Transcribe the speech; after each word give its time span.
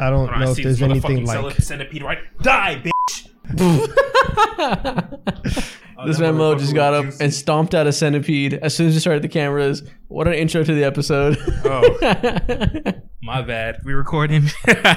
I 0.00 0.10
don't 0.10 0.18
Hold 0.18 0.28
on, 0.30 0.34
I 0.34 0.44
know 0.44 0.50
if 0.52 0.56
there's 0.58 0.80
anything 0.82 1.24
like. 1.26 1.36
cell- 1.54 1.60
centipede 1.60 2.02
right. 2.02 2.18
Die, 2.42 2.82
bitch. 2.84 3.28
Oh, 6.00 6.06
This 6.06 6.18
that 6.18 6.32
memo 6.32 6.54
just 6.54 6.76
got 6.76 6.94
up 6.94 7.06
juicy. 7.06 7.24
and 7.24 7.34
stomped 7.34 7.74
out 7.74 7.88
a 7.88 7.92
centipede 7.92 8.54
as 8.54 8.72
soon 8.72 8.86
as 8.86 8.94
we 8.94 9.00
started 9.00 9.20
the 9.20 9.26
cameras. 9.28 9.82
What 10.06 10.28
an 10.28 10.34
intro 10.34 10.62
to 10.62 10.72
the 10.72 10.84
episode. 10.84 11.36
Oh. 11.64 12.92
My 13.22 13.42
bad. 13.42 13.78
We 13.84 13.94
recording. 13.94 14.44
yeah, 14.68 14.92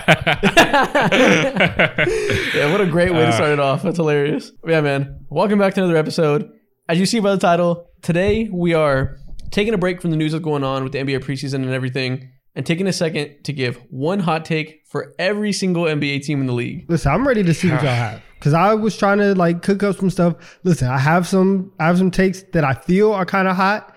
what 2.72 2.82
a 2.82 2.86
great 2.88 3.12
way 3.12 3.22
to 3.22 3.30
Uh. 3.30 3.32
start 3.32 3.50
it 3.50 3.60
off. 3.60 3.82
That's 3.82 3.98
hilarious. 3.98 4.52
Yeah, 4.68 4.82
man. 4.82 5.26
Welcome 5.32 5.58
back 5.58 5.74
to 5.74 5.82
another 5.82 5.98
episode. 5.98 6.48
As 6.88 7.00
you 7.00 7.08
see 7.08 7.20
by 7.20 7.32
the 7.32 7.40
title, 7.42 7.90
today 8.04 8.48
we 8.54 8.76
are 8.76 9.18
taking 9.50 9.74
a 9.74 9.80
break 9.80 10.04
from 10.04 10.12
the 10.12 10.18
news 10.18 10.34
that's 10.34 10.44
going 10.44 10.64
on 10.64 10.84
with 10.84 10.92
the 10.94 11.00
NBA 11.00 11.22
preseason 11.24 11.64
and 11.64 11.72
everything, 11.72 12.32
and 12.56 12.66
taking 12.66 12.88
a 12.88 12.94
second 12.94 13.44
to 13.44 13.54
give 13.54 13.78
one 13.90 14.20
hot 14.20 14.46
take 14.46 14.82
for 14.88 15.14
every 15.18 15.54
single 15.54 15.84
NBA 15.86 16.24
team 16.24 16.42
in 16.42 16.48
the 16.48 16.54
league. 16.54 16.86
Listen, 16.90 17.12
I'm 17.12 17.28
ready 17.28 17.44
to 17.44 17.54
see 17.54 17.70
what 17.70 17.82
y'all 17.84 17.94
have 17.96 18.22
because 18.40 18.54
I 18.54 18.74
was 18.74 18.98
trying 18.98 19.20
to 19.20 19.34
like 19.36 19.62
cook 19.62 19.84
up 19.84 19.98
some 19.98 20.10
stuff. 20.10 20.60
Listen, 20.64 20.88
I 20.90 20.98
have 20.98 21.28
some, 21.28 21.72
I 21.80 21.86
have 21.88 21.98
some 21.98 22.12
takes 22.12 22.44
that 22.54 22.64
I 22.64 22.74
feel 22.74 23.14
are 23.14 23.26
kind 23.26 23.48
of 23.48 23.56
hot. 23.56 23.96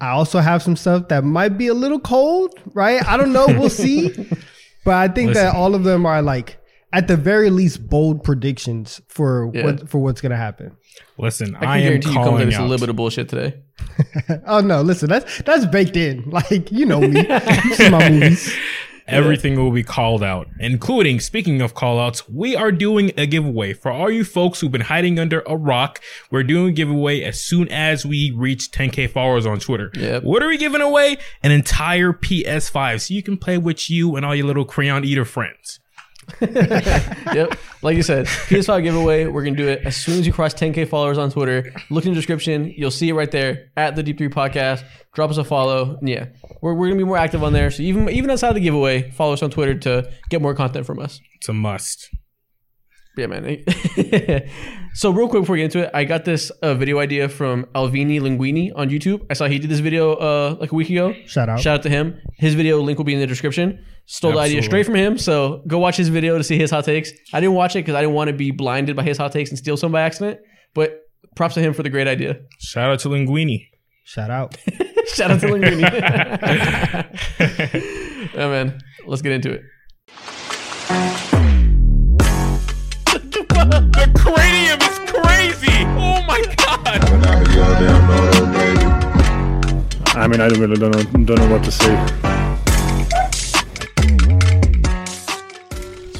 I 0.00 0.10
also 0.10 0.38
have 0.38 0.62
some 0.62 0.76
stuff 0.76 1.08
that 1.08 1.24
might 1.24 1.58
be 1.58 1.66
a 1.66 1.74
little 1.74 2.00
cold, 2.00 2.54
right? 2.72 3.06
I 3.06 3.18
don't 3.18 3.32
know. 3.34 3.46
We'll 3.46 3.68
see. 3.70 4.10
But 4.82 4.94
I 4.94 5.08
think 5.08 5.34
that 5.34 5.54
all 5.54 5.74
of 5.74 5.84
them 5.84 6.06
are 6.06 6.22
like, 6.22 6.58
at 6.90 7.06
the 7.06 7.16
very 7.18 7.50
least, 7.50 7.86
bold 7.86 8.24
predictions 8.24 8.98
for 9.08 9.50
Yeah. 9.52 9.64
what 9.64 9.88
for 9.90 9.98
what's 9.98 10.22
gonna 10.22 10.38
happen. 10.38 10.74
Listen, 11.18 11.54
I 11.56 11.64
I, 11.64 11.78
am 11.78 11.82
guarantee 11.82 12.08
you 12.08 12.14
come 12.14 12.24
to 12.24 12.30
calling 12.30 12.48
this 12.48 12.58
a 12.58 12.62
little 12.62 12.78
bit 12.78 12.88
of 12.88 12.96
bullshit 12.96 13.28
today. 13.28 13.60
oh 14.46 14.60
no, 14.60 14.80
listen, 14.80 15.08
that's 15.08 15.42
that's 15.42 15.66
baked 15.66 15.96
in. 15.96 16.28
Like 16.30 16.72
you 16.72 16.86
know 16.86 17.00
me, 17.00 17.20
you 17.20 17.74
see 17.74 17.90
my 17.90 18.08
movies. 18.10 18.56
Everything 19.10 19.56
will 19.56 19.72
be 19.72 19.82
called 19.82 20.22
out, 20.22 20.48
including, 20.60 21.18
speaking 21.18 21.60
of 21.60 21.74
call 21.74 21.98
outs, 21.98 22.28
we 22.28 22.54
are 22.54 22.70
doing 22.70 23.10
a 23.16 23.26
giveaway. 23.26 23.72
For 23.72 23.90
all 23.90 24.10
you 24.10 24.24
folks 24.24 24.60
who've 24.60 24.70
been 24.70 24.82
hiding 24.82 25.18
under 25.18 25.42
a 25.46 25.56
rock, 25.56 26.00
we're 26.30 26.44
doing 26.44 26.68
a 26.68 26.72
giveaway 26.72 27.22
as 27.22 27.40
soon 27.40 27.68
as 27.70 28.06
we 28.06 28.30
reach 28.30 28.70
10k 28.70 29.10
followers 29.10 29.46
on 29.46 29.58
Twitter. 29.58 29.90
Yep. 29.94 30.22
What 30.22 30.42
are 30.42 30.48
we 30.48 30.56
giving 30.56 30.80
away? 30.80 31.16
An 31.42 31.50
entire 31.50 32.12
PS5 32.12 33.00
so 33.08 33.14
you 33.14 33.22
can 33.22 33.36
play 33.36 33.58
with 33.58 33.90
you 33.90 34.14
and 34.14 34.24
all 34.24 34.34
your 34.34 34.46
little 34.46 34.64
crayon 34.64 35.04
eater 35.04 35.24
friends. 35.24 35.80
yep. 37.34 37.58
Like 37.82 37.96
you 37.96 38.02
said, 38.02 38.26
PS5 38.26 38.82
giveaway. 38.82 39.26
We're 39.26 39.44
gonna 39.44 39.56
do 39.56 39.68
it 39.68 39.82
as 39.84 39.96
soon 39.96 40.18
as 40.18 40.26
you 40.26 40.32
cross 40.32 40.54
10k 40.54 40.88
followers 40.88 41.18
on 41.18 41.30
Twitter. 41.30 41.72
Look 41.90 42.06
in 42.06 42.12
the 42.12 42.16
description. 42.16 42.72
You'll 42.76 42.90
see 42.90 43.08
it 43.08 43.14
right 43.14 43.30
there 43.30 43.70
at 43.76 43.96
the 43.96 44.02
Deep 44.02 44.18
Three 44.18 44.28
Podcast. 44.28 44.84
Drop 45.12 45.30
us 45.30 45.36
a 45.36 45.44
follow. 45.44 45.96
And 45.98 46.08
yeah, 46.08 46.26
we're, 46.62 46.74
we're 46.74 46.88
gonna 46.88 46.98
be 46.98 47.04
more 47.04 47.18
active 47.18 47.42
on 47.42 47.52
there. 47.52 47.70
So 47.70 47.82
even 47.82 48.08
even 48.08 48.30
outside 48.30 48.54
the 48.54 48.60
giveaway, 48.60 49.10
follow 49.10 49.34
us 49.34 49.42
on 49.42 49.50
Twitter 49.50 49.74
to 49.80 50.10
get 50.30 50.40
more 50.40 50.54
content 50.54 50.86
from 50.86 50.98
us. 50.98 51.20
It's 51.36 51.48
a 51.48 51.52
must. 51.52 52.08
Yeah, 53.16 53.26
man. 53.26 53.64
so 54.94 55.10
real 55.10 55.28
quick 55.28 55.42
before 55.42 55.54
we 55.54 55.58
get 55.58 55.64
into 55.64 55.80
it, 55.80 55.90
I 55.92 56.04
got 56.04 56.24
this 56.24 56.50
uh, 56.62 56.74
video 56.74 57.00
idea 57.00 57.28
from 57.28 57.64
Alvini 57.74 58.20
Linguine 58.20 58.70
on 58.76 58.88
YouTube. 58.88 59.26
I 59.28 59.34
saw 59.34 59.46
he 59.46 59.58
did 59.58 59.68
this 59.68 59.80
video 59.80 60.14
uh, 60.14 60.56
like 60.60 60.72
a 60.72 60.74
week 60.74 60.90
ago. 60.90 61.14
Shout 61.26 61.48
out. 61.48 61.60
Shout 61.60 61.78
out 61.78 61.82
to 61.82 61.90
him. 61.90 62.20
His 62.38 62.54
video 62.54 62.80
link 62.80 62.98
will 62.98 63.04
be 63.04 63.14
in 63.14 63.20
the 63.20 63.26
description. 63.26 63.84
Stole 64.10 64.32
the 64.32 64.38
idea 64.38 64.60
straight 64.60 64.84
from 64.84 64.96
him. 64.96 65.16
So 65.18 65.62
go 65.68 65.78
watch 65.78 65.96
his 65.96 66.08
video 66.08 66.36
to 66.36 66.42
see 66.42 66.58
his 66.58 66.72
hot 66.72 66.84
takes. 66.84 67.12
I 67.32 67.38
didn't 67.38 67.54
watch 67.54 67.76
it 67.76 67.78
because 67.78 67.94
I 67.94 68.00
didn't 68.00 68.16
want 68.16 68.26
to 68.26 68.34
be 68.34 68.50
blinded 68.50 68.96
by 68.96 69.04
his 69.04 69.16
hot 69.16 69.30
takes 69.30 69.50
and 69.50 69.58
steal 69.58 69.76
some 69.76 69.92
by 69.92 70.00
accident. 70.00 70.40
But 70.74 71.02
props 71.36 71.54
to 71.54 71.60
him 71.60 71.72
for 71.74 71.84
the 71.84 71.90
great 71.90 72.08
idea. 72.08 72.40
Shout 72.58 72.90
out 72.90 72.98
to 73.00 73.08
Linguine. 73.08 73.68
Shout 74.02 74.28
out. 74.28 74.56
Shout 75.14 75.30
out 75.30 75.40
to 75.42 75.46
Linguine. 75.46 75.84
oh 78.34 78.50
man. 78.50 78.80
Let's 79.06 79.22
get 79.22 79.30
into 79.30 79.52
it. 79.52 79.62
The 83.06 84.10
cranium 84.18 84.80
is 84.80 84.98
crazy. 85.08 85.84
Oh 85.86 86.20
my 86.26 86.42
god. 86.56 86.98
I 90.16 90.26
mean, 90.26 90.40
I 90.40 90.48
really 90.48 90.74
don't 90.74 90.90
know, 90.96 91.24
don't 91.24 91.38
know 91.38 91.48
what 91.48 91.62
to 91.62 91.70
say. 91.70 92.29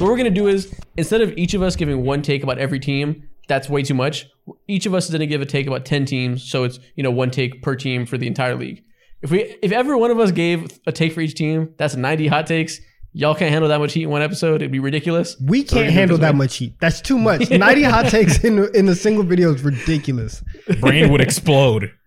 So 0.01 0.07
what 0.07 0.13
we're 0.13 0.17
gonna 0.17 0.31
do 0.31 0.47
is 0.49 0.75
instead 0.97 1.21
of 1.21 1.37
each 1.37 1.53
of 1.53 1.61
us 1.61 1.77
giving 1.77 2.03
one 2.07 2.23
take 2.23 2.43
about 2.43 2.57
every 2.57 2.81
team, 2.81 3.29
that's 3.49 3.69
way 3.69 3.83
too 3.83 3.93
much. 3.93 4.25
Each 4.67 4.87
of 4.87 4.95
us 4.95 5.05
is 5.05 5.11
gonna 5.11 5.27
give 5.27 5.43
a 5.43 5.45
take 5.45 5.67
about 5.67 5.85
ten 5.85 6.07
teams, 6.07 6.43
so 6.51 6.65
it's 6.65 6.81
you 6.97 7.03
know 7.03 7.11
one 7.11 7.31
take 7.31 7.61
per 7.61 7.77
team 7.77 8.07
for 8.07 8.17
the 8.17 8.27
entire 8.27 8.57
league. 8.57 8.83
If 9.21 9.31
we 9.31 9.59
if 9.63 9.73
every 9.73 9.95
one 9.95 10.11
of 10.11 10.19
us 10.19 10.31
gave 10.31 10.71
a 10.87 10.93
take 10.93 11.13
for 11.13 11.21
each 11.21 11.35
team, 11.35 11.75
that's 11.77 11.97
ninety 11.97 12.29
hot 12.29 12.47
takes. 12.47 12.81
Y'all 13.13 13.35
can't 13.35 13.51
handle 13.51 13.69
that 13.69 13.79
much 13.79 13.93
heat 13.93 14.05
in 14.05 14.09
one 14.09 14.23
episode. 14.23 14.63
It'd 14.63 14.73
be 14.73 14.79
ridiculous. 14.79 15.37
We 15.39 15.65
can't 15.65 15.69
gonna 15.71 15.83
do 15.83 15.89
it 15.91 15.93
handle 15.93 16.17
that 16.17 16.33
way. 16.33 16.39
much 16.39 16.57
heat. 16.57 16.77
That's 16.81 17.03
too 17.03 17.19
much. 17.29 17.51
90 17.51 17.83
hot 17.83 18.07
takes 18.07 18.43
in, 18.43 18.75
in 18.75 18.89
a 18.89 18.95
single 18.95 19.25
video 19.25 19.53
is 19.53 19.63
ridiculous. 19.63 20.43
Brain 20.81 21.13
would 21.13 21.21
explode. 21.21 21.93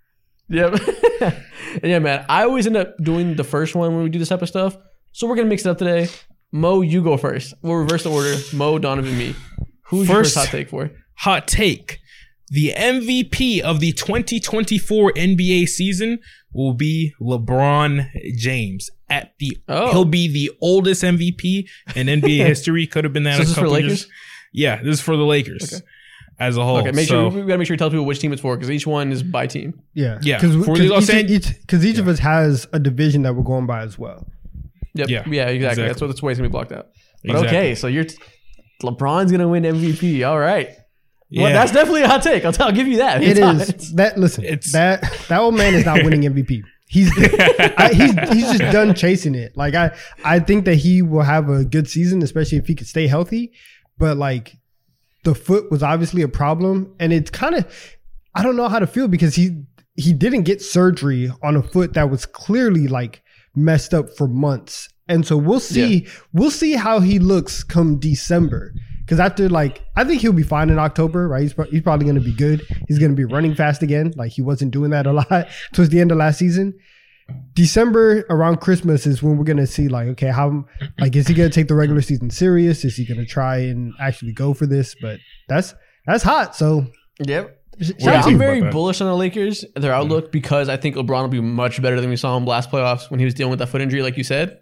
Yep. 0.49 0.79
yeah, 1.83 1.99
man. 1.99 2.25
I 2.27 2.43
always 2.43 2.67
end 2.67 2.75
up 2.75 2.95
doing 2.97 3.35
the 3.35 3.45
first 3.45 3.75
one 3.75 3.93
when 3.95 4.03
we 4.03 4.09
do 4.09 4.19
this 4.19 4.29
type 4.29 4.41
of 4.41 4.49
stuff. 4.49 4.75
So 5.13 5.25
we're 5.25 5.35
gonna 5.35 5.47
mix 5.47 5.65
it 5.65 5.69
up 5.69 5.77
today. 5.77 6.09
Mo, 6.53 6.81
you 6.81 7.03
go 7.03 7.17
first. 7.17 7.53
We'll 7.61 7.75
reverse 7.75 8.03
the 8.03 8.11
order. 8.11 8.35
Mo, 8.53 8.77
Donovan, 8.79 9.17
me. 9.17 9.35
Who's 9.87 10.07
your 10.07 10.17
First- 10.17 10.35
first 10.35 10.45
hot 10.47 10.51
take 10.57 10.69
for? 10.69 10.91
Hot 11.15 11.47
take. 11.47 11.99
The 12.49 12.73
MVP 12.77 13.59
of 13.61 13.79
the 13.79 13.91
2024 13.91 15.13
NBA 15.15 15.67
season 15.67 16.19
will 16.53 16.73
be 16.73 17.13
LeBron 17.19 18.07
James. 18.37 18.89
At 19.09 19.33
the 19.39 19.57
Oh. 19.67 19.91
he'll 19.91 20.05
be 20.05 20.27
the 20.27 20.51
oldest 20.61 21.03
MVP 21.03 21.67
in 21.95 22.07
NBA 22.07 22.37
history. 22.45 22.85
Could 22.87 23.03
have 23.03 23.13
been 23.13 23.23
that 23.23 23.37
So 23.37 23.41
a 23.41 23.45
this 23.45 23.53
for 23.53 23.61
couple 23.61 23.73
Lakers? 23.73 23.89
years. 23.89 24.07
Yeah, 24.53 24.83
this 24.83 24.95
is 24.95 25.01
for 25.01 25.17
the 25.17 25.23
Lakers 25.25 25.73
Okay. 25.73 25.83
as 26.39 26.57
a 26.57 26.63
whole. 26.63 26.77
Okay, 26.77 26.91
make 26.91 27.07
so, 27.07 27.29
sure 27.31 27.41
we 27.41 27.47
gotta 27.47 27.57
make 27.57 27.65
sure 27.67 27.73
we 27.73 27.77
tell 27.79 27.89
people 27.89 28.05
which 28.05 28.19
team 28.19 28.31
it's 28.33 28.41
for 28.41 28.55
because 28.55 28.69
each 28.69 28.85
one 28.85 29.11
is 29.11 29.23
by 29.23 29.47
team. 29.47 29.79
Yeah. 29.95 30.19
Yeah, 30.21 30.39
Because 30.39 30.63
for 30.65 30.77
the 30.77 30.87
Los 30.89 31.09
each, 31.09 31.15
An- 31.15 31.29
each, 31.29 31.47
'cause 31.67 31.83
each 31.85 31.97
of 31.97 32.07
us 32.07 32.19
has 32.19 32.67
a 32.73 32.79
division 32.79 33.23
that 33.23 33.35
we're 33.35 33.43
going 33.43 33.65
by 33.65 33.81
as 33.81 33.97
well. 33.97 34.27
Yep. 34.95 35.09
Yeah, 35.09 35.23
Yeah. 35.27 35.47
exactly. 35.49 35.85
That's 35.85 36.01
what 36.01 36.07
that's 36.07 36.21
why 36.21 36.31
it's 36.31 36.39
gonna 36.39 36.49
be 36.49 36.51
blocked 36.51 36.71
out. 36.71 36.87
But 37.23 37.31
Exactly. 37.37 37.57
okay, 37.57 37.75
so 37.75 37.87
you're 37.87 38.05
LeBron's 38.83 39.31
gonna 39.31 39.47
win 39.47 39.63
MVP. 39.63 40.27
All 40.27 40.39
right. 40.39 40.69
yeah, 41.29 41.43
Well, 41.43 41.53
that's 41.53 41.71
definitely 41.71 42.03
a 42.03 42.07
hot 42.07 42.21
take. 42.21 42.43
I'll, 42.45 42.51
tell, 42.51 42.67
I'll 42.67 42.73
give 42.73 42.87
you 42.87 42.97
that. 42.97 43.23
It 43.23 43.29
It's 43.37 43.39
hot. 43.39 43.55
is 43.55 43.93
that. 43.95 44.17
Listen, 44.17 44.43
It's- 44.43 44.71
that 44.73 45.01
that 45.29 45.39
old 45.39 45.55
man 45.55 45.73
is 45.73 45.85
not 45.85 46.03
winning 46.03 46.21
MVP. 46.33 46.61
He's 46.87 47.09
I, 47.17 47.89
he's 47.93 48.13
he's 48.33 48.59
just 48.59 48.71
done 48.71 48.93
chasing 48.93 49.33
it. 49.33 49.57
Like 49.57 49.73
I 49.73 49.95
I 50.23 50.39
think 50.39 50.65
that 50.65 50.75
he 50.75 51.01
will 51.01 51.23
have 51.23 51.49
a 51.49 51.65
good 51.65 51.89
season, 51.89 52.21
especially 52.21 52.59
if 52.59 52.67
he 52.67 52.75
could 52.75 52.85
stay 52.87 53.07
healthy. 53.07 53.51
But 53.97 54.17
like 54.17 54.53
the 55.23 55.33
foot 55.33 55.71
was 55.71 55.81
obviously 55.81 56.21
a 56.21 56.27
problem, 56.27 56.93
and 56.99 57.11
it's 57.11 57.31
kind 57.31 57.55
of 57.55 57.65
I 58.35 58.43
don't 58.43 58.55
know 58.55 58.67
how 58.67 58.77
to 58.77 58.85
feel 58.85 59.07
because 59.07 59.33
he 59.35 59.63
he 59.95 60.13
didn't 60.13 60.43
get 60.43 60.61
surgery 60.61 61.31
on 61.41 61.55
a 61.55 61.63
foot 61.63 61.93
that 61.93 62.11
was 62.11 62.27
clearly 62.27 62.87
like 62.87 63.22
messed 63.55 63.93
up 63.93 64.09
for 64.15 64.27
months. 64.27 64.89
And 65.07 65.25
so 65.27 65.35
we'll 65.37 65.59
see 65.59 66.07
we'll 66.31 66.51
see 66.51 66.73
how 66.73 66.99
he 66.99 67.19
looks 67.19 67.63
come 67.63 67.99
December. 67.99 68.73
Because 69.01 69.19
after 69.19 69.49
like 69.49 69.83
I 69.95 70.03
think 70.05 70.21
he'll 70.21 70.31
be 70.31 70.43
fine 70.43 70.69
in 70.69 70.79
October, 70.79 71.27
right? 71.27 71.41
He's, 71.41 71.53
pro- 71.53 71.65
he's 71.65 71.81
probably 71.81 72.05
going 72.05 72.15
to 72.15 72.21
be 72.21 72.33
good. 72.33 72.61
He's 72.87 72.99
going 72.99 73.11
to 73.11 73.17
be 73.17 73.25
running 73.25 73.53
fast 73.53 73.83
again. 73.83 74.13
Like 74.15 74.31
he 74.31 74.41
wasn't 74.41 74.71
doing 74.71 74.91
that 74.91 75.05
a 75.05 75.11
lot 75.11 75.47
towards 75.73 75.89
the 75.89 75.99
end 75.99 76.11
of 76.11 76.17
last 76.17 76.39
season. 76.39 76.73
December 77.53 78.25
around 78.29 78.57
Christmas 78.57 79.05
is 79.05 79.23
when 79.23 79.37
we're 79.37 79.45
to 79.57 79.67
see 79.67 79.87
like 79.87 80.07
okay 80.09 80.27
how 80.27 80.65
like 80.99 81.15
is 81.15 81.27
he 81.27 81.33
going 81.33 81.49
to 81.49 81.53
take 81.53 81.67
the 81.67 81.75
regular 81.75 82.01
season 82.01 82.29
serious? 82.29 82.83
Is 82.83 82.95
he 82.95 83.05
to 83.19 83.25
try 83.25 83.57
and 83.57 83.93
actually 83.99 84.33
go 84.33 84.53
for 84.53 84.65
this? 84.65 84.95
But 85.01 85.19
that's 85.47 85.73
that's 86.05 86.23
hot. 86.23 86.55
So 86.55 86.87
Yep. 87.19 87.62
Yeah, 87.77 88.21
I'm 88.23 88.37
very 88.37 88.61
bullish 88.61 89.01
on 89.01 89.07
the 89.07 89.15
Lakers, 89.15 89.65
their 89.75 89.93
outlook, 89.93 90.31
because 90.31 90.69
I 90.69 90.77
think 90.77 90.95
LeBron 90.95 91.21
will 91.21 91.27
be 91.29 91.41
much 91.41 91.81
better 91.81 91.99
than 91.99 92.09
we 92.09 92.15
saw 92.15 92.37
him 92.37 92.45
last 92.45 92.69
playoffs 92.71 93.09
when 93.09 93.19
he 93.19 93.25
was 93.25 93.33
dealing 93.33 93.51
with 93.51 93.59
that 93.59 93.67
foot 93.67 93.81
injury, 93.81 94.01
like 94.01 94.17
you 94.17 94.23
said. 94.23 94.59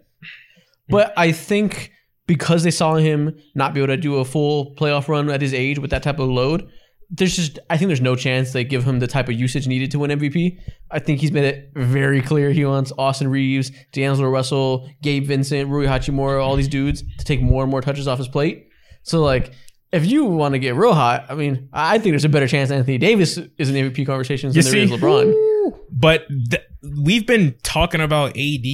But 0.88 1.12
I 1.16 1.32
think 1.32 1.92
because 2.26 2.62
they 2.62 2.70
saw 2.70 2.96
him 2.96 3.36
not 3.54 3.74
be 3.74 3.80
able 3.80 3.88
to 3.88 3.96
do 3.96 4.16
a 4.16 4.24
full 4.24 4.74
playoff 4.76 5.08
run 5.08 5.30
at 5.30 5.40
his 5.40 5.54
age 5.54 5.78
with 5.78 5.90
that 5.90 6.02
type 6.02 6.18
of 6.18 6.28
load, 6.28 6.68
there's 7.10 7.36
just 7.36 7.58
I 7.68 7.76
think 7.76 7.88
there's 7.88 8.00
no 8.00 8.16
chance 8.16 8.52
they 8.52 8.64
give 8.64 8.84
him 8.84 8.98
the 8.98 9.06
type 9.06 9.28
of 9.28 9.34
usage 9.34 9.68
needed 9.68 9.90
to 9.90 9.98
win 9.98 10.10
MVP. 10.10 10.58
I 10.90 10.98
think 10.98 11.20
he's 11.20 11.30
made 11.30 11.44
it 11.44 11.70
very 11.74 12.22
clear 12.22 12.50
he 12.50 12.64
wants 12.64 12.92
Austin 12.96 13.28
Reaves, 13.28 13.70
D'Angelo 13.92 14.30
Russell, 14.30 14.88
Gabe 15.02 15.26
Vincent, 15.26 15.68
Rui 15.68 15.86
Hachimura, 15.86 16.42
all 16.42 16.56
these 16.56 16.68
dudes 16.68 17.02
to 17.18 17.24
take 17.24 17.42
more 17.42 17.62
and 17.62 17.70
more 17.70 17.82
touches 17.82 18.08
off 18.08 18.18
his 18.18 18.28
plate. 18.28 18.68
So 19.02 19.22
like 19.22 19.52
if 19.92 20.06
you 20.06 20.24
want 20.24 20.54
to 20.54 20.58
get 20.58 20.74
real 20.74 20.94
hot, 20.94 21.26
I 21.28 21.34
mean, 21.34 21.68
I 21.72 21.98
think 21.98 22.12
there's 22.12 22.24
a 22.24 22.28
better 22.30 22.48
chance 22.48 22.70
Anthony 22.70 22.98
Davis 22.98 23.36
is 23.58 23.68
in 23.68 23.74
the 23.74 23.90
MVP 23.90 24.06
conversations 24.06 24.56
You 24.56 24.62
than 24.62 24.72
there 24.72 24.82
is? 24.82 24.90
LeBron. 24.90 25.78
But 25.90 26.26
th- 26.50 26.62
we've 27.02 27.26
been 27.26 27.54
talking 27.62 28.00
about 28.00 28.30
AD 28.36 28.66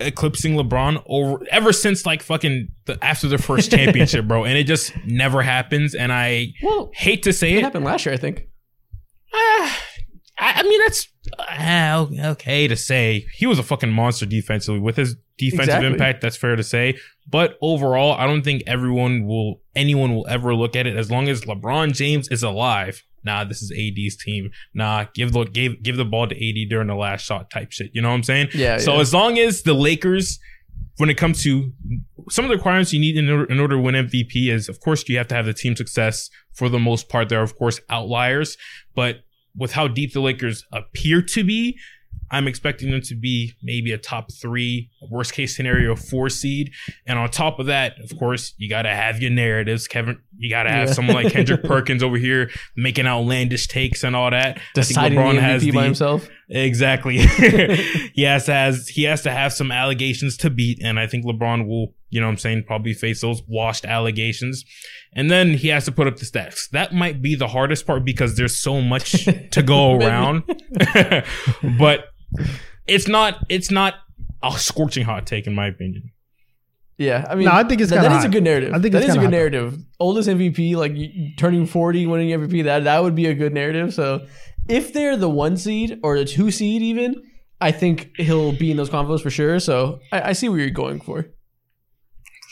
eclipsing 0.00 0.54
LeBron 0.56 1.02
over 1.06 1.44
ever 1.50 1.72
since 1.72 2.04
like 2.06 2.22
fucking 2.22 2.68
the, 2.84 3.02
after 3.02 3.28
the 3.28 3.38
first 3.38 3.70
championship, 3.76 4.26
bro, 4.26 4.44
and 4.44 4.56
it 4.56 4.64
just 4.64 4.92
never 5.06 5.42
happens. 5.42 5.94
And 5.94 6.12
I 6.12 6.48
Well, 6.62 6.90
hate 6.94 7.22
to 7.24 7.32
say 7.32 7.52
it 7.54 7.58
it. 7.58 7.62
happened 7.64 7.84
last 7.84 8.04
year, 8.06 8.14
I 8.14 8.18
think. 8.18 8.46
I, 9.34 9.76
I 10.38 10.62
mean, 10.64 10.80
that's 10.80 11.08
uh, 11.38 12.06
okay 12.32 12.66
to 12.68 12.76
say. 12.76 13.26
He 13.34 13.46
was 13.46 13.58
a 13.58 13.62
fucking 13.62 13.90
monster 13.90 14.26
defensively 14.26 14.80
with 14.80 14.96
his 14.96 15.16
defensive 15.38 15.64
Exactly. 15.68 15.86
impact. 15.88 16.20
That's 16.20 16.36
fair 16.36 16.56
to 16.56 16.62
say. 16.62 16.98
But 17.28 17.56
overall, 17.62 18.12
I 18.12 18.26
don't 18.26 18.42
think 18.42 18.62
everyone 18.66 19.26
will, 19.26 19.60
anyone 19.74 20.14
will 20.14 20.26
ever 20.28 20.54
look 20.54 20.76
at 20.76 20.86
it 20.86 20.96
as 20.96 21.10
long 21.10 21.28
as 21.28 21.42
LeBron 21.42 21.92
James 21.94 22.28
is 22.28 22.42
alive. 22.42 23.02
Nah, 23.24 23.44
this 23.44 23.62
is 23.62 23.70
AD's 23.70 24.16
team. 24.16 24.50
Nah, 24.74 25.06
give 25.14 25.32
the 25.32 25.44
give 25.44 25.82
give 25.82 25.96
the 25.96 26.04
ball 26.04 26.26
to 26.26 26.34
AD 26.34 26.68
during 26.68 26.88
the 26.88 26.94
last 26.94 27.24
shot 27.24 27.50
type 27.50 27.70
shit. 27.70 27.90
You 27.92 28.02
know 28.02 28.08
what 28.08 28.16
I'm 28.16 28.22
saying? 28.24 28.48
Yeah. 28.52 28.78
So 28.78 28.94
yeah. 28.94 29.00
as 29.00 29.14
long 29.14 29.38
as 29.38 29.62
the 29.62 29.74
Lakers, 29.74 30.40
when 30.96 31.08
it 31.08 31.16
comes 31.16 31.42
to 31.44 31.72
some 32.30 32.44
of 32.44 32.48
the 32.48 32.56
requirements 32.56 32.92
you 32.92 33.00
need 33.00 33.16
in 33.16 33.30
order, 33.30 33.44
in 33.44 33.60
order 33.60 33.76
to 33.76 33.82
win 33.82 33.94
MVP 33.94 34.52
is, 34.52 34.68
of 34.68 34.80
course, 34.80 35.08
you 35.08 35.18
have 35.18 35.28
to 35.28 35.34
have 35.34 35.46
the 35.46 35.54
team 35.54 35.76
success. 35.76 36.30
For 36.54 36.68
the 36.68 36.78
most 36.78 37.08
part, 37.08 37.28
there 37.28 37.40
are 37.40 37.44
of 37.44 37.56
course 37.56 37.80
outliers, 37.88 38.56
but 38.94 39.20
with 39.56 39.72
how 39.72 39.88
deep 39.88 40.12
the 40.12 40.20
Lakers 40.20 40.64
appear 40.72 41.22
to 41.22 41.44
be, 41.44 41.78
I'm 42.32 42.48
expecting 42.48 42.90
them 42.90 43.02
to 43.02 43.14
be 43.14 43.52
maybe 43.62 43.92
a 43.92 43.98
top 43.98 44.32
three, 44.32 44.90
worst 45.10 45.34
case 45.34 45.54
scenario, 45.54 45.94
four 45.94 46.28
seed. 46.30 46.72
And 47.06 47.18
on 47.18 47.30
top 47.30 47.58
of 47.58 47.66
that, 47.66 48.00
of 48.02 48.18
course, 48.18 48.54
you 48.56 48.68
got 48.68 48.82
to 48.82 48.88
have 48.90 49.20
your 49.20 49.30
narratives. 49.30 49.86
Kevin, 49.86 50.18
you 50.38 50.48
got 50.50 50.62
to 50.64 50.70
have 50.70 50.88
Yeah. 50.88 50.94
someone 50.94 51.14
like 51.14 51.32
Kendrick 51.32 51.62
Perkins 51.62 52.02
over 52.02 52.16
here 52.16 52.50
making 52.74 53.06
outlandish 53.06 53.68
takes 53.68 54.02
and 54.02 54.16
all 54.16 54.30
that. 54.30 54.58
Deciding 54.74 55.18
the 55.18 55.24
MVP 55.40 55.74
by 55.74 55.84
himself. 55.84 56.28
Exactly. 56.48 57.18
he 58.14 58.22
has 58.22 58.46
to 58.46 58.52
has 58.52 58.88
he 58.88 59.04
has 59.04 59.22
to 59.22 59.30
have 59.30 59.52
some 59.52 59.70
allegations 59.70 60.36
to 60.38 60.50
beat, 60.50 60.78
and 60.82 60.98
I 60.98 61.06
think 61.06 61.24
LeBron 61.24 61.66
will, 61.66 61.94
you 62.10 62.20
know 62.20 62.26
what 62.26 62.32
I'm 62.32 62.38
saying, 62.38 62.64
probably 62.66 62.92
face 62.94 63.20
those 63.22 63.42
washed 63.46 63.84
allegations. 63.84 64.64
And 65.14 65.30
then 65.30 65.54
he 65.54 65.68
has 65.68 65.84
to 65.86 65.92
put 65.92 66.06
up 66.06 66.16
the 66.16 66.24
stats. 66.26 66.68
That 66.70 66.94
might 66.94 67.20
be 67.22 67.34
the 67.34 67.48
hardest 67.48 67.86
part 67.86 68.04
because 68.04 68.36
there's 68.36 68.58
so 68.58 68.80
much 68.80 69.24
to 69.50 69.62
go 69.62 69.94
around. 69.96 70.42
but 71.78 72.04
it's 72.86 73.08
not 73.08 73.38
it's 73.48 73.70
not 73.70 73.94
a 74.42 74.58
scorching 74.58 75.04
hot 75.04 75.26
take 75.26 75.46
in 75.46 75.54
my 75.54 75.66
opinion. 75.68 76.10
Yeah, 76.98 77.26
I 77.28 77.34
mean, 77.34 77.46
No, 77.46 77.52
I 77.52 77.64
think 77.64 77.80
it's 77.80 77.90
that, 77.90 78.02
that 78.02 78.18
is 78.18 78.24
a 78.24 78.28
good 78.28 78.44
narrative. 78.44 78.72
I 78.74 78.78
think 78.78 78.92
that 78.92 79.02
it's 79.02 79.08
is 79.10 79.14
a 79.16 79.18
good 79.18 79.24
hot. 79.24 79.30
narrative. 79.32 79.78
Oldest 79.98 80.28
MVP, 80.28 80.76
like 80.76 80.92
you- 80.94 81.10
you 81.12 81.36
turning 81.36 81.66
forty, 81.66 82.06
winning 82.06 82.28
MVP. 82.30 82.62
That 82.64 82.84
that 82.84 83.02
would 83.02 83.14
be 83.14 83.26
a 83.26 83.34
good 83.34 83.52
narrative. 83.54 83.92
So 83.94 84.26
if 84.68 84.92
they're 84.92 85.16
the 85.16 85.28
one 85.30 85.56
seed 85.56 85.98
or 86.02 86.18
the 86.18 86.24
two 86.24 86.50
seed, 86.50 86.82
even, 86.82 87.16
I 87.60 87.72
think 87.72 88.10
he'll 88.18 88.52
be 88.52 88.70
in 88.70 88.76
those 88.76 88.90
convos 88.90 89.20
for 89.22 89.30
sure. 89.30 89.58
So 89.58 90.00
I, 90.12 90.20
I 90.30 90.32
see 90.32 90.48
where 90.48 90.58
you're 90.60 90.70
going 90.70 91.00
for. 91.00 91.26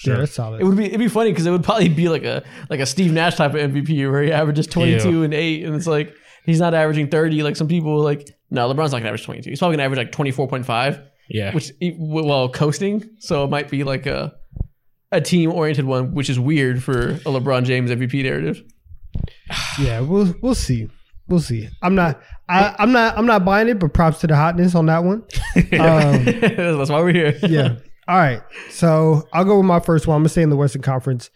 Yeah, 0.07 0.17
that's 0.17 0.33
solid. 0.33 0.63
It 0.63 0.65
would 0.65 0.77
be 0.79 0.87
it'd 0.87 0.99
be 0.99 1.09
funny 1.09 1.31
because 1.31 1.45
it 1.47 1.51
would 1.51 1.63
probably 1.63 1.89
be 1.91 2.09
like 2.09 2.25
a 2.25 2.43
like 2.71 2.81
a 2.81 2.87
Steve 2.87 3.13
Nash 3.13 3.37
type 3.37 3.53
of 3.55 3.61
MVP 3.61 4.11
where 4.11 4.23
he 4.23 4.33
averages 4.33 4.67
22 4.67 5.23
and 5.25 5.35
eight, 5.35 5.65
and 5.65 5.77
it's 5.77 5.87
like 5.87 6.15
he's 6.47 6.59
not 6.59 6.73
averaging 6.73 7.09
30 7.09 7.43
like 7.43 7.57
some 7.57 7.69
people 7.69 8.01
like. 8.03 8.27
No, 8.51 8.69
LeBron's 8.69 8.93
not 8.93 8.99
gonna 8.99 9.07
average 9.09 9.25
22. 9.25 9.51
He's 9.51 9.59
probably 9.59 9.77
gonna 9.77 9.85
average 9.85 9.99
like 9.99 10.13
24.5 10.13 11.03
Yeah. 11.29 11.55
which 11.55 11.73
well 11.99 12.49
coasting 12.49 13.09
so 13.19 13.45
it 13.45 13.51
might 13.51 13.71
be 13.71 13.85
like 13.85 14.07
a 14.07 14.33
a 15.13 15.21
team 15.21 15.51
oriented 15.53 15.85
one 15.85 16.15
which 16.15 16.29
is 16.31 16.39
weird 16.39 16.83
for 16.83 17.11
a 17.11 17.31
lebron 17.31 17.65
james 17.65 17.91
mvp 17.91 18.23
narrative 18.23 18.63
yeah, 19.81 20.01
we'll 20.01 20.33
we'll 20.41 20.55
see. 20.55 20.89
We'll 21.29 21.41
see. 21.41 21.69
I'm 21.83 21.95
not. 21.97 22.21
I, 22.49 22.75
I'm 22.79 22.93
not. 22.93 23.19
I'm 23.19 23.27
not 23.27 23.45
buying 23.45 23.69
it. 23.69 23.79
But 23.81 23.93
props 23.93 24.19
to 24.21 24.27
the 24.29 24.37
hotness 24.37 24.75
on 24.77 24.87
that 24.87 25.03
one. 25.05 25.25
Um, 25.57 26.25
that's 26.25 26.91
why 26.91 27.01
we're 27.01 27.13
here 27.13 27.39
yeah. 27.49 27.77
All 28.09 28.17
right. 28.17 28.41
So 28.71 29.27
I'll 29.33 29.45
go 29.45 29.57
with 29.59 29.67
my 29.67 29.81
first 29.81 30.07
one. 30.07 30.15
I'm 30.17 30.21
gonna 30.23 30.29
stay 30.29 30.43
in 30.43 30.51
the 30.51 30.57
Western 30.57 30.83
Conference. 30.83 31.31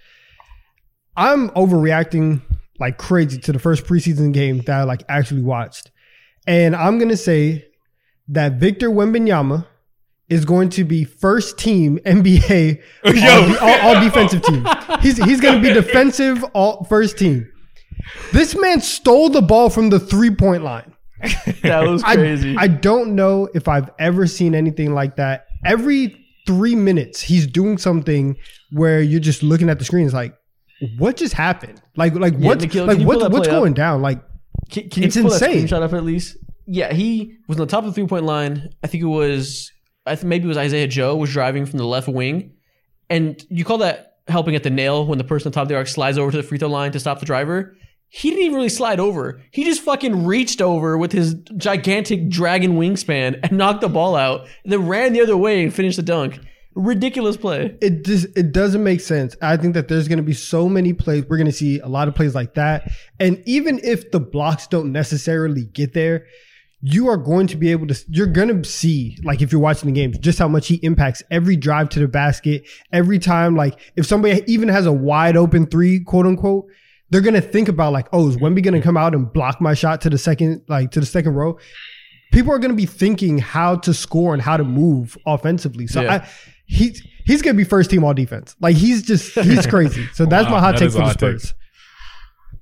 I'm 1.16 1.50
overreacting 1.50 2.42
like 2.80 2.98
crazy 2.98 3.38
to 3.40 3.52
the 3.52 3.58
first 3.58 3.84
preseason 3.84 4.32
game 4.32 4.58
that 4.62 4.80
I 4.80 4.82
like 4.84 5.02
actually 5.08 5.42
watched, 5.42 5.90
and 6.46 6.74
I'm 6.76 6.98
gonna 6.98 7.16
say 7.16 7.66
that 8.28 8.54
Victor 8.54 8.90
Wembanyama 8.90 9.66
is 10.28 10.44
going 10.44 10.70
to 10.70 10.84
be 10.84 11.04
first 11.04 11.58
team 11.58 11.98
NBA 12.06 12.80
all, 13.04 13.12
de- 13.12 13.58
all, 13.60 13.80
all 13.96 14.00
defensive 14.02 14.42
team. 14.42 14.66
He's 15.00 15.16
he's 15.22 15.40
gonna 15.40 15.60
be 15.60 15.72
defensive 15.72 16.42
all 16.54 16.84
first 16.84 17.18
team. 17.18 17.50
This 18.32 18.54
man 18.56 18.80
stole 18.80 19.30
the 19.30 19.42
ball 19.42 19.70
from 19.70 19.90
the 19.90 20.00
three 20.00 20.34
point 20.34 20.62
line. 20.62 20.92
that 21.62 21.82
was 21.86 22.02
I- 22.06 22.16
crazy 22.16 22.56
I, 22.58 22.66
don't 22.68 23.14
know 23.14 23.48
if 23.54 23.68
I've 23.68 23.90
ever 23.98 24.26
seen 24.26 24.54
anything 24.54 24.92
like 24.94 25.16
that. 25.16 25.46
Every 25.64 26.20
three 26.46 26.74
minutes, 26.74 27.20
he's 27.22 27.46
doing 27.46 27.78
something 27.78 28.36
where 28.70 29.00
you're 29.00 29.20
just 29.20 29.42
looking 29.42 29.70
at 29.70 29.78
the 29.78 29.84
screen. 29.84 30.04
It's 30.04 30.12
like, 30.14 30.36
what 30.98 31.16
just 31.16 31.32
happened? 31.32 31.80
Like, 31.96 32.14
like 32.14 32.34
Yeah, 32.34 32.48
what's 32.48 32.62
Nikhil, 32.64 32.84
like 32.84 32.98
what, 32.98 33.30
what's 33.32 33.48
up? 33.48 33.52
going 33.54 33.72
down? 33.72 34.02
Like, 34.02 34.22
can, 34.70 34.88
can 34.88 35.04
it's 35.04 35.16
you 35.16 35.22
pull 35.22 35.32
insane. 35.32 35.66
that 35.66 35.70
screenshot 35.70 35.82
up 35.82 35.92
at 35.92 36.04
least 36.04 36.36
yeah 36.66 36.92
he 36.92 37.36
was 37.48 37.58
on 37.58 37.66
the 37.66 37.70
top 37.70 37.84
of 37.84 37.90
the 37.90 37.94
three 37.94 38.06
point 38.06 38.24
line 38.24 38.70
i 38.82 38.86
think 38.86 39.02
it 39.02 39.06
was 39.06 39.72
i 40.06 40.14
think 40.14 40.28
maybe 40.28 40.44
it 40.44 40.48
was 40.48 40.56
isaiah 40.56 40.86
joe 40.86 41.16
was 41.16 41.32
driving 41.32 41.66
from 41.66 41.78
the 41.78 41.86
left 41.86 42.08
wing 42.08 42.52
and 43.10 43.44
you 43.48 43.64
call 43.64 43.78
that 43.78 44.18
helping 44.28 44.54
at 44.54 44.62
the 44.62 44.70
nail 44.70 45.06
when 45.06 45.18
the 45.18 45.24
person 45.24 45.48
on 45.48 45.52
top 45.52 45.62
of 45.62 45.68
the 45.68 45.76
arc 45.76 45.88
slides 45.88 46.16
over 46.18 46.30
to 46.30 46.38
the 46.38 46.42
free 46.42 46.58
throw 46.58 46.68
line 46.68 46.92
to 46.92 47.00
stop 47.00 47.20
the 47.20 47.26
driver 47.26 47.76
he 48.16 48.30
didn't 48.30 48.44
even 48.44 48.54
really 48.54 48.68
slide 48.68 49.00
over. 49.00 49.42
He 49.50 49.64
just 49.64 49.82
fucking 49.82 50.24
reached 50.24 50.62
over 50.62 50.96
with 50.96 51.10
his 51.10 51.34
gigantic 51.56 52.28
dragon 52.28 52.78
wingspan 52.78 53.40
and 53.42 53.58
knocked 53.58 53.80
the 53.80 53.88
ball 53.88 54.14
out, 54.14 54.42
and 54.62 54.72
then 54.72 54.86
ran 54.86 55.12
the 55.12 55.20
other 55.20 55.36
way 55.36 55.64
and 55.64 55.74
finished 55.74 55.96
the 55.96 56.04
dunk. 56.04 56.38
Ridiculous 56.74 57.36
play. 57.36 57.76
it 57.80 58.04
just 58.04 58.26
it 58.36 58.52
doesn't 58.52 58.82
make 58.82 59.00
sense. 59.00 59.36
I 59.40 59.56
think 59.56 59.74
that 59.74 59.88
there's 59.88 60.08
going 60.08 60.18
to 60.18 60.24
be 60.24 60.32
so 60.32 60.68
many 60.68 60.92
plays. 60.92 61.24
We're 61.28 61.36
going 61.36 61.46
to 61.46 61.52
see 61.52 61.78
a 61.78 61.86
lot 61.86 62.08
of 62.08 62.14
plays 62.14 62.34
like 62.34 62.54
that, 62.54 62.90
and 63.20 63.42
even 63.46 63.80
if 63.84 64.10
the 64.10 64.20
blocks 64.20 64.66
don't 64.66 64.90
necessarily 64.90 65.66
get 65.66 65.92
there, 65.92 66.26
you 66.80 67.08
are 67.08 67.16
going 67.16 67.46
to 67.46 67.56
be 67.56 67.70
able 67.70 67.86
to. 67.86 68.04
You're 68.08 68.26
going 68.26 68.48
to 68.48 68.68
see, 68.68 69.16
like 69.22 69.40
if 69.40 69.52
you're 69.52 69.60
watching 69.60 69.86
the 69.86 69.98
games, 69.98 70.18
just 70.18 70.38
how 70.38 70.48
much 70.48 70.66
he 70.66 70.74
impacts 70.82 71.22
every 71.30 71.56
drive 71.56 71.88
to 71.90 72.00
the 72.00 72.08
basket. 72.08 72.66
Every 72.92 73.18
time, 73.18 73.56
like 73.56 73.78
if 73.96 74.04
somebody 74.04 74.42
even 74.46 74.68
has 74.68 74.84
a 74.86 74.92
wide 74.92 75.36
open 75.36 75.66
three, 75.66 76.00
quote 76.00 76.26
unquote, 76.26 76.66
they're 77.10 77.20
going 77.20 77.34
to 77.34 77.40
think 77.40 77.68
about 77.68 77.92
like, 77.92 78.08
oh, 78.12 78.28
is 78.28 78.36
Wemby 78.36 78.62
going 78.62 78.74
to 78.74 78.80
come 78.80 78.96
out 78.96 79.14
and 79.14 79.32
block 79.32 79.60
my 79.60 79.74
shot 79.74 80.00
to 80.00 80.10
the 80.10 80.18
second, 80.18 80.62
like 80.68 80.90
to 80.90 81.00
the 81.00 81.06
second 81.06 81.34
row? 81.34 81.56
People 82.32 82.52
are 82.52 82.58
going 82.58 82.72
to 82.72 82.76
be 82.76 82.86
thinking 82.86 83.38
how 83.38 83.76
to 83.76 83.94
score 83.94 84.32
and 84.34 84.42
how 84.42 84.56
to 84.56 84.64
move 84.64 85.16
offensively. 85.24 85.86
So 85.86 86.02
Yeah. 86.02 86.14
I 86.14 86.28
he's 86.66 87.02
he's 87.24 87.42
gonna 87.42 87.56
be 87.56 87.64
first 87.64 87.90
team 87.90 88.04
all 88.04 88.14
defense. 88.14 88.56
Like 88.60 88.76
he's 88.76 89.02
just 89.02 89.34
he's 89.34 89.66
crazy. 89.74 90.06
So 90.14 90.26
that's 90.26 90.46
Wow, 90.46 90.52
my 90.52 90.60
hot 90.60 90.72
that 90.72 90.78
take 90.80 90.88
is 90.88 90.94
for 90.94 91.00
a 91.02 91.02
the 91.02 91.06
hot 91.08 91.18
take. 91.18 91.40
Spurs. 91.40 91.54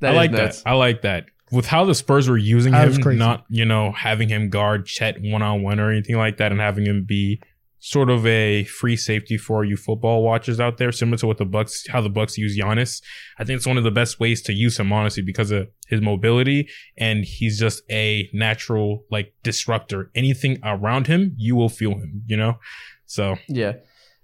I 0.02 0.10
like 0.10 0.30
nuts. 0.32 0.62
that. 0.62 0.68
I 0.70 0.72
like 0.74 1.02
that. 1.02 1.26
With 1.52 1.66
how 1.66 1.84
the 1.84 1.94
Spurs 1.94 2.28
were 2.28 2.38
using 2.38 2.72
That 2.72 2.86
was 2.88 2.96
him, 2.96 3.02
crazy. 3.02 3.18
not 3.18 3.44
you 3.48 3.64
know 3.64 3.92
having 3.92 4.28
him 4.28 4.48
guard 4.50 4.86
Chet 4.86 5.16
one 5.20 5.42
on 5.42 5.62
one 5.62 5.78
or 5.78 5.90
anything 5.90 6.16
like 6.16 6.38
that, 6.38 6.50
and 6.50 6.60
having 6.60 6.86
him 6.86 7.04
be 7.04 7.40
sort 7.84 8.08
of 8.10 8.24
a 8.26 8.62
free 8.64 8.96
safety 8.96 9.36
for 9.36 9.64
you 9.64 9.76
football 9.76 10.22
watchers 10.22 10.60
out 10.60 10.78
there, 10.78 10.92
similar 10.92 11.18
to 11.18 11.26
what 11.26 11.36
the 11.38 11.44
Bucks 11.44 11.84
how 11.88 12.00
the 12.00 12.08
Bucks 12.08 12.38
use 12.38 12.56
Giannis. 12.58 13.02
I 13.38 13.44
think 13.44 13.56
it's 13.58 13.66
one 13.66 13.76
of 13.76 13.84
the 13.84 13.90
best 13.90 14.18
ways 14.18 14.40
to 14.42 14.52
use 14.52 14.78
him, 14.78 14.92
honestly, 14.92 15.22
because 15.22 15.50
of 15.50 15.68
his 15.88 16.00
mobility 16.00 16.68
and 16.96 17.24
he's 17.24 17.58
just 17.60 17.82
a 17.90 18.30
natural 18.32 19.04
like 19.10 19.34
disruptor. 19.42 20.10
Anything 20.14 20.58
around 20.64 21.06
him, 21.06 21.34
you 21.36 21.54
will 21.54 21.68
feel 21.68 21.92
him. 21.92 22.22
You 22.26 22.36
know, 22.38 22.58
so 23.06 23.36
Yeah, 23.48 23.74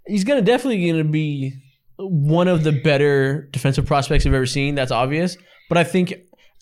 he's 0.08 0.24
gonna 0.24 0.42
definitely 0.42 0.90
gonna 0.90 1.04
be 1.04 1.52
one 1.98 2.48
of 2.48 2.64
the 2.64 2.72
better 2.72 3.48
defensive 3.52 3.86
prospects 3.86 4.26
I've 4.26 4.34
ever 4.34 4.46
seen. 4.46 4.74
That's 4.74 4.90
obvious. 4.92 5.36
But 5.68 5.78
I 5.78 5.84
think 5.84 6.14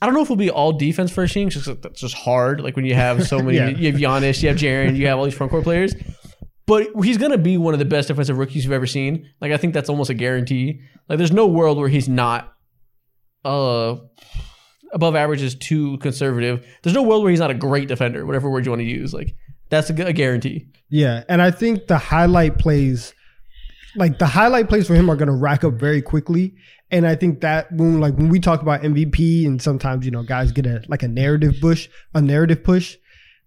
I 0.03 0.07
don't 0.07 0.15
know 0.15 0.21
if 0.21 0.27
it'll 0.27 0.37
be 0.37 0.51
all 0.51 0.73
defense 0.73 1.11
first 1.11 1.33
team. 1.35 1.49
Just 1.49 1.67
that's 1.83 2.01
just 2.01 2.15
hard. 2.15 2.61
Like 2.61 2.77
when 2.77 2.85
you 2.85 2.95
have 2.95 3.27
so 3.27 3.39
many, 3.41 3.57
Yeah. 3.59 3.69
you 3.69 3.93
have 3.93 4.01
Giannis, 4.01 4.43
you 4.43 4.49
have 4.49 4.59
Jaren, 4.59 4.97
you 4.97 5.07
have 5.07 5.19
all 5.19 5.25
these 5.25 5.35
front 5.35 5.51
court 5.51 5.65
players. 5.65 5.95
But 6.67 6.89
he's 7.05 7.17
gonna 7.19 7.39
be 7.39 7.57
one 7.59 7.73
of 7.75 7.79
the 7.79 7.85
best 7.85 8.09
defensive 8.09 8.39
rookies 8.39 8.65
you've 8.65 8.73
ever 8.73 8.87
seen. 8.87 9.31
Like 9.41 9.53
I 9.53 9.57
think 9.57 9.73
that's 9.75 9.89
almost 9.89 10.11
a 10.11 10.15
guarantee. 10.15 10.81
Like 11.09 11.19
there's 11.19 11.33
no 11.33 11.47
world 11.47 11.79
where 11.79 11.89
he's 11.89 12.09
not 12.09 12.53
uh 13.45 13.97
above 14.93 15.15
average 15.15 15.43
is 15.43 15.55
too 15.55 15.99
conservative. 15.99 16.67
There's 16.83 16.95
no 16.95 17.03
world 17.03 17.23
where 17.23 17.31
he's 17.31 17.41
not 17.41 17.51
a 17.51 17.55
great 17.55 17.89
defender, 17.89 18.25
whatever 18.27 18.51
word 18.51 18.65
you 18.65 18.71
want 18.73 18.81
to 18.81 18.87
use. 18.87 19.13
Like 19.15 19.35
that's 19.69 19.91
a, 19.91 20.07
a 20.07 20.13
guarantee. 20.13 20.67
Yeah, 20.89 21.25
and 21.29 21.43
I 21.43 21.51
think 21.51 21.87
the 21.89 21.99
highlight 21.99 22.59
plays, 22.59 23.13
like 23.97 24.19
the 24.19 24.27
highlight 24.27 24.69
plays 24.69 24.87
for 24.87 24.95
him, 24.95 25.11
are 25.11 25.17
going 25.17 25.29
to 25.29 25.35
rack 25.35 25.65
up 25.65 25.75
very 25.75 26.03
quickly. 26.03 26.55
And 26.91 27.07
I 27.07 27.17
think 27.17 27.41
that 27.41 27.71
when 27.73 28.01
like 28.01 28.15
when 28.15 28.29
we 28.29 28.39
talk 28.39 28.63
about 28.63 28.83
MVP, 28.83 29.45
and 29.47 29.61
sometimes 29.61 30.05
you 30.05 30.11
know 30.13 30.23
guys 30.23 30.53
get 30.53 30.67
a 30.67 30.83
like 30.89 31.03
a 31.03 31.09
narrative 31.09 31.55
push, 31.61 31.89
a 32.15 32.21
narrative 32.23 32.63
push. 32.63 32.97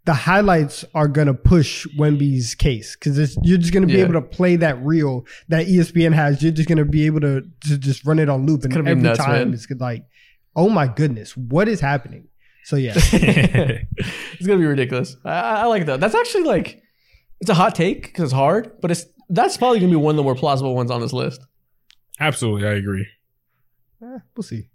The 0.06 0.14
highlights 0.14 0.86
are 0.96 1.08
gonna 1.08 1.34
push 1.36 1.86
Wemby's 1.98 2.56
case 2.56 2.96
because 2.96 3.38
you're 3.44 3.58
just 3.60 3.74
gonna 3.74 3.86
be 3.86 3.94
Yeah. 3.94 4.06
able 4.06 4.14
to 4.14 4.22
play 4.22 4.56
that 4.56 4.84
reel 4.84 5.26
that 5.50 5.68
ESPN 5.68 6.14
has. 6.14 6.42
You're 6.42 6.54
just 6.54 6.68
gonna 6.68 6.86
be 6.86 7.06
able 7.06 7.20
to, 7.22 7.44
to 7.68 7.78
just 7.78 8.06
run 8.06 8.18
it 8.18 8.28
on 8.28 8.46
loop, 8.46 8.64
and 8.64 8.76
every 8.76 8.96
nuts, 8.96 9.20
time 9.20 9.50
man. 9.50 9.54
it's 9.54 9.70
like, 9.80 10.06
oh 10.56 10.68
my 10.70 10.88
goodness, 10.88 11.38
what 11.38 11.68
is 11.68 11.80
happening? 11.80 12.28
So 12.64 12.76
yeah, 12.76 12.94
it's 12.96 14.48
gonna 14.48 14.60
be 14.60 14.66
ridiculous. 14.66 15.16
I, 15.24 15.32
I 15.32 15.56
I 15.62 15.66
like 15.66 15.86
that. 15.86 16.00
That's 16.00 16.16
actually 16.16 16.44
like 16.44 16.82
it's 17.42 17.50
a 17.50 17.54
hot 17.54 17.76
take 17.76 18.04
because 18.04 18.24
it's 18.26 18.34
hard, 18.34 18.72
but 18.82 18.92
it's 18.92 19.06
that's 19.30 19.58
probably 19.58 19.80
gonna 19.80 19.92
be 19.92 19.96
one 19.96 20.14
of 20.14 20.18
the 20.18 20.24
more 20.24 20.36
plausible 20.36 20.76
ones 20.76 20.92
on 20.92 21.02
this 21.02 21.14
list. 21.14 21.42
absolutely, 22.20 22.68
I 22.68 22.74
agree. 22.74 23.08
Eh, 24.04 24.20
we'll 24.36 24.44
see. 24.44 24.70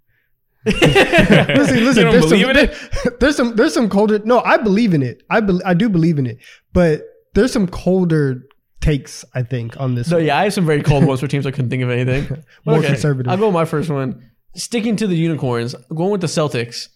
listen, 0.65 1.83
listen. 1.83 2.09
there's, 2.09 2.25
believe 2.25 2.41
some, 2.41 2.49
in 2.49 2.57
it? 2.57 3.19
there's 3.19 3.35
some 3.35 3.55
there's 3.55 3.73
some 3.73 3.87
colder. 3.87 4.19
No, 4.19 4.39
I 4.41 4.57
believe 4.57 4.93
in 4.95 5.03
it. 5.03 5.21
I 5.29 5.39
be, 5.39 5.59
I 5.63 5.75
do 5.75 5.89
believe 5.89 6.17
in 6.17 6.25
it. 6.25 6.39
But 6.73 7.03
there's 7.35 7.51
some 7.51 7.67
colder 7.67 8.43
takes. 8.81 9.23
I 9.35 9.43
think 9.43 9.79
on 9.79 9.93
this. 9.93 10.09
So 10.09 10.17
one. 10.17 10.25
yeah, 10.25 10.39
I 10.39 10.43
have 10.45 10.53
some 10.53 10.65
very 10.65 10.81
cold 10.81 11.05
ones 11.05 11.19
for 11.19 11.27
teams 11.33 11.45
I 11.45 11.51
couldn't 11.51 11.69
think 11.69 11.83
of 11.83 11.91
anything. 11.91 12.43
More 12.65 12.77
Okay, 12.77 12.87
conservative. 12.87 13.31
I'll 13.31 13.37
go 13.37 13.47
with 13.47 13.53
my 13.53 13.65
first 13.65 13.91
one. 13.91 14.31
Sticking 14.55 14.95
to 14.95 15.05
the 15.05 15.15
unicorns, 15.15 15.75
going 15.93 16.11
with 16.11 16.21
the 16.21 16.27
Celtics. 16.27 16.87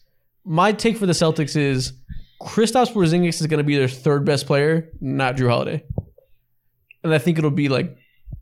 My 0.45 0.71
take 0.71 0.97
for 0.97 1.05
the 1.05 1.13
Celtics 1.13 1.55
is 1.55 1.93
Kristaps 2.41 2.91
Porzingis 2.93 3.41
is 3.41 3.47
going 3.47 3.57
to 3.59 3.63
be 3.63 3.75
their 3.77 3.89
third 3.89 4.25
best 4.25 4.47
player, 4.47 4.89
not 5.01 5.35
Jrue 5.35 5.49
Holiday. 5.49 5.83
And 7.03 7.13
I 7.13 7.17
think 7.17 7.37
it'll 7.37 7.51
be 7.51 7.69
like 7.69 7.95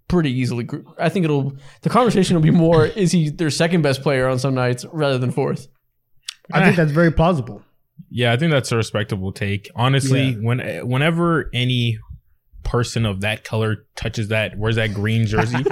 pretty 0.08 0.32
easily. 0.32 0.64
gr- 0.64 0.82
I 1.00 1.10
think 1.10 1.26
it'll 1.26 1.56
the 1.82 1.90
conversation 1.90 2.36
will 2.36 2.44
be 2.44 2.52
more 2.52 2.86
is 2.96 3.12
he 3.12 3.30
their 3.30 3.50
second 3.50 3.82
best 3.82 4.02
player 4.02 4.28
on 4.28 4.40
some 4.40 4.54
nights 4.56 4.86
rather 4.92 5.18
than 5.18 5.32
fourth. 5.32 5.68
I 6.52 6.64
think 6.64 6.78
that's 6.78 6.92
very 6.92 7.12
plausible. 7.12 7.62
Yeah, 8.10 8.32
I 8.32 8.38
think 8.38 8.52
that's 8.52 8.72
a 8.72 8.78
respectable 8.78 9.32
take. 9.34 9.70
Honestly, 9.76 10.30
Yeah. 10.30 10.36
when 10.42 10.60
whenever 10.88 11.50
any 11.54 11.98
person 12.64 13.06
of 13.06 13.22
that 13.22 13.44
color 13.44 13.86
touches 13.96 14.28
that, 14.30 14.58
where's 14.58 14.76
that 14.78 14.94
green 14.94 15.26
jersey? 15.26 15.58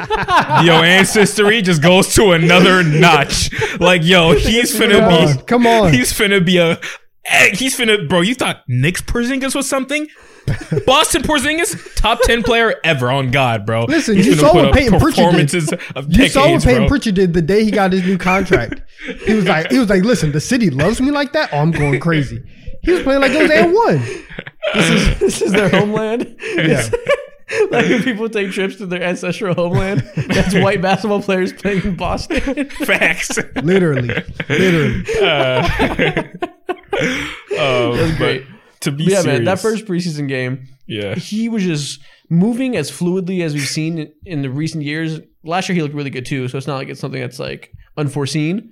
yo, 0.65 0.81
ancestry 0.83 1.61
just 1.61 1.81
goes 1.81 2.13
to 2.15 2.31
another 2.31 2.83
notch. 2.83 3.49
Like, 3.79 4.03
yo, 4.03 4.33
he's 4.33 4.77
Come 4.77 4.89
finna 4.89 5.27
on, 5.29 5.37
be, 5.37 5.43
come 5.43 5.67
on. 5.67 5.93
he's 5.93 6.13
finna 6.13 6.43
be 6.45 6.57
a, 6.57 6.79
eh, 7.25 7.49
he's 7.53 7.77
finna, 7.77 8.07
bro. 8.07 8.21
You 8.21 8.33
thought 8.35 8.63
Knicks 8.67 9.01
Porzingis 9.01 9.53
was 9.55 9.67
something? 9.69 10.07
Boston 10.85 11.23
Porzingis, 11.23 11.95
top 11.95 12.19
ten 12.23 12.43
player 12.43 12.75
ever 12.83 13.09
on 13.09 13.31
God, 13.31 13.65
bro. 13.65 13.85
Listen, 13.85 14.15
He's 14.15 14.27
you 14.27 14.35
saw 14.35 14.53
what 14.53 14.73
Payton 14.73 14.99
Pritchard 14.99 15.47
did. 15.47 15.73
of 15.95 16.11
You 16.13 16.29
saw 16.29 16.51
what 16.51 16.63
Payton 16.63 16.83
bro. 16.83 16.87
Pritchard 16.87 17.15
did 17.15 17.33
the 17.33 17.41
day 17.41 17.63
he 17.63 17.71
got 17.71 17.91
his 17.91 18.03
new 18.03 18.17
contract. 18.17 18.81
he 19.25 19.33
was 19.33 19.45
like, 19.45 19.71
he 19.71 19.79
was 19.79 19.89
like, 19.89 20.03
listen, 20.03 20.31
the 20.31 20.41
city 20.41 20.69
loves 20.69 21.01
me 21.01 21.11
like 21.11 21.33
that. 21.33 21.49
Oh, 21.51 21.57
I'm 21.59 21.71
going 21.71 21.99
crazy. 21.99 22.43
He 22.83 22.91
was 22.91 23.01
playing 23.01 23.21
like 23.21 23.31
it 23.31 23.41
was 23.41 23.51
and 23.51 23.73
one. 23.73 23.97
This 24.73 24.89
is 24.89 25.19
this 25.19 25.41
is 25.41 25.51
their 25.51 25.69
homeland. 25.69 26.35
Yeah. 26.55 26.87
like 27.71 27.85
when 27.87 28.03
people 28.03 28.29
take 28.29 28.51
trips 28.51 28.75
to 28.77 28.85
their 28.85 29.01
ancestral 29.03 29.55
homeland, 29.55 30.01
that's 30.15 30.53
white 30.55 30.81
basketball 30.81 31.21
players 31.21 31.53
playing 31.53 31.83
in 31.83 31.95
Boston. 31.95 32.69
Facts. 32.69 33.37
Literally, 33.55 34.09
literally. 34.49 35.03
Uh, 35.21 36.23
oh, 37.51 37.95
That's 37.95 38.11
but 38.11 38.17
great. 38.17 38.45
To 38.85 38.91
be 38.91 39.03
yeah, 39.03 39.21
serious, 39.21 39.39
man, 39.39 39.43
that 39.45 39.59
first 39.59 39.85
preseason 39.85 40.27
game, 40.27 40.67
yeah, 40.87 41.15
he 41.15 41.49
was 41.49 41.63
just 41.63 41.99
moving 42.29 42.75
as 42.75 42.89
fluidly 42.89 43.43
as 43.43 43.53
we've 43.53 43.67
seen 43.67 44.11
in 44.25 44.41
the 44.41 44.49
recent 44.49 44.83
years. 44.83 45.19
Last 45.43 45.69
year 45.69 45.75
he 45.75 45.81
looked 45.81 45.95
really 45.95 46.09
good 46.09 46.25
too, 46.25 46.47
so 46.47 46.57
it's 46.57 46.67
not 46.67 46.77
like 46.77 46.89
it's 46.89 46.99
something 46.99 47.21
that's 47.21 47.39
like 47.39 47.71
unforeseen. 47.97 48.71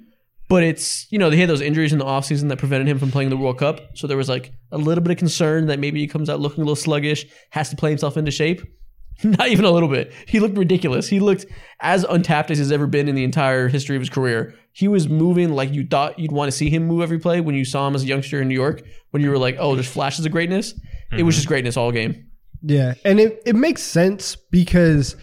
But 0.49 0.63
it's 0.63 1.11
you 1.11 1.19
know 1.19 1.29
they 1.29 1.37
had 1.37 1.49
those 1.49 1.61
injuries 1.61 1.93
in 1.93 1.99
the 1.99 2.05
offseason 2.05 2.49
that 2.49 2.57
prevented 2.57 2.87
him 2.87 2.99
from 2.99 3.11
playing 3.11 3.29
the 3.29 3.37
World 3.37 3.57
Cup, 3.57 3.81
so 3.95 4.07
there 4.07 4.17
was 4.17 4.29
like 4.29 4.53
a 4.71 4.77
little 4.77 5.03
bit 5.03 5.11
of 5.11 5.17
concern 5.17 5.67
that 5.67 5.79
maybe 5.79 5.99
he 5.99 6.07
comes 6.07 6.29
out 6.29 6.39
looking 6.39 6.61
a 6.61 6.65
little 6.65 6.75
sluggish, 6.75 7.25
has 7.51 7.69
to 7.69 7.75
play 7.75 7.89
himself 7.89 8.17
into 8.17 8.31
shape. 8.31 8.61
Not 9.23 9.47
even 9.47 9.65
a 9.65 9.71
little 9.71 9.89
bit. 9.89 10.11
He 10.27 10.39
looked 10.39 10.57
ridiculous. 10.57 11.07
He 11.07 11.19
looked 11.19 11.45
as 11.79 12.03
untapped 12.03 12.51
as 12.51 12.57
he's 12.57 12.71
ever 12.71 12.87
been 12.87 13.07
in 13.07 13.15
the 13.15 13.23
entire 13.23 13.67
history 13.67 13.95
of 13.95 14.01
his 14.01 14.09
career. 14.09 14.55
He 14.73 14.87
was 14.87 15.07
moving 15.07 15.53
like 15.53 15.71
you 15.71 15.85
thought 15.85 16.17
you'd 16.17 16.31
want 16.31 16.51
to 16.51 16.57
see 16.57 16.69
him 16.69 16.85
move 16.85 17.01
every 17.01 17.19
play 17.19 17.41
when 17.41 17.55
you 17.55 17.63
saw 17.63 17.87
him 17.87 17.95
as 17.95 18.03
a 18.03 18.07
youngster 18.07 18.41
in 18.41 18.47
New 18.47 18.55
York. 18.55 18.81
When 19.11 19.21
you 19.21 19.29
were 19.29 19.37
like, 19.37 19.55
oh, 19.59 19.75
there's 19.75 19.87
flashes 19.87 20.25
of 20.25 20.31
greatness. 20.31 20.73
It 21.11 21.21
was 21.21 21.21
mm-hmm. 21.21 21.29
just 21.29 21.47
greatness 21.47 21.77
all 21.77 21.91
game. 21.91 22.31
Yeah, 22.63 22.95
and 23.05 23.19
it, 23.19 23.41
it 23.45 23.55
makes 23.55 23.83
sense 23.83 24.35
because 24.35 25.15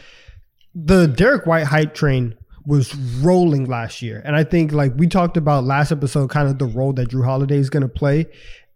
the 0.74 1.06
Derrick 1.08 1.46
White 1.46 1.66
hype 1.66 1.94
train 1.94 2.36
was 2.66 2.94
rolling 2.94 3.64
last 3.64 4.02
year, 4.02 4.22
and 4.24 4.36
I 4.36 4.44
think 4.44 4.72
like 4.72 4.92
we 4.96 5.08
talked 5.08 5.36
about 5.36 5.64
last 5.64 5.90
episode, 5.90 6.30
kind 6.30 6.48
of 6.48 6.58
the 6.58 6.66
role 6.66 6.92
that 6.92 7.08
Jrue 7.08 7.24
Holiday 7.24 7.56
is 7.56 7.70
going 7.70 7.82
to 7.82 7.88
play. 7.88 8.26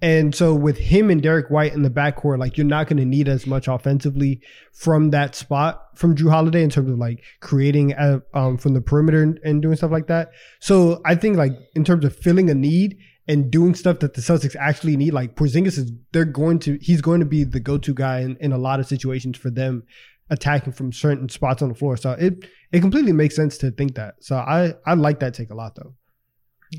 And 0.02 0.34
so 0.34 0.54
with 0.54 0.76
him 0.76 1.08
and 1.08 1.22
Derrick 1.22 1.48
White 1.50 1.72
in 1.72 1.82
the 1.82 1.90
backcourt, 1.90 2.38
like 2.38 2.58
you're 2.58 2.66
not 2.66 2.88
going 2.88 2.98
to 2.98 3.04
need 3.04 3.28
as 3.28 3.46
much 3.46 3.68
offensively 3.68 4.40
from 4.72 5.10
that 5.10 5.34
spot 5.34 5.82
from 5.94 6.14
Jrue 6.14 6.30
Holiday 6.30 6.62
in 6.62 6.70
terms 6.70 6.90
of 6.90 6.98
like 6.98 7.22
creating 7.40 7.94
uh 7.94 8.20
um, 8.34 8.58
from 8.58 8.74
the 8.74 8.80
perimeter 8.80 9.22
and, 9.22 9.38
and 9.44 9.62
doing 9.62 9.76
stuff 9.76 9.90
like 9.90 10.08
that. 10.08 10.32
So 10.60 11.00
I 11.04 11.14
think 11.14 11.36
like 11.36 11.52
in 11.74 11.84
terms 11.84 12.04
of 12.04 12.14
filling 12.14 12.50
a 12.50 12.54
need 12.54 12.98
and 13.26 13.50
doing 13.50 13.74
stuff 13.74 14.00
that 14.00 14.14
the 14.14 14.20
Celtics 14.20 14.56
actually 14.56 14.96
need, 14.96 15.14
like 15.14 15.36
Porzingis 15.36 15.78
is 15.78 15.92
they're 16.12 16.24
going 16.24 16.58
to 16.60 16.78
he's 16.82 17.00
going 17.00 17.20
to 17.20 17.26
be 17.26 17.44
the 17.44 17.60
go-to 17.60 17.94
guy 17.94 18.20
in, 18.20 18.36
in 18.40 18.52
a 18.52 18.58
lot 18.58 18.80
of 18.80 18.86
situations 18.86 19.38
for 19.38 19.50
them 19.50 19.84
attacking 20.30 20.72
from 20.72 20.92
certain 20.92 21.28
spots 21.28 21.62
on 21.62 21.68
the 21.68 21.74
floor. 21.74 21.96
So 21.96 22.12
it 22.12 22.44
it 22.72 22.80
completely 22.80 23.12
makes 23.12 23.36
sense 23.36 23.56
to 23.58 23.70
think 23.70 23.94
that. 23.94 24.16
So 24.20 24.36
I 24.36 24.74
I 24.84 24.94
like 24.94 25.20
that 25.20 25.34
take 25.34 25.50
a 25.50 25.54
lot 25.54 25.76
though. 25.76 25.94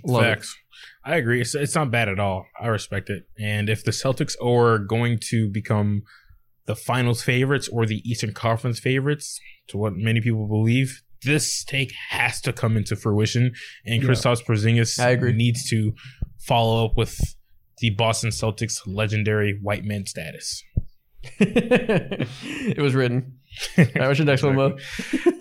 Love 0.03 0.23
it. 0.25 0.47
I 1.05 1.17
agree. 1.17 1.39
It's, 1.41 1.53
it's 1.53 1.75
not 1.75 1.91
bad 1.91 2.09
at 2.09 2.19
all. 2.19 2.47
I 2.59 2.67
respect 2.67 3.09
it. 3.11 3.23
And 3.39 3.69
if 3.69 3.83
the 3.83 3.91
Celtics 3.91 4.33
are 4.43 4.79
going 4.79 5.19
to 5.29 5.49
become 5.51 6.01
the 6.65 6.75
finals 6.75 7.21
favorites 7.21 7.67
or 7.71 7.85
the 7.85 8.01
Eastern 8.09 8.33
Conference 8.33 8.79
favorites, 8.79 9.39
to 9.67 9.77
what 9.77 9.93
many 9.95 10.19
people 10.19 10.47
believe, 10.47 11.01
this 11.23 11.63
take 11.63 11.93
has 12.09 12.41
to 12.41 12.51
come 12.53 12.75
into 12.75 12.95
fruition. 12.95 13.53
And 13.85 14.01
Yeah. 14.01 14.09
Kristaps 14.09 14.43
Porzingis 14.43 14.99
I 14.99 15.09
agree. 15.11 15.33
needs 15.33 15.69
to 15.69 15.93
follow 16.39 16.85
up 16.85 16.97
with 16.97 17.17
the 17.79 17.91
Boston 17.91 18.31
Celtics 18.31 18.79
legendary 18.87 19.59
white 19.61 19.83
man 19.85 20.05
status. 20.07 20.63
it 21.39 22.81
was 22.81 22.93
written. 22.95 23.39
Right, 23.77 23.95
what's 23.95 24.19
your 24.19 24.25
next 24.25 24.43
one, 24.43 24.55
Mo? 24.55 24.77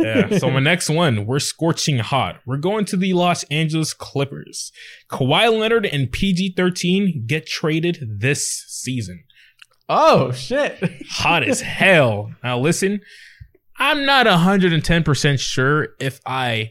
yeah. 0.00 0.38
So 0.38 0.50
my 0.50 0.60
next 0.60 0.88
one, 0.90 1.26
we're 1.26 1.38
scorching 1.38 1.98
hot. 1.98 2.40
We're 2.46 2.56
going 2.56 2.84
to 2.86 2.96
the 2.96 3.12
Los 3.14 3.44
Angeles 3.44 3.94
Clippers. 3.94 4.72
Kawhi 5.10 5.58
Leonard 5.58 5.86
and 5.86 6.10
PG-13 6.10 7.26
get 7.26 7.46
traded 7.46 7.98
this 8.18 8.64
season. 8.68 9.24
Oh 9.88 10.32
shit! 10.32 10.82
Hot 11.10 11.42
as 11.42 11.60
hell. 11.60 12.32
Now 12.42 12.58
listen, 12.58 13.00
I'm 13.78 14.06
not 14.06 14.26
110% 14.26 15.38
sure 15.38 15.88
if 16.00 16.20
I 16.26 16.70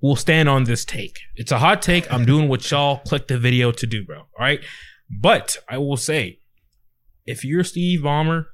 will 0.00 0.16
stand 0.16 0.48
on 0.48 0.64
this 0.64 0.84
take. 0.84 1.18
It's 1.36 1.52
a 1.52 1.58
hot 1.58 1.82
take. 1.82 2.10
I'm 2.12 2.24
doing 2.24 2.48
what 2.48 2.68
y'all 2.70 2.98
click 2.98 3.28
the 3.28 3.38
video 3.38 3.72
to 3.72 3.86
do, 3.86 4.04
bro. 4.04 4.20
All 4.20 4.26
right. 4.38 4.60
But 5.10 5.58
I 5.68 5.78
will 5.78 5.96
say, 5.96 6.38
if 7.26 7.44
you're 7.44 7.64
Steve 7.64 8.00
Ballmer, 8.00 8.46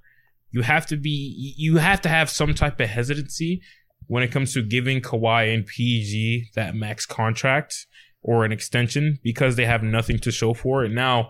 you 0.56 0.62
have 0.62 0.86
to 0.86 0.96
be 0.96 1.54
you 1.58 1.76
have 1.76 2.00
to 2.00 2.08
have 2.08 2.30
some 2.30 2.54
type 2.54 2.80
of 2.80 2.88
hesitancy 2.88 3.60
when 4.06 4.22
it 4.22 4.32
comes 4.32 4.54
to 4.54 4.62
giving 4.62 5.02
Kawhi 5.02 5.52
and 5.52 5.66
PG 5.66 6.46
that 6.54 6.74
max 6.74 7.04
contract 7.04 7.86
or 8.22 8.42
an 8.46 8.52
extension 8.52 9.18
because 9.22 9.56
they 9.56 9.66
have 9.66 9.82
nothing 9.82 10.18
to 10.20 10.30
show 10.30 10.54
for 10.54 10.82
it. 10.82 10.90
Now, 10.90 11.28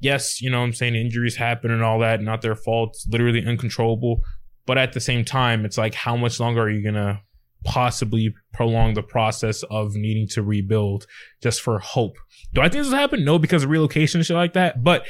yes, 0.00 0.40
you 0.40 0.48
know 0.48 0.62
I'm 0.62 0.72
saying 0.72 0.94
injuries 0.94 1.36
happen 1.36 1.70
and 1.70 1.82
all 1.82 1.98
that, 1.98 2.22
not 2.22 2.40
their 2.40 2.56
fault. 2.56 2.96
Literally 3.10 3.44
uncontrollable. 3.46 4.22
But 4.64 4.78
at 4.78 4.94
the 4.94 5.00
same 5.00 5.22
time, 5.22 5.66
it's 5.66 5.76
like 5.76 5.92
how 5.92 6.16
much 6.16 6.40
longer 6.40 6.62
are 6.62 6.70
you 6.70 6.82
gonna 6.82 7.20
possibly 7.64 8.32
prolong 8.54 8.94
the 8.94 9.02
process 9.02 9.64
of 9.64 9.94
needing 9.94 10.28
to 10.28 10.42
rebuild 10.42 11.06
just 11.42 11.60
for 11.60 11.78
hope? 11.78 12.16
Do 12.54 12.62
I 12.62 12.70
think 12.70 12.84
this 12.84 12.90
will 12.90 12.98
happen? 12.98 13.22
No, 13.22 13.38
because 13.38 13.64
of 13.64 13.70
relocation 13.70 14.20
and 14.20 14.26
shit 14.26 14.36
like 14.36 14.54
that. 14.54 14.82
But 14.82 15.04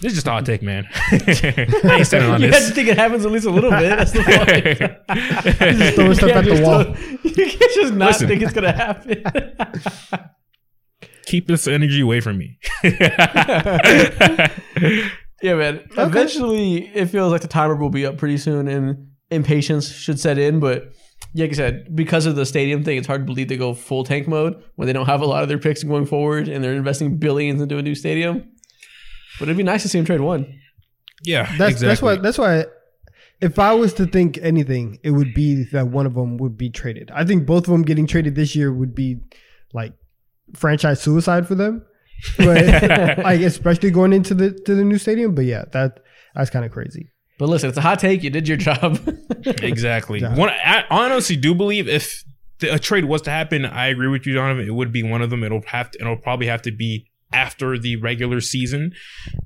this 0.00 0.12
is 0.12 0.14
just 0.18 0.26
a 0.26 0.30
hot 0.30 0.46
take, 0.46 0.62
man. 0.62 0.86
I 0.92 1.16
ain't 1.98 2.06
standing 2.06 2.30
on 2.30 2.40
you 2.40 2.50
have 2.50 2.66
to 2.66 2.72
think 2.74 2.88
it 2.88 2.96
happens 2.96 3.24
at 3.26 3.32
least 3.32 3.46
a 3.46 3.50
little 3.50 3.70
bit. 3.70 3.96
That's 3.96 4.12
the 4.12 4.22
point. 5.08 5.78
Just 5.78 5.94
throwing 5.94 6.08
You 6.08 6.14
stuff 6.14 6.30
can't 6.30 6.36
at 6.38 6.44
the 6.44 6.50
just 6.50 6.62
wall. 6.62 6.84
You 7.22 7.46
can't 7.50 7.72
just 7.74 7.92
not 7.94 8.06
Listen. 8.08 8.28
think 8.28 8.42
it's 8.42 8.52
gonna 8.52 8.72
happen. 8.72 9.24
Keep 11.26 11.46
this 11.48 11.66
energy 11.68 12.00
away 12.00 12.20
from 12.20 12.38
me. 12.38 12.58
yeah, 15.42 15.54
man. 15.54 15.80
Eventually, 15.96 16.88
it 16.94 17.06
feels 17.06 17.30
like 17.32 17.42
the 17.42 17.48
timer 17.48 17.76
will 17.76 17.90
be 17.90 18.04
up 18.06 18.16
pretty 18.18 18.36
soon, 18.38 18.68
and 18.68 19.08
impatience 19.30 19.90
should 19.90 20.18
set 20.18 20.38
in. 20.38 20.60
But 20.60 20.92
yeah, 21.32 21.44
like 21.44 21.52
I 21.52 21.54
said, 21.54 21.94
because 21.94 22.26
of 22.26 22.36
the 22.36 22.44
stadium 22.46 22.82
thing, 22.84 22.98
it's 22.98 23.06
hard 23.06 23.22
to 23.22 23.24
believe 23.26 23.48
they 23.48 23.56
go 23.56 23.74
full 23.74 24.04
tank 24.04 24.26
mode 24.28 24.62
when 24.76 24.86
they 24.86 24.92
don't 24.92 25.06
have 25.06 25.20
a 25.20 25.26
lot 25.26 25.42
of 25.42 25.48
their 25.48 25.58
picks 25.58 25.82
going 25.82 26.06
forward, 26.06 26.48
and 26.48 26.64
they're 26.64 26.74
investing 26.74 27.16
billions 27.18 27.60
into 27.60 27.78
a 27.78 27.82
new 27.82 27.94
stadium. 27.94 28.48
But 29.40 29.48
it'd 29.48 29.56
be 29.56 29.62
nice 29.64 29.82
to 29.82 29.88
see 29.88 29.98
them 29.98 30.06
trade 30.06 30.20
one. 30.20 30.60
yeah, 31.24 31.44
That's 31.58 31.72
exactly. 31.72 31.88
that's 31.88 32.02
why 32.02 32.14
that's 32.16 32.38
why 32.38 32.64
if 33.40 33.58
I 33.58 33.72
was 33.72 33.94
to 33.94 34.06
think 34.06 34.38
anything, 34.42 34.98
it 35.02 35.10
would 35.12 35.32
be 35.34 35.64
that 35.72 35.88
one 35.88 36.06
of 36.06 36.14
them 36.14 36.36
would 36.36 36.56
be 36.58 36.70
traded. 36.70 37.10
I 37.10 37.24
think 37.24 37.46
both 37.46 37.64
of 37.64 37.72
them 37.72 37.82
getting 37.82 38.06
traded 38.06 38.34
this 38.34 38.54
year 38.54 38.72
would 38.72 38.94
be 38.94 39.16
like 39.72 39.94
franchise 40.54 41.00
suicide 41.00 41.48
for 41.48 41.54
them. 41.54 41.84
But 42.36 42.66
like 43.18 43.40
especially 43.40 43.90
going 43.90 44.12
into 44.12 44.34
the 44.34 44.52
to 44.66 44.74
the 44.74 44.84
new 44.84 44.98
stadium. 44.98 45.34
But 45.34 45.46
yeah, 45.46 45.64
that 45.72 46.00
that's 46.34 46.50
kind 46.50 46.64
of 46.66 46.70
crazy. 46.70 47.10
But 47.38 47.48
listen, 47.48 47.70
it's 47.70 47.78
a 47.78 47.80
hot 47.80 47.98
take. 47.98 48.22
You 48.22 48.28
did 48.30 48.46
your 48.46 48.58
job. 48.58 48.98
Exactly. 49.62 50.20
Yeah. 50.20 50.36
One, 50.36 50.50
I 50.50 50.84
honestly 50.90 51.34
do 51.34 51.54
believe 51.54 51.88
if 51.88 52.22
the, 52.58 52.74
a 52.74 52.78
trade 52.78 53.06
was 53.06 53.22
to 53.22 53.30
happen, 53.30 53.64
I 53.64 53.86
agree 53.86 54.08
with 54.08 54.26
you, 54.26 54.34
Donovan. 54.34 54.66
It 54.66 54.74
would 54.74 54.92
be 54.92 55.02
one 55.02 55.22
of 55.22 55.30
them. 55.30 55.42
It'll 55.42 55.62
have 55.68 55.90
to. 55.92 55.98
It'll 55.98 56.18
probably 56.18 56.46
have 56.48 56.60
to 56.62 56.70
be 56.70 57.09
after 57.32 57.78
the 57.78 57.96
regular 57.96 58.40
season, 58.40 58.92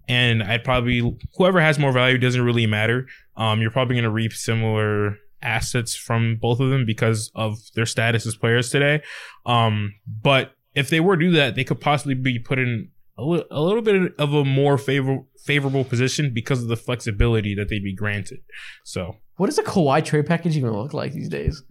and 0.09 0.43
I'd 0.43 0.65
probably 0.65 1.17
whoever 1.37 1.61
has 1.61 1.79
more 1.79 1.93
value 1.93 2.19
doesn't 2.19 2.43
really 2.43 2.67
matter. 2.67 3.07
Um, 3.37 3.61
you're 3.61 3.71
probably 3.71 3.95
going 3.97 4.05
to 4.05 4.11
reap 4.11 4.33
similar 4.33 5.17
assets 5.43 5.95
from 5.95 6.37
both 6.41 6.61
of 6.61 6.71
them 6.71 6.87
because 6.87 7.31
of 7.35 7.59
their 7.75 7.85
status 7.87 8.27
as 8.27 8.37
players 8.37 8.71
today. 8.71 9.03
Um, 9.45 9.95
but 10.23 10.53
if 10.75 10.89
they 10.89 11.01
were 11.01 11.17
to 11.17 11.25
do 11.27 11.31
that, 11.33 11.55
they 11.55 11.65
could 11.65 11.81
possibly 11.81 12.15
be 12.15 12.39
put 12.39 12.59
in 12.59 12.89
a, 13.19 13.23
li- 13.25 13.45
a 13.51 13.61
little 13.61 13.83
bit 13.83 14.13
of 14.19 14.33
a 14.33 14.45
more 14.45 14.79
favor- 14.79 15.23
favorable 15.45 15.85
position 15.85 16.33
because 16.33 16.63
of 16.63 16.69
the 16.69 16.77
flexibility 16.77 17.55
that 17.55 17.69
they'd 17.69 17.85
be 17.85 17.95
granted. 17.95 18.39
So 18.85 19.17
What 19.37 19.47
does 19.47 19.59
a 19.59 19.63
Kawhi 19.63 20.05
trade 20.05 20.27
package 20.27 20.57
even 20.57 20.71
look 20.73 20.95
like 20.95 21.13
these 21.13 21.29
days? 21.29 21.63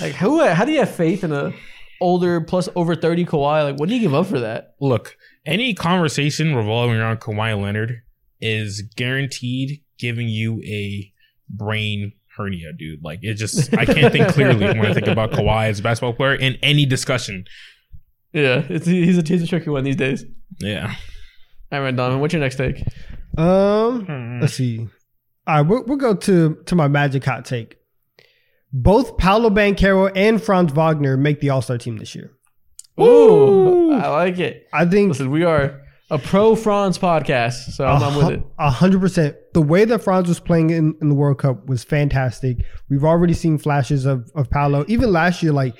Like 0.00 0.12
who? 0.12 0.44
How 0.44 0.64
do 0.64 0.72
you 0.72 0.78
have 0.80 0.94
faith 0.94 1.24
in 1.24 1.32
a 1.32 1.52
older 2.00 2.40
plus 2.40 2.68
over 2.76 2.94
thirty 2.94 3.24
Kawhi? 3.24 3.64
Like 3.64 3.78
what 3.78 3.88
do 3.88 3.94
you 3.94 4.00
give 4.00 4.14
up 4.14 4.26
for 4.26 4.40
that? 4.40 4.74
look, 4.80 5.16
any 5.46 5.74
conversation 5.74 6.54
revolving 6.54 6.96
around 6.96 7.20
Kawhi 7.20 7.60
Leonard 7.60 8.02
is 8.40 8.82
guaranteed 8.96 9.82
giving 9.98 10.28
you 10.28 10.60
a 10.62 11.12
brain 11.48 12.12
hernia, 12.36 12.72
dude. 12.72 13.02
Like 13.02 13.20
it 13.22 13.34
just 13.34 13.76
I 13.76 13.84
can't 13.84 14.12
think 14.12 14.28
clearly 14.28 14.66
when 14.66 14.86
I 14.86 14.94
think 14.94 15.06
about 15.06 15.30
Kawhi 15.32 15.68
as 15.68 15.80
a 15.80 15.82
basketball 15.82 16.14
player 16.14 16.34
in 16.34 16.56
any 16.62 16.86
discussion. 16.86 17.44
Yeah, 18.32 18.64
it's, 18.68 18.86
he's 18.86 19.18
a 19.18 19.22
he's 19.22 19.42
a 19.42 19.46
tricky 19.46 19.70
one 19.70 19.84
these 19.84 19.96
days. 19.96 20.24
Yeah. 20.58 20.94
All 21.72 21.80
right, 21.80 21.94
Donovan, 21.94 22.20
what's 22.20 22.32
your 22.32 22.40
next 22.40 22.56
take? 22.56 22.84
Um, 23.36 24.40
let's 24.40 24.54
see. 24.54 24.88
All 25.46 25.56
right, 25.56 25.60
we'll, 25.62 25.84
we'll 25.84 25.98
go 25.98 26.14
to 26.14 26.56
to 26.66 26.74
my 26.74 26.88
magic 26.88 27.24
hot 27.24 27.44
take. 27.44 27.78
Both 28.72 29.18
Paolo 29.18 29.50
Banchero 29.50 30.10
and 30.16 30.42
Franz 30.42 30.72
Wagner 30.72 31.16
make 31.16 31.40
the 31.40 31.50
All 31.50 31.62
Star 31.62 31.78
team 31.78 31.98
this 31.98 32.14
year. 32.14 32.32
Ooh, 33.00 33.92
I 33.92 34.08
like 34.08 34.38
it. 34.38 34.68
I 34.72 34.84
think 34.84 35.10
Listen, 35.10 35.30
we 35.30 35.44
are 35.44 35.80
a 36.10 36.18
pro 36.18 36.54
Franz 36.54 36.98
podcast, 36.98 37.72
so 37.72 37.86
I'm, 37.86 38.02
I'm 38.02 38.16
with 38.16 38.30
it. 38.30 38.42
A 38.58 38.70
hundred 38.70 39.00
percent. 39.00 39.36
The 39.52 39.62
way 39.62 39.84
that 39.84 40.02
Franz 40.02 40.28
was 40.28 40.38
playing 40.38 40.70
in, 40.70 40.94
in 41.00 41.08
the 41.08 41.14
World 41.14 41.38
Cup 41.38 41.66
was 41.66 41.82
fantastic. 41.82 42.58
We've 42.88 43.04
already 43.04 43.34
seen 43.34 43.58
flashes 43.58 44.04
of 44.04 44.30
of 44.34 44.50
Paolo. 44.50 44.84
Even 44.86 45.12
last 45.12 45.42
year, 45.42 45.52
like 45.52 45.74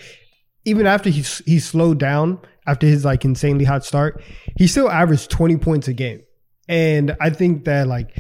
even 0.65 0.87
after 0.87 1.11
he 1.11 1.23
he 1.47 1.61
slowed 1.61 1.99
down 1.99 2.41
after 2.67 2.87
his 2.87 3.05
like 3.05 3.25
insanely 3.25 3.65
hot 3.65 3.85
start, 3.85 4.23
he 4.57 4.67
still 4.67 4.91
averaged 4.91 5.31
twenty 5.31 5.57
points 5.57 5.89
a 5.89 5.93
game. 5.93 6.23
And 6.69 7.15
I 7.21 7.31
think 7.31 7.65
that 7.67 7.87
like 7.87 8.17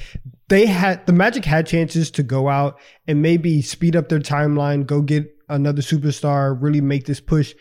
they 0.48 0.66
had 0.66 1.06
the 1.06 1.12
Magic 1.12 1.44
had 1.44 1.66
chances 1.66 2.10
to 2.12 2.22
go 2.22 2.48
out 2.48 2.78
and 3.08 3.22
maybe 3.22 3.62
speed 3.62 3.96
up 3.96 4.08
their 4.08 4.20
timeline, 4.20 4.86
go 4.86 5.00
get 5.00 5.26
another 5.48 5.82
superstar, 5.82 6.56
really 6.60 6.80
make 6.80 7.06
this 7.06 7.20
push, 7.20 7.54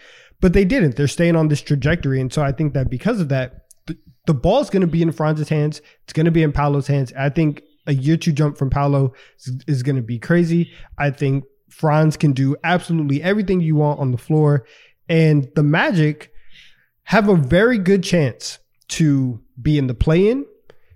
but 0.43 0.51
they 0.53 0.65
didn't. 0.65 0.97
They're 0.97 1.07
staying 1.07 1.37
on 1.37 1.47
this 1.47 1.61
trajectory, 1.61 2.19
and 2.21 2.31
so 2.31 2.41
I 2.43 2.51
think 2.51 2.73
that 2.73 2.89
because 2.89 3.19
of 3.21 3.29
that, 3.29 3.61
the, 3.87 3.97
the 4.27 4.33
ball's 4.33 4.69
going 4.69 4.81
to 4.81 4.87
be 4.87 5.01
in 5.01 5.11
Franz's 5.13 5.47
hands. 5.47 5.81
It's 6.03 6.11
going 6.13 6.25
to 6.25 6.31
be 6.31 6.43
in 6.43 6.51
Paolo's 6.51 6.87
hands. 6.87 7.13
I 7.17 7.29
think 7.29 7.61
a 7.87 7.93
year 7.93 8.17
two 8.17 8.33
jump 8.33 8.57
from 8.57 8.69
Paolo 8.69 9.13
is, 9.39 9.63
is 9.67 9.83
going 9.83 9.95
to 9.95 10.01
be 10.01 10.19
crazy. 10.19 10.71
I 10.97 11.11
think 11.11 11.45
Franz 11.69 12.17
can 12.17 12.33
do 12.33 12.55
absolutely 12.63 13.23
everything 13.23 13.61
you 13.61 13.75
want 13.77 13.99
on 14.01 14.11
the 14.11 14.17
floor, 14.17 14.65
and 15.07 15.47
the 15.55 15.63
Magic 15.63 16.31
have 17.03 17.29
a 17.29 17.35
very 17.35 17.77
good 17.77 18.03
chance 18.03 18.59
to 18.89 19.41
be 19.61 19.77
in 19.77 19.87
the 19.87 19.93
play-in. 19.93 20.45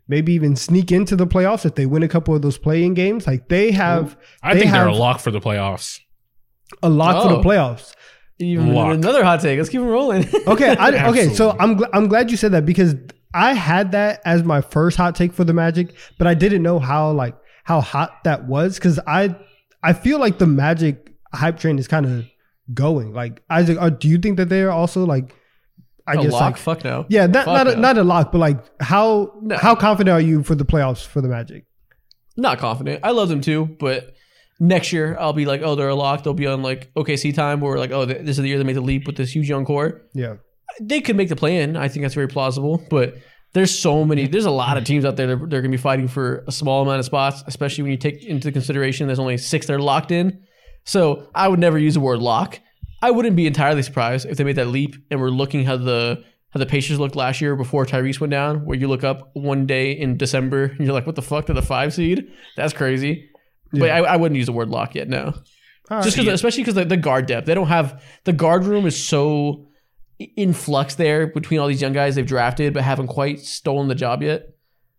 Maybe 0.09 0.33
even 0.33 0.55
sneak 0.55 0.91
into 0.91 1.15
the 1.17 1.27
playoffs 1.27 1.65
if 1.65 1.75
they 1.75 1.85
win 1.85 2.03
a 2.03 2.07
couple 2.07 2.33
of 2.35 2.41
those 2.41 2.57
play-in 2.57 2.93
games. 2.93 3.27
Like 3.27 3.49
they 3.49 3.71
have, 3.71 4.17
I 4.43 4.53
They 4.53 4.61
think 4.61 4.71
they're 4.71 4.87
a 4.87 4.93
lock 4.95 5.19
for 5.19 5.31
the 5.31 5.41
playoffs. 5.41 5.99
a 6.83 6.89
lock 6.89 7.23
for 7.23 7.29
the 7.29 7.39
Oh. 7.39 7.43
playoffs. 7.43 7.93
Even 8.39 8.73
Lock. 8.73 8.93
another 8.93 9.23
hot 9.23 9.41
take. 9.41 9.57
Let's 9.57 9.69
keep 9.69 9.81
it 9.81 9.85
rolling. 9.85 10.27
Okay, 10.47 10.75
I, 10.75 11.09
okay. 11.09 11.33
So 11.33 11.55
I'm 11.59 11.77
gl- 11.77 11.89
I'm 11.93 12.07
glad 12.07 12.29
you 12.31 12.37
said 12.37 12.51
that 12.51 12.65
because 12.65 12.95
I 13.33 13.53
had 13.53 13.91
that 13.93 14.21
as 14.25 14.43
my 14.43 14.61
first 14.61 14.95
hot 14.97 15.15
take 15.15 15.33
for 15.33 15.43
the 15.43 15.53
Magic, 15.53 15.93
but 16.17 16.27
I 16.27 16.33
didn't 16.35 16.61
know 16.63 16.79
how 16.79 17.11
like 17.11 17.35
how 17.63 17.81
hot 17.81 18.23
that 18.25 18.45
was 18.45 18.75
because 18.75 18.99
I 19.07 19.35
I 19.83 19.93
feel 19.93 20.19
like 20.19 20.37
the 20.37 20.45
Magic 20.47 21.11
hype 21.33 21.59
train 21.59 21.79
is 21.79 21.87
kind 21.87 22.05
of 22.05 22.25
going. 22.73 23.11
Like 23.13 23.41
Isaac, 23.49 23.77
uh, 23.79 23.89
do 23.89 24.07
you 24.07 24.17
think 24.19 24.37
that 24.37 24.49
they're 24.49 24.71
also 24.71 25.03
like 25.05 25.33
I 26.05 26.13
a 26.13 26.21
guess 26.23 26.31
lock? 26.31 26.41
like 26.41 26.57
Fuck 26.57 26.83
no. 26.83 27.05
yeah, 27.09 27.25
not 27.25 27.45
Fuck 27.45 27.53
not 27.53 27.67
a, 27.67 27.75
no. 27.75 27.81
not 27.81 27.97
a 27.97 28.03
lock, 28.03 28.31
but 28.31 28.37
like 28.37 28.59
how 28.81 29.33
No. 29.41 29.57
how 29.57 29.75
confident 29.75 30.13
are 30.13 30.21
you 30.21 30.43
for 30.43 30.53
the 30.55 30.65
playoffs 30.65 31.05
for 31.05 31.21
the 31.21 31.27
Magic? 31.27 31.65
Not 32.37 32.59
confident. 32.59 32.99
I 33.03 33.11
love 33.11 33.29
them 33.29 33.41
too, 33.41 33.65
but 33.79 34.13
next 34.59 34.91
year 34.91 35.17
I'll 35.19 35.33
be 35.33 35.45
like, 35.45 35.61
oh, 35.63 35.75
they're 35.75 35.89
a 35.89 35.95
lock. 35.95 36.23
They'll 36.23 36.33
be 36.33 36.47
on 36.47 36.61
like 36.63 36.91
OKC 36.95 37.33
time, 37.33 37.63
or 37.63 37.77
like, 37.77 37.91
oh, 37.91 38.05
th- 38.05 38.19
this 38.19 38.37
is 38.37 38.37
the 38.37 38.47
year 38.47 38.57
they 38.57 38.63
make 38.63 38.75
the 38.75 38.81
leap 38.81 39.05
with 39.07 39.17
this 39.17 39.33
huge 39.33 39.49
young 39.49 39.65
core. 39.65 40.01
Yeah, 40.13 40.35
They 40.81 41.01
could 41.01 41.15
make 41.15 41.29
the 41.29 41.35
play 41.35 41.57
in. 41.61 41.75
I 41.77 41.87
think 41.87 42.03
that's 42.03 42.15
very 42.15 42.27
plausible, 42.27 42.83
but 42.89 43.15
there's 43.53 43.77
so 43.77 44.03
many. 44.03 44.27
There's 44.27 44.45
a 44.45 44.51
lot 44.51 44.77
of 44.77 44.83
teams 44.83 45.05
out 45.05 45.15
there 45.15 45.27
that 45.27 45.37
they're 45.49 45.61
going 45.61 45.71
to 45.71 45.77
be 45.77 45.81
fighting 45.81 46.07
for 46.07 46.43
a 46.47 46.51
small 46.51 46.81
amount 46.83 46.99
of 46.99 47.05
spots, 47.05 47.43
especially 47.47 47.83
when 47.83 47.91
you 47.91 47.97
take 47.97 48.23
into 48.23 48.51
consideration 48.51 49.07
there's 49.07 49.19
only 49.19 49.37
six 49.37 49.65
that 49.67 49.73
are 49.73 49.79
locked 49.81 50.11
in. 50.11 50.43
So 50.83 51.29
I 51.33 51.47
would 51.47 51.59
never 51.59 51.77
use 51.77 51.95
the 51.95 51.99
word 51.99 52.19
lock. 52.19 52.59
I 53.01 53.11
wouldn't 53.11 53.35
be 53.35 53.47
entirely 53.47 53.83
surprised 53.83 54.25
if 54.25 54.37
they 54.37 54.43
made 54.43 54.55
that 54.55 54.67
leap 54.67 54.95
and 55.11 55.19
we're 55.21 55.29
looking 55.29 55.63
how 55.65 55.77
the 55.77 56.23
how 56.51 56.59
the 56.59 56.65
Pacers 56.65 56.97
looked 56.99 57.15
last 57.15 57.41
year 57.41 57.55
before 57.55 57.85
Tyrese 57.85 58.19
went 58.21 58.31
down, 58.31 58.65
where 58.65 58.77
you 58.77 58.87
look 58.87 59.03
up 59.03 59.31
one 59.33 59.65
day 59.65 59.91
in 59.91 60.17
December 60.17 60.63
and 60.65 60.79
you're 60.79 60.93
like, 60.93 61.05
what 61.05 61.15
the 61.15 61.21
fuck 61.21 61.45
to 61.47 61.53
the 61.53 61.61
five 61.61 61.93
seed? 61.93 62.25
That's 62.55 62.73
crazy. 62.73 63.29
But 63.71 63.89
I, 63.89 63.97
I 63.99 64.15
wouldn't 64.17 64.37
use 64.37 64.45
the 64.45 64.51
word 64.53 64.69
lock 64.69 64.95
yet. 64.95 65.07
No, 65.09 65.33
All 65.91 66.01
just 66.01 66.17
right. 66.17 66.23
because, 66.25 66.33
especially 66.35 66.63
because 66.63 66.75
the, 66.75 66.85
the 66.85 66.97
guard 66.97 67.25
depth, 67.25 67.47
they 67.47 67.53
don't 67.53 67.67
have 67.67 68.01
the 68.23 68.33
guard 68.33 68.63
room 68.65 68.85
is 68.85 69.01
so 69.01 69.65
in 70.35 70.53
flux 70.53 70.95
there 70.95 71.27
between 71.27 71.59
all 71.59 71.67
these 71.67 71.81
young 71.81 71.93
guys 71.93 72.15
they've 72.15 72.25
drafted, 72.25 72.73
but 72.73 72.83
haven't 72.83 73.07
quite 73.07 73.39
stolen 73.39 73.87
the 73.87 73.95
job 73.95 74.23
yet. 74.23 74.49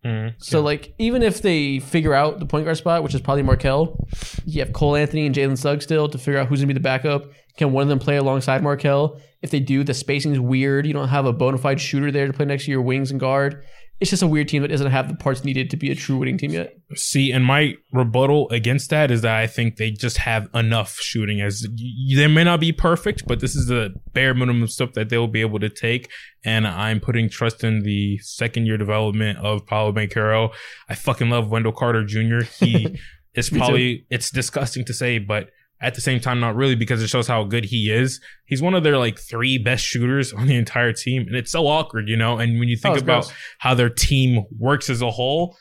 Mhm. 0.05 0.35
So 0.37 0.61
like 0.61 0.93
even 0.97 1.23
if 1.23 1.41
they 1.41 1.79
figure 1.79 2.13
out 2.13 2.39
the 2.39 2.45
point 2.45 2.63
guard 2.65 2.77
spot, 2.77 3.03
which 3.03 3.13
is 3.13 3.19
probably 3.21 3.43
Markelle, 3.43 4.07
you 4.45 4.61
have 4.61 4.71
Cole 4.71 4.95
Anthony 4.95 5.25
and 5.25 5.35
Jalen 5.35 5.57
Suggs 5.57 5.83
still 5.83 6.07
to 6.07 6.17
figure 6.17 6.39
out 6.39 6.47
who's 6.47 6.59
gonna 6.61 6.67
be 6.67 6.73
the 6.73 6.79
backup. 6.79 7.25
Can 7.57 7.73
one 7.73 7.81
of 7.83 7.89
them 7.89 7.99
play 7.99 8.15
alongside 8.15 8.63
Markelle? 8.63 9.19
If 9.41 9.51
they 9.51 9.59
do, 9.59 9.83
the 9.83 9.93
spacing 9.93 10.31
is 10.31 10.39
weird. 10.39 10.85
You 10.87 10.93
don't 10.93 11.09
have 11.09 11.25
a 11.25 11.33
bona 11.33 11.57
fide 11.57 11.81
shooter 11.81 12.11
there 12.11 12.27
to 12.27 12.31
play 12.33 12.45
next 12.45 12.65
to 12.65 12.71
your 12.71 12.81
wings 12.81 13.11
and 13.11 13.19
guard. 13.19 13.63
It's 13.99 14.09
just 14.09 14.23
a 14.23 14.27
weird 14.27 14.47
team 14.47 14.61
that 14.61 14.69
doesn't 14.69 14.91
have 14.91 15.09
the 15.09 15.15
parts 15.15 15.43
needed 15.43 15.69
to 15.71 15.77
be 15.77 15.91
a 15.91 15.95
true 15.95 16.17
winning 16.17 16.37
team 16.37 16.51
yet. 16.51 16.73
See, 16.95 17.31
and 17.31 17.43
my 17.45 17.75
rebuttal 17.91 18.49
against 18.49 18.89
that 18.91 19.11
is 19.11 19.21
that 19.23 19.35
I 19.35 19.45
think 19.45 19.75
they 19.75 19.91
just 19.91 20.17
have 20.17 20.47
enough 20.53 20.95
shooting. 20.99 21.41
As 21.41 21.67
they 22.15 22.27
may 22.27 22.45
not 22.45 22.61
be 22.61 22.71
perfect, 22.71 23.27
but 23.27 23.41
this 23.41 23.55
is 23.57 23.67
the 23.67 23.93
bare 24.13 24.33
minimum 24.33 24.67
stuff 24.67 24.93
that 24.93 25.09
they'll 25.09 25.27
be 25.27 25.41
able 25.41 25.59
to 25.59 25.69
take. 25.69 26.09
And 26.45 26.65
I'm 26.65 27.01
putting 27.01 27.29
trust 27.29 27.63
in 27.63 27.81
the 27.81 28.17
second 28.19 28.67
year 28.67 28.77
development 28.77 29.39
of 29.39 29.65
Paolo 29.65 29.91
Banchero. 29.91 30.53
I 30.87 30.95
fucking 30.95 31.29
love 31.29 31.51
Wendell 31.51 31.73
Carter 31.73 32.05
Jr. 32.05 32.45
He 32.59 32.97
is 33.35 33.51
Me 33.51 33.57
too. 33.59 33.65
probably 33.65 34.05
it's 34.09 34.31
disgusting 34.31 34.85
to 34.85 34.93
say, 34.93 35.19
but 35.19 35.49
at 35.81 35.95
the 35.95 36.01
same 36.01 36.19
time, 36.19 36.39
not 36.39 36.55
really 36.55 36.75
because 36.75 37.01
it 37.01 37.07
shows 37.07 37.27
how 37.27 37.43
good 37.45 37.63
he 37.65 37.89
is. 37.91 38.19
He's 38.45 38.61
one 38.61 38.73
of 38.73 38.83
their 38.83 38.97
like 38.97 39.17
three 39.19 39.57
best 39.57 39.83
shooters 39.85 40.33
on 40.33 40.47
the 40.47 40.55
entire 40.55 40.91
team, 40.93 41.23
and 41.27 41.35
it's 41.35 41.51
so 41.51 41.67
awkward, 41.67 42.09
you 42.09 42.17
know. 42.17 42.37
And 42.37 42.59
when 42.59 42.67
you 42.67 42.75
think 42.77 42.95
Oh, 42.95 42.99
about 42.99 43.23
gross. 43.23 43.33
how 43.59 43.73
their 43.73 43.89
team 43.89 44.43
works 44.57 44.89
as 44.89 45.01
a 45.01 45.09
whole, 45.11 45.57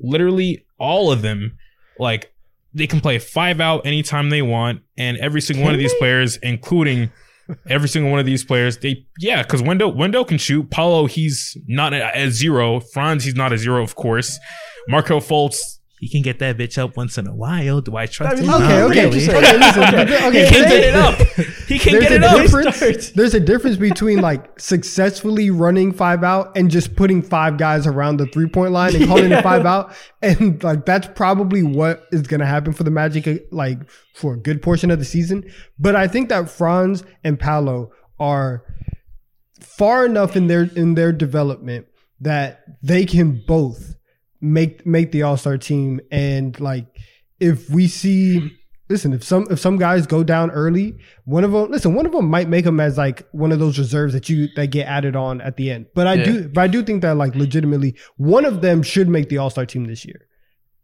literally 0.00 0.64
all 0.78 1.12
of 1.12 1.22
them, 1.22 1.56
like 1.98 2.32
they 2.74 2.86
can 2.86 3.00
play 3.00 3.18
five 3.18 3.60
out 3.60 3.84
anytime 3.86 4.30
they 4.30 4.42
want, 4.42 4.80
and 4.96 5.16
every 5.18 5.40
single 5.40 5.64
one 5.64 5.74
of 5.74 5.78
these 5.80 5.94
players, 5.94 6.36
including 6.38 7.10
every 7.68 7.88
single 7.88 8.10
one 8.10 8.20
of 8.20 8.26
these 8.26 8.44
players, 8.44 8.78
they 8.78 9.04
yeah, 9.18 9.42
because 9.42 9.62
Wendell 9.62 9.92
Wendell 9.94 10.24
can 10.24 10.38
shoot. 10.38 10.70
Paolo, 10.70 11.06
he's 11.06 11.56
not 11.66 11.92
a, 11.92 12.10
a 12.24 12.30
zero. 12.30 12.80
Franz, 12.80 13.24
he's 13.24 13.34
not 13.34 13.52
a 13.52 13.58
zero, 13.58 13.82
of 13.82 13.94
course. 13.94 14.38
Marco 14.88 15.20
Fultz. 15.20 15.58
He 16.00 16.08
can 16.08 16.22
get 16.22 16.38
that 16.38 16.56
bitch 16.56 16.78
up 16.78 16.96
once 16.96 17.18
in 17.18 17.26
a 17.26 17.34
while. 17.34 17.82
Do 17.82 17.94
I 17.94 18.06
trust 18.06 18.38
him? 18.38 18.48
Okay, 18.48 18.58
Not 18.58 18.62
okay, 18.62 18.80
really. 18.80 18.94
okay. 18.94 19.10
Listen, 19.10 19.34
okay, 19.34 20.46
He 20.48 20.48
can 20.48 20.68
get 20.68 20.82
it 20.82 20.94
up. 20.94 21.18
He 21.68 21.78
can 21.78 21.92
there's 21.92 22.04
get 22.04 22.12
it 22.12 22.24
up. 22.24 23.14
There's 23.14 23.34
a 23.34 23.40
difference 23.40 23.76
between 23.76 24.22
like 24.22 24.58
successfully 24.58 25.50
running 25.50 25.92
five 25.92 26.24
out 26.24 26.56
and 26.56 26.70
just 26.70 26.96
putting 26.96 27.20
five 27.20 27.58
guys 27.58 27.86
around 27.86 28.16
the 28.16 28.24
three 28.24 28.48
point 28.48 28.72
line 28.72 28.96
and 28.96 29.06
calling 29.06 29.30
it 29.30 29.42
five 29.42 29.66
out. 29.66 29.92
And 30.22 30.62
like 30.64 30.86
that's 30.86 31.06
probably 31.14 31.62
what 31.62 32.06
is 32.12 32.22
going 32.22 32.40
to 32.40 32.46
happen 32.46 32.72
for 32.72 32.82
the 32.82 32.90
Magic, 32.90 33.46
like 33.52 33.78
for 34.14 34.34
a 34.34 34.38
good 34.38 34.62
portion 34.62 34.90
of 34.90 34.98
the 34.98 35.04
season. 35.04 35.44
But 35.78 35.96
I 35.96 36.08
think 36.08 36.30
that 36.30 36.48
Franz 36.48 37.04
and 37.24 37.38
Paolo 37.38 37.90
are 38.18 38.64
far 39.60 40.06
enough 40.06 40.34
in 40.34 40.46
their 40.46 40.62
in 40.62 40.94
their 40.94 41.12
development 41.12 41.88
that 42.20 42.62
they 42.82 43.04
can 43.04 43.42
both 43.46 43.96
make 44.40 44.84
make 44.86 45.12
the 45.12 45.22
All 45.22 45.36
Star 45.36 45.58
team. 45.58 46.00
And 46.10 46.58
like 46.60 46.86
if 47.38 47.70
we 47.70 47.88
see, 47.88 48.56
listen, 48.88 49.12
if 49.12 49.22
some 49.24 49.46
if 49.50 49.58
some 49.58 49.76
guys 49.76 50.06
go 50.06 50.22
down 50.22 50.50
early, 50.50 50.96
one 51.24 51.44
of 51.44 51.52
them, 51.52 51.70
listen, 51.70 51.94
one 51.94 52.06
of 52.06 52.12
them 52.12 52.28
might 52.28 52.48
make 52.48 52.64
them 52.64 52.80
as 52.80 52.98
like 52.98 53.26
one 53.32 53.52
of 53.52 53.58
those 53.58 53.78
reserves 53.78 54.12
that 54.12 54.28
you 54.28 54.48
that 54.56 54.68
get 54.68 54.86
added 54.86 55.16
on 55.16 55.40
at 55.40 55.56
the 55.56 55.70
end. 55.70 55.86
But 55.94 56.06
I 56.06 56.14
Yeah. 56.14 56.24
do, 56.24 56.48
but 56.48 56.60
I 56.62 56.66
do 56.68 56.82
think 56.82 57.02
that 57.02 57.16
like 57.16 57.34
legitimately, 57.34 57.96
one 58.16 58.44
of 58.44 58.60
them 58.62 58.82
should 58.82 59.08
make 59.08 59.28
the 59.28 59.38
All 59.38 59.50
Star 59.50 59.66
team 59.66 59.84
this 59.86 60.04
year. 60.04 60.26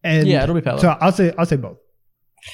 And 0.05 0.29
Yeah, 0.29 0.43
it'll 0.45 0.55
be 0.55 0.61
Paolo. 0.61 0.81
So 0.81 0.89
I'll 1.01 1.13
say 1.13 1.33
I'll 1.37 1.47
say 1.47 1.57
both. 1.57 1.79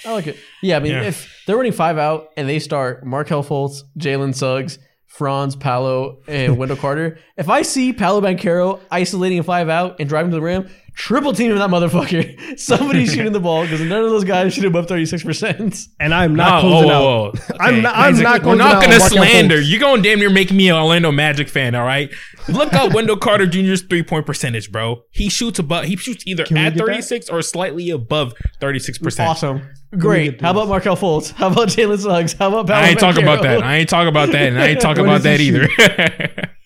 I 0.06 0.12
like 0.12 0.26
it. 0.26 0.36
Yeah, 0.62 0.76
I 0.76 0.80
mean, 0.80 0.92
Yeah. 0.92 1.02
if 1.02 1.42
they're 1.46 1.56
running 1.56 1.72
five 1.72 1.98
out 1.98 2.28
and 2.36 2.48
they 2.48 2.58
start 2.58 3.04
Markelle 3.04 3.44
Fultz, 3.44 3.82
Jalen 3.98 4.34
Suggs, 4.34 4.78
Franz, 5.12 5.56
Paolo, 5.56 6.20
and 6.26 6.56
Wendell 6.58 6.76
Carter, 6.78 7.18
if 7.36 7.48
I 7.48 7.62
see 7.62 7.92
Paolo 7.92 8.20
Banchero 8.22 8.80
isolating 8.90 9.38
a 9.38 9.42
five 9.42 9.68
out 9.68 9.96
and 10.00 10.08
driving 10.08 10.30
to 10.30 10.36
the 10.36 10.40
rim, 10.42 10.70
triple 10.94 11.32
team 11.34 11.54
that 11.54 11.70
motherfucker. 11.70 12.58
Somebody's 12.58 13.12
shooting 13.14 13.32
the 13.32 13.40
ball 13.40 13.62
because 13.64 13.80
none 13.82 14.02
of 14.04 14.10
those 14.10 14.24
guys 14.24 14.54
shoot 14.54 14.64
above 14.64 14.86
36%. 14.86 15.88
And 16.00 16.14
I'm 16.14 16.34
not 16.34 16.62
No, 16.62 16.68
closing 16.68 16.88
whoa, 16.88 16.94
out. 16.94 17.02
whoa, 17.02 17.30
whoa. 17.50 17.56
I'm 17.60 17.82
not- 17.82 17.94
I'm 17.94 18.14
Isaac, 18.14 18.24
not 18.24 18.42
We're 18.44 18.54
not 18.56 18.82
gonna 18.82 19.00
slander. 19.00 19.60
You're 19.60 19.80
going 19.80 20.02
to 20.02 20.08
damn 20.08 20.18
near 20.18 20.30
make 20.30 20.50
me 20.50 20.68
an 20.70 20.76
Orlando 20.76 21.12
Magic 21.12 21.48
fan. 21.48 21.74
All 21.74 21.84
right. 21.84 22.10
Look 22.48 22.72
up 22.72 22.92
Wendell 22.94 23.18
Carter 23.18 23.46
Jr.'s 23.46 23.82
three 23.82 24.02
point 24.02 24.26
percentage, 24.26 24.72
bro. 24.72 25.02
He 25.10 25.28
shoots 25.28 25.58
above. 25.58 25.84
He 25.84 25.96
shoots 25.96 26.26
either 26.26 26.42
at 26.42 26.48
get 26.48 26.74
that? 26.74 26.76
thirty 26.78 27.02
six 27.02 27.28
or 27.28 27.40
slightly 27.42 27.90
above 27.90 28.34
thirty 28.60 28.78
six 28.80 28.98
percent. 28.98 29.28
Awesome. 29.30 29.68
Get 29.92 30.00
Great. 30.00 30.40
How 30.40 30.52
about 30.52 30.68
Markelle 30.68 30.96
Fultz? 30.96 31.32
How 31.32 31.48
about 31.48 31.68
Jalen 31.68 31.98
Suggs? 31.98 32.32
How 32.32 32.48
about 32.48 32.70
I 32.70 32.88
ain't 32.88 32.98
Paolo 32.98 33.12
talking 33.12 33.24
about 33.28 33.42
that. 33.42 33.62
I 33.62 33.76
ain't 33.76 33.88
talking 33.90 34.08
about 34.08 34.32
that. 34.32 34.48
And 34.48 34.58
I 34.58 34.68
ain't 34.68 34.80
talking 34.80 35.04
about 35.04 35.20
that 35.22 35.36
does 35.36 35.46
either. 35.46 35.68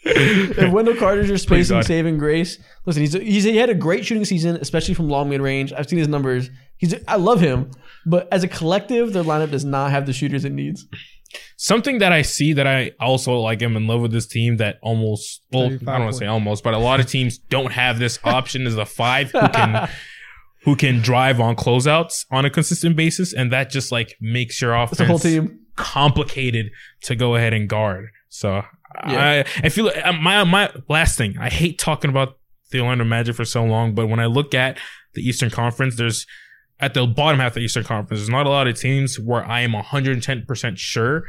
if 0.05 0.73
Wendell 0.73 0.95
Carter's 0.95 1.29
your 1.29 1.37
spacing 1.39 1.79
God. 1.79 1.87
saving 1.87 2.19
grace, 2.19 2.59
listen, 2.85 3.03
he's, 3.03 3.15
he's 3.15 3.43
he 3.43 3.57
had 3.57 3.69
a 3.69 3.75
great 3.75 4.07
shooting 4.07 4.25
season, 4.25 4.55
especially 4.57 4.95
from 4.95 5.09
long 5.09 5.29
mid 5.29 5.41
range. 5.41 5.73
I've 5.73 5.89
seen 5.89 5.99
his 5.99 6.07
numbers. 6.07 6.51
He's 6.77 6.95
I 7.09 7.17
love 7.17 7.41
him, 7.41 7.73
but 8.05 8.29
as 8.33 8.45
a 8.45 8.49
collective, 8.49 9.13
their 9.13 9.25
lineup 9.25 9.51
does 9.51 9.65
not 9.65 9.91
have 9.91 10.07
the 10.07 10.13
shooters 10.13 10.45
it 10.45 10.53
needs. 10.53 10.87
Something 11.57 11.99
that 11.99 12.13
I 12.13 12.23
see 12.23 12.53
that 12.53 12.69
I 12.69 12.93
also 13.01 13.35
like 13.41 13.61
am 13.61 13.77
in 13.77 13.89
love 13.89 14.03
with 14.03 14.13
this 14.13 14.29
team 14.29 14.59
that 14.59 14.79
almost 14.83 15.43
well, 15.51 15.65
I 15.67 15.69
don't 15.71 15.85
want 15.85 16.13
to 16.13 16.19
say 16.19 16.27
almost, 16.27 16.63
but 16.63 16.75
a 16.75 16.79
lot 16.79 17.01
of 17.01 17.07
teams 17.07 17.39
don't 17.39 17.73
have 17.73 17.99
this 17.99 18.21
option 18.23 18.69
as 18.69 18.77
a 18.77 18.87
five 18.87 19.33
who 19.33 19.41
can 19.49 19.89
who 20.67 20.77
can 20.77 21.01
drive 21.01 21.41
on 21.41 21.57
closeouts 21.57 22.27
on 22.31 22.45
a 22.45 22.51
consistent 22.51 22.95
basis, 22.97 23.33
and 23.33 23.51
that 23.53 23.71
just 23.71 23.91
like 23.91 24.15
makes 24.21 24.61
your 24.61 24.75
offense 24.75 24.93
It's 24.93 25.01
a 25.01 25.07
whole 25.07 25.19
team. 25.19 25.61
complicated 25.77 26.71
to 27.05 27.15
go 27.17 27.37
ahead 27.37 27.55
and 27.55 27.69
guard. 27.69 28.09
So 28.29 28.63
Yeah. 29.09 29.45
I 29.63 29.67
I 29.67 29.69
feel 29.71 29.89
uh, 30.05 30.13
my 30.13 30.45
my 30.45 30.71
last 30.89 31.17
thing. 31.17 31.37
I 31.39 31.49
hate 31.49 31.79
talking 31.79 32.11
about 32.11 32.37
the 32.73 32.81
Orlando 32.81 33.05
Magic 33.05 33.35
for 33.37 33.45
so 33.47 33.65
long, 33.65 33.95
but 33.95 34.09
when 34.09 34.21
I 34.21 34.27
look 34.27 34.55
at 34.55 34.79
the 35.15 35.23
Eastern 35.27 35.49
Conference, 35.51 35.97
there's 35.97 36.27
at 36.81 36.93
the 36.93 37.07
bottom 37.07 37.41
half 37.41 37.53
of 37.53 37.55
the 37.55 37.61
Eastern 37.63 37.85
Conference, 37.85 38.21
there's 38.21 38.29
not 38.29 38.45
a 38.47 38.51
lot 38.51 38.67
of 38.69 38.79
teams 38.79 39.19
where 39.19 39.43
I 39.49 39.61
am 39.63 39.73
110% 39.73 40.77
sure 40.77 41.23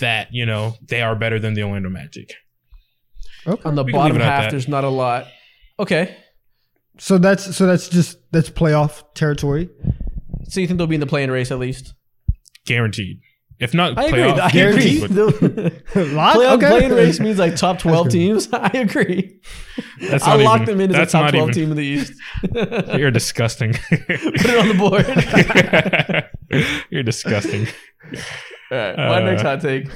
that, 0.00 0.28
you 0.32 0.44
know, 0.44 0.74
they 0.86 1.00
are 1.00 1.16
better 1.16 1.38
than 1.38 1.54
the 1.54 1.62
Orlando 1.62 1.88
Magic. 1.88 2.34
Okay. 3.46 3.62
On 3.64 3.74
the 3.74 3.84
We 3.84 3.92
bottom 3.92 4.12
leave 4.16 4.20
it 4.20 4.24
at 4.24 4.42
half, 4.42 4.50
there's 4.50 4.68
not 4.68 4.84
a 4.84 4.90
lot. 4.90 5.28
Okay. 5.78 6.14
So 6.98 7.18
that's 7.18 7.56
so 7.56 7.66
that's 7.66 7.88
just 7.88 8.18
that's 8.32 8.50
playoff 8.50 9.02
territory. 9.14 9.70
So 10.48 10.60
you 10.60 10.66
think 10.66 10.78
they'll 10.78 10.86
be 10.86 10.94
in 10.96 11.00
the 11.00 11.06
play-in 11.06 11.30
race 11.30 11.50
at 11.50 11.58
least? 11.58 11.94
Guaranteed. 12.66 13.20
If 13.58 13.74
not 13.74 13.96
I 13.96 14.06
agree. 14.06 14.20
playoff, 14.20 14.38
I 14.40 14.50
guaranteed. 14.50 15.02
agree. 15.04 15.18
The 15.94 16.04
Lock? 16.14 16.34
play- 16.34 16.48
Okay. 16.48 16.66
Play-in 16.68 16.92
race 16.92 17.20
means 17.20 17.38
like 17.38 17.54
top 17.56 17.78
12 17.78 18.08
teams. 18.08 18.48
I 18.52 18.68
agree. 18.74 19.40
That's 20.00 20.24
I'll 20.24 20.36
not 20.38 20.44
lock 20.44 20.60
even- 20.62 20.78
them 20.78 20.80
in 20.80 20.90
as 20.90 20.96
a 20.96 20.98
that's 20.98 21.12
top 21.12 21.24
not 21.26 21.30
12 21.30 21.48
even- 21.50 21.54
team 21.60 21.70
in 21.70 21.76
the 21.76 21.84
East. 21.84 22.12
You're 22.98 23.10
disgusting. 23.12 23.72
Put 23.74 24.10
it 24.10 24.58
on 24.58 24.68
the 24.68 24.74
board. 26.52 26.66
You're 26.90 27.02
disgusting. 27.04 27.66
All 28.70 28.78
right, 28.78 28.96
my 28.96 29.16
Uh, 29.22 29.24
next 29.30 29.42
hot 29.42 29.60
take. 29.60 29.88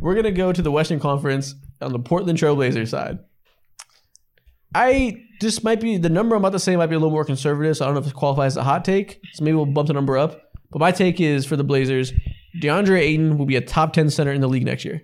We're 0.00 0.14
gonna 0.14 0.30
go 0.32 0.52
to 0.52 0.62
the 0.62 0.70
Western 0.70 0.98
Conference 1.00 1.54
on 1.80 1.92
the 1.92 1.98
Portland 1.98 2.38
Trailblazers 2.38 2.88
side. 2.88 3.18
I 4.74 5.24
this 5.40 5.64
might 5.64 5.80
be 5.80 5.96
the 5.96 6.08
number 6.08 6.36
I'm 6.36 6.42
about 6.42 6.52
to 6.52 6.58
say 6.58 6.76
might 6.76 6.86
be 6.86 6.94
a 6.94 6.98
little 6.98 7.12
more 7.12 7.24
conservative, 7.24 7.76
so 7.76 7.84
I 7.84 7.88
don't 7.88 7.94
know 7.94 8.00
if 8.00 8.06
it 8.06 8.14
qualifies 8.14 8.52
as 8.52 8.56
a 8.58 8.62
hot 8.64 8.84
take. 8.84 9.20
So 9.32 9.44
maybe 9.44 9.56
we'll 9.56 9.66
bump 9.66 9.88
the 9.88 9.94
number 9.94 10.18
up. 10.18 10.40
But 10.70 10.78
my 10.78 10.92
take 10.92 11.20
is 11.20 11.46
for 11.46 11.56
the 11.56 11.64
Blazers, 11.64 12.12
DeAndre 12.62 13.00
Ayton 13.00 13.38
will 13.38 13.46
be 13.46 13.56
a 13.56 13.60
top 13.60 13.92
ten 13.92 14.10
center 14.10 14.32
in 14.32 14.40
the 14.40 14.48
league 14.48 14.64
next 14.64 14.84
year. 14.84 15.02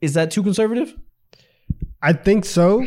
Is 0.00 0.14
that 0.14 0.30
too 0.30 0.42
conservative? 0.42 0.94
I 2.02 2.12
think 2.12 2.44
so. 2.44 2.86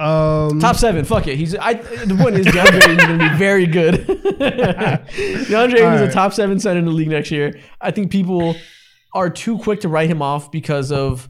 Um, 0.00 0.58
Top 0.60 0.76
seven, 0.76 1.04
fuck 1.04 1.26
it. 1.26 1.36
He's 1.36 1.54
I. 1.54 1.74
The 1.74 2.16
point 2.18 2.34
is 2.36 2.46
DeAndre 2.46 2.82
Ayton's 2.82 3.04
going 3.04 3.18
to 3.18 3.30
be 3.30 3.36
very 3.36 3.66
good. 3.66 3.94
DeAndre 4.06 5.74
Ayton 5.74 5.94
is 5.94 6.00
a 6.00 6.10
top 6.10 6.32
seven 6.32 6.58
center 6.58 6.78
in 6.78 6.86
the 6.86 6.90
league 6.90 7.10
next 7.10 7.30
year. 7.30 7.60
I 7.80 7.90
think 7.90 8.10
people 8.10 8.56
are 9.14 9.28
too 9.28 9.58
quick 9.58 9.80
to 9.80 9.88
write 9.88 10.08
him 10.08 10.22
off 10.22 10.50
because 10.50 10.90
of 10.90 11.28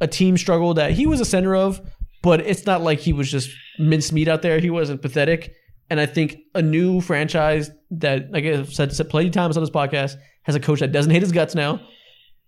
a 0.00 0.06
team 0.06 0.36
struggle 0.36 0.74
that 0.74 0.92
he 0.92 1.06
was 1.06 1.20
a 1.20 1.24
center 1.24 1.56
of, 1.56 1.80
but 2.24 2.40
it's 2.40 2.64
not 2.64 2.80
like 2.80 2.98
he 2.98 3.12
was 3.12 3.30
just 3.30 3.50
mincemeat 3.78 4.26
out 4.26 4.40
there. 4.40 4.58
He 4.58 4.70
wasn't 4.70 5.02
pathetic. 5.02 5.54
And 5.90 6.00
I 6.00 6.06
think 6.06 6.38
a 6.54 6.62
new 6.62 7.02
franchise 7.02 7.70
that, 7.90 8.32
like 8.32 8.44
I've 8.44 8.72
said, 8.72 8.94
said 8.94 9.10
plenty 9.10 9.28
of 9.28 9.34
times 9.34 9.58
on 9.58 9.62
this 9.62 9.70
podcast, 9.70 10.16
has 10.44 10.54
a 10.54 10.60
coach 10.60 10.80
that 10.80 10.90
doesn't 10.90 11.12
hate 11.12 11.22
his 11.22 11.32
guts 11.32 11.54
now, 11.54 11.80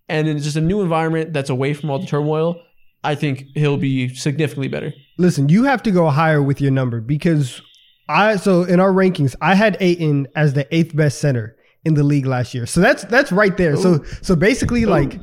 and 0.09 0.27
it's 0.27 0.43
just 0.43 0.57
a 0.57 0.61
new 0.61 0.81
environment 0.81 1.33
that's 1.33 1.49
away 1.49 1.73
from 1.73 1.91
all 1.91 1.99
the 1.99 2.07
turmoil. 2.07 2.59
I 3.03 3.13
think 3.15 3.45
he'll 3.53 3.77
be 3.77 4.13
significantly 4.15 4.67
better. 4.67 4.93
listen, 5.19 5.49
you 5.49 5.63
have 5.65 5.83
to 5.83 5.91
go 5.91 6.09
higher 6.09 6.41
with 6.41 6.59
your 6.59 6.71
number 6.71 6.99
because 6.99 7.61
I 8.09 8.37
so 8.37 8.63
in 8.63 8.79
our 8.79 8.91
rankings, 8.91 9.35
I 9.41 9.53
had 9.53 9.77
Ayton 9.79 10.27
as 10.35 10.53
the 10.53 10.67
eighth 10.75 10.95
best 10.95 11.19
center 11.19 11.55
in 11.85 11.93
the 11.93 12.03
league 12.03 12.25
last 12.25 12.53
year. 12.55 12.65
So 12.65 12.81
that's 12.81 13.03
that's 13.05 13.31
right 13.31 13.55
there. 13.55 13.77
So 13.77 14.03
so 14.23 14.35
basically, 14.35 14.85
like, 14.85 15.19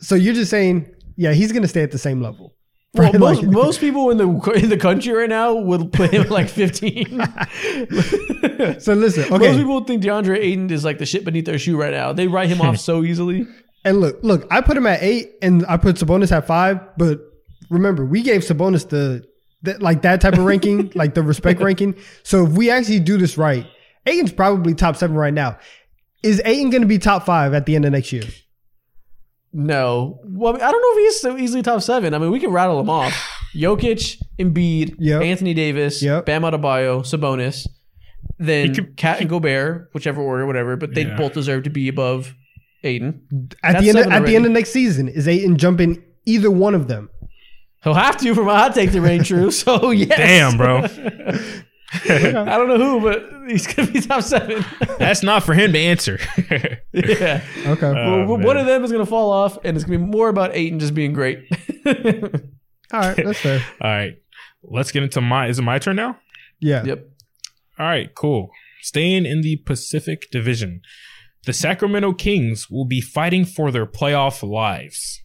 so 0.00 0.14
you're 0.14 0.34
just 0.34 0.50
saying, 0.50 0.94
yeah, 1.16 1.32
he's 1.32 1.52
gonna 1.52 1.68
stay 1.68 1.82
at 1.82 1.90
the 1.90 1.98
same 1.98 2.20
level. 2.20 2.53
Well, 2.98 3.10
Right? 3.10 3.18
most, 3.18 3.42
Like- 3.42 3.50
most 3.50 3.80
people 3.80 4.10
in 4.10 4.18
the 4.18 4.28
in 4.52 4.68
the 4.68 4.76
country 4.76 5.12
right 5.12 5.28
now 5.28 5.52
would 5.54 5.92
put 5.92 6.10
him 6.12 6.28
like 6.28 6.48
15. 6.48 7.06
so 8.78 8.92
listen, 8.94 9.28
Most 9.30 9.32
okay, 9.32 9.56
people 9.56 9.82
think 9.84 10.02
DeAndre 10.02 10.38
Ayton 10.38 10.70
is 10.70 10.84
like 10.84 10.98
the 10.98 11.06
shit 11.06 11.24
beneath 11.24 11.44
their 11.44 11.58
shoe 11.58 11.76
right 11.76 11.92
now. 11.92 12.12
They 12.12 12.28
write 12.28 12.48
him 12.48 12.60
off 12.60 12.78
so 12.88 13.02
easily. 13.02 13.46
and 13.84 14.00
look, 14.00 14.18
look, 14.22 14.46
I 14.50 14.60
put 14.60 14.76
him 14.76 14.86
at 14.86 15.02
eight, 15.02 15.32
and 15.42 15.64
I 15.66 15.76
put 15.76 15.96
Sabonis 15.96 16.30
at 16.32 16.46
five. 16.46 16.78
But 16.96 17.20
remember, 17.70 18.04
we 18.04 18.22
gave 18.22 18.42
Sabonis 18.42 18.88
the, 18.88 19.24
the 19.62 19.76
like 19.80 20.02
that 20.02 20.20
type 20.20 20.34
of 20.34 20.44
ranking, 20.44 20.92
like 20.94 21.14
the 21.14 21.22
respect 21.22 21.60
ranking. 21.60 21.96
So 22.22 22.46
if 22.46 22.52
we 22.52 22.70
actually 22.70 23.00
do 23.00 23.18
this 23.18 23.36
right, 23.36 23.66
Ayton's 24.06 24.32
probably 24.32 24.74
top 24.74 24.94
seven 24.96 25.16
right 25.16 25.34
now. 25.34 25.58
Is 26.22 26.40
Ayton 26.44 26.70
going 26.70 26.82
to 26.82 26.88
be 26.88 26.98
top 26.98 27.26
five 27.26 27.52
at 27.54 27.66
the 27.66 27.74
end 27.76 27.84
of 27.86 27.92
next 27.92 28.12
year? 28.12 28.22
No. 29.56 30.20
Well, 30.24 30.54
I 30.56 30.70
don't 30.70 30.72
know 30.82 31.00
if 31.02 31.06
he's 31.06 31.20
so 31.20 31.38
easily 31.38 31.62
top 31.62 31.80
seven. 31.80 32.12
I 32.12 32.18
mean, 32.18 32.30
we 32.32 32.40
can 32.40 32.50
rattle 32.50 32.76
them 32.78 32.90
off. 32.90 33.12
Jokic, 33.54 34.20
Embiid, 34.38 34.96
Yep. 34.98 35.22
Anthony 35.22 35.54
Davis, 35.54 36.02
Yep. 36.02 36.26
Bam 36.26 36.42
Adebayo, 36.42 37.02
Sabonis. 37.02 37.66
Then 38.38 38.70
He 38.70 38.74
could- 38.74 38.96
Cat 38.96 39.20
and 39.20 39.30
Gobert, 39.30 39.90
whichever 39.94 40.20
order, 40.20 40.44
whatever. 40.44 40.76
But 40.76 40.94
they 40.94 41.02
Yeah. 41.04 41.16
both 41.16 41.34
deserve 41.34 41.62
to 41.64 41.70
be 41.70 41.86
above 41.88 42.34
Ayton. 42.82 43.20
At 43.62 43.74
That's 43.74 43.82
the 43.84 43.88
end, 43.90 43.98
of, 43.98 44.02
seven 44.04 44.12
at 44.12 44.16
the 44.16 44.22
already. 44.22 44.36
end 44.36 44.46
of 44.46 44.52
next 44.52 44.70
season, 44.72 45.08
is 45.08 45.28
Ayton 45.28 45.56
jumping 45.56 46.02
either 46.26 46.50
one 46.50 46.74
of 46.74 46.88
them? 46.88 47.10
He'll 47.84 47.94
have 47.94 48.16
to 48.18 48.34
for 48.34 48.42
my 48.44 48.58
hot 48.58 48.74
take 48.74 48.90
to 48.92 49.00
reign 49.00 49.22
true. 49.22 49.50
So 49.52 49.90
yes. 49.92 50.16
Damn, 50.18 50.56
bro. 50.56 50.84
I 51.94 52.56
don't 52.58 52.68
know 52.68 52.78
who, 52.78 53.00
but 53.00 53.48
he's 53.48 53.66
gonna 53.66 53.90
be 53.90 54.00
top 54.00 54.22
seven. 54.22 54.64
That's 54.98 55.22
not 55.22 55.42
for 55.44 55.54
him 55.54 55.72
to 55.72 55.78
answer. 55.78 56.18
yeah. 56.92 57.42
Okay. 57.66 57.86
Oh, 57.86 58.26
Well, 58.26 58.36
man. 58.38 58.46
one 58.46 58.56
of 58.56 58.66
them 58.66 58.84
is 58.84 58.92
gonna 58.92 59.06
fall 59.06 59.30
off, 59.30 59.58
and 59.64 59.76
it's 59.76 59.84
gonna 59.84 59.98
be 59.98 60.04
more 60.04 60.28
about 60.28 60.54
Ayton 60.54 60.78
just 60.78 60.94
being 60.94 61.12
great. 61.12 61.44
All 62.92 63.00
right, 63.00 63.16
that's 63.16 63.40
fair. 63.40 63.60
All 63.80 63.90
right. 63.90 64.14
Let's 64.62 64.92
get 64.92 65.02
into 65.02 65.20
my 65.20 65.48
is 65.48 65.58
it 65.58 65.62
my 65.62 65.78
turn 65.78 65.96
now? 65.96 66.18
Yeah. 66.60 66.84
yep. 66.84 67.08
All 67.78 67.86
right, 67.86 68.14
cool. 68.14 68.50
Staying 68.82 69.26
in 69.26 69.40
the 69.42 69.56
Pacific 69.56 70.30
Division, 70.30 70.80
the 71.46 71.52
Sacramento 71.52 72.12
Kings 72.14 72.70
will 72.70 72.84
be 72.84 73.00
fighting 73.00 73.44
for 73.44 73.70
their 73.70 73.86
playoff 73.86 74.42
lives. 74.48 75.22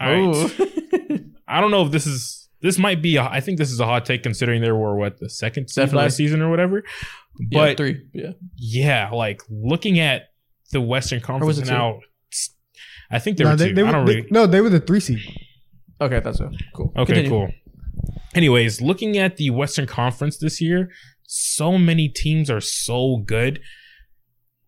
All 0.00 0.08
right. 0.10 0.34
Ooh. 0.34 1.30
I 1.48 1.60
don't 1.60 1.70
know 1.70 1.84
if 1.84 1.92
this 1.92 2.06
is 2.06 2.41
this 2.62 2.78
might 2.78 3.02
be. 3.02 3.16
A, 3.16 3.22
I 3.24 3.40
think 3.40 3.58
this 3.58 3.70
is 3.70 3.80
a 3.80 3.84
hot 3.86 4.04
take 4.06 4.22
considering 4.22 4.62
there 4.62 4.74
were 4.76 4.96
what 4.96 5.18
the 5.18 5.28
second 5.28 5.68
seed 5.68 5.82
Definitely. 5.82 6.02
last 6.04 6.16
season 6.16 6.40
or 6.42 6.50
whatever. 6.50 6.82
yeah, 7.38 7.46
But 7.58 7.76
three. 7.76 8.06
Yeah. 8.14 8.30
yeah, 8.56 9.10
like 9.10 9.42
looking 9.50 9.98
at 9.98 10.28
the 10.72 10.80
Western 10.80 11.20
Conference 11.20 11.58
it 11.58 11.64
two? 11.66 11.70
now, 11.72 12.00
I 13.10 13.18
think 13.18 13.36
they 13.36 13.44
No, 13.44 13.50
were 13.50 13.56
they, 13.56 13.68
two. 13.68 13.74
they 13.74 13.82
I 13.82 13.92
don't 13.92 14.06
they- 14.06 14.14
really. 14.16 14.28
no, 14.30 14.46
they 14.46 14.60
were 14.60 14.70
the 14.70 14.80
three 14.80 15.00
seed. 15.00 15.20
Okay, 16.00 16.20
that's 16.20 16.38
so 16.38 16.50
cool. 16.74 16.92
Okay, 16.96 17.12
Continue. 17.14 17.30
cool. 17.30 17.48
Anyways, 18.34 18.80
looking 18.80 19.18
at 19.18 19.36
the 19.36 19.50
Western 19.50 19.86
Conference 19.86 20.38
this 20.38 20.60
year, 20.60 20.90
so 21.24 21.76
many 21.78 22.08
teams 22.08 22.50
are 22.50 22.60
so 22.60 23.22
good, 23.26 23.60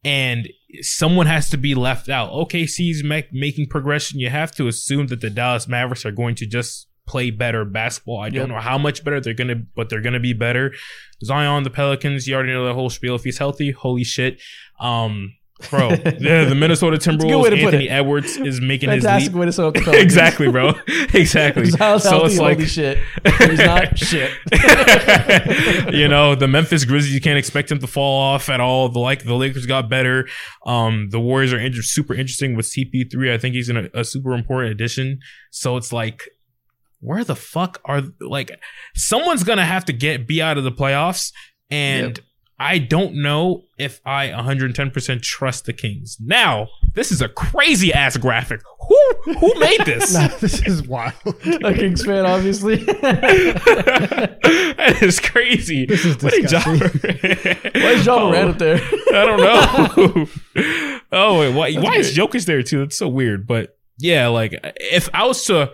and 0.05 0.49
someone 0.83 1.27
has 1.27 1.49
to 1.51 1.57
be 1.57 1.75
left 1.75 2.09
out. 2.09 2.31
OKC's 2.31 3.03
make, 3.03 3.33
making 3.33 3.69
progression. 3.69 4.21
You 4.21 4.29
have 4.31 4.53
to 4.57 4.67
assume 4.69 5.07
that 5.09 5.21
the 5.23 5.31
Dallas 5.31 5.67
Mavericks 5.67 6.05
are 6.05 6.11
going 6.13 6.35
to 6.37 6.47
just 6.47 6.87
play 7.07 7.31
better 7.31 7.65
basketball. 7.65 8.21
I 8.21 8.27
Yep. 8.27 8.35
don't 8.35 8.49
know 8.49 8.61
how 8.61 8.79
much 8.79 9.05
better 9.05 9.21
they're 9.21 9.35
gonna, 9.35 9.57
but 9.77 9.89
they're 9.91 10.01
gonna 10.01 10.21
be 10.21 10.33
better. 10.33 10.73
Zion, 11.25 11.63
the 11.63 11.71
Pelicans, 11.71 12.27
you 12.27 12.35
already 12.35 12.53
know 12.53 12.65
the 12.67 12.75
whole 12.75 12.91
spiel. 12.91 13.15
If 13.15 13.25
he's 13.25 13.39
healthy, 13.39 13.71
holy 13.73 14.05
shit. 14.05 14.41
Um, 14.81 15.35
bro, 15.71 15.91
the, 15.97 16.47
the 16.49 16.55
Minnesota 16.55 16.97
a 16.97 16.99
good 16.99 17.23
way 17.23 17.27
Timberwolves, 17.51 17.63
Anthony. 17.65 17.89
Edwards 17.89 18.37
is 18.37 18.61
making 18.61 18.91
his 18.91 19.05
Fantastic 19.05 19.33
leap. 19.33 19.41
way 19.41 19.47
to 19.47 19.53
sum 19.53 19.67
up 19.67 19.75
the 19.75 19.81
Pelicans. 19.81 20.03
exactly, 20.05 20.51
bro. 20.51 20.73
exactly. 21.15 21.67
Zion's 21.67 22.03
so 22.03 22.11
healthy, 22.11 22.27
it's 22.27 22.39
like 22.39 22.57
holy 22.59 22.67
shit. 22.69 22.99
He's 23.39 23.59
not 23.59 23.97
shit. 23.99 24.33
you 25.95 26.09
know, 26.09 26.35
the 26.35 26.49
Memphis 26.49 26.85
Grizzlies, 26.85 27.15
you 27.15 27.21
can't 27.21 27.39
expect 27.39 27.71
him 27.71 27.79
to 27.79 27.87
fall 27.87 28.21
off 28.21 28.49
at 28.49 28.61
all. 28.61 28.89
The 28.89 28.99
like 28.99 29.25
the 29.25 29.35
Lakers 29.35 29.67
got 29.67 29.89
better. 29.89 30.27
Um, 30.67 31.09
the 31.11 31.21
Warriors 31.21 31.53
are 31.53 31.59
inter- 31.59 31.83
super 31.83 32.15
interesting 32.15 32.57
with 32.57 32.67
CP3. 32.67 33.33
I 33.33 33.39
think 33.39 33.55
he's 33.55 33.69
in 33.69 33.77
a, 33.77 33.89
a 33.95 34.05
super 34.05 34.33
important 34.35 34.73
addition. 34.73 35.21
So 35.51 35.77
it's 35.77 35.93
like, 35.93 36.29
where 37.05 37.23
the 37.25 37.37
fuck 37.37 37.81
are 37.85 38.03
like 38.21 38.51
someone's 38.95 39.45
gonna 39.45 39.65
have 39.65 39.85
to 39.87 39.93
get 39.93 40.27
be 40.27 40.41
out 40.43 40.59
of 40.59 40.65
the 40.65 40.73
playoffs, 40.73 41.33
and 41.71 42.19
I 42.59 42.79
don't 42.79 43.21
know 43.21 43.65
if 43.79 44.01
I 44.07 44.29
110% 44.29 45.23
trust 45.23 45.65
the 45.67 45.73
Kings. 45.73 46.17
Now, 46.21 46.69
this 46.95 47.11
is 47.11 47.21
a 47.21 47.29
crazy 47.29 47.93
ass 47.93 48.17
graphic. 48.17 48.61
Whew. 48.87 49.13
Who 49.41 49.59
made 49.59 49.81
this? 49.85 50.15
Nah, 50.15 50.29
this 50.41 50.65
is 50.65 50.87
wild. 50.87 51.15
A 51.27 51.75
Kings 51.75 52.05
fan, 52.05 52.25
obviously. 52.25 52.77
that 53.75 54.99
is 55.03 55.19
crazy. 55.21 55.87
This 55.87 56.05
is 56.05 56.23
What 56.23 56.33
did 56.33 56.49
John- 56.49 56.79
Why 56.79 57.91
is 57.91 58.05
John 58.05 58.23
Oh, 58.23 58.27
Moran 58.31 58.49
up 58.51 58.59
there? 58.59 58.79
Oh, 58.81 59.13
I 59.13 59.27
don't 59.27 59.41
know. 60.17 60.27
oh 61.13 61.41
wait, 61.41 61.55
why, 61.55 61.73
why 61.83 61.97
is 61.97 62.17
Jokic 62.17 62.45
there 62.47 62.63
too? 62.63 62.79
That's 62.81 62.97
so 62.97 63.09
weird. 63.09 63.47
But 63.49 63.77
yeah, 63.99 64.29
like 64.29 64.55
if 64.77 65.09
I 65.13 65.27
was 65.27 65.45
to 65.47 65.73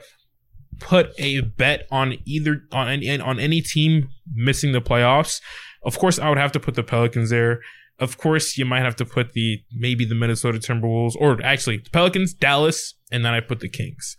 put 0.81 1.13
a 1.19 1.41
bet 1.43 1.87
on 1.91 2.17
either 2.25 2.63
on 2.73 2.89
any 2.89 3.21
on 3.21 3.39
any 3.39 3.61
team 3.61 4.09
missing 4.35 4.73
the 4.73 4.81
playoffs, 4.81 5.41
of 5.85 5.99
course 5.99 6.19
I 6.19 6.29
would 6.29 6.39
have 6.39 6.53
to 6.53 6.61
put 6.61 6.75
the 6.75 6.83
Pelicans 6.83 7.31
there. 7.31 7.61
Of 7.99 8.17
course, 8.17 8.57
you 8.57 8.65
might 8.65 8.81
have 8.81 8.97
to 8.97 9.05
put 9.05 9.33
the 9.35 9.63
maybe 9.73 10.07
the 10.07 10.15
Minnesota 10.15 10.59
Timberwolves 10.59 11.15
or 11.19 11.43
actually 11.45 11.79
the 11.79 11.91
Pelicans, 11.91 12.33
Dallas, 12.33 12.95
and 13.13 13.25
then 13.25 13.35
I 13.35 13.41
put 13.41 13.61
the 13.61 13.69
Kings. 13.69 14.17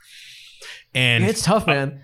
And 0.93 1.23
it's 1.23 1.43
tough, 1.43 1.65
man. 1.65 2.01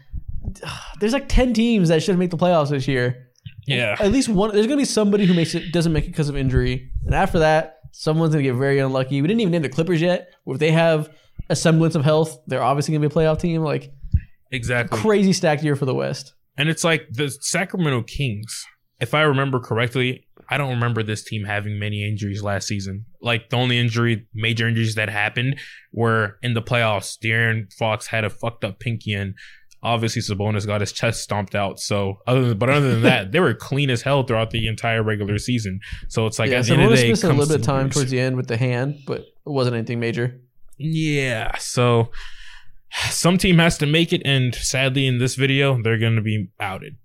There's 1.00 1.14
like 1.14 1.30
ten 1.30 1.54
teams 1.54 1.90
that 1.90 2.02
should 2.02 2.18
make 2.18 2.32
the 2.32 2.38
playoffs 2.38 2.70
this 2.70 2.88
year. 2.88 3.28
yeah, 3.68 3.96
At 4.00 4.12
least 4.12 4.30
one. 4.30 4.54
There's 4.54 4.66
gonna 4.66 4.78
be 4.78 4.86
somebody 4.86 5.26
who 5.26 5.34
makes 5.34 5.54
it 5.54 5.72
doesn't 5.72 5.94
make 5.94 6.06
it 6.06 6.08
because 6.08 6.30
of 6.30 6.36
injury, 6.36 6.90
and 7.06 7.14
after 7.14 7.40
that, 7.40 7.80
someone's 7.92 8.34
gonna 8.34 8.44
get 8.44 8.56
very 8.56 8.80
unlucky. 8.80 9.22
We 9.22 9.28
didn't 9.28 9.42
even 9.42 9.52
name 9.52 9.62
the 9.62 9.70
Clippers 9.70 10.02
yet. 10.02 10.30
If 10.48 10.58
they 10.60 10.72
have 10.72 11.10
a 11.50 11.56
semblance 11.56 11.96
of 11.96 12.04
health, 12.04 12.40
they're 12.48 12.64
obviously 12.64 12.94
gonna 12.94 13.08
be 13.08 13.14
a 13.14 13.16
playoff 13.16 13.40
team. 13.40 13.62
Like 13.62 13.92
exactly. 14.52 15.00
crazy 15.00 15.34
stacked 15.34 15.64
year 15.64 15.76
for 15.76 15.86
the 15.86 15.96
West. 15.96 16.34
And 16.58 16.70
it's 16.70 16.84
like 16.84 17.08
the 17.12 17.30
Sacramento 17.30 18.04
Kings, 18.04 18.66
if 19.00 19.14
I 19.14 19.22
remember 19.22 19.60
correctly, 19.60 20.26
I 20.50 20.58
don't 20.58 20.70
remember 20.70 21.04
this 21.04 21.24
team 21.24 21.46
having 21.46 21.78
many 21.78 22.08
injuries 22.08 22.42
last 22.42 22.68
season. 22.68 23.06
Like 23.22 23.50
the 23.50 23.58
only 23.58 23.78
injury, 23.78 24.28
major 24.34 24.68
injuries 24.68 24.96
that 24.96 25.10
happened 25.10 25.60
were 25.92 26.38
in 26.42 26.54
the 26.54 26.62
playoffs. 26.62 27.18
De'Aaron 27.20 27.72
Fox 27.74 28.08
had 28.08 28.24
a 28.24 28.30
fucked 28.30 28.64
up 28.64 28.80
pinky 28.80 29.14
and 29.14 29.36
obviously 29.84 30.22
Sabonis 30.22 30.66
got 30.66 30.82
his 30.82 30.92
chest 30.92 31.22
stomped 31.22 31.54
out. 31.54 31.80
So 31.80 32.20
other 32.26 32.50
than, 32.50 32.58
but 32.58 32.70
other 32.70 32.92
than 32.92 33.04
that, 33.04 33.32
they 33.32 33.40
were 33.40 33.54
clean 33.54 33.90
as 33.90 34.02
hell 34.02 34.24
throughout 34.24 34.52
the 34.52 34.68
entire 34.68 35.04
regular 35.04 35.38
season. 35.38 35.80
So 36.08 36.26
it's 36.26 36.40
like 36.40 36.52
yeah, 36.52 36.60
at 36.60 36.66
the 36.66 36.74
end 36.74 36.84
of 36.84 36.90
the 36.92 36.96
day, 36.96 37.10
missed 37.10 37.24
a 37.24 37.30
little 37.30 37.46
bit 37.46 37.60
of 37.60 37.66
time 37.66 37.90
towards 37.90 38.10
the 38.10 38.20
end 38.20 38.38
with 38.38 38.48
the 38.48 38.58
hand, 38.58 39.00
but 39.06 39.20
it 39.20 39.28
wasn't 39.46 39.76
anything 39.76 40.00
major. 40.00 40.40
Yeah. 40.78 41.58
So 41.58 42.12
some 43.10 43.38
team 43.38 43.58
has 43.60 43.78
to 43.80 43.86
make 43.86 44.14
it, 44.14 44.22
and 44.26 44.54
sadly, 44.56 45.08
in 45.08 45.18
this 45.20 45.36
video, 45.36 45.82
they're 45.82 45.98
going 46.00 46.16
to 46.16 46.22
be 46.22 46.50
outed. 46.60 46.96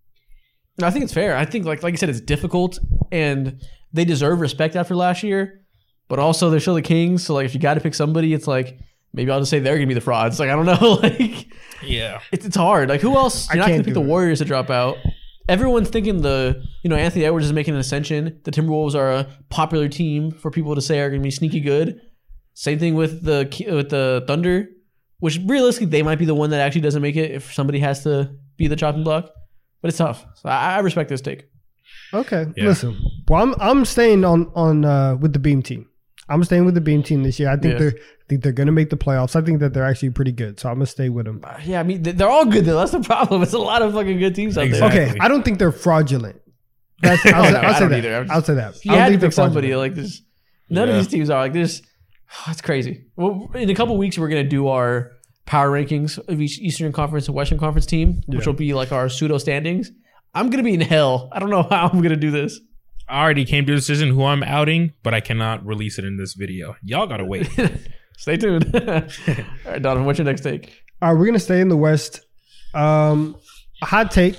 No, 0.79 0.87
I 0.87 0.91
think 0.91 1.05
it's 1.05 1.13
fair. 1.15 1.37
I 1.37 1.45
think 1.45 1.65
like 1.67 1.83
like 1.83 1.95
I 1.95 1.97
said, 1.97 2.09
it's 2.09 2.21
difficult, 2.21 2.79
and 3.11 3.61
they 3.93 4.05
deserve 4.05 4.41
respect 4.41 4.75
after 4.77 4.95
last 4.95 5.23
year. 5.23 5.61
But 6.09 6.19
also, 6.19 6.51
they're 6.51 6.61
still 6.61 6.75
the 6.75 6.83
Kings, 6.83 7.25
so 7.25 7.35
like 7.35 7.47
if 7.47 7.55
you 7.55 7.61
got 7.61 7.75
to 7.75 7.81
pick 7.81 7.95
somebody, 7.95 8.33
it's 8.35 8.47
like 8.47 8.79
maybe 9.13 9.31
I'll 9.31 9.41
just 9.41 9.51
say 9.51 9.59
they're 9.61 9.77
gonna 9.77 9.87
be 9.87 9.95
the 9.95 10.01
frauds. 10.01 10.39
Like 10.41 10.51
I 10.51 10.57
don't 10.57 10.67
know, 10.81 10.93
like 11.03 11.47
Yeah. 11.83 12.21
it's, 12.33 12.47
it's 12.47 12.57
hard. 12.57 12.89
Like 12.89 13.01
who 13.01 13.17
else? 13.17 13.49
You're 13.53 13.59
not 13.63 13.69
gonna 13.69 13.79
pick 13.81 13.89
do 13.89 13.95
the. 13.95 14.01
Warriors 14.01 14.39
to 14.39 14.45
drop 14.45 14.71
out. 14.71 14.97
Everyone's 15.49 15.91
thinking 15.91 16.23
the 16.23 16.63
you 16.83 16.89
know 16.91 16.97
Anthony 16.97 17.25
Edwards 17.25 17.47
is 17.47 17.53
making 17.53 17.75
an 17.75 17.81
ascension. 17.81 18.41
The 18.45 18.51
Timberwolves 18.51 18.95
are 18.95 19.11
a 19.11 19.27
popular 19.51 19.89
team 19.89 20.31
for 20.31 20.51
people 20.51 20.75
to 20.75 20.81
say 20.81 21.01
are 21.01 21.11
gonna 21.11 21.23
be 21.23 21.31
sneaky 21.31 21.61
good. 21.61 22.01
Same 22.55 22.79
thing 22.79 22.95
with 22.95 23.25
the 23.25 23.49
with 23.71 23.91
the 23.91 24.25
Thunder, 24.27 24.69
which 25.23 25.39
realistically 25.47 25.87
they 25.87 26.03
might 26.03 26.19
be 26.19 26.25
the 26.25 26.35
one 26.35 26.51
that 26.51 26.59
actually 26.61 26.81
doesn't 26.81 27.01
make 27.01 27.15
it 27.15 27.31
if 27.31 27.55
somebody 27.55 27.79
has 27.79 28.03
to 28.03 28.29
be 28.57 28.67
the 28.67 28.75
chopping 28.75 29.05
block. 29.05 29.31
But 29.81 29.89
it's 29.91 29.99
tough. 29.99 30.27
So 30.35 30.49
I, 30.49 30.75
I 30.77 30.79
respect 30.81 31.09
this 31.11 31.21
take. 31.21 31.45
Okay, 32.13 32.47
Yeah. 32.57 32.65
listen. 32.65 32.97
Well, 33.29 33.41
I'm 33.43 33.55
I'm 33.61 33.85
staying 33.85 34.25
on 34.25 34.51
on 34.57 34.85
uh, 34.85 35.15
with 35.17 35.33
the 35.33 35.39
Beam 35.39 35.63
team. 35.63 35.87
I'm 36.29 36.43
staying 36.43 36.65
with 36.65 36.75
the 36.75 36.81
Beam 36.81 37.03
team 37.05 37.23
this 37.23 37.39
year. 37.39 37.51
I 37.51 37.57
think 37.57 37.75
Yeah. 37.75 37.79
they're 37.79 37.95
I 37.97 38.25
think 38.29 38.43
they're 38.43 38.53
gonna 38.61 38.73
make 38.73 38.91
the 38.91 38.97
playoffs. 38.97 39.37
I 39.37 39.43
think 39.43 39.61
that 39.61 39.73
they're 39.75 39.85
actually 39.87 40.11
pretty 40.11 40.33
good. 40.33 40.59
So 40.59 40.69
I'm 40.69 40.77
gonna 40.77 40.87
stay 40.87 41.09
with 41.09 41.27
them. 41.27 41.41
Uh, 41.45 41.55
Yeah, 41.65 41.79
I 41.81 41.83
mean 41.85 42.03
they- 42.03 42.13
they're 42.13 42.29
all 42.37 42.47
good 42.47 42.65
though. 42.65 42.79
That's 42.79 42.91
the 42.93 43.01
problem. 43.01 43.43
It's 43.47 43.53
a 43.53 43.59
lot 43.59 43.83
of 43.83 43.93
fucking 43.95 44.19
good 44.19 44.35
teams 44.35 44.59
out 44.59 44.65
Exactly. 44.65 44.99
there. 44.99 45.09
Okay, 45.11 45.19
I 45.21 45.29
don't 45.29 45.45
think 45.45 45.59
they're 45.61 45.71
fraudulent. 45.87 46.41
That's, 47.01 47.25
I'll, 47.27 47.45
say, 47.51 47.53
no, 47.53 47.59
I'll 47.59 47.67
I 47.67 47.73
say 47.75 47.81
don't 47.81 47.91
that. 47.91 47.99
either. 47.99 48.17
I'm 48.17 48.23
just- 48.25 48.35
I'll 48.35 48.43
say 48.45 48.55
that. 48.55 48.85
You 48.85 48.91
I 48.93 48.95
don't 48.95 49.01
had 49.03 49.05
to 49.07 49.11
think 49.13 49.21
they're 49.21 49.31
pick 49.31 49.35
somebody 49.35 49.77
like 49.77 49.95
this. 49.95 50.23
None 50.71 50.89
Yeah. 50.89 50.95
of 50.95 51.01
these 51.01 51.09
teams 51.13 51.31
are 51.31 51.41
like 51.41 51.53
this. 51.53 51.83
it's 52.49 52.61
crazy. 52.61 53.05
Well, 53.17 53.51
in 53.55 53.71
a 53.71 53.75
couple 53.75 53.97
weeks, 53.97 54.19
we're 54.19 54.29
gonna 54.29 54.45
do 54.45 54.69
our 54.69 55.13
power 55.47 55.71
rankings 55.71 56.19
of 56.29 56.41
each 56.41 56.59
Eastern 56.61 56.93
Conference 56.93 57.27
and 57.27 57.35
Western 57.35 57.59
Conference 57.59 57.87
team, 57.87 58.23
which 58.27 58.41
Yeah. 58.41 58.47
will 58.47 58.53
be 58.55 58.75
like 58.75 58.93
our 58.93 59.09
pseudo 59.09 59.39
standings. 59.39 59.91
I'm 60.35 60.51
gonna 60.51 60.63
be 60.63 60.75
in 60.75 60.81
hell. 60.81 61.29
I 61.33 61.39
don't 61.39 61.51
know 61.51 61.63
how 61.71 61.89
I'm 61.93 62.01
gonna 62.03 62.17
do 62.17 62.31
this. 62.31 62.61
I 63.09 63.23
already 63.23 63.45
came 63.45 63.67
to 63.67 63.73
a 63.73 63.77
decision 63.77 64.11
who 64.11 64.25
I'm 64.25 64.43
outing, 64.43 64.93
but 65.03 65.13
I 65.13 65.21
cannot 65.21 65.67
release 65.67 65.99
it 65.99 66.05
in 66.05 66.17
this 66.17 66.35
video. 66.35 66.77
Y'all 66.85 67.07
gotta 67.07 67.25
wait. 67.25 67.49
Stay 68.17 68.37
tuned. 68.37 68.71
All 68.75 68.83
right, 69.67 69.83
Donovan, 69.83 70.05
what's 70.05 70.19
your 70.19 70.25
next 70.27 70.43
take? 70.43 70.83
All 71.03 71.13
right, 71.13 71.19
we're 71.19 71.27
gonna 71.27 71.39
stay 71.41 71.61
in 71.61 71.69
the 71.69 71.77
West. 71.77 72.21
Um, 72.75 73.37
hot 73.83 74.11
take. 74.13 74.37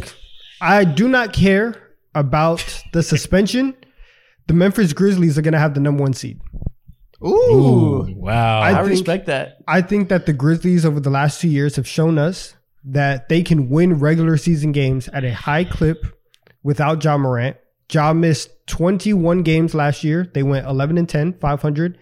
I 0.62 0.86
do 0.86 1.08
not 1.10 1.34
care 1.34 1.75
about 2.15 2.82
the 2.93 3.03
suspension. 3.03 3.75
The 4.47 4.53
Memphis 4.53 4.93
Grizzlies 4.93 5.38
are 5.38 5.41
gonna 5.41 5.60
have 5.60 5.73
the 5.73 5.82
number 5.82 6.01
one 6.01 6.13
seed. 6.13 6.39
Ooh, 7.25 8.05
wow. 8.15 8.59
I, 8.62 8.71
I 8.71 8.73
think- 8.75 8.89
respect 8.89 9.25
that. 9.27 9.57
I 9.67 9.81
think 9.81 10.09
that 10.09 10.25
the 10.25 10.33
Grizzlies 10.33 10.86
over 10.86 10.99
the 10.99 11.09
last 11.09 11.41
two 11.41 11.47
years 11.49 11.75
have 11.77 11.88
shown 11.88 12.17
us 12.17 12.55
that 12.86 13.29
they 13.29 13.41
can 13.43 13.69
win 13.69 13.93
regular 13.99 14.36
season 14.38 14.71
games 14.71 15.07
at 15.09 15.23
a 15.23 15.33
high 15.33 15.63
clip 15.63 16.05
without 16.63 17.03
Ja 17.03 17.17
Morant. 17.17 17.57
Ja 17.91 18.12
missed 18.13 18.49
21 18.67 19.43
games 19.43 19.73
last 19.73 20.03
year. 20.03 20.29
They 20.33 20.43
went 20.43 20.65
11 20.67 20.97
and 20.97 21.07
10, 21.07 21.39
500. 21.39 21.97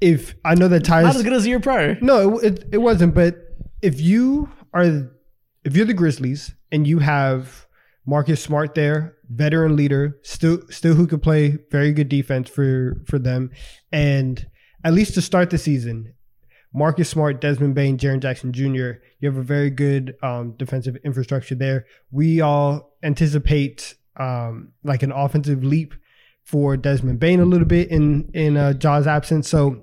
If 0.00 0.34
I 0.44 0.54
know 0.54 0.68
that 0.68 0.80
Not 0.88 1.02
ties 1.04 1.16
as 1.16 1.22
good 1.22 1.32
as 1.32 1.44
the 1.44 1.50
year 1.50 1.60
prior. 1.60 1.96
no, 2.00 2.38
it, 2.38 2.44
it, 2.58 2.68
it 2.72 2.78
wasn't. 2.78 3.14
But 3.14 3.36
if 3.80 4.00
you 4.00 4.48
are, 4.72 5.08
if 5.64 5.76
you're 5.76 5.86
the 5.86 5.94
Grizzlies 5.94 6.54
and 6.72 6.86
you 6.86 6.98
have 6.98 7.66
Marcus 8.06 8.42
Smart 8.42 8.74
there, 8.74 9.14
veteran 9.30 9.76
leader, 9.76 10.18
still 10.22 10.62
still 10.68 10.94
who 10.94 11.06
could 11.06 11.22
play 11.22 11.58
very 11.70 11.92
good 11.92 12.08
defense 12.08 12.50
for 12.50 13.00
for 13.06 13.18
them, 13.18 13.50
and 13.92 14.46
at 14.84 14.92
least 14.92 15.14
to 15.14 15.22
start 15.22 15.50
the 15.50 15.58
season, 15.58 16.14
Marcus 16.72 17.08
Smart, 17.08 17.40
Desmond 17.40 17.74
Bane, 17.74 17.96
Jaren 17.96 18.20
Jackson 18.20 18.52
Jr. 18.52 18.98
You 19.20 19.28
have 19.28 19.36
a 19.36 19.42
very 19.42 19.70
good 19.70 20.16
um, 20.22 20.52
defensive 20.58 20.96
infrastructure 21.04 21.54
there. 21.54 21.86
We 22.10 22.40
all 22.40 22.96
anticipate 23.02 23.94
um, 24.16 24.72
like 24.82 25.02
an 25.02 25.12
offensive 25.12 25.64
leap 25.64 25.94
for 26.42 26.76
Desmond 26.76 27.20
Bane 27.20 27.40
a 27.40 27.44
little 27.44 27.66
bit 27.66 27.88
in 27.90 28.30
in 28.34 28.56
uh, 28.56 28.74
Ja's 28.74 29.06
absence. 29.06 29.48
So 29.48 29.82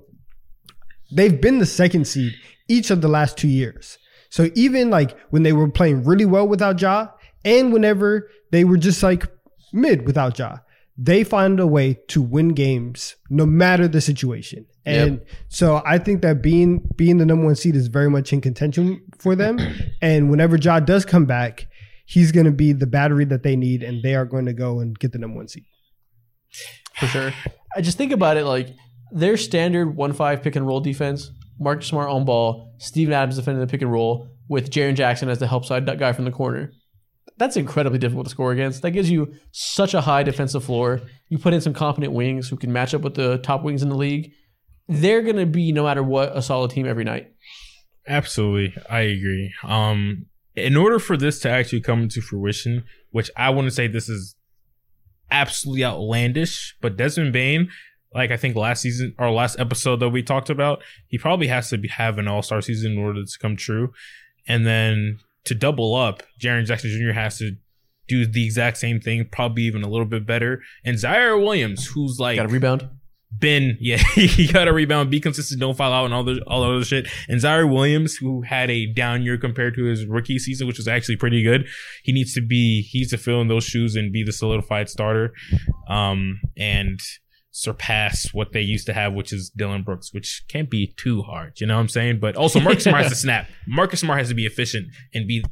they've 1.12 1.42
been 1.42 1.60
the 1.60 1.66
second 1.66 2.06
seed 2.06 2.34
each 2.68 2.92
of 2.92 3.02
the 3.02 3.08
last 3.08 3.38
two 3.38 3.48
years. 3.48 3.98
So 4.30 4.50
even 4.56 4.90
like 4.90 5.18
when 5.30 5.44
they 5.44 5.54
were 5.54 5.70
playing 5.70 6.04
really 6.04 6.26
well 6.26 6.48
without 6.48 6.80
Ja, 6.82 7.08
and 7.44 7.74
whenever 7.74 8.30
they 8.52 8.64
were 8.64 8.78
just 8.78 9.02
like 9.02 9.28
mid 9.74 10.06
without 10.06 10.38
Ja, 10.38 10.58
they 10.98 11.24
find 11.24 11.60
a 11.60 11.68
way 11.68 12.00
to 12.10 12.22
win 12.22 12.50
games 12.50 13.16
no 13.30 13.46
matter 13.46 13.88
the 13.88 14.02
situation. 14.02 14.66
And 14.86 15.22
so 15.50 15.82
I 15.86 15.98
think 16.00 16.22
that 16.24 16.42
being 16.42 16.88
being 16.96 17.18
the 17.18 17.26
number 17.26 17.46
one 17.46 17.56
seed 17.56 17.76
is 17.76 17.88
very 17.88 18.10
much 18.10 18.34
in 18.34 18.42
contention 18.42 19.02
for 19.20 19.36
them. 19.36 19.60
and 20.02 20.30
whenever 20.32 20.58
Ja 20.58 20.80
does 20.80 21.06
come 21.06 21.26
back, 21.26 21.68
he's 22.06 22.32
going 22.32 22.46
to 22.46 22.52
be 22.52 22.74
the 22.74 22.88
battery 22.88 23.26
that 23.26 23.44
they 23.44 23.56
need, 23.56 23.84
and 23.84 24.02
they 24.02 24.16
are 24.16 24.26
going 24.26 24.46
to 24.46 24.54
go 24.54 24.80
and 24.80 24.98
get 24.98 25.12
the 25.12 25.20
number 25.20 25.38
one 25.38 25.48
seed. 25.48 25.66
for 26.98 27.06
sure. 27.06 27.32
I 27.76 27.82
just 27.82 27.98
think 27.98 28.12
about 28.12 28.38
it 28.38 28.46
like 28.46 28.70
their 29.12 29.38
standard 29.38 29.96
one 29.96 30.14
five 30.14 30.42
pick 30.42 30.56
and 30.56 30.66
roll 30.66 30.80
defense. 30.80 31.32
Marcus 31.60 31.88
Smart 31.88 32.10
on 32.10 32.26
ball, 32.26 32.74
Steven 32.80 33.14
Adams 33.14 33.36
defending 33.36 33.62
the 33.62 33.68
pick 33.68 33.84
and 33.84 33.92
roll 33.92 34.28
with 34.50 34.72
Jaren 34.72 34.96
Jackson 34.96 35.30
as 35.30 35.38
the 35.38 35.48
help 35.48 35.64
side 35.64 35.86
guy 36.00 36.12
from 36.12 36.26
the 36.26 36.32
corner. 36.32 36.72
That's 37.38 37.56
incredibly 37.56 38.00
difficult 38.00 38.26
to 38.26 38.32
score 38.32 38.52
against. 38.52 38.82
That 38.82 38.92
gives 38.92 39.10
you 39.10 39.34
such 39.52 39.94
a 39.94 40.02
high 40.02 40.24
defensive 40.24 40.64
floor. 40.64 41.02
You 41.30 41.38
put 41.38 41.54
in 41.54 41.62
some 41.62 41.74
competent 41.74 42.14
wings 42.14 42.50
who 42.50 42.58
can 42.58 42.74
match 42.74 42.94
up 42.94 43.02
with 43.02 43.14
the 43.14 43.38
top 43.38 43.64
wings 43.64 43.84
in 43.84 43.90
the 43.90 43.96
league. 43.96 44.32
They're 44.88 45.22
gonna 45.22 45.46
be 45.46 45.72
no 45.72 45.84
matter 45.84 46.04
what 46.04 46.36
a 46.36 46.42
solid 46.42 46.72
team 46.72 46.88
every 46.88 47.04
night. 47.04 47.32
Absolutely, 48.08 48.82
I 48.90 49.02
agree. 49.02 49.54
Um, 49.64 50.26
in 50.56 50.76
order 50.76 51.00
for 51.00 51.16
this 51.16 51.40
to 51.40 51.50
actually 51.50 51.82
come 51.82 52.04
into 52.04 52.22
fruition, 52.22 52.84
which 53.12 53.30
I 53.38 53.50
wouldn't 53.50 53.74
say 53.74 53.88
this 53.88 54.10
is 54.10 54.36
absolutely 55.30 55.86
outlandish, 55.86 56.76
but 56.82 56.98
Desmond 56.98 57.34
Bane, 57.34 57.70
like 58.14 58.32
I 58.32 58.38
think 58.38 58.56
last 58.56 58.82
season 58.82 59.16
or 59.18 59.32
last 59.32 59.60
episode 59.60 59.98
that 59.98 60.10
we 60.10 60.24
talked 60.24 60.50
about, 60.50 60.84
he 61.08 61.18
probably 61.18 61.48
has 61.48 61.70
to 61.70 61.78
be, 61.78 61.88
have 61.88 62.18
an 62.18 62.28
All 62.28 62.42
Star 62.42 62.62
season 62.62 62.94
in 62.94 62.98
order 62.98 63.24
to 63.24 63.40
come 63.40 63.56
true, 63.56 63.94
and 64.48 64.66
then 64.66 65.20
to 65.46 65.56
double 65.56 65.96
up, 65.96 66.24
Jaren 66.40 66.66
Jackson 66.66 66.92
Jr. 66.92 67.14
has 67.14 67.38
to 67.38 67.56
do 68.08 68.26
the 68.26 68.46
exact 68.46 68.78
same 68.78 69.00
thing, 69.00 69.28
probably 69.32 69.64
even 69.64 69.84
a 69.84 69.90
little 69.90 70.06
bit 70.06 70.26
better, 70.26 70.62
and 70.84 70.98
Ziaire 70.98 71.42
Williams, 71.42 71.88
who's 71.88 72.20
like 72.20 72.36
Got 72.36 72.48
a 72.48 72.50
rebound. 72.50 72.90
Been 73.40 73.78
yeah 73.82 73.98
he 73.98 74.52
got 74.52 74.68
a 74.68 74.74
rebound 74.74 75.10
be 75.10 75.20
consistent 75.20 75.60
don't 75.60 75.76
foul 75.76 75.94
out 75.94 76.06
and 76.06 76.14
all 76.14 76.24
the 76.24 76.42
all 76.46 76.62
the 76.62 76.76
other 76.76 76.86
shit 76.86 77.08
and 77.28 77.40
Ziaire 77.40 77.72
Williams 77.72 78.16
who 78.16 78.42
had 78.42 78.70
a 78.70 78.86
down 78.86 79.24
year 79.24 79.38
compared 79.38 79.74
to 79.76 79.86
his 79.86 80.06
rookie 80.06 80.38
season 80.38 80.68
which 80.68 80.78
was 80.78 80.88
actually 80.88 81.16
pretty 81.16 81.42
good 81.42 81.68
he 82.04 82.12
needs 82.12 82.34
to 82.34 82.42
be 82.42 82.82
he 82.84 83.00
needs 83.00 83.12
to 83.12 83.18
fill 83.18 83.42
in 83.42 83.48
those 83.48 83.64
shoes 83.64 83.96
and 83.96 84.12
be 84.12 84.24
the 84.24 84.32
solidified 84.34 84.90
starter 84.90 85.34
um 85.88 86.40
and 86.58 87.00
surpass 87.52 88.34
what 88.34 88.54
they 88.54 88.62
used 88.62 88.86
to 88.86 88.94
have, 88.94 89.14
which 89.14 89.34
is 89.34 89.50
Dillon 89.50 89.84
Brooks, 89.84 90.14
which 90.14 90.44
can't 90.48 90.70
be 90.70 90.94
too 90.98 91.22
hard. 91.22 91.60
You 91.60 91.68
know 91.68 91.76
what 91.76 91.82
I'm 91.82 91.90
saying? 91.90 92.20
But 92.20 92.36
also 92.36 92.60
Marcus 92.60 92.84
Smart 92.86 93.04
has 93.04 93.12
to 93.12 93.18
snap. 93.18 93.48
Marcus 93.68 94.00
Smart 94.00 94.20
has 94.20 94.30
to 94.30 94.36
be 94.36 94.46
efficient 94.46 94.88
and 95.14 95.28
be 95.28 95.44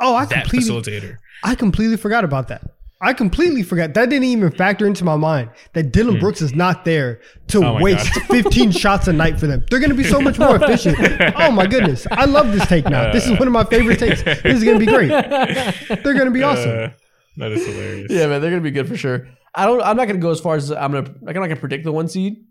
Oh, 0.00 0.14
I 0.16 0.24
that 0.26 0.48
completely, 0.48 0.70
facilitator. 0.70 1.18
I 1.44 1.54
completely 1.54 1.96
forgot 1.96 2.24
about 2.24 2.48
that. 2.48 2.62
I 3.04 3.12
completely 3.12 3.62
forgot. 3.62 3.94
That 3.94 4.08
didn't 4.10 4.24
even 4.24 4.50
factor 4.50 4.86
into 4.86 5.04
my 5.04 5.16
mind 5.16 5.50
that 5.74 5.92
Dillon 5.92 6.18
Brooks 6.18 6.40
is 6.42 6.54
not 6.54 6.84
there 6.84 7.20
to 7.48 7.58
Hmm. 7.58 7.64
Oh 7.64 7.80
waste 7.82 8.08
15 8.30 8.70
shots 8.72 9.06
a 9.08 9.12
night 9.12 9.38
for 9.38 9.46
them. 9.46 9.64
They're 9.70 9.78
going 9.80 9.90
to 9.90 9.96
be 9.96 10.04
so 10.04 10.20
much 10.20 10.38
more 10.38 10.56
efficient. 10.56 10.96
Oh 11.36 11.50
my 11.50 11.66
goodness. 11.66 12.06
I 12.10 12.24
love 12.24 12.50
this 12.52 12.66
take 12.66 12.86
now. 12.88 13.12
This 13.12 13.26
is 13.26 13.38
one 13.38 13.46
of 13.46 13.52
my 13.52 13.64
favorite 13.64 13.98
takes. 13.98 14.22
This 14.22 14.42
is 14.44 14.64
going 14.64 14.78
to 14.80 14.84
be 14.84 14.90
great. 14.90 15.08
They're 15.08 16.14
going 16.14 16.24
to 16.26 16.30
be 16.30 16.42
awesome. 16.42 16.70
Uh, 16.70 16.88
that 17.36 17.52
is 17.52 17.66
hilarious. 17.66 18.10
Yeah, 18.10 18.26
man, 18.28 18.40
they're 18.40 18.50
gonna 18.50 18.62
be 18.62 18.70
good 18.70 18.86
for 18.86 18.96
sure. 18.96 19.26
I 19.56 19.66
don't. 19.66 19.82
I'm 19.82 19.96
not 19.96 20.06
gonna 20.06 20.20
go 20.20 20.30
as 20.30 20.38
far 20.38 20.54
as 20.54 20.70
I'm 20.70 20.92
gonna. 20.92 21.08
I'm 21.08 21.24
not 21.24 21.34
gonna 21.34 21.56
predict 21.56 21.82
the 21.82 21.90
one 21.90 22.06
seed 22.06 22.44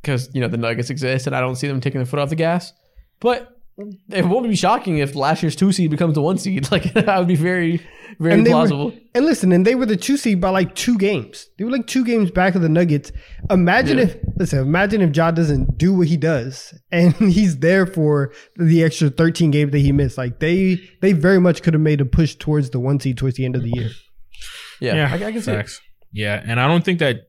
because 0.00 0.32
you 0.32 0.40
know 0.40 0.46
the 0.46 0.56
Nuggets 0.56 0.90
exist, 0.90 1.26
and 1.26 1.34
I 1.34 1.40
don't 1.40 1.56
see 1.56 1.66
them 1.66 1.80
taking 1.80 1.98
their 1.98 2.06
foot 2.06 2.20
off 2.20 2.28
the 2.28 2.36
gas. 2.36 2.72
But 3.18 3.57
it 4.10 4.24
won't 4.24 4.48
be 4.48 4.56
shocking 4.56 4.98
if 4.98 5.14
last 5.14 5.42
year's 5.42 5.54
two 5.56 5.70
seed 5.72 5.90
becomes 5.90 6.14
the 6.14 6.22
one 6.22 6.38
seed. 6.38 6.68
Like 6.72 6.92
that 6.94 7.18
would 7.18 7.28
be 7.28 7.36
very, 7.36 7.80
very 8.18 8.34
And 8.34 8.46
they 8.46 8.52
were- 8.52 8.92
And 9.14 9.24
listen, 9.24 9.52
and 9.52 9.66
they 9.66 9.74
were 9.74 9.86
the 9.86 9.96
two 9.96 10.16
seed 10.16 10.40
by 10.40 10.50
like 10.50 10.74
two 10.74 10.98
games. 10.98 11.46
They 11.58 11.64
were 11.64 11.70
like 11.70 11.86
two 11.86 12.04
games 12.04 12.30
back 12.30 12.54
of 12.54 12.62
the 12.62 12.68
Nuggets. 12.68 13.12
Imagine 13.50 13.98
Yeah. 13.98 14.04
if 14.04 14.16
listen, 14.36 14.58
imagine 14.60 15.00
if 15.02 15.14
Ja 15.16 15.30
doesn't 15.30 15.78
do 15.78 15.94
what 15.94 16.08
he 16.08 16.16
does 16.16 16.74
and 16.90 17.14
he's 17.32 17.58
there 17.58 17.86
for 17.86 18.32
the 18.56 18.82
extra 18.82 19.10
13 19.10 19.50
games 19.50 19.70
that 19.72 19.78
he 19.78 19.92
missed. 19.92 20.18
Like 20.18 20.40
they 20.40 20.78
they 21.00 21.12
very 21.12 21.40
much 21.40 21.62
could 21.62 21.74
have 21.74 21.80
made 21.82 22.00
a 22.00 22.04
push 22.04 22.34
towards 22.34 22.70
the 22.70 22.80
one 22.80 22.98
seed 23.00 23.16
towards 23.18 23.36
the 23.36 23.44
end 23.44 23.54
of 23.56 23.62
the 23.62 23.70
year. 23.74 23.90
yeah, 24.80 25.08
I, 25.12 25.14
I 25.26 25.32
can 25.32 25.40
see. 25.42 25.52
Facts. 25.52 25.80
Yeah, 26.12 26.42
and 26.44 26.58
I 26.58 26.66
don't 26.66 26.84
think 26.84 26.98
that 27.00 27.27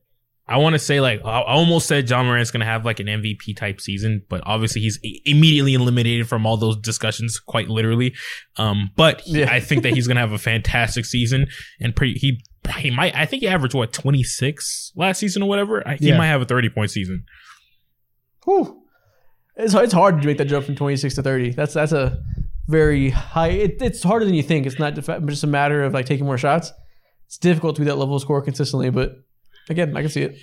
I 0.50 0.56
want 0.58 0.74
to 0.74 0.78
say 0.78 1.00
like 1.00 1.20
I 1.24 1.42
almost 1.42 1.86
said 1.86 2.10
Ja 2.10 2.22
Morant's 2.22 2.50
gonna 2.50 2.64
have 2.64 2.84
like 2.84 2.98
an 3.00 3.06
MVP 3.06 3.56
type 3.56 3.80
season, 3.80 4.22
but 4.28 4.42
obviously 4.44 4.80
he's 4.82 4.98
immediately 5.24 5.74
eliminated 5.74 6.28
from 6.28 6.44
all 6.44 6.56
those 6.56 6.76
discussions, 6.76 7.38
quite 7.38 7.68
literally. 7.68 8.14
Um, 8.56 8.90
but 8.96 9.20
he- 9.22 9.40
Yeah. 9.40 9.52
I 9.52 9.60
think 9.60 9.82
that 9.84 9.94
he's 9.94 10.06
gonna 10.08 10.20
have 10.20 10.32
a 10.32 10.38
fantastic 10.38 11.04
season, 11.06 11.46
and 11.80 11.94
pretty 11.96 12.14
he 12.18 12.42
he 12.78 12.90
might 12.90 13.14
I 13.14 13.24
think 13.26 13.42
he 13.42 13.48
averaged 13.48 13.74
what 13.74 13.92
twenty 13.92 14.22
six 14.22 14.92
last 14.96 15.18
season 15.18 15.42
or 15.42 15.48
whatever. 15.48 15.86
I, 15.88 15.96
he 15.96 16.12
might 16.12 16.26
have 16.26 16.42
a 16.42 16.44
thirty 16.46 16.68
point 16.68 16.90
season. 16.90 17.24
Whew. 18.44 18.82
It's 19.56 19.74
it's 19.74 19.92
hard 19.92 20.20
to 20.20 20.26
make 20.26 20.38
that 20.38 20.46
jump 20.46 20.64
from 20.66 20.74
26 20.76 21.14
to 21.16 21.22
30. 21.22 21.50
That's 21.50 21.74
that's 21.74 21.92
a 21.92 22.18
very 22.66 23.10
high. 23.10 23.48
It, 23.48 23.82
it's 23.82 24.02
harder 24.02 24.24
than 24.24 24.34
you 24.34 24.42
think. 24.42 24.66
It's 24.66 24.78
not 24.78 24.94
just 24.94 25.44
a 25.44 25.46
matter 25.46 25.82
of 25.84 25.92
like 25.92 26.06
taking 26.06 26.24
more 26.24 26.38
shots. 26.38 26.72
It's 27.26 27.36
difficult 27.38 27.76
to 27.76 27.82
be 27.82 27.86
that 27.86 27.96
level 27.96 28.16
of 28.16 28.22
score 28.22 28.40
consistently, 28.42 28.90
but 28.90 29.16
again, 29.68 29.96
I 29.96 30.00
can 30.00 30.10
see 30.10 30.22
it. 30.22 30.36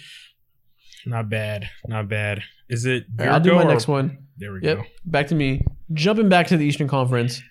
Not 1.06 1.30
bad, 1.30 1.70
not 1.88 2.10
bad. 2.10 2.42
Is 2.70 2.86
it? 2.86 3.06
All 3.20 3.26
right, 3.26 3.26
your 3.26 3.34
I'll 3.34 3.40
do 3.40 3.54
my 3.56 3.64
or- 3.64 3.68
next 3.68 3.88
one. 3.88 4.18
There 4.38 4.54
we 4.54 4.60
Yep. 4.62 4.78
go. 4.78 4.84
Back 5.06 5.28
to 5.28 5.36
me. 5.36 5.62
Jumping 5.94 6.30
back 6.30 6.48
to 6.48 6.58
the 6.58 6.66
Eastern 6.66 6.88
Conference, 6.88 7.42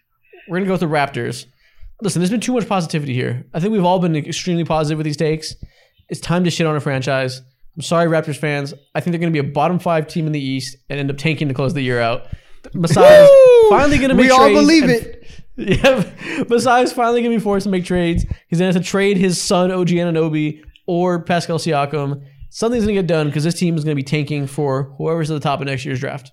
we're 0.49 0.59
gonna 0.59 0.67
go 0.67 0.73
with 0.73 0.81
the 0.81 0.87
Raptors. 0.87 1.47
Listen, 2.03 2.21
there's 2.21 2.31
been 2.31 2.41
too 2.41 2.53
much 2.53 2.69
positivity 2.69 3.15
here. 3.15 3.47
I 3.55 3.61
think 3.61 3.73
we've 3.73 3.85
all 3.85 3.99
been 3.99 4.15
extremely 4.15 4.65
positive 4.65 4.99
with 4.99 5.07
these 5.07 5.17
takes. 5.17 5.55
It's 6.11 6.21
time 6.21 6.45
to 6.45 6.51
shit 6.51 6.67
on 6.67 6.77
a 6.77 6.81
franchise. 6.81 7.41
I'm 7.75 7.83
sorry, 7.83 8.07
Raptors 8.09 8.37
fans. 8.37 8.75
I 8.95 9.01
think 9.01 9.13
they're 9.13 9.21
gonna 9.21 9.31
be 9.33 9.39
a 9.39 9.43
bottom 9.45 9.79
five 9.79 10.07
team 10.07 10.27
in 10.27 10.33
the 10.33 10.41
East 10.41 10.77
and 10.91 11.01
end 11.01 11.11
up 11.11 11.17
tanking 11.17 11.49
to 11.49 11.55
close 11.55 11.73
the 11.75 11.83
year 11.83 12.01
out. 12.01 12.27
Masai 12.75 13.03
is 13.25 13.31
finally 13.71 13.99
gonna 13.99 14.15
make 14.15 14.27
trades. 14.27 14.39
we 14.39 14.45
all 14.45 14.53
believe 14.53 14.83
and- 14.85 14.93
it. 14.93 15.23
Yeah, 15.59 16.05
Masai 16.51 16.83
is 16.83 16.93
finally 16.93 17.23
gonna 17.23 17.35
be 17.37 17.41
forced 17.41 17.65
to 17.65 17.71
make 17.71 17.85
trades. 17.87 18.27
He's 18.49 18.59
gonna 18.59 18.71
have 18.73 18.83
to 18.83 18.87
trade 18.87 19.17
his 19.17 19.41
son 19.41 19.71
OG 19.71 19.97
Anunoby 19.97 20.61
or 20.87 21.23
Pascal 21.23 21.59
Siakam. 21.59 22.23
Something's 22.51 22.85
gonna 22.85 22.95
get 22.95 23.07
done 23.07 23.27
because 23.27 23.45
this 23.45 23.55
team 23.55 23.77
is 23.77 23.85
gonna 23.85 23.95
be 23.95 24.03
tanking 24.03 24.47
for 24.47 24.95
whoever's 24.99 25.31
at 25.31 25.35
the 25.35 25.41
top 25.41 25.61
of 25.61 25.67
next 25.67 25.85
year's 25.85 26.01
draft. 26.01 26.33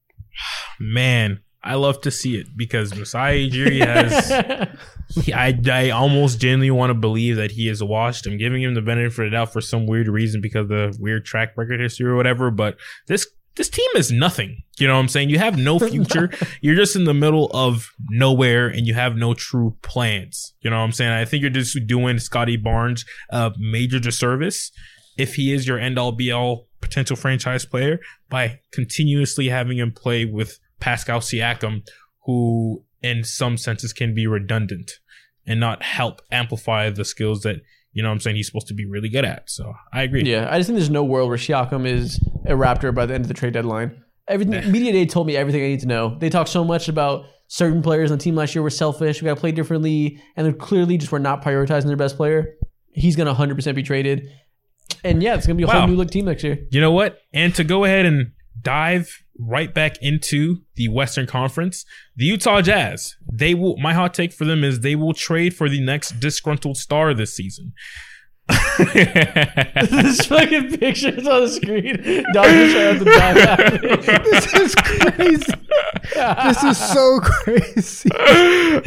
Man, 0.80 1.40
I 1.66 1.74
love 1.74 2.00
to 2.02 2.12
see 2.12 2.36
it 2.36 2.46
because 2.56 2.94
Masai 2.94 3.50
Ujiri 3.50 3.84
has. 3.84 4.68
he, 5.24 5.32
I, 5.32 5.58
I 5.70 5.90
almost 5.90 6.40
genuinely 6.40 6.70
want 6.70 6.90
to 6.90 6.94
believe 6.94 7.36
that 7.36 7.50
he 7.50 7.68
is 7.68 7.82
washed. 7.82 8.26
I'm 8.26 8.38
giving 8.38 8.62
him 8.62 8.74
the 8.74 8.82
benefit 8.82 9.26
of 9.26 9.30
the 9.30 9.36
doubt 9.36 9.52
for 9.52 9.60
some 9.60 9.84
weird 9.86 10.06
reason 10.06 10.40
because 10.40 10.62
of 10.62 10.68
the 10.68 10.96
weird 11.00 11.24
track 11.24 11.56
record 11.56 11.80
history 11.80 12.06
or 12.06 12.14
whatever. 12.14 12.52
But 12.52 12.76
this 13.08 13.26
this 13.56 13.68
team 13.68 13.88
is 13.96 14.12
nothing. 14.12 14.62
You 14.78 14.86
know 14.86 14.94
what 14.94 15.00
I'm 15.00 15.08
saying? 15.08 15.30
You 15.30 15.38
have 15.38 15.58
no 15.58 15.78
future. 15.90 16.30
you're 16.60 16.76
just 16.76 16.96
in 16.96 17.04
the 17.04 17.14
middle 17.14 17.50
of 17.52 17.90
nowhere 18.10 18.68
and 18.68 18.86
you 18.86 18.94
have 18.94 19.16
no 19.16 19.34
true 19.34 19.76
plans. 19.82 20.54
You 20.60 20.70
know 20.70 20.76
what 20.76 20.84
I'm 20.84 20.92
saying? 20.92 21.12
I 21.12 21.24
think 21.24 21.42
you're 21.42 21.50
just 21.50 21.86
doing 21.86 22.18
Scottie 22.18 22.56
Barnes 22.56 23.04
a 23.30 23.52
major 23.58 23.98
disservice 23.98 24.70
if 25.16 25.34
he 25.34 25.52
is 25.52 25.66
your 25.66 25.78
end 25.78 25.98
all 25.98 26.12
be 26.12 26.30
all 26.30 26.68
potential 26.80 27.16
franchise 27.16 27.64
player 27.64 27.98
by 28.28 28.60
continuously 28.72 29.48
having 29.48 29.78
him 29.78 29.92
play 29.92 30.24
with 30.24 30.58
Pascal 30.78 31.20
Siakam, 31.20 31.86
who 32.26 32.84
in 33.02 33.24
some 33.24 33.56
senses 33.56 33.92
can 33.92 34.14
be 34.14 34.26
redundant 34.26 34.92
and 35.46 35.60
not 35.60 35.82
help 35.82 36.20
amplify 36.30 36.90
the 36.90 37.04
skills 37.04 37.42
that 37.42 37.56
you 37.96 38.02
know 38.02 38.10
what 38.10 38.14
I'm 38.16 38.20
saying 38.20 38.36
he's 38.36 38.46
supposed 38.46 38.66
to 38.68 38.74
be 38.74 38.84
really 38.84 39.08
good 39.08 39.24
at. 39.24 39.48
So 39.48 39.72
I 39.90 40.02
agree. 40.02 40.22
Yeah, 40.30 40.48
I 40.50 40.58
just 40.58 40.68
think 40.68 40.76
there's 40.78 40.90
no 40.90 41.02
world 41.02 41.30
where 41.30 41.38
Siakam 41.38 41.86
is 41.86 42.20
a 42.44 42.50
Raptor 42.52 42.94
by 42.94 43.06
the 43.06 43.14
end 43.14 43.24
of 43.24 43.28
the 43.28 43.34
trade 43.34 43.54
deadline. 43.54 44.02
Everything 44.28 44.70
Media 44.70 44.92
Day 44.92 45.06
told 45.06 45.26
me 45.26 45.34
everything 45.34 45.62
I 45.64 45.68
need 45.68 45.80
to 45.80 45.86
know. 45.86 46.18
They 46.18 46.28
talked 46.28 46.50
so 46.50 46.62
much 46.62 46.88
about 46.90 47.24
certain 47.48 47.80
players 47.80 48.10
on 48.10 48.18
the 48.18 48.22
team 48.22 48.34
last 48.34 48.54
year 48.54 48.62
were 48.62 48.68
selfish. 48.68 49.22
We 49.22 49.26
got 49.26 49.34
to 49.36 49.40
play 49.40 49.50
differently, 49.52 50.20
and 50.36 50.46
they 50.46 50.52
clearly 50.52 50.98
just 50.98 51.10
were 51.10 51.18
not 51.18 51.42
prioritizing 51.42 51.86
their 51.86 51.96
best 51.96 52.16
player. 52.18 52.56
He's 52.92 53.16
gonna 53.16 53.30
100 53.30 53.54
percent 53.54 53.76
be 53.76 53.82
traded, 53.82 54.28
and 55.02 55.22
yeah, 55.22 55.34
it's 55.36 55.46
gonna 55.46 55.56
be 55.56 55.62
a 55.62 55.66
Wow. 55.66 55.78
whole 55.80 55.88
new 55.88 55.96
look 55.96 56.10
team 56.10 56.26
next 56.26 56.44
year. 56.44 56.58
You 56.70 56.80
know 56.82 56.90
what? 56.92 57.18
And 57.32 57.54
to 57.54 57.64
go 57.64 57.84
ahead 57.84 58.04
and 58.04 58.32
dive 58.66 59.22
right 59.38 59.72
back 59.72 59.96
into 60.02 60.62
the 60.74 60.88
Western 60.88 61.24
Conference, 61.24 61.84
the 62.16 62.24
Utah 62.24 62.60
Jazz. 62.60 63.14
They 63.32 63.54
will. 63.54 63.76
My 63.76 63.94
hot 63.94 64.12
take 64.12 64.32
for 64.32 64.44
them 64.44 64.64
is 64.64 64.80
they 64.80 64.96
will 64.96 65.14
trade 65.14 65.54
for 65.54 65.68
the 65.68 65.80
next 65.80 66.18
disgruntled 66.18 66.76
star 66.76 67.14
this 67.14 67.36
season. 67.36 67.72
this 68.78 70.26
fucking 70.26 70.76
pictures 70.78 71.26
on 71.26 71.42
the 71.42 71.48
screen. 71.48 72.24
Dodgers 72.32 72.72
trying 72.72 72.98
to 72.98 73.04
dive 73.04 73.36
out. 73.38 74.26
This 74.26 74.54
is 74.54 74.74
crazy. 74.74 75.52
this 76.14 76.62
is 76.64 76.78
so 76.78 77.20
crazy. 77.20 78.08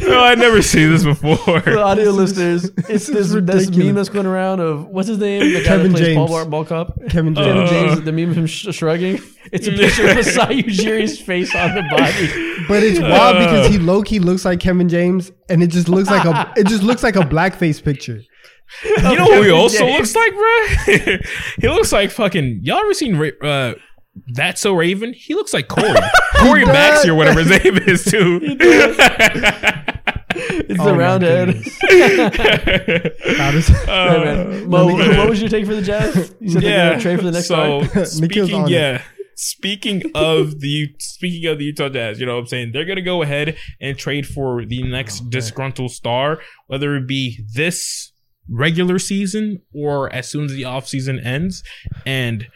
no, 0.08 0.20
I'd 0.22 0.38
never 0.38 0.62
seen 0.62 0.90
this 0.90 1.04
before. 1.04 1.36
For 1.36 1.60
the 1.60 1.82
audio 1.82 2.10
listeners, 2.10 2.64
it's 2.88 3.06
this 3.06 3.30
this, 3.32 3.32
this 3.32 3.70
meme 3.70 3.94
that's 3.94 4.08
going 4.08 4.26
around 4.26 4.60
of 4.60 4.86
what's 4.86 5.08
his 5.08 5.18
name? 5.18 5.52
The 5.52 5.60
guy 5.60 5.66
Kevin 5.66 5.92
that 5.92 5.98
plays 5.98 6.16
Paul 6.16 6.26
James. 6.26 6.30
Ball, 6.30 6.46
Ball 6.46 6.64
Cup. 6.64 6.98
Kevin 7.10 7.34
James. 7.34 7.46
Kevin 7.46 7.62
Uh, 7.62 7.68
James, 7.68 8.00
the 8.02 8.12
meme 8.12 8.30
of 8.30 8.36
him 8.38 8.46
sh- 8.46 8.68
shrugging. 8.74 9.20
It's 9.52 9.66
a 9.66 9.72
picture 9.72 10.08
of 10.08 10.16
Masai 10.16 10.62
Ujiri's 10.62 11.20
face 11.20 11.54
on 11.54 11.74
the 11.74 11.82
body. 11.90 12.64
But 12.68 12.82
it's 12.82 13.00
wild 13.00 13.36
because 13.38 13.68
he 13.68 13.78
low 13.78 14.02
key 14.02 14.18
looks 14.20 14.44
like 14.44 14.60
Kevin 14.60 14.88
James, 14.88 15.32
and 15.48 15.62
it 15.62 15.68
just 15.68 15.88
looks 15.88 16.08
like 16.10 16.24
a 16.24 16.52
it 16.56 16.66
just 16.66 16.82
looks 16.82 17.02
like 17.02 17.16
a 17.16 17.20
blackface 17.20 17.82
picture. 17.82 18.22
You 18.84 19.16
know 19.16 19.26
who 19.34 19.42
he 19.42 19.50
also 19.50 19.78
James. 19.78 20.14
looks 20.14 20.14
like, 20.14 20.32
bro? 20.32 21.16
he 21.60 21.68
looks 21.68 21.92
like 21.92 22.10
fucking. 22.10 22.60
Y'all 22.62 22.78
ever 22.78 22.94
seen 22.94 23.16
Ra- 23.16 23.30
uh, 23.42 23.74
That's 24.34 24.60
So 24.60 24.72
Raven? 24.74 25.12
He 25.12 25.34
looks 25.34 25.52
like 25.52 25.68
Corey. 25.68 25.92
Corey 26.36 26.64
does. 26.64 26.72
Maxey 26.72 27.10
or 27.10 27.14
whatever 27.14 27.40
his 27.42 27.50
name 27.64 27.76
is, 27.86 28.04
too. 28.04 28.40
It's 30.32 30.80
Oh 30.80 30.84
the 30.84 30.92
my 30.92 30.98
round 30.98 31.22
head. 31.22 31.48
goodness. 31.48 31.78
How 33.38 33.50
does- 33.50 33.66
Hey. 33.68 34.64
Mo, 34.66 34.86
what, 34.86 35.16
what 35.16 35.28
was 35.28 35.40
your 35.40 35.50
take 35.50 35.66
for 35.66 35.74
the 35.74 35.82
Jazz? 35.82 36.34
You 36.40 36.50
said 36.50 36.62
they're 36.62 36.70
yeah. 36.70 36.90
gonna 36.90 37.00
trade 37.02 37.18
for 37.18 37.24
the 37.24 37.32
next 37.32 37.48
so 37.48 37.82
guy. 37.84 38.04
Speaking, 38.04 38.54
on 38.54 38.66
it. 38.68 38.70
yeah. 38.70 39.02
Speaking 39.34 40.02
of 40.14 40.60
the 40.60 40.94
speaking 40.98 41.46
of 41.50 41.58
the 41.58 41.64
Utah 41.64 41.88
Jazz, 41.88 42.20
you 42.20 42.26
know 42.26 42.34
what 42.34 42.40
I'm 42.42 42.46
saying? 42.46 42.70
They're 42.72 42.84
gonna 42.84 43.00
go 43.02 43.22
ahead 43.22 43.56
and 43.80 43.96
trade 43.98 44.26
for 44.26 44.64
the 44.64 44.82
next 44.82 45.30
disgruntled 45.30 45.90
star, 45.92 46.40
whether 46.66 46.94
it 46.96 47.08
be 47.08 47.42
this 47.54 48.09
regular 48.50 48.98
season 48.98 49.62
or 49.74 50.12
as 50.12 50.28
soon 50.28 50.44
as 50.44 50.52
the 50.52 50.62
offseason 50.62 51.24
ends. 51.24 51.62
And 52.04 52.48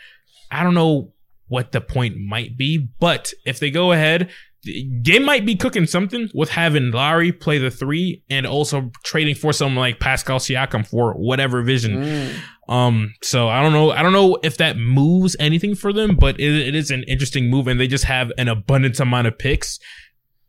I 0.50 0.62
don't 0.62 0.74
know 0.74 1.12
what 1.48 1.72
the 1.72 1.80
point 1.80 2.16
might 2.18 2.57
be, 2.57 2.88
but 2.98 3.33
if 3.44 3.59
they 3.61 3.70
go 3.70 3.92
ahead, 3.92 4.30
they 4.64 5.18
might 5.18 5.44
be 5.44 5.57
cooking 5.57 5.87
something 5.87 6.30
with 6.35 6.50
having 6.50 6.90
Larry 6.90 7.33
play 7.33 7.59
the 7.59 7.70
three 7.70 8.22
and 8.30 8.46
also 8.46 8.90
trading 9.04 9.35
for 9.35 9.52
someone 9.52 9.76
like 9.76 10.00
Pascal 10.00 10.38
Siakam 10.38 10.87
for 10.87 11.12
whatever 11.12 11.62
vision. 11.62 11.96
Mm. 11.96 12.35
Um, 12.68 13.14
so 13.22 13.49
I 13.49 13.62
don't 13.62 13.72
know. 13.72 13.90
I 13.90 14.03
don't 14.03 14.14
know 14.14 14.38
if 14.42 14.57
that 14.57 14.78
moves 14.78 15.36
anything 15.38 15.74
for 15.74 15.92
them, 15.92 16.16
but 16.16 16.40
it, 16.40 16.68
it 16.68 16.74
is 16.74 16.90
an 16.90 17.05
interesting 17.07 17.51
move, 17.51 17.68
and 17.68 17.78
they 17.78 17.86
just 17.86 18.05
have 18.05 18.32
an 18.38 18.49
abundance 18.49 19.01
amount 19.01 19.26
of 19.26 19.38
picks, 19.38 19.78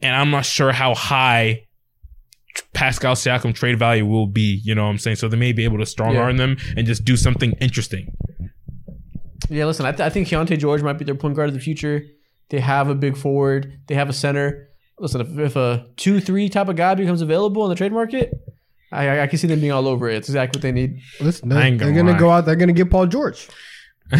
and 0.02 0.16
I'm 0.16 0.32
not 0.32 0.46
sure 0.46 0.72
how 0.72 0.96
high 0.96 1.66
Pascal 2.74 3.16
Siakam 3.16 3.54
trade 3.54 3.78
value 3.80 4.06
will 4.06 4.28
be. 4.28 4.62
You 4.64 4.76
know 4.76 4.84
what 4.86 4.92
I'm 4.92 4.98
saying? 4.98 5.18
So 5.18 5.28
they 5.28 5.38
may 5.38 5.52
be 5.54 5.64
able 5.64 5.78
to 5.80 5.86
strong 5.86 6.14
Yeah. 6.16 6.22
arm 6.22 6.38
them 6.38 6.58
and 6.76 6.86
just 6.86 7.06
do 7.06 7.16
something 7.18 7.54
interesting. 7.62 8.14
Yeah, 9.50 9.66
listen, 9.66 9.86
I, 9.86 9.92
th- 9.92 10.02
I 10.02 10.10
think 10.10 10.28
Keyonte 10.28 10.58
George 10.58 10.82
might 10.82 10.98
be 10.98 11.06
their 11.06 11.16
point 11.16 11.36
guard 11.36 11.50
of 11.50 11.54
the 11.54 11.60
future. 11.62 12.02
They 12.50 12.60
have 12.60 12.90
a 12.90 12.96
big 12.96 13.16
forward. 13.18 13.80
They 13.88 13.96
have 13.96 14.10
a 14.10 14.14
center. 14.14 14.70
Listen, 15.00 15.22
if, 15.22 15.38
if 15.38 15.56
a 15.56 15.86
two-three 15.98 16.50
type 16.50 16.68
of 16.68 16.76
guy 16.76 16.96
becomes 16.96 17.22
available 17.22 17.64
in 17.66 17.70
the 17.70 17.76
trade 17.76 17.92
market, 17.92 18.32
I, 18.92 19.08
I, 19.10 19.24
I 19.24 19.28
can 19.28 19.38
see 19.38 19.48
them 19.48 19.60
being 19.60 19.72
all 19.72 19.88
over 19.88 20.10
it. 20.10 20.16
It's 20.16 20.30
exactly 20.30 20.58
what 20.58 20.62
they 20.64 20.72
need. 20.72 21.00
Listen, 21.20 21.50
they're, 21.50 21.62
ain't 21.62 21.80
they're 21.80 21.92
gonna 21.92 22.12
gonna 22.12 22.20
go 22.20 22.30
out. 22.30 22.46
They're 22.46 22.56
gonna 22.56 22.74
get 22.74 22.90
Paul 22.90 23.08
George. 23.08 23.48
I 24.12 24.16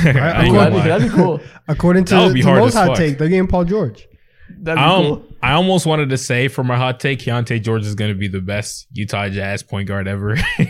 ain't 0.46 0.54
That'd 0.54 0.74
be, 0.74 0.80
that'd 0.90 1.10
be 1.12 1.16
cool. 1.16 1.40
According 1.68 2.06
to, 2.06 2.16
That 2.16 2.26
would 2.26 2.34
be 2.34 2.42
to 2.42 2.48
hard 2.48 2.60
most 2.60 2.74
hot 2.74 2.98
take, 2.98 3.18
they're 3.18 3.30
getting 3.30 3.48
Paul 3.48 3.66
George. 3.66 4.08
That'd 4.50 4.78
be 4.78 4.84
I, 4.84 5.02
cool. 5.02 5.26
Al- 5.46 5.52
I 5.52 5.54
almost 5.56 5.86
wanted 5.86 6.10
to 6.10 6.18
say 6.18 6.48
for 6.48 6.64
my 6.64 6.78
hot 6.78 7.00
take, 7.00 7.20
Keyonte 7.20 7.62
George 7.62 7.86
is 7.86 7.96
going 7.96 8.12
to 8.12 8.18
be 8.18 8.28
the 8.28 8.42
best 8.42 8.88
Utah 8.92 9.30
Jazz 9.30 9.64
point 9.64 9.88
guard 9.88 10.08
ever. 10.08 10.36
but 10.58 10.66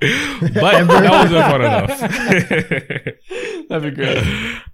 that 0.00 1.10
wasn't 1.10 1.44
fun 1.44 1.60
enough. 1.62 2.00
That'd 3.68 3.82
be 3.82 3.90
great. 4.02 4.18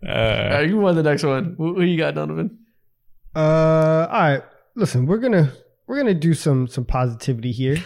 Uh, 0.07 0.49
right, 0.53 0.69
you 0.69 0.79
want 0.79 0.97
the 0.97 1.03
next 1.03 1.23
one. 1.25 1.55
Who, 1.57 1.75
who 1.77 1.83
you 1.83 1.97
got, 1.97 2.15
Donovan? 2.15 2.59
Uh, 3.35 4.07
all 4.11 4.21
right. 4.21 4.43
Listen, 4.77 5.07
we're 5.07 5.19
gonna 5.19 5.53
we're 5.87 5.97
gonna 5.99 6.15
do 6.15 6.35
some 6.35 6.67
some 6.67 6.85
positivity 6.85 7.53
here. 7.53 7.77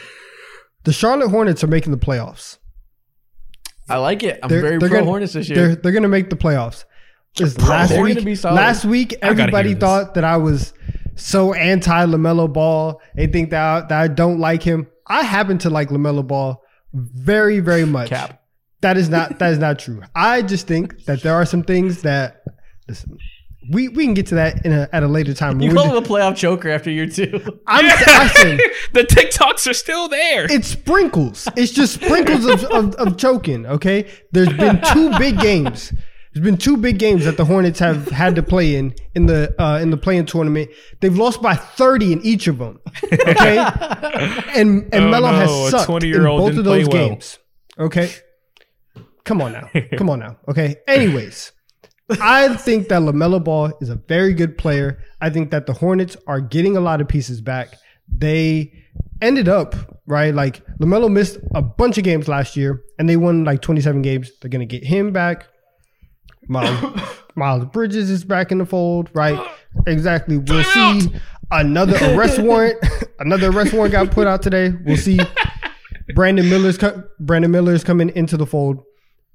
The 0.84 0.92
Charlotte 0.92 1.28
Hornets 1.30 1.62
are 1.64 1.68
making 1.68 1.92
the 1.92 1.98
playoffs. 1.98 2.58
I 3.88 3.98
like 3.98 4.22
it. 4.22 4.40
I'm 4.42 4.48
They're- 4.48 4.60
very 4.60 4.78
they're 4.78 4.88
pro 4.88 4.98
gonna- 4.98 5.10
Hornets 5.10 5.32
this 5.32 5.48
They're 5.48 5.56
year. 5.68 5.76
they're 5.76 5.92
gonna 5.92 6.08
make 6.08 6.30
the 6.30 6.36
playoffs. 6.36 6.84
Just 7.34 7.60
last 7.60 7.96
week, 8.00 8.24
be 8.24 8.34
solid. 8.34 8.56
last 8.56 8.84
week, 8.86 9.14
everybody 9.20 9.74
thought 9.74 10.14
that 10.14 10.24
I 10.24 10.38
was 10.38 10.72
so 11.16 11.52
anti 11.54 12.06
LaMelo 12.06 12.52
Ball. 12.52 13.00
They 13.14 13.26
think 13.26 13.50
that 13.50 13.62
I, 13.62 13.86
that 13.88 14.00
I 14.00 14.08
don't 14.08 14.38
like 14.38 14.62
him. 14.62 14.86
I 15.06 15.22
happen 15.22 15.58
to 15.58 15.70
like 15.70 15.88
LaMelo 15.88 16.26
Ball 16.26 16.62
very 16.92 17.60
very 17.60 17.84
much. 17.84 18.08
Cap. 18.10 18.42
That 18.82 18.96
is 18.96 19.08
not 19.08 19.38
that 19.38 19.52
is 19.52 19.58
not 19.58 19.78
true. 19.78 20.02
I 20.14 20.42
just 20.42 20.66
think 20.66 21.04
that 21.06 21.22
there 21.22 21.34
are 21.34 21.46
some 21.46 21.62
things 21.62 22.02
that 22.02 22.42
listen. 22.88 23.18
We 23.72 23.88
we 23.88 24.04
can 24.04 24.14
get 24.14 24.26
to 24.28 24.36
that 24.36 24.64
in 24.64 24.72
a, 24.72 24.88
at 24.92 25.02
a 25.02 25.08
later 25.08 25.34
time. 25.34 25.60
You 25.60 25.74
call 25.74 25.86
him 25.88 25.96
a 25.96 26.06
playoff 26.06 26.36
choker 26.36 26.70
after 26.70 26.88
year 26.88 27.08
two. 27.08 27.40
I'm, 27.66 27.84
I 28.06 28.28
said 28.28 28.60
the 28.92 29.02
TikToks 29.02 29.68
are 29.68 29.74
still 29.74 30.08
there. 30.08 30.46
it's 30.52 30.68
sprinkles. 30.68 31.48
It's 31.56 31.72
just 31.72 31.94
sprinkles 31.94 32.46
of, 32.46 32.62
of, 32.64 32.94
of 32.94 33.16
choking. 33.16 33.66
Okay, 33.66 34.08
there's 34.30 34.52
been 34.52 34.80
two 34.92 35.10
big 35.18 35.40
games. 35.40 35.92
There's 36.36 36.44
been 36.44 36.58
two 36.58 36.76
big 36.76 36.98
games 36.98 37.24
that 37.24 37.38
the 37.38 37.46
Hornets 37.46 37.78
have 37.78 38.08
had 38.10 38.34
to 38.34 38.42
play 38.42 38.76
in 38.76 38.94
in 39.14 39.24
the 39.24 39.54
uh, 39.58 39.78
in 39.80 39.88
the 39.88 39.96
play-in 39.96 40.26
tournament. 40.26 40.68
They've 41.00 41.16
lost 41.16 41.40
by 41.40 41.54
30 41.54 42.12
in 42.12 42.20
each 42.20 42.46
of 42.46 42.58
them. 42.58 42.78
Okay, 43.02 43.56
and 44.54 44.82
and 44.92 45.04
Oh, 45.06 45.10
Melo 45.10 45.30
no, 45.30 45.36
has 45.38 45.70
sucked 45.70 46.04
in 46.04 46.22
both 46.22 46.58
of 46.58 46.64
those 46.66 46.88
well. 46.88 47.08
games. 47.08 47.38
Okay, 47.78 48.10
come 49.24 49.40
on 49.40 49.52
now, 49.52 49.70
come 49.96 50.10
on 50.10 50.18
now. 50.18 50.36
Okay. 50.46 50.76
Anyways, 50.86 51.52
I 52.20 52.54
think 52.56 52.88
that 52.88 53.00
LaMelo 53.00 53.42
Ball 53.42 53.72
is 53.80 53.88
a 53.88 53.96
very 53.96 54.34
good 54.34 54.58
player. 54.58 54.98
I 55.22 55.30
think 55.30 55.50
that 55.52 55.64
the 55.64 55.72
Hornets 55.72 56.18
are 56.26 56.42
getting 56.42 56.76
a 56.76 56.80
lot 56.80 57.00
of 57.00 57.08
pieces 57.08 57.40
back. 57.40 57.78
They 58.14 58.74
ended 59.22 59.48
up 59.48 59.74
right 60.06 60.34
like 60.34 60.62
LaMelo 60.80 61.10
missed 61.10 61.38
a 61.54 61.62
bunch 61.62 61.96
of 61.96 62.04
games 62.04 62.28
last 62.28 62.56
year, 62.58 62.82
and 62.98 63.08
they 63.08 63.16
won 63.16 63.44
like 63.44 63.62
27 63.62 64.02
games. 64.02 64.30
They're 64.42 64.50
gonna 64.50 64.66
get 64.66 64.84
him 64.84 65.12
back. 65.14 65.46
Miles, 66.48 67.00
Miles 67.34 67.64
Bridges 67.66 68.10
is 68.10 68.24
back 68.24 68.52
in 68.52 68.58
the 68.58 68.66
fold, 68.66 69.10
right? 69.14 69.38
Exactly. 69.86 70.38
We'll 70.38 70.64
see 70.64 71.10
another 71.50 71.96
arrest 72.14 72.38
warrant. 72.38 72.78
another 73.18 73.50
arrest 73.50 73.72
warrant 73.72 73.92
got 73.92 74.10
put 74.10 74.26
out 74.26 74.42
today. 74.42 74.72
We'll 74.84 74.96
see. 74.96 75.18
Brandon 76.14 76.48
Miller's 76.48 76.78
co- 76.78 77.02
Brandon 77.18 77.50
Miller's 77.50 77.84
coming 77.84 78.10
into 78.10 78.36
the 78.36 78.46
fold, 78.46 78.82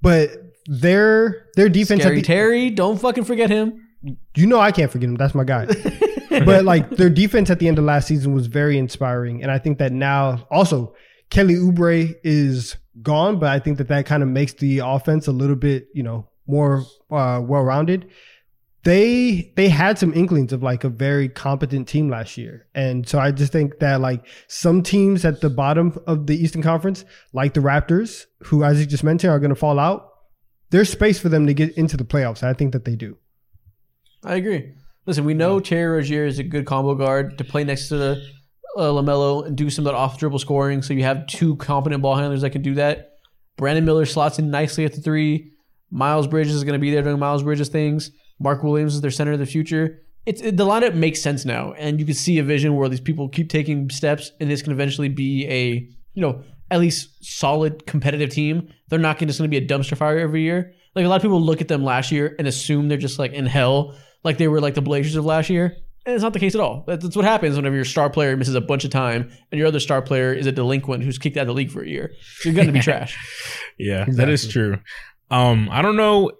but 0.01 0.29
their 0.67 1.47
their 1.55 1.69
defense 1.69 2.01
at 2.01 2.05
Scary 2.05 2.15
the, 2.17 2.21
Terry, 2.21 2.69
don't 2.69 2.99
fucking 2.99 3.25
forget 3.25 3.49
him. 3.49 3.87
you 4.35 4.47
know 4.47 4.59
I 4.59 4.71
can't 4.71 4.91
forget 4.91 5.09
him. 5.09 5.15
That's 5.15 5.35
my 5.35 5.43
guy. 5.43 5.67
but 6.29 6.63
like 6.63 6.89
their 6.91 7.09
defense 7.09 7.49
at 7.49 7.59
the 7.59 7.67
end 7.67 7.77
of 7.77 7.85
last 7.85 8.07
season 8.07 8.33
was 8.33 8.47
very 8.47 8.77
inspiring, 8.77 9.41
and 9.41 9.51
I 9.51 9.59
think 9.59 9.79
that 9.79 9.91
now 9.91 10.47
also 10.49 10.95
Kelly 11.29 11.55
Oubre 11.55 12.13
is 12.23 12.77
gone, 13.01 13.39
but 13.39 13.49
I 13.49 13.59
think 13.59 13.77
that 13.77 13.89
that 13.89 14.05
kind 14.05 14.23
of 14.23 14.29
makes 14.29 14.53
the 14.53 14.79
offense 14.79 15.27
a 15.27 15.31
little 15.31 15.55
bit 15.55 15.87
you 15.93 16.03
know 16.03 16.27
more 16.51 16.85
uh, 17.09 17.41
well 17.43 17.63
rounded. 17.63 18.09
They 18.83 19.53
they 19.55 19.69
had 19.69 19.99
some 19.99 20.13
inklings 20.13 20.51
of 20.51 20.63
like 20.63 20.83
a 20.83 20.89
very 20.89 21.29
competent 21.29 21.87
team 21.87 22.09
last 22.09 22.37
year, 22.37 22.67
and 22.73 23.07
so 23.07 23.19
I 23.19 23.31
just 23.31 23.51
think 23.51 23.79
that 23.79 24.01
like 24.01 24.25
some 24.47 24.81
teams 24.81 25.23
at 25.23 25.41
the 25.41 25.49
bottom 25.49 25.99
of 26.07 26.25
the 26.25 26.35
Eastern 26.35 26.63
Conference, 26.63 27.05
like 27.31 27.53
the 27.53 27.59
Raptors, 27.59 28.25
who 28.43 28.63
as 28.63 28.79
you 28.79 28.85
just 28.85 29.03
mentioned 29.03 29.31
are 29.31 29.39
going 29.39 29.49
to 29.49 29.55
fall 29.55 29.79
out, 29.79 30.09
there's 30.71 30.89
space 30.89 31.19
for 31.19 31.29
them 31.29 31.45
to 31.45 31.53
get 31.53 31.77
into 31.77 31.95
the 31.95 32.03
playoffs. 32.03 32.43
I 32.43 32.53
think 32.53 32.73
that 32.73 32.85
they 32.85 32.95
do. 32.95 33.17
I 34.23 34.35
agree. 34.35 34.73
Listen, 35.05 35.25
we 35.25 35.33
know 35.33 35.59
Terry 35.59 35.97
Rozier 35.97 36.25
is 36.25 36.39
a 36.39 36.43
good 36.43 36.65
combo 36.65 36.95
guard 36.95 37.37
to 37.37 37.43
play 37.43 37.63
next 37.63 37.87
to 37.89 37.97
the, 37.97 38.25
uh, 38.77 38.83
LaMelo 38.83 39.45
and 39.45 39.57
do 39.57 39.69
some 39.69 39.85
of 39.85 39.91
that 39.91 39.97
off 39.97 40.17
dribble 40.17 40.39
scoring. 40.39 40.81
So 40.81 40.93
you 40.93 41.03
have 41.03 41.27
two 41.27 41.55
competent 41.57 42.01
ball 42.01 42.15
handlers 42.15 42.41
that 42.41 42.51
can 42.51 42.61
do 42.61 42.75
that. 42.75 43.13
Brandon 43.57 43.83
Miller 43.83 44.05
slots 44.05 44.39
in 44.39 44.49
nicely 44.49 44.85
at 44.85 44.93
the 44.93 45.01
three. 45.01 45.51
Miles 45.91 46.27
Bridges 46.27 46.55
is 46.55 46.63
going 46.63 46.73
to 46.73 46.79
be 46.79 46.91
there 46.91 47.01
doing 47.03 47.19
Miles 47.19 47.43
Bridges 47.43 47.69
things. 47.69 48.11
Mark 48.39 48.63
Williams 48.63 48.95
is 48.95 49.01
their 49.01 49.11
center 49.11 49.33
of 49.33 49.39
the 49.39 49.45
future. 49.45 49.99
It's 50.25 50.41
it, 50.41 50.57
the 50.57 50.65
lineup 50.65 50.95
makes 50.95 51.21
sense 51.21 51.45
now, 51.45 51.73
and 51.73 51.99
you 51.99 52.05
can 52.05 52.15
see 52.15 52.37
a 52.39 52.43
vision 52.43 52.75
where 52.75 52.89
these 52.89 53.01
people 53.01 53.27
keep 53.29 53.49
taking 53.49 53.89
steps, 53.89 54.31
and 54.39 54.49
this 54.49 54.61
can 54.61 54.71
eventually 54.71 55.09
be 55.09 55.47
a 55.47 55.87
you 56.13 56.21
know 56.21 56.43
at 56.69 56.79
least 56.79 57.09
solid 57.23 57.85
competitive 57.85 58.29
team. 58.29 58.69
They're 58.89 58.99
not 58.99 59.17
gonna- 59.19 59.27
just 59.27 59.39
going 59.39 59.51
to 59.51 59.59
be 59.59 59.63
a 59.63 59.67
dumpster 59.67 59.97
fire 59.97 60.17
every 60.19 60.41
year. 60.43 60.73
Like 60.95 61.05
a 61.05 61.07
lot 61.07 61.15
of 61.17 61.21
people 61.21 61.41
look 61.41 61.61
at 61.61 61.67
them 61.67 61.83
last 61.83 62.11
year 62.11 62.35
and 62.37 62.47
assume 62.47 62.87
they're 62.87 62.97
just 62.97 63.19
like 63.19 63.33
in 63.33 63.45
hell, 63.45 63.97
like 64.23 64.37
they 64.37 64.47
were 64.47 64.61
like 64.61 64.75
the 64.75 64.81
Blazers 64.81 65.15
of 65.15 65.25
last 65.25 65.49
year. 65.49 65.75
And 66.05 66.15
it's 66.15 66.23
not 66.23 66.33
the 66.33 66.39
case 66.39 66.55
at 66.55 66.61
all. 66.61 66.83
That's 66.87 67.03
that's 67.03 67.15
what 67.15 67.25
happens 67.25 67.55
whenever 67.55 67.75
your 67.75 67.85
star 67.85 68.09
player 68.09 68.35
misses 68.35 68.55
a 68.55 68.61
bunch 68.61 68.83
of 68.85 68.89
time 68.91 69.31
and 69.51 69.59
your 69.59 69.67
other 69.67 69.79
star 69.79 70.01
player 70.01 70.33
is 70.33 70.47
a 70.47 70.51
delinquent 70.51 71.03
who's 71.03 71.17
kicked 71.19 71.37
out 71.37 71.41
of 71.41 71.47
the 71.47 71.53
league 71.53 71.69
for 71.71 71.83
a 71.83 71.87
year. 71.87 72.11
You're 72.43 72.53
going 72.55 72.67
to 72.67 72.73
be 72.73 72.79
trash. 72.89 73.17
Yeah, 73.77 74.05
that 74.15 74.27
is 74.29 74.47
true. 74.47 74.79
Um, 75.31 75.69
I 75.71 75.81
don't 75.81 75.95
know 75.95 76.31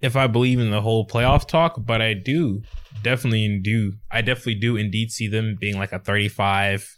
if 0.00 0.16
I 0.16 0.26
believe 0.28 0.60
in 0.60 0.70
the 0.70 0.80
whole 0.80 1.06
playoff 1.06 1.46
talk, 1.46 1.74
but 1.78 2.00
I 2.00 2.14
do 2.14 2.62
definitely 3.02 3.58
do. 3.62 3.94
I 4.10 4.22
definitely 4.22 4.54
do 4.56 4.76
indeed 4.76 5.10
see 5.10 5.28
them 5.28 5.56
being 5.60 5.76
like 5.76 5.92
a 5.92 5.98
35, 5.98 6.88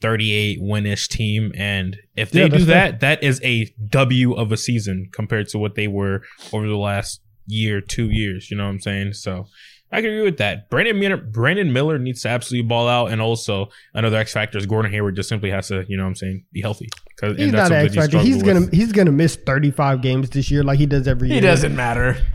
38 0.00 0.60
winish 0.60 1.08
team. 1.08 1.52
And 1.56 1.96
if 2.16 2.32
they 2.32 2.40
Yeah, 2.40 2.48
do 2.48 2.64
that, 2.66 3.00
that 3.00 3.22
is 3.22 3.40
a 3.44 3.72
W 3.88 4.34
of 4.34 4.52
a 4.52 4.56
season 4.56 5.08
compared 5.12 5.48
to 5.50 5.58
what 5.58 5.74
they 5.76 5.86
were 5.88 6.22
over 6.52 6.66
the 6.66 6.76
last 6.76 7.20
year, 7.46 7.80
two 7.80 8.10
years. 8.10 8.50
You 8.50 8.56
know 8.56 8.64
what 8.64 8.70
I'm 8.70 8.80
saying? 8.80 9.12
So 9.14 9.46
I 9.92 10.00
can 10.00 10.10
agree 10.10 10.22
with 10.24 10.38
that. 10.38 10.68
Brandon 10.68 10.98
Miller, 10.98 11.16
Brandon 11.16 11.72
Miller 11.72 11.98
needs 11.98 12.22
to 12.22 12.28
absolutely 12.28 12.66
ball 12.68 12.88
out. 12.88 13.12
And 13.12 13.20
also 13.20 13.68
another 13.94 14.16
X 14.16 14.32
factor 14.32 14.58
is 14.58 14.66
Gordon 14.66 14.90
Hayward 14.90 15.14
just 15.16 15.28
simply 15.28 15.50
has 15.50 15.68
to, 15.68 15.84
you 15.88 15.96
know 15.96 16.02
what 16.02 16.08
I'm 16.08 16.14
saying, 16.16 16.44
be 16.52 16.60
healthy. 16.60 16.88
'Cause- 17.20 17.36
He's 17.36 17.46
and 17.46 17.54
that's 17.54 17.70
not 17.70 17.78
an 17.78 17.86
X 17.86 17.94
factor. 17.94 18.18
He's 18.18 18.42
gonna 18.42 18.60
with. 18.62 18.72
he's 18.72 18.92
gonna 18.92 19.12
miss 19.12 19.36
35 19.36 20.02
games 20.02 20.28
this 20.30 20.50
year, 20.50 20.62
like 20.64 20.78
he 20.78 20.86
does 20.86 21.06
every 21.08 21.28
year. 21.28 21.36
He 21.36 21.40
doesn't 21.40 21.74
matter. 21.76 22.16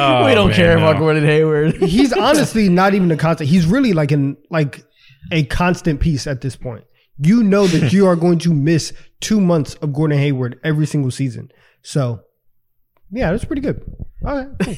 Oh, 0.00 0.26
we 0.26 0.34
don't 0.34 0.48
man, 0.48 0.56
care 0.56 0.78
no. 0.78 0.88
about 0.88 0.98
Gordon 1.00 1.24
Hayward. 1.24 1.76
He's 1.82 2.12
honestly 2.26 2.68
not 2.68 2.94
even 2.94 3.10
a 3.10 3.16
constant. 3.16 3.50
He's 3.50 3.66
really 3.66 3.92
like 3.92 4.12
an 4.12 4.36
like 4.50 4.84
a 5.32 5.44
constant 5.44 6.00
piece 6.00 6.26
at 6.26 6.40
this 6.40 6.56
point. 6.56 6.84
You 7.20 7.42
know 7.42 7.66
that 7.66 7.92
you 7.92 8.06
are 8.06 8.14
going 8.16 8.38
to 8.40 8.54
miss 8.54 8.92
two 9.20 9.40
months 9.40 9.74
of 9.74 9.92
Gordon 9.92 10.18
Hayward 10.18 10.60
every 10.62 10.86
single 10.86 11.10
season. 11.10 11.50
So, 11.82 12.20
yeah, 13.10 13.30
that's 13.30 13.44
pretty 13.44 13.62
good. 13.62 13.82
All 14.24 14.36
right, 14.36 14.48
cool. 14.60 14.74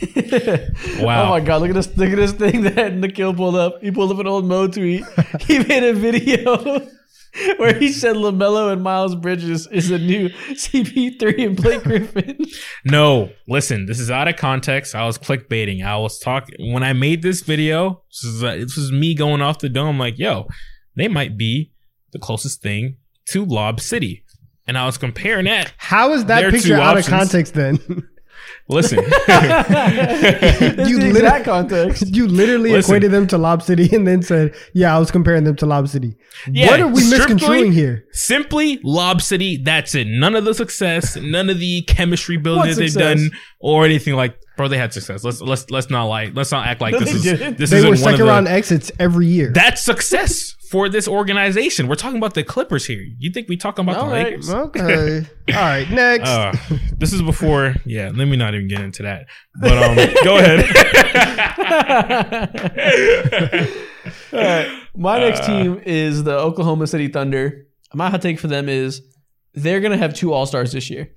Wow. 1.06 1.24
Oh 1.24 1.28
my 1.30 1.40
god, 1.40 1.62
look 1.62 1.70
at 1.70 1.74
this 1.74 1.96
look 1.96 2.10
at 2.10 2.16
this 2.16 2.32
thing 2.32 2.62
that 2.74 2.94
Nikhil 2.94 3.34
pulled 3.34 3.56
up. 3.56 3.80
He 3.80 3.90
pulled 3.90 4.12
up 4.12 4.18
an 4.18 4.26
old 4.26 4.44
Mo 4.44 4.68
tweet. 4.68 5.04
he 5.40 5.58
made 5.60 5.82
a 5.82 5.94
video 5.94 6.86
where 7.56 7.78
he 7.78 7.92
said 7.92 8.16
LaMelo 8.16 8.72
and 8.72 8.82
Miles 8.82 9.14
Bridges 9.14 9.66
is 9.68 9.90
a 9.90 9.98
new 9.98 10.28
CP3 10.28 11.46
and 11.46 11.56
Blake 11.56 11.82
Griffin. 11.84 12.44
No, 12.84 13.30
listen, 13.48 13.86
this 13.86 14.00
is 14.00 14.10
out 14.10 14.28
of 14.28 14.36
context. 14.36 14.94
I 14.94 15.06
was 15.06 15.16
clickbaiting. 15.16 15.84
I 15.84 15.96
was 15.96 16.18
talking 16.18 16.72
when 16.72 16.82
I 16.82 16.92
made 16.92 17.22
this 17.22 17.42
video. 17.42 18.02
This 18.10 18.24
is, 18.24 18.44
uh, 18.44 18.56
this 18.56 18.76
was 18.76 18.90
me 18.90 19.14
going 19.14 19.42
off 19.42 19.60
the 19.60 19.68
dome, 19.68 19.98
like, 19.98 20.18
yo, 20.18 20.48
they 20.96 21.06
might 21.08 21.38
be 21.38 21.72
the 22.12 22.18
closest 22.18 22.62
thing 22.62 22.96
to 23.26 23.44
Lob 23.44 23.80
City. 23.80 24.24
And 24.66 24.76
I 24.76 24.86
was 24.86 24.98
comparing 24.98 25.46
that. 25.46 25.72
How 25.78 26.12
is 26.12 26.24
that 26.26 26.50
picture 26.50 26.74
out 26.74 26.96
options. 26.96 27.06
of 27.06 27.12
context 27.12 27.54
then? 27.54 28.08
Listen, 28.70 28.98
You 30.88 30.98
the 30.98 31.10
lit- 31.12 31.44
context. 31.44 32.06
you 32.14 32.26
literally 32.26 32.72
Listen. 32.72 32.90
equated 32.90 33.10
them 33.12 33.26
to 33.28 33.38
Lob 33.38 33.62
City 33.62 33.94
and 33.94 34.06
then 34.06 34.22
said, 34.22 34.54
"Yeah, 34.72 34.94
I 34.96 34.98
was 34.98 35.10
comparing 35.10 35.44
them 35.44 35.56
to 35.56 35.66
Lob 35.66 35.88
City." 35.88 36.16
Yeah, 36.50 36.68
what 36.68 36.80
are 36.80 36.86
we 36.88 37.00
strictly- 37.00 37.34
misconstruing 37.34 37.72
here? 37.72 38.04
simply 38.12 38.80
Lob 38.84 39.20
City. 39.22 39.56
That's 39.56 39.94
it. 39.94 40.06
None 40.06 40.34
of 40.34 40.44
the 40.44 40.54
success, 40.54 41.16
none 41.16 41.50
of 41.50 41.58
the 41.58 41.82
chemistry 41.82 42.36
building 42.36 42.70
that 42.70 42.76
they've 42.76 42.92
done, 42.92 43.30
or 43.58 43.84
anything 43.84 44.14
like. 44.14 44.38
Bro, 44.56 44.68
they 44.68 44.78
had 44.78 44.92
success. 44.92 45.24
Let's 45.24 45.40
let's 45.40 45.70
let's 45.70 45.88
not 45.90 46.04
like 46.04 46.34
let's 46.36 46.52
not 46.52 46.66
act 46.66 46.80
like 46.82 46.92
No, 46.92 47.00
this 47.00 47.14
is 47.14 47.22
didn't. 47.22 47.56
this 47.56 47.70
They 47.70 47.78
isn't 47.78 47.88
were 47.88 47.94
one 47.96 47.98
of 47.98 48.04
second 48.04 48.18
the, 48.20 48.24
round 48.26 48.46
exits 48.48 48.92
every 48.98 49.26
year. 49.26 49.52
That's 49.54 49.80
success 49.82 50.54
for 50.70 50.88
this 50.88 51.08
organization. 51.08 51.88
We're 51.88 51.96
talking 51.96 52.18
about 52.18 52.34
the 52.34 52.44
Clippers 52.44 52.86
here. 52.86 53.04
You 53.18 53.32
think 53.32 53.48
we 53.48 53.56
talking 53.56 53.84
about 53.84 53.96
All 53.96 54.06
the 54.06 54.12
right. 54.12 54.26
Lakers? 54.26 54.50
okay. 54.50 55.26
All 55.48 55.54
right. 55.60 55.90
Next. 55.90 56.28
Uh, 56.28 56.52
this 56.96 57.12
is 57.12 57.22
before. 57.22 57.74
Yeah, 57.84 58.12
let 58.14 58.28
me 58.28 58.36
not 58.36 58.54
even 58.54 58.68
get 58.68 58.80
into 58.80 59.02
that. 59.02 59.26
But 59.60 59.72
um, 59.72 59.96
go 60.24 60.38
ahead. 60.38 60.60
All 64.32 64.38
right. 64.38 64.82
My 64.94 65.18
next 65.18 65.44
team 65.44 65.82
is 65.84 66.22
the 66.22 66.38
Oklahoma 66.38 66.86
City 66.86 67.08
Thunder. 67.08 67.66
My 67.92 68.08
hot 68.08 68.22
take 68.22 68.38
for 68.38 68.46
them 68.46 68.68
is 68.68 69.02
they're 69.54 69.80
gonna 69.80 69.96
have 69.96 70.14
two 70.14 70.32
All 70.32 70.46
Stars 70.46 70.70
this 70.70 70.88
year. 70.88 71.10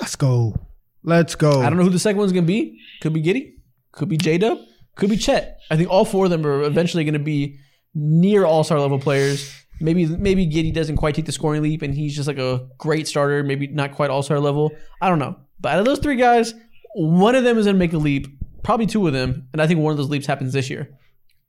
Let's 0.00 0.16
go. 0.16 0.56
Let's 1.04 1.36
go. 1.36 1.62
I 1.62 1.70
don't 1.70 1.78
know 1.78 1.84
who 1.84 1.90
the 1.90 2.00
second 2.00 2.18
one's 2.18 2.32
gonna 2.32 2.46
be. 2.46 2.80
Could 3.00 3.12
be 3.12 3.22
Giddey. 3.22 3.52
Could 3.92 4.08
be 4.08 4.16
J 4.16 4.38
Dub. 4.38 4.58
Could 4.96 5.10
be 5.10 5.16
Chet. 5.16 5.60
I 5.70 5.76
think 5.76 5.88
all 5.88 6.04
four 6.04 6.24
of 6.24 6.32
them 6.32 6.44
are 6.44 6.62
eventually 6.62 7.04
gonna 7.04 7.20
be 7.20 7.60
near 7.94 8.44
All 8.44 8.64
Star 8.64 8.80
level 8.80 8.98
players. 8.98 9.52
Maybe 9.80 10.06
maybe 10.06 10.46
Giddey 10.46 10.72
doesn't 10.74 10.96
quite 10.96 11.14
take 11.14 11.26
the 11.26 11.32
scoring 11.32 11.62
leap, 11.62 11.82
and 11.82 11.94
he's 11.94 12.14
just 12.16 12.26
like 12.28 12.38
a 12.38 12.66
great 12.78 13.06
starter. 13.06 13.42
Maybe 13.44 13.68
not 13.68 13.92
quite 13.92 14.10
All 14.10 14.22
Star 14.22 14.40
level. 14.40 14.72
I 15.00 15.08
don't 15.08 15.18
know. 15.18 15.36
But 15.60 15.72
out 15.74 15.78
of 15.80 15.84
those 15.84 15.98
three 16.00 16.16
guys, 16.16 16.54
one 16.94 17.34
of 17.34 17.44
them 17.44 17.58
is 17.58 17.66
gonna 17.66 17.78
make 17.78 17.92
a 17.92 17.98
leap. 17.98 18.26
Probably 18.64 18.86
two 18.86 19.06
of 19.06 19.12
them, 19.12 19.48
and 19.52 19.62
I 19.62 19.66
think 19.66 19.80
one 19.80 19.92
of 19.92 19.96
those 19.96 20.08
leaps 20.10 20.26
happens 20.26 20.52
this 20.52 20.68
year. 20.68 20.88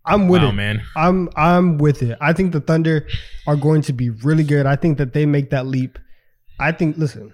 I'm 0.05 0.27
with 0.27 0.41
Wow, 0.43 0.49
it. 0.49 0.53
man. 0.53 0.81
I'm 0.95 1.29
I'm 1.35 1.77
with 1.79 2.01
it. 2.03 2.17
I 2.21 2.33
think 2.33 2.53
the 2.53 2.61
Thunder 2.61 3.07
are 3.47 3.55
going 3.55 3.81
to 3.83 3.93
be 3.93 4.09
really 4.11 4.43
good. 4.43 4.65
I 4.65 4.75
think 4.75 4.97
that 4.99 5.13
they 5.13 5.25
make 5.25 5.49
that 5.49 5.65
leap. 5.65 5.97
I 6.59 6.71
think. 6.71 6.97
Listen, 6.97 7.33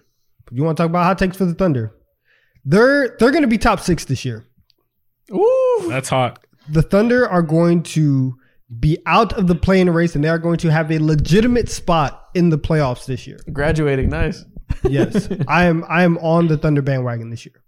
you 0.51 0.64
want 0.64 0.78
to 0.78 0.84
talk 0.84 0.89
about 0.89 1.03
hot 1.03 1.18
takes 1.20 1.36
for 1.38 1.45
the 1.45 1.53
Thunder? 1.53 1.93
They're 2.64 3.16
they're 3.20 3.32
going 3.32 3.43
to 3.43 3.47
be 3.49 3.58
top 3.58 3.80
six 3.82 4.06
this 4.06 4.26
year. 4.26 4.45
Ooh, 5.32 5.86
That's 5.89 6.10
hot. 6.10 6.43
The 6.70 6.82
Thunder 6.82 7.28
are 7.28 7.41
going 7.43 7.84
to 7.84 8.36
be 8.80 8.97
out 9.05 9.34
of 9.34 9.47
the 9.47 9.55
play-in 9.55 9.89
race, 9.89 10.16
and 10.16 10.24
they 10.24 10.30
are 10.30 10.39
going 10.39 10.57
to 10.57 10.72
have 10.72 10.91
a 10.91 10.99
legitimate 10.99 11.70
spot 11.70 12.30
in 12.34 12.49
the 12.49 12.57
playoffs 12.57 13.05
this 13.05 13.28
year. 13.28 13.39
graduating, 13.51 14.09
nice. 14.09 14.43
Yes, 14.84 15.30
I 15.47 15.66
am. 15.66 15.86
I 15.88 16.03
am 16.03 16.18
on 16.18 16.47
the 16.47 16.57
Thunder 16.57 16.82
bandwagon 16.82 17.30
this 17.30 17.45
year. 17.45 17.61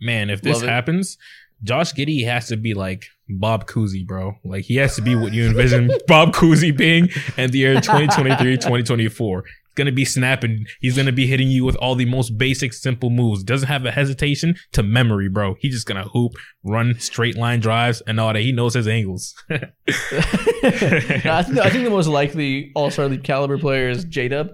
Man, 0.00 0.30
if 0.30 0.42
this 0.42 0.56
Love 0.56 0.64
it. 0.64 0.68
happens, 0.68 1.18
Josh 1.62 1.92
Giddey 1.92 2.24
has 2.24 2.48
to 2.48 2.56
be 2.56 2.74
like 2.74 3.04
Bob 3.28 3.66
Cousy, 3.66 4.04
bro. 4.06 4.34
Like 4.44 4.64
he 4.64 4.76
has 4.76 4.96
to 4.96 5.02
be 5.02 5.14
what 5.14 5.32
you 5.32 5.46
envision 5.46 5.90
Bob 6.08 6.34
Cousy 6.34 6.76
being 6.76 7.08
in 7.36 7.50
the 7.50 7.58
year 7.58 7.74
2023, 7.80 8.56
2024. 8.56 9.44
He's 9.72 9.84
gonna 9.84 9.92
be 9.92 10.04
snapping. 10.04 10.66
He's 10.80 10.96
gonna 10.96 11.12
be 11.12 11.26
hitting 11.26 11.48
you 11.48 11.64
with 11.64 11.76
all 11.76 11.94
the 11.94 12.04
most 12.04 12.36
basic, 12.36 12.74
simple 12.74 13.08
moves. 13.08 13.42
Doesn't 13.42 13.68
have 13.68 13.86
a 13.86 13.90
hesitation 13.90 14.54
to 14.72 14.82
memory, 14.82 15.30
bro. 15.30 15.54
He's 15.60 15.72
just 15.72 15.86
gonna 15.86 16.08
hoop, 16.08 16.32
run 16.62 16.98
straight 17.00 17.38
line 17.38 17.60
drives, 17.60 18.02
and 18.02 18.20
all 18.20 18.32
that. 18.34 18.40
He 18.40 18.52
knows 18.52 18.74
his 18.74 18.86
angles. 18.86 19.34
No, 19.48 19.56
I 19.88 21.42
think 21.42 21.58
I 21.58 21.70
think 21.70 21.84
the 21.84 21.90
most 21.90 22.06
likely 22.06 22.70
All 22.74 22.90
Star 22.90 23.08
League 23.08 23.24
caliber 23.24 23.56
player 23.56 23.88
is 23.88 24.04
J 24.04 24.28
Dub. 24.28 24.50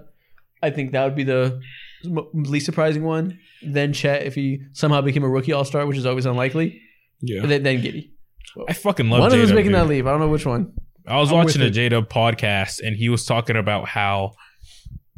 I 0.63 0.69
think 0.69 0.93
that 0.93 1.03
would 1.03 1.15
be 1.15 1.23
the 1.25 1.59
least 2.03 2.65
surprising 2.65 3.03
one. 3.03 3.39
Then 3.61 3.91
Chet, 3.91 4.23
if 4.23 4.35
he 4.35 4.61
somehow 4.71 5.01
became 5.01 5.23
a 5.23 5.29
rookie 5.29 5.51
All 5.51 5.65
Star, 5.65 5.85
which 5.85 5.97
is 5.97 6.05
always 6.05 6.25
unlikely. 6.25 6.79
yeah, 7.19 7.45
then, 7.45 7.63
then 7.63 7.81
Giddey. 7.81 8.11
I 8.69 8.73
fucking 8.73 9.09
love. 9.09 9.19
one 9.19 9.27
of 9.27 9.37
them's 9.37 9.49
J-Dub, 9.49 9.55
making 9.55 9.71
dude. 9.71 9.81
that 9.81 9.87
leap. 9.87 10.05
I 10.05 10.11
don't 10.11 10.21
know 10.21 10.29
which 10.29 10.45
one. 10.45 10.73
I 11.07 11.17
was 11.19 11.31
I'm 11.31 11.37
watching 11.39 11.61
a 11.61 11.65
with 11.65 11.89
Dub 11.91 12.09
podcast 12.09 12.81
and 12.81 12.95
he 12.95 13.09
was 13.09 13.25
talking 13.25 13.55
about 13.55 13.87
how 13.87 14.33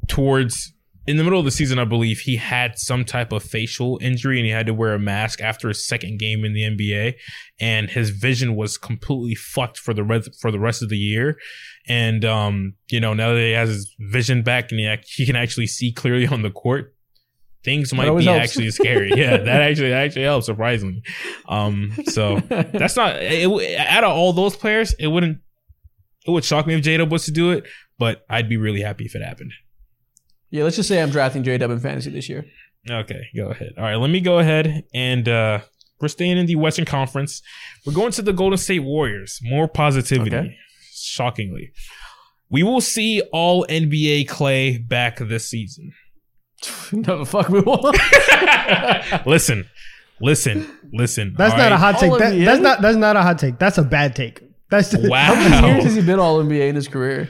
towards 0.07 0.73
in 1.07 1.17
the 1.17 1.23
middle 1.23 1.39
of 1.39 1.45
the 1.45 1.51
season, 1.51 1.79
I 1.79 1.85
believe 1.85 2.19
he 2.19 2.35
had 2.35 2.77
some 2.77 3.05
type 3.05 3.31
of 3.31 3.43
facial 3.43 3.97
injury 4.01 4.37
and 4.37 4.45
he 4.45 4.51
had 4.51 4.67
to 4.67 4.73
wear 4.73 4.93
a 4.93 4.99
mask 4.99 5.41
after 5.41 5.67
his 5.67 5.87
second 5.87 6.19
game 6.19 6.45
in 6.45 6.53
the 6.53 6.61
NBA, 6.61 7.15
and 7.59 7.89
his 7.89 8.11
vision 8.11 8.55
was 8.55 8.77
completely 8.77 9.35
fucked 9.35 9.79
for 9.79 9.93
the 9.93 10.03
rest 10.03 10.29
for 10.39 10.51
the 10.51 10.59
rest 10.59 10.83
of 10.83 10.89
the 10.89 10.97
year. 10.97 11.37
And 11.87 12.23
um, 12.23 12.75
you 12.89 12.99
know, 12.99 13.13
now 13.13 13.33
that 13.33 13.39
he 13.39 13.51
has 13.51 13.69
his 13.69 13.95
vision 13.99 14.43
back 14.43 14.71
and 14.71 14.79
he, 14.79 14.95
he 15.15 15.25
can 15.25 15.35
actually 15.35 15.67
see 15.67 15.91
clearly 15.91 16.27
on 16.27 16.43
the 16.43 16.51
court, 16.51 16.93
things 17.63 17.93
might 17.93 18.15
be 18.15 18.23
helps. 18.25 18.39
actually 18.39 18.69
scary. 18.69 19.11
yeah, 19.15 19.37
that 19.37 19.61
actually 19.61 19.89
that 19.89 20.03
actually 20.03 20.25
helps 20.25 20.45
surprisingly. 20.45 21.01
Um, 21.47 21.93
so 22.05 22.39
that's 22.49 22.95
not 22.95 23.15
it, 23.15 23.79
out 23.79 24.03
of 24.03 24.11
all 24.11 24.33
those 24.33 24.55
players, 24.55 24.93
it 24.99 25.07
wouldn't 25.07 25.39
it 26.27 26.31
would 26.31 26.45
shock 26.45 26.67
me 26.67 26.75
if 26.75 26.83
J 26.83 26.97
Dub 26.97 27.11
was 27.11 27.25
to 27.25 27.31
do 27.31 27.49
it, 27.49 27.65
but 27.97 28.23
I'd 28.29 28.47
be 28.47 28.57
really 28.57 28.81
happy 28.81 29.05
if 29.05 29.15
it 29.15 29.23
happened. 29.23 29.51
Yeah, 30.51 30.63
let's 30.63 30.75
just 30.75 30.89
say 30.89 31.01
I'm 31.01 31.09
drafting 31.09 31.43
J 31.43 31.57
Dub 31.57 31.71
in 31.71 31.79
fantasy 31.79 32.11
this 32.11 32.29
year. 32.29 32.45
Okay, 32.89 33.21
go 33.35 33.49
ahead. 33.49 33.73
All 33.77 33.83
right, 33.83 33.95
let 33.95 34.09
me 34.09 34.19
go 34.19 34.39
ahead 34.39 34.83
and 34.93 35.27
uh 35.27 35.59
we're 36.01 36.07
staying 36.07 36.37
in 36.37 36.47
the 36.47 36.55
Western 36.55 36.85
Conference. 36.85 37.41
We're 37.85 37.93
going 37.93 38.11
to 38.13 38.21
the 38.21 38.33
Golden 38.33 38.57
State 38.57 38.79
Warriors. 38.79 39.39
More 39.43 39.67
positivity. 39.67 40.35
Okay. 40.35 40.57
Shockingly. 40.93 41.71
We 42.49 42.63
will 42.63 42.81
see 42.81 43.21
all 43.31 43.65
NBA 43.67 44.27
Klay 44.27 44.85
back 44.85 45.19
this 45.19 45.47
season. 45.47 45.93
no, 46.91 47.19
the 47.19 47.25
fuck 47.25 47.49
we 47.49 47.61
won't. 47.61 47.95
listen, 49.25 49.69
listen, 50.19 50.67
listen. 50.91 51.33
That's 51.37 51.53
all 51.53 51.59
not 51.59 51.71
a 51.71 51.77
hot 51.77 51.99
take. 51.99 52.11
That, 52.17 52.37
that's 52.45 52.61
not. 52.61 52.81
That's 52.81 52.97
not 52.97 53.15
a 53.15 53.21
hot 53.21 53.39
take. 53.39 53.57
That's 53.57 53.77
a 53.77 53.83
bad 53.83 54.15
take. 54.15 54.41
That's 54.69 54.95
wow. 54.95 55.33
How 55.33 55.35
many 55.35 55.67
years 55.67 55.83
has 55.83 55.95
he 55.95 56.01
been 56.01 56.19
All 56.19 56.41
NBA 56.43 56.69
in 56.69 56.75
his 56.75 56.87
career? 56.87 57.29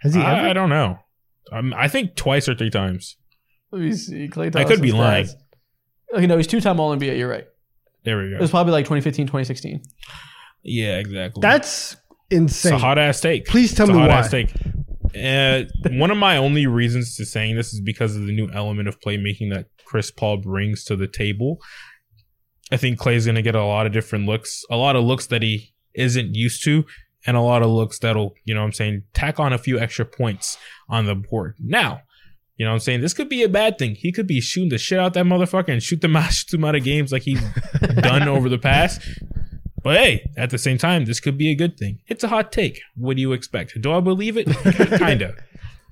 Has 0.00 0.14
he 0.14 0.20
ever? 0.20 0.28
I, 0.28 0.50
I 0.50 0.52
don't 0.52 0.68
know. 0.68 0.98
Um, 1.52 1.74
I 1.76 1.88
think 1.88 2.16
twice 2.16 2.48
or 2.48 2.54
three 2.54 2.70
times. 2.70 3.16
Let 3.70 3.82
me 3.82 3.92
see. 3.92 4.28
Klay 4.28 4.54
I 4.56 4.64
could 4.64 4.80
be 4.82 4.90
Thompson's 4.90 4.94
lying. 4.94 5.28
Okay, 6.14 6.26
no, 6.26 6.36
he's 6.36 6.46
two 6.46 6.60
time 6.60 6.78
All 6.80 6.94
NBA. 6.96 7.18
You're 7.18 7.28
right. 7.28 7.46
There 8.04 8.18
we 8.18 8.30
go. 8.30 8.36
It 8.36 8.40
was 8.40 8.50
probably 8.50 8.72
like 8.72 8.84
2015, 8.84 9.26
2016. 9.26 9.82
Yeah, 10.64 10.98
exactly. 10.98 11.40
That's 11.40 11.92
It's 11.92 11.96
insane. 12.30 12.74
a 12.74 12.78
hot 12.78 12.98
ass 12.98 13.20
take. 13.20 13.46
Please 13.46 13.74
tell 13.74 13.86
It's 13.88 13.90
a 13.90 13.94
me 13.94 14.00
hot 14.00 14.08
why. 14.10 14.16
ass 14.16 14.30
take. 14.30 14.52
Uh, 15.14 15.64
one 15.98 16.10
of 16.10 16.16
my 16.16 16.36
only 16.38 16.66
reasons 16.66 17.16
to 17.16 17.24
saying 17.26 17.56
this 17.56 17.72
is 17.74 17.80
because 17.80 18.16
of 18.16 18.26
the 18.26 18.32
new 18.34 18.48
element 18.50 18.88
of 18.88 18.98
playmaking 19.00 19.52
that 19.52 19.66
Chris 19.84 20.10
Paul 20.10 20.38
brings 20.38 20.84
to 20.84 20.96
the 20.96 21.06
table. 21.06 21.58
I 22.70 22.76
think 22.78 22.98
Klay's 22.98 23.26
going 23.26 23.34
to 23.34 23.42
get 23.42 23.54
a 23.54 23.64
lot 23.64 23.86
of 23.86 23.92
different 23.92 24.26
looks, 24.26 24.62
a 24.70 24.76
lot 24.76 24.96
of 24.96 25.04
looks 25.04 25.26
that 25.26 25.42
he 25.42 25.74
isn't 25.94 26.34
used 26.34 26.64
to, 26.64 26.84
and 27.26 27.36
a 27.36 27.40
lot 27.40 27.62
of 27.62 27.70
looks 27.70 27.98
that'll, 27.98 28.34
you 28.44 28.54
know 28.54 28.60
what 28.60 28.66
I'm 28.66 28.72
saying, 28.72 29.04
tack 29.14 29.38
on 29.38 29.52
a 29.52 29.58
few 29.58 29.78
extra 29.78 30.04
points 30.04 30.58
on 30.88 31.06
the 31.06 31.14
board. 31.14 31.56
Now, 31.58 32.02
you 32.56 32.66
know 32.66 32.72
what 32.72 32.76
I'm 32.76 32.80
saying? 32.80 33.00
This 33.00 33.14
could 33.14 33.28
be 33.28 33.42
a 33.42 33.48
bad 33.48 33.78
thing. 33.78 33.94
He 33.94 34.12
could 34.12 34.26
be 34.26 34.40
shooting 34.40 34.68
the 34.68 34.78
shit 34.78 34.98
out 34.98 35.14
that 35.14 35.24
motherfucker 35.24 35.68
and 35.68 35.82
shoot 35.82 36.00
them 36.00 36.16
out, 36.16 36.32
shoot 36.32 36.50
them 36.50 36.64
out 36.64 36.74
of 36.74 36.84
games 36.84 37.12
like 37.12 37.22
he's 37.22 37.42
done 38.00 38.28
over 38.28 38.48
the 38.48 38.58
past. 38.58 39.00
But 39.82 39.96
hey, 39.96 40.30
at 40.36 40.50
the 40.50 40.58
same 40.58 40.78
time, 40.78 41.04
this 41.04 41.18
could 41.18 41.36
be 41.36 41.50
a 41.50 41.54
good 41.54 41.76
thing. 41.76 42.00
It's 42.06 42.22
a 42.22 42.28
hot 42.28 42.52
take. 42.52 42.80
What 42.94 43.16
do 43.16 43.22
you 43.22 43.32
expect? 43.32 43.80
Do 43.80 43.92
I 43.92 44.00
believe 44.00 44.36
it? 44.36 44.46
Kinda. 44.98 45.34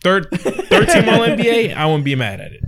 Third, 0.03 0.29
third 0.31 0.89
team 0.89 1.09
All 1.09 1.21
NBA. 1.21 1.75
I 1.75 1.87
wouldn't 1.87 2.05
be 2.05 2.15
mad 2.15 2.41
at 2.41 2.53
it. 2.53 2.63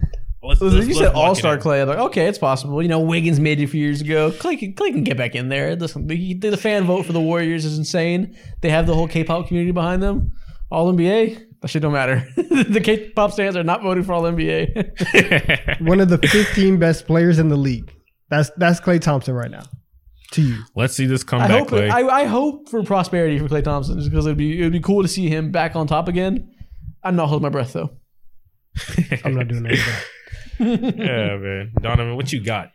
Let's, 0.44 0.60
Listen, 0.60 0.78
let's- 0.78 0.88
you 0.88 0.94
let's 0.94 1.06
said 1.06 1.14
All 1.14 1.34
Star. 1.34 1.56
Klay. 1.56 1.82
I'm 1.82 1.88
like, 1.88 1.98
okay, 1.98 2.26
it's 2.26 2.38
possible. 2.38 2.82
You 2.82 2.88
know, 2.88 2.98
Wiggins 3.00 3.38
made 3.38 3.60
it 3.60 3.64
a 3.64 3.68
few 3.68 3.80
years 3.84 4.00
ago. 4.00 4.32
Klay 4.32 4.58
can, 4.58 4.74
Klay 4.74 4.92
can 4.92 5.04
get 5.04 5.16
back 5.16 5.34
in 5.36 5.48
there. 5.48 5.76
Listen, 5.76 6.06
the, 6.08 6.34
the 6.34 6.56
fan 6.56 6.84
vote 6.84 7.06
for 7.06 7.12
the 7.12 7.20
Warriors 7.20 7.64
is 7.64 7.78
insane. 7.78 8.36
They 8.60 8.70
have 8.70 8.86
the 8.86 8.94
whole 8.94 9.06
K-pop 9.06 9.46
community 9.46 9.70
behind 9.72 10.02
them. 10.02 10.32
All 10.70 10.92
NBA, 10.92 11.60
that 11.60 11.68
shit 11.68 11.82
don't 11.82 11.92
matter. 11.92 12.26
the 12.36 12.80
K-pop 12.82 13.34
fans 13.34 13.56
are 13.56 13.62
not 13.62 13.82
voting 13.82 14.02
for 14.02 14.14
All 14.14 14.22
NBA. 14.22 15.80
One 15.86 16.00
of 16.00 16.08
the 16.08 16.18
15 16.18 16.78
best 16.78 17.06
players 17.06 17.38
in 17.38 17.48
the 17.48 17.56
league. 17.56 17.92
That's 18.30 18.50
that's 18.56 18.80
Klay 18.80 19.00
Thompson 19.00 19.34
right 19.34 19.50
now. 19.50 19.64
To 20.32 20.40
you. 20.42 20.62
Let's 20.74 20.94
see 20.94 21.04
this 21.04 21.22
I 21.24 21.26
comeback, 21.26 21.50
hope 21.50 21.68
Klay. 21.68 21.90
I, 21.90 22.22
I 22.22 22.24
hope 22.24 22.70
for 22.70 22.82
prosperity 22.82 23.38
for 23.38 23.46
Klay 23.48 23.62
Thompson, 23.62 23.98
just 23.98 24.10
because 24.10 24.24
it'd 24.24 24.38
be 24.38 24.58
it'd 24.58 24.72
be 24.72 24.80
cool 24.80 25.02
to 25.02 25.08
see 25.08 25.28
him 25.28 25.52
back 25.52 25.76
on 25.76 25.86
top 25.86 26.08
again. 26.08 26.50
I'm 27.04 27.14
not 27.14 27.28
holding 27.28 27.42
my 27.42 27.50
breath 27.50 27.74
though. 27.74 27.90
I'm 29.24 29.34
not 29.34 29.48
doing 29.48 29.64
that. 29.64 30.04
yeah, 30.60 31.36
man. 31.36 31.72
Donovan, 31.80 32.16
what 32.16 32.32
you 32.32 32.42
got? 32.42 32.70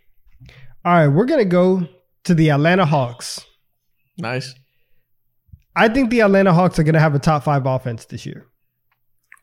All 0.86 0.93
right, 0.93 1.07
we're 1.07 1.25
gonna 1.25 1.45
go 1.45 1.88
to 2.25 2.34
the 2.34 2.49
Atlanta 2.51 2.86
Hawks. 2.86 3.45
Nice. 4.17 4.53
I 5.75 5.89
think 5.89 6.09
the 6.09 6.21
Atlanta 6.21 6.53
Hawks 6.53 6.80
are 6.80 6.84
gonna 6.84 6.99
have 6.99 7.13
a 7.15 7.19
top 7.19 7.43
five 7.43 7.65
offense 7.65 8.05
this 8.05 8.25
year. 8.25 8.45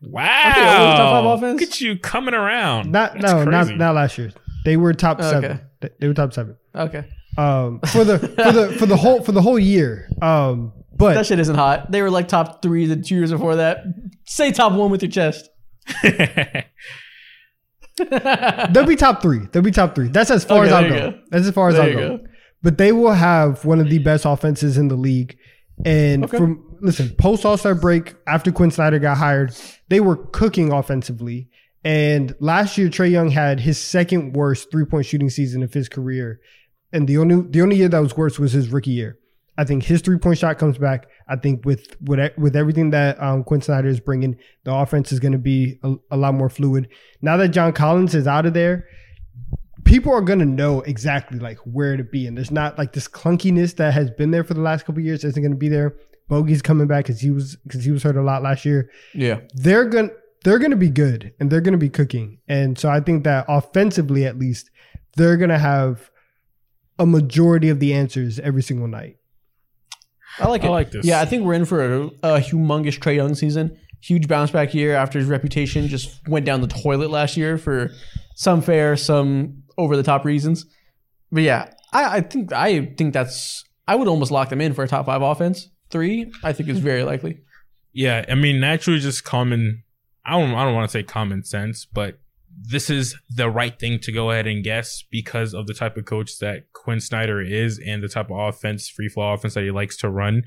Wow. 0.02 0.50
Okay, 0.50 0.60
what 0.60 0.80
was 0.80 0.98
top 0.98 1.12
five 1.24 1.24
offense? 1.38 1.60
Look 1.60 1.70
at 1.70 1.80
you 1.80 1.98
coming 1.98 2.34
around. 2.34 2.90
Not 2.92 3.12
That's 3.14 3.24
no, 3.32 3.44
not 3.44 3.64
crazy. 3.66 3.76
not 3.78 3.94
last 3.94 4.18
year. 4.18 4.32
They 4.64 4.76
were 4.76 4.92
top 4.94 5.18
Okay. 5.20 5.30
seven. 5.30 5.60
They- 5.80 5.90
They 6.00 6.08
were 6.08 6.14
top 6.14 6.32
seven. 6.32 6.56
Okay. 6.74 7.04
Um, 7.36 7.80
for 7.86 8.04
the 8.04 8.18
for 8.18 8.52
the 8.52 8.76
for 8.78 8.86
the 8.86 8.96
whole 8.96 9.22
for 9.22 9.32
the 9.32 9.42
whole 9.42 9.58
year. 9.58 10.08
Um, 10.22 10.72
but 10.96 11.14
That 11.14 11.26
shit 11.26 11.38
isn't 11.40 11.54
hot. 11.56 11.90
They 11.90 12.00
were 12.02 12.10
like 12.10 12.28
top 12.28 12.62
three 12.62 12.86
the 12.86 12.96
two 12.96 13.16
years 13.16 13.30
before 13.32 13.56
that. 13.56 13.84
Say 14.26 14.52
top 14.52 14.72
one 14.72 14.90
with 14.90 15.02
your 15.02 15.10
chest. 15.10 15.48
they'll 17.96 18.86
be 18.86 18.96
top 18.96 19.22
three. 19.22 19.40
They'll 19.52 19.62
be 19.62 19.70
top 19.70 19.94
three. 19.94 20.08
That's 20.08 20.30
as 20.30 20.44
far 20.44 20.58
Okay, 20.64 20.68
as 20.68 20.72
I'll 20.72 20.88
go. 20.88 21.10
go. 21.12 21.18
That's 21.30 21.46
as 21.46 21.54
far 21.54 21.68
as 21.68 21.74
There 21.76 21.84
I'll 21.84 21.92
go. 21.92 22.18
go. 22.18 22.24
But 22.62 22.78
they 22.78 22.92
will 22.92 23.12
have 23.12 23.64
one 23.64 23.80
of 23.80 23.90
the 23.90 23.98
best 23.98 24.24
offenses 24.24 24.78
in 24.78 24.88
the 24.88 24.96
league. 24.96 25.36
And 25.84 26.24
Okay. 26.24 26.38
from 26.38 26.62
listen, 26.80 27.10
post 27.18 27.44
All 27.44 27.56
Star 27.56 27.74
break 27.74 28.14
after 28.26 28.50
Quin 28.52 28.70
Snyder 28.70 28.98
got 28.98 29.16
hired, 29.18 29.54
they 29.88 30.00
were 30.00 30.16
cooking 30.16 30.72
offensively. 30.72 31.48
And 31.84 32.34
last 32.40 32.78
year, 32.78 32.88
Trae 32.88 33.10
Young 33.10 33.30
had 33.30 33.60
his 33.60 33.76
second 33.78 34.32
worst 34.34 34.70
three 34.70 34.84
point 34.86 35.04
shooting 35.06 35.28
season 35.30 35.62
of 35.62 35.74
his 35.74 35.88
career. 35.88 36.40
And 36.92 37.06
the 37.08 37.18
only 37.18 37.42
the 37.50 37.60
only 37.60 37.76
year 37.76 37.88
that 37.88 37.98
was 38.00 38.16
worse 38.16 38.38
was 38.38 38.52
his 38.52 38.68
rookie 38.70 38.92
year. 38.92 39.18
I 39.56 39.64
think 39.64 39.84
his 39.84 40.00
three 40.00 40.18
point 40.18 40.38
shot 40.38 40.58
comes 40.58 40.78
back. 40.78 41.06
I 41.28 41.36
think 41.36 41.64
with 41.64 41.96
with 42.00 42.36
with 42.36 42.56
everything 42.56 42.90
that 42.90 43.20
um, 43.22 43.44
Quin 43.44 43.60
Snyder 43.60 43.88
is 43.88 44.00
bringing, 44.00 44.36
the 44.64 44.74
offense 44.74 45.12
is 45.12 45.20
going 45.20 45.32
to 45.32 45.38
be 45.38 45.78
a, 45.82 45.94
a 46.10 46.16
lot 46.16 46.34
more 46.34 46.48
fluid. 46.48 46.88
Now 47.22 47.36
that 47.36 47.48
John 47.48 47.72
Collins 47.72 48.14
is 48.14 48.26
out 48.26 48.46
of 48.46 48.54
there, 48.54 48.88
people 49.84 50.12
are 50.12 50.20
going 50.20 50.40
to 50.40 50.44
know 50.44 50.80
exactly 50.82 51.38
like 51.38 51.58
where 51.58 51.96
to 51.96 52.04
be, 52.04 52.26
and 52.26 52.36
there's 52.36 52.50
not 52.50 52.78
like 52.78 52.92
this 52.92 53.08
clunkiness 53.08 53.76
that 53.76 53.94
has 53.94 54.10
been 54.10 54.30
there 54.30 54.44
for 54.44 54.54
the 54.54 54.60
last 54.60 54.84
couple 54.84 55.00
of 55.00 55.04
years 55.04 55.24
isn't 55.24 55.42
going 55.42 55.52
to 55.52 55.58
be 55.58 55.68
there. 55.68 55.96
Bogi's 56.28 56.62
coming 56.62 56.86
back 56.86 57.04
because 57.04 57.20
he 57.20 57.30
was 57.30 57.56
because 57.56 57.84
he 57.84 57.90
was 57.90 58.02
hurt 58.02 58.16
a 58.16 58.22
lot 58.22 58.42
last 58.42 58.64
year. 58.64 58.90
Yeah. 59.12 59.40
They're 59.54 59.84
going 59.84 60.08
to 60.08 60.14
they're 60.42 60.58
to 60.58 60.76
be 60.76 60.90
good 60.90 61.32
and 61.40 61.50
they're 61.50 61.60
going 61.60 61.72
to 61.72 61.78
be 61.78 61.88
cooking, 61.88 62.38
and 62.48 62.78
so 62.78 62.88
I 62.88 63.00
think 63.00 63.24
that 63.24 63.46
offensively 63.48 64.26
at 64.26 64.38
least 64.38 64.70
they're 65.16 65.36
gonna 65.36 65.58
have 65.58 66.10
a 66.98 67.06
majority 67.06 67.68
of 67.68 67.80
the 67.80 67.94
answers 67.94 68.38
every 68.38 68.62
single 68.62 68.88
night. 68.88 69.16
I 70.38 70.48
like 70.48 70.64
it. 70.64 70.66
I 70.66 70.70
like 70.70 70.90
this. 70.90 71.04
Yeah, 71.04 71.20
I 71.20 71.24
think 71.24 71.44
we're 71.44 71.54
in 71.54 71.64
for 71.64 71.84
a, 71.84 72.00
a 72.22 72.40
humongous 72.40 72.98
Trae 72.98 73.16
Young 73.16 73.34
season. 73.34 73.78
Huge 74.00 74.28
bounce 74.28 74.50
back 74.50 74.74
year 74.74 74.94
after 74.94 75.18
his 75.18 75.28
reputation 75.28 75.88
just 75.88 76.26
went 76.28 76.44
down 76.44 76.60
the 76.60 76.66
toilet 76.66 77.10
last 77.10 77.36
year 77.36 77.56
for 77.56 77.90
some 78.34 78.60
fair, 78.60 78.96
some 78.96 79.62
over 79.78 79.96
the 79.96 80.02
top 80.02 80.24
reasons. 80.24 80.66
But 81.32 81.42
yeah, 81.42 81.72
I, 81.92 82.16
I 82.16 82.20
think 82.20 82.52
I 82.52 82.86
think 82.96 83.14
that's 83.14 83.64
I 83.88 83.96
would 83.96 84.08
almost 84.08 84.30
lock 84.30 84.50
them 84.50 84.60
in 84.60 84.74
for 84.74 84.84
a 84.84 84.88
top 84.88 85.06
five 85.06 85.22
offense. 85.22 85.68
Three, 85.90 86.30
I 86.42 86.52
think 86.52 86.68
is 86.68 86.80
very 86.80 87.04
likely. 87.04 87.40
Yeah, 87.92 88.24
I 88.28 88.34
mean, 88.34 88.60
naturally, 88.60 88.98
just 88.98 89.24
common. 89.24 89.84
I 90.26 90.32
don't. 90.32 90.54
I 90.54 90.64
don't 90.64 90.74
want 90.74 90.90
to 90.90 90.92
say 90.92 91.02
common 91.02 91.44
sense, 91.44 91.86
but 91.86 92.18
this 92.66 92.88
is 92.88 93.16
the 93.28 93.50
right 93.50 93.78
thing 93.78 93.98
to 94.00 94.12
go 94.12 94.30
ahead 94.30 94.46
and 94.46 94.64
guess 94.64 95.04
because 95.10 95.54
of 95.54 95.66
the 95.66 95.74
type 95.74 95.96
of 95.96 96.06
coach 96.06 96.38
that 96.38 96.72
Quin 96.72 97.00
Snyder 97.00 97.40
is 97.40 97.78
and 97.84 98.02
the 98.02 98.08
type 98.08 98.30
of 98.30 98.38
offense, 98.38 98.88
free 98.88 99.08
flow 99.08 99.32
offense 99.32 99.54
that 99.54 99.64
he 99.64 99.70
likes 99.70 99.96
to 99.98 100.08
run. 100.08 100.44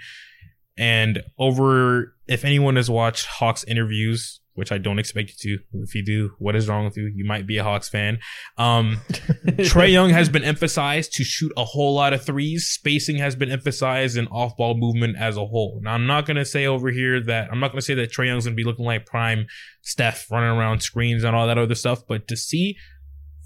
And 0.78 1.24
over, 1.38 2.16
if 2.28 2.44
anyone 2.44 2.76
has 2.76 2.90
watched 2.90 3.26
Hawks 3.26 3.64
interviews, 3.64 4.42
which 4.58 4.72
I 4.72 4.80
don't 4.80 4.98
expect 4.98 5.44
you 5.44 5.60
to, 5.60 5.64
if 5.84 5.94
you 5.94 6.04
do, 6.04 6.32
what 6.40 6.56
is 6.56 6.68
wrong 6.68 6.86
with 6.86 6.98
you? 6.98 7.12
You 7.14 7.26
might 7.26 7.46
be 7.46 7.58
a 7.58 7.64
Hawks 7.64 7.88
fan. 7.88 8.18
Um, 8.58 9.02
Trae 9.10 9.92
Young 9.92 10.10
has 10.10 10.30
been 10.30 10.44
emphasized 10.44 11.14
to 11.14 11.24
shoot 11.24 11.52
a 11.56 11.64
whole 11.64 11.94
lot 11.94 12.14
of 12.14 12.26
threes. 12.26 12.66
Spacing 12.66 13.18
has 13.18 13.36
been 13.36 13.52
emphasized 13.52 14.18
and 14.18 14.28
off 14.32 14.58
ball 14.58 14.76
movement 14.76 15.16
as 15.16 15.38
a 15.38 15.46
whole. 15.46 15.80
Now, 15.84 15.94
I'm 15.94 16.08
not 16.08 16.26
going 16.26 16.38
to 16.38 16.46
say 16.46 16.66
over 16.66 16.90
here 16.90 17.22
that 17.22 17.50
I'm 17.52 17.60
not 17.60 17.72
going 17.72 17.82
to 17.82 17.86
say 17.86 17.94
that 17.94 18.12
Trae 18.12 18.26
Young's 18.26 18.46
going 18.46 18.56
to 18.56 18.60
be 18.60 18.64
looking 18.64 18.86
like 18.86 19.06
prime 19.06 19.46
Steph 19.82 20.26
running 20.32 20.50
around 20.50 20.82
screens 20.82 21.24
and 21.24 21.36
all 21.36 21.46
that 21.46 21.60
other 21.60 21.76
stuff, 21.76 22.08
but 22.08 22.28
to 22.30 22.36
see 22.36 22.78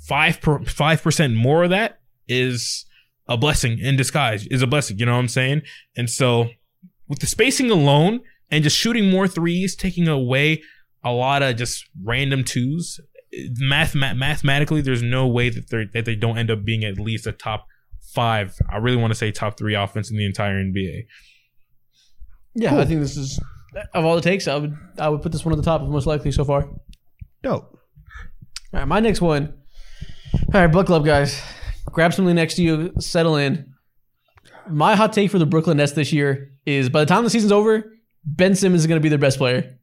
five 0.07 0.39
per, 0.39 0.59
5% 0.59 1.35
more 1.35 1.65
of 1.65 1.71
that 1.71 1.99
is 2.29 2.85
a 3.27 3.35
blessing 3.35 3.79
in 3.79 3.97
disguise, 3.97 4.47
is 4.47 4.61
a 4.61 4.67
blessing. 4.67 4.97
You 4.97 5.07
know 5.07 5.13
what 5.13 5.19
I'm 5.19 5.27
saying? 5.27 5.63
And 5.97 6.09
so 6.09 6.47
with 7.07 7.19
the 7.19 7.27
spacing 7.27 7.69
alone 7.69 8.21
and 8.49 8.63
just 8.63 8.77
shooting 8.77 9.09
more 9.09 9.27
threes, 9.27 9.75
taking 9.75 10.07
away 10.07 10.61
a 11.03 11.11
lot 11.11 11.41
of 11.43 11.55
just 11.55 11.85
random 12.03 12.43
twos, 12.43 12.99
math, 13.57 13.95
math 13.95 14.15
mathematically, 14.15 14.81
there's 14.81 15.01
no 15.01 15.27
way 15.27 15.49
that 15.49 15.69
they 15.69 15.85
that 15.93 16.05
they 16.05 16.15
don't 16.15 16.37
end 16.37 16.51
up 16.51 16.63
being 16.63 16.83
at 16.83 16.99
least 16.99 17.25
a 17.27 17.31
top 17.31 17.65
five. 18.13 18.55
I 18.71 18.77
really 18.77 18.97
want 18.97 19.11
to 19.11 19.15
say 19.15 19.31
top 19.31 19.57
three 19.57 19.75
offense 19.75 20.11
in 20.11 20.17
the 20.17 20.25
entire 20.25 20.55
NBA. 20.61 21.05
Yeah, 22.53 22.71
Cool. 22.71 22.79
I 22.79 22.85
think 22.85 22.99
this 23.01 23.17
is 23.17 23.39
of 23.93 24.03
all 24.05 24.15
the 24.15 24.21
takes. 24.21 24.47
I 24.47 24.55
would 24.57 24.75
I 24.99 25.09
would 25.09 25.21
put 25.21 25.31
this 25.31 25.45
one 25.45 25.53
at 25.53 25.57
the 25.57 25.63
top 25.63 25.81
of 25.81 25.89
most 25.89 26.05
likely 26.07 26.31
so 26.31 26.43
far. 26.43 26.63
All 26.65 26.79
Dope. 27.41 27.79
right, 28.73 28.87
my 28.87 28.99
next 28.99 29.21
one. 29.21 29.53
All 30.53 30.61
right, 30.61 30.67
buckle 30.67 30.95
up, 30.95 31.03
guys. 31.05 31.41
Grab 31.85 32.13
something 32.13 32.35
next 32.35 32.55
to 32.55 32.61
you. 32.63 32.93
Settle 32.99 33.35
in. 33.37 33.73
My 34.69 34.95
hot 34.95 35.13
take 35.13 35.31
for 35.31 35.39
the 35.39 35.45
Brooklyn 35.45 35.77
Nets 35.77 35.93
this 35.93 36.13
year 36.13 36.51
is: 36.65 36.89
by 36.89 36.99
the 36.99 37.05
time 37.05 37.23
the 37.23 37.29
season's 37.29 37.51
over, 37.51 37.91
Ben 38.25 38.55
Simmons 38.55 38.81
is 38.83 38.87
going 38.87 38.99
to 38.99 39.03
be 39.03 39.09
their 39.09 39.17
best 39.17 39.37
player. 39.37 39.77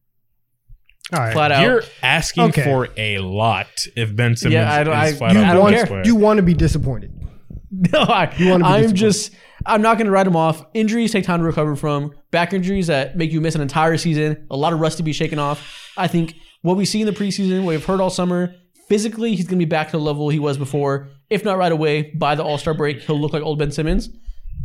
All 1.13 1.21
right. 1.21 1.33
Flat 1.33 1.53
out. 1.53 1.63
You're 1.63 1.83
asking 2.03 2.45
Okay. 2.45 2.65
for 2.65 2.89
a 2.97 3.19
lot 3.19 3.67
if 3.97 4.15
Ben 4.15 4.37
Simmons 4.37 4.55
Yeah, 4.55 4.73
I 4.73 4.85
don't- 4.85 4.95
I- 4.97 5.07
is 5.09 5.19
flat 5.19 5.33
you 5.33 5.39
out 5.39 5.47
the 5.49 5.53
don't 5.55 5.63
want 5.63 5.73
best 5.75 5.81
care. 5.87 5.87
player. 5.87 6.03
you 6.05 6.17
want 6.17 6.37
to 6.39 6.43
be 6.43 6.55
disappointed. 6.55 7.13
No, 7.71 8.01
I, 8.01 8.33
You 8.39 8.51
wanna 8.51 8.65
be 8.65 8.69
I'm 8.71 8.81
disappointed. 8.83 8.97
just. 8.97 9.33
I'm 9.67 9.83
not 9.83 9.99
going 9.99 10.07
to 10.07 10.11
write 10.11 10.27
him 10.27 10.37
off. 10.37 10.65
Injuries 10.73 11.13
take 11.13 11.25
time 11.25 11.41
to 11.41 11.45
recover 11.45 11.77
from. 11.77 12.13
Back 12.31 12.55
injuries 12.55 12.87
that 12.87 13.17
make 13.19 13.31
you 13.33 13.41
miss 13.43 13.55
an 13.55 13.61
entire 13.61 13.99
season. 13.99 14.47
A 14.51 14.57
lot 14.57 14.73
of 14.73 14.81
rust 14.81 14.97
to 14.99 15.03
be 15.03 15.13
shaken 15.13 15.39
off. 15.39 15.91
I 15.97 16.07
think 16.07 16.35
what 16.63 16.79
we 16.79 16.87
see 16.87 17.01
in 17.03 17.07
the 17.07 17.13
preseason, 17.13 17.65
what 17.65 17.73
we've 17.73 17.85
heard 17.85 18.01
all 18.01 18.09
summer, 18.09 18.55
physically 18.89 19.35
he's 19.35 19.45
going 19.47 19.59
to 19.59 19.67
be 19.67 19.69
back 19.69 19.89
to 19.91 19.99
the 19.99 20.03
level 20.03 20.31
he 20.31 20.39
was 20.39 20.57
before. 20.57 21.09
If 21.29 21.45
not 21.45 21.59
right 21.59 21.73
away, 21.73 22.13
by 22.17 22.35
the 22.37 22.43
All 22.43 22.57
Star 22.57 22.73
break, 22.73 23.03
he'll 23.03 23.21
look 23.21 23.35
like 23.35 23.43
old 23.43 23.59
Ben 23.59 23.71
Simmons. 23.71 24.09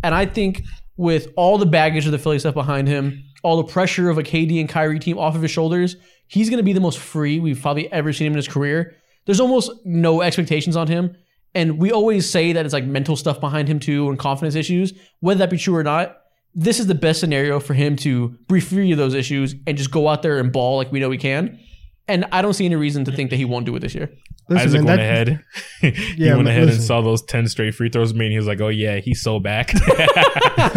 And 0.03 0.15
I 0.15 0.25
think 0.25 0.61
with 0.95 1.27
all 1.35 1.57
the 1.57 1.65
baggage 1.65 2.05
of 2.05 2.13
the 2.13 2.19
Philly 2.19 2.39
stuff 2.39 2.53
behind 2.53 2.87
him, 2.87 3.21
all 3.43 3.57
the 3.57 3.69
pressure 3.69 4.09
of 4.09 4.17
a 4.17 4.23
KD 4.23 4.61
and 4.61 4.69
Kyrie 4.69 4.99
team 4.99 5.17
off 5.17 5.35
of 5.35 5.41
his 5.41 5.51
shoulders, 5.51 5.97
he's 6.27 6.49
going 6.49 6.57
to 6.57 6.63
be 6.63 6.73
the 6.73 6.79
most 6.79 6.99
free 6.99 7.39
we've 7.39 7.61
probably 7.61 7.91
ever 7.91 8.11
seen 8.13 8.27
him 8.27 8.33
in 8.33 8.37
his 8.37 8.47
career. 8.47 8.95
There's 9.25 9.39
almost 9.39 9.71
no 9.85 10.21
expectations 10.21 10.75
on 10.75 10.87
him. 10.87 11.15
And 11.55 11.77
we 11.77 11.91
always 11.91 12.29
say 12.29 12.51
that 12.53 12.65
it's 12.65 12.73
like 12.73 12.85
mental 12.85 13.15
stuff 13.15 13.39
behind 13.39 13.67
him 13.67 13.79
too 13.79 14.09
and 14.09 14.17
confidence 14.17 14.55
issues. 14.55 14.93
Whether 15.19 15.39
that 15.39 15.49
be 15.51 15.57
true 15.57 15.75
or 15.75 15.83
not, 15.83 16.17
this 16.55 16.79
is 16.79 16.87
the 16.87 16.95
best 16.95 17.19
scenario 17.19 17.59
for 17.59 17.73
him 17.73 17.95
to 17.97 18.29
be 18.47 18.59
free 18.59 18.91
of 18.91 18.97
those 18.97 19.13
issues 19.13 19.53
and 19.67 19.77
just 19.77 19.91
go 19.91 20.07
out 20.07 20.23
there 20.23 20.39
and 20.39 20.51
ball 20.51 20.77
like 20.77 20.91
we 20.91 20.99
know 20.99 21.11
he 21.11 21.17
can. 21.17 21.59
And 22.07 22.25
I 22.31 22.41
don't 22.41 22.53
see 22.53 22.65
any 22.65 22.75
reason 22.75 23.05
to 23.05 23.11
think 23.11 23.29
that 23.29 23.37
he 23.37 23.45
won't 23.45 23.65
do 23.65 23.75
it 23.75 23.79
this 23.79 23.95
year. 23.95 24.11
Listen, 24.49 24.67
Isaac 24.67 24.81
man, 24.83 24.85
went 24.85 24.99
that- 24.99 25.29
ahead. 25.29 25.95
he 26.17 26.25
Yeah, 26.25 26.33
went 26.35 26.45
but 26.45 26.51
ahead 26.51 26.67
and 26.69 26.81
saw 26.83 26.99
those 27.01 27.21
ten 27.21 27.47
straight 27.47 27.75
free 27.75 27.87
throws 27.89 28.13
made. 28.13 28.25
And 28.25 28.31
he 28.33 28.37
was 28.37 28.45
like, 28.47 28.59
"Oh 28.59 28.67
yeah, 28.67 28.97
he's 28.97 29.21
so 29.21 29.39
back." 29.39 29.71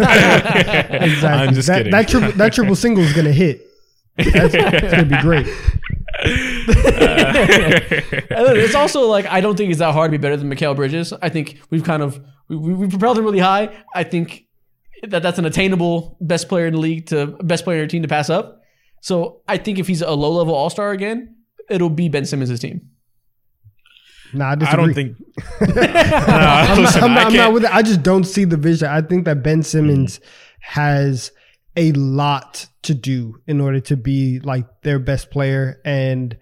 Exactly. 0.07 1.27
I'm 1.29 1.53
just 1.53 1.67
that, 1.67 1.77
kidding. 1.79 1.91
That 1.91 2.07
triple, 2.07 2.31
that 2.33 2.53
triple 2.53 2.75
single 2.75 3.03
is 3.03 3.13
gonna 3.13 3.31
hit. 3.31 3.61
That's 4.17 4.53
it's 4.53 4.91
gonna 4.91 5.05
be 5.05 5.21
great. 5.21 5.47
And 6.97 8.57
it's 8.57 8.75
also 8.75 9.01
like 9.07 9.25
I 9.27 9.41
don't 9.41 9.55
think 9.55 9.69
it's 9.71 9.79
that 9.79 9.93
hard 9.93 10.11
to 10.11 10.17
be 10.17 10.21
better 10.21 10.37
than 10.37 10.49
Mikal 10.49 10.75
Bridges. 10.75 11.13
I 11.21 11.29
think 11.29 11.59
we've 11.69 11.83
kind 11.83 12.01
of 12.03 12.19
we, 12.47 12.55
we, 12.55 12.73
we 12.73 12.87
propelled 12.87 13.17
him 13.17 13.23
really 13.25 13.39
high. 13.39 13.69
I 13.93 14.03
think 14.03 14.45
that 15.03 15.21
that's 15.21 15.37
an 15.39 15.45
attainable 15.45 16.17
best 16.21 16.49
player 16.49 16.65
in 16.67 16.73
the 16.73 16.79
league 16.79 17.07
to 17.07 17.27
best 17.43 17.63
player 17.63 17.77
in 17.77 17.81
your 17.81 17.87
team 17.87 18.01
to 18.03 18.07
pass 18.07 18.29
up. 18.29 18.61
So 19.01 19.41
I 19.47 19.57
think 19.57 19.79
if 19.79 19.87
he's 19.87 20.01
a 20.01 20.11
low 20.11 20.31
level 20.31 20.53
All 20.55 20.69
Star 20.69 20.91
again, 20.91 21.35
it'll 21.69 21.89
be 21.89 22.09
Ben 22.09 22.25
Simmons' 22.25 22.59
team. 22.59 22.89
Nah, 24.33 24.49
I, 24.49 24.51
I 24.53 24.75
don't 24.75 24.93
think. 24.93 25.15
I'm, 25.61 25.67
not, 25.75 26.95
I'm, 27.03 27.13
not, 27.13 27.25
I'm 27.27 27.31
can't- 27.31 27.53
with 27.53 27.63
it. 27.63 27.73
I 27.73 27.81
just 27.81 28.03
don't 28.03 28.25
see 28.25 28.43
the 28.43 28.57
vision. 28.57 28.87
I 28.89 29.01
think 29.01 29.25
that 29.25 29.41
Ben 29.43 29.63
Simmons 29.63 30.19
has 30.59 31.31
a 31.77 31.93
lot 31.93 32.67
to 32.83 32.93
do 32.93 33.39
in 33.47 33.61
order 33.61 33.79
to 33.79 33.95
be 33.95 34.39
like 34.39 34.65
their 34.81 34.99
best 34.99 35.31
player, 35.31 35.79
and 35.85 36.37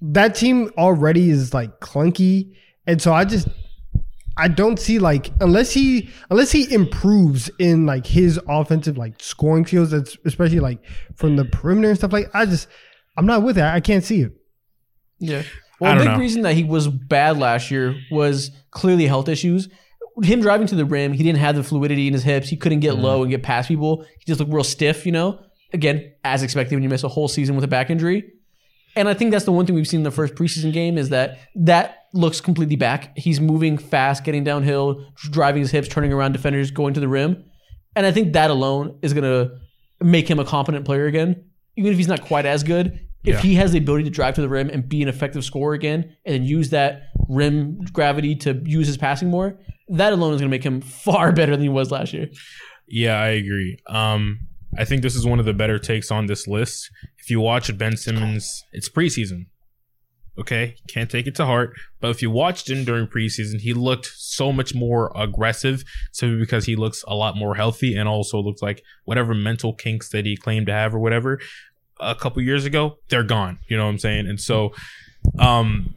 that 0.00 0.36
team 0.36 0.70
already 0.78 1.30
is 1.30 1.52
like 1.52 1.80
clunky, 1.80 2.54
and 2.86 3.02
so 3.02 3.12
I 3.12 3.24
just 3.24 3.48
I 4.36 4.48
don't 4.48 4.78
see 4.78 4.98
like 4.98 5.30
unless 5.40 5.72
he 5.72 6.10
unless 6.30 6.52
he 6.52 6.72
improves 6.72 7.50
in 7.58 7.86
like 7.86 8.06
his 8.06 8.38
offensive 8.48 8.98
like 8.98 9.20
scoring 9.22 9.64
skills, 9.66 9.90
that's 9.90 10.16
especially 10.24 10.60
like 10.60 10.84
from 11.14 11.36
the 11.36 11.46
perimeter 11.46 11.88
and 11.88 11.98
stuff 11.98 12.12
like. 12.12 12.28
I 12.34 12.44
just 12.44 12.68
I'm 13.16 13.26
not 13.26 13.42
with 13.42 13.56
it. 13.56 13.64
I 13.64 13.80
can't 13.80 14.04
see 14.04 14.20
it. 14.20 14.32
Yeah. 15.18 15.42
Well, 15.80 15.92
a 15.92 15.94
don't 15.94 16.04
big 16.04 16.12
know. 16.12 16.18
reason 16.18 16.42
that 16.42 16.54
he 16.54 16.64
was 16.64 16.88
bad 16.88 17.38
last 17.38 17.70
year 17.70 17.94
was 18.10 18.50
clearly 18.70 19.06
health 19.06 19.28
issues. 19.28 19.68
Him 20.22 20.40
driving 20.40 20.66
to 20.68 20.74
the 20.74 20.84
rim, 20.84 21.12
he 21.12 21.22
didn't 21.22 21.38
have 21.40 21.56
the 21.56 21.62
fluidity 21.62 22.06
in 22.06 22.12
his 22.14 22.22
hips. 22.22 22.48
He 22.48 22.56
couldn't 22.56 22.80
get 22.80 22.94
Mm-hmm. 22.94 23.02
low 23.02 23.22
and 23.22 23.30
get 23.30 23.42
past 23.42 23.68
people. 23.68 24.02
He 24.18 24.24
just 24.26 24.40
looked 24.40 24.52
real 24.52 24.64
stiff, 24.64 25.04
you 25.04 25.12
know? 25.12 25.38
Again, 25.72 26.12
as 26.24 26.42
expected 26.42 26.74
when 26.76 26.82
you 26.82 26.88
miss 26.88 27.02
a 27.04 27.08
whole 27.08 27.28
season 27.28 27.54
with 27.54 27.64
a 27.64 27.68
back 27.68 27.90
injury. 27.90 28.32
And 28.94 29.08
I 29.08 29.14
think 29.14 29.30
that's 29.30 29.44
the 29.44 29.52
one 29.52 29.66
thing 29.66 29.74
we've 29.74 29.86
seen 29.86 30.00
in 30.00 30.04
the 30.04 30.10
first 30.10 30.34
preseason 30.34 30.72
game 30.72 30.96
is 30.96 31.10
that 31.10 31.38
that 31.56 32.04
looks 32.14 32.40
completely 32.40 32.76
back. 32.76 33.16
He's 33.18 33.40
moving 33.40 33.76
fast, 33.76 34.24
getting 34.24 34.42
downhill, 34.42 35.04
driving 35.30 35.60
his 35.60 35.70
hips, 35.70 35.86
turning 35.88 36.14
around 36.14 36.32
defenders, 36.32 36.70
going 36.70 36.94
to 36.94 37.00
the 37.00 37.08
rim. 37.08 37.44
And 37.94 38.06
I 38.06 38.12
think 38.12 38.32
that 38.32 38.50
alone 38.50 38.98
is 39.02 39.12
going 39.12 39.24
to 39.24 39.54
make 40.00 40.28
him 40.30 40.38
a 40.38 40.44
competent 40.46 40.86
player 40.86 41.04
again. 41.06 41.44
Even 41.76 41.92
if 41.92 41.98
he's 41.98 42.08
not 42.08 42.22
quite 42.22 42.46
as 42.46 42.62
good, 42.62 43.00
if 43.24 43.34
Yeah. 43.34 43.40
he 43.40 43.54
has 43.56 43.72
the 43.72 43.78
ability 43.78 44.04
to 44.04 44.10
drive 44.10 44.34
to 44.36 44.40
the 44.40 44.48
rim 44.48 44.70
and 44.70 44.88
be 44.88 45.02
an 45.02 45.08
effective 45.08 45.44
scorer 45.44 45.74
again, 45.74 46.16
and 46.24 46.34
then 46.34 46.44
use 46.44 46.70
that 46.70 47.02
rim 47.28 47.80
gravity 47.92 48.34
to 48.36 48.62
use 48.64 48.86
his 48.86 48.96
passing 48.96 49.28
more, 49.28 49.58
that 49.88 50.12
alone 50.12 50.34
is 50.34 50.40
going 50.40 50.50
to 50.50 50.54
make 50.54 50.64
him 50.64 50.80
far 50.80 51.32
better 51.32 51.52
than 51.52 51.62
he 51.62 51.68
was 51.68 51.90
last 51.90 52.12
year. 52.12 52.28
Yeah, 52.88 53.20
I 53.20 53.28
agree. 53.28 53.78
Um, 53.88 54.40
I 54.78 54.84
think 54.84 55.02
this 55.02 55.16
is 55.16 55.26
one 55.26 55.38
of 55.38 55.44
the 55.44 55.54
better 55.54 55.78
takes 55.78 56.10
on 56.10 56.26
this 56.26 56.46
list. 56.46 56.90
If 57.18 57.30
you 57.30 57.40
watch 57.40 57.76
Ben 57.76 57.96
Simmons, 57.96 58.62
it's 58.72 58.88
preseason. 58.88 59.46
Okay, 60.38 60.76
can't 60.88 61.10
take 61.10 61.26
it 61.26 61.34
to 61.36 61.46
heart. 61.46 61.72
But 61.98 62.10
if 62.10 62.20
you 62.20 62.30
watched 62.30 62.68
him 62.68 62.84
during 62.84 63.06
preseason, 63.06 63.60
he 63.60 63.72
looked 63.72 64.06
so 64.14 64.52
much 64.52 64.74
more 64.74 65.10
aggressive 65.16 65.82
simply 66.12 66.38
because 66.38 66.66
he 66.66 66.76
looks 66.76 67.02
a 67.08 67.14
lot 67.14 67.36
more 67.36 67.54
healthy 67.54 67.96
and 67.96 68.06
also 68.06 68.38
looks 68.38 68.60
like 68.60 68.82
whatever 69.06 69.34
mental 69.34 69.72
kinks 69.72 70.10
that 70.10 70.26
he 70.26 70.36
claimed 70.36 70.66
to 70.66 70.72
have 70.72 70.94
or 70.94 70.98
whatever 70.98 71.40
a 72.00 72.14
couple 72.14 72.42
years 72.42 72.66
ago, 72.66 72.98
they're 73.08 73.22
gone. 73.22 73.58
You 73.68 73.76
know 73.78 73.84
what 73.84 73.92
I'm 73.92 73.98
saying? 73.98 74.26
And 74.28 74.38
so, 74.38 74.74
um, 75.38 75.94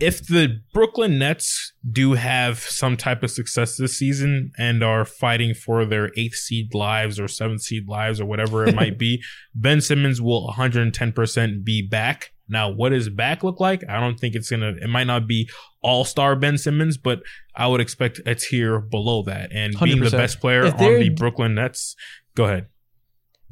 if 0.00 0.26
the 0.26 0.60
Brooklyn 0.72 1.18
Nets 1.18 1.72
do 1.90 2.14
have 2.14 2.58
some 2.58 2.96
type 2.96 3.22
of 3.22 3.30
success 3.30 3.76
this 3.76 3.96
season 3.96 4.52
and 4.58 4.82
are 4.82 5.04
fighting 5.04 5.54
for 5.54 5.84
their 5.84 6.10
eighth 6.16 6.34
seed 6.34 6.74
lives 6.74 7.20
or 7.20 7.28
seventh 7.28 7.62
seed 7.62 7.88
lives 7.88 8.20
or 8.20 8.26
whatever 8.26 8.66
it 8.66 8.74
might 8.74 8.98
be, 8.98 9.22
Ben 9.54 9.80
Simmons 9.80 10.20
will 10.20 10.52
110% 10.56 11.64
be 11.64 11.86
back. 11.86 12.32
Now, 12.48 12.70
what 12.70 12.90
does 12.90 13.08
back 13.08 13.42
look 13.44 13.60
like? 13.60 13.82
I 13.88 14.00
don't 14.00 14.18
think 14.18 14.34
it's 14.34 14.50
gonna. 14.50 14.74
It 14.80 14.88
might 14.88 15.06
not 15.06 15.26
be 15.26 15.48
all 15.80 16.04
star 16.04 16.36
Ben 16.36 16.58
Simmons, 16.58 16.98
but 16.98 17.22
I 17.54 17.66
would 17.66 17.80
expect 17.80 18.20
a 18.26 18.34
tier 18.34 18.78
below 18.80 19.22
that. 19.22 19.52
And 19.52 19.74
being 19.78 20.00
the 20.00 20.10
best 20.10 20.40
player 20.40 20.66
on 20.66 20.76
the 20.76 21.08
Brooklyn 21.10 21.54
Nets, 21.54 21.96
go 22.34 22.44
ahead. 22.44 22.66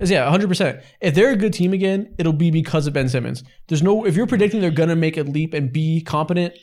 Yeah, 0.01 0.29
hundred 0.31 0.49
percent. 0.49 0.81
If 1.01 1.15
they're 1.15 1.33
a 1.33 1.37
good 1.37 1.53
team 1.53 1.73
again, 1.73 2.15
it'll 2.19 2.33
be 2.33 2.51
because 2.51 2.87
of 2.87 2.93
Ben 2.95 3.09
Simmons. 3.09 3.45
There's 3.69 3.83
no 3.83 4.07
if 4.07 4.17
you're 4.17 4.27
predicting 4.27 4.61
they're 4.61 4.71
gonna 4.71 4.97
make 4.97 5.17
a 5.17 5.23
leap 5.23 5.53
and 5.53 5.73
be 5.73 6.01
competent 6.03 6.55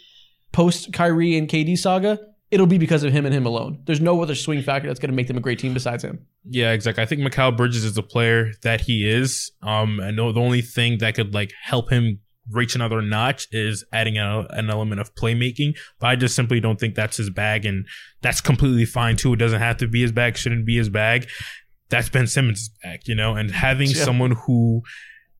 post 0.51 0.93
Kyrie 0.93 1.38
and 1.38 1.47
KD 1.47 1.77
saga, 1.77 2.19
it'll 2.51 2.67
be 2.67 2.77
because 2.77 3.03
of 3.03 3.11
him 3.11 3.25
and 3.25 3.33
him 3.33 3.45
alone. 3.45 3.81
There's 3.85 4.01
no 4.01 4.21
other 4.21 4.35
swing 4.35 4.61
factor 4.61 4.88
that's 4.88 4.99
going 4.99 5.11
to 5.11 5.15
make 5.15 5.27
them 5.27 5.38
a 5.38 5.41
great 5.41 5.59
team 5.59 5.73
besides 5.73 6.03
him. 6.03 6.25
Yeah, 6.45 6.71
exactly. 6.71 7.03
I 7.03 7.05
think 7.05 7.21
Mikal 7.21 7.55
Bridges 7.55 7.83
is 7.83 7.93
the 7.93 8.03
player 8.03 8.51
that 8.63 8.81
he 8.81 9.09
is. 9.09 9.51
Um, 9.61 9.99
I 9.99 10.11
know 10.11 10.31
the 10.31 10.39
only 10.39 10.61
thing 10.61 10.99
that 10.99 11.15
could 11.15 11.33
like 11.33 11.53
help 11.61 11.91
him 11.91 12.19
reach 12.49 12.75
another 12.75 13.01
notch 13.01 13.47
is 13.51 13.83
adding 13.91 14.17
a, 14.17 14.47
an 14.51 14.69
element 14.69 15.01
of 15.01 15.13
playmaking. 15.15 15.77
But 15.99 16.07
I 16.07 16.15
just 16.15 16.35
simply 16.35 16.59
don't 16.61 16.79
think 16.79 16.95
that's 16.95 17.17
his 17.17 17.29
bag, 17.29 17.65
and 17.65 17.85
that's 18.21 18.39
completely 18.39 18.85
fine 18.85 19.17
too. 19.17 19.33
It 19.33 19.38
doesn't 19.38 19.59
have 19.59 19.77
to 19.77 19.88
be 19.88 20.01
his 20.01 20.13
bag. 20.13 20.38
Shouldn't 20.38 20.65
be 20.65 20.77
his 20.77 20.89
bag. 20.89 21.27
That's 21.89 22.09
Ben 22.09 22.27
Simmons' 22.27 22.69
bag, 22.83 23.01
you 23.05 23.15
know. 23.15 23.35
And 23.35 23.49
having 23.51 23.89
Yeah. 23.89 24.03
someone 24.03 24.31
who 24.31 24.81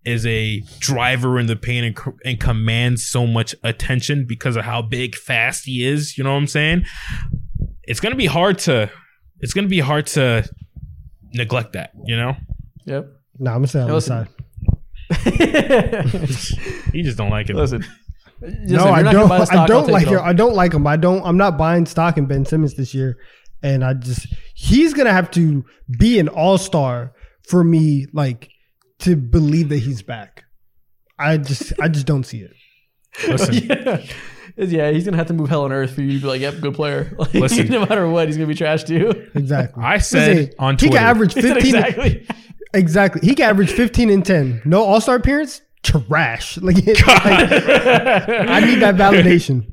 is 0.05 0.25
a 0.25 0.61
driver 0.79 1.37
in 1.39 1.47
the 1.47 1.55
paint 1.57 1.85
and, 1.85 2.15
and 2.23 2.39
commands 2.39 3.05
so 3.07 3.27
much 3.27 3.53
attention 3.63 4.25
because 4.25 4.55
of 4.55 4.63
how 4.63 4.81
big, 4.81 5.15
fast 5.15 5.65
he 5.65 5.85
is. 5.85 6.17
You 6.17 6.23
know 6.23 6.31
what 6.31 6.37
I'm 6.37 6.47
saying? 6.47 6.85
It's 7.83 7.99
gonna 7.99 8.15
be 8.15 8.25
hard 8.27 8.59
to. 8.59 8.89
It's 9.41 9.53
gonna 9.53 9.67
be 9.67 9.79
hard 9.81 10.07
to 10.07 10.47
neglect 11.33 11.73
that. 11.73 11.91
You 12.05 12.15
know. 12.17 12.35
Yep. 12.85 13.07
Nah, 13.39 13.51
I'm 13.51 13.57
gonna 13.57 13.67
say 13.67 13.81
on 13.81 13.87
the 13.87 13.93
Listen. 13.93 14.25
side. 14.25 14.33
You 16.93 17.03
just 17.03 17.17
don't 17.17 17.29
like 17.29 17.49
it. 17.49 17.55
Listen. 17.55 17.85
No, 18.41 18.85
I 18.85 19.03
don't. 19.03 19.31
I 19.31 19.65
don't 19.67 19.87
like 19.89 20.07
it. 20.07 20.19
I 20.19 20.33
don't 20.33 20.53
like 20.55 20.73
him. 20.73 20.87
I 20.87 20.95
don't. 20.95 21.23
I'm 21.25 21.37
not 21.37 21.57
buying 21.57 21.85
stock 21.85 22.17
in 22.17 22.25
Ben 22.25 22.45
Simmons 22.45 22.75
this 22.75 22.93
year, 22.93 23.17
and 23.63 23.83
I 23.83 23.93
just 23.93 24.27
he's 24.57 24.93
gonna 24.95 25.13
have 25.13 25.29
to 25.31 25.63
be 25.99 26.17
an 26.17 26.27
all 26.27 26.57
star 26.57 27.13
for 27.47 27.63
me, 27.63 28.07
like 28.11 28.49
to 28.99 29.15
believe 29.15 29.69
that 29.69 29.77
he's 29.77 30.01
back. 30.01 30.45
I 31.19 31.37
just, 31.37 31.73
I 31.79 31.87
just 31.87 32.07
don't 32.07 32.23
see 32.23 32.39
it. 32.39 32.53
Listen, 33.27 33.53
yeah. 33.53 34.01
yeah, 34.57 34.91
he's 34.91 35.05
gonna 35.05 35.17
have 35.17 35.27
to 35.27 35.33
move 35.33 35.49
hell 35.49 35.63
on 35.63 35.71
earth 35.71 35.93
for 35.93 36.01
you 36.01 36.13
to 36.13 36.19
be 36.19 36.27
like, 36.27 36.41
"Yep, 36.41 36.59
good 36.61 36.73
player." 36.73 37.15
Like, 37.19 37.33
Listen. 37.35 37.67
no 37.69 37.81
matter 37.81 38.07
what, 38.09 38.27
he's 38.27 38.37
gonna 38.37 38.47
be 38.47 38.55
trash 38.55 38.83
too. 38.83 39.29
Exactly. 39.35 39.83
I 39.83 39.99
said 39.99 40.37
Listen, 40.37 40.53
on 40.59 40.77
he 40.77 40.89
can 40.89 40.97
average 40.97 41.33
15. 41.33 41.55
exactly. 41.55 42.27
Exactly. 42.73 43.21
He 43.27 43.35
can 43.35 43.49
average 43.49 43.71
15 43.71 44.09
and 44.09 44.25
10. 44.25 44.63
No 44.65 44.83
All 44.83 44.99
Star 45.01 45.15
appearance. 45.15 45.61
Trash. 45.83 46.57
Like, 46.57 46.75
like, 46.85 46.97
I 46.97 48.59
need 48.65 48.79
that 48.79 48.95
validation. 48.95 49.71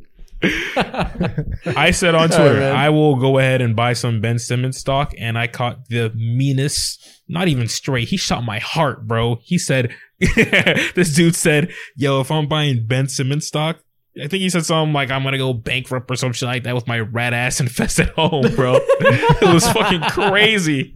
I 1.76 1.90
said 1.92 2.14
on 2.14 2.28
Twitter, 2.30 2.60
right. 2.60 2.72
I 2.72 2.90
will 2.90 3.16
go 3.16 3.38
ahead 3.38 3.60
and 3.60 3.76
buy 3.76 3.92
some 3.92 4.20
Ben 4.20 4.38
Simmons 4.38 4.78
stock, 4.78 5.12
and 5.18 5.38
I 5.38 5.46
caught 5.46 5.88
the 5.88 6.10
meanest, 6.14 7.22
not 7.28 7.48
even 7.48 7.68
straight. 7.68 8.08
He 8.08 8.16
shot 8.16 8.44
my 8.44 8.58
heart, 8.58 9.06
bro. 9.06 9.40
He 9.42 9.58
said, 9.58 9.94
this 10.18 11.14
dude 11.14 11.36
said, 11.36 11.72
yo, 11.96 12.20
if 12.20 12.30
I'm 12.30 12.48
buying 12.48 12.86
Ben 12.86 13.08
Simmons 13.08 13.46
stock, 13.46 13.80
I 14.22 14.28
think 14.28 14.42
he 14.42 14.50
said 14.50 14.64
something 14.64 14.92
like, 14.92 15.10
I'm 15.10 15.24
gonna 15.24 15.38
go 15.38 15.52
bankrupt 15.52 16.10
or 16.10 16.16
some 16.16 16.32
shit 16.32 16.46
like 16.46 16.62
that 16.64 16.74
with 16.74 16.86
my 16.86 17.00
rat 17.00 17.32
ass 17.32 17.60
infested 17.60 18.10
home, 18.10 18.54
bro. 18.54 18.76
it 19.00 19.52
was 19.52 19.66
fucking 19.72 20.02
crazy. 20.02 20.94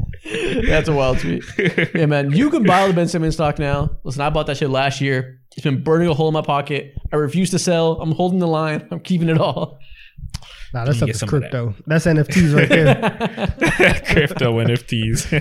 That's 0.66 0.88
a 0.88 0.92
wild 0.92 1.18
tweet. 1.18 1.44
Yeah, 1.94 2.06
man. 2.06 2.30
You 2.32 2.50
can 2.50 2.64
buy 2.64 2.86
the 2.86 2.92
Ben 2.92 3.08
Simmons 3.08 3.34
stock 3.34 3.58
now. 3.58 3.90
Listen, 4.04 4.20
I 4.22 4.30
bought 4.30 4.46
that 4.46 4.58
shit 4.58 4.70
last 4.70 5.00
year. 5.00 5.40
It's 5.56 5.64
been 5.64 5.82
burning 5.82 6.08
a 6.08 6.14
hole 6.14 6.28
in 6.28 6.34
my 6.34 6.42
pocket. 6.42 6.94
I 7.12 7.16
refuse 7.16 7.50
to 7.50 7.58
sell. 7.58 8.00
I'm 8.00 8.12
holding 8.12 8.38
the 8.38 8.46
line. 8.46 8.86
I'm 8.90 9.00
keeping 9.00 9.28
it 9.28 9.38
all. 9.38 9.80
Nah, 10.74 10.84
that's 10.84 11.00
Let 11.00 11.06
me 11.06 11.10
up 11.12 11.14
to 11.14 11.18
some 11.18 11.28
of 11.28 11.40
crypto. 11.40 11.74
That's 11.86 12.04
NFTs 12.06 12.54
right 12.54 12.68
there. 12.68 12.94
Crypto 14.06 14.58
NFTs. 14.58 15.32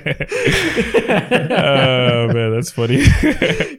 oh 1.52 2.34
man, 2.34 2.52
that's 2.54 2.72
funny. 2.72 2.98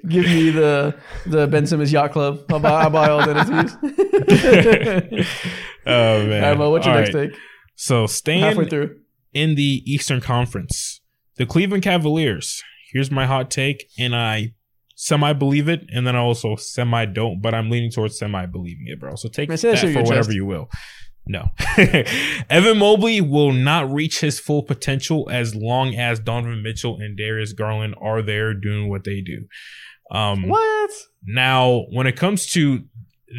Give 0.08 0.24
me 0.26 0.50
the 0.50 0.94
the 1.26 1.46
Ben 1.46 1.66
Simmons 1.66 1.90
Yacht 1.92 2.12
Club. 2.12 2.40
I'll 2.50 2.60
buy, 2.60 2.82
I'll 2.82 2.90
buy 2.90 3.08
all 3.08 3.24
the 3.26 3.32
NFTs. 3.34 5.26
oh 5.86 6.26
man. 6.26 6.44
All 6.44 6.50
right, 6.50 6.58
Mo, 6.58 6.70
what's 6.70 6.86
your 6.86 6.94
All 6.94 7.00
next 7.00 7.14
right. 7.14 7.30
take? 7.30 7.38
So 7.76 8.06
staying 8.06 8.42
Halfway 8.42 8.66
through. 8.68 8.96
in 9.32 9.54
the 9.54 9.82
Eastern 9.86 10.20
Conference, 10.20 11.00
the 11.36 11.46
Cleveland 11.46 11.82
Cavaliers. 11.82 12.62
Here's 12.92 13.10
my 13.10 13.26
hot 13.26 13.50
take, 13.50 13.86
and 13.98 14.14
I 14.16 14.54
semi 14.96 15.32
believe 15.32 15.68
it, 15.68 15.86
and 15.92 16.06
then 16.06 16.16
I 16.16 16.20
also 16.20 16.56
semi 16.56 17.04
don't, 17.06 17.40
but 17.40 17.54
I'm 17.54 17.70
leaning 17.70 17.90
towards 17.90 18.18
semi 18.18 18.46
believing 18.46 18.86
it, 18.88 18.98
bro. 19.00 19.14
So 19.14 19.28
take 19.28 19.48
Man, 19.48 19.58
say 19.58 19.72
that 19.72 19.80
that 19.80 19.92
for 19.92 20.02
whatever 20.02 20.24
chest. 20.24 20.34
you 20.34 20.44
will. 20.46 20.68
No, 21.28 21.50
Evan 22.50 22.78
Mobley 22.78 23.20
will 23.20 23.52
not 23.52 23.92
reach 23.92 24.20
his 24.20 24.40
full 24.40 24.62
potential 24.62 25.28
as 25.30 25.54
long 25.54 25.94
as 25.94 26.18
Donovan 26.20 26.62
Mitchell 26.62 26.96
and 26.98 27.16
Darius 27.16 27.52
Garland 27.52 27.94
are 28.00 28.22
there 28.22 28.54
doing 28.54 28.88
what 28.88 29.04
they 29.04 29.20
do. 29.20 29.46
Um, 30.10 30.48
What? 30.48 30.90
now, 31.24 31.84
when 31.90 32.06
it 32.06 32.16
comes 32.16 32.46
to 32.52 32.84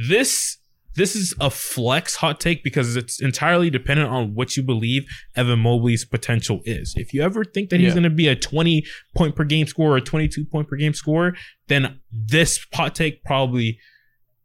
this, 0.08 0.58
this 0.96 1.16
is 1.16 1.34
a 1.40 1.50
flex 1.50 2.16
hot 2.18 2.40
take 2.40 2.64
because 2.64 2.96
it's 2.96 3.20
entirely 3.22 3.70
dependent 3.72 4.10
on 4.10 4.36
what 4.36 4.56
you 4.56 4.62
believe 4.64 5.06
Evan 5.36 5.60
Mobley's 5.60 6.06
potential 6.06 6.62
is. 6.66 6.94
If 6.96 7.14
you 7.14 7.22
ever 7.24 7.44
think 7.44 7.70
that 7.70 7.80
he's 7.80 7.88
Yeah. 7.90 7.94
going 7.94 8.04
to 8.04 8.10
be 8.12 8.28
a 8.28 8.36
20 8.36 8.86
point 9.16 9.36
per 9.36 9.46
game 9.46 9.66
scorer 9.66 9.94
or 9.94 9.98
a 9.98 10.02
22 10.02 10.46
point 10.46 10.68
per 10.68 10.76
game 10.76 10.94
scorer, 10.94 11.36
then 11.70 12.00
this 12.12 12.60
hot 12.74 12.94
take 12.96 13.24
probably 13.24 13.80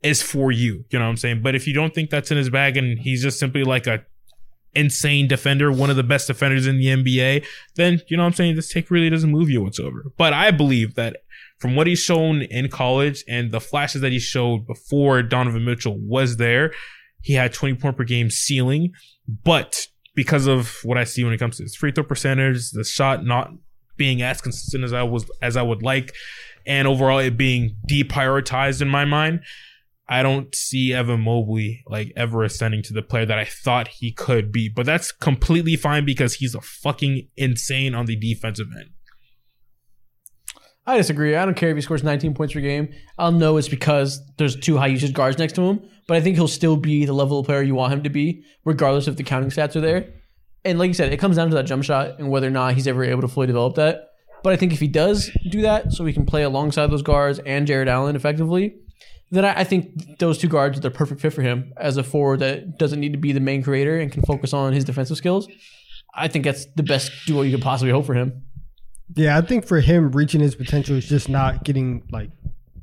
is 0.04 0.22
for 0.22 0.52
you. 0.52 0.84
You 0.90 0.98
know 0.98 1.06
what 1.06 1.10
I'm 1.10 1.16
saying? 1.16 1.42
But 1.42 1.54
if 1.54 1.66
you 1.66 1.72
don't 1.72 1.94
think 1.94 2.10
that's 2.10 2.30
in 2.30 2.36
his 2.36 2.50
bag 2.50 2.76
and 2.76 2.98
he's 2.98 3.22
just 3.22 3.38
simply 3.38 3.64
like 3.64 3.86
a 3.86 4.04
insane 4.74 5.26
defender, 5.26 5.72
one 5.72 5.88
of 5.88 5.96
the 5.96 6.02
best 6.02 6.26
defenders 6.26 6.66
in 6.66 6.76
the 6.76 6.86
NBA, 6.86 7.44
then 7.76 8.02
you 8.08 8.16
know 8.16 8.22
what 8.22 8.28
I'm 8.28 8.34
saying? 8.34 8.56
This 8.56 8.68
take 8.68 8.90
really 8.90 9.08
doesn't 9.08 9.30
move 9.30 9.48
you 9.48 9.62
whatsoever. 9.62 10.04
But 10.16 10.34
I 10.34 10.50
believe 10.50 10.94
that 10.94 11.18
from 11.58 11.74
what 11.74 11.86
he's 11.86 12.00
shown 12.00 12.42
in 12.42 12.68
college 12.68 13.24
and 13.26 13.50
the 13.50 13.60
flashes 13.60 14.02
that 14.02 14.12
he 14.12 14.18
showed 14.18 14.66
before 14.66 15.22
Donovan 15.22 15.64
Mitchell 15.64 15.98
was 15.98 16.36
there, 16.36 16.72
he 17.22 17.32
had 17.32 17.54
20 17.54 17.76
point 17.76 17.96
per 17.96 18.04
game 18.04 18.28
ceiling. 18.28 18.92
But 19.26 19.86
because 20.14 20.46
of 20.46 20.76
what 20.82 20.98
I 20.98 21.04
see 21.04 21.24
when 21.24 21.32
it 21.32 21.38
comes 21.38 21.56
to 21.56 21.62
his 21.62 21.74
free 21.74 21.92
throw 21.92 22.04
percentage, 22.04 22.72
the 22.72 22.84
shot 22.84 23.24
not 23.24 23.52
being 23.96 24.20
as 24.20 24.42
consistent 24.42 24.84
as 24.84 24.92
I 24.92 25.02
was 25.02 25.24
as 25.40 25.56
I 25.56 25.62
would 25.62 25.82
like, 25.82 26.12
and 26.66 26.86
overall 26.86 27.20
it 27.20 27.38
being 27.38 27.76
deprioritized 27.90 28.82
in 28.82 28.88
my 28.88 29.04
mind, 29.04 29.40
I 30.06 30.22
don't 30.22 30.54
see 30.54 30.92
Evan 30.92 31.20
Mobley 31.20 31.82
like 31.86 32.12
ever 32.14 32.44
ascending 32.44 32.82
to 32.84 32.92
the 32.92 33.02
player 33.02 33.24
that 33.24 33.38
I 33.38 33.44
thought 33.44 33.88
he 33.88 34.12
could 34.12 34.52
be. 34.52 34.68
But 34.68 34.86
that's 34.86 35.10
completely 35.10 35.76
fine 35.76 36.04
because 36.04 36.34
he's 36.34 36.54
a 36.54 36.60
fucking 36.60 37.28
insane 37.36 37.94
on 37.94 38.06
the 38.06 38.16
defensive 38.16 38.68
end. 38.78 38.90
I 40.86 40.98
disagree. 40.98 41.34
I 41.34 41.46
don't 41.46 41.56
care 41.56 41.70
if 41.70 41.76
he 41.76 41.80
scores 41.80 42.04
19 42.04 42.34
points 42.34 42.52
per 42.52 42.60
game. 42.60 42.92
I'll 43.18 43.32
know 43.32 43.56
it's 43.56 43.68
because 43.68 44.20
there's 44.36 44.54
two 44.54 44.76
high 44.76 44.88
usage 44.88 45.14
guards 45.14 45.38
next 45.38 45.54
to 45.54 45.62
him, 45.62 45.80
but 46.06 46.18
I 46.18 46.20
think 46.20 46.36
he'll 46.36 46.46
still 46.46 46.76
be 46.76 47.06
the 47.06 47.14
level 47.14 47.40
of 47.40 47.46
player 47.46 47.62
you 47.62 47.74
want 47.74 47.94
him 47.94 48.02
to 48.02 48.10
be, 48.10 48.44
regardless 48.66 49.08
if 49.08 49.16
the 49.16 49.22
counting 49.22 49.48
stats 49.48 49.76
are 49.76 49.80
there. 49.80 50.12
And 50.62 50.78
like 50.78 50.88
you 50.88 50.94
said, 50.94 51.10
it 51.10 51.16
comes 51.18 51.36
down 51.36 51.48
to 51.48 51.54
that 51.54 51.64
jump 51.64 51.84
shot 51.84 52.18
and 52.18 52.30
whether 52.30 52.46
or 52.46 52.50
not 52.50 52.74
he's 52.74 52.86
ever 52.86 53.02
able 53.02 53.22
to 53.22 53.28
fully 53.28 53.46
develop 53.46 53.76
that. 53.76 54.08
But 54.42 54.52
I 54.52 54.56
think 54.56 54.74
if 54.74 54.80
he 54.80 54.88
does 54.88 55.30
do 55.48 55.62
that, 55.62 55.92
so 55.92 56.04
he 56.04 56.12
can 56.12 56.26
play 56.26 56.42
alongside 56.42 56.88
those 56.88 57.02
guards 57.02 57.38
and 57.46 57.66
Jarrett 57.66 57.88
Allen 57.88 58.14
effectively, 58.14 58.74
then 59.34 59.44
I, 59.44 59.60
I 59.60 59.64
think 59.64 60.18
those 60.18 60.38
two 60.38 60.48
guards 60.48 60.78
are 60.78 60.80
the 60.80 60.90
perfect 60.90 61.20
fit 61.20 61.32
for 61.32 61.42
him 61.42 61.72
as 61.76 61.96
a 61.96 62.02
forward 62.02 62.40
that 62.40 62.78
doesn't 62.78 63.00
need 63.00 63.12
to 63.12 63.18
be 63.18 63.32
the 63.32 63.40
main 63.40 63.62
creator 63.62 63.98
and 63.98 64.10
can 64.12 64.22
focus 64.22 64.52
on 64.52 64.72
his 64.72 64.84
defensive 64.84 65.16
skills. 65.16 65.48
I 66.14 66.28
think 66.28 66.44
that's 66.44 66.66
the 66.76 66.82
best 66.82 67.10
duo 67.26 67.42
you 67.42 67.54
could 67.56 67.62
possibly 67.64 67.92
hope 67.92 68.06
for 68.06 68.14
him. 68.14 68.42
Yeah, 69.16 69.36
I 69.36 69.40
think 69.42 69.66
for 69.66 69.80
him 69.80 70.12
reaching 70.12 70.40
his 70.40 70.54
potential 70.54 70.96
is 70.96 71.08
just 71.08 71.28
not 71.28 71.64
getting 71.64 72.04
like 72.10 72.30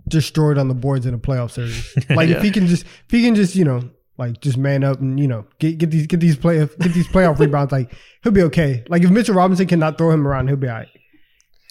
destroyed 0.07 0.57
on 0.57 0.67
the 0.67 0.73
boards 0.75 1.05
in 1.05 1.13
a 1.13 1.17
playoff 1.19 1.51
series. 1.51 1.95
Like 2.09 2.29
Yeah. 2.29 2.37
if 2.37 2.43
he 2.43 2.51
can 2.51 2.67
just 2.67 2.83
if 2.83 3.05
he 3.11 3.23
can 3.23 3.35
just, 3.35 3.55
you 3.55 3.63
know, 3.65 3.89
like 4.17 4.41
just 4.41 4.57
man 4.57 4.83
up 4.83 4.99
and, 4.99 5.19
you 5.19 5.27
know, 5.27 5.45
get 5.59 5.77
get 5.77 5.89
these 5.91 6.07
get 6.07 6.19
these 6.19 6.35
play 6.35 6.57
get 6.59 6.93
these 6.93 7.07
playoff 7.07 7.39
rebounds, 7.43 7.71
like 7.71 7.91
he'll 8.23 8.31
be 8.33 8.43
okay. 8.43 8.83
Like 8.89 9.03
if 9.03 9.09
Mitchell 9.09 9.35
Robinson 9.35 9.67
cannot 9.67 9.97
throw 9.97 10.11
him 10.11 10.27
around, 10.27 10.47
he'll 10.47 10.57
be 10.57 10.67
all 10.67 10.75
right. 10.75 10.87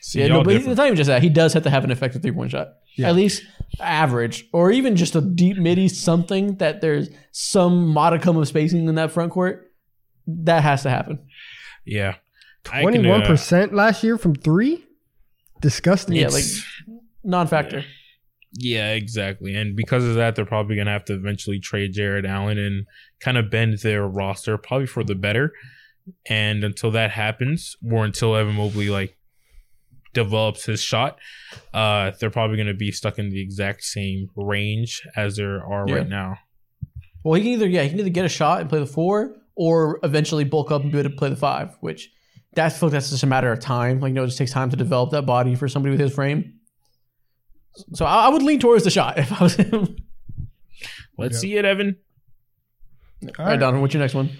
See, 0.02 0.20
Yeah, 0.20 0.28
no, 0.28 0.42
but 0.42 0.50
different. 0.50 0.70
it's 0.72 0.78
not 0.78 0.86
even 0.86 0.96
just 0.96 1.08
that. 1.08 1.22
He 1.22 1.28
does 1.28 1.52
have 1.52 1.62
to 1.64 1.70
have 1.70 1.84
an 1.84 1.90
effective 1.90 2.22
three 2.22 2.32
point 2.32 2.50
shot. 2.50 2.68
Yeah. 2.96 3.08
At 3.08 3.14
least 3.16 3.42
average, 3.80 4.46
or 4.52 4.70
even 4.70 4.96
just 4.96 5.14
a 5.14 5.20
deep 5.20 5.56
midi, 5.58 5.88
something 5.88 6.56
that 6.56 6.80
there's 6.80 7.08
some 7.32 7.86
modicum 7.88 8.36
of 8.36 8.48
spacing 8.48 8.88
in 8.88 8.94
that 8.96 9.12
front 9.12 9.32
court. 9.32 9.72
That 10.26 10.62
has 10.62 10.82
to 10.84 10.90
happen. 10.90 11.18
yeah. 11.84 12.16
I 12.70 12.82
can, 12.82 12.92
Twenty 12.92 13.08
one 13.08 13.22
percent 13.22 13.72
last 13.74 14.02
year 14.04 14.18
from 14.18 14.34
three? 14.34 14.84
Disgusting. 15.62 16.16
Yeah, 16.16 16.28
like 16.28 16.44
non 17.24 17.46
factor. 17.46 17.84
Yeah, 18.52 18.92
exactly. 18.92 19.54
And 19.54 19.76
because 19.76 20.04
of 20.04 20.16
that, 20.16 20.34
they're 20.36 20.44
probably 20.44 20.74
going 20.76 20.86
to 20.86 20.92
have 20.92 21.04
to 21.06 21.14
eventually 21.14 21.58
trade 21.60 21.92
Jarrett 21.94 22.26
Allen 22.26 22.58
and 22.58 22.84
kind 23.20 23.38
of 23.38 23.50
bend 23.50 23.78
their 23.78 24.06
roster, 24.06 24.58
probably 24.58 24.86
for 24.86 25.04
the 25.04 25.14
better. 25.14 25.52
And 26.28 26.64
until 26.64 26.90
that 26.90 27.12
happens, 27.12 27.76
or 27.90 28.04
until 28.04 28.34
Evan 28.36 28.56
Mobley 28.56 28.90
like 28.90 29.16
develops 30.12 30.64
his 30.64 30.80
shot, 30.82 31.18
uh, 31.74 32.10
they're 32.20 32.30
probably 32.30 32.56
going 32.56 32.66
to 32.68 32.74
be 32.74 32.90
stuck 32.92 33.18
in 33.18 33.30
the 33.30 33.40
exact 33.40 33.84
same 33.84 34.28
range 34.36 35.06
as 35.16 35.36
there 35.36 35.64
are 35.64 35.86
Yeah. 35.88 35.94
right 35.96 36.08
now. 36.08 36.36
Well, 37.24 37.34
he 37.34 37.42
can 37.42 37.52
either 37.52 37.66
yeah 37.68 37.82
he 37.82 37.90
can 37.90 38.00
either 38.00 38.08
get 38.10 38.24
a 38.24 38.28
shot 38.30 38.60
and 38.60 38.68
play 38.70 38.78
the 38.78 38.86
four, 38.86 39.36
or 39.54 40.00
eventually 40.02 40.44
bulk 40.44 40.70
up 40.70 40.82
and 40.82 40.90
be 40.90 40.98
able 40.98 41.10
to 41.10 41.16
play 41.16 41.28
the 41.28 41.36
five. 41.36 41.76
Which 41.80 42.10
that's 42.54 42.80
like 42.82 42.92
that's 42.92 43.10
just 43.10 43.22
a 43.22 43.26
matter 43.26 43.52
of 43.52 43.60
time. 43.60 44.00
Like 44.00 44.08
you 44.10 44.14
know, 44.14 44.22
it 44.24 44.28
just 44.28 44.38
takes 44.38 44.52
time 44.52 44.70
to 44.70 44.76
develop 44.76 45.10
that 45.10 45.26
body 45.26 45.54
for 45.54 45.68
somebody 45.68 45.90
with 45.92 46.00
his 46.00 46.14
frame. 46.14 46.54
So 47.94 48.04
I, 48.06 48.26
I 48.26 48.28
would 48.30 48.42
lean 48.42 48.58
towards 48.58 48.84
the 48.84 48.90
shot 48.90 49.18
if 49.18 49.30
I 49.38 49.44
was 49.44 49.54
him. 49.56 49.96
Let's 51.18 51.34
Yeah. 51.36 51.40
see 51.40 51.56
it, 51.56 51.64
Evan. 51.64 51.96
All 53.38 53.44
right, 53.44 53.60
Donovan, 53.60 53.82
what's 53.82 53.92
your 53.92 54.00
next 54.02 54.14
one? 54.14 54.30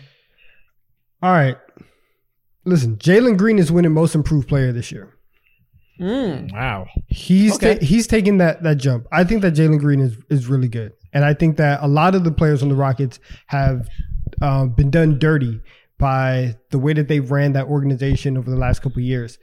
All 1.22 1.30
right. 1.30 1.58
Listen, 2.64 2.96
Jalen 2.96 3.36
Green 3.36 3.58
is 3.58 3.70
winning 3.70 3.92
most 3.92 4.14
improved 4.14 4.48
player 4.48 4.72
this 4.72 4.90
year. 4.90 5.14
Mm. 6.00 6.52
Wow. 6.52 6.86
He's 7.08 7.54
Okay. 7.56 7.74
ta- 7.78 7.84
he's 7.84 8.06
taking 8.06 8.38
that 8.38 8.62
that 8.62 8.76
jump. 8.78 9.06
I 9.12 9.24
think 9.24 9.42
that 9.42 9.54
Jalen 9.54 9.78
Green 9.78 10.00
is 10.00 10.16
is 10.30 10.46
really 10.48 10.68
good, 10.68 10.92
and 11.12 11.24
I 11.24 11.34
think 11.34 11.56
that 11.58 11.80
a 11.82 11.88
lot 11.88 12.14
of 12.14 12.24
the 12.24 12.30
players 12.32 12.62
on 12.62 12.68
the 12.68 12.74
Rockets 12.74 13.20
have 13.48 13.86
um, 14.40 14.70
been 14.70 14.90
done 14.90 15.18
dirty 15.18 15.60
by 15.98 16.56
the 16.70 16.78
way 16.78 16.94
that 16.94 17.08
they 17.08 17.20
ran 17.20 17.52
that 17.52 17.66
organization 17.66 18.38
over 18.38 18.50
the 18.50 18.56
last 18.56 18.80
couple 18.80 18.98
of 19.00 19.04
years. 19.04 19.38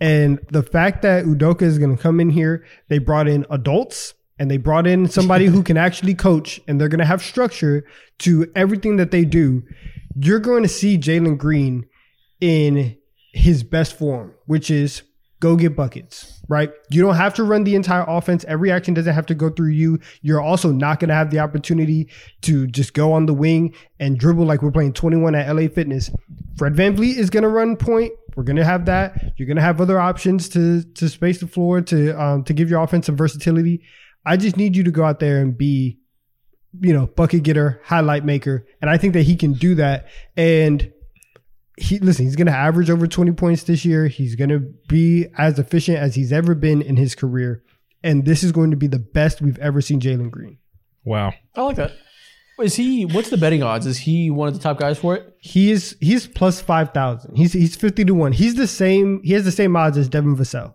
And 0.00 0.38
the 0.52 0.62
fact 0.62 1.02
that 1.02 1.24
Udoka 1.24 1.62
is 1.62 1.78
going 1.78 1.96
to 1.96 2.00
come 2.00 2.20
in 2.20 2.30
here, 2.30 2.64
they 2.88 2.98
brought 2.98 3.26
in 3.26 3.44
adults 3.50 4.14
and 4.38 4.48
they 4.50 4.58
brought 4.58 4.86
in 4.86 5.08
somebody 5.08 5.46
who 5.46 5.62
can 5.64 5.76
actually 5.76 6.14
coach, 6.14 6.60
and 6.68 6.80
they're 6.80 6.88
going 6.90 7.00
to 7.00 7.04
have 7.06 7.22
structure 7.22 7.84
to 8.18 8.46
everything 8.54 8.96
that 8.98 9.10
they 9.10 9.24
do. 9.24 9.62
You're 10.14 10.38
going 10.38 10.62
to 10.62 10.68
see 10.68 10.96
Jalen 10.98 11.38
Green 11.38 11.86
in 12.40 12.96
his 13.32 13.62
best 13.64 13.98
form, 13.98 14.34
which 14.44 14.70
is 14.70 15.02
go 15.40 15.56
get 15.56 15.76
buckets, 15.76 16.40
right? 16.48 16.70
You 16.90 17.02
don't 17.02 17.16
have 17.16 17.34
to 17.34 17.44
run 17.44 17.64
the 17.64 17.74
entire 17.74 18.04
offense. 18.08 18.44
Every 18.48 18.70
action 18.70 18.94
doesn't 18.94 19.12
have 19.12 19.26
to 19.26 19.34
go 19.34 19.50
through 19.50 19.70
you. 19.70 19.98
You're 20.22 20.40
also 20.40 20.72
not 20.72 21.00
going 21.00 21.08
to 21.08 21.14
have 21.14 21.30
the 21.30 21.40
opportunity 21.40 22.08
to 22.42 22.66
just 22.66 22.94
go 22.94 23.12
on 23.12 23.26
the 23.26 23.34
wing 23.34 23.74
and 24.00 24.18
dribble 24.18 24.44
like 24.44 24.62
we're 24.62 24.70
playing 24.70 24.94
21 24.94 25.34
at 25.34 25.54
LA 25.54 25.68
Fitness. 25.68 26.10
Fred 26.56 26.74
VanVleet 26.74 27.16
is 27.16 27.30
going 27.30 27.42
to 27.42 27.48
run 27.48 27.76
point. 27.76 28.12
We're 28.34 28.44
going 28.44 28.56
to 28.56 28.64
have 28.64 28.86
that. 28.86 29.34
You're 29.36 29.46
going 29.46 29.56
to 29.56 29.62
have 29.62 29.80
other 29.80 29.98
options 29.98 30.48
to 30.50 30.82
to 30.82 31.08
space 31.08 31.40
the 31.40 31.46
floor 31.46 31.80
to 31.82 32.22
um, 32.22 32.44
to 32.44 32.52
give 32.52 32.70
your 32.70 32.82
offense 32.82 33.06
some 33.06 33.16
versatility. 33.16 33.82
I 34.24 34.36
just 34.36 34.56
need 34.56 34.76
you 34.76 34.84
to 34.84 34.90
go 34.90 35.04
out 35.04 35.20
there 35.20 35.40
and 35.40 35.56
be 35.56 35.98
you 36.80 36.92
know, 36.92 37.06
bucket 37.06 37.42
getter, 37.42 37.80
highlight 37.84 38.24
maker, 38.24 38.66
and 38.80 38.90
I 38.90 38.98
think 38.98 39.14
that 39.14 39.22
he 39.22 39.36
can 39.36 39.54
do 39.54 39.74
that. 39.76 40.08
And 40.36 40.92
he 41.76 41.98
listen, 41.98 42.24
he's 42.24 42.36
going 42.36 42.46
to 42.46 42.52
average 42.56 42.88
over 42.90 43.06
20 43.06 43.32
points 43.32 43.64
this 43.64 43.84
year. 43.84 44.06
He's 44.08 44.34
going 44.34 44.48
to 44.50 44.60
be 44.88 45.26
as 45.36 45.58
efficient 45.58 45.98
as 45.98 46.14
he's 46.14 46.32
ever 46.32 46.54
been 46.54 46.80
in 46.82 46.96
his 46.96 47.14
career. 47.14 47.62
And 48.02 48.24
this 48.24 48.42
is 48.42 48.52
going 48.52 48.70
to 48.70 48.76
be 48.76 48.86
the 48.86 48.98
best 48.98 49.40
we've 49.42 49.58
ever 49.58 49.80
seen 49.80 50.00
Jalen 50.00 50.30
Green. 50.30 50.58
Wow. 51.04 51.32
I 51.54 51.62
like 51.62 51.76
that. 51.76 51.92
Is 52.60 52.74
he? 52.76 53.04
What's 53.04 53.28
the 53.30 53.36
betting 53.36 53.62
odds? 53.62 53.84
Is 53.84 53.98
he 53.98 54.30
one 54.30 54.48
of 54.48 54.54
the 54.54 54.60
top 54.60 54.78
guys 54.78 54.98
for 54.98 55.14
it? 55.16 55.36
He 55.40 55.70
is 55.70 55.94
he's 56.00 56.26
plus 56.26 56.60
5,000. 56.60 57.36
He's 57.36 57.52
he's 57.52 57.76
50 57.76 58.06
to 58.06 58.14
1. 58.14 58.32
He's 58.32 58.54
the 58.54 58.66
same 58.66 59.20
he 59.22 59.34
has 59.34 59.44
the 59.44 59.52
same 59.52 59.76
odds 59.76 59.98
as 59.98 60.08
Devin 60.08 60.36
Vassell. 60.36 60.74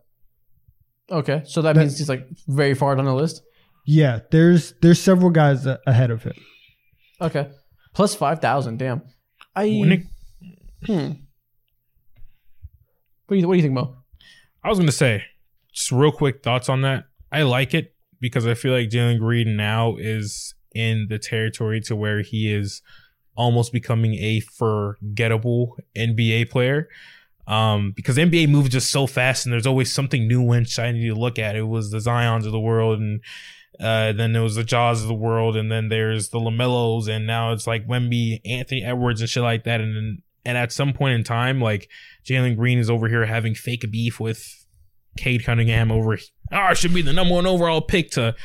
Okay, 1.09 1.41
so 1.45 1.61
that 1.63 1.73
That- 1.73 1.81
means 1.81 1.97
he's 1.97 2.07
like 2.09 2.27
very 2.47 2.73
far 2.73 2.95
down 2.95 3.05
the 3.05 3.13
list. 3.15 3.41
Yeah, 3.85 4.19
there's 4.29 4.73
there's 4.81 4.99
several 4.99 5.31
guys 5.31 5.65
ahead 5.87 6.11
of 6.11 6.23
him. 6.23 6.35
Okay, 7.19 7.49
plus 7.93 8.13
five 8.15 8.39
thousand. 8.39 8.77
Damn. 8.77 9.01
I 9.55 9.67
When 9.79 9.91
it- 9.93 10.03
hmm. 10.85 11.11
What 13.27 13.35
do 13.35 13.35
you 13.35 13.47
What 13.47 13.53
do 13.53 13.57
you 13.57 13.63
think, 13.63 13.73
Mo? 13.73 13.95
I 14.63 14.69
was 14.69 14.79
gonna 14.79 14.91
say, 14.91 15.23
just 15.73 15.91
real 15.91 16.11
quick 16.11 16.43
thoughts 16.43 16.69
on 16.69 16.81
that. 16.81 17.05
I 17.31 17.43
like 17.43 17.73
it 17.73 17.95
because 18.19 18.45
I 18.45 18.53
feel 18.53 18.73
like 18.73 18.89
Jalen 18.89 19.19
Green 19.19 19.55
now 19.55 19.95
is 19.97 20.53
in 20.73 21.07
the 21.09 21.17
territory 21.19 21.81
to 21.81 21.95
where 21.95 22.21
he 22.21 22.53
is 22.53 22.81
almost 23.35 23.73
becoming 23.73 24.15
a 24.15 24.41
forgettable 24.41 25.77
NBA 25.95 26.49
player. 26.49 26.89
Um, 27.47 27.91
because 27.95 28.17
NBA 28.17 28.49
moves 28.49 28.69
just 28.69 28.91
so 28.91 29.07
fast 29.07 29.45
and 29.45 29.51
there's 29.51 29.65
always 29.65 29.91
something 29.91 30.27
new 30.27 30.51
and 30.51 30.67
shiny 30.67 31.07
to 31.07 31.15
look 31.15 31.39
at. 31.39 31.55
It 31.55 31.63
was 31.63 31.89
the 31.89 31.97
Zions 31.97 32.45
of 32.45 32.51
the 32.51 32.59
world 32.59 32.99
and 32.99 33.21
uh, 33.81 34.11
then 34.13 34.33
there 34.33 34.43
was 34.43 34.55
the 34.55 34.63
Ja's 34.63 35.01
of 35.01 35.07
the 35.07 35.13
world, 35.13 35.55
and 35.57 35.71
then 35.71 35.89
there's 35.89 36.29
the 36.29 36.39
LaMelos, 36.39 37.07
and 37.07 37.25
now 37.25 37.51
it's 37.51 37.65
like 37.65 37.87
Wemby, 37.87 38.41
Anthony 38.45 38.83
Edwards, 38.83 39.21
and 39.21 39.29
shit 39.29 39.41
like 39.41 39.63
that. 39.63 39.81
And 39.81 39.95
then, 39.95 40.21
and 40.45 40.57
at 40.57 40.71
some 40.71 40.93
point 40.93 41.13
in 41.15 41.23
time, 41.23 41.61
like 41.61 41.89
Jalen 42.25 42.55
Green 42.57 42.79
is 42.79 42.89
over 42.89 43.07
here 43.07 43.25
having 43.25 43.53
fake 43.55 43.85
beef 43.91 44.19
with 44.19 44.43
Cade 45.17 45.43
Cunningham 45.45 45.91
over, 45.91 46.15
oh, 46.51 46.55
I 46.55 46.73
should 46.73 46.93
be 46.93 47.01
the 47.01 47.13
number 47.13 47.33
one 47.33 47.45
overall 47.45 47.81
pick 47.81 48.11
to 48.11 48.35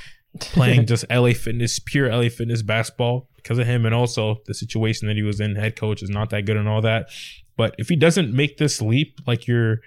playing 0.40 0.86
just 0.92 1.04
LA 1.10 1.32
Fitness, 1.32 1.78
pure 1.78 2.10
LA 2.10 2.28
Fitness 2.28 2.62
basketball 2.62 3.28
because 3.36 3.58
of 3.58 3.66
him, 3.66 3.86
and 3.86 3.94
also 3.94 4.36
the 4.46 4.54
situation 4.54 5.08
that 5.08 5.16
he 5.16 5.22
was 5.22 5.40
in. 5.40 5.54
Head 5.56 5.76
coach 5.76 6.02
is 6.02 6.10
not 6.10 6.30
that 6.30 6.46
good 6.46 6.56
and 6.56 6.68
all 6.68 6.82
that. 6.82 7.08
But 7.56 7.74
if 7.78 7.88
he 7.88 7.96
doesn't 7.96 8.34
make 8.34 8.58
this 8.58 8.82
leap, 8.82 9.18
like 9.26 9.46
you're 9.46 9.78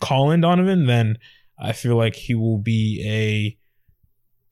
calling 0.00 0.42
Donovan, 0.42 0.86
then 0.86 1.18
I 1.58 1.72
feel 1.72 1.96
like 1.96 2.14
he 2.16 2.34
will 2.34 2.58
be 2.58 3.02
a 3.06 3.56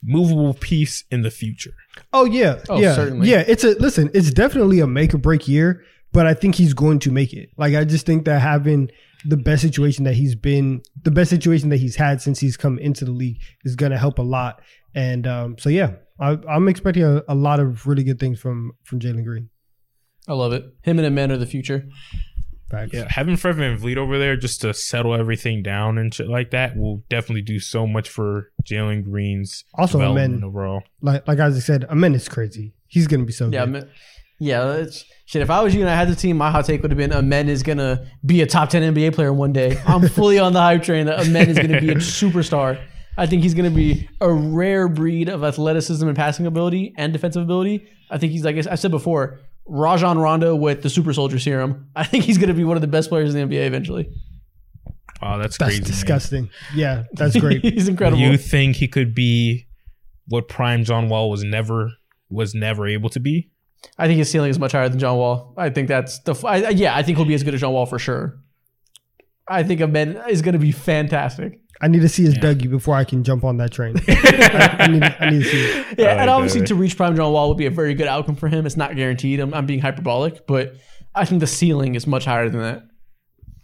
movable 0.02 0.54
piece 0.54 1.04
in 1.10 1.22
the 1.22 1.30
future. 1.30 1.72
Oh 2.12 2.24
yeah, 2.24 2.60
Oh, 2.68 2.78
yeah, 2.78 2.94
certainly. 2.94 3.28
yeah. 3.30 3.44
It's 3.46 3.64
a 3.64 3.70
listen. 3.78 4.10
It's 4.14 4.30
definitely 4.30 4.80
a 4.80 4.86
make 4.86 5.14
or 5.14 5.18
break 5.18 5.46
year, 5.48 5.82
but 6.14 6.26
I 6.26 6.32
think 6.32 6.54
he's 6.54 6.72
going 6.72 6.98
to 7.00 7.10
make 7.12 7.32
it. 7.34 7.50
Like 7.58 7.74
I 7.74 7.84
just 7.84 8.06
think 8.06 8.24
that 8.24 8.40
having 8.40 8.90
the 9.26 9.36
best 9.36 9.62
situation 9.62 10.04
that 10.04 10.14
he's 10.14 10.34
been, 10.34 10.80
the 11.02 11.10
best 11.10 11.28
situation 11.30 11.68
that 11.70 11.78
he's 11.78 11.96
had 11.96 12.22
since 12.22 12.38
he's 12.40 12.56
come 12.56 12.78
into 12.78 13.04
the 13.04 13.10
league 13.10 13.38
is 13.64 13.74
going 13.76 13.92
to 13.92 13.98
help 13.98 14.18
a 14.18 14.22
lot. 14.22 14.60
And 14.94 15.26
um, 15.26 15.58
so 15.58 15.68
yeah, 15.68 15.92
I, 16.20 16.38
I'm 16.48 16.68
expecting 16.68 17.02
a, 17.04 17.22
a 17.28 17.34
lot 17.34 17.60
of 17.60 17.86
really 17.86 18.04
good 18.04 18.18
things 18.20 18.38
from 18.40 18.72
from 18.84 19.00
Jalen 19.00 19.24
Green. 19.24 19.50
I 20.26 20.32
love 20.32 20.52
it. 20.54 20.64
Him 20.82 20.98
and 20.98 21.06
Amen 21.06 21.30
are 21.32 21.36
the 21.36 21.46
future. 21.46 21.84
Facts. 22.70 22.94
Yeah, 22.94 23.06
having 23.10 23.36
Fred 23.36 23.56
VanVleet 23.56 23.98
over 23.98 24.18
there 24.18 24.36
just 24.36 24.62
to 24.62 24.72
settle 24.72 25.14
everything 25.14 25.62
down 25.62 25.98
and 25.98 26.12
shit 26.14 26.28
like 26.28 26.50
that 26.52 26.76
will 26.76 27.04
definitely 27.10 27.42
do 27.42 27.60
so 27.60 27.86
much 27.86 28.08
for 28.08 28.50
Jalen 28.64 29.04
Green's 29.04 29.64
Also, 29.74 29.98
development 29.98 30.34
Amen. 30.36 30.44
overall. 30.44 30.82
Like 31.02 31.28
like 31.28 31.38
as 31.40 31.56
I 31.56 31.60
said, 31.60 31.84
Amen 31.84 32.14
is 32.14 32.28
crazy. 32.28 32.74
He's 32.88 33.06
going 33.06 33.20
to 33.20 33.26
be 33.26 33.32
so 33.32 33.46
Yeah, 33.50 33.66
good. 33.66 33.68
Amen- 33.76 33.90
yeah. 34.38 34.72
It's, 34.74 35.04
shit. 35.26 35.42
If 35.42 35.50
I 35.50 35.62
was 35.62 35.74
you 35.74 35.80
and 35.80 35.90
I 35.90 35.94
had 35.94 36.08
the 36.08 36.16
team, 36.16 36.36
my 36.36 36.50
hot 36.50 36.64
take 36.64 36.82
would 36.82 36.90
have 36.90 36.98
been 36.98 37.12
Amen 37.12 37.48
is 37.48 37.62
gonna 37.62 38.06
be 38.24 38.42
a 38.42 38.46
top 38.46 38.70
ten 38.70 38.94
NBA 38.94 39.14
player 39.14 39.32
one 39.32 39.52
day. 39.52 39.80
I'm 39.86 40.08
fully 40.08 40.38
on 40.38 40.52
the 40.52 40.60
hype 40.60 40.82
train 40.82 41.06
that 41.06 41.20
Amen 41.20 41.48
is 41.48 41.58
gonna 41.58 41.80
be 41.80 41.90
a 41.90 41.96
superstar. 41.96 42.80
I 43.16 43.26
think 43.26 43.42
he's 43.42 43.54
gonna 43.54 43.70
be 43.70 44.08
a 44.20 44.32
rare 44.32 44.88
breed 44.88 45.28
of 45.28 45.44
athleticism 45.44 46.06
and 46.06 46.16
passing 46.16 46.46
ability 46.46 46.94
and 46.96 47.12
defensive 47.12 47.42
ability. 47.42 47.86
I 48.10 48.18
think 48.18 48.32
he's 48.32 48.44
like 48.44 48.56
I 48.66 48.74
said 48.74 48.90
before, 48.90 49.40
Rajon 49.66 50.18
Rondo 50.18 50.54
with 50.54 50.82
the 50.82 50.90
super 50.90 51.12
soldier 51.12 51.38
serum. 51.38 51.88
I 51.96 52.04
think 52.04 52.24
he's 52.24 52.38
gonna 52.38 52.54
be 52.54 52.64
one 52.64 52.76
of 52.76 52.80
the 52.80 52.88
best 52.88 53.08
players 53.08 53.34
in 53.34 53.48
the 53.48 53.56
NBA 53.56 53.66
eventually. 53.66 54.10
Wow, 55.22 55.38
that's, 55.38 55.56
That's 55.56 55.70
crazy. 55.70 55.82
man. 55.82 55.90
disgusting. 55.90 56.50
Yeah, 56.74 57.04
that's 57.12 57.38
great. 57.38 57.62
he's 57.62 57.88
incredible. 57.88 58.20
You 58.20 58.36
think 58.36 58.76
he 58.76 58.88
could 58.88 59.14
be 59.14 59.66
what 60.26 60.48
prime 60.48 60.84
John 60.84 61.08
Wall 61.08 61.30
was 61.30 61.44
never 61.44 61.92
was 62.28 62.54
never 62.54 62.86
able 62.86 63.08
to 63.10 63.20
be? 63.20 63.50
I 63.98 64.06
think 64.06 64.18
his 64.18 64.30
ceiling 64.30 64.50
is 64.50 64.58
much 64.58 64.72
higher 64.72 64.88
than 64.88 64.98
John 64.98 65.16
Wall. 65.16 65.54
I 65.56 65.70
think 65.70 65.88
that's 65.88 66.18
the. 66.20 66.34
I, 66.46 66.64
I- 66.64 66.68
yeah, 66.70 66.96
I 66.96 67.02
think 67.02 67.18
he'll 67.18 67.26
be 67.26 67.34
as 67.34 67.42
good 67.42 67.54
as 67.54 67.60
John 67.60 67.72
Wall 67.72 67.86
for 67.86 67.98
sure. 67.98 68.38
I 69.48 69.62
think 69.62 69.80
Amen 69.80 70.20
is 70.30 70.40
going 70.42 70.54
to 70.54 70.58
be 70.58 70.72
fantastic. 70.72 71.60
I 71.82 71.88
need 71.88 72.00
to 72.02 72.08
see 72.08 72.22
his 72.24 72.34
Yeah. 72.36 72.40
Dougie 72.54 72.70
before 72.70 72.94
I 72.94 73.04
can 73.04 73.24
jump 73.24 73.44
on 73.44 73.58
that 73.58 73.72
train. 73.72 73.96
I, 74.08 74.76
I 74.80 74.86
need, 74.86 75.02
I 75.02 75.30
need 75.30 75.42
to 75.42 75.48
see 75.48 75.60
it. 75.64 75.98
Yeah, 75.98 76.06
I 76.06 76.22
and 76.22 76.30
obviously 76.30 76.60
that. 76.60 76.68
to 76.68 76.74
reach 76.76 76.96
prime 76.96 77.14
John 77.16 77.32
Wall 77.32 77.48
would 77.48 77.58
be 77.58 77.66
a 77.66 77.70
very 77.70 77.94
good 77.94 78.06
outcome 78.06 78.36
for 78.36 78.48
him. 78.48 78.64
It's 78.64 78.76
not 78.76 78.96
guaranteed. 78.96 79.40
I'm, 79.40 79.52
I'm 79.52 79.66
being 79.66 79.80
hyperbolic, 79.80 80.46
but 80.46 80.74
I 81.14 81.24
think 81.26 81.40
the 81.40 81.46
ceiling 81.46 81.94
is 81.94 82.06
much 82.06 82.24
higher 82.24 82.48
than 82.48 82.62
that. 82.62 82.84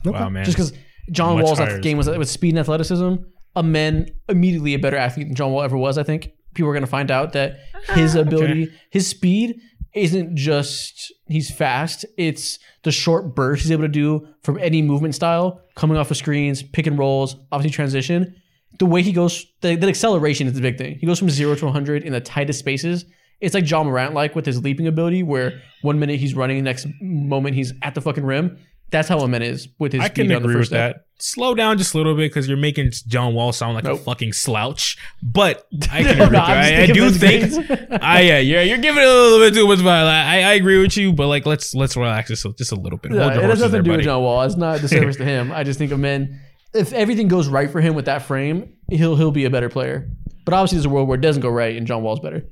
Wow, 0.05 0.29
man. 0.29 0.45
Just 0.45 0.57
because 0.57 0.73
John 1.13 1.37
Much 1.37 1.45
Wall's 1.45 1.59
higher. 1.61 1.79
game 1.79 1.97
was 1.97 2.09
with 2.09 2.29
speed 2.29 2.51
and 2.51 2.59
athleticism, 2.59 3.15
Amen 3.57 4.09
immediately 4.29 4.75
a 4.75 4.79
better 4.79 4.97
athlete 4.97 5.29
than 5.29 5.35
John 5.35 5.53
Wall 5.53 5.63
ever 5.63 5.77
was. 5.79 5.97
I 5.97 6.03
think 6.03 6.31
people 6.55 6.69
are 6.71 6.75
going 6.75 6.83
to 6.85 6.91
find 6.91 7.11
out 7.11 7.33
that 7.33 7.59
his 7.95 8.17
ability, 8.17 8.71
his 8.91 9.07
speed 9.07 9.61
isn't 9.95 10.37
just 10.37 11.13
he's 11.27 11.51
fast. 11.51 12.05
It's 12.17 12.59
the 12.83 12.93
short 12.93 13.35
burst 13.35 13.63
he's 13.63 13.73
able 13.73 13.83
to 13.83 13.89
do 13.89 14.29
from 14.43 14.59
any 14.59 14.83
movement 14.83 15.15
style, 15.15 15.61
coming 15.75 15.97
off 15.97 16.11
of 16.11 16.17
screens, 16.17 16.63
pick 16.63 16.87
and 16.87 16.99
rolls, 16.99 17.37
obviously 17.53 17.75
transition. 17.75 18.35
The 18.79 18.87
way 18.87 19.03
he 19.03 19.13
goes, 19.13 19.47
the, 19.61 19.77
the 19.77 19.89
acceleration 19.89 20.47
is 20.47 20.55
the 20.55 20.61
big 20.61 20.79
thing. 20.79 20.97
He 20.99 21.07
goes 21.07 21.19
from 21.19 21.29
zero 21.29 21.55
to 21.55 21.65
100 21.67 22.03
in 22.03 22.13
the 22.13 22.21
tightest 22.21 22.61
spaces. 22.61 23.05
It's 23.41 23.55
like 23.55 23.69
Ja 23.69 23.83
Morant 23.83 24.15
like 24.15 24.35
with 24.35 24.47
his 24.47 24.63
leaping 24.63 24.87
ability, 24.87 25.23
where 25.23 25.61
one 25.83 25.99
minute 25.99 26.21
he's 26.21 26.35
running, 26.35 26.63
next 26.63 26.87
moment 27.01 27.55
he's 27.55 27.73
at 27.83 27.95
the 27.95 28.01
fucking 28.01 28.25
rim. 28.25 28.59
That's 28.91 29.09
how 29.09 29.21
Amen 29.21 29.43
is 29.43 29.69
with 29.79 29.93
his 29.93 30.03
I 30.03 30.07
speed 30.07 30.15
can 30.15 30.23
on 30.25 30.29
the 30.29 30.37
agree 30.39 30.47
with 30.55 30.57
first 30.63 30.71
step. 30.71 30.95
that. 30.97 31.05
Slow 31.23 31.55
down 31.55 31.77
just 31.79 31.95
a 31.95 31.97
little 31.99 32.15
bit 32.15 32.31
because 32.31 32.49
you're 32.49 32.57
making 32.57 32.91
John 33.07 33.35
Wall 33.35 33.53
sound 33.53 33.75
like 33.75 33.85
Nope. 33.85 34.01
a 34.01 34.03
fucking 34.03 34.33
slouch. 34.33 34.97
But 35.23 35.67
I 35.93 36.03
can 36.03 36.19
No, 36.19 36.25
agree. 36.25 36.39
no, 36.39 36.41
with 36.41 36.49
I'm 36.49 36.63
that. 36.63 36.75
I, 36.81 36.83
I 36.83 36.87
do 36.87 37.11
think. 37.11 37.53
grades. 37.69 37.99
I 38.03 38.21
yeah, 38.23 38.39
yeah, 38.39 38.63
you're 38.63 38.79
giving 38.79 39.03
it 39.03 39.07
a 39.09 39.13
little 39.13 39.39
bit 39.39 39.55
too 39.55 39.67
much 39.69 39.79
vibe. 39.79 40.07
I, 40.07 40.43
I 40.43 40.53
agree 40.55 40.81
with 40.81 40.97
you, 40.97 41.13
but 41.13 41.29
like 41.29 41.47
let's 41.47 41.75
let's 41.75 41.97
relax 41.97 42.29
just 42.31 42.45
a, 42.47 42.53
just 42.55 42.73
a 42.73 42.77
little 42.77 42.99
bit. 42.99 43.13
Yeah, 43.13 43.29
it 43.29 43.35
has 43.35 43.43
horses 43.45 43.61
nothing 43.61 43.79
to 43.79 43.83
do 43.83 43.97
with. 43.97 44.01
John 44.05 44.23
Wall. 44.23 44.43
It's 44.43 44.57
not 44.57 44.79
a 44.79 44.81
disservice 44.83 45.17
to 45.17 45.25
him. 45.25 45.53
I 45.53 45.63
just 45.63 45.79
think 45.79 45.93
oh, 45.93 45.95
of 45.95 46.01
men. 46.01 46.41
If 46.73 46.93
everything 46.93 47.29
goes 47.29 47.49
right 47.49 47.71
for 47.71 47.81
him 47.81 47.95
with 47.95 48.07
that 48.07 48.23
frame, 48.23 48.75
he'll 48.89 49.15
he'll 49.17 49.31
be 49.31 49.45
a 49.45 49.51
better 49.51 49.69
player. 49.69 50.11
But 50.45 50.55
obviously, 50.55 50.79
there's 50.79 50.87
a 50.87 50.91
world 50.91 51.07
where 51.07 51.19
it 51.19 51.21
doesn't 51.21 51.43
go 51.43 51.49
right, 51.51 51.77
and 51.77 51.87
John 51.87 52.03
Wall's 52.03 52.21
better. 52.21 52.45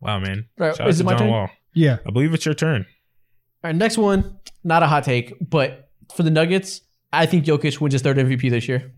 Wow, 0.00 0.18
man. 0.20 0.46
Right, 0.58 0.74
Shout 0.74 0.88
is 0.88 1.00
it 1.00 1.04
my 1.04 1.12
John 1.12 1.18
turn? 1.20 1.28
Wall. 1.30 1.50
Yeah. 1.74 1.98
I 2.06 2.10
believe 2.10 2.34
it's 2.34 2.44
your 2.44 2.54
turn. 2.54 2.86
All 3.64 3.68
right, 3.68 3.76
next 3.76 3.98
one, 3.98 4.38
not 4.64 4.82
a 4.82 4.86
hot 4.86 5.04
take, 5.04 5.34
but 5.40 5.88
for 6.14 6.22
the 6.22 6.30
Nuggets, 6.30 6.80
I 7.12 7.26
think 7.26 7.44
Jokic 7.44 7.80
wins 7.80 7.92
his 7.94 8.02
third 8.02 8.16
MVP 8.16 8.50
this 8.50 8.68
year, 8.68 8.92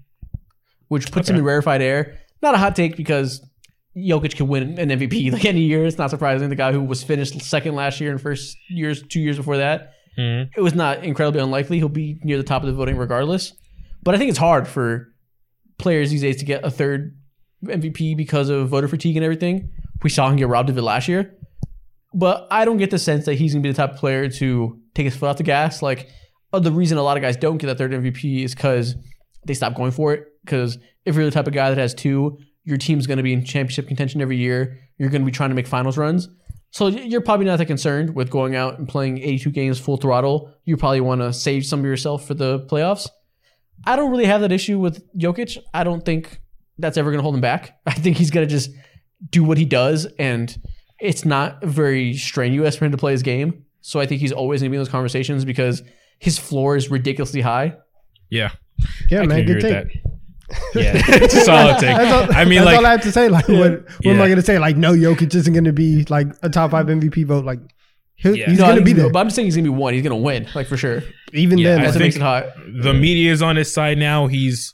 which 0.89 1.11
puts 1.13 1.29
him 1.29 1.37
in 1.37 1.45
rarefied 1.45 1.83
air. 1.83 2.19
Not 2.43 2.55
a 2.55 2.59
hot 2.59 2.75
take 2.77 2.97
because 2.97 3.45
Jokic 3.97 4.37
can 4.37 4.49
win 4.49 4.79
an 4.79 4.89
MVP 4.89 5.33
like 5.33 5.45
any 5.45 5.61
year. 5.63 5.85
It's 5.85 5.99
not 5.99 6.11
surprising. 6.11 6.49
The 6.49 6.57
guy 6.57 6.73
who 6.73 6.83
was 6.83 7.03
finished 7.03 7.41
second 7.43 7.75
last 7.75 8.01
year 8.01 8.11
and 8.11 8.21
first 8.21 8.57
years, 8.69 9.03
two 9.03 9.21
years 9.21 9.37
before 9.37 9.59
that, 9.59 9.93
Mhm. 10.19 10.49
it 10.57 10.61
was 10.61 10.75
not 10.75 11.05
incredibly 11.05 11.41
unlikely. 11.41 11.79
He'll 11.79 11.89
be 11.89 12.19
near 12.23 12.37
the 12.37 12.43
top 12.45 12.63
of 12.63 12.69
the 12.69 12.73
voting 12.75 12.97
regardless. 12.97 13.53
But 14.03 14.15
I 14.15 14.19
think 14.19 14.29
it's 14.31 14.39
hard 14.39 14.69
for 14.69 15.09
players 15.79 16.11
these 16.11 16.21
days 16.23 16.37
to 16.37 16.45
get 16.45 16.65
a 16.65 16.71
third 16.71 17.17
MVP 17.67 18.15
because 18.17 18.49
of 18.49 18.69
voter 18.69 18.87
fatigue 18.89 19.17
and 19.17 19.25
everything. 19.25 19.71
We 20.03 20.11
saw 20.11 20.29
him 20.31 20.37
get 20.37 20.49
robbed 20.49 20.71
of 20.71 20.79
it 20.79 20.83
last 20.83 21.09
year. 21.09 21.35
But 22.15 22.47
I 22.51 22.65
don't 22.65 22.77
get 22.77 22.91
the 22.91 22.99
sense 22.99 23.27
that 23.27 23.35
he's 23.35 23.53
going 23.53 23.63
to 23.63 23.67
be 23.67 23.73
the 23.73 23.77
type 23.77 23.95
of 23.95 23.97
player 23.99 24.29
to 24.29 24.81
take 24.95 25.05
his 25.05 25.17
foot 25.17 25.29
off 25.29 25.37
the 25.37 25.43
gas. 25.43 25.83
Like, 25.83 26.09
uh, 26.53 26.61
the 26.61 26.71
reason 26.73 26.97
a 26.97 27.03
lot 27.03 27.17
of 27.17 27.23
guys 27.23 27.37
don't 27.37 27.59
get 27.59 27.67
that 27.67 27.79
third 27.79 27.91
MVP 27.91 28.45
is 28.45 28.55
because 28.55 28.95
they 29.47 29.55
stop 29.55 29.75
going 29.75 29.91
for 29.91 30.15
it. 30.15 30.25
Because 30.45 30.79
if 31.05 31.17
you're 31.17 31.25
the 31.25 31.31
type 31.33 31.49
of 31.49 31.53
guy 31.53 31.71
that 31.71 31.79
has 31.79 31.93
two, 31.93 32.39
your 32.63 32.77
team's 32.77 33.07
going 33.07 33.17
to 33.17 33.23
be 33.23 33.33
in 33.33 33.45
championship 33.45 33.89
contention 33.89 34.23
every 34.23 34.37
year. 34.37 34.79
You're 34.97 35.11
going 35.11 35.23
to 35.23 35.27
be 35.27 35.33
trying 35.33 35.51
to 35.51 35.57
make 35.57 35.67
finals 35.67 35.99
runs. 35.99 36.29
So 36.71 36.89
you're 36.89 37.21
probably 37.21 37.47
not 37.47 37.59
that 37.59 37.67
concerned 37.67 38.15
with 38.15 38.31
going 38.31 38.57
out 38.57 38.79
and 38.79 38.89
playing 38.89 39.19
82 39.19 39.51
games 39.51 39.79
full 39.79 39.97
throttle. 39.97 40.53
You 40.65 40.77
probably 40.77 41.01
want 41.01 41.21
to 41.21 41.33
save 41.33 41.67
some 41.67 41.81
of 41.81 41.85
yourself 41.85 42.27
for 42.27 42.35
the 42.35 42.61
playoffs. 42.61 43.09
I 43.87 43.97
don't 43.97 44.11
really 44.11 44.25
have 44.25 44.41
that 44.41 44.53
issue 44.53 44.79
with 44.79 45.05
Jokic. 45.17 45.59
I 45.73 45.85
don't 45.85 46.05
think 46.05 46.41
that's 46.79 46.97
ever 46.97 47.11
going 47.11 47.19
to 47.19 47.23
hold 47.23 47.35
him 47.35 47.41
back. 47.41 47.79
I 47.87 47.93
think 47.93 48.17
he's 48.17 48.31
going 48.31 48.47
to 48.47 48.51
just 48.51 48.71
do 49.31 49.45
what 49.45 49.57
he 49.57 49.65
does, 49.65 50.07
and 50.19 50.57
it's 51.05 51.25
not 51.25 51.63
very 51.63 52.15
strenuous 52.15 52.77
for 52.77 52.85
him 52.87 52.93
to 52.93 52.99
play 52.99 53.13
his 53.13 53.23
game. 53.23 53.65
So 53.83 54.01
I 54.01 54.07
think 54.07 54.21
he's 54.21 54.33
always 54.33 54.61
going 54.63 54.71
to 54.71 54.73
be 54.73 54.77
in 54.77 54.81
those 54.81 54.89
conversations 54.89 55.45
because 55.45 55.83
his 56.19 56.39
floor 56.39 56.77
is 56.77 56.91
ridiculously 56.91 57.43
high. 57.43 57.75
Yeah. 58.31 58.53
Yeah, 59.11 59.21
I 59.21 59.27
man, 59.27 59.45
good 59.45 59.61
take. 59.61 59.73
that. 59.73 59.87
Yeah, 60.75 60.93
it's 61.23 61.35
a 61.35 61.41
solid 61.43 61.79
take. 61.79 61.97
That's 61.97 62.31
all, 62.31 62.37
I 62.37 62.45
mean, 62.45 62.57
that's 62.57 62.67
like, 62.67 62.79
all 62.79 62.87
I 62.87 62.91
have 62.93 63.03
to 63.03 63.13
say. 63.13 63.29
Like, 63.29 63.47
what, 63.49 63.85
what 64.03 64.07
am 64.07 64.21
I 64.21 64.27
going 64.27 64.37
to 64.37 64.43
say? 64.43 64.59
Like, 64.59 64.77
no, 64.77 64.93
Jokic 64.93 65.35
isn't 65.35 65.53
going 65.53 65.65
to 65.65 65.73
be 65.73 66.05
like 66.09 66.29
a 66.43 66.49
top 66.49 66.71
five 66.71 66.87
MVP 66.87 67.27
vote. 67.27 67.45
Like, 67.45 67.61
he'll, 68.15 68.35
Yeah. 68.37 68.49
he's 68.49 68.59
No, 68.59 68.65
going 68.67 68.79
to 68.79 68.85
be 68.85 68.93
there. 68.95 69.11
But 69.11 69.19
I'm 69.21 69.27
just 69.27 69.37
saying 69.37 69.47
he's 69.47 69.57
going 69.57 69.67
to 69.67 69.71
be 69.73 69.77
one. 69.77 69.93
He's 69.95 70.03
going 70.03 70.17
to 70.17 70.23
win, 70.23 70.49
like 70.55 70.67
for 70.67 70.77
sure. 70.79 71.03
Even 71.33 71.59
Yeah, 71.59 71.73
then, 71.73 71.81
I 71.81 71.85
That's 71.85 71.95
what 71.97 72.01
like, 72.01 72.07
makes 72.07 72.17
it 72.17 72.23
hot. 72.23 72.45
the 72.83 72.95
media 72.95 73.33
is 73.33 73.43
on 73.43 73.57
his 73.57 73.73
side 73.73 73.99
now. 73.99 74.27
He's 74.29 74.73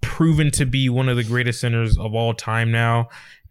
proven 0.00 0.50
to 0.52 0.64
be 0.64 0.88
one 0.88 1.08
of 1.08 1.16
the 1.16 1.24
greatest 1.24 1.60
centers 1.60 1.98
of 1.98 2.14
all 2.14 2.32
time 2.34 2.70
now. 2.70 3.08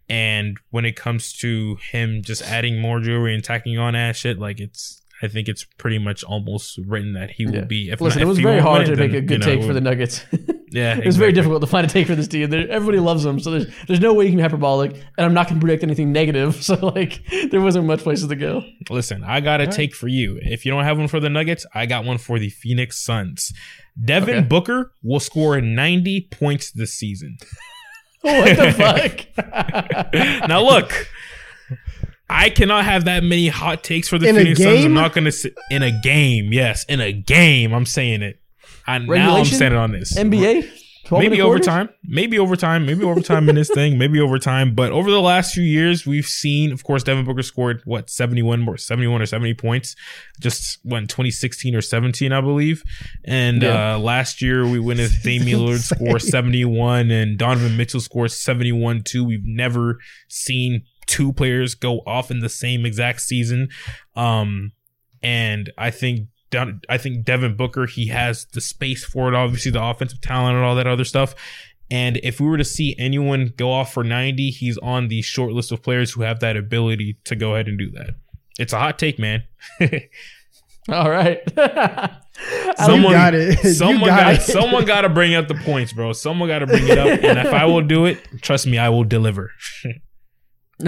And 0.08 0.56
when 0.70 0.84
it 0.84 0.96
comes 0.96 1.32
to 1.38 1.76
him 1.92 2.22
just 2.22 2.42
adding 2.42 2.80
more 2.80 3.00
jewelry 3.00 3.34
and 3.34 3.44
tacking 3.44 3.78
on 3.78 3.94
ass 3.94 4.16
shit, 4.16 4.38
like 4.38 4.58
it's, 4.60 5.02
I 5.20 5.28
think 5.28 5.48
it's 5.48 5.64
pretty 5.64 5.98
much 5.98 6.22
almost 6.24 6.78
written 6.86 7.12
that 7.14 7.30
he 7.32 7.44
will 7.44 7.56
Yeah. 7.56 7.64
be. 7.64 7.90
If 7.90 8.00
Listen, 8.00 8.20
not, 8.20 8.26
it 8.26 8.28
was 8.28 8.38
very 8.38 8.60
hard 8.60 8.86
to 8.86 8.96
make 8.96 9.10
then, 9.12 9.18
a 9.18 9.20
good 9.20 9.30
you 9.30 9.38
know, 9.38 9.44
take 9.56 9.64
for 9.64 9.72
the 9.74 9.80
Nuggets. 9.80 10.24
Yeah, 10.70 10.98
it 10.98 11.06
was 11.06 11.16
very 11.16 11.32
difficult 11.32 11.62
to 11.62 11.66
find 11.66 11.86
a 11.86 11.88
take 11.88 12.06
for 12.06 12.14
this 12.14 12.28
team. 12.28 12.50
There- 12.50 12.68
Everybody 12.68 12.98
loves 12.98 13.22
them, 13.22 13.40
so 13.40 13.52
there's 13.52 13.66
there's 13.86 14.00
no 14.00 14.12
way 14.12 14.24
you 14.26 14.30
can 14.32 14.36
be 14.36 14.42
hyperbolic, 14.42 14.90
and 14.92 15.24
I'm 15.24 15.32
not 15.32 15.48
going 15.48 15.58
to 15.58 15.64
predict 15.64 15.82
anything 15.82 16.12
negative. 16.12 16.56
So 16.62 16.74
like, 16.94 17.22
there 17.50 17.62
wasn't 17.62 17.86
much 17.86 18.00
places 18.00 18.28
to 18.28 18.36
go. 18.36 18.62
Listen, 18.90 19.24
I 19.24 19.40
got 19.40 19.62
a 19.62 19.66
take 19.66 19.94
for 19.94 20.08
you. 20.08 20.38
If 20.42 20.66
you 20.66 20.70
don't 20.72 20.84
have 20.84 20.98
one 20.98 21.08
for 21.08 21.20
the 21.20 21.30
Nuggets, 21.30 21.64
I 21.74 21.86
got 21.86 22.04
one 22.04 22.18
for 22.18 22.38
the 22.38 22.50
Phoenix 22.50 23.02
Suns. 23.02 23.50
Devin 24.04 24.34
Okay. 24.40 24.46
Booker 24.46 24.92
will 25.02 25.20
score 25.20 25.58
90 25.58 26.28
points 26.30 26.70
this 26.70 26.92
season. 26.92 27.38
What 28.40 28.56
the 28.56 28.72
fuck? 30.22 30.48
now 30.48 30.62
look, 30.62 30.92
I 32.30 32.50
cannot 32.50 32.84
have 32.84 33.04
that 33.06 33.22
many 33.24 33.48
hot 33.48 33.82
takes 33.82 34.08
for 34.08 34.18
the 34.18 34.28
In 34.28 34.36
a 34.36 34.40
Phoenix 34.40 34.62
Suns. 34.62 34.84
I'm 34.84 34.94
not 34.94 35.12
going 35.14 35.24
to 35.24 35.32
sit 35.32 35.54
in 35.70 35.82
a 35.82 35.90
game. 36.02 36.52
Yes, 36.52 36.84
in 36.84 37.00
a 37.00 37.12
game. 37.12 37.72
I'm 37.72 37.86
saying 37.86 38.22
it. 38.22 38.40
I, 38.86 38.98
now 38.98 39.04
I'm 39.04 39.10
Regulation? 39.10 39.56
standing 39.56 39.78
on 39.80 39.92
this. 39.92 40.16
NBA. 40.16 40.68
12 41.08 41.24
Maybe 41.24 41.40
overtime, 41.40 41.88
maybe 42.04 42.38
overtime, 42.38 42.84
maybe 42.84 43.02
overtime 43.02 43.48
in 43.48 43.54
this 43.54 43.70
thing, 43.70 43.96
maybe 43.96 44.20
overtime. 44.20 44.74
But 44.74 44.92
over 44.92 45.10
the 45.10 45.22
last 45.22 45.54
few 45.54 45.62
years, 45.62 46.06
we've 46.06 46.26
seen, 46.26 46.70
of 46.70 46.84
course, 46.84 47.02
Devin 47.02 47.24
Booker 47.24 47.40
scored 47.42 47.80
what 47.86 48.10
71 48.10 48.60
more 48.60 48.76
71 48.76 49.22
or 49.22 49.24
70 49.24 49.54
points, 49.54 49.96
just 50.38 50.78
when 50.82 51.06
2016 51.06 51.74
or 51.74 51.80
17, 51.80 52.30
I 52.30 52.42
believe. 52.42 52.82
And 53.24 53.62
Yeah. 53.62 53.94
uh, 53.94 53.98
last 53.98 54.42
year 54.42 54.64
we 54.64 54.78
went 54.78 54.98
witnessed 54.98 55.22
Damian 55.24 55.60
Lillard 55.60 55.78
score 55.78 56.18
71 56.18 57.10
and 57.10 57.38
Donovan 57.38 57.78
Mitchell 57.78 58.00
score 58.00 58.28
71 58.28 59.02
too. 59.04 59.24
We've 59.24 59.46
never 59.46 60.00
seen 60.28 60.82
two 61.06 61.32
players 61.32 61.74
go 61.74 62.00
off 62.06 62.30
in 62.30 62.40
the 62.40 62.50
same 62.50 62.84
exact 62.84 63.22
season. 63.22 63.68
Um, 64.14 64.72
and 65.22 65.72
I 65.78 65.90
think 65.90 66.28
Don- 66.50 66.80
I 66.88 66.98
think 66.98 67.24
Devin 67.24 67.56
Booker 67.56 67.86
he 67.86 68.06
has 68.08 68.46
the 68.52 68.60
space 68.60 69.04
for 69.04 69.28
it. 69.28 69.34
Obviously, 69.34 69.70
the 69.70 69.82
offensive 69.82 70.20
talent 70.20 70.56
and 70.56 70.64
all 70.64 70.74
that 70.76 70.86
other 70.86 71.04
stuff. 71.04 71.34
And 71.90 72.18
if 72.22 72.38
we 72.40 72.46
were 72.46 72.58
to 72.58 72.64
see 72.64 72.94
anyone 72.98 73.52
go 73.56 73.72
off 73.72 73.92
for 73.94 74.04
90, 74.04 74.50
he's 74.50 74.76
on 74.78 75.08
the 75.08 75.22
short 75.22 75.52
list 75.52 75.72
of 75.72 75.82
players 75.82 76.12
who 76.12 76.20
have 76.22 76.40
that 76.40 76.56
ability 76.56 77.16
to 77.24 77.34
go 77.34 77.54
ahead 77.54 77.66
and 77.66 77.78
do 77.78 77.90
that. 77.92 78.10
It's 78.58 78.72
a 78.74 78.78
hot 78.78 78.98
take, 78.98 79.18
man. 79.18 79.44
All 80.90 81.10
right. 81.10 81.40
Someone 82.76 83.12
got 83.12 83.34
it. 83.34 83.58
You 83.64 83.70
Someone 83.72 84.08
got 84.10 84.20
got, 84.20 84.34
it. 84.36 84.42
someone 84.42 84.84
got 84.84 85.00
to 85.02 85.08
bring 85.08 85.34
up 85.34 85.48
the 85.48 85.54
points, 85.54 85.92
bro. 85.92 86.12
Someone 86.12 86.48
got 86.48 86.60
to 86.60 86.66
bring 86.66 86.86
it 86.86 86.96
up, 86.98 87.06
and 87.22 87.38
if 87.38 87.52
I 87.52 87.64
will 87.64 87.82
do 87.82 88.04
it, 88.06 88.18
trust 88.42 88.66
me, 88.66 88.78
I 88.78 88.88
will 88.90 89.04
deliver. 89.04 89.50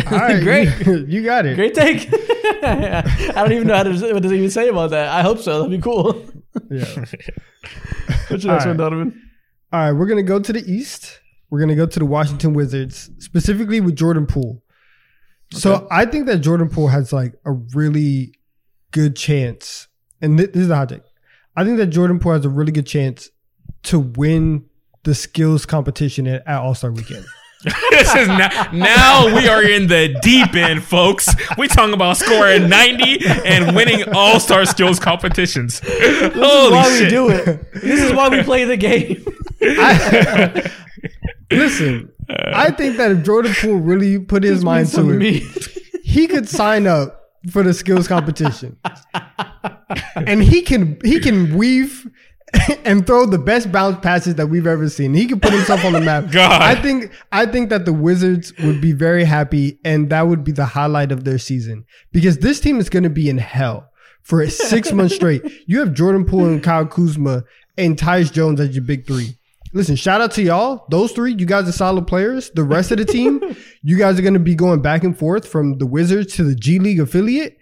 All 0.07 0.19
right, 0.19 0.43
Great. 0.43 0.87
You, 0.87 1.05
you 1.07 1.23
got 1.25 1.47
it. 1.47 1.57
Great 1.57 1.75
take. 1.75 2.09
I 2.63 3.33
don't 3.35 3.53
even 3.53 3.67
know 3.67 3.75
how 3.77 3.83
to, 3.85 4.13
what 4.13 4.23
to 4.23 4.33
even 4.33 4.51
say 4.51 4.69
about 4.69 4.91
that. 4.91 5.09
I 5.09 5.23
hope 5.23 5.39
so. 5.39 5.63
That'd 5.63 5.71
be 5.77 5.83
cool. 5.83 6.25
Yeah. 6.71 6.85
What's 8.29 8.45
your 8.45 8.53
All 8.53 8.59
next 8.59 8.67
one. 8.67 8.77
Donovan? 8.77 9.31
All 9.73 9.81
right, 9.81 9.93
we're 9.93 10.07
gonna 10.07 10.23
go 10.23 10.41
to 10.41 10.53
the 10.53 10.63
East. 10.71 11.21
We're 11.49 11.61
gonna 11.61 11.77
go 11.77 11.87
to 11.87 11.99
the 11.99 12.07
Washington 12.07 12.53
Wizards, 12.55 13.11
specifically 13.19 13.81
with 13.81 13.97
Jordan 13.97 14.27
Poole. 14.27 14.63
So 15.53 15.89
I 15.91 16.07
think 16.07 16.27
that 16.27 16.39
Jordan 16.39 16.69
Poole 16.69 16.89
has 16.89 17.13
like 17.13 17.35
a 17.45 17.53
really 17.53 18.35
good 18.93 19.17
chance, 19.17 19.89
and 20.21 20.39
thi- 20.39 20.47
this 20.47 20.63
is 20.63 20.69
the 20.69 20.77
hot 20.77 20.91
take. 20.91 21.03
I 21.57 21.65
think 21.65 21.77
that 21.79 21.87
Jordan 21.89 22.21
Poole 22.21 22.35
has 22.35 22.45
a 22.45 22.49
really 22.49 22.73
good 22.73 22.87
chance 22.87 23.31
to 23.85 23.99
win 23.99 24.67
the 25.03 25.15
skills 25.15 25.67
competition 25.67 26.27
at, 26.29 26.47
at 26.47 26.61
All 26.61 26.75
Star 26.75 26.93
Weekend. 26.93 27.25
this 27.91 28.15
is 28.15 28.27
now, 28.29 28.69
now 28.73 29.35
we 29.37 29.47
are 29.49 29.63
in 29.63 29.87
the 29.87 30.17
deep 30.23 30.55
end, 30.55 30.83
folks. 30.83 31.29
We 31.59 31.69
talking 31.69 31.93
about 31.95 32.17
scoring 32.17 32.69
90 32.69 33.19
and 33.45 33.77
winning 33.77 34.05
all 34.15 34.41
star 34.41 34.65
skills 34.65 34.99
competitions. 34.99 35.81
This 35.81 36.33
Holy 36.35 36.67
is 36.67 36.71
why 36.73 36.89
shit. 36.91 37.03
we 37.05 37.09
do 37.11 37.29
it. 37.31 37.73
This 37.75 38.01
is 38.01 38.13
why 38.15 38.29
we 38.31 38.43
play 38.43 38.65
the 38.65 38.77
game. 38.77 39.25
I- 39.63 40.71
listen, 41.51 42.13
I 42.31 42.71
think 42.71 42.97
that 42.97 43.11
if 43.11 43.25
Jordan 43.25 43.53
Poole 43.55 43.77
really 43.77 44.19
put 44.19 44.43
his 44.43 44.65
mind 44.65 44.89
to 44.89 44.97
to 45.03 45.11
it, 45.11 45.17
me. 45.19 45.47
he 46.03 46.27
could 46.29 46.49
sign 46.49 46.87
up 46.87 47.17
for 47.51 47.63
the 47.63 47.75
skills 47.75 48.07
competition, 48.09 48.79
and 50.15 50.43
he 50.43 50.63
can 50.63 50.99
he 51.05 51.21
can 51.21 51.57
weave 51.57 52.09
and 52.85 53.07
throw 53.07 53.27
the 53.27 53.39
best 53.39 53.71
bounce 53.71 53.99
passes 54.01 54.35
that 54.37 54.49
we've 54.49 54.67
ever 54.67 54.89
seen. 54.89 55.15
He 55.15 55.27
can 55.27 55.41
put 55.41 55.53
himself 55.53 55.85
on 55.85 55.93
the 55.93 56.01
map. 56.01 56.31
God. 56.33 56.63
I 56.63 56.75
think 56.75 57.13
I 57.33 57.47
think 57.47 57.71
that 57.71 57.85
the 57.85 57.93
Wizards 57.93 58.53
would 58.59 58.81
be 58.81 58.93
very 58.93 59.25
happy, 59.25 59.79
and 59.85 60.11
that 60.11 60.27
would 60.27 60.45
be 60.45 60.53
the 60.53 60.67
highlight 60.67 61.13
of 61.13 61.25
their 61.25 61.39
season 61.39 61.85
because 62.13 62.39
this 62.39 62.61
team 62.61 62.79
is 62.79 62.89
going 62.89 63.05
to 63.05 63.11
be 63.11 63.29
in 63.29 63.39
hell 63.39 63.91
for 64.23 64.47
six 64.49 64.93
months 64.93 65.15
straight. 65.15 65.43
You 65.67 65.81
have 65.81 65.95
Jordan 65.95 66.25
Poole 66.25 66.47
and 66.47 66.63
Kyle 66.63 66.87
Kuzma 66.87 67.45
and 67.79 67.97
Tyus 67.97 68.33
Jones 68.33 68.61
as 68.61 68.75
your 68.75 68.85
big 68.85 69.07
three. 69.07 69.37
Listen, 69.73 69.95
shout 69.95 70.21
out 70.21 70.33
to 70.33 70.43
y'all. 70.43 70.85
Those 70.91 71.13
three, 71.13 71.33
you 71.39 71.47
guys 71.47 71.69
are 71.69 71.73
solid 71.73 72.09
players. 72.09 72.51
The 72.51 72.65
rest 72.65 72.91
of 72.91 72.99
the 72.99 73.05
team, 73.05 73.41
you 73.83 73.97
guys 73.97 74.19
are 74.19 74.23
going 74.23 74.35
to 74.35 74.41
be 74.41 74.57
going 74.57 74.83
back 74.83 75.05
and 75.05 75.17
forth 75.17 75.47
from 75.47 75.79
the 75.79 75.87
Wizards 75.87 76.35
to 76.35 76.43
the 76.45 76.57
G 76.57 76.81
League 76.81 76.99
affiliate. 76.99 77.57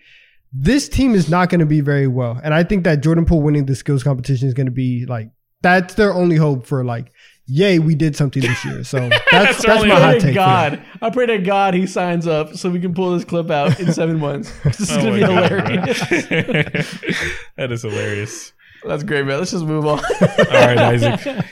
This 0.53 0.88
team 0.88 1.14
is 1.14 1.28
not 1.28 1.51
going 1.51 1.61
to 1.61 1.66
be 1.66 1.80
very 1.80 2.07
well. 2.07 2.40
And 2.42 2.55
I 2.55 2.64
think 2.64 2.84
that 2.84 3.03
Jordan 3.03 3.24
Poole 3.26 3.42
winning 3.42 3.66
the 3.66 3.74
skills 3.74 4.03
competition 4.03 4.49
is 4.49 4.55
going 4.55 4.66
to 4.66 4.72
be 4.72 5.05
like, 5.07 5.30
that's 5.61 5.94
their 5.94 6.12
only 6.14 6.36
hope 6.36 6.66
for 6.66 6.84
like, 6.84 7.12
yay, 7.46 7.78
we 7.78 7.94
did 7.94 8.14
something 8.16 8.40
this 8.42 8.64
year. 8.64 8.84
So 8.84 9.09
that's, 9.09 9.30
That's 9.30 9.64
that's, 9.64 9.84
my 9.84 9.94
hot 9.94 10.12
take. 10.12 10.20
to 10.20 10.26
for 10.28 10.32
that. 10.34 10.34
God. 10.34 10.82
I 11.03 11.11
pray 11.11 11.26
to 11.26 11.38
God 11.38 11.74
he 11.74 11.86
signs 11.86 12.26
up 12.26 12.55
so 12.55 12.70
we 12.70 12.80
can 12.80 12.94
pull 12.94 13.12
this 13.14 13.24
clip 13.24 13.51
out 13.51 13.78
in 13.80 13.92
seven 13.92 14.18
months. 14.18 14.53
This 14.64 14.80
is 14.80 14.90
Oh 14.92 14.96
gonna 15.03 15.14
be 15.14 15.20
God, 15.20 15.51
hilarious. 15.51 16.01
that 17.57 17.72
is 17.72 17.82
hilarious. 17.82 18.53
That's 18.86 19.03
great, 19.03 19.26
man. 19.26 19.38
Let's 19.38 19.51
just 19.51 19.64
move 19.64 19.86
on. 19.86 19.99
All 19.99 20.26
right, 20.53 20.78
Isaac. 20.78 21.44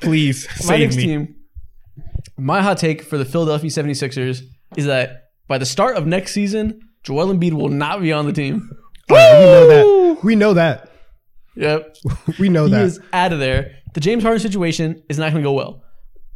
Please 0.00 0.46
my 0.48 0.54
save 0.54 0.80
next 0.80 0.96
me. 0.96 1.02
team. 1.06 1.34
My 2.36 2.60
hot 2.62 2.76
take 2.78 3.02
for 3.02 3.16
the 3.16 3.24
Philadelphia 3.24 3.70
76ers 3.70 4.42
is 4.76 4.86
that 4.86 5.30
by 5.48 5.56
the 5.58 5.64
start 5.66 5.96
of 5.96 6.06
next 6.06 6.32
season, 6.32 6.82
Joel 7.06 7.32
Embiid 7.32 7.52
will 7.52 7.68
not 7.68 8.00
be 8.00 8.12
on 8.12 8.26
the 8.26 8.32
team. 8.32 8.70
We 9.08 9.14
know 9.14 9.68
that. 9.68 10.24
We 10.24 10.34
know 10.34 10.54
that. 10.54 10.90
Yep. 11.54 11.96
We 12.40 12.48
know 12.48 12.66
that. 12.66 12.80
He 12.80 12.82
is 12.86 13.00
out 13.12 13.32
of 13.32 13.38
there. 13.38 13.76
The 13.94 14.00
James 14.00 14.24
Harden 14.24 14.40
situation 14.40 15.00
is 15.08 15.16
not 15.16 15.30
going 15.30 15.44
to 15.44 15.48
go 15.48 15.52
well. 15.52 15.84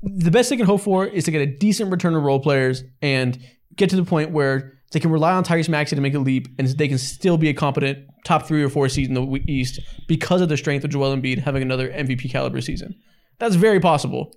The 0.03 0.31
best 0.31 0.51
they 0.51 0.57
can 0.57 0.67
hope 0.67 0.83
for 0.83 1.05
is 1.05 1.25
to 1.25 1.33
get 1.33 1.41
a 1.41 1.47
decent 1.47 1.91
return 1.91 2.15
of 2.15 2.23
role 2.23 2.39
players 2.39 2.85
and 3.03 3.37
get 3.75 3.91
to 3.91 3.97
the 3.97 4.05
point 4.05 4.31
where 4.31 4.79
they 4.93 5.01
can 5.01 5.11
rely 5.11 5.33
on 5.33 5.43
Tyrese 5.43 5.69
Maxey 5.69 5.97
to 5.97 6.01
make 6.03 6.15
a 6.15 6.21
leap 6.21 6.47
and 6.61 6.69
they 6.69 6.87
can 6.87 6.99
still 6.99 7.37
be 7.37 7.49
a 7.49 7.55
competent 7.55 8.07
top 8.25 8.47
three 8.47 8.63
or 8.63 8.69
four 8.69 8.89
seed 8.89 9.09
in 9.09 9.15
the 9.15 9.43
East 9.49 9.81
because 10.07 10.41
of 10.41 10.49
the 10.49 10.57
strength 10.57 10.85
of 10.85 10.91
Joel 10.91 11.17
Embiid 11.17 11.39
having 11.39 11.63
another 11.63 11.91
MVP 11.91 12.31
caliber 12.31 12.61
season. 12.61 12.95
That's 13.41 13.57
very 13.57 13.81
possible. 13.81 14.33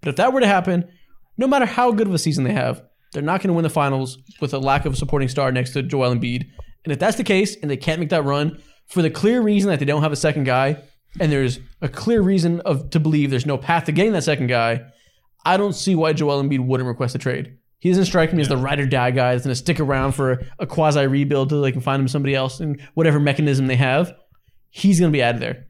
But 0.00 0.10
if 0.10 0.16
that 0.16 0.32
were 0.32 0.40
to 0.40 0.46
happen, 0.46 0.88
no 1.36 1.48
matter 1.48 1.66
how 1.66 1.90
good 1.90 2.06
of 2.06 2.14
a 2.14 2.18
season 2.18 2.44
they 2.44 2.52
have, 2.52 2.82
They're 3.12 3.22
not 3.22 3.40
going 3.40 3.48
to 3.48 3.54
win 3.54 3.62
the 3.62 3.70
finals 3.70 4.18
with 4.40 4.54
a 4.54 4.58
lack 4.58 4.86
of 4.86 4.94
a 4.94 4.96
supporting 4.96 5.28
star 5.28 5.52
next 5.52 5.72
to 5.72 5.82
Joel 5.82 6.14
Embiid. 6.14 6.48
And 6.84 6.92
if 6.92 6.98
that's 6.98 7.16
the 7.16 7.24
case, 7.24 7.56
and 7.56 7.70
they 7.70 7.76
can't 7.76 8.00
make 8.00 8.10
that 8.10 8.24
run 8.24 8.60
for 8.86 9.02
the 9.02 9.10
clear 9.10 9.40
reason 9.40 9.70
that 9.70 9.78
they 9.78 9.84
don't 9.84 10.02
have 10.02 10.12
a 10.12 10.16
second 10.16 10.44
guy, 10.44 10.82
and 11.20 11.30
there's 11.30 11.60
a 11.80 11.88
clear 11.88 12.22
reason 12.22 12.60
of 12.60 12.90
to 12.90 13.00
believe 13.00 13.30
there's 13.30 13.46
no 13.46 13.58
path 13.58 13.84
to 13.84 13.92
getting 13.92 14.12
that 14.12 14.24
second 14.24 14.46
guy, 14.46 14.84
I 15.44 15.56
don't 15.56 15.74
see 15.74 15.94
why 15.94 16.12
Joel 16.12 16.42
Embiid 16.42 16.64
wouldn't 16.64 16.88
request 16.88 17.14
a 17.14 17.18
trade. 17.18 17.58
He 17.78 17.88
doesn't 17.88 18.04
strike 18.04 18.32
me 18.32 18.40
as 18.40 18.48
the 18.48 18.56
ride 18.56 18.78
or 18.78 18.86
die 18.86 19.10
guy 19.10 19.32
that's 19.32 19.44
going 19.44 19.50
to 19.50 19.56
stick 19.56 19.80
around 19.80 20.12
for 20.12 20.40
a 20.60 20.66
quasi 20.66 21.04
rebuild 21.06 21.48
till 21.48 21.60
they 21.60 21.72
can 21.72 21.80
find 21.80 22.00
him 22.00 22.06
somebody 22.06 22.34
else 22.34 22.60
and 22.60 22.80
whatever 22.94 23.18
mechanism 23.18 23.66
they 23.66 23.76
have. 23.76 24.14
He's 24.70 25.00
going 25.00 25.12
to 25.12 25.16
be 25.16 25.22
out 25.22 25.34
of 25.34 25.40
there. 25.40 25.66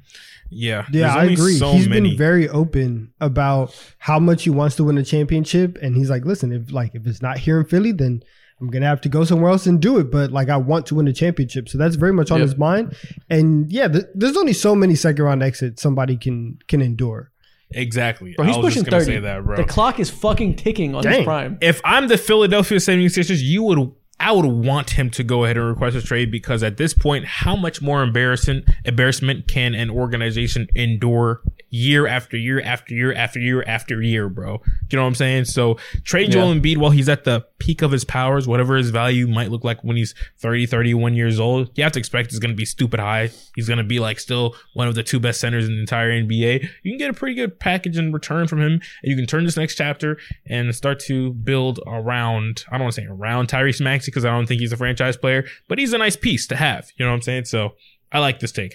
Yeah, 0.54 0.86
Yeah, 0.92 1.14
I 1.14 1.24
agree. 1.24 1.54
So 1.54 1.72
He's 1.72 1.88
many. 1.88 2.10
been 2.10 2.18
very 2.18 2.48
open 2.48 3.12
about 3.20 3.74
how 3.98 4.18
much 4.18 4.44
he 4.44 4.50
wants 4.50 4.76
to 4.76 4.84
win 4.84 4.98
a 4.98 5.04
championship, 5.04 5.78
and 5.82 5.96
he's 5.96 6.10
like, 6.10 6.24
"Listen, 6.24 6.52
if 6.52 6.70
like 6.72 6.94
if 6.94 7.06
it's 7.06 7.22
not 7.22 7.38
here 7.38 7.58
in 7.60 7.66
Philly, 7.66 7.92
then 7.92 8.22
I'm 8.60 8.68
gonna 8.68 8.86
have 8.86 9.00
to 9.02 9.08
go 9.08 9.24
somewhere 9.24 9.50
else 9.50 9.66
and 9.66 9.80
do 9.80 9.98
it." 9.98 10.10
But 10.10 10.30
like, 10.30 10.48
I 10.48 10.56
want 10.58 10.86
to 10.86 10.94
win 10.94 11.08
a 11.08 11.12
championship, 11.12 11.68
so 11.68 11.78
that's 11.78 11.96
very 11.96 12.12
much 12.12 12.30
on 12.30 12.38
Yep. 12.40 12.48
his 12.48 12.58
mind. 12.58 12.94
And 13.30 13.72
yeah, 13.72 13.88
th- 13.88 14.04
there's 14.14 14.36
only 14.36 14.52
so 14.52 14.74
many 14.74 14.94
second 14.94 15.24
round 15.24 15.42
exits 15.42 15.80
somebody 15.82 16.16
can 16.16 16.58
can 16.68 16.80
endure. 16.82 17.30
exactly. 17.74 18.34
Bro, 18.36 18.46
he's 18.46 18.56
I 18.56 18.58
was 18.58 18.66
pushing 18.66 18.82
just 18.84 18.90
gonna 18.90 19.04
30. 19.04 19.16
say 19.16 19.20
that, 19.20 19.44
bro. 19.44 19.56
The 19.56 19.64
clock 19.64 19.98
is 19.98 20.10
fucking 20.10 20.56
ticking 20.56 20.94
on 20.94 21.06
his 21.06 21.24
prime. 21.24 21.56
if 21.62 21.80
I'm 21.84 22.06
the 22.08 22.18
Philadelphia 22.18 22.76
76ers, 22.78 23.40
you 23.42 23.62
would 23.62 23.78
I 24.22 24.30
would 24.30 24.46
want 24.46 24.90
him 24.90 25.10
to 25.10 25.24
go 25.24 25.44
ahead 25.44 25.56
and 25.56 25.66
request 25.66 25.96
a 25.96 26.02
trade 26.02 26.30
because 26.30 26.62
at 26.62 26.76
this 26.76 26.94
point, 26.94 27.24
how 27.24 27.56
much 27.56 27.82
more 27.82 28.02
embarrassing 28.04 28.62
embarrassment 28.84 29.48
can 29.48 29.74
an 29.74 29.90
organization 29.90 30.68
endure 30.76 31.42
year 31.70 32.06
after 32.06 32.36
year 32.36 32.60
after 32.60 32.94
year 32.94 33.12
after 33.12 33.40
year 33.40 33.64
after 33.66 34.00
year, 34.00 34.28
bro? 34.28 34.62
You 34.90 34.96
know 34.96 35.02
what 35.02 35.08
I'm 35.08 35.14
saying? 35.16 35.46
So 35.46 35.76
trade 36.04 36.30
Joel 36.30 36.54
Embiid 36.54 36.76
while 36.76 36.92
he's 36.92 37.08
at 37.08 37.24
the 37.24 37.44
peak 37.58 37.82
of 37.82 37.90
his 37.90 38.04
powers, 38.04 38.46
whatever 38.46 38.76
his 38.76 38.90
value 38.90 39.26
might 39.26 39.50
look 39.50 39.64
like 39.64 39.82
when 39.82 39.96
he's 39.96 40.14
30, 40.38 40.66
31 40.66 41.14
years 41.14 41.40
old. 41.40 41.70
You 41.74 41.82
have 41.82 41.92
to 41.92 41.98
expect 41.98 42.30
he's 42.30 42.38
going 42.38 42.50
to 42.52 42.56
be 42.56 42.64
stupid 42.64 43.00
high. 43.00 43.30
He's 43.56 43.66
going 43.66 43.78
to 43.78 43.84
be 43.84 43.98
like 43.98 44.20
still 44.20 44.54
one 44.74 44.86
of 44.86 44.94
the 44.94 45.02
two 45.02 45.18
best 45.18 45.40
centers 45.40 45.66
in 45.66 45.74
the 45.74 45.80
entire 45.80 46.10
NBA. 46.10 46.68
You 46.82 46.92
can 46.92 46.98
get 46.98 47.10
a 47.10 47.14
pretty 47.14 47.34
good 47.34 47.58
package 47.58 47.98
in 47.98 48.12
return 48.12 48.46
from 48.46 48.60
him, 48.60 48.72
and 48.72 48.82
you 49.10 49.16
can 49.16 49.26
turn 49.26 49.44
this 49.44 49.56
next 49.56 49.74
chapter 49.74 50.18
and 50.46 50.72
start 50.74 51.00
to 51.00 51.32
build 51.32 51.80
around. 51.86 52.64
I 52.68 52.78
don't 52.78 52.84
want 52.84 52.94
to 52.94 53.00
say 53.00 53.06
around 53.08 53.48
Tyrese 53.48 53.80
Maxey 53.80 54.11
because 54.12 54.24
I 54.24 54.30
don't 54.30 54.46
think 54.46 54.60
he's 54.60 54.72
a 54.72 54.76
franchise 54.76 55.16
player, 55.16 55.44
but 55.68 55.78
he's 55.78 55.92
a 55.92 55.98
nice 55.98 56.16
piece 56.16 56.46
to 56.48 56.56
have. 56.56 56.90
You 56.96 57.04
know 57.04 57.10
what 57.10 57.16
I'm 57.16 57.22
saying? 57.22 57.46
So 57.46 57.74
I 58.12 58.18
like 58.18 58.40
this 58.40 58.52
take. 58.52 58.74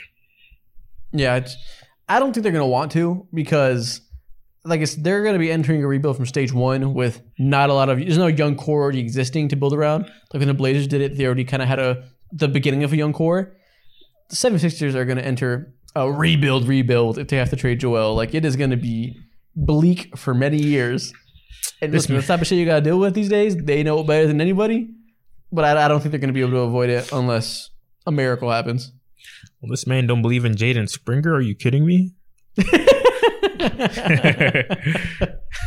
Yeah, 1.11 1.35
it's, 1.37 1.55
I 2.09 2.19
don't 2.19 2.33
think 2.33 2.43
they're 2.43 2.51
going 2.51 2.63
to 2.63 2.65
want 2.65 2.91
to 2.93 3.27
because, 3.33 4.01
like, 4.65 4.81
it's, 4.81 4.95
they're 4.95 5.21
going 5.23 5.33
to 5.33 5.39
be 5.39 5.51
entering 5.51 5.83
a 5.83 5.87
rebuild 5.87 6.17
from 6.17 6.25
stage 6.25 6.51
one 6.51 6.93
with 6.93 7.21
not 7.37 7.69
a 7.69 7.73
lot 7.73 7.89
of. 7.89 7.99
There's 7.99 8.17
no 8.17 8.27
young 8.27 8.55
core 8.55 8.81
already 8.81 8.99
existing 8.99 9.49
to 9.49 9.55
build 9.55 9.73
around. 9.73 10.03
Like 10.03 10.39
when 10.39 10.47
the 10.47 10.53
Blazers 10.53 10.87
did 10.87 11.01
it, 11.01 11.17
they 11.17 11.25
already 11.25 11.45
kind 11.45 11.61
of 11.61 11.69
had 11.69 11.79
a 11.79 12.03
the 12.31 12.47
beginning 12.47 12.83
of 12.83 12.93
a 12.93 12.97
young 12.97 13.13
core. 13.13 13.53
The 14.29 14.35
76ers 14.35 14.95
are 14.95 15.05
going 15.05 15.17
to 15.17 15.25
enter 15.25 15.73
a 15.95 16.11
rebuild, 16.11 16.67
rebuild 16.67 17.17
if 17.17 17.29
they 17.29 17.37
have 17.37 17.49
to 17.51 17.55
trade 17.55 17.79
Joel. 17.79 18.15
Like 18.15 18.33
it 18.33 18.43
is 18.45 18.55
going 18.55 18.71
to 18.71 18.77
be 18.77 19.17
bleak 19.55 20.17
for 20.17 20.33
many 20.33 20.57
years. 20.57 21.13
And 21.81 21.93
This 21.93 22.03
listen, 22.03 22.15
the 22.15 22.21
type 22.21 22.41
of 22.41 22.47
shit 22.47 22.57
you 22.57 22.65
got 22.65 22.75
to 22.75 22.81
deal 22.81 22.99
with 22.99 23.13
these 23.13 23.29
days, 23.29 23.55
they 23.55 23.83
know 23.83 23.99
it 23.99 24.07
better 24.07 24.27
than 24.27 24.41
anybody. 24.41 24.89
But 25.51 25.65
I, 25.65 25.85
I 25.85 25.87
don't 25.87 26.01
think 26.01 26.11
they're 26.11 26.19
going 26.19 26.29
to 26.29 26.33
be 26.33 26.41
able 26.41 26.51
to 26.51 26.59
avoid 26.59 26.89
it 26.89 27.11
unless 27.11 27.69
a 28.05 28.11
miracle 28.11 28.51
happens. 28.51 28.91
Well, 29.61 29.69
this 29.71 29.87
man 29.87 30.07
don't 30.07 30.21
believe 30.21 30.45
in 30.45 30.55
Jaden 30.55 30.89
Springer. 30.89 31.33
Are 31.33 31.41
you 31.41 31.55
kidding 31.55 31.85
me? 31.85 32.13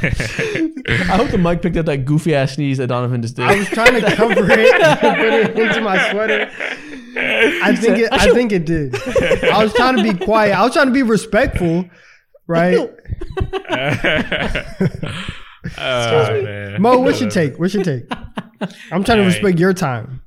I 0.03 1.17
hope 1.17 1.31
the 1.31 1.39
mic 1.39 1.63
picked 1.63 1.77
up 1.77 1.87
that 1.87 2.05
goofy 2.05 2.35
ass 2.35 2.55
sneeze 2.55 2.79
that 2.79 2.89
Donovan 2.89 3.23
just 3.23 3.37
did. 3.37 3.45
I 3.45 3.57
was 3.57 3.69
trying 3.69 4.01
to 4.01 4.15
cover 4.15 4.51
it, 4.51 4.81
and 4.81 5.01
put 5.01 5.33
it 5.33 5.59
into 5.69 5.81
my 5.81 6.11
sweater. 6.11 6.51
I 7.63 7.77
think 7.77 7.99
it. 7.99 8.13
I 8.13 8.33
think 8.33 8.53
it 8.53 8.65
did. 8.65 8.95
I 9.45 9.63
was 9.63 9.73
trying 9.75 9.97
to 9.97 10.03
be 10.03 10.25
quiet. 10.25 10.55
I 10.55 10.63
was 10.65 10.73
trying 10.73 10.87
to 10.87 10.93
be 10.93 11.03
respectful, 11.03 11.89
right? 12.47 12.91
Oh, 15.79 16.43
man. 16.43 16.81
Mo, 16.83 16.99
what's 17.01 17.21
your 17.21 17.31
take? 17.31 17.59
What's 17.59 17.75
your 17.75 17.85
take? 17.85 18.05
I'm 18.93 19.05
trying 19.05 19.05
to 19.05 19.13
All 19.13 19.19
right. 19.19 19.27
respect 19.27 19.59
your 19.59 19.73
time. 19.75 20.23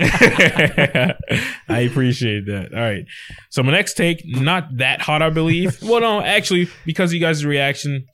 I 0.00 1.86
appreciate 1.90 2.46
that. 2.46 2.70
All 2.72 2.80
right. 2.80 3.04
So 3.50 3.62
my 3.62 3.72
next 3.72 3.94
take, 3.94 4.22
not 4.26 4.76
that 4.78 5.00
hot, 5.02 5.22
I 5.22 5.30
believe. 5.30 5.78
well, 5.82 6.00
no, 6.00 6.20
actually, 6.22 6.68
because 6.86 7.12
you 7.12 7.20
guys' 7.20 7.44
reaction 7.44 8.06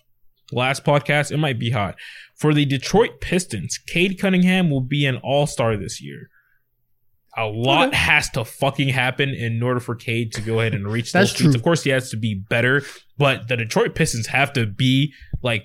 last 0.52 0.84
podcast, 0.84 1.30
it 1.30 1.38
might 1.38 1.58
be 1.58 1.70
hot. 1.70 1.96
For 2.36 2.52
the 2.52 2.64
Detroit 2.64 3.20
Pistons, 3.20 3.78
Cade 3.78 4.18
Cunningham 4.18 4.70
will 4.70 4.80
be 4.80 5.06
an 5.06 5.16
all-star 5.18 5.76
this 5.76 6.02
year. 6.02 6.28
A 7.36 7.46
lot 7.46 7.88
Okay. 7.88 7.96
has 7.96 8.30
to 8.30 8.44
fucking 8.44 8.88
happen 8.90 9.30
in 9.30 9.60
order 9.62 9.80
for 9.80 9.94
Cade 9.96 10.32
to 10.34 10.40
go 10.40 10.60
ahead 10.60 10.74
and 10.74 10.86
reach 10.86 11.12
That's 11.12 11.32
those 11.32 11.40
true. 11.40 11.54
Of 11.54 11.62
course, 11.62 11.82
he 11.82 11.90
has 11.90 12.10
to 12.10 12.16
be 12.16 12.34
better, 12.34 12.82
but 13.18 13.48
the 13.48 13.56
Detroit 13.56 13.94
Pistons 13.96 14.28
have 14.28 14.52
to 14.52 14.66
be 14.66 15.12
like 15.42 15.64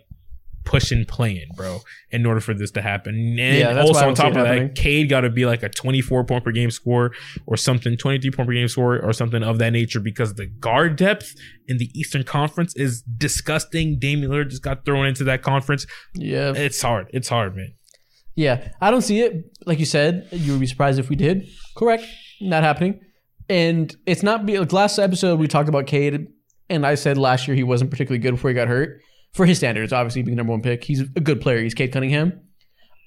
pushing 0.70 1.04
playing, 1.04 1.48
bro, 1.56 1.80
in 2.12 2.28
order 2.28 2.40
for 2.40 2.54
this 2.54 2.70
to 2.70 2.80
happen. 2.80 3.16
And 3.16 3.58
Yeah, 3.58 3.74
that's 3.74 3.92
why 3.92 4.02
I 4.02 4.06
also 4.06 4.08
on 4.10 4.14
top 4.14 4.36
of 4.36 4.44
that, 4.44 4.76
Cade 4.76 5.10
got 5.10 5.22
to 5.22 5.30
be 5.32 5.48
like 5.48 5.64
a 5.64 5.70
24 5.70 6.26
point 6.26 6.44
per 6.44 6.52
game 6.52 6.70
score 6.70 7.12
or 7.48 7.58
something, 7.58 7.98
23 7.98 8.30
point 8.30 8.48
per 8.48 8.54
game 8.54 8.68
score 8.68 9.00
or 9.00 9.12
something 9.12 9.42
of 9.42 9.58
that 9.58 9.72
nature 9.72 10.00
because 10.00 10.36
the 10.36 10.46
guard 10.46 10.96
depth 10.96 11.34
in 11.68 11.80
the 11.80 11.90
Eastern 11.96 12.24
Conference 12.24 12.76
is 12.76 13.02
disgusting. 13.02 13.98
Damian 13.98 14.30
Lillard 14.30 14.52
just 14.52 14.62
got 14.62 14.86
thrown 14.86 15.08
into 15.08 15.24
that 15.24 15.42
conference. 15.42 15.88
yeah. 16.14 16.54
It's 16.56 16.80
hard. 16.80 17.08
It's 17.14 17.30
hard, 17.30 17.56
man. 17.56 17.74
Yeah. 18.36 18.70
I 18.80 18.92
don't 18.92 19.02
see 19.02 19.22
it. 19.22 19.52
Like 19.66 19.80
you 19.80 19.86
said, 19.86 20.28
you 20.32 20.52
would 20.52 20.62
be 20.62 20.68
surprised 20.68 21.00
if 21.00 21.10
we 21.10 21.16
did. 21.16 21.48
Correct. 21.76 22.06
Not 22.42 22.62
happening. 22.62 23.02
And 23.50 23.96
it's 24.06 24.22
not 24.22 24.46
be 24.46 24.60
like 24.60 24.72
last 24.72 25.00
episode 25.00 25.40
we 25.40 25.48
talked 25.48 25.68
about 25.68 25.88
Cade, 25.88 26.28
and 26.70 26.86
I 26.86 26.94
said 26.94 27.18
last 27.18 27.48
year 27.48 27.56
he 27.56 27.64
wasn't 27.64 27.90
particularly 27.90 28.20
good 28.20 28.36
before 28.36 28.52
he 28.52 28.54
got 28.54 28.68
hurt. 28.68 29.02
For 29.34 29.46
his 29.46 29.58
standards, 29.58 29.94
obviously 29.94 30.24
being 30.24 30.38
number 30.38 30.52
one 30.52 30.62
pick, 30.62 30.84
he's 30.84 31.02
a 31.02 31.06
good 31.06 31.42
player. 31.42 31.62
He's 31.62 31.74
Cade 31.74 31.92
Cunningham. 31.92 32.42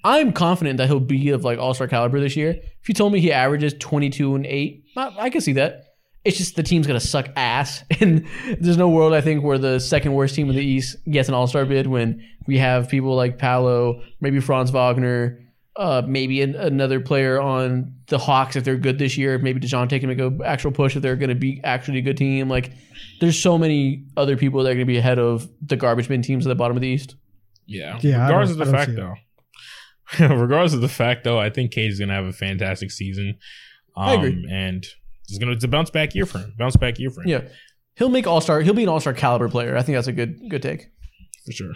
I'm 0.05 0.33
confident 0.33 0.79
that 0.79 0.89
he'll 0.89 1.01
be 1.01 1.31
of 1.31 1.45
like 1.45 1.59
all 1.59 1.75
star 1.75 1.89
caliber 1.89 2.21
this 2.21 2.37
year. 2.37 2.51
If 2.81 2.89
you 2.89 2.95
told 2.95 3.13
me 3.13 3.21
he 3.21 3.33
averages 3.33 3.75
22 3.79 4.35
and 4.35 4.47
8, 4.47 4.85
I, 4.97 5.17
I 5.19 5.31
can 5.31 5.41
see 5.41 5.53
that. 5.55 5.85
It's 6.25 6.39
just 6.39 6.55
the 6.55 6.63
team's 6.63 6.87
gonna 6.87 7.01
suck 7.01 7.29
ass, 7.35 7.83
and 8.01 8.27
there's 8.61 8.77
no 8.77 8.89
world 8.89 9.13
I 9.13 9.21
think 9.21 9.43
where 9.43 9.59
the 9.59 9.81
second 9.81 10.13
worst 10.15 10.35
team 10.35 10.49
in 10.49 10.57
the 10.57 10.65
East 10.65 10.97
gets 11.11 11.29
an 11.29 11.35
All 11.35 11.47
Star 11.47 11.65
bid 11.65 11.87
when 11.87 12.25
we 12.47 12.59
have 12.59 12.89
people 12.89 13.17
like 13.17 13.39
Paolo, 13.39 14.03
maybe 14.21 14.41
Franz 14.41 14.71
Wagner, 14.71 15.39
uh, 15.77 16.03
maybe 16.07 16.43
an, 16.43 16.55
another 16.55 17.01
player 17.01 17.41
on 17.41 17.95
the 18.07 18.19
Hawks 18.19 18.57
if 18.57 18.65
they're 18.65 18.77
good 18.77 18.99
this 18.99 19.17
year. 19.17 19.39
Maybe 19.39 19.61
Dejounte 19.61 19.99
can 19.99 20.09
make 20.09 20.19
a 20.19 20.33
actual 20.45 20.73
push 20.73 20.97
if 20.97 21.03
they're 21.03 21.17
going 21.17 21.31
to 21.31 21.35
be 21.35 21.61
actually 21.65 21.99
a 21.99 22.03
good 22.03 22.17
team. 22.17 22.49
Like, 22.49 22.73
there's 23.21 23.39
so 23.39 23.57
many 23.57 24.05
other 24.17 24.37
people 24.37 24.63
that 24.63 24.71
are 24.71 24.75
going 24.75 24.87
to 24.87 24.93
be 24.93 24.99
ahead 24.99 25.19
of 25.19 25.49
the 25.67 25.77
garbage 25.77 26.09
bin 26.09 26.23
teams 26.23 26.47
at 26.47 26.49
the 26.49 26.55
bottom 26.55 26.77
of 26.77 26.81
the 26.81 26.89
East. 26.89 27.17
Yeah. 27.67 27.99
Yeah, 28.03 28.25
I 28.25 28.29
Regardless 28.29 28.51
of 28.51 28.59
the 28.59 28.67
fact, 28.67 28.97
though. 28.97 29.15
regardless 30.21 30.75
of 30.75 30.81
the 30.81 30.89
fact, 30.89 31.25
though, 31.25 31.39
I 31.39 31.49
think 31.51 31.73
Cade 31.73 31.91
is 31.91 31.99
going 31.99 32.09
to 32.09 32.15
have 32.15 32.27
a 32.27 32.33
fantastic 32.33 32.91
season. 32.91 33.39
Um, 33.97 34.09
I 34.09 34.15
agree. 34.15 34.49
And 34.51 34.87
it's 35.29 35.39
going 35.39 35.49
to 35.49 35.55
it's 35.55 35.65
a 35.65 35.69
bounce 35.69 35.91
back 35.91 36.15
year 36.15 36.27
for 36.27 36.39
him. 36.39 36.55
Bounce 36.59 36.77
back 36.77 36.99
year 36.99 37.11
for 37.11 37.23
him. 37.23 37.29
Yeah, 37.29 37.43
he'll 37.95 38.11
make 38.11 38.27
All 38.27 38.41
Star. 38.41 38.61
He'll 38.61 38.75
be 38.75 38.83
an 38.83 38.89
All 38.89 39.01
Star 39.01 39.15
caliber 39.15 39.49
player. 39.49 39.77
I 39.77 39.83
think 39.83 39.97
that's 39.97 40.09
a 40.09 40.13
good 40.13 40.39
good 40.51 40.63
take. 40.63 40.91
For 41.47 41.53
sure. 41.53 41.73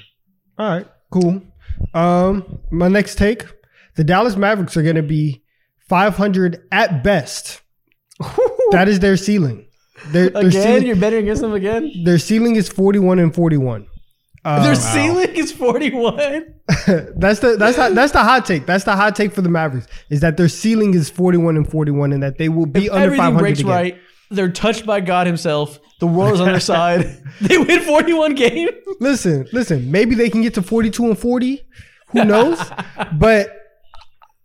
All 0.59 0.69
right, 0.69 0.87
cool. 1.11 1.43
Um, 1.95 2.59
my 2.71 2.89
next 2.89 3.17
take: 3.17 3.45
the 3.97 4.05
Dallas 4.05 4.37
Mavericks 4.37 4.77
are 4.77 4.83
going 4.83 4.97
to 4.97 5.03
be 5.03 5.43
500 5.89 6.67
at 6.73 7.03
best. 7.03 7.63
That 8.73 8.89
is 8.89 8.99
their 8.99 9.17
ceiling. 9.17 9.69
Their, 10.09 10.29
their 10.31 10.49
again, 10.49 10.63
ceiling, 10.63 10.87
you're 10.89 10.97
betting 10.97 11.21
against 11.23 11.41
them 11.41 11.53
again. 11.53 11.89
their 12.05 12.19
ceiling 12.19 12.57
is 12.57 12.69
41 12.69 13.21
and 13.21 13.33
41. 13.33 13.87
Um, 14.45 14.63
Their 14.65 14.75
ceiling 14.95 15.37
is 15.37 15.53
41. 15.53 16.17
that's 17.17 17.39
the 17.39 17.57
that's 17.57 17.77
the, 17.77 17.91
that's 17.95 18.13
the 18.13 18.25
hot 18.25 18.45
take. 18.45 18.67
That's 18.67 18.83
the 18.83 18.97
hot 18.97 19.15
take 19.15 19.33
for 19.33 19.41
the 19.41 19.49
Mavericks 19.49 19.87
is 20.11 20.19
that 20.21 20.37
their 20.37 20.49
ceiling 20.49 20.95
is 20.95 21.09
41 21.11 21.57
and 21.57 21.71
41 21.71 22.13
and 22.13 22.23
that 22.25 22.39
they 22.39 22.49
will 22.49 22.67
be 22.67 22.91
under 22.91 23.05
Everything 23.05 23.25
500 23.25 23.39
breaks 23.39 23.61
again. 23.61 23.71
right. 23.73 23.99
They're 24.33 24.51
touched 24.51 24.85
by 24.85 25.01
God 25.01 25.29
Himself. 25.29 25.79
The 26.01 26.09
world 26.09 26.35
is 26.35 26.41
on 26.41 26.49
their 26.49 26.59
side. 26.61 27.23
They 27.41 27.57
win 27.59 27.81
41 27.83 28.35
games. 28.35 28.71
Listen, 28.99 29.47
listen, 29.53 29.91
maybe 29.93 30.17
they 30.17 30.29
can 30.29 30.43
get 30.43 30.55
to 30.55 30.63
42 30.63 31.05
and 31.05 31.17
40. 31.19 31.63
Who 32.09 32.25
knows? 32.25 32.61
but 33.13 33.56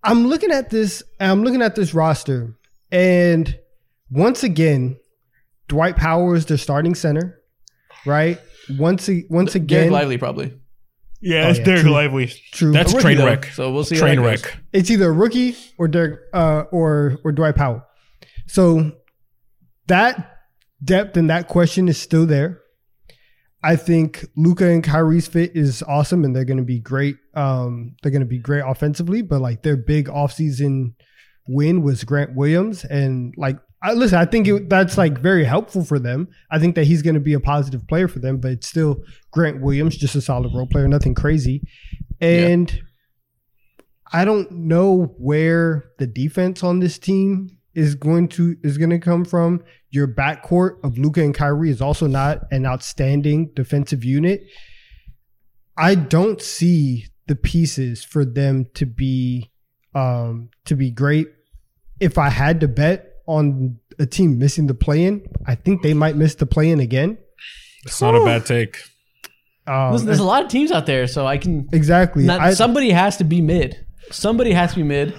I'm 0.03 0.27
looking 0.27 0.51
at 0.51 0.69
this 0.69 1.03
I'm 1.19 1.43
looking 1.43 1.61
at 1.61 1.75
this 1.75 1.93
roster 1.93 2.55
and 2.91 3.57
once 4.09 4.43
again 4.43 4.97
Dwight 5.67 5.95
Powell 5.95 6.33
is 6.33 6.45
their 6.47 6.57
starting 6.57 6.95
center, 6.95 7.39
right? 8.05 8.39
Once 8.77 9.07
a, 9.09 9.23
once 9.29 9.51
Dereck 9.51 9.55
again, 9.55 9.91
Lively 9.91 10.17
probably. 10.17 10.57
Yeah, 11.21 11.45
Oh, 11.45 11.49
it's 11.51 11.59
yeah, 11.59 11.65
Dereck 11.65 11.81
true. 11.81 11.91
Lively. 11.91 12.27
true. 12.51 12.71
That's 12.71 12.91
A 12.91 12.95
rookie, 12.95 13.03
train 13.03 13.17
though, 13.17 13.25
wreck. 13.27 13.45
So 13.53 13.71
we'll 13.71 13.83
see. 13.83 13.95
how 13.95 14.01
Train 14.01 14.21
that 14.21 14.23
goes. 14.37 14.43
wreck. 14.43 14.57
it's 14.73 14.89
either 14.91 15.09
a 15.09 15.11
rookie 15.13 15.55
or 15.77 15.87
Dereck 15.87 16.17
uh, 16.33 16.63
or 16.71 17.17
or 17.23 17.31
Dwight 17.31 17.55
Powell. 17.55 17.83
So 18.47 18.91
that 19.87 20.37
depth 20.83 21.15
and 21.15 21.29
that 21.29 21.47
question 21.47 21.87
is 21.87 21.97
still 21.97 22.25
there. 22.25 22.59
I 23.63 23.75
think 23.75 24.25
Luka 24.35 24.67
and 24.67 24.83
Kyrie's 24.83 25.27
fit 25.27 25.55
is 25.55 25.83
awesome, 25.83 26.25
and 26.25 26.35
they're 26.35 26.45
going 26.45 26.57
to 26.57 26.63
be 26.63 26.79
great 26.79 27.17
um, 27.33 27.95
they're 28.01 28.11
going 28.11 28.21
to 28.21 28.27
be 28.27 28.39
great 28.39 28.63
offensively, 28.65 29.21
but 29.21 29.41
like 29.41 29.63
their 29.63 29.77
big 29.77 30.07
offseason 30.07 30.93
win 31.47 31.81
was 31.81 32.03
Grant 32.03 32.35
Williams, 32.35 32.83
and 32.85 33.33
like 33.37 33.57
I 33.83 33.93
listen, 33.93 34.17
I 34.17 34.25
think 34.25 34.47
it, 34.47 34.69
that's 34.69 34.97
like 34.97 35.19
very 35.19 35.43
helpful 35.43 35.83
for 35.83 35.99
them. 35.99 36.27
I 36.51 36.59
think 36.59 36.75
that 36.75 36.85
he's 36.85 37.01
going 37.01 37.15
to 37.15 37.21
be 37.21 37.33
a 37.33 37.39
positive 37.39 37.87
player 37.87 38.07
for 38.07 38.19
them, 38.19 38.37
but 38.37 38.51
it's 38.51 38.67
still 38.67 38.97
Grant 39.31 39.61
Williams, 39.61 39.97
just 39.97 40.15
a 40.15 40.21
solid 40.21 40.53
role 40.53 40.67
player, 40.67 40.87
nothing 40.87 41.15
crazy, 41.15 41.61
and. 42.19 42.81
I 44.13 44.25
don't 44.25 44.51
know 44.51 45.15
where 45.17 45.85
the 45.97 46.05
defense 46.05 46.65
on 46.65 46.81
this 46.81 46.99
team 46.99 47.57
is 47.73 47.95
going 47.95 48.27
to 48.29 48.55
is 48.63 48.77
going 48.77 48.89
to 48.89 48.99
come 48.99 49.25
from. 49.25 49.63
Your 49.89 50.07
backcourt 50.07 50.83
of 50.83 50.97
Luka 50.97 51.21
and 51.21 51.33
Kyrie 51.33 51.69
is 51.69 51.81
also 51.81 52.07
not 52.07 52.43
an 52.51 52.65
outstanding 52.65 53.51
defensive 53.55 54.03
unit. 54.03 54.43
I 55.77 55.95
don't 55.95 56.41
see 56.41 57.05
the 57.31 57.35
pieces 57.37 58.03
for 58.03 58.25
them 58.25 58.65
to 58.73 58.85
be 58.85 59.49
um 59.95 60.49
to 60.65 60.75
be 60.75 60.91
great. 60.91 61.27
If 62.01 62.17
I 62.17 62.27
had 62.27 62.59
to 62.59 62.67
bet 62.67 63.13
on 63.25 63.79
a 63.99 64.05
team 64.05 64.37
missing 64.37 64.67
the 64.67 64.73
play-in, 64.73 65.25
I 65.47 65.55
think 65.55 65.81
they 65.81 65.93
might 65.93 66.17
miss 66.17 66.35
the 66.35 66.45
play-in 66.45 66.81
again. 66.81 67.17
It's 67.85 68.01
not 68.01 68.15
a 68.15 68.25
bad 68.25 68.45
take. 68.45 68.79
Um, 69.65 69.93
Listen, 69.93 70.07
there's 70.07 70.19
a 70.19 70.25
lot 70.25 70.43
of 70.43 70.49
teams 70.49 70.73
out 70.73 70.85
there, 70.87 71.07
so 71.07 71.25
I 71.25 71.37
can. 71.37 71.69
exactly. 71.71 72.25
Not, 72.25 72.41
I- 72.41 72.53
somebody 72.53 72.89
has 72.91 73.15
to 73.17 73.23
be 73.23 73.39
mid. 73.39 73.85
Somebody 74.11 74.51
has 74.51 74.71
to 74.71 74.77
be 74.77 74.83
mid. 74.83 75.13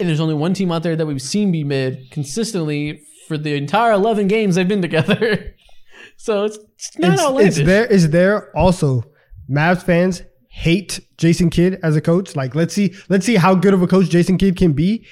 And 0.00 0.08
there's 0.08 0.20
only 0.20 0.34
one 0.34 0.54
team 0.54 0.72
out 0.72 0.82
there 0.82 0.96
that 0.96 1.04
we've 1.04 1.20
seen 1.20 1.52
be 1.52 1.64
mid 1.64 2.10
consistently 2.10 3.02
for 3.28 3.36
the 3.36 3.54
entire 3.56 3.92
11 3.92 4.26
games 4.28 4.54
they've 4.54 4.66
been 4.66 4.80
together. 4.80 5.54
so 6.16 6.44
it's, 6.44 6.58
it's 6.78 6.98
not 6.98 7.12
it's, 7.12 7.22
outlandish. 7.22 7.58
it's 7.58 7.66
there. 7.66 7.86
Is 7.86 8.08
there 8.08 8.56
also 8.56 9.02
Mavs 9.50 9.82
fans 9.82 10.22
hate 10.54 11.00
Jason 11.16 11.48
Kidd 11.50 11.80
as 11.82 11.96
a 11.96 12.00
coach? 12.00 12.36
Like, 12.36 12.54
let's 12.54 12.74
see, 12.74 12.94
let's 13.08 13.24
see 13.26 13.36
how 13.36 13.54
good 13.54 13.72
of 13.74 13.82
a 13.82 13.86
coach 13.86 14.08
Jason 14.10 14.36
Kidd 14.38 14.56
can 14.56 14.72
be. 14.74 15.06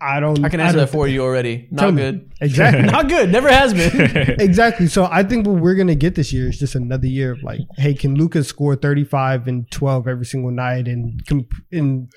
I 0.00 0.20
don't. 0.20 0.44
I 0.44 0.48
can 0.48 0.60
answer 0.60 0.76
don't- 0.76 0.86
that 0.86 0.92
for 0.92 1.08
you 1.08 1.22
already. 1.22 1.68
Tell 1.76 1.90
Not 1.90 1.94
me. 1.94 2.02
good. 2.02 2.32
Exactly. 2.40 2.82
Not 2.92 3.08
good. 3.08 3.32
Never 3.32 3.50
has 3.50 3.74
been. 3.74 4.36
exactly. 4.40 4.86
So 4.86 5.08
I 5.10 5.24
think 5.24 5.44
what 5.44 5.60
we're 5.60 5.74
gonna 5.74 5.96
get 5.96 6.14
this 6.14 6.32
year 6.32 6.48
is 6.48 6.56
just 6.58 6.76
another 6.76 7.08
year 7.08 7.32
of 7.32 7.42
like, 7.42 7.58
hey, 7.78 7.94
can 7.94 8.14
Luka's 8.14 8.46
score 8.46 8.76
thirty 8.76 9.02
five 9.02 9.48
and 9.48 9.68
twelve 9.72 10.06
every 10.06 10.24
single 10.24 10.52
night 10.52 10.86
and 10.86 11.26
comp- 11.26 11.52
and 11.72 12.12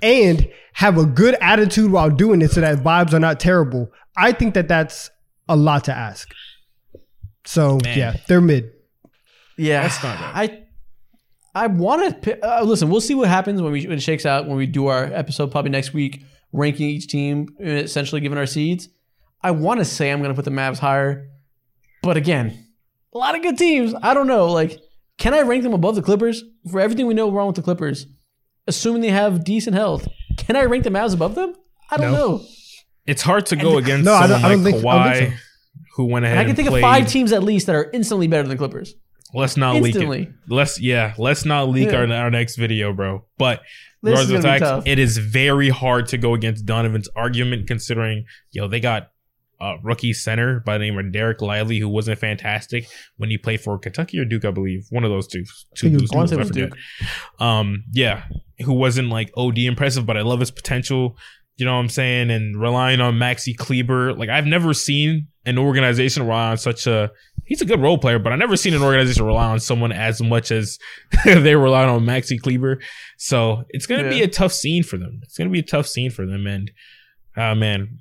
and 0.00 0.48
have 0.72 0.96
a 0.96 1.04
good 1.04 1.36
attitude 1.42 1.90
while 1.92 2.08
doing 2.08 2.40
it, 2.40 2.52
so 2.52 2.62
that 2.62 2.78
vibes 2.78 3.12
are 3.12 3.20
not 3.20 3.38
terrible. 3.38 3.90
I 4.16 4.32
think 4.32 4.54
that 4.54 4.66
that's 4.68 5.10
a 5.46 5.56
lot 5.56 5.84
to 5.84 5.92
ask. 5.94 6.30
So 7.44 7.78
Man. 7.84 7.98
yeah, 7.98 8.16
they're 8.28 8.40
mid. 8.40 8.72
Yeah, 9.58 9.82
That's 9.82 10.02
not 10.02 10.18
bad. 10.18 10.32
I 10.34 10.62
I 11.56 11.68
want 11.68 12.22
to 12.24 12.46
uh, 12.46 12.62
listen. 12.64 12.90
We'll 12.90 13.00
see 13.00 13.14
what 13.14 13.28
happens 13.28 13.62
when 13.62 13.72
we 13.72 13.86
when 13.86 13.96
it 13.96 14.02
shakes 14.02 14.26
out 14.26 14.46
when 14.46 14.56
we 14.58 14.66
do 14.66 14.88
our 14.88 15.04
episode 15.04 15.50
probably 15.50 15.70
next 15.70 15.94
week, 15.94 16.22
ranking 16.52 16.88
each 16.90 17.06
team, 17.06 17.48
uh, 17.60 17.64
essentially 17.64 18.20
giving 18.20 18.36
our 18.36 18.46
seeds. 18.46 18.88
I 19.42 19.52
want 19.52 19.80
to 19.80 19.84
say 19.84 20.10
I'm 20.10 20.18
going 20.18 20.30
to 20.30 20.34
put 20.34 20.44
the 20.44 20.50
Mavs 20.50 20.78
higher, 20.78 21.28
but 22.02 22.16
again, 22.18 22.66
a 23.14 23.18
lot 23.18 23.34
of 23.34 23.42
good 23.42 23.56
teams. 23.56 23.94
I 24.02 24.12
don't 24.12 24.26
know. 24.26 24.46
Like, 24.52 24.78
can 25.18 25.32
I 25.32 25.42
rank 25.42 25.62
them 25.62 25.72
above 25.72 25.94
the 25.94 26.02
Clippers 26.02 26.42
for 26.70 26.78
everything 26.80 27.06
we 27.06 27.14
know 27.14 27.30
wrong 27.30 27.46
with 27.46 27.56
the 27.56 27.62
Clippers? 27.62 28.06
Assuming 28.66 29.00
they 29.00 29.08
have 29.10 29.42
decent 29.44 29.76
health, 29.76 30.06
can 30.36 30.56
I 30.56 30.64
rank 30.64 30.84
the 30.84 30.90
Mavs 30.90 31.14
above 31.14 31.36
them? 31.36 31.54
I 31.90 31.96
don't 31.96 32.12
No. 32.12 32.18
know. 32.18 32.44
It's 33.06 33.22
hard 33.22 33.46
to 33.46 33.56
go 33.56 33.78
against 33.78 34.04
No, 34.04 34.12
I 34.14 34.26
don't- 34.26 34.40
someone 34.40 34.44
I 34.44 34.54
don't 34.54 34.64
like 34.64 34.74
think- 34.74 34.86
I 34.86 34.94
don't 34.98 35.12
Kawhi, 35.14 35.18
think 35.20 35.34
so. 35.34 35.38
who 35.94 36.04
went 36.06 36.24
ahead 36.26 36.36
And 36.36 36.40
I 36.40 36.42
and 36.50 36.56
can 36.56 36.64
think 36.64 36.74
of 36.74 36.80
five 36.82 37.06
teams 37.08 37.32
at 37.32 37.42
least 37.42 37.66
that 37.66 37.76
are 37.76 37.88
instantly 37.94 38.26
better 38.26 38.42
than 38.42 38.50
the 38.50 38.56
Clippers. 38.58 38.94
Let's 39.34 39.56
not 39.56 39.76
leak 39.82 39.96
it. 39.96 40.28
Let's 40.48 40.80
yeah. 40.80 41.14
Let's 41.18 41.44
not 41.44 41.68
leak 41.68 41.90
Yeah. 41.90 41.98
our, 41.98 42.12
our 42.12 42.30
next 42.30 42.56
video, 42.56 42.92
bro. 42.92 43.24
But 43.38 43.60
This 44.02 44.12
regardless 44.12 44.30
of 44.36 44.42
the 44.42 44.48
fact, 44.48 44.88
it 44.88 44.98
is 44.98 45.18
very 45.18 45.68
hard 45.68 46.06
to 46.08 46.18
go 46.18 46.34
against 46.34 46.64
Donovan's 46.66 47.08
argument, 47.16 47.66
considering 47.66 48.24
yo 48.50 48.68
they 48.68 48.80
got 48.80 49.10
a 49.60 49.76
rookie 49.82 50.12
center 50.12 50.60
by 50.60 50.74
the 50.78 50.84
name 50.84 50.98
of 50.98 51.06
Dereck 51.06 51.40
Lively, 51.40 51.78
who 51.78 51.88
wasn't 51.88 52.18
fantastic 52.18 52.86
when 53.16 53.30
he 53.30 53.38
played 53.38 53.60
for 53.60 53.78
Kentucky 53.78 54.18
or 54.18 54.24
Duke, 54.26 54.44
I 54.44 54.50
believe, 54.50 54.86
one 54.90 55.02
of 55.02 55.10
those 55.10 55.26
two. 55.26 55.44
Two 55.74 55.88
think 55.90 55.94
it 55.94 55.96
Blue 55.98 56.18
was 56.18 56.30
I 56.30 56.34
schools, 56.34 56.46
I 56.46 56.48
forget. 56.48 56.70
Duke. 56.70 57.40
Um, 57.40 57.84
yeah, 57.92 58.24
who 58.64 58.74
wasn't 58.74 59.08
like 59.08 59.32
OD 59.36 59.58
impressive, 59.60 60.04
but 60.06 60.16
I 60.16 60.22
love 60.22 60.40
his 60.40 60.50
potential. 60.50 61.16
You 61.56 61.64
know 61.64 61.74
what 61.74 61.80
I'm 61.80 61.88
saying? 61.88 62.30
And 62.30 62.60
relying 62.60 63.00
on 63.00 63.14
Maxi 63.14 63.56
Kleber, 63.56 64.12
like 64.12 64.28
I've 64.28 64.46
never 64.46 64.74
seen 64.74 65.28
an 65.46 65.58
organization 65.58 66.24
rely 66.24 66.50
on 66.50 66.58
such 66.58 66.86
a. 66.86 67.10
He's 67.44 67.62
a 67.62 67.64
good 67.64 67.80
role 67.80 67.96
player, 67.96 68.18
but 68.18 68.32
I've 68.32 68.38
never 68.38 68.56
seen 68.56 68.74
an 68.74 68.82
organization 68.82 69.24
rely 69.24 69.46
on 69.46 69.60
someone 69.60 69.92
as 69.92 70.20
much 70.20 70.50
as 70.50 70.78
they 71.24 71.54
rely 71.54 71.84
on 71.84 72.04
Maxi 72.04 72.40
Kleber. 72.40 72.80
So 73.16 73.62
it's 73.70 73.86
gonna 73.86 74.08
be 74.08 74.22
a 74.22 74.28
tough 74.28 74.52
scene 74.52 74.82
for 74.82 74.98
them. 74.98 75.20
It's 75.22 75.38
gonna 75.38 75.50
be 75.50 75.60
a 75.60 75.64
tough 75.64 75.86
scene 75.86 76.10
for 76.10 76.26
them, 76.26 76.46
and 76.46 76.70
oh 77.36 77.54
man, 77.54 77.98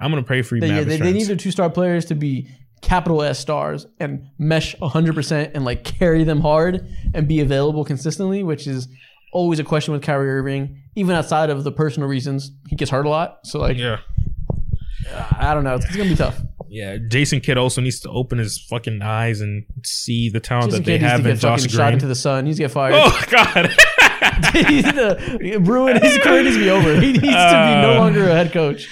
I'm 0.00 0.10
gonna 0.10 0.22
pray 0.22 0.42
for 0.42 0.54
you, 0.54 0.60
They, 0.62 0.68
Mavericks 0.68 0.98
they, 1.00 1.04
they 1.04 1.12
need 1.12 1.26
their 1.26 1.36
two 1.36 1.50
star 1.50 1.68
players 1.68 2.06
to 2.06 2.14
be 2.14 2.48
capital 2.80 3.22
S 3.22 3.38
stars 3.38 3.86
and 3.98 4.28
mesh 4.38 4.74
100% 4.76 5.50
and 5.54 5.64
like 5.64 5.84
carry 5.84 6.24
them 6.24 6.40
hard 6.40 6.88
and 7.12 7.28
be 7.28 7.40
available 7.40 7.84
consistently, 7.84 8.42
which 8.42 8.66
is 8.66 8.88
always 9.32 9.58
a 9.58 9.64
question 9.64 9.92
with 9.92 10.02
Kyrie 10.02 10.30
Irving. 10.30 10.76
Even 10.96 11.14
outside 11.14 11.50
of 11.50 11.62
the 11.64 11.72
personal 11.72 12.08
reasons, 12.08 12.50
he 12.68 12.76
gets 12.76 12.90
hurt 12.90 13.06
a 13.06 13.08
lot. 13.08 13.40
So, 13.44 13.58
like, 13.58 13.76
yeah. 13.76 13.98
I 15.38 15.54
don't 15.54 15.64
know. 15.64 15.76
It's, 15.76 15.86
it's 15.86 15.96
going 15.96 16.08
to 16.08 16.14
be 16.14 16.18
tough. 16.18 16.40
Yeah, 16.68 16.98
Jason 17.08 17.40
Kidd 17.40 17.56
also 17.58 17.80
needs 17.80 17.98
to 18.00 18.10
open 18.10 18.38
his 18.38 18.58
fucking 18.68 19.02
eyes 19.02 19.40
and 19.40 19.64
see 19.84 20.28
the 20.30 20.38
talent 20.40 20.70
Jason 20.70 20.82
that 20.82 20.86
they 20.86 20.92
Kidd 20.94 21.02
needs 21.02 21.10
have 21.10 21.20
in 21.20 21.26
get 21.32 21.38
Josh 21.40 21.60
fucking 21.62 21.76
shot 21.76 21.92
into 21.94 22.06
the 22.06 22.14
sun. 22.14 22.46
He's 22.46 22.58
get 22.58 22.70
fired. 22.70 22.94
Oh 22.96 23.22
God! 23.30 23.70
He 24.52 24.62
needs 24.62 24.92
to 24.92 25.58
ruin 25.62 26.00
his 26.00 26.18
career 26.18 26.42
needs 26.42 26.56
to 26.56 26.60
be 26.62 26.70
over. 26.70 26.94
He 27.00 27.12
needs 27.12 27.20
to 27.20 27.20
be 27.22 27.30
no 27.30 27.94
Uh, 27.94 27.98
longer 27.98 28.28
a 28.28 28.34
head 28.34 28.52
coach. 28.52 28.88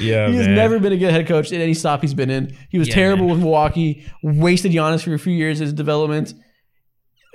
yeah, 0.00 0.28
He 0.28 0.36
has 0.36 0.46
never 0.46 0.78
been 0.78 0.92
a 0.92 0.96
good 0.96 1.10
head 1.12 1.26
coach 1.26 1.52
at 1.52 1.60
any 1.60 1.74
stop 1.74 2.00
he's 2.02 2.14
been 2.14 2.30
in. 2.30 2.56
He 2.68 2.78
was 2.78 2.88
Yeah, 2.88 2.94
terrible 2.94 3.24
man. 3.26 3.34
with 3.34 3.40
Milwaukee, 3.40 4.06
wasted 4.22 4.72
Giannis 4.72 5.02
for 5.02 5.12
a 5.14 5.18
few 5.18 5.32
years 5.32 5.60
as 5.60 5.72
development. 5.72 6.32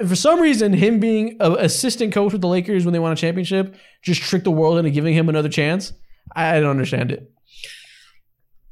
And 0.03 0.09
for 0.09 0.17
some 0.17 0.41
reason, 0.41 0.73
him 0.73 0.99
being 0.99 1.37
an 1.39 1.55
assistant 1.59 2.11
coach 2.13 2.33
with 2.33 2.41
the 2.41 2.47
Lakers 2.49 2.83
when 2.83 2.91
they 2.91 2.99
won 2.99 3.13
a 3.13 3.15
championship 3.15 3.73
just 4.01 4.21
tricked 4.21 4.43
the 4.43 4.51
world 4.51 4.77
into 4.77 4.91
giving 4.91 5.13
him 5.13 5.29
another 5.29 5.47
chance. 5.47 5.93
I 6.35 6.57
I 6.57 6.59
don't 6.59 6.71
understand 6.71 7.09
it. 7.13 7.31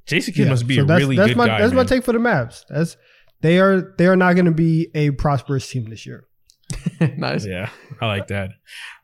Jason 0.05 0.33
Kidd 0.33 0.47
Yeah, 0.47 0.51
must 0.51 0.67
be 0.67 0.75
so 0.75 0.81
a 0.81 0.85
that's, 0.85 0.99
really 0.99 1.15
that's 1.15 1.29
good 1.29 1.37
my, 1.37 1.47
guy. 1.47 1.61
That's 1.61 1.71
my 1.71 1.85
take 1.85 2.03
for 2.03 2.11
the 2.11 2.19
Mavs. 2.19 2.65
That's 2.67 2.97
they 3.39 3.59
are 3.59 3.95
they 3.97 4.07
are 4.07 4.17
not 4.17 4.33
going 4.33 4.47
to 4.47 4.51
be 4.51 4.89
a 4.93 5.11
prosperous 5.11 5.69
team 5.69 5.85
this 5.89 6.05
year. 6.05 6.25
nice. 7.15 7.45
Yeah, 7.45 7.69
I 8.01 8.07
like 8.07 8.27
that. 8.27 8.49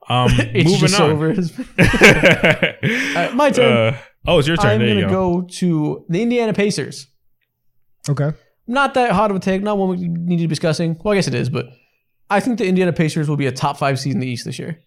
Um, 0.10 0.30
It's 0.38 0.70
moving 0.70 0.80
just 0.88 1.02
on. 1.02 1.12
over. 1.12 1.28
right, 1.28 1.38
my 3.36 3.52
turn. 3.52 3.94
Uh, 3.94 3.98
oh, 4.26 4.40
it's 4.40 4.48
your 4.48 4.56
turn. 4.56 4.72
I'm 4.72 4.80
going 4.80 4.96
to 5.00 5.08
go. 5.08 5.42
go 5.42 5.48
to 5.60 6.06
the 6.08 6.22
Indiana 6.22 6.54
Pacers. 6.54 7.08
Okay. 8.10 8.32
Not 8.68 8.94
that 8.94 9.12
hot 9.12 9.32
of 9.32 9.36
a 9.38 9.42
take, 9.42 9.62
not 9.64 9.78
one 9.78 9.90
we 9.90 9.98
need 10.08 10.38
to 10.38 10.44
be 10.44 10.48
discussing. 10.48 10.98
Well, 11.04 11.12
I 11.12 11.16
guess 11.18 11.28
it 11.28 11.34
is, 11.34 11.50
but 11.50 11.66
I 12.30 12.40
think 12.40 12.58
the 12.58 12.66
Indiana 12.68 12.94
Pacers 12.94 13.30
will 13.30 13.38
be 13.38 13.48
a 13.48 13.52
top 13.52 13.78
five 13.78 14.00
seed 14.00 14.14
in 14.14 14.20
the 14.20 14.28
East 14.28 14.46
this 14.46 14.60
year. 14.60 14.82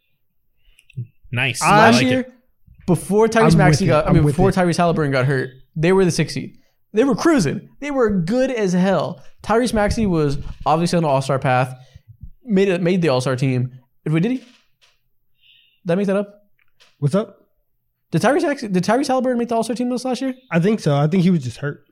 Nice. 1.33 1.63
I 1.63 1.67
I 1.67 1.79
last 1.79 1.95
like 1.97 2.07
year, 2.07 2.21
it. 2.21 2.33
before 2.87 3.25
I'm 3.27 3.31
Tyrese 3.31 3.57
Maxey 3.57 3.87
got, 3.87 4.09
I 4.09 4.13
mean, 4.13 4.25
before 4.25 4.49
you. 4.49 4.55
Tyrese 4.55 4.77
Halliburton 4.77 5.13
got 5.13 5.25
hurt, 5.27 5.51
they 5.77 5.93
were 5.93 6.05
the 6.05 6.11
sixth 6.11 6.35
seed. 6.35 6.57
They 6.93 7.05
were 7.05 7.15
cruising. 7.15 7.69
They 7.81 7.93
were 7.93 8.11
good 8.11 8.51
as 8.51 8.73
hell. 8.73 9.23
Tyrese 9.43 9.73
Maxey 9.73 10.07
was 10.07 10.39
obviously 10.67 10.97
on 10.97 11.05
the 11.05 11.09
All 11.09 11.23
Star 11.23 11.39
path, 11.39 11.75
made 12.45 12.69
it, 12.69 12.83
made 12.83 13.01
the 13.01 13.09
All 13.09 13.21
Star 13.21 13.37
team. 13.37 13.73
Wait, 14.05 14.23
did 14.23 14.33
he? 14.33 14.39
Did 14.39 15.93
I 15.93 15.95
make 15.95 16.07
that 16.09 16.17
up? 16.17 16.43
What's 16.99 17.15
up? 17.15 17.37
Did 18.11 18.23
Tyrese 18.23 18.43
Maxey, 18.43 18.69
did 18.69 18.83
Tyrese 18.83 19.07
Halliburton 19.07 19.39
make 19.39 19.49
the 19.49 19.55
All 19.55 19.63
Star 19.63 19.77
team 19.77 19.89
this 19.89 20.05
last 20.05 20.21
year? 20.21 20.35
I 20.51 20.59
think 20.59 20.81
so. 20.81 20.97
I 20.97 21.07
think 21.07 21.23
he 21.23 21.31
was 21.31 21.45
just 21.45 21.59
hurt. 21.59 21.85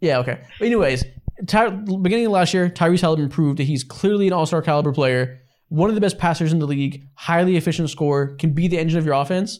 Yeah, 0.00 0.18
okay. 0.20 0.40
But 0.58 0.66
anyways, 0.66 1.04
Ty- 1.46 1.70
beginning 1.70 2.26
of 2.26 2.32
last 2.32 2.54
year, 2.54 2.70
Tyrese 2.70 3.02
Halliburton 3.02 3.30
proved 3.30 3.58
that 3.58 3.64
he's 3.64 3.84
clearly 3.84 4.26
an 4.26 4.32
all-star 4.32 4.62
caliber 4.62 4.92
player, 4.92 5.40
one 5.68 5.88
of 5.88 5.94
the 5.94 6.00
best 6.00 6.18
passers 6.18 6.52
in 6.52 6.60
the 6.60 6.66
league, 6.66 7.02
highly 7.14 7.56
efficient 7.56 7.90
scorer, 7.90 8.36
can 8.36 8.52
be 8.52 8.68
the 8.68 8.78
engine 8.78 8.98
of 8.98 9.04
your 9.04 9.14
offense. 9.14 9.58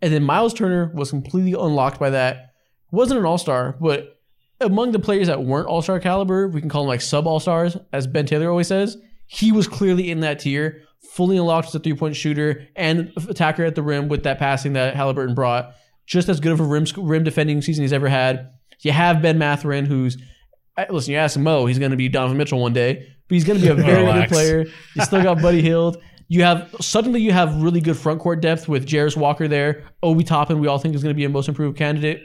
And 0.00 0.12
then 0.12 0.22
Miles 0.22 0.54
Turner 0.54 0.92
was 0.94 1.10
completely 1.10 1.52
unlocked 1.52 2.00
by 2.00 2.10
that. 2.10 2.52
Wasn't 2.90 3.18
an 3.18 3.26
all-star, 3.26 3.76
but 3.80 4.18
among 4.60 4.92
the 4.92 4.98
players 4.98 5.26
that 5.26 5.44
weren't 5.44 5.68
all-star 5.68 6.00
caliber, 6.00 6.48
we 6.48 6.60
can 6.60 6.70
call 6.70 6.82
them 6.82 6.88
like 6.88 7.00
sub 7.00 7.26
all-stars, 7.26 7.76
as 7.92 8.06
Ben 8.06 8.26
Taylor 8.26 8.48
always 8.48 8.68
says. 8.68 8.96
He 9.26 9.52
was 9.52 9.68
clearly 9.68 10.10
in 10.10 10.20
that 10.20 10.40
tier, 10.40 10.82
fully 11.12 11.36
unlocked 11.36 11.68
as 11.68 11.74
a 11.74 11.78
three-point 11.78 12.16
shooter 12.16 12.66
and 12.76 13.12
attacker 13.28 13.64
at 13.64 13.74
the 13.74 13.82
rim 13.82 14.08
with 14.08 14.22
that 14.24 14.38
passing 14.38 14.72
that 14.72 14.96
Halliburton 14.96 15.34
brought. 15.34 15.74
Just 16.06 16.28
as 16.28 16.40
good 16.40 16.52
of 16.52 16.60
a 16.60 16.64
rim 16.64 16.84
rim 16.96 17.24
defending 17.24 17.62
season 17.62 17.84
he's 17.84 17.92
ever 17.92 18.08
had. 18.08 18.50
You 18.80 18.92
have 18.92 19.22
Ben 19.22 19.38
Mathurin, 19.38 19.86
who's 19.86 20.16
listen. 20.88 21.12
You 21.12 21.18
ask 21.18 21.38
Mo, 21.38 21.66
he's 21.66 21.78
going 21.78 21.90
to 21.90 21.96
be 21.96 22.08
Donovan 22.08 22.36
Mitchell 22.36 22.60
one 22.60 22.72
day, 22.72 22.94
but 23.28 23.34
he's 23.34 23.44
going 23.44 23.58
to 23.60 23.64
be 23.64 23.70
a 23.70 23.74
very 23.86 24.04
good 24.12 24.28
player. 24.28 24.64
You 24.94 25.04
still 25.04 25.22
got 25.22 25.42
Buddy 25.42 25.60
Hield. 25.62 26.02
You 26.28 26.44
have 26.44 26.74
suddenly 26.80 27.20
you 27.20 27.32
have 27.32 27.60
really 27.60 27.80
good 27.80 27.96
front 27.96 28.20
court 28.20 28.40
depth 28.40 28.68
with 28.68 28.86
Jarace 28.86 29.16
Walker 29.16 29.48
there. 29.48 29.84
Obi 30.02 30.22
Toppin, 30.24 30.60
we 30.60 30.68
all 30.68 30.78
think 30.78 30.94
is 30.94 31.02
going 31.02 31.14
to 31.14 31.16
be 31.16 31.24
a 31.24 31.28
most 31.28 31.48
improved 31.48 31.76
candidate. 31.76 32.22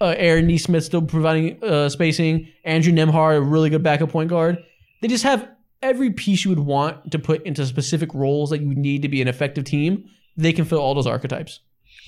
Uh, 0.00 0.14
Aaron 0.16 0.46
Nesmith 0.46 0.84
still 0.84 1.02
providing 1.02 1.62
uh, 1.62 1.88
spacing. 1.88 2.48
Andrew 2.64 2.92
Nembhard, 2.92 3.36
a 3.36 3.40
really 3.40 3.68
good 3.70 3.82
backup 3.82 4.10
point 4.10 4.30
guard. 4.30 4.58
They 5.02 5.08
just 5.08 5.24
have 5.24 5.48
every 5.82 6.10
piece 6.10 6.44
you 6.44 6.50
would 6.50 6.60
want 6.60 7.10
to 7.12 7.18
put 7.18 7.44
into 7.46 7.64
specific 7.66 8.12
roles 8.14 8.50
that 8.50 8.60
you 8.60 8.74
need 8.74 9.02
to 9.02 9.08
be 9.08 9.20
an 9.22 9.28
effective 9.28 9.64
team, 9.64 10.04
they 10.36 10.52
can 10.52 10.64
fill 10.64 10.78
all 10.80 10.94
those 10.94 11.06
archetypes. 11.06 11.60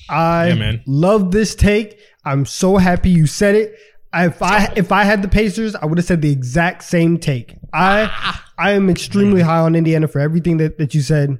I 0.09 0.49
Yeah, 0.49 0.55
man. 0.55 0.83
love 0.87 1.31
this 1.31 1.55
take. 1.55 1.99
I'm 2.25 2.47
so 2.47 2.77
happy 2.79 3.11
you 3.11 3.27
said 3.27 3.55
it. 3.55 3.75
If 4.15 4.43
I 4.43 4.73
if 4.77 4.91
I 4.93 5.05
had 5.05 5.23
the 5.23 5.29
Pacers, 5.29 5.75
I 5.75 5.85
would 5.87 5.99
have 5.99 6.07
said 6.07 6.23
the 6.23 6.31
exact 6.33 6.83
same 6.85 7.19
take. 7.19 7.57
I 7.73 8.41
I 8.57 8.73
am 8.73 8.89
extremely 8.89 9.43
high 9.43 9.59
on 9.61 9.75
Indiana 9.75 10.09
for 10.09 10.21
everything 10.21 10.57
that, 10.59 10.79
that 10.79 10.95
you 10.95 11.01
said. 11.03 11.39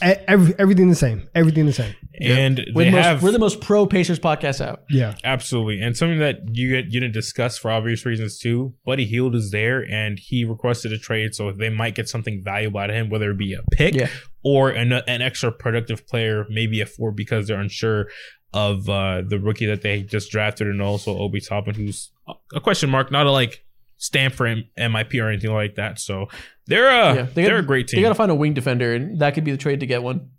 Every, 0.00 0.54
everything 0.58 0.88
the 0.88 0.94
same. 0.94 1.28
Everything 1.34 1.66
the 1.66 1.72
same. 1.72 1.94
And 2.20 2.60
We're 2.74 2.84
they 2.84 2.90
the, 2.90 2.96
most, 2.96 3.04
have 3.04 3.22
we're 3.22 3.30
the 3.32 3.38
most 3.38 3.60
pro 3.60 3.86
Pacers 3.86 4.18
podcast 4.18 4.60
out. 4.64 4.82
Yeah. 4.90 5.14
Absolutely. 5.24 5.80
And 5.80 5.96
something 5.96 6.18
that 6.18 6.40
you 6.52 6.70
get 6.70 6.86
you 6.92 7.00
didn't 7.00 7.12
discuss 7.14 7.58
for 7.58 7.70
obvious 7.70 8.04
reasons 8.04 8.38
too. 8.38 8.74
Buddy 8.84 9.04
Hield 9.04 9.34
is 9.34 9.50
there 9.50 9.80
and 9.88 10.18
he 10.18 10.44
requested 10.44 10.92
a 10.92 10.98
trade, 10.98 11.34
so 11.34 11.52
they 11.52 11.70
might 11.70 11.94
get 11.94 12.08
something 12.08 12.42
valuable 12.42 12.80
out 12.80 12.90
of 12.90 12.96
him, 12.96 13.08
whether 13.10 13.30
it 13.30 13.38
be 13.38 13.54
a 13.54 13.62
pick 13.72 13.94
Yeah. 13.94 14.08
or 14.42 14.70
an, 14.70 14.92
an 14.92 15.22
extra 15.22 15.52
productive 15.52 16.06
player, 16.06 16.46
maybe 16.50 16.80
a 16.80 16.86
four 16.86 17.12
because 17.12 17.46
they're 17.46 17.60
unsure 17.60 18.06
of 18.54 18.88
uh, 18.88 19.20
the 19.26 19.38
rookie 19.38 19.66
that 19.66 19.82
they 19.82 20.00
just 20.02 20.30
drafted 20.30 20.68
and 20.68 20.80
also 20.80 21.18
Obi 21.18 21.40
Toppin, 21.40 21.74
who's 21.74 22.10
a 22.54 22.60
question 22.60 22.88
mark, 22.88 23.10
not 23.10 23.26
a 23.26 23.30
like 23.30 23.64
stamp 23.98 24.32
for 24.34 24.46
MIP 24.46 25.20
or 25.22 25.28
anything 25.28 25.52
like 25.52 25.74
that. 25.74 25.98
So 25.98 26.28
they're 26.66 26.88
uh, 26.88 27.14
Yeah, 27.14 27.22
they 27.22 27.42
they're 27.42 27.50
gotta- 27.50 27.58
a 27.58 27.66
great 27.66 27.88
team. 27.88 27.98
They 27.98 28.02
got 28.02 28.08
to 28.10 28.14
find 28.14 28.30
a 28.30 28.34
wing 28.34 28.54
defender, 28.54 28.94
and 28.94 29.18
that 29.20 29.34
could 29.34 29.44
be 29.44 29.50
the 29.50 29.56
trade 29.58 29.80
to 29.80 29.86
get 29.86 30.02
one. 30.02 30.30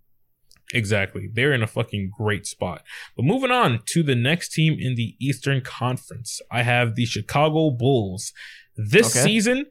Exactly. 0.73 1.29
They're 1.31 1.53
in 1.53 1.61
a 1.61 1.67
fucking 1.67 2.11
great 2.17 2.47
spot. 2.47 2.81
But 3.15 3.23
moving 3.23 3.51
on 3.51 3.81
to 3.87 4.01
the 4.01 4.15
next 4.15 4.49
team 4.53 4.77
in 4.79 4.95
the 4.95 5.15
Eastern 5.21 5.61
Conference, 5.61 6.41
I 6.51 6.63
have 6.63 6.95
the 6.95 7.05
Chicago 7.05 7.69
Bulls. 7.69 8.33
This 8.75 9.15
Okay. 9.15 9.23
season, 9.23 9.65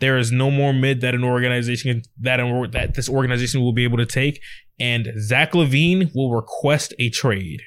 there 0.00 0.18
is 0.18 0.32
no 0.32 0.50
more 0.50 0.72
mid 0.72 1.00
that 1.02 1.14
an 1.14 1.24
organization 1.24 2.02
that 2.20 2.40
an, 2.40 2.70
that 2.72 2.94
this 2.94 3.08
organization 3.08 3.60
will 3.60 3.72
be 3.72 3.84
able 3.84 3.98
to 3.98 4.06
take, 4.06 4.40
and 4.78 5.08
Zach 5.18 5.52
LaVine 5.52 6.10
will 6.14 6.30
request 6.34 6.92
a 6.98 7.10
trade. 7.10 7.60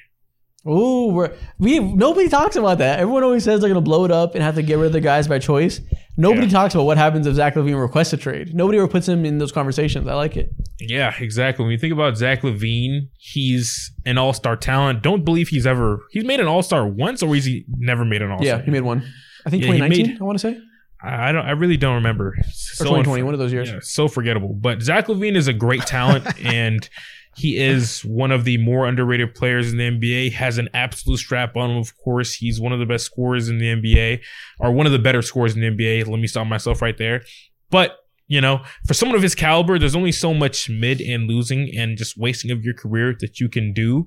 Ooh, 0.66 1.08
we're, 1.12 1.30
we 1.58 1.78
nobody 1.78 2.26
talks 2.28 2.56
about 2.56 2.78
that. 2.78 2.98
Everyone 2.98 3.22
always 3.22 3.44
says 3.44 3.60
they're 3.60 3.68
gonna 3.68 3.82
blow 3.82 4.06
it 4.06 4.10
up 4.10 4.34
and 4.34 4.42
have 4.42 4.54
to 4.54 4.62
get 4.62 4.78
rid 4.78 4.86
of 4.86 4.92
the 4.94 5.00
guys 5.00 5.28
by 5.28 5.38
choice. 5.38 5.80
Nobody 6.16 6.46
Yeah. 6.46 6.52
talks 6.52 6.74
about 6.74 6.84
what 6.84 6.96
happens 6.96 7.26
if 7.26 7.34
Zach 7.34 7.54
LaVine 7.54 7.78
requests 7.78 8.14
a 8.14 8.16
trade. 8.16 8.54
Nobody 8.54 8.78
ever 8.78 8.88
puts 8.88 9.06
him 9.06 9.26
in 9.26 9.36
those 9.38 9.52
conversations. 9.52 10.06
I 10.08 10.14
like 10.14 10.36
it. 10.38 10.48
Yeah, 10.80 11.12
exactly. 11.20 11.64
When 11.64 11.72
you 11.72 11.78
think 11.78 11.92
about 11.92 12.16
Zach 12.16 12.40
LaVine, 12.42 13.08
he's 13.18 13.92
an 14.06 14.16
all-star 14.16 14.56
talent. 14.56 15.02
Don't 15.02 15.22
believe 15.24 15.48
he's 15.48 15.66
ever 15.66 16.00
he's 16.12 16.24
made 16.24 16.40
an 16.40 16.46
all-star 16.46 16.86
once, 16.86 17.22
or 17.22 17.36
is 17.36 17.44
he 17.44 17.66
never 17.76 18.04
made 18.06 18.22
an 18.22 18.30
all-star? 18.30 18.58
Yeah, 18.58 18.64
he 18.64 18.70
made 18.70 18.82
one. 18.84 19.04
I 19.44 19.50
think 19.50 19.62
Yeah, 19.64 19.72
2019. 19.72 20.06
made- 20.12 20.20
I 20.20 20.24
want 20.24 20.38
to 20.38 20.50
say 20.50 20.58
I 21.04 21.32
don't. 21.32 21.44
I 21.44 21.50
really 21.52 21.76
don't 21.76 21.94
remember. 21.96 22.28
or 22.28 22.36
So 22.52 22.84
2020. 22.84 23.22
unf- 23.22 23.24
One 23.24 23.34
of 23.34 23.40
those 23.40 23.52
years. 23.52 23.68
Yeah, 23.70 23.78
so 23.82 24.08
forgettable. 24.08 24.54
But 24.54 24.82
Zach 24.82 25.06
LaVine 25.06 25.36
is 25.36 25.48
a 25.48 25.52
great 25.52 25.82
talent, 25.82 26.26
and 26.44 26.88
he 27.36 27.56
is 27.58 28.00
one 28.04 28.30
of 28.30 28.44
the 28.44 28.58
more 28.58 28.86
underrated 28.86 29.34
players 29.34 29.70
in 29.72 29.78
the 29.78 29.84
NBA. 29.90 30.32
Has 30.32 30.58
an 30.58 30.68
absolute 30.72 31.18
strap 31.18 31.56
on 31.56 31.70
him. 31.70 31.76
Of 31.78 31.96
course, 31.98 32.34
he's 32.34 32.60
one 32.60 32.72
of 32.72 32.78
the 32.78 32.86
best 32.86 33.04
scorers 33.04 33.48
in 33.48 33.58
the 33.58 33.66
NBA, 33.66 34.20
or 34.60 34.72
one 34.72 34.86
of 34.86 34.92
the 34.92 34.98
better 34.98 35.20
scorers 35.22 35.54
in 35.54 35.60
the 35.60 35.68
NBA. 35.70 36.06
Let 36.08 36.20
me 36.20 36.26
stop 36.26 36.46
myself 36.46 36.80
right 36.80 36.96
there. 36.96 37.22
But 37.70 37.96
you 38.26 38.40
know, 38.40 38.62
for 38.86 38.94
someone 38.94 39.16
of 39.16 39.22
his 39.22 39.34
caliber, 39.34 39.78
there's 39.78 39.94
only 39.94 40.12
so 40.12 40.32
much 40.32 40.70
mid 40.70 41.00
and 41.02 41.28
losing 41.28 41.70
and 41.76 41.98
just 41.98 42.16
wasting 42.16 42.50
of 42.50 42.64
your 42.64 42.72
career 42.74 43.14
that 43.20 43.38
you 43.40 43.48
can 43.50 43.74
do. 43.74 44.06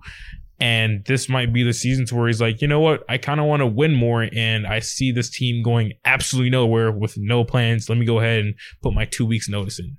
And 0.59 1.05
this 1.05 1.29
might 1.29 1.53
be 1.53 1.61
the 1.63 1.73
season 1.73 2.05
to 2.07 2.15
where 2.15 2.27
he's 2.27 2.41
like, 2.41 2.61
you 2.61 2.67
know 2.67 2.79
what? 2.79 3.03
I 3.07 3.17
kind 3.19 3.39
of 3.39 3.45
want 3.45 3.59
to 3.59 3.67
win 3.67 3.93
more, 3.93 4.27
and 4.35 4.65
I 4.65 4.79
see 4.79 5.11
this 5.11 5.29
team 5.29 5.61
going 5.61 5.93
absolutely 6.03 6.49
nowhere 6.49 6.91
with 6.91 7.15
no 7.17 7.43
plans. 7.43 7.89
Let 7.89 7.97
me 7.99 8.05
go 8.07 8.19
ahead 8.19 8.39
and 8.39 8.55
put 8.81 8.93
my 8.93 9.05
two 9.05 9.25
weeks 9.25 9.47
notice 9.47 9.77
in. 9.79 9.97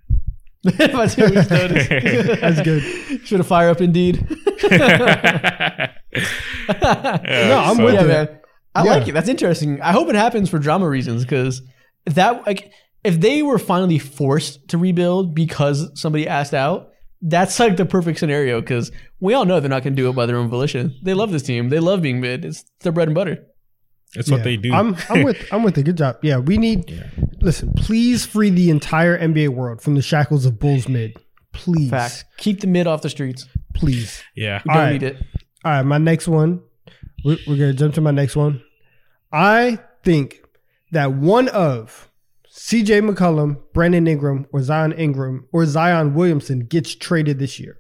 If 0.64 0.92
I 0.96 1.06
see 1.06 1.22
what 1.22 1.34
he's 1.36 1.48
noticed. 1.50 1.88
That's 2.40 2.60
good. 2.62 2.82
Should 3.24 3.38
have 3.38 3.46
fire 3.46 3.68
up 3.70 3.80
Indeed. 3.80 4.26
No, 6.68 7.62
I'm 7.64 7.78
with 7.78 7.94
yeah, 7.94 8.02
it. 8.02 8.06
man. 8.08 8.28
I 8.74 8.84
Yeah. 8.84 8.90
like 8.94 9.08
it. 9.08 9.12
That's 9.12 9.28
interesting. 9.28 9.80
I 9.80 9.92
hope 9.92 10.08
it 10.08 10.14
happens 10.14 10.50
for 10.50 10.58
drama 10.58 10.88
reasons 10.88 11.22
because 11.24 11.62
that 12.06 12.46
like 12.46 12.72
if 13.04 13.20
they 13.20 13.42
were 13.42 13.58
finally 13.58 13.98
forced 13.98 14.68
to 14.68 14.78
rebuild 14.78 15.34
because 15.34 15.90
somebody 16.00 16.26
asked 16.28 16.54
out, 16.54 16.90
that's 17.20 17.58
like 17.58 17.76
the 17.76 17.86
perfect 17.86 18.18
scenario 18.18 18.60
because 18.60 18.92
we 19.20 19.34
all 19.34 19.44
know 19.44 19.60
they're 19.60 19.68
not 19.68 19.82
going 19.82 19.94
to 19.94 20.02
do 20.02 20.08
it 20.08 20.12
by 20.12 20.26
their 20.26 20.36
own 20.36 20.48
volition. 20.48 20.94
They 21.02 21.14
love 21.14 21.32
this 21.32 21.42
team. 21.42 21.68
They 21.68 21.80
love 21.80 22.02
being 22.02 22.20
mid. 22.20 22.44
It's 22.44 22.64
their 22.80 22.92
bread 22.92 23.08
and 23.08 23.14
butter. 23.14 23.44
That's 24.14 24.30
what 24.30 24.42
they 24.42 24.56
do. 24.56 24.72
I'm 24.72 24.96
I'm 25.10 25.22
with 25.22 25.52
I'm 25.52 25.62
with 25.62 25.76
it. 25.76 25.82
Good 25.82 25.98
job. 25.98 26.18
Yeah, 26.22 26.38
we 26.38 26.56
need. 26.56 26.90
Yeah. 26.90 27.08
Listen, 27.40 27.72
please 27.74 28.24
free 28.24 28.50
the 28.50 28.70
entire 28.70 29.18
NBA 29.18 29.50
world 29.50 29.82
from 29.82 29.94
the 29.94 30.02
shackles 30.02 30.46
of 30.46 30.58
Bulls 30.58 30.88
mid. 30.88 31.16
Please, 31.52 31.90
Facts. 31.90 32.24
Keep 32.38 32.60
the 32.60 32.66
mid 32.66 32.86
off 32.86 33.02
the 33.02 33.10
streets. 33.10 33.46
please. 33.74 34.22
yeah. 34.34 34.62
we 34.64 34.72
don't 34.72 34.82
right. 34.82 34.92
need 34.92 35.02
it. 35.02 35.16
All 35.64 35.72
right, 35.72 35.82
my 35.82 35.98
next 35.98 36.28
one. 36.28 36.62
We're, 37.24 37.38
we're 37.46 37.56
gonna 37.56 37.74
jump 37.74 37.94
to 37.94 38.00
my 38.00 38.10
next 38.10 38.36
one. 38.36 38.62
I 39.32 39.78
think 40.04 40.40
that 40.92 41.12
one 41.12 41.48
of 41.48 42.07
C.J. 42.68 43.00
McCollum, 43.00 43.56
Brandon 43.72 44.06
Ingram, 44.06 44.46
or 44.52 44.60
Zion 44.62 44.92
Ingram 44.92 45.46
or 45.52 45.64
Zion 45.64 46.12
Williamson 46.14 46.66
gets 46.66 46.94
traded 46.94 47.38
this 47.38 47.58
year. 47.58 47.78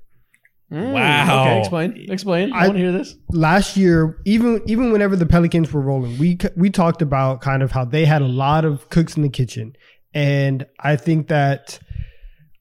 Mm, 0.72 0.92
Wow. 0.92 1.42
Okay, 1.42 1.58
explain. 1.60 2.06
Explain. 2.10 2.52
I, 2.52 2.56
I- 2.56 2.66
want 2.68 2.74
to 2.78 2.82
hear 2.84 2.92
this. 2.92 3.14
last 3.30 3.76
year, 3.76 4.20
even 4.24 4.62
even 4.66 4.90
whenever 4.92 5.14
the 5.16 5.26
Pelicans 5.26 5.72
were 5.72 5.82
rolling, 5.82 6.16
we 6.18 6.38
we 6.56 6.70
talked 6.70 7.02
about 7.02 7.42
kind 7.42 7.62
of 7.62 7.70
how 7.72 7.84
they 7.84 8.04
had 8.06 8.22
a 8.22 8.28
lot 8.28 8.64
of 8.64 8.88
cooks 8.88 9.14
in 9.16 9.22
the 9.22 9.28
kitchen, 9.28 9.74
and 10.14 10.66
I 10.80 10.96
think 10.96 11.28
that 11.28 11.78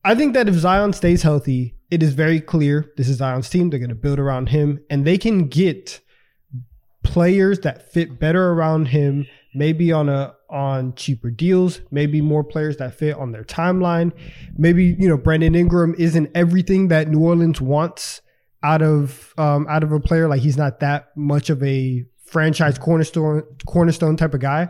I 0.04 0.14
think 0.16 0.34
that 0.34 0.48
if 0.50 0.56
Zion 0.56 0.92
stays 0.94 1.22
healthy, 1.22 1.76
it 1.92 2.02
is 2.04 2.14
very 2.14 2.40
clear 2.42 2.92
this 2.98 3.08
is 3.10 3.18
Zion's 3.18 3.50
team. 3.50 3.70
They're 3.70 3.80
going 3.80 3.90
to 3.98 4.04
build 4.08 4.20
around 4.20 4.50
him, 4.50 4.80
and 4.90 5.06
they 5.06 5.18
can 5.18 5.48
get 5.48 6.00
players 7.04 7.60
that 7.62 7.92
fit 7.92 8.20
better 8.20 8.50
around 8.52 8.88
him, 8.90 9.26
maybe 9.56 9.92
on 9.92 10.10
a 10.10 10.34
on 10.50 10.94
cheaper 10.96 11.30
deals, 11.30 11.82
maybe 11.92 12.22
more 12.22 12.44
players 12.44 12.78
that 12.78 12.96
fit 12.96 13.16
on 13.16 13.32
their 13.32 13.44
timeline. 13.44 14.12
Maybe 14.58 14.96
you 14.98 15.08
know 15.08 15.18
Brandon 15.18 15.56
Ingram 15.56 15.96
isn't 15.98 16.30
everything 16.36 16.88
that 16.90 17.10
New 17.10 17.20
Orleans 17.20 17.60
wants 17.62 18.22
out 18.64 18.82
of 18.82 19.34
um, 19.38 19.68
out 19.70 19.84
of 19.84 19.92
a 19.92 20.00
player. 20.00 20.28
Like 20.28 20.42
he's 20.42 20.58
not 20.58 20.80
that 20.80 21.10
much 21.16 21.50
of 21.50 21.62
a 21.64 22.06
franchise 22.26 22.78
cornerstone 22.78 23.44
cornerstone 23.66 24.16
type 24.18 24.34
of 24.34 24.40
guy. 24.42 24.70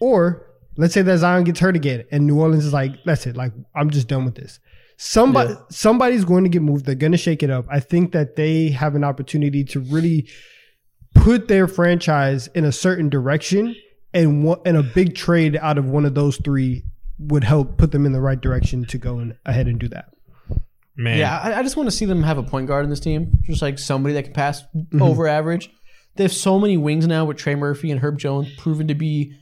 Or 0.00 0.46
let's 0.76 0.94
say 0.94 1.02
that 1.02 1.18
Zion 1.18 1.44
gets 1.44 1.60
hurt 1.60 1.76
again, 1.76 2.04
and 2.10 2.26
New 2.26 2.38
Orleans 2.40 2.64
is 2.64 2.72
like, 2.72 2.92
that's 3.04 3.26
it. 3.26 3.36
Like 3.36 3.52
I'm 3.74 3.90
just 3.90 4.08
done 4.08 4.24
with 4.24 4.34
this. 4.36 4.60
Somebody 4.96 5.50
Yeah. 5.50 5.60
somebody's 5.70 6.24
going 6.24 6.44
to 6.44 6.50
get 6.50 6.62
moved. 6.62 6.84
They're 6.86 6.94
going 6.94 7.12
to 7.12 7.18
shake 7.18 7.42
it 7.42 7.50
up. 7.50 7.66
I 7.70 7.80
think 7.80 8.12
that 8.12 8.36
they 8.36 8.70
have 8.70 8.94
an 8.94 9.04
opportunity 9.04 9.64
to 9.64 9.80
really 9.80 10.28
put 11.14 11.48
their 11.48 11.66
franchise 11.68 12.48
in 12.54 12.64
a 12.64 12.72
certain 12.72 13.08
direction, 13.08 13.74
and 14.14 14.44
one, 14.44 14.60
and 14.64 14.76
a 14.76 14.82
big 14.82 15.14
trade 15.14 15.56
out 15.60 15.78
of 15.78 15.86
one 15.86 16.04
of 16.04 16.14
those 16.14 16.36
three 16.38 16.84
would 17.18 17.44
help 17.44 17.76
put 17.78 17.92
them 17.92 18.06
in 18.06 18.12
the 18.12 18.20
right 18.20 18.40
direction 18.40 18.84
to 18.86 18.98
go 18.98 19.18
and 19.18 19.36
ahead 19.44 19.66
and 19.66 19.78
do 19.78 19.88
that. 19.88 20.06
Man. 20.96 21.18
Yeah, 21.18 21.38
I, 21.38 21.58
I 21.60 21.62
just 21.62 21.76
want 21.76 21.88
to 21.88 21.94
see 21.94 22.06
them 22.06 22.22
have 22.24 22.38
a 22.38 22.42
point 22.42 22.66
guard 22.66 22.84
in 22.84 22.90
this 22.90 22.98
team, 23.00 23.32
just 23.44 23.62
like 23.62 23.78
somebody 23.78 24.14
that 24.14 24.24
can 24.24 24.32
pass 24.32 24.62
Mm-hmm. 24.74 25.02
over 25.02 25.26
average. 25.28 25.70
They 26.16 26.24
have 26.24 26.32
so 26.32 26.58
many 26.58 26.76
wings 26.76 27.06
now 27.06 27.24
with 27.24 27.36
Trey 27.36 27.54
Murphy 27.54 27.90
and 27.92 28.00
Herb 28.00 28.18
Jones 28.18 28.48
proven 28.56 28.88
to 28.88 28.94
be 28.94 29.34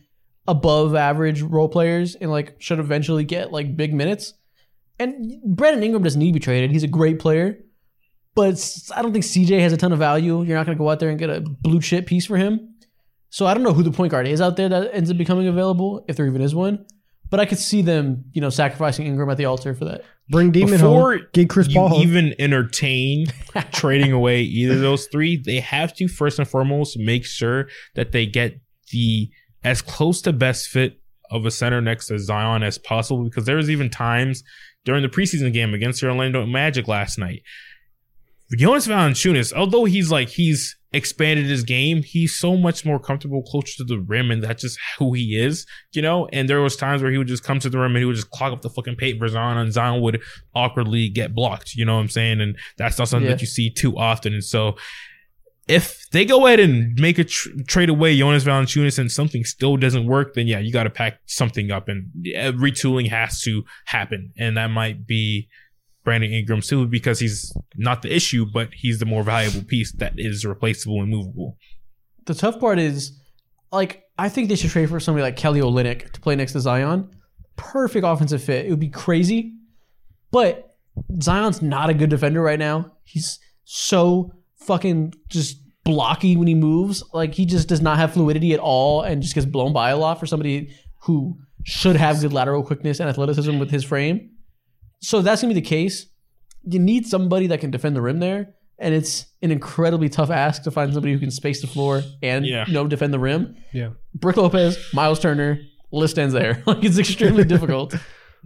above 0.47 0.95
average 0.95 1.41
role 1.43 1.69
players 1.69 2.15
and 2.15 2.31
like 2.31 2.57
should 2.61 2.79
eventually 2.79 3.25
get 3.25 3.51
like 3.53 3.77
big 3.77 3.95
minutes. 3.95 4.35
And 4.99 5.41
Brandon 5.45 5.83
Ingram 5.83 6.03
doesn't 6.03 6.19
need 6.19 6.29
to 6.33 6.35
be 6.35 6.41
traded. 6.41 6.71
He's 6.71 6.83
a 6.83 6.89
great 6.89 7.19
player, 7.19 7.59
but 8.35 8.55
I 8.95 9.01
don't 9.03 9.13
think 9.13 9.25
CJ 9.25 9.61
has 9.61 9.73
a 9.73 9.77
ton 9.79 9.93
of 9.93 9.99
value. 9.99 10.43
You're 10.43 10.57
not 10.57 10.67
going 10.67 10.77
to 10.77 10.83
go 10.83 10.91
out 10.91 11.01
there 11.01 11.09
and 11.09 11.19
get 11.19 11.31
a 11.31 11.41
blue 11.41 11.81
chip 11.81 12.07
piece 12.07 12.27
for 12.27 12.37
him. 12.37 12.75
So 13.31 13.47
I 13.47 13.55
don't 13.55 13.63
know 13.63 13.73
who 13.73 13.83
the 13.83 13.91
point 13.91 14.11
guard 14.11 14.27
is 14.27 14.41
out 14.41 14.57
there 14.57 14.69
that 14.69 14.95
ends 14.95 15.11
up 15.11 15.17
becoming 15.17 15.49
available, 15.49 16.05
if 16.09 16.17
there 16.17 16.27
even 16.27 16.41
is 16.41 16.55
one. 16.55 16.85
But 17.29 17.41
I 17.41 17.47
could 17.47 17.59
see 17.59 17.83
them, 17.83 18.25
you 18.33 18.41
know, 18.41 18.51
sacrificing 18.51 19.07
Ingram 19.07 19.29
at 19.31 19.37
the 19.37 19.47
altar 19.47 19.75
for 19.75 19.85
that. 19.87 20.03
Bring 20.29 20.53
Demon 20.53 20.73
Before 20.73 21.19
home, 21.19 21.27
get 21.33 21.49
Chris 21.49 21.73
Paul 21.73 21.89
home. 21.89 22.03
even 22.03 22.35
entertain 22.39 23.27
trading 23.73 24.13
away 24.13 24.43
either 24.43 24.75
of 24.75 24.81
those 24.81 25.07
three, 25.07 25.37
they 25.37 25.61
have 25.61 25.95
to 25.97 26.09
first 26.09 26.39
and 26.39 26.49
foremost 26.49 26.99
make 26.99 27.25
sure 27.25 27.69
that 27.95 28.13
they 28.13 28.27
get 28.27 28.61
the 28.93 29.31
as 29.65 29.83
close 29.83 30.23
to 30.23 30.33
best 30.33 30.69
fit 30.69 31.01
of 31.31 31.45
a 31.45 31.51
center 31.51 31.81
next 31.81 32.07
to 32.09 32.19
Zion 32.19 32.63
as 32.63 32.79
possible. 32.79 33.25
Because 33.25 33.45
there 33.45 33.57
was 33.57 33.71
even 33.71 33.91
times 33.91 34.43
during 34.85 35.03
the 35.03 35.09
preseason 35.09 35.53
game 35.53 35.75
against 35.75 36.01
the 36.01 36.09
Orlando 36.09 36.47
Magic 36.47 36.87
last 36.89 37.19
night, 37.19 37.43
Jonas 38.57 38.87
Valanciunas, 38.87 39.53
although 39.53 39.85
he's 39.85 40.11
like 40.11 40.29
he's 40.29 40.77
expanded 40.97 41.47
his 41.47 41.63
game, 41.63 42.03
he's 42.03 42.35
so 42.37 42.57
much 42.57 42.85
more 42.85 42.99
comfortable 42.99 43.43
closer 43.43 43.77
to 43.79 43.85
the 43.85 43.99
rim, 44.01 44.31
and 44.31 44.43
that's 44.43 44.63
just 44.63 44.79
who 44.99 45.13
he 45.15 45.37
is, 45.39 45.67
you 45.93 46.03
know. 46.03 46.27
And 46.33 46.49
there 46.49 46.61
was 46.61 46.75
times 46.77 47.03
where 47.03 47.13
he 47.13 47.19
would 47.19 47.29
just 47.29 47.45
come 47.45 47.61
to 47.61 47.69
the 47.71 47.79
rim 47.79 47.93
and 47.93 47.99
he 47.99 48.05
would 48.05 48.17
just 48.17 48.31
clog 48.31 48.53
up 48.53 48.63
the 48.63 48.71
fucking 48.71 48.97
paint 48.97 49.19
for 49.19 49.29
Zion, 49.29 49.59
and 49.59 49.73
Zion 49.73 50.01
would 50.03 50.21
awkwardly 50.55 51.09
get 51.09 51.35
blocked. 51.35 51.75
You 51.75 51.85
know 51.85 51.95
what 51.95 52.01
I'm 52.03 52.09
saying? 52.09 52.41
And 52.41 52.57
that's 52.79 52.99
not 52.99 53.09
something 53.09 53.27
Yeah. 53.29 53.35
that 53.37 53.41
you 53.41 53.47
see 53.47 53.71
too 53.71 53.97
often. 53.97 54.33
And 54.35 54.45
so, 54.45 54.77
if 55.69 56.09
they 56.13 56.25
go 56.25 56.47
ahead 56.47 56.61
and 56.61 56.95
make 57.01 57.19
a 57.19 57.25
tr- 57.25 57.49
trade 57.67 57.89
away 57.89 58.17
Jonas 58.17 58.45
Valanciunas 58.45 58.99
and 59.01 59.11
something 59.11 59.45
still 59.45 59.77
doesn't 59.77 60.07
work, 60.07 60.35
then 60.35 60.47
yeah, 60.47 60.61
you 60.61 60.73
got 60.73 60.85
to 60.85 60.91
pack 60.91 61.19
something 61.27 61.71
up 61.73 61.89
and 61.89 62.07
retooling 62.25 63.09
has 63.11 63.41
to 63.43 63.65
happen, 63.87 64.33
and 64.39 64.57
that 64.57 64.69
might 64.71 65.07
be 65.07 65.49
Brandon 66.07 66.31
Ingram 66.31 66.63
simply 66.63 66.87
because 66.87 67.19
he's 67.19 67.53
not 67.75 68.01
the 68.01 68.15
issue, 68.15 68.47
but 68.47 68.69
he's 68.73 69.01
the 69.01 69.05
more 69.05 69.25
valuable 69.25 69.65
piece 69.67 69.93
that 69.97 70.15
is 70.17 70.47
replaceable 70.47 71.03
and 71.03 71.11
movable. 71.11 71.59
The 72.27 72.35
tough 72.35 72.61
part 72.61 72.79
is, 72.79 73.21
like, 73.73 74.05
I 74.17 74.29
think 74.29 74.49
they 74.49 74.55
should 74.55 74.71
trade 74.71 74.89
for 74.89 75.01
somebody 75.01 75.23
like 75.23 75.37
Kelly 75.37 75.61
Olynyk 75.61 76.13
to 76.13 76.21
play 76.21 76.37
next 76.37 76.53
to 76.53 76.61
Zion. 76.61 77.11
Perfect 77.57 78.07
offensive 78.07 78.41
fit. 78.41 78.67
It 78.67 78.71
would 78.71 78.79
be 78.79 78.89
crazy, 78.89 79.55
but 80.31 80.77
Zion's 81.21 81.61
not 81.61 81.91
a 81.91 81.95
good 81.95 82.09
defender 82.09 82.41
right 82.41 82.59
now. 82.59 82.93
He's 83.03 83.41
so 83.65 84.33
fucking 84.61 85.13
just 85.29 85.59
blocky 85.83 86.37
when 86.37 86.47
he 86.47 86.55
moves. 86.55 87.03
Like 87.13 87.35
he 87.35 87.47
just 87.47 87.69
does 87.69 87.81
not 87.81 87.99
have 87.99 88.13
fluidity 88.13 88.55
at 88.55 88.61
all, 88.61 89.03
and 89.03 89.23
just 89.23 89.35
gets 89.35 89.47
blown 89.47 89.73
by 89.73 89.91
a 89.91 89.97
lot 89.97 90.21
for 90.21 90.27
somebody 90.27 90.71
who 91.03 91.37
should 91.65 91.97
have 91.97 92.21
good 92.21 92.33
lateral 92.33 92.63
quickness 92.63 93.01
and 93.01 93.09
athleticism 93.09 93.59
with 93.59 93.73
his 93.73 93.83
frame. 93.83 94.31
So 95.01 95.21
that's 95.23 95.43
gonna 95.43 95.55
be 95.55 95.61
the 95.61 95.67
case. 95.67 96.07
You 96.65 96.79
need 96.79 97.07
somebody 97.07 97.47
that 97.49 97.61
can 97.61 97.71
defend 97.71 97.95
the 97.97 98.03
rim 98.03 98.19
there, 98.19 98.55
and 98.79 98.95
it's 98.95 99.27
an 99.43 99.51
incredibly 99.51 100.09
tough 100.09 100.31
ask 100.31 100.63
to 100.65 100.71
find 100.71 100.93
somebody 100.93 101.13
who 101.13 101.19
can 101.21 101.31
space 101.31 101.61
the 101.61 101.67
floor 101.67 102.03
and 102.23 102.45
Yeah. 102.47 102.65
you 102.67 102.73
know 102.73 102.87
defend 102.87 103.13
the 103.15 103.19
rim. 103.19 103.57
Yeah. 103.73 103.91
Brick 104.15 104.37
Lopez, 104.37 104.79
Miles 104.93 105.21
Turner, 105.21 105.61
list 105.93 106.19
ends 106.19 106.35
there. 106.35 106.63
Like 106.67 106.83
it's 106.85 106.99
extremely 106.99 107.45
difficult. 107.55 107.95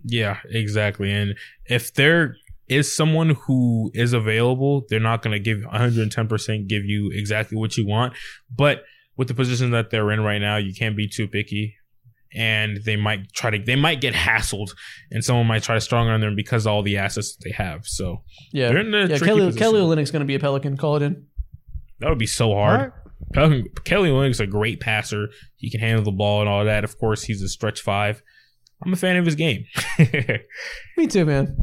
Yeah, 0.05 0.39
exactly. 0.51 1.13
And 1.13 1.37
if 1.67 1.95
there 1.95 2.37
is 2.69 2.95
someone 2.95 3.31
who 3.31 3.91
is 3.95 4.13
available, 4.13 4.85
they're 4.89 5.01
not 5.01 5.23
going 5.23 5.33
to 5.33 5.41
give 5.41 5.59
110% 5.59 6.69
give 6.69 6.85
you 6.85 7.11
exactly 7.13 7.57
what 7.59 7.77
you 7.77 7.87
want. 7.87 8.15
But 8.55 8.85
with 9.17 9.29
the 9.29 9.35
position 9.35 9.73
that 9.73 9.91
they're 9.91 10.11
in 10.13 10.21
right 10.21 10.39
now, 10.41 10.57
you 10.57 10.73
can't 10.73 10.97
be 10.97 11.09
too 11.09 11.27
picky. 11.27 11.75
And 12.35 12.79
they 12.85 12.97
might 12.97 13.33
try 13.33 13.51
to, 13.51 13.59
they 13.59 13.75
might 13.77 14.01
get 14.01 14.15
hassled, 14.15 14.71
and 15.11 15.25
someone 15.25 15.47
might 15.47 15.63
try 15.65 15.75
to 15.75 15.81
strong 15.81 16.09
on 16.09 16.21
them 16.21 16.37
because 16.37 16.65
of 16.67 16.73
all 16.73 16.83
the 16.83 16.97
assets 16.99 17.35
that 17.35 17.45
they 17.45 17.53
have. 17.53 17.87
So 17.87 18.23
Yeah, 18.53 18.69
They're 18.69 18.79
in 18.79 18.95
a 18.95 19.07
yeah. 19.09 19.19
Kelly 19.19 19.47
position. 19.47 19.59
Kelly 19.59 19.81
Olynyk's 19.81 20.11
going 20.11 20.21
to 20.21 20.27
be 20.27 20.37
a 20.37 20.39
Pelican. 20.41 20.77
Call 20.77 20.97
it 20.97 21.03
in. 21.03 21.27
that 21.99 22.09
would 22.09 22.19
be 22.19 22.27
so 22.27 22.55
hard. 22.55 22.81
right. 22.81 22.93
Pelican, 23.33 23.69
Kelly 23.85 24.11
Olynyk's 24.11 24.41
a 24.41 24.47
great 24.47 24.81
passer. 24.81 25.29
He 25.57 25.71
can 25.71 25.81
handle 25.81 26.05
the 26.05 26.13
ball 26.13 26.41
and 26.41 26.49
all 26.49 26.65
that. 26.65 26.85
Of 26.85 26.99
course, 26.99 27.23
he's 27.23 27.43
a 27.43 27.49
stretch 27.49 27.81
five. 27.81 28.23
I'm 28.83 28.93
a 28.93 28.97
fan 28.97 29.17
of 29.17 29.27
his 29.27 29.35
game. 29.35 29.67
Me 30.97 31.07
too, 31.07 31.25
man. 31.27 31.57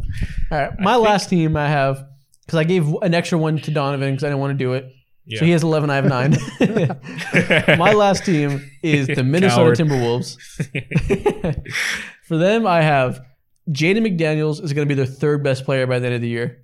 All 0.51 0.57
right, 0.57 0.79
my 0.79 0.95
last 0.97 1.29
team 1.29 1.57
I 1.57 1.67
have 1.67 2.05
because 2.45 2.59
I 2.59 2.63
gave 2.63 2.87
an 3.01 3.13
extra 3.13 3.37
one 3.37 3.57
to 3.59 3.71
Donovan 3.71 4.11
because 4.11 4.23
I 4.23 4.27
didn't 4.27 4.39
want 4.39 4.51
to 4.57 4.63
do 4.63 4.73
it. 4.73 4.85
Yeah. 5.27 5.39
So 5.39 5.45
he 5.45 5.51
has 5.51 5.61
eleven. 5.63 5.89
I 5.89 5.95
have 5.95 6.05
nine. 6.05 6.37
my 7.77 7.93
last 7.93 8.25
team 8.25 8.67
is 8.81 9.07
the 9.07 9.23
Minnesota 9.25 9.75
Coward. 9.75 9.77
Timberwolves. 9.77 10.37
For 12.27 12.37
them, 12.37 12.65
I 12.67 12.81
have 12.81 13.21
Jaden 13.69 13.99
McDaniels 14.07 14.63
is 14.63 14.73
going 14.73 14.87
to 14.87 14.89
be 14.89 14.95
their 14.95 15.05
third 15.05 15.43
best 15.43 15.65
player 15.65 15.85
by 15.87 15.99
the 15.99 16.07
end 16.07 16.15
of 16.15 16.21
the 16.21 16.27
year. 16.29 16.63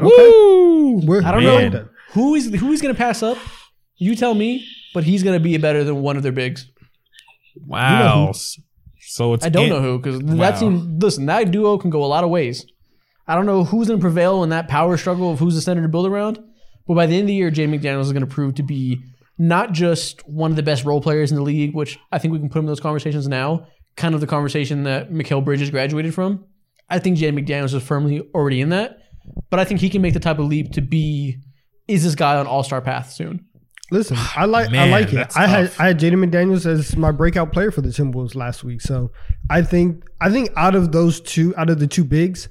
Woo! 0.00 1.00
We're, 1.06 1.22
I 1.24 1.32
don't 1.32 1.44
Man. 1.44 1.72
know 1.72 1.88
who 2.12 2.34
is 2.34 2.46
who 2.54 2.70
he's 2.70 2.82
going 2.82 2.94
to 2.94 2.98
pass 2.98 3.22
up. 3.22 3.38
You 3.96 4.14
tell 4.14 4.34
me, 4.34 4.66
but 4.92 5.04
he's 5.04 5.22
going 5.22 5.38
to 5.38 5.42
be 5.42 5.56
better 5.56 5.82
than 5.84 6.02
one 6.02 6.16
of 6.16 6.22
their 6.22 6.32
bigs. 6.32 6.66
Wow. 7.64 8.32
So 9.00 9.32
it's 9.34 9.46
I 9.46 9.48
don't 9.48 9.64
in- 9.64 9.70
know 9.70 9.80
who 9.80 9.98
because 9.98 10.22
Wow. 10.22 10.34
that 10.50 10.58
team. 10.60 10.98
Listen, 10.98 11.26
that 11.26 11.50
duo 11.50 11.78
can 11.78 11.90
go 11.90 12.04
a 12.04 12.06
lot 12.06 12.24
of 12.24 12.30
ways. 12.30 12.66
I 13.28 13.34
don't 13.34 13.46
know 13.46 13.64
who's 13.64 13.88
going 13.88 13.98
to 13.98 14.02
prevail 14.04 14.42
in 14.44 14.50
that 14.50 14.68
power 14.68 14.96
struggle 14.96 15.32
of 15.32 15.38
who's 15.40 15.54
the 15.54 15.60
center 15.60 15.82
to 15.82 15.88
build 15.88 16.06
around. 16.06 16.38
But 16.86 16.94
by 16.94 17.06
the 17.06 17.14
end 17.14 17.22
of 17.22 17.28
the 17.28 17.34
year, 17.34 17.50
Jay 17.50 17.66
McDaniels 17.66 18.02
is 18.02 18.12
going 18.12 18.26
to 18.26 18.32
prove 18.32 18.54
to 18.56 18.62
be 18.62 19.02
not 19.38 19.72
just 19.72 20.26
one 20.28 20.50
of 20.50 20.56
the 20.56 20.62
best 20.62 20.84
role 20.84 21.00
players 21.00 21.30
in 21.30 21.36
the 21.36 21.42
league, 21.42 21.74
which 21.74 21.98
I 22.12 22.18
think 22.18 22.32
we 22.32 22.38
can 22.38 22.48
put 22.48 22.60
him 22.60 22.64
in 22.64 22.68
those 22.68 22.80
conversations 22.80 23.28
now. 23.28 23.66
Kind 23.96 24.14
of 24.14 24.20
the 24.20 24.26
conversation 24.26 24.84
that 24.84 25.10
Mikal 25.10 25.44
Bridges 25.44 25.70
graduated 25.70 26.14
from. 26.14 26.44
I 26.88 26.98
think 26.98 27.18
Jay 27.18 27.32
McDaniels 27.32 27.74
is 27.74 27.82
firmly 27.82 28.20
already 28.34 28.60
in 28.60 28.68
that, 28.68 28.98
but 29.50 29.58
I 29.58 29.64
think 29.64 29.80
he 29.80 29.90
can 29.90 30.02
make 30.02 30.14
the 30.14 30.20
type 30.20 30.38
of 30.38 30.46
leap 30.46 30.72
to 30.72 30.80
be 30.80 31.38
is 31.88 32.04
this 32.04 32.14
guy 32.14 32.36
on 32.36 32.46
All 32.46 32.62
Star 32.62 32.80
path 32.80 33.12
soon. 33.12 33.44
Listen, 33.90 34.16
I 34.18 34.46
like 34.46 34.72
I 34.72 34.88
like 34.90 35.12
it. 35.12 35.36
I 35.36 35.46
had 35.46 35.66
tough. 35.66 35.80
I 35.80 35.86
had 35.88 36.00
Jaden 36.00 36.24
McDaniels 36.24 36.66
as 36.66 36.96
my 36.96 37.12
breakout 37.12 37.52
player 37.52 37.70
for 37.70 37.82
the 37.82 37.90
Timberwolves 37.90 38.34
last 38.34 38.64
week. 38.64 38.80
So 38.80 39.12
I 39.48 39.62
think 39.62 40.04
I 40.20 40.30
think 40.30 40.50
out 40.56 40.74
of 40.74 40.90
those 40.90 41.20
two, 41.20 41.54
out 41.56 41.70
of 41.70 41.78
the 41.78 41.86
two 41.86 42.04
bigs, 42.04 42.48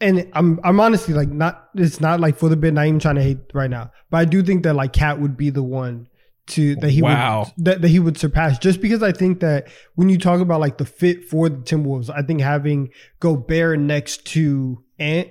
and 0.00 0.28
I'm 0.32 0.60
I'm 0.62 0.80
honestly 0.80 1.14
like 1.14 1.28
not 1.28 1.68
it's 1.74 2.00
not 2.00 2.20
like 2.20 2.36
for 2.36 2.48
the 2.48 2.56
bid, 2.56 2.74
not 2.74 2.86
even 2.86 2.98
trying 3.00 3.14
to 3.16 3.22
hate 3.22 3.38
right 3.54 3.70
now. 3.70 3.92
But 4.10 4.18
I 4.18 4.24
do 4.24 4.42
think 4.42 4.62
that 4.64 4.74
like 4.74 4.92
Cat 4.92 5.20
would 5.20 5.36
be 5.36 5.50
the 5.50 5.62
one 5.62 6.08
to 6.48 6.76
that 6.76 6.90
he 6.90 7.02
Wow. 7.02 7.52
would 7.56 7.64
that, 7.64 7.82
that 7.82 7.88
he 7.88 7.98
would 7.98 8.18
surpass 8.18 8.58
just 8.58 8.80
because 8.80 9.02
I 9.02 9.12
think 9.12 9.40
that 9.40 9.68
when 9.94 10.08
you 10.08 10.18
talk 10.18 10.40
about 10.40 10.60
like 10.60 10.78
the 10.78 10.84
fit 10.84 11.24
for 11.28 11.48
the 11.48 11.56
Timberwolves, 11.56 12.10
I 12.14 12.22
think 12.22 12.40
having 12.40 12.90
Gobert 13.20 13.80
next 13.80 14.26
to 14.26 14.82
Ant 14.98 15.28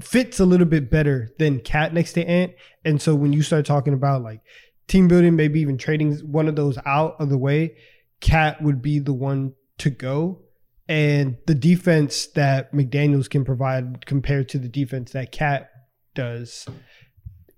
fits 0.00 0.40
a 0.40 0.44
little 0.44 0.66
bit 0.66 0.90
better 0.90 1.30
than 1.38 1.60
Cat 1.60 1.94
next 1.94 2.14
to 2.14 2.24
Ant. 2.24 2.52
And 2.84 3.00
so 3.00 3.14
when 3.14 3.32
you 3.32 3.42
start 3.42 3.64
talking 3.64 3.94
about 3.94 4.22
like 4.22 4.40
team 4.88 5.08
building, 5.08 5.36
maybe 5.36 5.60
even 5.60 5.78
trading 5.78 6.14
one 6.30 6.48
of 6.48 6.56
those 6.56 6.78
out 6.84 7.16
of 7.20 7.28
the 7.28 7.38
way, 7.38 7.76
Cat 8.20 8.60
would 8.62 8.82
be 8.82 8.98
the 8.98 9.14
one 9.14 9.54
to 9.78 9.90
go. 9.90 10.40
And 10.88 11.36
the 11.46 11.54
defense 11.54 12.26
that 12.34 12.72
McDaniels 12.72 13.30
can 13.30 13.44
provide 13.44 14.04
compared 14.06 14.48
to 14.50 14.58
the 14.58 14.68
defense 14.68 15.12
that 15.12 15.32
Cat 15.32 15.70
does, 16.14 16.66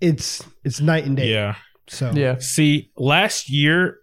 it's 0.00 0.44
it's 0.64 0.80
night 0.80 1.04
and 1.04 1.16
day. 1.16 1.32
Yeah. 1.32 1.56
So 1.88 2.12
Yeah. 2.14 2.38
See, 2.38 2.90
last 2.96 3.50
year 3.50 3.98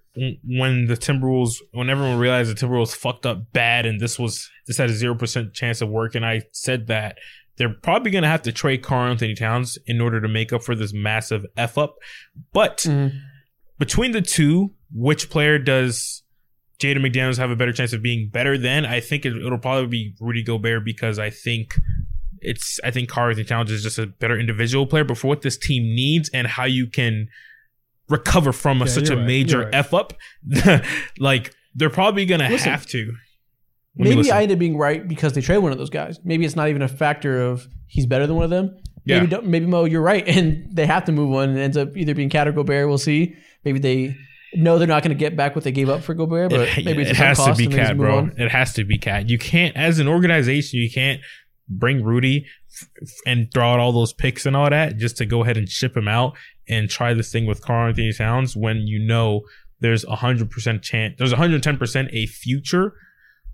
when 0.45 0.85
the 0.85 0.95
Timberwolves, 0.95 1.55
when 1.71 1.89
everyone 1.89 2.19
realized 2.19 2.51
the 2.51 2.55
Timberwolves 2.67 2.95
fucked 2.95 3.25
up 3.25 3.51
bad, 3.53 3.85
and 3.85 3.99
this 3.99 4.19
was 4.19 4.49
this 4.67 4.77
had 4.77 4.89
a 4.89 4.93
zero 4.93 5.15
percent 5.15 5.53
chance 5.53 5.81
of 5.81 5.89
working, 5.89 6.23
I 6.23 6.41
said 6.51 6.87
that 6.87 7.17
they're 7.57 7.73
probably 7.73 8.11
gonna 8.11 8.27
have 8.27 8.41
to 8.43 8.51
trade 8.51 8.81
Karl-Anthony 8.83 9.35
Towns 9.35 9.77
in 9.85 10.01
order 10.01 10.19
to 10.19 10.27
make 10.27 10.51
up 10.51 10.63
for 10.63 10.75
this 10.75 10.91
massive 10.93 11.45
f 11.55 11.77
up. 11.77 11.95
But 12.51 12.79
Mhm. 12.79 13.11
between 13.79 14.11
the 14.11 14.21
two, 14.21 14.73
which 14.91 15.29
player 15.29 15.57
does 15.59 16.22
Jaden 16.79 16.97
McDaniels 17.05 17.37
have 17.37 17.49
a 17.51 17.55
better 17.55 17.71
chance 17.73 17.93
of 17.93 18.01
being 18.01 18.29
better 18.29 18.57
than? 18.57 18.85
I 18.85 18.99
think 18.99 19.25
it, 19.25 19.35
it'll 19.35 19.57
probably 19.57 19.87
be 19.87 20.13
Rudy 20.19 20.43
Gobert 20.43 20.83
because 20.85 21.19
I 21.19 21.29
think 21.29 21.75
it's 22.41 22.79
I 22.83 22.91
think 22.91 23.07
Karl-Anthony 23.09 23.45
Towns 23.45 23.71
is 23.71 23.83
just 23.83 23.97
a 23.99 24.07
better 24.07 24.37
individual 24.37 24.85
player. 24.85 25.03
But 25.03 25.17
for 25.17 25.27
what 25.27 25.41
this 25.43 25.57
team 25.57 25.83
needs 25.95 26.29
and 26.33 26.45
how 26.47 26.65
you 26.65 26.87
can 26.87 27.27
recover 28.09 28.51
from 28.51 28.81
a, 28.81 28.85
Yeah, 28.85 28.91
such 28.91 29.09
a 29.09 29.15
right. 29.15 29.25
major 29.25 29.59
right. 29.59 29.73
f 29.73 29.93
up, 29.93 30.13
like 31.19 31.53
they're 31.75 31.89
probably 31.89 32.25
gonna 32.25 32.49
Listen, 32.49 32.71
have 32.71 32.85
to. 32.87 33.13
Maybe. 33.95 34.31
I 34.31 34.41
end 34.43 34.51
up 34.51 34.59
being 34.59 34.75
right 34.77 35.07
because 35.07 35.33
they 35.33 35.41
trade 35.41 35.59
one 35.59 35.71
of 35.71 35.77
those 35.77 35.89
guys. 35.91 36.19
Maybe 36.23 36.45
it's 36.45 36.55
not 36.55 36.67
even 36.69 36.81
a 36.81 36.87
factor 36.87 37.39
of 37.41 37.67
he's 37.87 38.05
better 38.07 38.25
than 38.25 38.35
one 38.35 38.45
of 38.45 38.49
them. 38.49 38.75
Yeah. 39.05 39.19
Maybe, 39.19 39.29
don't- 39.29 39.45
maybe 39.47 39.65
Mo, 39.67 39.85
you're 39.85 40.01
right, 40.01 40.27
and 40.37 40.67
they 40.75 40.85
have 40.85 41.05
to 41.05 41.11
move 41.11 41.29
one, 41.29 41.49
and 41.49 41.57
it 41.59 41.61
ends 41.61 41.77
up 41.77 41.95
either 41.95 42.15
being 42.15 42.29
Cat 42.29 42.47
or 42.47 42.51
Gobert. 42.51 42.87
We'll 42.87 42.97
see. 42.97 43.35
Maybe 43.63 43.79
they 43.79 44.15
know 44.55 44.77
they're 44.77 44.87
not 44.87 45.03
going 45.03 45.15
to 45.15 45.19
get 45.19 45.35
back 45.35 45.55
what 45.55 45.63
they 45.63 45.71
gave 45.71 45.89
up 45.89 46.01
for 46.03 46.13
Gobert, 46.13 46.51
but 46.51 46.61
it, 46.61 46.85
maybe 46.85 47.01
it's 47.01 47.11
it 47.11 47.17
has 47.17 47.43
to 47.43 47.55
be 47.55 47.67
cat, 47.67 47.97
bro. 47.97 48.17
on. 48.17 48.33
It 48.37 48.51
has 48.51 48.73
to 48.73 48.83
be 48.83 48.97
cat. 48.97 49.29
You 49.29 49.37
can't, 49.37 49.75
as 49.75 49.99
an 49.99 50.07
organization, 50.07 50.79
you 50.79 50.91
can't 50.91 51.21
bring 51.69 52.03
Rudy 52.03 52.45
f- 53.01 53.09
and 53.25 53.51
throw 53.53 53.71
out 53.73 53.79
all 53.79 53.91
those 53.91 54.13
picks 54.13 54.45
and 54.45 54.55
all 54.55 54.69
that 54.69 54.97
just 54.97 55.17
to 55.17 55.25
go 55.25 55.43
ahead 55.43 55.57
and 55.57 55.69
ship 55.69 55.95
him 55.95 56.07
out 56.07 56.35
and 56.67 56.89
try 56.89 57.13
this 57.13 57.31
thing 57.31 57.45
with 57.45 57.61
Karl-Anthony 57.61 58.13
Towns 58.13 58.55
when 58.55 58.87
you 58.87 58.99
know 58.99 59.41
there's 59.79 60.03
a 60.05 60.15
hundred 60.15 60.49
percent 60.49 60.81
chance, 60.81 61.15
there's 61.17 61.33
a 61.33 61.37
hundred 61.37 61.61
ten 61.63 61.77
percent 61.77 62.09
a 62.11 62.25
future 62.25 62.93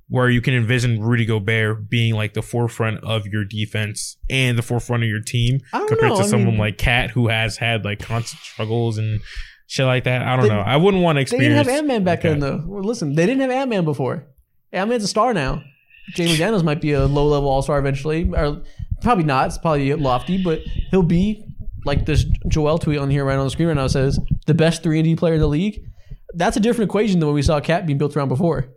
where 0.09 0.29
you 0.29 0.41
can 0.41 0.55
envision 0.55 1.01
Rudy 1.01 1.25
Gobert 1.25 1.87
being 1.87 2.15
like 2.15 2.33
the 2.33 2.41
forefront 2.41 3.03
of 3.03 3.27
your 3.27 3.45
defense 3.45 4.17
and 4.27 4.57
the 4.57 4.63
forefront 4.63 5.03
of 5.03 5.09
your 5.09 5.21
team 5.21 5.59
compared 5.71 6.01
know. 6.11 6.17
to 6.17 6.23
I 6.23 6.27
someone 6.27 6.51
mean, 6.51 6.57
like 6.57 6.77
Cat 6.79 7.11
who 7.11 7.27
has 7.27 7.57
had 7.57 7.85
like 7.85 7.99
constant 7.99 8.41
struggles 8.41 8.97
and 8.97 9.21
shit 9.69 9.85
like 9.85 10.03
that. 10.05 10.21
I 10.23 10.35
don't 10.35 10.47
They- 10.47 10.53
know. 10.53 10.59
I 10.61 10.75
wouldn't 10.77 11.03
want 11.03 11.15
to 11.17 11.21
experience. 11.21 11.53
They 11.53 11.59
experience. 11.59 11.67
didn't 11.67 11.75
have 11.75 11.77
Ant 11.79 11.87
Man 11.87 12.03
back 12.03 12.19
Okay. 12.19 12.29
then, 12.29 12.39
though. 12.39 12.63
Well, 12.65 12.83
listen, 12.83 13.13
they 13.15 13.25
didn't 13.25 13.41
have 13.41 13.51
Ant 13.51 13.69
Man 13.69 13.85
before. 13.85 14.25
Ant 14.73 14.89
Man's 14.89 15.03
a 15.03 15.07
star 15.07 15.33
now. 15.33 15.61
Jamie 16.15 16.37
Daniels 16.37 16.63
might 16.63 16.81
be 16.81 16.91
a 16.93 17.05
low 17.05 17.27
level 17.27 17.47
All 17.49 17.61
Star 17.61 17.77
eventually, 17.77 18.27
or 18.35 18.61
probably 19.03 19.23
not. 19.25 19.47
It's 19.47 19.57
probably 19.59 19.93
lofty, 19.93 20.41
but 20.43 20.59
he'll 20.89 21.03
be 21.03 21.45
like 21.85 22.05
this 22.07 22.25
Joel 22.47 22.79
tweet 22.79 22.97
on 22.97 23.09
here 23.11 23.23
right 23.23 23.37
on 23.37 23.45
the 23.45 23.49
screen 23.51 23.67
right 23.67 23.77
now 23.77 23.85
says 23.87 24.19
the 24.47 24.53
best 24.55 24.81
three 24.83 24.97
and 24.99 25.05
D 25.05 25.15
player 25.15 25.35
in 25.35 25.39
the 25.39 25.47
league. 25.47 25.79
That's 26.33 26.57
a 26.57 26.59
different 26.59 26.89
equation 26.89 27.19
than 27.19 27.27
what 27.27 27.33
we 27.35 27.41
saw 27.43 27.59
Cat 27.59 27.85
being 27.85 27.97
built 27.99 28.17
around 28.17 28.27
before. 28.29 28.69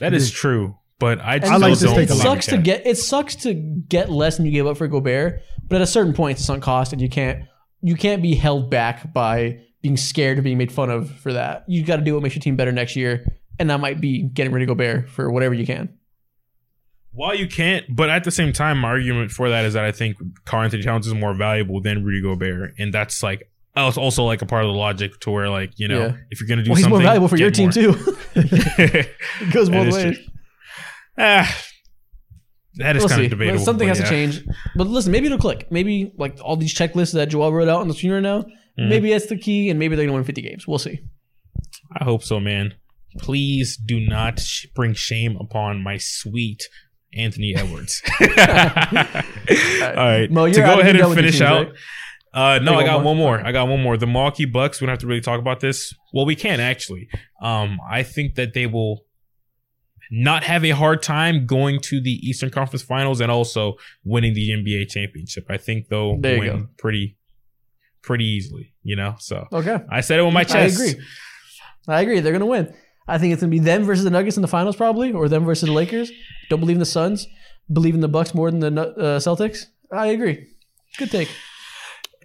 That 0.00 0.12
is 0.12 0.30
true, 0.30 0.76
but 0.98 1.20
I 1.20 1.36
And 1.36 1.46
still 1.46 1.58
like 1.58 1.70
this 1.72 1.80
don't. 1.80 1.94
take 1.94 2.10
it 2.10 2.10
a 2.10 2.14
lot. 2.14 2.22
believe 2.22 2.36
sucks 2.36 2.46
to 2.46 2.56
Cat. 2.56 2.64
get 2.64 2.86
it 2.86 2.98
sucks 2.98 3.34
to 3.36 3.54
get 3.54 4.10
less 4.10 4.36
than 4.36 4.44
you 4.46 4.52
gave 4.52 4.66
up 4.66 4.76
for 4.76 4.86
Gobert, 4.88 5.40
but 5.68 5.76
at 5.76 5.82
a 5.82 5.86
certain 5.86 6.12
point 6.12 6.32
it's 6.36 6.42
a 6.42 6.44
sunk 6.44 6.62
cost 6.62 6.92
and 6.92 7.00
you 7.00 7.08
can't 7.08 7.44
you 7.82 7.94
can't 7.96 8.22
be 8.22 8.34
held 8.34 8.70
back 8.70 9.12
by 9.12 9.60
being 9.82 9.96
scared 9.96 10.38
of 10.38 10.44
being 10.44 10.58
made 10.58 10.72
fun 10.72 10.90
of 10.90 11.10
for 11.20 11.32
that. 11.32 11.64
You 11.68 11.84
got 11.84 11.96
to 11.96 12.02
do 12.02 12.14
what 12.14 12.22
makes 12.22 12.34
your 12.34 12.40
team 12.42 12.56
better 12.56 12.72
next 12.72 12.96
year, 12.96 13.24
and 13.58 13.70
that 13.70 13.78
might 13.80 14.00
be 14.00 14.22
getting 14.22 14.52
rid 14.52 14.62
of 14.62 14.68
Gobert 14.68 15.08
for 15.10 15.30
whatever 15.30 15.54
you 15.54 15.66
can. 15.66 15.90
While 17.12 17.34
you 17.34 17.46
can't, 17.48 17.84
but 17.88 18.10
at 18.10 18.24
the 18.24 18.30
same 18.30 18.52
time, 18.52 18.78
my 18.78 18.88
argument 18.88 19.30
for 19.30 19.48
that 19.48 19.64
is 19.64 19.72
that 19.74 19.84
I 19.84 19.92
think 19.92 20.16
Karl-Anthony 20.44 20.82
Towns 20.82 21.06
is 21.06 21.14
more 21.14 21.34
valuable 21.34 21.80
than 21.80 22.04
Rudy 22.04 22.20
Gobert, 22.22 22.74
and 22.78 22.92
that's 22.92 23.22
like 23.22 23.50
also 23.74 24.00
also 24.00 24.24
like 24.24 24.42
a 24.42 24.46
part 24.46 24.64
of 24.64 24.68
the 24.68 24.76
logic 24.76 25.18
to 25.20 25.30
where 25.30 25.48
like 25.48 25.78
you 25.78 25.88
know 25.88 26.00
Yeah. 26.06 26.16
if 26.30 26.40
you're 26.40 26.48
gonna 26.48 26.62
do 26.62 26.70
Well, 26.70 26.76
he's 26.76 26.84
something, 26.84 26.98
more 27.00 27.06
valuable 27.06 27.28
for 27.28 27.36
your 27.38 27.50
team 27.50 27.66
more. 27.66 27.72
too. 27.72 28.16
it 28.34 29.52
goes 29.52 29.70
both 29.70 29.92
ways. 29.94 30.18
Ah, 31.18 31.56
that 32.78 32.96
is 32.96 33.02
We'll 33.02 33.08
kind 33.08 33.20
see. 33.20 33.24
of 33.26 33.30
debatable. 33.30 33.64
Something 33.64 33.88
has 33.88 33.98
to 33.98 34.08
change. 34.08 34.42
But 34.74 34.86
listen, 34.86 35.12
maybe 35.12 35.26
it'll 35.26 35.38
click. 35.38 35.66
Maybe 35.70 36.12
like 36.18 36.38
all 36.42 36.56
these 36.56 36.74
checklists 36.74 37.12
that 37.14 37.28
Joel 37.28 37.52
wrote 37.52 37.68
out 37.68 37.80
on 37.80 37.88
the 37.88 37.94
screen 37.94 38.12
right 38.12 38.20
now. 38.22 38.42
Mhm. 38.78 38.88
Maybe 38.88 39.10
that's 39.10 39.26
the 39.26 39.36
key, 39.38 39.70
and 39.70 39.78
maybe 39.78 39.96
they're 39.96 40.04
gonna 40.06 40.14
win 40.16 40.24
50 40.24 40.42
games. 40.42 40.66
We'll 40.66 40.78
see. 40.78 41.00
I 41.98 42.04
hope 42.04 42.22
so, 42.22 42.38
man. 42.40 42.74
Please 43.18 43.76
do 43.76 43.98
not 44.00 44.38
sh- 44.40 44.66
bring 44.74 44.92
shame 44.94 45.36
upon 45.40 45.82
my 45.82 45.96
sweet 45.98 46.62
Anthony 47.14 47.54
Edwards. 47.56 48.02
All 48.20 48.26
right, 49.94 50.30
Mo, 50.30 50.46
to 50.50 50.60
go 50.60 50.80
ahead 50.80 50.96
and 50.96 51.14
finish 51.14 51.32
teams, 51.38 51.42
out. 51.42 51.66
right? 51.68 51.74
Uh, 52.34 52.58
no, 52.58 52.74
I 52.74 52.84
got 52.84 53.02
one 53.02 53.16
more. 53.16 53.40
I 53.40 53.50
got 53.52 53.66
one 53.68 53.80
more. 53.82 53.96
The 53.96 54.06
Milwaukee 54.06 54.44
Bucks. 54.44 54.80
We 54.80 54.86
don't 54.86 54.92
have 54.92 54.98
to 55.00 55.06
really 55.06 55.22
talk 55.22 55.40
about 55.40 55.60
this. 55.60 55.94
Well, 56.12 56.26
we 56.26 56.34
can 56.34 56.60
actually. 56.60 57.08
Um, 57.40 57.78
I 57.88 58.02
think 58.02 58.34
that 58.34 58.52
they 58.52 58.66
will 58.66 59.05
not 60.10 60.44
have 60.44 60.64
a 60.64 60.70
hard 60.70 61.02
time 61.02 61.46
going 61.46 61.80
to 61.80 62.00
the 62.00 62.12
Eastern 62.28 62.50
Conference 62.50 62.82
Finals 62.82 63.20
and 63.20 63.30
also 63.30 63.74
winning 64.04 64.34
the 64.34 64.50
NBA 64.50 64.88
championship. 64.88 65.46
I 65.50 65.56
think 65.56 65.88
they'll 65.88 66.18
There 66.20 66.38
win 66.38 66.48
go. 66.62 66.68
pretty, 66.78 67.16
pretty 68.02 68.24
easily. 68.24 68.72
You 68.82 68.96
know, 68.96 69.16
so 69.18 69.46
Okay. 69.52 69.78
I 69.90 70.00
said 70.00 70.18
it 70.18 70.22
with 70.22 70.34
my 70.34 70.44
chest. 70.44 70.80
I 70.80 70.84
agree. 70.84 71.04
I 71.88 72.00
agree. 72.02 72.20
They're 72.20 72.32
gonna 72.32 72.46
win. 72.46 72.72
I 73.08 73.18
think 73.18 73.32
it's 73.32 73.40
gonna 73.42 73.50
be 73.50 73.58
them 73.60 73.84
versus 73.84 74.04
the 74.04 74.10
Nuggets 74.10 74.36
in 74.36 74.42
the 74.42 74.48
finals, 74.48 74.76
probably, 74.76 75.12
or 75.12 75.28
them 75.28 75.44
versus 75.44 75.66
the 75.68 75.72
Lakers. 75.72 76.10
Don't 76.50 76.60
believe 76.60 76.76
in 76.76 76.80
the 76.80 76.86
Suns. 76.86 77.26
Believe 77.72 77.94
in 77.94 78.00
the 78.00 78.08
Bucks 78.08 78.34
more 78.34 78.50
than 78.50 78.60
the 78.60 78.82
uh, 78.82 79.18
Celtics. 79.18 79.66
I 79.92 80.06
agree. 80.08 80.46
Good 80.98 81.10
take. 81.10 81.28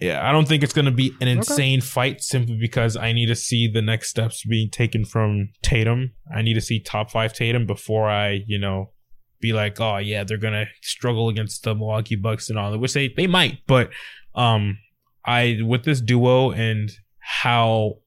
Yeah, 0.01 0.27
I 0.27 0.31
don't 0.31 0.47
think 0.47 0.63
it's 0.63 0.73
going 0.73 0.85
to 0.85 0.91
be 0.91 1.13
an 1.21 1.27
insane 1.27 1.79
fight 1.79 2.21
simply 2.21 2.57
because 2.59 2.97
I 2.97 3.13
need 3.13 3.27
to 3.27 3.35
see 3.35 3.67
the 3.67 3.83
next 3.83 4.09
steps 4.09 4.43
being 4.43 4.71
taken 4.71 5.05
from 5.05 5.49
Tatum. 5.61 6.13
I 6.35 6.41
need 6.41 6.55
to 6.55 6.61
see 6.61 6.79
top 6.79 7.11
five 7.11 7.33
Tatum 7.33 7.67
before 7.67 8.09
I, 8.09 8.39
you 8.47 8.57
know, 8.57 8.93
be 9.39 9.53
like, 9.53 9.79
oh 9.79 9.97
yeah, 9.97 10.23
they're 10.23 10.37
going 10.37 10.53
to 10.53 10.65
struggle 10.81 11.29
against 11.29 11.63
the 11.63 11.75
Milwaukee 11.75 12.15
Bucks 12.15 12.49
and 12.49 12.57
all 12.57 12.71
that, 12.71 12.79
which 12.79 12.93
they, 12.93 13.09
they 13.09 13.27
might. 13.27 13.59
But 13.67 13.91
um, 14.33 14.79
I 15.23 15.59
with 15.61 15.83
this 15.83 16.01
duo 16.01 16.49
and 16.49 16.89
how 17.19 17.99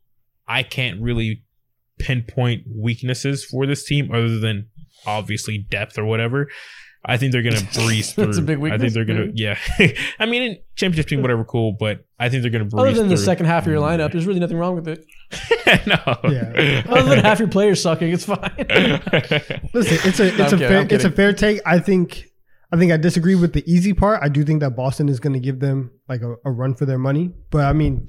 I 0.49 0.65
can't 0.65 1.01
really 1.01 1.45
pinpoint 2.01 2.65
weaknesses 2.75 3.45
for 3.45 3.67
this 3.67 3.85
team 3.85 4.11
other 4.13 4.41
than 4.41 4.69
obviously 5.07 5.59
depth 5.59 5.97
or 5.97 6.05
whatever. 6.05 6.49
I 7.07 7.17
think 7.17 7.33
they're 7.33 7.43
gonna 7.43 7.61
breeze 7.75 8.13
through. 8.13 8.27
That's 8.27 8.39
a 8.39 8.43
big 8.43 8.63
I 8.65 8.79
think 8.79 8.93
they're 8.95 9.05
gonna, 9.05 9.29
yeah. 9.35 9.59
I 10.19 10.27
mean, 10.27 10.43
in 10.43 10.59
championship 10.75 11.09
team, 11.09 11.23
whatever, 11.23 11.45
cool. 11.45 11.73
But 11.73 12.05
I 12.19 12.29
think 12.29 12.43
they're 12.43 12.51
gonna 12.51 12.65
breeze. 12.65 12.81
Other 12.81 12.93
than 12.95 13.09
the 13.09 13.17
second 13.17 13.47
half 13.47 13.67
of 13.67 13.73
your 13.73 13.81
lineup, 13.81 14.13
there's 14.13 14.27
really 14.27 14.41
nothing 14.41 14.57
wrong 14.57 14.75
with 14.75 14.89
it. 14.89 15.05
no. 15.87 16.31
Yeah. 16.31 16.83
Other 16.89 17.11
than 17.11 17.19
half 17.21 17.39
your 17.39 17.49
players 17.49 17.83
sucking, 17.83 18.13
it's 18.13 18.25
fine. 18.25 18.55
Listen, 19.75 19.99
it's 20.09 20.21
a 20.21 20.27
it's 20.27 20.41
I'm 20.41 20.47
a 20.47 20.51
kidding, 20.51 20.59
fair 20.59 20.87
it's 20.91 21.05
a 21.05 21.11
fair 21.11 21.33
take. 21.33 21.61
I 21.67 21.79
think 21.79 22.31
I 22.73 22.77
think 22.79 22.91
I 22.91 22.97
disagree 22.97 23.35
with 23.35 23.53
the 23.53 23.63
easy 23.71 23.93
part. 23.93 24.21
I 24.23 24.29
do 24.29 24.43
think 24.43 24.61
that 24.61 24.71
Boston 24.71 25.09
is 25.09 25.21
going 25.21 25.35
to 25.35 25.41
give 25.41 25.61
them 25.61 25.93
like 26.09 26.23
a, 26.23 26.35
a 26.45 26.51
run 26.51 26.75
for 26.75 26.87
their 26.87 26.99
money. 26.99 27.31
But 27.51 27.67
I 27.67 27.73
mean, 27.73 28.09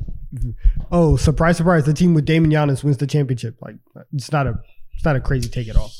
oh 0.92 1.18
surprise, 1.18 1.58
surprise! 1.58 1.86
The 1.86 1.94
team 1.94 2.14
with 2.14 2.26
Damon 2.26 2.50
Giannis 2.50 2.84
wins 2.84 2.98
the 2.98 3.08
championship. 3.08 3.58
Like 3.62 3.76
it's 4.14 4.32
not 4.32 4.48
a 4.48 4.60
it's 4.94 5.06
not 5.06 5.16
a 5.16 5.20
crazy 5.20 5.50
take 5.50 5.68
at 5.68 5.76
all. 5.76 5.92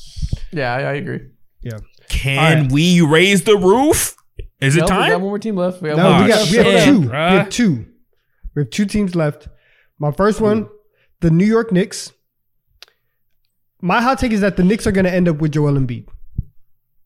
yeah, 0.50 0.74
I, 0.74 0.80
I 0.80 0.92
agree. 0.94 1.20
Yeah. 1.62 1.78
Can 2.08 2.38
All 2.38 2.62
right. 2.62 2.72
we 2.72 3.00
raise 3.00 3.44
the 3.44 3.56
roof? 3.56 4.16
Is 4.60 4.76
it 4.76 4.86
time? 4.86 5.02
We 5.04 5.08
got 5.10 5.20
one 5.20 5.28
more 5.30 5.38
team 5.38 5.56
left. 5.56 5.82
We 5.82 5.90
got 5.90 5.96
No, 5.98 6.10
one 6.12 6.22
we 6.24 6.28
got 6.28 6.50
we 6.50 6.56
have 6.56 6.66
shit, 6.66 6.84
two. 6.84 7.00
We 7.02 7.08
have 7.08 7.48
two. 7.50 7.86
We 8.54 8.62
have 8.62 8.70
two 8.70 8.86
teams 8.86 9.14
left. 9.14 9.48
My 9.98 10.10
first 10.12 10.40
one, 10.40 10.68
the 11.20 11.30
New 11.30 11.44
York 11.46 11.72
Knicks. 11.72 12.12
My 13.82 14.00
hot 14.00 14.18
take 14.18 14.32
is 14.32 14.40
that 14.40 14.56
the 14.56 14.64
Knicks 14.64 14.86
are 14.86 14.92
going 14.92 15.04
to 15.04 15.12
end 15.12 15.28
up 15.28 15.38
with 15.38 15.52
Joel 15.52 15.72
Embiid. 15.74 16.08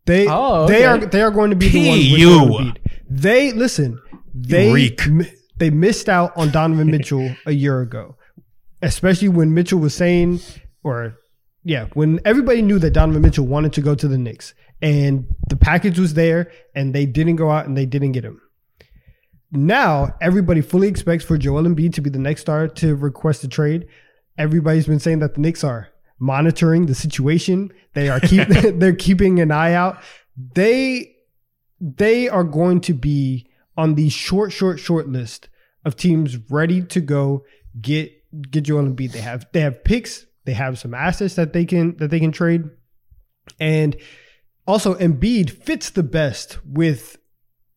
They 0.06 0.26
Oh, 0.28 0.66
they 0.66 0.84
are 0.84 0.98
they 0.98 1.22
are 1.22 1.30
going 1.30 1.50
to 1.50 1.56
be 1.56 1.68
the 1.68 1.88
one 1.88 1.98
with 1.98 2.06
P.U.. 2.06 2.18
Joel 2.38 2.60
Embiid. 2.60 2.76
They 3.08 3.52
listen. 3.52 4.00
They 4.34 4.72
reek. 4.72 5.02
m- 5.06 5.26
they 5.58 5.70
missed 5.70 6.08
out 6.08 6.32
on 6.36 6.50
Donovan 6.50 6.86
Mitchell 6.90 7.34
a 7.46 7.52
year 7.52 7.80
ago, 7.80 8.16
especially 8.82 9.28
when 9.28 9.52
Mitchell 9.52 9.78
was 9.78 9.94
saying, 9.94 10.40
or 10.84 11.16
yeah, 11.64 11.86
when 11.94 12.20
everybody 12.24 12.62
knew 12.62 12.78
that 12.78 12.92
Donovan 12.92 13.22
Mitchell 13.22 13.46
wanted 13.46 13.72
to 13.74 13.80
go 13.82 13.94
to 13.94 14.08
the 14.08 14.16
Knicks, 14.16 14.54
and 14.82 15.26
the 15.48 15.56
package 15.56 15.98
was 15.98 16.14
there, 16.14 16.50
and 16.74 16.94
they 16.94 17.06
didn't 17.06 17.36
go 17.36 17.50
out 17.50 17.66
and 17.66 17.76
they 17.76 17.86
didn't 17.86 18.12
get 18.12 18.24
him. 18.24 18.40
Now 19.52 20.14
everybody 20.20 20.60
fully 20.60 20.88
expects 20.88 21.24
for 21.24 21.36
Joel 21.36 21.64
Embiid 21.64 21.94
to 21.94 22.00
be 22.00 22.10
the 22.10 22.18
next 22.18 22.42
star 22.42 22.68
to 22.68 22.94
request 22.94 23.42
a 23.44 23.48
trade. 23.48 23.86
Everybody's 24.38 24.86
been 24.86 25.00
saying 25.00 25.18
that 25.20 25.34
the 25.34 25.40
Knicks 25.40 25.64
are 25.64 25.88
monitoring 26.18 26.86
the 26.86 26.94
situation. 26.94 27.72
They 27.94 28.08
are 28.08 28.20
keep 28.20 28.46
they're 28.48 28.94
keeping 28.94 29.40
an 29.40 29.50
eye 29.50 29.74
out. 29.74 30.02
They 30.54 31.16
they 31.80 32.28
are 32.28 32.44
going 32.44 32.80
to 32.82 32.94
be 32.94 33.48
on 33.76 33.94
the 33.94 34.08
short, 34.10 34.52
short, 34.52 34.78
short 34.78 35.08
list 35.08 35.48
of 35.84 35.96
teams 35.96 36.36
ready 36.50 36.82
to 36.82 37.00
go 37.00 37.44
get 37.80 38.12
get 38.50 38.62
Joel 38.62 38.84
Embiid. 38.84 39.12
They 39.12 39.20
have 39.20 39.46
they 39.52 39.60
have 39.60 39.82
picks. 39.82 40.26
They 40.44 40.52
have 40.52 40.78
some 40.78 40.94
assets 40.94 41.34
that 41.34 41.52
they 41.52 41.64
can 41.64 41.96
that 41.96 42.10
they 42.10 42.20
can 42.20 42.32
trade, 42.32 42.64
and 43.58 43.96
also 44.70 44.94
Embiid 44.94 45.50
fits 45.50 45.90
the 45.90 46.02
best 46.02 46.58
with 46.64 47.16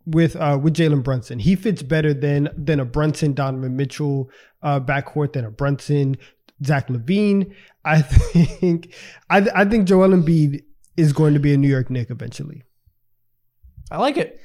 with 0.06 0.36
uh 0.36 0.60
with 0.62 0.76
Jalen 0.76 1.04
Brunson. 1.04 1.40
He 1.40 1.56
fits 1.56 1.82
better 1.82 2.14
than 2.14 2.50
than 2.58 2.80
a 2.80 2.86
Brunson 2.86 3.34
Donovan 3.34 3.76
Mitchell 3.76 4.30
uh 4.62 4.80
backcourt 4.80 5.34
than 5.34 5.46
a 5.46 5.52
Brunson 5.52 6.18
Zach 6.64 6.88
LaVine. 6.88 7.54
I 7.84 8.02
think 8.02 8.94
I 9.30 9.48
I 9.56 9.66
think 9.66 9.88
Joel 9.88 10.10
Embiid 10.10 10.62
is 10.96 11.14
going 11.14 11.34
to 11.34 11.40
be 11.40 11.54
a 11.54 11.58
New 11.58 11.70
York 11.70 11.90
Knick 11.90 12.10
eventually. 12.12 12.64
I 13.92 13.98
like 13.98 14.18
it. 14.18 14.40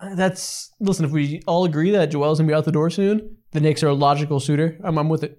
That's 0.00 0.72
listen. 0.80 1.04
If 1.04 1.10
we 1.10 1.42
all 1.46 1.64
agree 1.64 1.90
that 1.92 2.10
Joel's 2.10 2.38
gonna 2.38 2.48
be 2.48 2.54
out 2.54 2.64
the 2.64 2.72
door 2.72 2.90
soon, 2.90 3.36
the 3.52 3.60
Knicks 3.60 3.82
are 3.82 3.88
a 3.88 3.94
logical 3.94 4.38
suitor. 4.40 4.78
I'm, 4.84 4.98
I'm 4.98 5.08
with 5.08 5.24
it. 5.24 5.38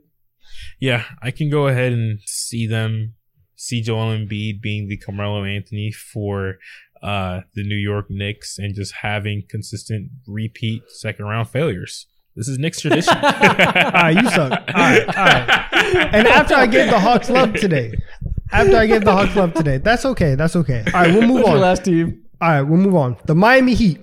Yeah, 0.80 1.04
I 1.22 1.32
can 1.32 1.50
go 1.50 1.68
ahead 1.68 1.94
and 1.94 2.20
see 2.26 2.68
them 2.68 3.14
see 3.66 3.82
Joel 3.82 4.16
Embiid 4.16 4.62
being 4.62 4.88
the 4.88 4.98
Carmelo 4.98 5.44
Anthony 5.44 5.92
for 5.92 6.58
uh, 7.02 7.42
the 7.56 7.64
New 7.64 7.76
York 7.76 8.08
Knicks 8.10 8.60
and 8.60 8.76
just 8.76 8.94
having 9.02 9.44
consistent 9.50 10.10
repeat 10.28 10.84
second 10.90 11.26
round 11.26 11.50
failures. 11.50 12.08
This 12.36 12.48
is 12.48 12.60
Knicks 12.60 12.82
tradition. 12.82 13.16
All 13.16 13.22
right, 13.22 14.12
you 14.22 14.30
suck. 14.30 14.52
All 14.52 14.74
right, 14.74 15.08
all 15.08 15.26
right. 15.26 15.62
And 16.14 16.28
after 16.28 16.56
I 16.56 16.66
gave 16.66 16.90
the 16.90 17.00
Hawks 17.00 17.30
love 17.30 17.54
today, 17.54 17.94
after 18.52 18.76
I 18.76 18.88
gave 18.88 19.06
the 19.06 19.12
Hawks 19.12 19.36
love 19.36 19.54
today, 19.54 19.78
that's 19.78 20.04
okay. 20.06 20.36
That's 20.36 20.56
okay. 20.56 20.84
All 20.88 21.02
right, 21.02 21.14
we'll 21.14 21.28
move 21.28 21.42
What's 21.42 21.50
on. 21.50 21.60
Last 21.60 21.86
team? 21.86 22.24
right, 22.42 22.62
we'll 22.62 22.80
move 22.80 22.96
on. 22.96 23.18
The 23.26 23.36
Miami 23.36 23.76
Heat. 23.76 24.02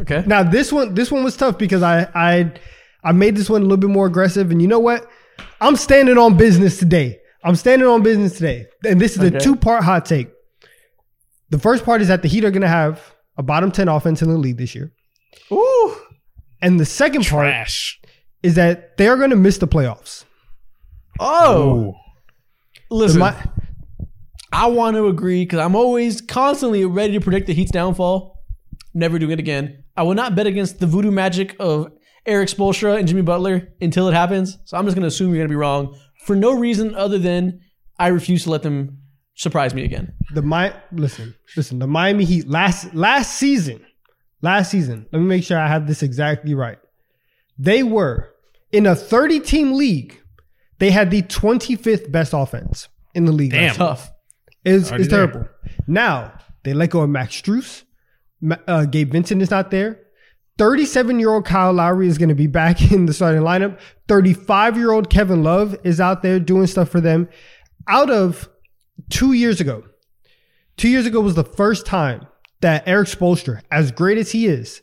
Okay. 0.00 0.22
Now 0.26 0.42
this 0.42 0.72
one, 0.72 0.94
this 0.94 1.10
one 1.10 1.24
was 1.24 1.36
tough 1.36 1.58
because 1.58 1.82
I 1.82 2.08
I 2.14 2.52
I 3.02 3.12
made 3.12 3.36
this 3.36 3.50
one 3.50 3.60
a 3.62 3.64
little 3.64 3.78
bit 3.78 3.90
more 3.90 4.06
aggressive, 4.06 4.50
and 4.50 4.62
you 4.62 4.68
know 4.68 4.78
what? 4.78 5.08
I'm 5.60 5.76
standing 5.76 6.18
on 6.18 6.36
business 6.36 6.78
today. 6.78 7.20
I'm 7.42 7.56
standing 7.56 7.88
on 7.88 8.02
business 8.02 8.34
today, 8.34 8.66
and 8.86 9.00
this 9.00 9.16
is 9.16 9.22
a 9.22 9.38
two 9.38 9.56
part 9.56 9.82
hot 9.82 10.04
take. 10.04 10.28
The 11.50 11.58
first 11.58 11.84
part 11.84 12.02
is 12.02 12.08
that 12.08 12.22
the 12.22 12.28
Heat 12.28 12.44
are 12.44 12.50
going 12.50 12.62
to 12.62 12.68
have 12.68 13.14
a 13.36 13.42
bottom 13.42 13.70
ten 13.72 13.88
offense 13.88 14.22
in 14.22 14.28
the 14.28 14.36
league 14.36 14.58
this 14.58 14.74
year, 14.74 14.92
Ooh. 15.50 15.96
and 16.60 16.78
the 16.78 16.84
second 16.84 17.26
part 17.26 17.54
is 18.42 18.54
that 18.54 18.96
they 18.96 19.08
are 19.08 19.16
going 19.16 19.30
to 19.30 19.36
miss 19.36 19.58
the 19.58 19.68
playoffs. 19.68 20.24
Oh. 21.18 21.62
Ooh. 21.62 21.94
The 22.88 22.96
Listen, 22.96 23.20
Mi- 23.20 24.06
I 24.52 24.66
want 24.66 24.96
to 24.96 25.06
agree 25.06 25.44
because 25.44 25.60
I'm 25.60 25.76
always 25.76 26.20
constantly 26.20 26.84
ready 26.84 27.12
to 27.14 27.20
predict 27.20 27.46
the 27.46 27.54
Heat's 27.54 27.70
downfall. 27.70 28.42
Never 28.94 29.18
doing 29.18 29.32
it 29.32 29.38
again. 29.38 29.84
I 29.96 30.02
will 30.02 30.14
not 30.14 30.34
bet 30.34 30.46
against 30.46 30.80
the 30.80 30.86
voodoo 30.86 31.10
magic 31.10 31.54
of 31.60 31.92
Erik 32.26 32.48
Spoelstra 32.48 32.98
and 32.98 33.06
Jimmy 33.06 33.22
Butler 33.22 33.68
until 33.80 34.08
it 34.08 34.12
happens. 34.12 34.58
So 34.64 34.76
I'm 34.76 34.84
just 34.84 34.96
going 34.96 35.02
to 35.02 35.08
assume 35.08 35.28
you're 35.28 35.38
going 35.38 35.48
to 35.48 35.52
be 35.52 35.56
wrong 35.56 35.96
for 36.24 36.36
no 36.36 36.52
reason 36.52 36.94
other 36.94 37.18
than 37.18 37.60
I 37.98 38.08
refuse 38.08 38.44
to 38.44 38.50
let 38.50 38.62
them 38.62 38.98
surprise 39.34 39.74
me 39.74 39.84
again. 39.84 40.12
the 40.34 40.42
Mi- 40.42 40.72
listen, 40.92 41.34
listen. 41.56 41.78
The 41.78 41.86
Miami 41.86 42.24
Heat 42.24 42.48
last 42.48 42.94
last 42.94 43.34
season, 43.36 43.84
last 44.42 44.70
season. 44.70 45.06
Let 45.12 45.18
me 45.20 45.26
make 45.26 45.44
sure 45.44 45.58
I 45.58 45.68
have 45.68 45.86
this 45.86 46.02
exactly 46.02 46.54
right. 46.54 46.78
They 47.58 47.82
were 47.82 48.30
in 48.72 48.86
a 48.86 48.94
30 48.94 49.40
team 49.40 49.72
league. 49.74 50.18
They 50.78 50.90
had 50.90 51.10
the 51.10 51.22
25th 51.22 52.10
best 52.10 52.32
offense 52.34 52.88
in 53.14 53.26
the 53.26 53.32
league. 53.32 53.50
Damn. 53.50 53.74
Tough. 53.74 54.10
It's, 54.64 54.90
it's 54.90 55.08
terrible. 55.08 55.46
Now 55.86 56.32
they 56.64 56.72
let 56.72 56.90
go 56.90 57.00
of 57.00 57.10
Max 57.10 57.40
Strus. 57.40 57.82
Uh, 58.66 58.86
Gabe 58.86 59.12
Vincent 59.12 59.42
is 59.42 59.50
not 59.50 59.70
there. 59.70 60.00
37 60.60 61.18
year 61.18 61.30
old 61.30 61.44
Kyle 61.44 61.72
Lowry 61.72 62.06
is 62.06 62.18
going 62.18 62.28
to 62.28 62.34
be 62.34 62.46
back 62.46 62.92
in 62.92 63.06
the 63.06 63.14
starting 63.14 63.42
lineup. 63.42 63.80
35 64.08 64.76
year 64.76 64.92
old 64.92 65.10
Kevin 65.10 65.42
Love 65.42 65.76
is 65.84 66.00
out 66.00 66.22
there 66.22 66.38
doing 66.38 66.66
stuff 66.66 66.88
for 66.88 67.00
them. 67.00 67.28
Out 67.88 68.10
of 68.10 68.48
two 69.08 69.32
years 69.32 69.60
ago, 69.60 69.84
Two 70.80 70.88
years 70.88 71.04
ago 71.04 71.20
was 71.20 71.34
the 71.34 71.44
first 71.44 71.84
time 71.84 72.26
that 72.62 72.88
Erik 72.88 73.06
Spoelstra, 73.06 73.60
as 73.70 73.92
great 73.92 74.16
as 74.16 74.32
he 74.32 74.46
is, 74.46 74.80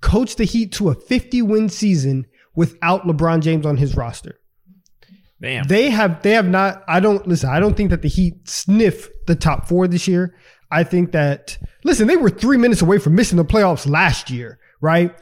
coached 0.00 0.36
the 0.36 0.44
Heat 0.44 0.70
to 0.74 0.90
a 0.90 0.94
50 0.94 1.42
win 1.42 1.68
season 1.68 2.28
without 2.54 3.02
LeBron 3.02 3.40
James 3.40 3.66
on 3.66 3.76
his 3.76 3.96
roster. 3.96 4.38
Damn. 5.42 5.64
They 5.64 5.90
have 5.90 6.22
they 6.22 6.34
have 6.34 6.48
not. 6.48 6.84
I 6.86 7.00
don't 7.00 7.26
listen. 7.26 7.50
I 7.50 7.58
don't 7.58 7.76
think 7.76 7.90
that 7.90 8.02
the 8.02 8.08
Heat 8.08 8.48
sniff 8.48 9.08
the 9.26 9.34
top 9.34 9.66
four 9.66 9.88
this 9.88 10.06
year. 10.06 10.36
I 10.70 10.84
think 10.84 11.10
that 11.10 11.58
listen, 11.82 12.06
they 12.06 12.16
were 12.16 12.30
three 12.30 12.56
minutes 12.56 12.80
away 12.80 12.98
from 12.98 13.16
missing 13.16 13.36
the 13.36 13.44
playoffs 13.44 13.90
last 13.90 14.30
year, 14.30 14.59
right? 14.80 15.14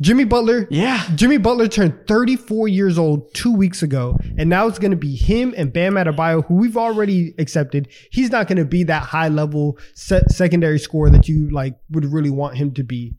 Jimmy 0.00 0.24
Butler, 0.24 0.66
Yeah. 0.70 1.04
Jimmy 1.14 1.36
Butler 1.36 1.68
turned 1.68 2.06
34 2.08 2.68
years 2.68 2.96
old 2.98 3.34
two 3.34 3.52
weeks 3.54 3.82
ago, 3.82 4.16
and 4.38 4.48
now 4.48 4.66
it's 4.66 4.78
going 4.78 4.92
to 4.92 4.96
be 4.96 5.14
him 5.14 5.52
and 5.56 5.72
Bam 5.72 5.94
Adebayo, 5.94 6.44
who 6.46 6.54
we've 6.54 6.76
already 6.76 7.34
accepted. 7.38 7.88
He's 8.10 8.30
not 8.30 8.48
going 8.48 8.56
to 8.58 8.64
be 8.64 8.84
that 8.84 9.02
high 9.02 9.28
level 9.28 9.78
se- 9.94 10.22
secondary 10.28 10.78
scorer 10.78 11.10
that 11.10 11.28
you 11.28 11.50
like 11.50 11.74
would 11.90 12.06
really 12.06 12.30
want 12.30 12.56
him 12.56 12.72
to 12.74 12.82
be. 12.82 13.14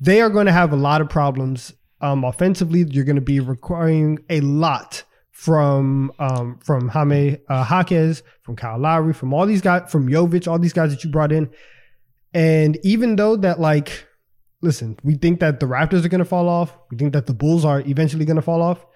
They 0.00 0.20
are 0.20 0.28
going 0.30 0.46
to 0.46 0.52
have 0.52 0.72
a 0.72 0.76
lot 0.76 1.00
of 1.00 1.08
problems 1.08 1.72
um, 2.00 2.24
offensively. 2.24 2.84
You're 2.90 3.04
going 3.04 3.14
to 3.14 3.22
be 3.22 3.38
requiring 3.38 4.18
a 4.28 4.40
lot 4.40 5.04
from 5.30 6.10
um, 6.18 6.58
from 6.64 6.88
Jaime 6.88 7.38
uh, 7.48 7.64
Jaquez, 7.68 8.24
from 8.42 8.56
Kyle 8.56 8.78
Lowry, 8.80 9.12
from 9.12 9.32
all 9.32 9.46
these 9.46 9.60
guys, 9.62 9.90
from 9.90 10.08
Jovic, 10.08 10.48
all 10.48 10.58
these 10.58 10.72
guys 10.72 10.90
that 10.90 11.04
you 11.04 11.10
brought 11.10 11.30
in. 11.30 11.48
And 12.34 12.76
even 12.82 13.14
though 13.14 13.36
that 13.36 13.60
like 13.60 14.06
listen, 14.62 14.96
we 15.02 15.14
think 15.16 15.40
that 15.40 15.60
the 15.60 15.66
Raptors 15.66 16.04
are 16.04 16.08
going 16.08 16.20
to 16.20 16.24
fall 16.24 16.48
off. 16.48 16.78
We 16.90 16.96
think 16.96 17.12
that 17.12 17.26
the 17.26 17.34
Bulls 17.34 17.64
are 17.64 17.80
eventually 17.80 18.24
going 18.24 18.36
to 18.36 18.42
fall 18.42 18.62
off. 18.62 18.86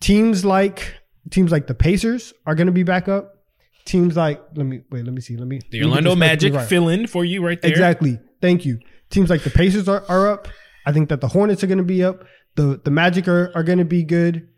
Teams 0.00 0.44
like 0.44 0.94
teams 1.28 1.52
like 1.52 1.66
the 1.66 1.74
Pacers 1.74 2.32
are 2.46 2.54
going 2.54 2.68
to 2.68 2.72
be 2.72 2.84
back 2.84 3.08
up. 3.08 3.36
Teams 3.84 4.16
like 4.16 4.40
let 4.54 4.64
me 4.64 4.80
wait, 4.90 5.04
let 5.04 5.12
me 5.12 5.20
see, 5.20 5.36
let 5.36 5.48
me. 5.48 5.60
The 5.70 5.80
let 5.82 5.88
Orlando 5.88 6.16
Magic 6.16 6.54
right. 6.54 6.66
fill 6.66 6.88
in 6.88 7.06
for 7.06 7.24
you 7.24 7.44
right 7.44 7.60
there. 7.60 7.70
Exactly. 7.70 8.18
Thank 8.40 8.64
you. 8.64 8.78
Teams 9.10 9.28
like 9.28 9.42
the 9.42 9.50
Pacers 9.50 9.88
are, 9.88 10.04
are 10.08 10.30
up. 10.30 10.48
I 10.86 10.92
think 10.92 11.08
that 11.10 11.20
the 11.20 11.28
Hornets 11.28 11.62
are 11.62 11.66
going 11.66 11.78
to 11.78 11.84
be 11.84 12.02
up. 12.02 12.24
The 12.54 12.80
the 12.82 12.90
Magic 12.90 13.28
are, 13.28 13.52
are 13.54 13.62
going 13.62 13.78
to 13.78 13.84
be 13.84 14.04
good. 14.04 14.48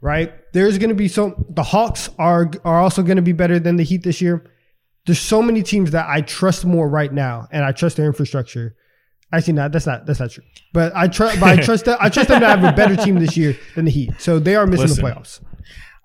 Right? 0.00 0.32
There's 0.52 0.78
going 0.78 0.90
to 0.90 0.94
be 0.94 1.08
so 1.08 1.44
the 1.50 1.64
Hawks 1.64 2.08
are 2.18 2.50
are 2.64 2.80
also 2.80 3.02
going 3.02 3.16
to 3.16 3.22
be 3.22 3.32
better 3.32 3.58
than 3.58 3.76
the 3.76 3.82
Heat 3.82 4.04
this 4.04 4.20
year. 4.20 4.48
There's 5.06 5.20
so 5.20 5.42
many 5.42 5.62
teams 5.62 5.90
that 5.90 6.06
I 6.08 6.20
trust 6.20 6.64
more 6.64 6.88
right 6.88 7.12
now, 7.12 7.48
and 7.50 7.64
I 7.64 7.72
trust 7.72 7.96
their 7.96 8.06
infrastructure. 8.06 8.76
Actually, 9.32 9.54
not 9.54 9.72
that's 9.72 9.86
not 9.86 10.06
that's 10.06 10.20
not 10.20 10.30
true. 10.30 10.44
But 10.72 10.94
I 10.96 11.06
trust, 11.08 11.38
but 11.38 11.58
I 11.58 11.62
trust 11.62 11.84
that 11.84 12.00
I 12.00 12.08
trust 12.08 12.28
them 12.28 12.40
to 12.40 12.46
have 12.46 12.64
a 12.64 12.72
better 12.72 12.96
team 12.96 13.16
this 13.16 13.36
year 13.36 13.58
than 13.74 13.84
the 13.84 13.90
Heat. 13.90 14.12
So 14.18 14.38
they 14.38 14.56
are 14.56 14.66
missing 14.66 14.88
Listen. 14.88 15.04
the 15.04 15.10
playoffs. 15.10 15.40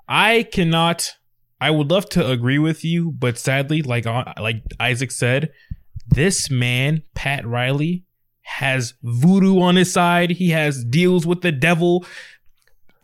I 0.08 0.44
cannot. 0.44 1.14
I 1.62 1.72
would 1.72 1.90
love 1.90 2.10
to 2.10 2.30
agree 2.30 2.60
with 2.60 2.84
you, 2.84 3.12
but 3.12 3.38
sadly, 3.38 3.82
like 3.82 4.06
uh, 4.06 4.34
like 4.40 4.64
Isaac 4.80 5.12
said, 5.12 5.52
this 6.08 6.50
man 6.52 7.04
Pat 7.16 7.46
Riley 7.48 8.04
has 8.42 8.96
voodoo 9.02 9.62
on 9.62 9.78
his 9.78 9.94
side. 9.94 10.32
He 10.32 10.50
has 10.50 10.84
deals 10.84 11.26
with 11.26 11.42
the 11.42 11.54
devil. 11.54 12.06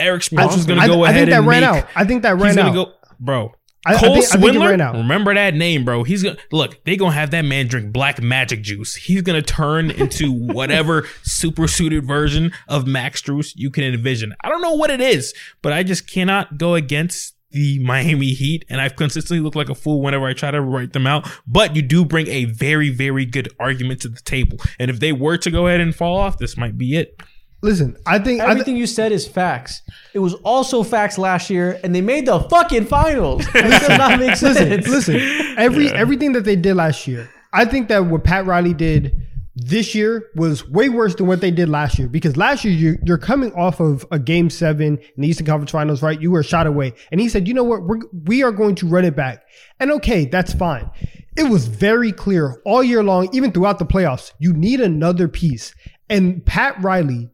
Erik 0.02 0.22
Spoelstra's 0.22 0.66
going 0.66 0.80
to 0.80 0.84
I, 0.84 0.88
go 0.88 1.04
I 1.04 1.10
ahead 1.10 1.16
think 1.16 1.30
that 1.32 1.38
and 1.40 1.48
ran 1.48 1.62
make, 1.62 1.84
out. 1.84 1.90
I 1.96 2.06
think 2.06 2.24
that 2.24 2.38
ran 2.38 2.60
out. 2.60 2.74
go, 2.74 2.94
bro. 3.20 3.54
I- 3.86 3.94
I 3.96 3.98
Cole 3.98 4.14
think- 4.16 4.26
I 4.26 4.38
think 4.38 4.56
it 4.56 4.60
Swider, 4.60 4.94
remember 4.94 5.34
that 5.34 5.54
name, 5.56 5.86
bro. 5.86 6.04
He's 6.04 6.22
gonna 6.24 6.38
look. 6.52 6.84
They 6.84 6.98
gonna 6.98 7.14
have 7.14 7.32
that 7.32 7.46
man 7.46 7.68
drink 7.68 7.94
black 7.94 8.22
magic 8.22 8.62
juice. 8.62 8.96
He's 8.96 9.22
gonna 9.22 9.42
turn 9.42 9.90
into 9.92 10.32
whatever 10.54 11.08
super 11.24 11.68
suited 11.68 12.06
version 12.06 12.52
of 12.68 12.86
Max 12.88 13.22
Strus 13.22 13.54
you 13.56 13.72
can 13.72 13.84
envision. 13.86 14.34
I 14.44 14.50
don't 14.50 14.62
know 14.62 14.76
what 14.76 14.90
it 14.92 15.00
is, 15.02 15.34
but 15.62 15.72
I 15.74 15.84
just 15.84 16.12
cannot 16.12 16.58
go 16.58 16.76
against 16.76 17.36
the 17.52 17.80
Miami 17.80 18.28
Heat, 18.34 18.64
and 18.70 18.80
I've 18.80 18.96
consistently 18.96 19.40
looked 19.44 19.56
like 19.56 19.70
a 19.70 19.76
fool 19.76 20.04
whenever 20.04 20.28
I 20.28 20.34
try 20.34 20.52
to 20.52 20.62
write 20.62 20.94
them 20.94 21.08
out. 21.08 21.28
But 21.48 21.76
you 21.76 21.82
do 21.82 22.06
bring 22.06 22.28
a 22.28 22.46
very, 22.46 22.90
very 22.92 23.26
good 23.26 23.50
argument 23.60 24.02
to 24.02 24.08
the 24.10 24.22
table, 24.22 24.58
and 24.78 24.92
if 24.92 25.00
they 25.00 25.14
were 25.14 25.36
to 25.38 25.50
go 25.50 25.66
ahead 25.68 25.80
and 25.82 25.96
fall 25.96 26.18
off, 26.18 26.38
this 26.38 26.58
might 26.58 26.78
be 26.78 26.96
it. 26.96 27.20
Listen, 27.62 27.98
I 28.06 28.20
think 28.20 28.42
I 28.42 28.46
th- 28.46 28.52
Everything 28.52 28.78
you 28.78 28.88
said 28.88 29.12
is 29.12 29.28
facts. 29.28 29.82
It 30.14 30.20
was 30.20 30.34
also 30.36 30.82
facts 30.82 31.18
last 31.18 31.50
year, 31.50 31.80
and 31.84 31.94
they 31.94 32.02
made 32.02 32.26
the 32.26 32.40
fucking 32.40 32.86
finals. 32.86 33.46
It 33.56 33.64
does 33.64 33.98
not 33.98 34.20
make 34.20 34.36
sense. 34.38 34.88
listen, 34.88 35.16
every 35.58 35.90
everything 35.90 36.32
that 36.34 36.46
they 36.46 36.56
did 36.56 36.76
last 36.76 37.06
year, 37.08 37.30
I 37.52 37.66
think 37.66 37.90
that 37.90 38.06
what 38.06 38.24
Pat 38.24 38.46
Riley 38.46 38.74
did 38.74 39.14
this 39.56 39.94
year 39.94 40.30
was 40.36 40.68
way 40.70 40.88
worse 40.88 41.16
than 41.16 41.28
what 41.28 41.42
they 41.42 41.52
did 41.52 41.68
last 41.68 42.00
year. 42.00 42.08
Because 42.08 42.38
last 42.38 42.64
year 42.64 42.74
you're, 42.74 42.98
you're 43.04 43.18
coming 43.18 43.52
off 43.54 43.82
of 43.82 44.06
a 44.12 44.20
game 44.20 44.50
seven 44.50 44.98
in 44.98 45.22
the 45.22 45.28
Eastern 45.28 45.46
Conference 45.46 45.72
Finals, 45.72 46.02
right? 46.02 46.22
You 46.22 46.32
were 46.32 46.44
shot 46.44 46.66
away, 46.66 46.94
and 47.12 47.20
he 47.20 47.28
said, 47.28 47.48
"You 47.48 47.54
know 47.54 47.64
what? 47.66 47.84
We're, 47.84 48.00
we 48.26 48.42
are 48.44 48.54
going 48.54 48.76
to 48.76 48.88
run 48.88 49.04
it 49.04 49.16
back." 49.18 49.44
And 49.80 49.92
okay, 49.92 50.26
that's 50.26 50.54
fine. 50.54 50.90
It 51.38 51.44
was 51.50 51.68
very 51.68 52.12
clear 52.14 52.62
all 52.66 52.84
year 52.84 53.04
long, 53.04 53.30
even 53.34 53.52
throughout 53.52 53.80
the 53.80 53.86
playoffs. 53.86 54.32
You 54.40 54.54
need 54.54 54.80
another 54.80 55.28
piece, 55.28 55.76
and 56.10 56.46
Pat 56.46 56.82
Riley 56.82 57.30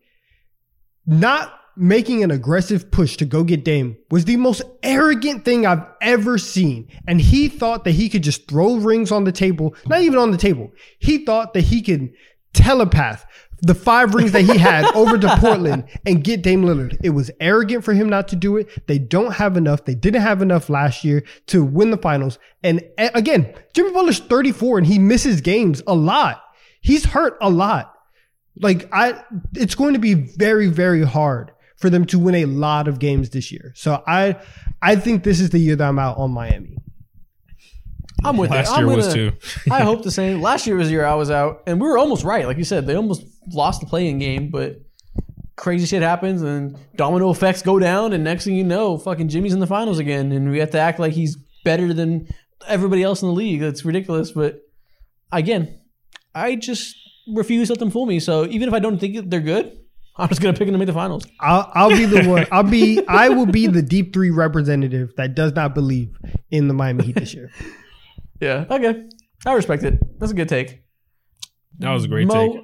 not 1.06 1.60
making 1.78 2.24
an 2.24 2.32
aggressive 2.32 2.90
push 2.90 3.18
to 3.18 3.26
go 3.26 3.44
get 3.44 3.66
Dame 3.66 3.98
was 4.10 4.26
the 4.26 4.38
most 4.38 4.62
arrogant 4.82 5.44
thing 5.44 5.66
I've 5.66 5.86
ever 6.02 6.38
seen. 6.38 6.90
And 7.08 7.20
he 7.20 7.50
thought 7.50 7.84
that 7.84 7.92
he 7.92 8.10
could 8.10 8.24
just 8.24 8.48
throw 8.48 8.76
rings 8.76 9.12
on 9.12 9.26
the 9.26 9.32
table, 9.32 9.76
not 9.86 10.02
even 10.02 10.18
on 10.18 10.32
the 10.32 10.38
table. 10.38 10.72
He 11.00 11.26
thought 11.26 11.54
that 11.54 11.66
he 11.66 11.82
could 11.82 12.14
telepath 12.54 13.26
the 13.62 13.76
five 13.76 14.14
rings 14.14 14.32
that 14.32 14.44
he 14.44 14.58
had 14.58 14.86
over 14.96 15.18
to 15.18 15.38
Portland 15.38 15.86
and 16.06 16.24
get 16.24 16.42
Dame 16.42 16.64
Lillard. 16.64 16.98
It 17.04 17.12
was 17.12 17.32
arrogant 17.40 17.84
for 17.84 17.94
him 17.94 18.10
not 18.10 18.28
to 18.30 18.36
do 18.36 18.58
it. 18.58 18.88
They 18.88 19.00
don't 19.00 19.34
have 19.34 19.58
enough. 19.58 19.86
They 19.86 19.96
didn't 19.96 20.22
have 20.22 20.42
enough 20.42 20.70
last 20.70 21.04
year 21.04 21.24
to 21.48 21.64
win 21.64 21.92
the 21.92 21.98
finals. 21.98 22.38
And 22.64 22.82
again, 22.98 23.54
Jimmy 23.74 23.92
Butler's 23.92 24.20
34 24.20 24.80
and 24.80 24.88
he 24.88 25.00
misses 25.00 25.42
games 25.42 25.82
a 25.88 25.96
lot. 25.96 26.42
He's 26.82 27.06
hurt 27.06 27.38
a 27.42 27.50
lot 27.50 27.95
like 28.62 28.88
I 28.94 29.22
it's 29.54 29.76
going 29.76 29.94
to 29.94 30.00
be 30.00 30.14
very 30.14 30.68
very 30.68 31.04
hard 31.04 31.52
for 31.78 31.90
them 31.90 32.06
to 32.06 32.18
win 32.20 32.36
a 32.36 32.46
lot 32.46 32.88
of 32.88 33.00
games 33.00 33.30
this 33.32 33.52
year. 33.52 33.74
So 33.76 34.02
I 34.08 34.38
I 34.82 34.96
think 34.96 35.24
this 35.24 35.40
is 35.40 35.50
the 35.50 35.60
year 35.60 35.76
that 35.76 35.88
I'm 35.88 36.00
out 36.00 36.18
on 36.18 36.32
Miami. 36.32 36.78
I'm 38.24 38.38
with 38.38 38.50
Last 38.50 38.70
it. 38.72 38.74
I'm 38.74 38.88
year 38.88 38.96
was 38.96 39.08
gonna- 39.14 39.32
too. 39.32 39.38
I 39.72 39.82
hope 39.82 40.04
the 40.04 40.12
same. 40.12 40.42
Last 40.42 40.66
year 40.66 40.76
was 40.76 40.88
the 40.88 40.94
year 40.94 41.06
I 41.06 41.16
was 41.16 41.30
out, 41.30 41.64
and 41.68 41.80
we 41.82 41.88
were 41.88 41.98
almost 41.98 42.24
right. 42.24 42.46
Like 42.48 42.58
you 42.58 42.64
said, 42.64 42.88
they 42.88 42.96
almost 42.96 43.24
lost 43.52 43.82
the 43.82 43.88
play-in 43.88 44.18
game, 44.20 44.50
but 44.50 44.82
crazy 45.58 45.86
shit 45.86 46.02
happens, 46.02 46.42
and 46.42 46.78
domino 46.96 47.30
effects 47.30 47.62
go 47.62 47.78
down, 47.78 48.14
and 48.14 48.24
next 48.24 48.46
thing 48.46 48.56
you 48.56 48.64
know, 48.64 48.98
fucking 48.98 49.28
Jimmy's 49.28 49.54
in 49.54 49.60
the 49.60 49.68
finals 49.68 50.00
again, 50.00 50.32
and 50.32 50.50
we 50.50 50.60
have 50.60 50.72
to 50.72 50.80
act 50.80 50.98
like 51.00 51.14
he's 51.14 51.36
better 51.64 51.94
than 51.94 52.28
everybody 52.68 53.04
else 53.04 53.22
in 53.22 53.28
the 53.28 53.34
league. 53.34 53.60
That's 53.60 53.86
ridiculous. 53.86 54.32
But 54.32 54.62
again, 55.32 55.80
I 56.34 56.56
just 56.56 56.96
refuse 57.34 57.68
to 57.68 57.74
let 57.74 57.80
them 57.80 57.92
fool 57.92 58.06
me. 58.06 58.20
So 58.20 58.46
even 58.46 58.68
if 58.68 58.74
I 58.74 58.80
don't 58.80 58.98
think 58.98 59.30
they're 59.30 59.40
good, 59.40 59.78
I'm 60.18 60.30
just 60.30 60.42
gonna 60.42 60.54
pick 60.54 60.68
them 60.68 60.74
to 60.74 60.78
make 60.78 60.88
the 60.88 60.94
finals. 60.94 61.26
I'll 61.40 61.70
I'll 61.74 61.90
be 61.90 62.06
the 62.06 62.28
one. 62.28 62.46
I'll 62.52 62.64
be 62.64 63.06
I 63.08 63.30
will 63.30 63.46
be 63.46 63.68
the 63.68 63.82
deep 63.82 64.14
three 64.14 64.32
representative 64.32 65.14
that 65.18 65.36
does 65.36 65.54
not 65.54 65.76
believe 65.76 66.16
in 66.52 66.68
the 66.68 66.74
Miami 66.74 67.06
Heat 67.06 67.16
this 67.16 67.34
year. 67.34 67.52
Yeah. 68.42 68.66
Okay. 68.70 69.08
I 69.46 69.54
respect 69.54 69.84
it. 69.84 69.98
That's 70.20 70.34
a 70.34 70.36
good 70.36 70.50
take. 70.50 70.84
That 71.80 71.92
was 71.92 72.04
a 72.04 72.10
great 72.10 72.28
Mo, 72.28 72.54
take. 72.54 72.62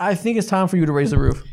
I 0.00 0.16
think 0.16 0.36
it's 0.36 0.48
time 0.48 0.66
for 0.66 0.76
you 0.76 0.84
to 0.84 0.90
raise 0.92 1.12
the 1.12 1.18
roof. 1.18 1.44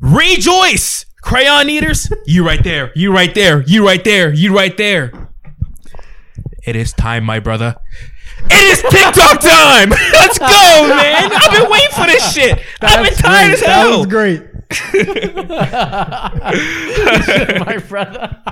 Rejoice, 0.00 1.06
crayon 1.22 1.70
eaters! 1.70 2.12
You 2.26 2.44
right 2.44 2.62
there. 2.62 2.90
You 2.96 3.14
right 3.14 3.32
there. 3.32 3.62
You 3.62 3.86
right 3.86 4.02
there. 4.02 4.34
You 4.34 4.54
right 4.54 4.76
there. 4.76 5.12
It 6.66 6.74
is 6.74 6.92
time, 6.92 7.22
my 7.22 7.38
brother. 7.38 7.76
It 8.50 8.72
is 8.72 8.80
TikTok 8.82 9.40
time. 9.46 9.90
Let's 10.12 10.38
go, 10.38 10.86
man. 10.88 11.30
I've 11.32 11.52
been 11.52 11.70
waiting 11.70 11.90
for 11.90 12.06
this 12.06 12.32
shit. 12.32 12.58
I've 12.80 13.04
been 13.04 13.14
tired 13.14 13.52
as 13.52 13.60
hell. 13.60 13.68
That 13.68 13.88
hell. 13.88 13.98
was 13.98 14.06
great. 14.06 14.42
My 17.66 17.76
brother. 17.88 18.36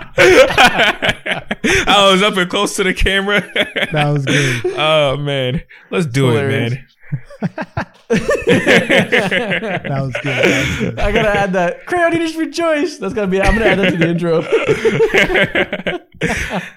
I 1.86 2.08
was 2.12 2.22
up 2.22 2.36
and 2.36 2.48
close 2.48 2.76
to 2.76 2.84
the 2.84 2.94
camera. 2.94 3.40
That 3.92 4.10
was 4.10 4.24
good. 4.24 4.64
oh 4.78 5.16
man, 5.16 5.62
let's 5.90 6.06
do 6.06 6.28
Hilarious. 6.28 6.74
it, 6.74 6.76
man. 6.76 6.86
That 8.08 8.16
was 8.16 8.22
good. 8.28 9.82
That 9.82 10.00
was 10.00 10.14
good. 10.78 10.98
I 11.00 11.10
gotta 11.12 11.28
add 11.36 11.52
that. 11.54 11.84
Crayon 11.86 12.14
Eaters 12.14 12.36
Rejoice. 12.36 12.98
That's 12.98 13.12
gonna 13.14 13.26
be. 13.26 13.40
I'm 13.40 13.54
gonna 13.54 13.66
add 13.66 13.78
that 13.80 13.90
to 13.90 13.96
the 13.96 14.08
intro. 14.08 14.42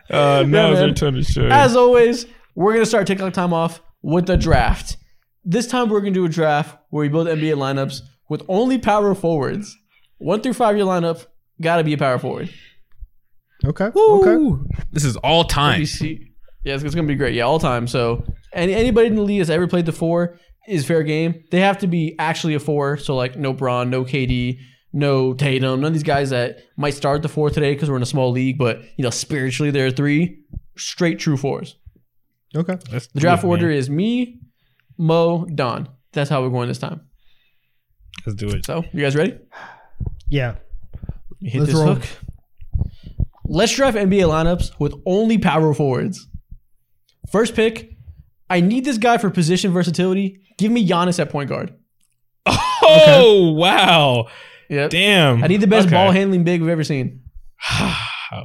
Uh, 0.09 0.43
now 0.47 0.71
it's 0.71 0.79
man. 0.79 0.87
your 0.87 0.93
turn 0.93 1.13
to 1.13 1.23
show. 1.23 1.47
As 1.47 1.75
always, 1.75 2.25
we're 2.57 2.73
gonna 2.73 2.87
start 2.87 3.05
taking 3.05 3.31
time 3.31 3.53
off 3.53 3.83
with 4.01 4.25
the 4.25 4.35
draft. 4.35 4.97
This 5.45 5.67
time 5.67 5.89
we're 5.89 5.99
gonna 5.99 6.11
do 6.11 6.25
a 6.25 6.29
draft 6.29 6.75
where 6.89 7.01
we 7.01 7.07
build 7.07 7.27
NBA 7.27 7.53
lineups 7.53 8.01
with 8.29 8.41
only 8.47 8.79
power 8.79 9.13
forwards. 9.13 9.77
One 10.17 10.41
through 10.41 10.55
five 10.55 10.75
year 10.75 10.85
lineup 10.85 11.27
gotta 11.61 11.83
be 11.83 11.93
a 11.93 11.97
power 11.99 12.17
forward. 12.17 12.49
Okay. 13.63 13.91
Okay. 13.95 14.63
This 14.91 15.05
is 15.05 15.17
all 15.17 15.43
time. 15.43 15.81
BC. 15.81 16.19
Yeah, 16.63 16.73
it's, 16.73 16.83
it's 16.83 16.95
gonna 16.95 17.07
be 17.07 17.13
great. 17.13 17.35
Yeah, 17.35 17.43
all 17.43 17.59
time. 17.59 17.85
So, 17.85 18.25
any 18.53 18.73
anybody 18.73 19.05
in 19.05 19.15
the 19.15 19.21
league 19.21 19.39
that's 19.39 19.51
ever 19.51 19.67
played 19.67 19.85
the 19.85 19.91
four 19.91 20.39
is 20.67 20.83
fair 20.83 21.03
game. 21.03 21.43
They 21.51 21.59
have 21.59 21.77
to 21.79 21.87
be 21.87 22.15
actually 22.17 22.55
a 22.55 22.59
four. 22.59 22.97
So 22.97 23.15
like 23.15 23.37
no 23.37 23.53
Braun, 23.53 23.91
no 23.91 24.03
KD, 24.03 24.57
no 24.93 25.35
Tatum, 25.35 25.81
none 25.81 25.89
of 25.89 25.93
these 25.93 26.01
guys 26.01 26.31
that 26.31 26.57
might 26.75 26.95
start 26.95 27.21
the 27.21 27.29
four 27.29 27.51
today 27.51 27.75
because 27.75 27.87
we're 27.87 27.97
in 27.97 28.01
a 28.01 28.07
small 28.07 28.31
league, 28.31 28.57
but 28.57 28.81
you 28.97 29.03
know 29.03 29.11
spiritually 29.11 29.69
they're 29.69 29.91
three 29.91 30.39
straight 30.75 31.19
true 31.19 31.37
fours. 31.37 31.75
Okay. 32.57 32.77
Let's 32.91 33.07
The 33.07 33.19
draft 33.19 33.41
do 33.43 33.47
it, 33.47 33.51
order 33.51 33.67
man. 33.67 33.75
is 33.77 33.89
me, 33.89 34.39
Mo, 34.97 35.45
Don. 35.45 35.87
That's 36.13 36.29
how 36.29 36.41
we're 36.41 36.49
going 36.49 36.67
this 36.67 36.79
time. 36.79 37.01
Let's 38.25 38.35
do 38.37 38.49
it. 38.49 38.65
So, 38.65 38.83
you 38.93 39.01
guys 39.01 39.15
ready? 39.15 39.37
Yeah. 40.29 40.55
Hit 41.41 41.59
Let's 41.61 41.71
this 41.71 41.79
roll. 41.79 41.93
hook. 41.95 42.03
Let's 43.45 43.73
draft 43.75 43.95
NBA 43.95 44.23
lineups 44.27 44.71
with 44.79 44.93
only 45.05 45.37
power 45.37 45.73
forwards. 45.73 46.27
First 47.31 47.55
pick. 47.55 47.93
I 48.49 48.61
need 48.61 48.85
this 48.85 48.97
guy 48.97 49.17
for 49.17 49.29
position 49.29 49.71
versatility. 49.71 50.41
Give 50.57 50.71
me 50.71 50.87
Giannis 50.87 51.19
at 51.19 51.29
point 51.29 51.49
guard. 51.49 51.73
Oh 52.89 53.51
wow! 53.51 54.27
Yep. 54.69 54.91
Damn. 54.91 55.43
I 55.43 55.47
need 55.47 55.59
the 55.59 55.67
best 55.67 55.87
Okay. 55.87 55.95
ball 55.95 56.11
handling 56.11 56.45
big 56.45 56.61
we've 56.61 56.69
ever 56.69 56.85
seen. 56.85 57.21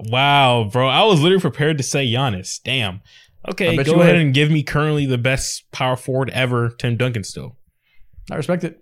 wow, 0.09 0.69
bro. 0.73 0.89
I 0.89 1.05
was 1.05 1.21
literally 1.21 1.41
prepared 1.41 1.79
to 1.79 1.85
say 1.85 2.07
Giannis. 2.07 2.61
Damn. 2.63 3.03
I 3.44 3.51
Okay, 3.51 3.77
go 3.82 4.01
ahead 4.01 4.14
were. 4.14 4.20
and 4.20 4.32
give 4.35 4.51
me 4.51 4.62
currently 4.62 5.05
the 5.06 5.19
best 5.19 5.64
power 5.73 5.97
forward 5.97 6.31
ever, 6.31 6.70
Tim 6.78 6.97
Duncan. 6.97 7.24
Still. 7.24 7.56
I 8.31 8.36
respect 8.36 8.62
it. 8.64 8.78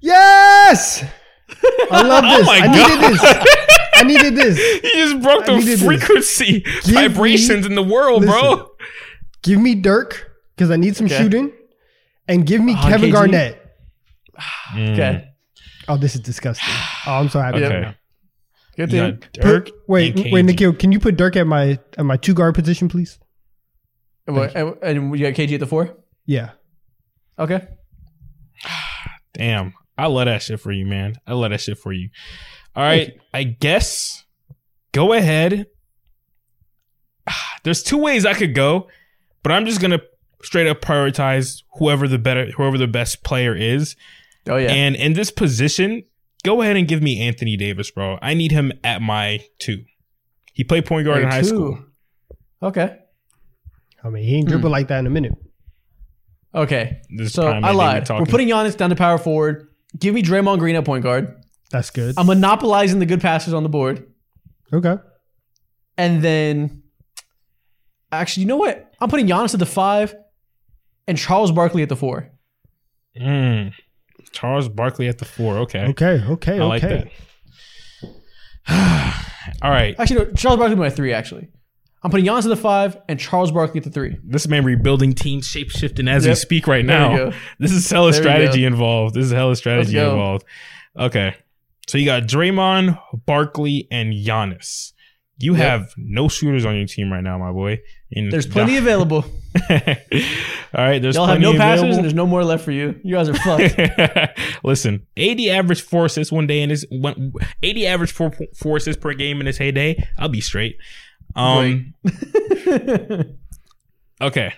Yes. 0.00 1.04
I 1.90 2.02
love 2.08 2.24
Oh 2.26 2.38
this. 2.38 2.46
my 2.46 2.58
I 2.58 2.66
needed 2.68 3.10
this. 3.12 3.46
I 3.94 4.02
needed 4.04 4.36
this. 4.36 4.80
He 4.82 4.92
just 4.98 5.22
broke 5.22 5.42
I 5.42 5.46
the 5.46 5.56
needed 5.58 5.78
this. 5.78 5.84
frequency 5.84 6.64
me- 6.86 6.92
vibrations 6.92 7.66
in 7.66 7.74
the 7.74 7.82
world, 7.82 8.24
bro. 8.24 8.68
Give 9.42 9.60
me 9.60 9.74
Dirk 9.74 10.30
because 10.56 10.70
I 10.70 10.76
need 10.76 10.96
some 10.96 11.06
Okay. 11.06 11.18
shooting, 11.18 11.52
and 12.28 12.46
give 12.46 12.60
me 12.62 12.74
Oh, 12.76 12.82
Kevin 12.88 13.10
KG? 13.10 13.12
Garnett. 13.12 13.58
Mm, 14.72 14.92
Okay. 14.94 15.24
Oh, 15.88 15.98
this 15.98 16.14
is 16.14 16.22
disgusting. 16.22 16.66
Oh, 17.06 17.12
I'm 17.20 17.28
so 17.28 17.38
happy. 17.40 17.62
Okay. 17.62 17.94
Good 18.76 18.90
thing. 18.90 19.22
Dirk. 19.34 19.66
Put- 19.66 19.74
wait, 19.88 20.18
and 20.18 20.32
wait, 20.32 20.44
Nikhil, 20.44 20.72
can 20.72 20.92
you 20.92 20.98
put 21.00 21.16
Dirk 21.16 21.36
at 21.36 21.46
my 21.46 21.78
at 21.98 22.04
my 22.04 22.16
two 22.16 22.34
guard 22.34 22.54
position, 22.54 22.88
please? 22.88 23.18
And, 24.26 24.36
what- 24.36 24.54
and, 24.56 24.76
and 24.82 25.18
you 25.18 25.26
got 25.30 25.34
KG 25.34 25.54
at 25.54 25.60
the 25.60 25.66
four? 25.66 25.96
Yeah. 26.26 26.50
Okay. 27.38 27.66
Damn. 29.34 29.74
I 29.98 30.06
love 30.06 30.26
that 30.26 30.42
shit 30.42 30.60
for 30.60 30.72
you, 30.72 30.86
man. 30.86 31.16
I 31.26 31.34
love 31.34 31.50
that 31.50 31.60
shit 31.60 31.78
for 31.78 31.92
you. 31.92 32.08
All 32.74 32.82
right. 32.82 33.18
I 33.34 33.42
guess 33.44 34.24
go 34.92 35.12
ahead. 35.12 35.66
There's 37.64 37.82
two 37.82 37.98
ways 37.98 38.24
I 38.26 38.34
could 38.34 38.54
go, 38.54 38.88
but 39.42 39.52
I'm 39.52 39.66
just 39.66 39.80
gonna 39.80 40.00
straight 40.42 40.66
up 40.66 40.80
prioritize 40.80 41.62
whoever 41.74 42.08
the 42.08 42.18
better 42.18 42.46
whoever 42.52 42.78
the 42.78 42.88
best 42.88 43.22
player 43.22 43.54
is. 43.54 43.96
Oh, 44.48 44.56
yeah. 44.56 44.72
And 44.72 44.96
in 44.96 45.12
this 45.12 45.30
position, 45.30 46.02
go 46.44 46.62
ahead 46.62 46.76
and 46.76 46.86
give 46.88 47.02
me 47.02 47.20
Anthony 47.20 47.56
Davis, 47.56 47.90
bro. 47.90 48.18
I 48.22 48.34
need 48.34 48.52
him 48.52 48.72
at 48.84 49.00
my 49.02 49.40
two. 49.58 49.84
He 50.52 50.64
played 50.64 50.84
point 50.86 51.06
guard 51.06 51.22
in 51.22 51.30
high 51.30 51.40
two. 51.42 51.46
school. 51.48 51.84
Okay. 52.62 52.96
I 54.04 54.10
mean, 54.10 54.24
he 54.24 54.36
ain't 54.36 54.48
dribble 54.48 54.68
Hmm. 54.68 54.72
like 54.72 54.88
that 54.88 54.98
in 54.98 55.06
a 55.06 55.10
minute. 55.10 55.32
Okay. 56.54 57.00
This 57.16 57.32
So 57.32 57.46
I 57.46 57.56
Andy 57.56 57.72
lied. 57.72 58.08
We're 58.10 58.26
putting 58.26 58.48
Giannis 58.48 58.76
down 58.76 58.90
to 58.90 58.96
power 58.96 59.16
forward. 59.18 59.68
Give 59.98 60.14
me 60.14 60.22
Draymond 60.22 60.58
Green 60.58 60.76
at 60.76 60.84
point 60.84 61.02
guard. 61.02 61.34
That's 61.70 61.90
good. 61.90 62.14
I'm 62.18 62.26
monopolizing 62.26 62.98
the 62.98 63.06
good 63.06 63.20
passes 63.20 63.54
on 63.54 63.62
the 63.62 63.68
board. 63.68 64.06
okay. 64.72 64.96
And 65.98 66.22
then, 66.22 66.82
actually, 68.10 68.42
you 68.42 68.48
know 68.48 68.56
what? 68.56 68.92
I'm 69.00 69.08
putting 69.10 69.26
Giannis 69.26 69.52
at 69.54 69.60
the 69.60 69.66
five 69.66 70.14
and 71.06 71.16
Charles 71.18 71.52
Barkley 71.52 71.82
at 71.82 71.88
the 71.88 71.96
four. 71.96 72.30
Mm. 73.18 73.72
Charles 74.32 74.68
Barkley 74.68 75.08
at 75.08 75.18
the 75.18 75.24
four. 75.24 75.58
Okay. 75.58 75.86
Okay. 75.90 76.22
Okay. 76.28 76.58
I 76.58 76.64
like 76.64 76.84
okay. 76.84 77.10
that. 78.02 78.12
All 79.62 79.70
right. 79.70 79.94
Actually, 79.98 80.26
no, 80.26 80.32
Charles 80.32 80.58
Barkley 80.58 80.76
my 80.76 80.90
three, 80.90 81.12
actually. 81.12 81.48
I'm 82.04 82.10
putting 82.10 82.26
Giannis 82.26 82.42
at 82.44 82.48
the 82.48 82.56
five 82.56 82.96
and 83.08 83.18
Charles 83.18 83.52
Barkley 83.52 83.78
at 83.78 83.84
the 83.84 83.90
three. 83.90 84.18
This 84.24 84.48
man 84.48 84.64
rebuilding 84.64 85.14
team 85.14 85.40
shape 85.40 85.70
shifting 85.70 86.08
as 86.08 86.24
we 86.24 86.30
Yep. 86.30 86.38
speak 86.38 86.66
right 86.66 86.84
There 86.86 87.08
we 87.08 87.14
now. 87.16 87.16
go. 87.30 87.32
This 87.60 87.70
is 87.72 87.88
hella 87.88 88.10
There 88.10 88.20
we 88.20 88.22
strategy 88.24 88.64
involved. 88.64 89.14
This 89.14 89.26
is 89.26 89.30
hella 89.32 89.54
strategy 89.54 89.92
go. 89.94 90.10
involved. 90.10 90.44
Okay. 90.98 91.36
So 91.86 91.98
you 91.98 92.04
got 92.04 92.24
Draymond, 92.24 92.98
Barkley, 93.26 93.86
and 93.90 94.12
Giannis. 94.12 94.91
You 95.42 95.56
Yep. 95.56 95.60
have 95.62 95.92
no 95.96 96.28
shooters 96.28 96.64
on 96.64 96.76
your 96.76 96.86
team 96.86 97.12
right 97.12 97.22
now, 97.22 97.36
my 97.36 97.50
boy. 97.50 97.80
And 98.12 98.30
There's 98.32 98.46
plenty 98.46 98.76
available. 98.78 99.24
All 99.70 99.74
right, 100.74 101.02
there's 101.02 101.16
Y'all 101.16 101.26
have 101.26 101.40
no 101.40 101.52
passes 101.54 101.96
and 101.96 102.04
there's 102.04 102.14
no 102.14 102.26
more 102.26 102.44
left 102.44 102.64
for 102.64 102.70
you. 102.72 102.98
You 103.02 103.16
guys 103.16 103.28
are 103.28 103.34
fucked. 103.34 104.38
Listen, 104.64 105.06
80 105.16 105.50
average 105.50 105.82
four 105.82 106.06
assists 106.06 106.32
one 106.32 106.46
day 106.46 106.62
in 106.62 106.70
his 106.70 106.86
one, 106.90 107.32
80 107.62 107.86
average 107.86 108.12
four 108.12 108.32
four 108.56 108.76
assists 108.78 109.02
per 109.02 109.12
game 109.14 109.40
in 109.40 109.46
his 109.46 109.58
heyday. 109.58 110.02
I'll 110.18 110.28
be 110.30 110.40
straight. 110.40 110.76
Um, 111.34 111.94
okay. 114.20 114.52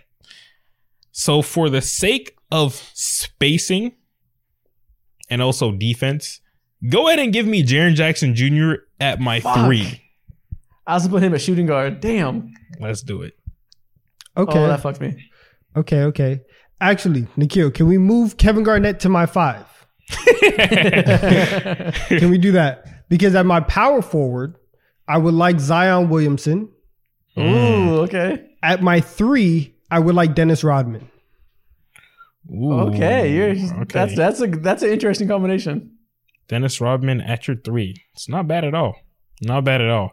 So 1.12 1.43
for 1.43 1.70
the 1.70 1.81
sake 1.81 2.36
of 2.51 2.74
spacing 2.94 3.93
and 5.31 5.40
also 5.43 5.73
defense, 5.73 6.40
go 6.89 7.09
ahead 7.09 7.19
and 7.20 7.32
give 7.32 7.47
me 7.47 7.65
Jaren 7.65 7.94
Jackson 7.94 8.35
Jr. 8.35 8.74
at 9.01 9.20
my 9.20 9.40
Fuck. 9.40 9.66
three. 9.66 10.01
I 10.86 10.94
was 10.94 11.09
put 11.09 11.23
him 11.23 11.35
at 11.35 11.40
shooting 11.40 11.66
guard. 11.66 12.01
Damn. 12.01 12.52
Let's 12.78 13.02
do 13.02 13.23
it. 13.23 13.35
Okay. 14.36 14.59
Oh, 14.59 14.66
that 14.66 14.81
fucked 14.81 15.01
me. 15.01 15.31
okay. 15.77 16.02
Okay. 16.02 16.40
Actually, 16.81 17.27
Nikhil, 17.36 17.70
can 17.70 17.86
we 17.86 17.98
move 17.98 18.36
Kevin 18.36 18.65
Garnett 18.65 19.01
to 19.01 19.09
my 19.09 19.27
five? 19.27 19.65
Can 20.11 22.31
we 22.31 22.39
do 22.39 22.52
that? 22.52 23.09
Because 23.09 23.35
at 23.35 23.47
my 23.47 23.61
power 23.61 24.02
forward, 24.02 24.56
I 25.09 25.19
would 25.19 25.35
like 25.35 25.61
Zion 25.61 26.09
Williamson. 26.09 26.70
Ooh, 27.39 27.40
mm. 27.40 27.89
okay. 28.05 28.47
At 28.62 28.82
my 28.82 29.01
three, 29.01 29.74
I 29.90 29.98
would 29.98 30.15
like 30.15 30.35
Dennis 30.35 30.65
Rodman. 30.65 31.11
Ooh, 32.51 32.73
Okay. 32.81 33.35
You're 33.35 33.51
okay. 33.82 33.85
that's 33.89 34.16
that's 34.16 34.40
a 34.43 34.47
that's 34.47 34.82
an 34.82 34.90
interesting 34.90 35.28
combination. 35.28 35.93
Dennis 36.48 36.81
Rodman 36.81 37.23
at 37.23 37.48
your 37.48 37.56
three. 37.56 37.94
It's 38.12 38.28
not 38.28 38.47
bad 38.47 38.65
at 38.65 38.74
all. 38.74 38.97
Not 39.40 39.65
bad 39.65 39.81
at 39.81 39.89
all. 39.89 40.12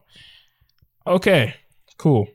Okay, 1.06 1.56
cool. 1.98 2.28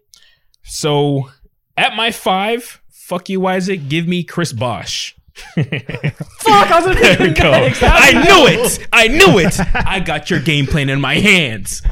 So 0.65 1.31
at 1.77 1.95
my 1.97 2.11
five, 2.11 2.83
fuck 2.91 3.29
you, 3.29 3.47
Isaac. 3.47 3.89
Give 3.89 4.07
me 4.09 4.25
Chris 4.25 4.53
Bosh. 4.53 5.15
Fuck, 5.55 5.67
I 5.67 6.81
was 6.83 6.97
There 6.99 7.19
we 7.21 7.31
go. 7.35 7.51
next. 7.51 7.83
I 7.83 8.13
knew 8.13 8.47
it. 8.65 8.89
I 8.91 9.09
knew 9.09 9.39
it. 9.39 9.61
I 9.75 10.01
got 10.01 10.31
your 10.31 10.41
game 10.41 10.67
plan 10.67 10.89
in 10.89 10.99
my 10.99 11.17
hands. 11.17 11.83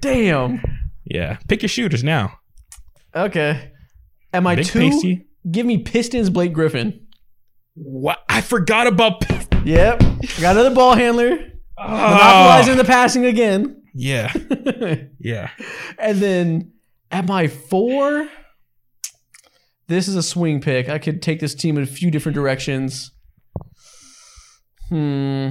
Damn. 0.00 0.62
yeah, 1.04 1.38
pick 1.48 1.62
your 1.62 1.68
shooters 1.68 2.02
now. 2.04 2.38
Okay. 3.14 3.72
At 4.32 4.42
my 4.42 4.56
Big 4.56 4.66
two, 4.66 4.80
pasty. 4.80 5.26
give 5.50 5.64
me 5.64 5.78
Pistons 5.78 6.28
Blake 6.30 6.52
Griffin. 6.52 7.06
What? 7.74 8.18
I 8.28 8.40
forgot 8.40 8.86
about. 8.86 9.24
Yep. 9.64 10.00
Got 10.40 10.56
another 10.56 10.74
ball 10.74 10.94
handler. 10.94 11.38
Oh, 11.78 11.88
Monopolizing 11.88 12.76
the 12.78 12.84
passing 12.84 13.26
again. 13.26 13.82
Yeah, 13.98 14.32
yeah. 15.18 15.50
And 15.98 16.18
then 16.18 16.72
at 17.10 17.26
my 17.26 17.48
four, 17.48 18.28
this 19.88 20.06
is 20.06 20.16
a 20.16 20.22
swing 20.22 20.60
pick. 20.60 20.90
I 20.90 20.98
could 20.98 21.22
take 21.22 21.40
this 21.40 21.54
team 21.54 21.78
in 21.78 21.82
a 21.82 21.86
few 21.86 22.10
different 22.10 22.34
directions. 22.34 23.10
Hmm. 24.90 25.48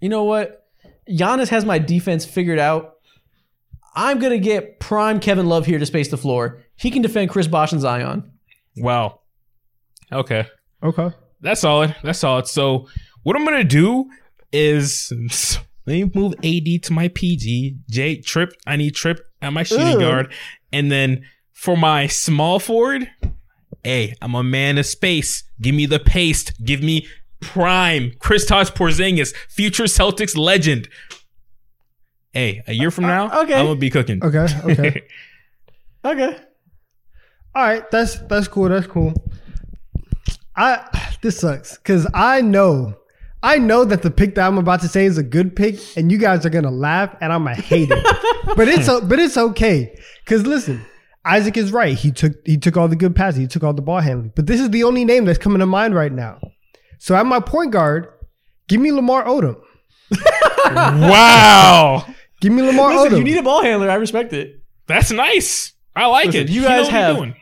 You 0.00 0.08
know 0.08 0.22
what? 0.22 0.68
Giannis 1.10 1.48
has 1.48 1.64
my 1.64 1.80
defense 1.80 2.24
figured 2.24 2.60
out. 2.60 2.94
I'm 3.96 4.20
gonna 4.20 4.38
get 4.38 4.78
prime 4.78 5.18
Kevin 5.18 5.46
Love 5.46 5.66
here 5.66 5.80
to 5.80 5.86
space 5.86 6.08
the 6.08 6.16
floor. 6.16 6.62
He 6.76 6.92
can 6.92 7.02
defend 7.02 7.30
Chris 7.30 7.48
Bosh 7.48 7.72
and 7.72 7.80
Zion. 7.80 8.30
Wow. 8.76 9.20
Okay. 10.12 10.46
Okay. 10.80 11.10
That's 11.40 11.62
solid. 11.62 11.96
That's 12.04 12.20
solid. 12.20 12.46
So 12.46 12.86
what 13.24 13.34
I'm 13.34 13.44
gonna 13.44 13.64
do 13.64 14.10
is 14.52 15.12
let 15.86 15.94
me 15.94 16.10
move 16.14 16.34
AD 16.44 16.82
to 16.84 16.92
my 16.92 17.08
PG. 17.08 17.76
J 17.88 18.20
Trip. 18.20 18.52
I 18.66 18.76
need 18.76 18.94
Trip 18.94 19.20
at 19.40 19.52
my 19.52 19.62
shooting 19.62 19.94
Ugh. 19.94 20.00
guard, 20.00 20.32
and 20.72 20.90
then 20.90 21.24
for 21.52 21.76
my 21.76 22.06
small 22.06 22.58
forward, 22.58 23.08
hey, 23.84 24.14
I'm 24.20 24.34
a 24.34 24.42
man 24.42 24.78
of 24.78 24.86
space. 24.86 25.44
Give 25.60 25.74
me 25.74 25.86
the 25.86 25.98
paste. 25.98 26.52
Give 26.64 26.82
me 26.82 27.06
prime 27.40 28.10
Kristaps 28.18 28.70
Porzingis, 28.72 29.34
future 29.48 29.84
Celtics 29.84 30.36
legend. 30.36 30.88
Hey, 32.32 32.62
a 32.66 32.72
year 32.74 32.90
from 32.90 33.04
now, 33.04 33.28
Uh, 33.30 33.42
okay. 33.44 33.54
I'm 33.54 33.66
gonna 33.66 33.76
be 33.78 33.90
cooking. 33.90 34.22
Okay. 34.22 34.46
Okay. 34.64 35.02
Okay. 36.04 36.36
All 37.52 37.64
right. 37.64 37.90
That's 37.90 38.20
that's 38.28 38.46
cool. 38.46 38.68
That's 38.68 38.86
cool. 38.86 39.12
I 40.54 40.86
this 41.20 41.40
sucks 41.40 41.76
because 41.78 42.06
I 42.14 42.42
know. 42.42 42.94
I 43.46 43.58
know 43.58 43.84
that 43.84 44.02
the 44.02 44.10
pick 44.10 44.34
that 44.34 44.44
I'm 44.44 44.58
about 44.58 44.80
to 44.80 44.88
say 44.88 45.04
is 45.04 45.18
a 45.18 45.22
good 45.22 45.54
pick, 45.54 45.78
and 45.96 46.10
you 46.10 46.18
guys 46.18 46.44
are 46.44 46.50
gonna 46.50 46.72
laugh, 46.72 47.14
and 47.20 47.32
I'm 47.32 47.44
gonna 47.44 47.54
hate 47.54 47.88
it. 47.92 48.04
but 48.56 48.66
it's 48.66 48.88
but 48.88 49.20
it's 49.20 49.36
okay, 49.36 49.96
cause 50.24 50.44
listen, 50.44 50.84
Isaac 51.24 51.56
is 51.56 51.70
right. 51.72 51.96
He 51.96 52.10
took 52.10 52.32
he 52.44 52.56
took 52.58 52.76
all 52.76 52.88
the 52.88 52.96
good 52.96 53.14
passes. 53.14 53.38
He 53.38 53.46
took 53.46 53.62
all 53.62 53.72
the 53.72 53.82
ball 53.82 54.00
handling. 54.00 54.32
But 54.34 54.48
this 54.48 54.60
is 54.60 54.70
the 54.70 54.82
only 54.82 55.04
name 55.04 55.24
that's 55.26 55.38
coming 55.38 55.60
to 55.60 55.66
mind 55.66 55.94
right 55.94 56.10
now. 56.10 56.40
So 56.98 57.14
at 57.14 57.24
my 57.24 57.38
point 57.38 57.70
guard, 57.70 58.08
give 58.66 58.80
me 58.80 58.90
Lamar 58.90 59.24
Odom. 59.24 59.60
wow. 60.74 62.04
Give 62.40 62.52
me 62.52 62.62
Lamar 62.62 62.94
Listen, 62.94 63.12
Odom. 63.12 63.18
you 63.18 63.24
need 63.24 63.36
a 63.38 63.42
ball 63.44 63.62
handler. 63.62 63.88
I 63.90 63.94
respect 63.94 64.32
it. 64.32 64.60
That's 64.88 65.12
nice. 65.12 65.72
I 65.94 66.06
like 66.06 66.26
Listen, 66.26 66.42
it. 66.42 66.50
you 66.50 66.62
guys 66.62 66.86
you're 66.86 66.90
have- 66.90 67.34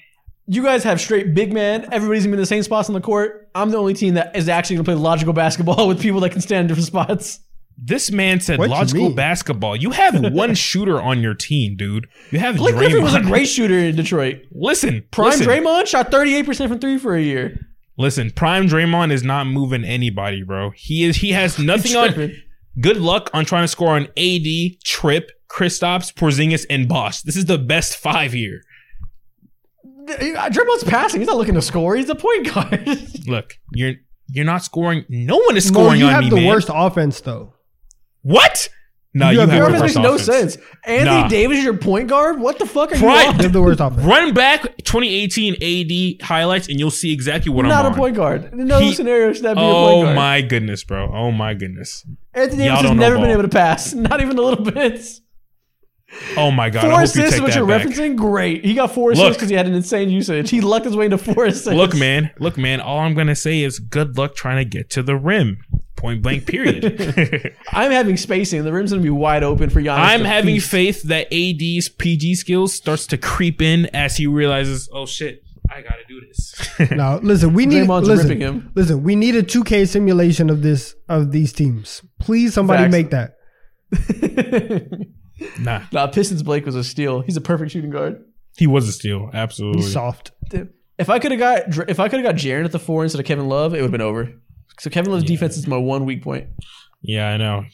You 0.46 0.62
guys 0.62 0.84
have 0.84 1.00
straight 1.00 1.34
big 1.34 1.52
man. 1.52 1.88
Everybody's 1.92 2.24
gonna 2.24 2.32
be 2.32 2.38
in 2.38 2.40
the 2.40 2.46
same 2.46 2.62
spots 2.62 2.88
on 2.90 2.94
the 2.94 3.00
court. 3.00 3.43
I'm 3.54 3.70
the 3.70 3.78
only 3.78 3.94
team 3.94 4.14
that 4.14 4.34
is 4.36 4.48
actually 4.48 4.76
gonna 4.76 4.84
play 4.84 4.94
logical 4.94 5.32
basketball 5.32 5.88
with 5.88 6.00
people 6.00 6.20
that 6.20 6.30
can 6.30 6.40
stand 6.40 6.62
in 6.62 6.66
different 6.68 6.86
spots. 6.86 7.40
This 7.76 8.10
man 8.12 8.38
said 8.40 8.58
What 8.60 8.66
you 8.66 8.70
logical 8.74 9.06
mean? 9.08 9.16
basketball. 9.16 9.74
You 9.74 9.90
have 9.90 10.32
one 10.32 10.54
shooter 10.68 11.00
on 11.00 11.20
your 11.20 11.34
team, 11.34 11.74
dude. 11.76 12.06
You 12.30 12.38
have 12.38 12.56
Blake 12.56 12.74
Draymond. 12.74 12.78
Griffin 12.78 13.02
was 13.02 13.14
a 13.14 13.20
great 13.20 13.46
shooter 13.46 13.76
in 13.76 13.96
Detroit. 13.96 14.42
Listen, 14.52 15.04
Prime 15.10 15.30
listen, 15.30 15.46
Draymond 15.46 15.86
shot 15.88 16.10
38% 16.12 16.68
from 16.68 16.78
three 16.78 16.98
for 16.98 17.16
a 17.16 17.22
year. 17.22 17.58
listen. 17.98 18.30
Prime 18.30 18.68
Draymond 18.68 19.10
is 19.10 19.24
not 19.24 19.48
moving 19.48 19.82
anybody, 19.84 20.42
bro. 20.44 20.70
He 20.70 21.02
is. 21.04 21.16
He 21.16 21.32
has 21.32 21.58
nothing 21.58 21.96
on. 21.96 22.12
Tripping. 22.12 22.40
Good 22.80 22.96
luck 22.98 23.28
on 23.34 23.44
trying 23.44 23.64
to 23.64 23.68
score 23.68 23.94
on 23.96 24.04
AD, 24.16 24.80
Trip, 24.84 25.30
Kristaps, 25.48 26.12
Porzingis, 26.12 26.66
and 26.70 26.88
Bosh. 26.88 27.22
This 27.22 27.36
is 27.36 27.44
the 27.46 27.58
best 27.58 27.96
five 27.96 28.32
here. 28.32 28.62
Uh, 30.08 30.48
Draymond's 30.50 30.84
passing. 30.84 31.20
He's 31.20 31.28
not 31.28 31.36
looking 31.36 31.54
to 31.54 31.62
score. 31.62 31.96
He's 31.96 32.08
a 32.10 32.14
point 32.14 32.52
guard. 32.52 32.86
Look, 33.26 33.54
you're 33.72 33.94
you're 34.28 34.44
not 34.44 34.62
scoring. 34.64 35.04
No 35.08 35.38
one 35.38 35.56
is 35.56 35.70
Mo, 35.72 35.80
scoring 35.80 36.00
you 36.00 36.06
on 36.06 36.12
have 36.12 36.24
me, 36.24 36.30
the 36.30 36.36
man. 36.36 36.46
worst 36.46 36.70
offense 36.72 37.20
though. 37.20 37.54
What? 38.22 38.68
No, 39.16 39.28
You 39.30 39.34
you, 39.34 39.40
have 39.42 39.50
have, 39.50 39.50
the 39.50 39.52
the 39.52 39.56
Your 39.58 39.66
offense 39.76 39.82
worst 39.82 39.94
makes 39.96 40.28
no 40.28 40.34
offense. 40.34 40.54
sense. 40.54 40.64
Anthony 40.84 41.20
Nah. 41.20 41.28
Davis 41.28 41.58
is 41.58 41.64
your 41.64 41.76
point 41.76 42.08
guard? 42.08 42.40
What 42.40 42.58
the 42.58 42.66
fuck 42.66 42.90
are 42.90 42.96
Prime- 42.96 43.02
you 43.22 43.28
on? 43.28 43.36
You 43.36 43.42
have 43.44 43.52
the 43.52 43.62
worst 43.62 43.78
offense. 43.78 44.02
Run 44.02 44.34
back 44.34 44.62
2018 44.78 45.54
AD 46.20 46.26
highlights, 46.26 46.66
and 46.68 46.80
you'll 46.80 46.90
see 46.90 47.12
exactly 47.12 47.52
what 47.52 47.62
not 47.62 47.70
I'm 47.72 47.76
not 47.84 47.84
a 47.84 47.88
on. 47.90 47.94
point 47.94 48.16
guard. 48.16 48.52
In 48.52 48.66
no 48.66 48.80
He- 48.80 48.92
scenario 48.92 49.32
should 49.32 49.44
that 49.44 49.54
be 49.54 49.60
a 49.60 49.64
point 49.64 49.72
guard. 49.72 49.94
Oh 49.94 50.02
guard. 50.02 50.16
my 50.16 50.40
goodness, 50.42 50.82
bro. 50.82 51.12
Oh 51.14 51.30
my 51.30 51.54
goodness. 51.54 52.04
Anthony 52.34 52.64
Y'all 52.64 52.74
Davis 52.76 52.80
has 52.80 52.90
don't 52.90 52.96
know 52.96 53.02
never 53.02 53.14
been 53.16 53.24
ball. 53.26 53.32
able 53.32 53.42
to 53.42 53.48
pass. 53.48 53.92
Not 53.94 54.20
even 54.20 54.36
a 54.36 54.42
little 54.42 54.64
bit. 54.64 55.00
Oh 56.36 56.50
my 56.50 56.70
god. 56.70 56.82
Four 56.82 56.90
I 56.90 56.94
hope 56.94 57.00
you 57.00 57.04
assists 57.22 57.34
is 57.34 57.40
what 57.40 57.50
that 57.52 57.56
you're 57.56 57.66
back. 57.66 57.86
referencing? 57.86 58.16
Great. 58.16 58.64
He 58.64 58.74
got 58.74 58.92
four 58.92 59.10
Look. 59.10 59.18
assists 59.18 59.36
because 59.36 59.50
he 59.50 59.56
had 59.56 59.66
an 59.66 59.74
insane 59.74 60.10
usage. 60.10 60.50
He 60.50 60.60
lucked 60.60 60.84
his 60.86 60.96
way 60.96 61.04
into 61.06 61.18
four 61.18 61.44
assists. 61.46 61.68
Look, 61.68 61.94
man. 61.94 62.30
Look, 62.38 62.56
man. 62.58 62.80
All 62.80 63.00
I'm 63.00 63.14
gonna 63.14 63.34
say 63.36 63.60
is 63.62 63.78
good 63.78 64.16
luck 64.16 64.34
trying 64.34 64.56
to 64.56 64.64
get 64.64 64.90
to 64.90 65.02
the 65.02 65.16
rim. 65.16 65.58
Point 65.96 66.22
blank. 66.22 66.46
Period. 66.46 67.54
I'm 67.72 67.90
having 67.92 68.16
spacing. 68.16 68.62
The 68.64 68.72
rim's 68.72 68.90
going 68.90 69.00
to 69.00 69.06
be 69.06 69.10
wide 69.10 69.42
open 69.42 69.70
for 69.70 69.80
Giannis. 69.80 69.96
I'm 69.98 70.24
having 70.24 70.56
feast. 70.56 70.70
faith 70.70 71.02
that 71.04 71.28
AD's 71.32 71.88
PG 71.88 72.34
skills 72.34 72.74
starts 72.74 73.06
to 73.06 73.16
creep 73.16 73.62
in 73.62 73.86
as 73.94 74.16
he 74.16 74.26
realizes, 74.26 74.88
oh 74.92 75.06
shit, 75.06 75.42
I 75.70 75.80
gotta 75.82 76.02
do 76.06 76.20
this. 76.20 76.90
Now, 76.90 77.18
listen, 77.20 77.54
we 77.54 77.64
need 77.72 77.88
Draymond's 77.88 78.08
listen, 78.08 78.38
him. 78.40 78.72
listen, 78.74 79.02
we 79.02 79.16
need 79.16 79.34
a 79.36 79.42
2K 79.42 79.88
simulation 79.88 80.50
of 80.50 80.60
this 80.62 80.94
of 81.08 81.30
these 81.32 81.52
teams. 81.54 82.02
Please, 82.18 82.52
somebody 82.52 82.82
Facts. 82.82 82.92
make 82.92 83.10
that. 83.10 83.36
Nah, 85.58 85.82
nah, 85.92 86.06
Pistons 86.06 86.42
Blake 86.42 86.64
was 86.66 86.74
a 86.74 86.84
steal. 86.84 87.20
He's 87.20 87.36
a 87.36 87.40
perfect 87.40 87.72
shooting 87.72 87.90
guard. 87.90 88.24
he 88.56 88.66
was 88.66 88.88
a 88.88 88.92
steal. 88.92 89.30
Absolutely. 89.32 89.82
He's 89.82 89.92
soft. 89.92 90.30
Dude, 90.50 90.72
If 90.98 91.10
I 91.10 91.18
could 91.18 91.30
have 91.32 91.40
got 91.40 91.70
Dr- 91.70 91.88
if 91.90 91.98
I 92.00 92.08
could 92.08 92.20
have 92.20 92.26
got 92.34 92.40
Jaren 92.40 92.64
at 92.64 92.72
the 92.72 92.78
four 92.78 93.02
instead 93.02 93.20
of 93.20 93.26
Kevin 93.26 93.48
Love, 93.48 93.72
it 93.74 93.78
would 93.78 93.84
have 93.84 93.90
been 93.92 94.00
over. 94.00 94.32
So 94.80 94.90
Kevin 94.90 95.12
Love's 95.12 95.24
defense 95.24 95.56
is 95.56 95.66
my 95.66 95.76
one 95.76 96.04
weak 96.04 96.22
point. 96.22 96.48
Yeah, 97.02 97.28
I 97.28 97.36
know. 97.36 97.64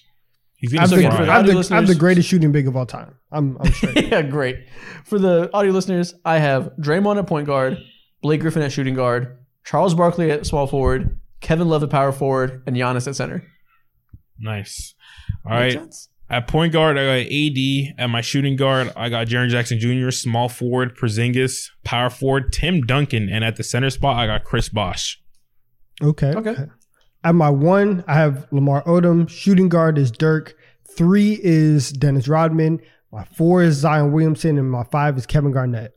He's 0.56 0.72
I'm 0.74 0.80
gonna 0.80 0.88
the, 0.88 0.96
again, 0.96 1.10
for 1.12 1.16
fry. 1.16 1.24
the 1.26 1.32
I'm, 1.32 1.46
the, 1.62 1.74
I'm 1.74 1.86
the 1.86 1.94
greatest 1.94 2.28
shooting 2.28 2.52
big 2.52 2.68
of 2.68 2.76
all 2.76 2.84
time. 2.84 3.14
I'm, 3.32 3.56
I'm 3.58 3.72
straight. 3.72 4.08
yeah, 4.10 4.20
great. 4.22 4.66
For 5.06 5.18
the 5.18 5.48
audio 5.54 5.72
listeners, 5.72 6.14
I 6.24 6.38
have 6.38 6.72
Draymond 6.78 7.18
at 7.18 7.26
point 7.26 7.46
guard, 7.46 7.78
Blake 8.20 8.42
Griffin 8.42 8.60
at 8.60 8.70
shooting 8.70 8.94
guard, 8.94 9.38
Charles 9.64 9.94
Barkley 9.94 10.30
at 10.30 10.44
small 10.44 10.66
forward, 10.66 11.18
Kevin 11.40 11.68
Love 11.70 11.82
at 11.82 11.88
power 11.88 12.12
forward, 12.12 12.62
and 12.66 12.76
Giannis 12.76 13.06
at 13.08 13.16
center. 13.16 13.42
Nice. 14.38 14.94
All 15.46 15.52
Make 15.52 15.60
right. 15.60 15.72
sense? 15.72 16.08
At 16.30 16.46
point 16.46 16.72
guard, 16.72 16.96
I 16.96 17.24
got 17.24 17.32
AD. 17.32 17.94
At 17.98 18.06
my 18.08 18.20
shooting 18.20 18.54
guard, 18.54 18.92
I 18.96 19.08
got 19.08 19.26
Jaren 19.26 19.48
Jackson 19.48 19.80
Jr., 19.80 20.10
small 20.10 20.48
forward, 20.48 20.96
Porzingis, 20.96 21.68
power 21.82 22.08
forward, 22.08 22.52
Tim 22.52 22.82
Duncan. 22.82 23.28
And 23.28 23.44
at 23.44 23.56
the 23.56 23.64
center 23.64 23.90
spot, 23.90 24.16
I 24.16 24.26
got 24.26 24.44
Chris 24.44 24.68
Bosh. 24.68 25.20
Okay. 26.00 26.32
Okay. 26.32 26.66
At 27.24 27.34
my 27.34 27.50
one, 27.50 28.04
I 28.06 28.14
have 28.14 28.46
Lamar 28.52 28.84
Odom. 28.84 29.28
Shooting 29.28 29.68
guard 29.68 29.98
is 29.98 30.12
Dirk. 30.12 30.54
Three 30.96 31.38
is 31.42 31.90
Dennis 31.90 32.28
Rodman. 32.28 32.80
My 33.12 33.24
four 33.24 33.62
is 33.64 33.74
Zion 33.74 34.12
Williamson, 34.12 34.56
and 34.56 34.70
my 34.70 34.84
five 34.84 35.18
is 35.18 35.26
Kevin 35.26 35.50
Garnett. 35.50 35.92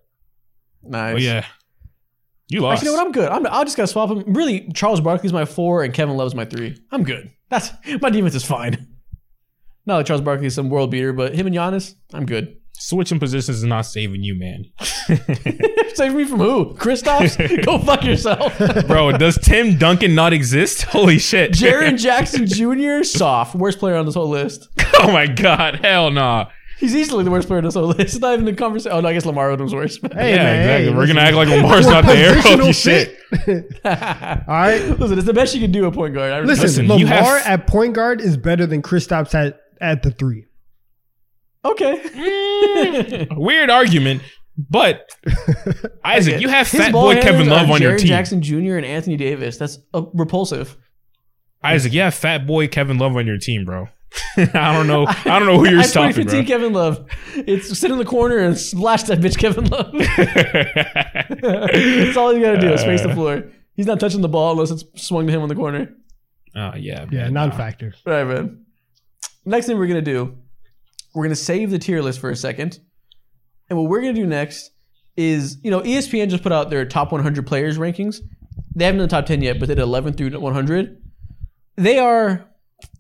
Nice. 0.82 1.14
Oh, 1.14 1.18
yeah. 1.18 1.46
You 2.50 2.62
lost. 2.62 2.80
Actually, 2.80 2.88
you 2.88 2.92
know 2.92 2.98
what? 2.98 3.06
I'm 3.06 3.12
good. 3.12 3.30
I'm, 3.30 3.48
I 3.48 3.64
just 3.64 3.78
got 3.78 3.84
to 3.84 3.88
swap 3.88 4.10
them. 4.10 4.34
Really, 4.34 4.68
Charles 4.74 5.00
Barkley's 5.00 5.32
my 5.32 5.46
four 5.46 5.84
and 5.84 5.94
Kevin 5.94 6.18
Love's 6.18 6.36
my 6.36 6.46
three. 6.46 6.76
I'm 6.92 7.04
good. 7.04 7.32
That's 7.50 7.70
my 8.02 8.10
defense 8.10 8.36
is 8.36 8.44
fine. 8.44 8.88
Not 9.86 9.98
like 9.98 10.06
Charles 10.06 10.22
Barkley 10.22 10.48
is 10.48 10.56
some 10.56 10.70
world 10.70 10.92
beater, 10.92 11.12
but 11.14 11.36
him 11.36 11.46
and 11.48 11.56
Giannis, 11.56 11.96
I'm 12.14 12.26
good. 12.26 12.58
Switching 12.74 13.20
positions 13.20 13.58
is 13.58 13.64
not 13.64 13.82
saving 13.82 14.24
you, 14.24 14.36
man. 14.36 14.66
Save 15.94 16.16
me 16.16 16.26
from 16.26 16.40
who? 16.40 16.74
Kristaps? 16.74 17.64
Go 17.66 17.78
fuck 17.80 18.04
yourself. 18.04 18.58
Bro, 18.88 19.14
does 19.18 19.38
Tim 19.38 19.78
Duncan 19.78 20.16
not 20.16 20.34
exist? 20.34 20.84
Holy 20.84 21.20
shit. 21.20 21.52
Jaren 21.52 22.00
Jackson 22.02 22.48
Jr. 22.48 23.04
soft, 23.04 23.56
worst 23.56 23.80
player 23.80 23.96
on 23.96 24.06
this 24.06 24.16
whole 24.16 24.30
list. 24.30 24.68
oh 25.00 25.12
my 25.12 25.28
god. 25.28 25.76
Hell 25.78 26.10
nah. 26.12 26.50
He's 26.80 26.96
easily 26.96 27.24
the 27.24 27.32
worst 27.32 27.48
player 27.48 27.60
on 27.60 27.64
this 27.66 27.76
whole 27.76 27.88
list. 27.88 28.00
It's 28.02 28.20
not 28.20 28.34
even 28.34 28.46
the 28.46 28.54
conversation. 28.54 28.98
Oh 28.98 29.02
no, 29.02 29.08
I 29.08 29.14
guess 29.14 29.26
Lamar 29.26 29.50
Odom's 29.56 29.74
worse. 29.74 29.98
Hey, 30.02 30.32
yeah, 30.32 30.44
man, 30.44 30.60
exactly. 30.60 30.86
hey, 30.88 30.90
We're 30.94 31.00
listen. 31.02 31.16
gonna 31.16 31.28
act 31.28 31.36
like 31.38 31.48
Lamar's 31.48 31.86
not 31.88 32.06
there. 32.06 32.36
Positional 32.36 32.60
Holy 32.60 32.74
shit. 32.74 33.18
All 33.86 34.56
right. 34.56 35.00
Listen, 35.00 35.18
it's 35.18 35.28
the 35.28 35.34
best 35.34 35.54
you 35.56 35.62
can 35.62 35.72
do 35.72 35.86
at 35.88 35.94
point 35.94 36.14
guard. 36.16 36.34
I 36.34 36.40
Listen, 36.42 36.64
Listen, 36.64 36.86
you 37.00 37.06
Lamar 37.06 37.38
have- 37.40 37.48
at 37.62 37.68
point 37.68 37.94
guard 37.94 38.20
is 38.20 38.36
better 38.36 38.66
than 38.66 38.82
Kristaps 38.82 39.34
at 39.36 39.62
at 39.84 40.02
the 40.02 40.10
three. 40.12 40.46
okay. 41.66 42.00
Mm, 42.04 43.38
weird 43.38 43.70
argument, 43.70 44.22
but 44.58 45.10
Isaac, 46.04 46.42
you 46.42 46.48
have 46.50 46.70
His 46.70 46.82
fat 46.82 46.92
ball 46.92 47.14
boy 47.14 47.22
Kevin 47.22 47.48
Love 47.48 47.70
are 47.70 47.74
on 47.74 47.82
your 47.82 47.94
Jaren 47.94 48.00
team. 48.00 48.08
Jackson 48.08 48.42
Jr. 48.42 48.78
and 48.78 48.86
Anthony 48.86 49.18
Davis. 49.18 49.58
That's 49.58 49.78
uh, 49.94 50.04
repulsive. 50.14 50.78
Isaac, 51.64 51.94
you 51.94 52.02
have 52.02 52.14
fat 52.16 52.46
boy 52.48 52.68
Kevin 52.68 52.98
Love 52.98 53.16
on 53.16 53.26
your 53.28 53.38
team, 53.38 53.64
bro. 53.66 53.88
I 54.38 54.74
don't 54.74 54.86
know. 54.88 55.06
I 55.08 55.40
don't 55.40 55.46
know 55.48 55.58
who 55.58 55.70
you're 55.70 55.80
At 55.80 55.88
stopping, 55.88 56.14
2015 56.14 56.46
bro. 56.46 56.48
Kevin 56.48 56.74
Love. 56.74 57.06
It's 57.48 57.78
sit 57.80 57.90
in 57.90 57.98
the 57.98 58.06
corner 58.06 58.38
and 58.40 58.58
slash 58.58 59.04
that 59.04 59.20
bitch 59.20 59.38
Kevin 59.38 59.66
Love. 59.66 59.92
That's 61.42 62.18
all 62.18 62.34
you 62.34 62.42
gotta 62.42 62.60
do 62.60 62.72
is 62.74 62.82
space 62.82 63.02
the 63.02 63.14
floor. 63.14 63.46
He's 63.76 63.88
not 63.88 64.00
touching 64.00 64.22
the 64.22 64.30
ball 64.30 64.52
unless 64.52 64.70
it's 64.72 64.84
swung 65.04 65.26
to 65.28 65.34
him 65.34 65.42
on 65.42 65.50
the 65.50 65.56
corner. 65.56 65.96
Oh 66.56 66.74
yeah, 66.76 67.06
Yeah, 67.12 67.24
man, 67.24 67.34
non-factor. 67.34 67.94
Right, 68.06 68.24
man. 68.26 68.63
Next 69.46 69.66
thing 69.68 69.78
we're 69.78 69.88
gonna 69.88 70.02
do, 70.02 70.38
we're 71.14 71.24
gonna 71.24 71.36
save 71.36 71.70
the 71.72 71.80
tier 71.80 72.02
list 72.02 72.20
for 72.20 72.30
a 72.30 72.36
second, 72.36 72.80
and 73.70 73.78
what 73.78 73.90
we're 73.90 74.02
gonna 74.02 74.14
do 74.14 74.26
next 74.26 74.72
is, 75.18 75.58
you 75.64 75.70
know, 75.72 75.82
ESPN 75.82 76.30
just 76.30 76.44
put 76.44 76.52
out 76.52 76.70
their 76.70 76.86
top 76.86 77.12
100 77.12 77.46
players 77.46 77.78
rankings. 77.78 78.22
They 78.76 78.86
haven't 78.86 79.00
done 79.00 79.08
the 79.08 79.12
top 79.12 79.26
10 79.28 79.42
yet, 79.42 79.60
but 79.60 79.68
they 79.68 79.76
did 79.76 79.82
11 79.84 80.14
through 80.14 80.32
100. 80.40 80.98
They 81.76 82.00
are, 82.00 82.46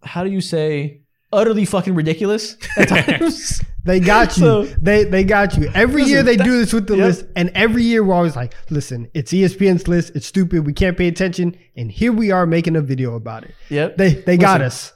how 0.04 0.24
do 0.24 0.30
you 0.30 0.42
say, 0.42 1.02
utterly 1.32 1.66
fucking 1.66 1.96
ridiculous 1.96 2.56
at 2.78 2.88
times. 2.90 3.62
They 3.86 4.00
got 4.00 4.38
you. 4.38 4.44
So- 4.44 4.64
they 4.66 5.04
they 5.06 5.24
got 5.24 5.58
you. 5.58 5.70
Every 5.74 6.04
year 6.04 6.24
they 6.24 6.38
do 6.38 6.58
this 6.58 6.72
with 6.74 6.88
the 6.88 6.96
Yep. 6.98 7.06
list, 7.06 7.26
and 7.36 7.50
every 7.56 7.84
year 7.84 8.04
we're 8.04 8.14
always 8.14 8.36
like, 8.36 8.54
"Listen, 8.70 9.10
it's 9.14 9.32
ESPN's 9.34 9.88
list. 9.88 10.12
It's 10.16 10.26
stupid. 10.28 10.66
We 10.66 10.74
can't 10.74 10.98
pay 10.98 11.08
attention." 11.08 11.56
And 11.76 11.92
here 11.92 12.14
we 12.14 12.32
are 12.32 12.46
making 12.46 12.76
a 12.76 12.82
video 12.82 13.16
about 13.16 13.44
it. 13.44 13.56
yep. 13.70 13.98
They 13.98 14.14
they 14.14 14.38
got 14.38 14.62
us. 14.62 14.94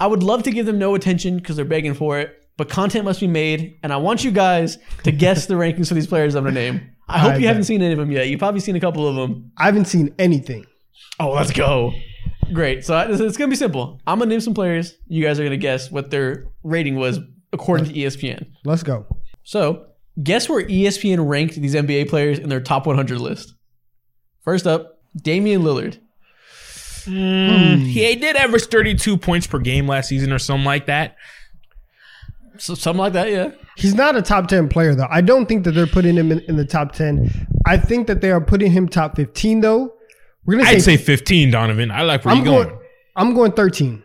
I 0.00 0.06
would 0.06 0.22
love 0.22 0.42
to 0.44 0.50
give 0.50 0.66
them 0.66 0.78
no 0.78 0.94
attention 0.94 1.36
because 1.36 1.56
they're 1.56 1.64
begging 1.64 1.94
for 1.94 2.18
it, 2.18 2.34
but 2.56 2.68
content 2.68 3.04
must 3.04 3.20
be 3.20 3.26
made, 3.26 3.78
and 3.82 3.92
I 3.92 3.96
want 3.96 4.24
you 4.24 4.30
guys 4.30 4.78
to 5.04 5.12
guess 5.12 5.46
the 5.46 5.54
rankings 5.62 5.88
for 5.88 5.94
these 5.94 6.06
players 6.06 6.34
I'm 6.34 6.44
gonna 6.44 6.54
name. 6.54 6.90
I 7.08 7.18
hope 7.18 7.32
I 7.32 7.34
you 7.36 7.40
bet. 7.40 7.48
haven't 7.48 7.64
seen 7.64 7.82
any 7.82 7.92
of 7.92 7.98
them 7.98 8.10
yet. 8.12 8.28
You've 8.28 8.38
probably 8.38 8.60
seen 8.60 8.76
a 8.76 8.80
couple 8.80 9.08
of 9.08 9.16
them. 9.16 9.50
I 9.56 9.64
haven't 9.64 9.86
seen 9.86 10.14
anything. 10.18 10.66
Oh, 11.18 11.30
let's 11.32 11.50
go. 11.52 11.92
Great. 12.52 12.84
So 12.84 12.94
I- 12.94 13.06
it's 13.10 13.18
going 13.20 13.32
to 13.32 13.46
be 13.48 13.56
simple. 13.56 14.00
I'm 14.06 14.18
going 14.18 14.28
to 14.28 14.34
name 14.34 14.40
some 14.40 14.52
players. 14.54 14.94
You 15.06 15.24
guys 15.24 15.38
are 15.40 15.42
going 15.42 15.50
to 15.52 15.56
guess 15.56 15.90
what 15.90 16.10
their 16.10 16.48
rating 16.62 16.96
was 16.96 17.18
according 17.52 17.86
to 17.86 17.92
ESPN. 17.94 18.46
Let's 18.64 18.82
go. 18.82 19.06
So 19.42 19.86
guess 20.22 20.48
where 20.50 20.62
ESPN 20.62 21.26
ranked 21.28 21.54
these 21.54 21.74
NBA 21.74 22.08
players 22.10 22.38
in 22.38 22.50
their 22.50 22.60
top 22.60 22.86
100 22.86 23.18
list. 23.20 23.54
First 24.42 24.66
up, 24.66 25.00
Damian 25.16 25.62
Lillard. 25.62 25.98
Mm, 27.08 27.86
He 27.86 28.14
did 28.16 28.36
average 28.36 28.66
32 28.66 29.16
points 29.16 29.46
per 29.46 29.58
game 29.58 29.86
last 29.88 30.08
season 30.08 30.32
or 30.32 30.38
something 30.38 30.64
like 30.64 30.86
that. 30.86 31.16
So 32.58 32.74
something 32.74 32.98
like 33.00 33.12
that, 33.12 33.30
yeah. 33.30 33.50
He's 33.76 33.94
not 33.94 34.16
a 34.16 34.22
top 34.22 34.48
ten 34.48 34.68
player 34.68 34.94
though. 34.94 35.06
I 35.08 35.20
don't 35.20 35.46
think 35.46 35.62
that 35.64 35.72
they're 35.72 35.86
putting 35.86 36.16
him 36.16 36.32
in, 36.32 36.40
in 36.40 36.56
the 36.56 36.64
top 36.64 36.92
ten. 36.92 37.30
I 37.64 37.76
think 37.76 38.08
that 38.08 38.20
they 38.20 38.32
are 38.32 38.40
putting 38.40 38.72
him 38.72 38.88
top 38.88 39.14
fifteen 39.14 39.60
though. 39.60 39.94
We're 40.44 40.56
gonna 40.58 40.68
I'd 40.70 40.82
say, 40.82 40.96
say 40.96 41.02
15, 41.04 41.52
Donovan. 41.52 41.90
I 41.92 42.02
like 42.02 42.24
where 42.24 42.32
I'm 42.34 42.38
you're 42.44 42.46
going. 42.46 42.68
going. 42.68 42.80
I'm 43.14 43.34
going 43.34 43.52
thirteen. 43.52 44.02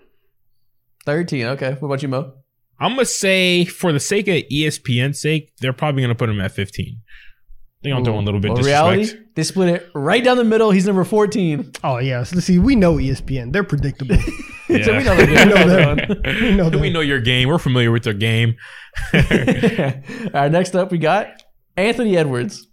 13. 1.05 1.45
Okay. 1.47 1.71
What 1.79 1.87
about 1.87 2.01
you, 2.03 2.07
Mo? 2.09 2.33
I'm 2.79 2.91
gonna 2.91 3.05
say, 3.05 3.65
for 3.65 3.91
the 3.91 3.99
sake 3.99 4.27
of 4.27 4.35
ESPN's 4.51 5.19
sake, 5.21 5.51
they're 5.59 5.73
probably 5.73 6.01
gonna 6.03 6.15
put 6.15 6.29
him 6.29 6.39
at 6.39 6.51
15. 6.51 6.97
I 6.99 7.83
think 7.83 7.95
I'm 7.95 8.03
throwing 8.05 8.21
a 8.21 8.25
little 8.25 8.39
bit 8.39 8.49
Well, 8.51 8.57
disrespect. 8.57 8.85
reality, 8.95 9.22
they 9.35 9.43
split 9.43 9.69
it 9.69 9.89
right 9.95 10.23
down 10.23 10.37
the 10.37 10.43
middle. 10.43 10.71
He's 10.71 10.85
number 10.85 11.03
14. 11.03 11.71
Oh 11.83 11.97
yes. 11.97 12.33
Let's 12.33 12.45
see. 12.47 12.59
We 12.59 12.75
know 12.75 12.95
ESPN. 12.95 13.51
They're 13.53 13.63
predictable. 13.63 14.17
Yeah. 14.69 14.85
so 14.85 14.97
we 14.97 15.03
know. 15.03 15.15
We 15.17 15.25
know 15.25 15.67
that. 15.67 16.23
We 16.41 16.55
know 16.55 16.69
that. 16.69 16.79
we 16.79 16.89
know 16.89 17.01
your 17.01 17.19
game. 17.19 17.49
We're 17.49 17.59
familiar 17.59 17.91
with 17.91 18.05
your 18.05 18.15
game. 18.15 18.55
All 19.13 19.19
right, 19.19 20.51
next 20.51 20.73
up 20.73 20.89
we 20.89 20.97
got 20.97 21.27
Anthony 21.75 22.17
Edwards. 22.17 22.65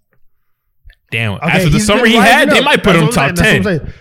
Damn. 1.11 1.35
Okay, 1.35 1.47
After 1.49 1.69
the 1.69 1.81
summer 1.81 2.07
he 2.07 2.15
had, 2.15 2.49
rising 2.49 2.55
they 2.55 2.65
might 2.65 2.85
put 2.85 2.93
That's 2.93 2.99
him 3.01 3.07
what 3.07 3.15
top 3.15 3.37
saying. 3.37 3.62
10. 3.65 3.73
what 3.81 3.95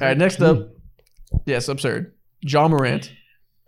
All 0.00 0.06
right, 0.06 0.16
next 0.16 0.40
up. 0.40 0.68
Yes, 1.46 1.66
absurd. 1.66 2.12
Ja 2.40 2.68
Morant. 2.68 3.12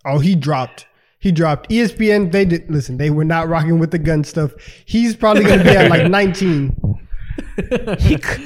Oh, 0.04 0.20
he 0.20 0.36
dropped. 0.36 0.86
He 1.18 1.32
dropped. 1.32 1.68
ESPN. 1.68 2.30
They 2.30 2.44
did 2.44 2.70
listen. 2.70 2.96
They 2.96 3.10
were 3.10 3.24
not 3.24 3.48
rocking 3.48 3.80
with 3.80 3.90
the 3.90 3.98
gun 3.98 4.22
stuff. 4.22 4.52
He's 4.86 5.16
probably 5.16 5.42
going 5.42 5.58
to 5.58 5.64
be 5.64 5.70
at 5.70 5.90
like 5.90 6.08
nineteen. 6.10 6.76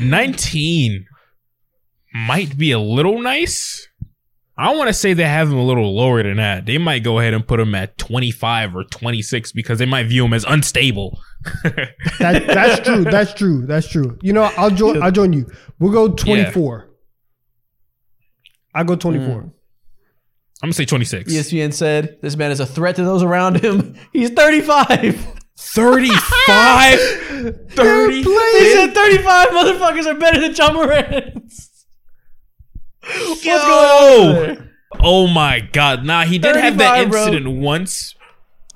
19. 0.00 1.06
Nineteen 2.14 2.26
might 2.28 2.56
be 2.56 2.70
a 2.72 2.78
little 2.78 3.20
nice. 3.20 3.88
I 4.56 4.72
want 4.76 4.86
to 4.86 4.94
say 4.94 5.14
they 5.14 5.24
have 5.24 5.48
him 5.48 5.58
a 5.58 5.64
little 5.64 5.96
lower 5.96 6.22
than 6.22 6.36
that. 6.36 6.64
They 6.64 6.78
might 6.78 7.02
go 7.02 7.18
ahead 7.18 7.34
and 7.34 7.46
put 7.46 7.58
him 7.58 7.74
at 7.74 7.98
25 7.98 8.76
or 8.76 8.84
26 8.84 9.50
because 9.50 9.80
they 9.80 9.86
might 9.86 10.06
view 10.06 10.24
him 10.24 10.32
as 10.32 10.44
unstable. 10.44 11.18
That, 12.20 12.46
that's 12.46 12.80
true. 12.86 13.04
That's 13.04 13.34
true. 13.34 13.66
That's 13.66 13.88
true. 13.88 14.18
You 14.22 14.32
know, 14.32 14.44
I'll 14.56 14.70
join. 14.70 15.02
I'll 15.02 15.10
join 15.10 15.32
you. 15.32 15.50
We'll 15.78 15.92
go 15.92 16.08
24. 16.08 16.88
I 18.74 18.84
go 18.84 18.94
hmm. 18.94 19.00
24. 19.00 19.34
I'm 19.36 19.52
gonna 20.62 20.72
say 20.72 20.84
26. 20.86 21.30
ESPN 21.32 21.74
said 21.74 22.18
this 22.22 22.36
man 22.36 22.50
is 22.50 22.60
a 22.60 22.66
threat 22.66 22.96
to 22.96 23.04
those 23.04 23.22
around 23.22 23.62
him. 23.62 23.94
He's 24.12 24.30
35. 24.30 25.26
35? 25.58 26.98
30? 27.70 28.24
They 28.24 28.72
said 28.72 28.94
35 28.94 29.48
motherfuckers 29.48 30.06
are 30.06 30.18
better 30.18 30.40
than 30.40 30.54
Ja 30.54 30.72
Morant. 30.72 31.52
What's 33.06 33.44
going 33.44 34.58
on? 34.58 34.70
Oh 35.00 35.26
my 35.26 35.60
god. 35.60 36.04
Nah, 36.04 36.24
he 36.24 36.38
did 36.38 36.56
have 36.56 36.78
that 36.78 37.08
35, 37.08 37.10
bro. 37.10 37.26
incident 37.26 37.56
once. 37.60 38.14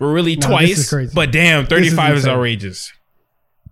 Or 0.00 0.12
really 0.12 0.36
Nah, 0.36 0.48
twice. 0.48 0.92
But 1.14 1.32
damn, 1.32 1.66
35 1.66 2.14
is, 2.14 2.20
insane. 2.24 2.34
outrageous. 2.34 2.92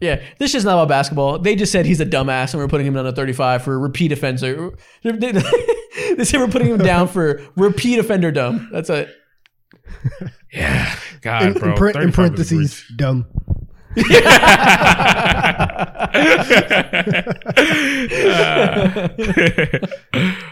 Yeah, 0.01 0.21
this 0.39 0.55
is 0.55 0.65
not 0.65 0.75
about 0.75 0.89
basketball. 0.89 1.39
They 1.39 1.57
just 1.57 1.73
said 1.73 1.87
he's 1.87 2.01
a 2.01 2.07
dumbass 2.07 2.53
and 2.53 2.61
we're 2.63 2.69
putting 2.69 2.87
him 2.87 2.95
down 2.95 3.05
to 3.05 3.13
35 3.13 3.63
for 3.63 3.79
repeat 3.79 4.13
offender. 4.13 4.73
They 5.03 5.11
they 6.17 6.25
said 6.25 6.41
we're 6.41 6.49
putting 6.49 6.69
him 6.69 6.79
down 6.79 7.09
for 7.09 7.43
repeat 7.57 7.99
offender 7.99 8.31
dumb. 8.33 8.69
That's 8.73 8.91
it. 8.91 9.09
Yeah. 10.53 10.95
God, 11.21 11.43
In, 11.43 11.53
bro. 11.55 11.71
in, 11.73 11.77
par- 11.77 12.03
in 12.03 12.13
parentheses, 12.13 12.83
dumb. 12.97 13.27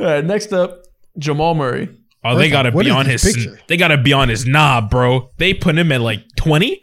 All 0.00 0.06
right, 0.06 0.24
next 0.24 0.52
up, 0.52 0.82
Jamal 1.18 1.54
Murray. 1.54 1.88
Oh, 2.24 2.36
they 2.36 2.50
gotta 2.50 2.70
what 2.70 2.84
be 2.84 2.90
is 2.90 2.96
on 2.96 3.06
this 3.06 3.22
his 3.22 3.36
picture? 3.36 3.60
they 3.68 3.76
gotta 3.76 3.96
be 3.98 4.12
on 4.12 4.28
his 4.28 4.44
knob, 4.46 4.90
bro. 4.90 5.30
They 5.38 5.54
put 5.54 5.76
him 5.78 5.90
at 5.92 6.00
like 6.00 6.24
20? 6.36 6.80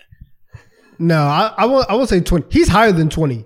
No, 0.97 1.17
I, 1.23 1.53
I 1.57 1.65
won't. 1.65 1.89
I 1.89 1.95
won't 1.95 2.07
say 2.09 2.21
20. 2.21 2.45
He's 2.49 2.69
higher 2.69 2.91
than 2.93 3.09
20. 3.09 3.45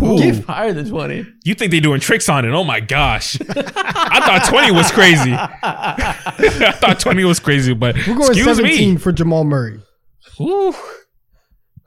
Give 0.00 0.44
higher 0.44 0.72
than 0.72 0.88
20. 0.88 1.26
You 1.44 1.54
think 1.54 1.70
they're 1.72 1.80
doing 1.80 1.98
tricks 2.00 2.28
on 2.28 2.44
it? 2.44 2.50
Oh 2.52 2.62
my 2.62 2.80
gosh! 2.80 3.36
I 3.40 4.20
thought 4.20 4.44
twenty 4.48 4.70
was 4.70 4.90
crazy. 4.92 5.32
I 5.36 6.72
thought 6.78 7.00
twenty 7.00 7.24
was 7.24 7.40
crazy, 7.40 7.74
but 7.74 7.96
We're 7.96 8.14
going 8.14 8.28
excuse 8.28 8.56
17 8.58 8.94
me. 8.94 8.96
for 9.00 9.12
Jamal 9.12 9.44
Murray. 9.44 9.80
Whew. 10.36 10.74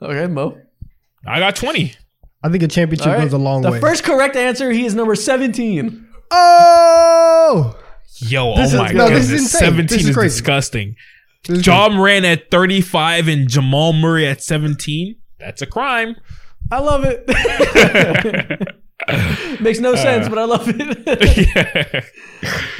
Okay, 0.02 0.26
Mo. 0.26 0.58
I 1.26 1.38
got 1.38 1.56
twenty. 1.56 1.94
I 2.42 2.48
think 2.50 2.62
a 2.62 2.68
championship 2.68 3.06
All 3.06 3.14
right. 3.14 3.22
goes 3.22 3.32
a 3.32 3.38
long 3.38 3.62
way. 3.62 3.68
the 3.68 3.72
way. 3.72 3.80
first 3.80 4.04
correct 4.04 4.36
answer, 4.36 4.70
he 4.70 4.84
is 4.84 4.94
number 4.94 5.14
17. 5.14 6.08
Oh, 6.30 7.76
Yo, 8.22 8.54
This 8.56 8.74
oh 8.74 8.84
is- 8.84 8.84
my 8.92 8.92
no, 8.92 9.08
this 9.08 9.30
is 9.30 9.42
insane. 9.42 9.60
seventeen 9.60 9.98
This 9.98 10.08
is 10.08 10.16
is, 10.16 10.16
disgusting. 10.16 10.94
This 11.46 11.58
is 11.58 11.64
John 11.64 11.94
Moran 11.94 12.24
at 12.26 12.50
thirty-five 12.50 13.28
and 13.28 13.48
Jamal 13.48 13.92
Murray 13.94 14.26
at 14.26 14.42
seventeen. 14.42 15.16
That's 15.38 15.62
a 15.62 15.66
crime. 15.66 16.16
I 16.70 16.80
love 16.80 17.04
it. 17.06 17.26
Makes 19.60 19.80
no 19.80 19.94
sense, 19.94 20.28
but 20.28 20.38
I 20.38 20.44
love 20.44 20.68
it. 20.68 20.74
yeah. 21.94 22.02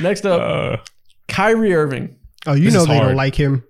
Next 0.02 0.26
up, 0.26 0.40
Uh, 0.40 0.76
Kyrie 1.28 1.72
Irving. 1.74 2.16
Oh, 2.46 2.52
you 2.52 2.64
This 2.66 2.74
know 2.74 2.84
they 2.84 2.96
hard. 2.96 3.08
don't 3.08 3.16
like 3.16 3.34
him. 3.34 3.64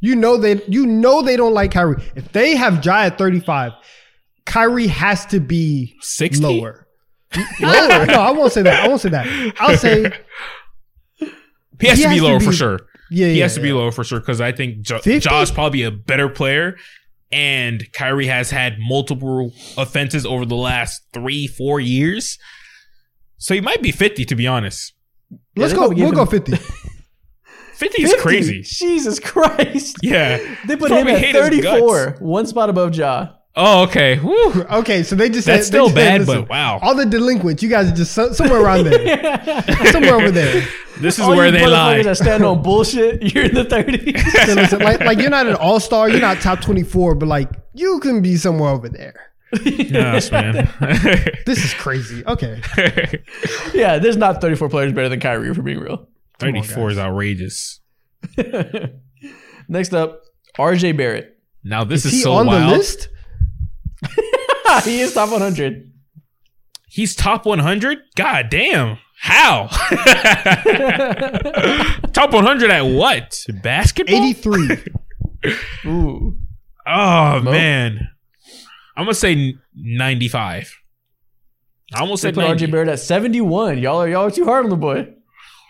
You 0.00 0.14
know 0.14 0.36
they 0.36 0.62
you 0.68 0.86
know 0.86 1.22
they 1.22 1.36
don't 1.36 1.54
like 1.54 1.72
Kyrie. 1.72 2.02
If 2.14 2.30
they 2.32 2.54
have 2.56 2.84
Ja 2.84 2.98
at 3.04 3.16
35, 3.18 3.72
Kyrie 4.44 4.86
has 4.88 5.24
to 5.26 5.40
be 5.40 5.96
60? 6.02 6.42
lower. 6.44 6.86
Lower. 7.60 8.06
No, 8.06 8.20
I 8.20 8.30
won't 8.30 8.52
say 8.52 8.62
that. 8.62 8.84
I 8.84 8.88
won't 8.88 9.00
say 9.00 9.10
that. 9.10 9.54
I'll 9.60 9.76
say 9.76 10.12
he 11.80 11.86
has 11.86 11.98
He 11.98 12.04
to 12.04 12.08
be 12.10 12.18
has 12.18 12.26
to 12.26 12.38
be- 12.38 12.44
for 12.44 12.52
sure. 12.52 12.80
yeah, 13.10 13.26
He 13.28 13.34
yeah, 13.38 13.42
has 13.44 13.54
to 13.54 13.60
be 13.60 13.68
yeah. 13.68 13.74
lower 13.74 13.92
for 13.92 14.04
sure 14.04 14.20
because 14.20 14.40
I 14.40 14.52
think 14.52 14.88
Ja 14.88 14.98
50? 14.98 15.20
Ja's 15.20 15.50
probably 15.50 15.82
a 15.82 15.90
better 15.90 16.28
player, 16.28 16.76
and 17.30 17.86
Kyrie 17.92 18.26
has 18.26 18.50
had 18.50 18.78
multiple 18.78 19.52
offenses 19.76 20.24
over 20.26 20.44
the 20.46 20.56
last 20.56 21.02
three, 21.12 21.46
four 21.46 21.80
years. 21.80 22.38
So 23.36 23.54
he 23.54 23.60
might 23.60 23.82
be 23.82 23.92
fifty, 23.92 24.24
to 24.24 24.34
be 24.34 24.46
honest. 24.46 24.94
Let's 25.56 25.72
go. 25.74 25.88
We'll 25.90 26.12
go 26.12 26.24
50. 26.26 26.52
Fifty 27.74 28.02
is 28.02 28.10
50? 28.10 28.22
crazy. 28.22 28.62
Jesus 28.64 29.20
Christ. 29.20 29.98
Yeah, 30.02 30.38
They 30.66 30.74
put 30.74 30.90
him 30.90 31.06
at 31.06 31.32
34, 31.32 32.16
one 32.18 32.44
spot 32.46 32.70
above 32.70 32.96
Ja. 32.96 33.28
Oh, 33.60 33.82
okay. 33.82 34.16
Whew. 34.18 34.62
Okay, 34.70 35.02
so 35.02 35.16
they 35.16 35.28
just 35.28 35.46
That's 35.46 35.64
said, 35.66 35.66
still 35.66 35.86
just 35.86 35.96
said, 35.96 36.18
bad, 36.18 36.20
listen, 36.20 36.40
but 36.42 36.48
wow. 36.48 36.78
All 36.80 36.94
the 36.94 37.04
delinquents, 37.04 37.60
you 37.60 37.68
guys 37.68 37.90
are 37.90 37.94
just 37.96 38.12
so, 38.12 38.32
somewhere 38.32 38.62
around 38.62 38.84
there. 38.84 39.64
somewhere 39.92 40.14
over 40.14 40.30
there. 40.30 40.64
This 41.00 41.18
is 41.18 41.24
All 41.24 41.34
where 41.36 41.46
you 41.46 41.52
they 41.52 41.66
lie. 41.66 41.96
motherfuckers 41.98 42.04
that 42.04 42.16
stand 42.18 42.44
on 42.44 42.62
bullshit, 42.62 43.34
you're 43.34 43.44
in 43.46 43.54
the 43.54 43.64
30s. 43.66 44.46
So 44.46 44.54
listen, 44.54 44.78
like, 44.78 45.00
like 45.00 45.18
you're 45.18 45.28
not 45.30 45.48
an 45.48 45.56
all 45.56 45.80
star, 45.80 46.08
you're 46.08 46.20
not 46.20 46.40
top 46.40 46.60
24, 46.60 47.16
but 47.16 47.26
like 47.26 47.50
you 47.74 47.98
can 47.98 48.22
be 48.22 48.36
somewhere 48.36 48.70
over 48.70 48.88
there. 48.88 49.14
yes, 49.64 50.30
man. 50.30 50.68
This 51.44 51.64
is 51.64 51.74
crazy. 51.74 52.24
Okay. 52.26 52.60
yeah, 53.74 53.98
there's 53.98 54.16
not 54.16 54.40
34 54.40 54.68
players 54.68 54.92
better 54.92 55.08
than 55.08 55.18
Kyrie, 55.20 55.52
for 55.52 55.62
being 55.62 55.80
real. 55.80 56.06
Thirty-four 56.38 56.90
is 56.90 56.98
outrageous. 56.98 57.80
Next 59.68 59.92
up, 59.92 60.22
RJ 60.58 60.96
Barrett. 60.96 61.38
Now 61.64 61.84
this 61.84 62.04
Is 62.04 62.12
is, 62.12 62.18
he 62.18 62.22
so 62.22 62.32
on 62.32 62.46
wild. 62.46 62.62
the 62.72 62.76
list? 62.76 63.08
he 64.84 65.00
is 65.00 65.14
top 65.14 65.30
100. 65.30 65.92
He's 66.88 67.14
top 67.14 67.44
100? 67.46 67.98
God 68.16 68.48
damn. 68.50 68.98
How? 69.20 69.66
top 72.12 72.32
100 72.32 72.70
at 72.70 72.82
what? 72.82 73.44
Basketball? 73.62 74.14
83. 74.14 74.76
Ooh. 75.86 76.38
Oh, 76.86 77.40
Mo? 77.42 77.50
man. 77.52 78.08
I'm 78.96 79.04
going 79.04 79.14
to 79.14 79.18
say 79.18 79.54
95. 79.74 80.74
I 81.94 82.00
almost 82.00 82.22
They 82.22 82.28
said 82.28 82.34
put 82.34 82.44
90. 82.44 82.66
RJ 82.66 82.70
Barrett 82.70 82.88
at 82.88 83.00
71. 83.00 83.78
Y'all 83.78 83.98
are 84.02 84.08
y'all 84.08 84.26
are 84.26 84.30
too 84.30 84.44
hard 84.44 84.64
on 84.64 84.70
the 84.70 84.76
boy. 84.76 85.08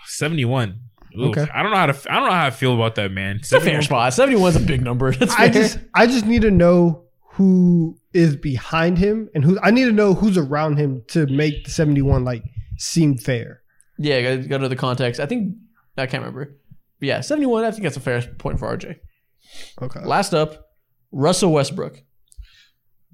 71. 0.07 0.81
Oof, 1.19 1.37
Okay. 1.37 1.47
I 1.53 1.63
don't 1.63 1.71
know 1.73 1.79
how 1.79 1.87
to. 1.87 2.13
I 2.13 2.15
don't 2.17 2.29
know 2.29 2.35
how 2.35 2.47
I 2.47 2.51
feel 2.51 2.75
about 2.75 2.95
that, 2.97 3.11
man. 3.13 3.37
It's 3.37 3.53
a 3.53 3.61
fair 3.61 3.81
spot. 3.83 4.13
71 4.15 4.51
is 4.51 4.57
a 4.57 4.61
big 4.61 4.83
number. 4.83 5.13
That's 5.13 5.35
I 5.35 5.49
just 5.49 5.79
I 5.95 6.07
just 6.07 6.27
need 6.27 6.43
to 6.43 6.51
know 6.51 7.05
who 7.31 7.99
is 8.19 8.35
behind 8.37 8.99
him 8.99 9.29
and 9.35 9.45
who 9.45 9.59
I 9.63 9.71
need 9.71 9.85
to 9.85 9.93
know 9.93 10.13
who's 10.15 10.37
around 10.37 10.77
him 10.77 11.03
to 11.09 11.27
make 11.27 11.65
the 11.65 11.71
71 11.71 12.25
like 12.25 12.43
seem 12.77 13.17
fair. 13.17 13.63
yeah, 13.99 14.37
got 14.37 14.57
to 14.57 14.59
know 14.59 14.69
the 14.69 14.77
context. 14.77 15.21
I 15.21 15.27
think 15.27 15.55
I 15.97 16.07
can't 16.07 16.23
remember. 16.23 16.57
But 17.01 17.07
yeah, 17.07 17.21
71. 17.21 17.65
I 17.65 17.71
think 17.71 17.83
that's 17.85 17.97
a 17.97 18.01
fair 18.01 18.21
point 18.39 18.59
for 18.59 18.77
RJ. 18.77 18.97
Okay. 19.83 20.01
Last 20.05 20.35
up, 20.35 20.71
Russell 21.13 21.53
Westbrook. 21.53 22.03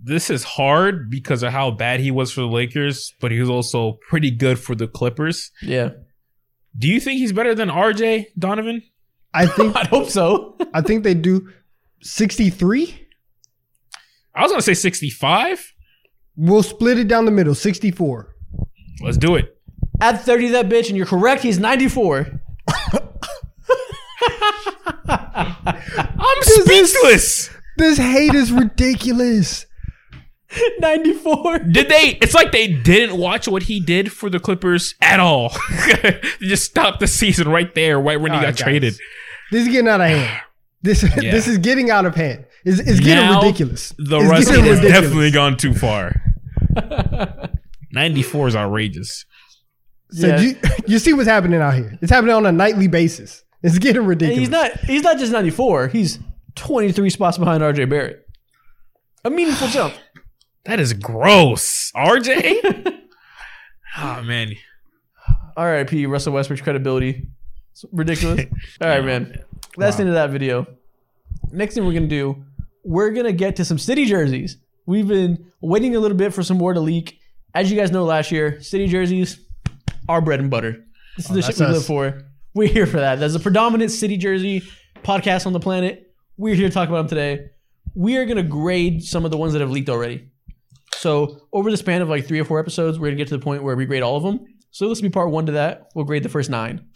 This 0.03 0.29
is 0.31 0.43
hard 0.45 1.09
because 1.11 1.43
of 1.43 1.53
how 1.53 1.71
bad 1.71 2.01
he 2.01 2.11
was 2.11 2.33
for 2.33 2.41
the 2.43 2.47
Lakers, 2.49 3.15
but 3.21 3.31
he 3.31 3.41
was 3.41 3.49
also 3.49 3.99
pretty 4.09 4.31
good 4.31 4.59
for 4.59 4.75
the 4.75 4.87
Clippers. 4.89 5.51
Yeah, 5.63 5.91
Do 6.77 6.89
you 6.89 7.01
think 7.01 7.19
he's 7.21 7.33
better 7.33 7.55
than 7.55 7.69
RJ 7.71 8.27
Donovan? 8.39 8.83
I 9.33 9.47
think 9.47 9.75
I 9.83 9.85
hope 9.85 10.11
so. 10.11 10.57
I 10.75 10.81
think 10.83 11.05
they 11.05 11.15
do 11.15 11.49
63. 12.03 13.04
I 14.35 14.43
was 14.43 14.51
gonna 14.53 14.63
say 14.63 14.75
sixty-five. 14.75 15.73
We'll 16.37 16.63
split 16.65 16.99
it 16.99 17.07
down 17.07 17.27
the 17.27 17.31
middle, 17.31 17.55
64. 17.55 18.35
Let's 19.03 19.17
do 19.17 19.37
it. 19.37 19.57
Add 20.01 20.21
30 20.21 20.47
to 20.49 20.53
that 20.55 20.69
bitch, 20.69 20.89
and 20.89 20.97
you're 20.97 21.07
correct. 21.07 21.43
He's 21.45 21.61
94. 21.61 22.41
I'm 25.07 26.43
speechless. 26.43 27.51
This 27.77 27.99
hate 27.99 28.35
is 28.35 28.53
ridiculous. 28.53 29.67
94. 30.79 31.59
Did 31.61 31.89
they? 31.89 32.19
It's 32.21 32.35
like 32.35 32.53
they 32.53 32.69
didn't 32.69 33.19
watch 33.19 33.49
what 33.49 33.65
he 33.65 33.81
did 33.81 34.13
for 34.13 34.31
the 34.31 34.39
Clippers 34.39 34.95
at 35.01 35.21
all. 35.21 35.53
they 36.03 36.21
just 36.41 36.65
stopped 36.65 37.01
the 37.01 37.07
season 37.07 37.49
right 37.49 37.75
there, 37.75 37.99
right 38.01 38.21
when 38.21 38.33
he 38.33 38.39
got 38.39 38.45
right, 38.45 38.57
guys. 38.57 38.61
traded. 38.61 38.95
This 39.51 39.63
is 39.67 39.69
getting 39.69 39.89
out 39.89 40.01
of 40.01 40.09
hand. 40.09 40.41
This 40.83 41.03
Yeah. 41.21 41.31
this 41.31 41.49
is 41.49 41.59
getting 41.59 41.91
out 41.91 42.07
of 42.07 42.15
hand. 42.15 42.47
It's, 42.65 42.81
it's 42.81 43.01
getting 43.01 43.25
Now, 43.27 43.41
ridiculous. 43.43 43.93
The 43.99 44.19
It's 44.21 44.31
rest 44.31 44.49
getting 44.49 44.65
has 44.65 44.79
ridiculous. 44.79 45.01
definitely 45.03 45.31
gone 45.31 45.57
too 45.57 45.75
far. 45.75 46.15
Ninety-four 47.93 48.49
is 48.49 48.57
outrageous. 48.57 49.25
So 50.11 50.27
Yeah. 50.29 50.41
you, 50.41 50.57
you 50.87 50.99
see 50.99 51.13
what's 51.13 51.29
happening 51.29 51.61
out 51.61 51.75
here. 51.75 51.99
It's 52.03 52.11
happening 52.11 52.35
on 52.35 52.47
a 52.47 52.53
nightly 52.53 52.89
basis. 52.89 53.45
It's 53.63 53.79
getting 53.79 54.05
ridiculous. 54.05 54.39
he's 54.41 54.51
not. 54.51 54.73
He's 54.81 55.03
not 55.03 55.19
just 55.19 55.33
94. 55.33 55.89
He's 55.89 56.19
23 56.57 57.11
spots 57.11 57.39
behind 57.39 57.63
RJ 57.63 57.89
Barrett. 57.89 58.27
A 59.25 59.31
meaningful 59.31 59.69
jump. 59.69 59.95
That 60.67 60.81
is 60.81 60.95
gross. 60.95 61.93
RJ. 61.95 62.61
oh 62.65 62.93
ah, 63.99 64.23
man. 64.25 64.55
R.I.P. 65.59 66.07
Russell 66.07 66.33
Westbrook's 66.33 66.63
credibility. 66.63 67.27
It's 67.73 67.85
ridiculous. 67.93 68.47
All 68.81 68.89
right, 68.89 69.05
man. 69.05 69.45
That's 69.77 69.97
the 69.97 70.05
end 70.05 70.09
of 70.09 70.15
that 70.15 70.31
video. 70.31 70.67
Next 71.53 71.75
thing 71.75 71.85
we're 71.85 71.93
gonna 71.93 72.07
do, 72.07 72.43
we're 72.85 73.11
gonna 73.11 73.33
get 73.33 73.57
to 73.57 73.65
some 73.65 73.79
city 73.79 74.05
jerseys. 74.05 74.59
We've 74.87 75.09
been 75.09 75.51
waiting 75.61 75.97
a 75.97 76.01
little 76.01 76.17
bit 76.17 76.33
for 76.35 76.43
some 76.43 76.59
more 76.59 76.75
to 76.75 76.81
leak. 76.81 77.19
As 77.55 77.71
you 77.71 77.79
guys 77.79 77.91
know, 77.91 78.05
last 78.05 78.31
year, 78.31 78.61
city 78.61 78.87
jerseys 78.87 79.41
are 80.09 80.21
bread 80.21 80.41
and 80.41 80.51
butter. 80.51 80.85
This 81.17 81.27
is 81.27 81.31
oh, 81.31 81.35
the 81.35 81.43
shit 81.43 81.59
we 81.59 81.67
us. 81.67 81.73
live 81.73 81.87
for. 81.87 82.23
We're 82.53 82.69
here 82.69 82.87
for 82.87 82.99
that. 82.99 83.17
That's 83.17 83.35
a 83.35 83.41
predominant 83.41 83.91
city 83.91 84.17
jersey 84.17 84.63
podcast 85.03 85.47
on 85.47 85.53
the 85.53 85.61
planet. 85.61 86.13
We're 86.37 86.55
here 86.55 86.69
to 86.69 86.75
talk 86.75 86.89
about 86.89 86.99
them 86.99 87.09
today. 87.09 87.51
We 87.95 88.17
are 88.17 88.27
gonna 88.27 88.43
grade 88.43 89.03
some 89.03 89.25
of 89.25 89.31
the 89.31 89.37
ones 89.37 89.53
that 89.55 89.61
have 89.61 89.71
leaked 89.71 89.89
already. 89.89 90.29
So 90.97 91.49
over 91.53 91.71
the 91.71 91.77
span 91.77 92.03
of 92.03 92.09
like 92.09 92.27
three 92.27 92.41
or 92.41 92.45
four 92.45 92.59
episodes, 92.59 92.99
we're 92.99 93.09
gonna 93.09 93.17
get 93.17 93.29
to 93.29 93.37
the 93.37 93.43
point 93.43 93.63
where 93.63 93.77
we 93.77 93.87
grade 93.87 94.03
all 94.03 94.17
of 94.17 94.23
them. 94.23 94.47
So 94.71 94.89
this 94.89 94.99
will 94.99 95.09
be 95.09 95.13
part 95.13 95.31
one 95.31 95.47
to 95.47 95.53
that. 95.53 95.89
We'll 95.95 96.05
grade 96.05 96.23
the 96.23 96.29
first 96.29 96.51
nine. 96.51 96.87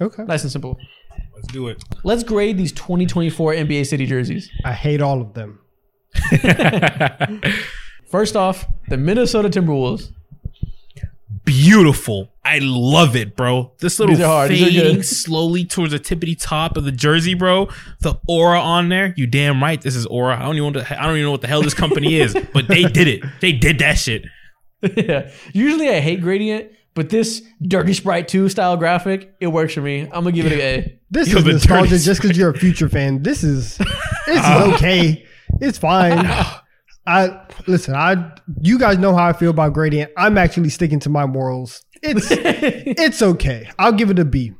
okay. 0.00 0.24
Nice 0.24 0.42
and 0.42 0.52
simple. 0.52 0.78
Let's 1.40 1.52
do 1.54 1.68
it. 1.68 1.82
Let's 2.04 2.22
grade 2.22 2.58
these 2.58 2.72
2024 2.72 3.54
NBA 3.54 3.86
City 3.86 4.04
jerseys. 4.04 4.50
I 4.62 4.74
hate 4.74 5.00
all 5.00 5.22
of 5.22 5.32
them. 5.32 5.60
First 8.10 8.36
off, 8.36 8.66
the 8.88 8.98
Minnesota 8.98 9.48
Timberwolves. 9.48 10.12
Beautiful. 11.44 12.30
I 12.44 12.58
love 12.60 13.16
it, 13.16 13.36
bro. 13.36 13.72
This 13.78 13.98
little 13.98 14.14
These 14.14 14.22
are 14.22 14.28
hard. 14.28 14.50
These 14.50 14.62
are 14.62 14.66
fading 14.66 14.96
good. 14.96 15.06
slowly 15.06 15.64
towards 15.64 15.92
the 15.92 15.98
tippity 15.98 16.36
top 16.38 16.76
of 16.76 16.84
the 16.84 16.92
jersey, 16.92 17.32
bro. 17.32 17.70
The 18.00 18.16
aura 18.28 18.60
on 18.60 18.90
there. 18.90 19.14
You 19.16 19.26
damn 19.26 19.62
right. 19.62 19.80
This 19.80 19.96
is 19.96 20.04
aura. 20.06 20.36
I 20.36 20.42
don't 20.42 20.56
even. 20.56 20.74
Know 20.74 20.80
what 20.80 20.88
the, 20.88 21.00
I 21.00 21.06
don't 21.06 21.14
even 21.16 21.24
know 21.24 21.30
what 21.30 21.40
the 21.40 21.46
hell 21.48 21.62
this 21.62 21.72
company 21.72 22.16
is, 22.20 22.36
but 22.52 22.68
they 22.68 22.82
did 22.82 23.08
it. 23.08 23.22
They 23.40 23.52
did 23.52 23.78
that 23.78 23.94
shit. 23.94 24.26
yeah. 24.96 25.30
Usually 25.54 25.88
I 25.88 26.00
hate 26.00 26.20
gradient, 26.20 26.70
but 26.94 27.08
this 27.10 27.42
Dirty 27.62 27.92
Sprite 27.94 28.28
2 28.28 28.48
style 28.48 28.76
graphic, 28.76 29.34
it 29.40 29.46
works 29.48 29.74
for 29.74 29.80
me. 29.80 30.02
I'm 30.02 30.24
gonna 30.24 30.32
give 30.32 30.46
it 30.46 30.52
an 30.52 30.60
A. 30.60 30.98
This 31.10 31.28
Yo, 31.32 31.38
is 31.38 31.44
the 31.44 31.52
nostalgia 31.52 31.90
dirty- 31.90 32.04
just 32.04 32.22
because 32.22 32.36
you're 32.36 32.50
a 32.50 32.58
future 32.58 32.88
fan. 32.88 33.22
This 33.22 33.42
is 33.44 33.78
this 34.26 34.38
is 34.44 34.74
okay. 34.74 35.26
It's 35.60 35.78
fine. 35.78 36.26
I 37.06 37.40
listen. 37.66 37.94
I 37.94 38.32
you 38.60 38.78
guys 38.78 38.98
know 38.98 39.14
how 39.14 39.26
I 39.26 39.32
feel 39.32 39.50
about 39.50 39.72
gradient. 39.72 40.12
I'm 40.16 40.36
actually 40.38 40.68
sticking 40.70 41.00
to 41.00 41.08
my 41.08 41.26
morals. 41.26 41.84
It's 42.02 42.28
it's 42.30 43.22
okay. 43.22 43.68
I'll 43.78 43.92
give 43.92 44.10
it 44.10 44.18
a 44.18 44.24
B. 44.24 44.52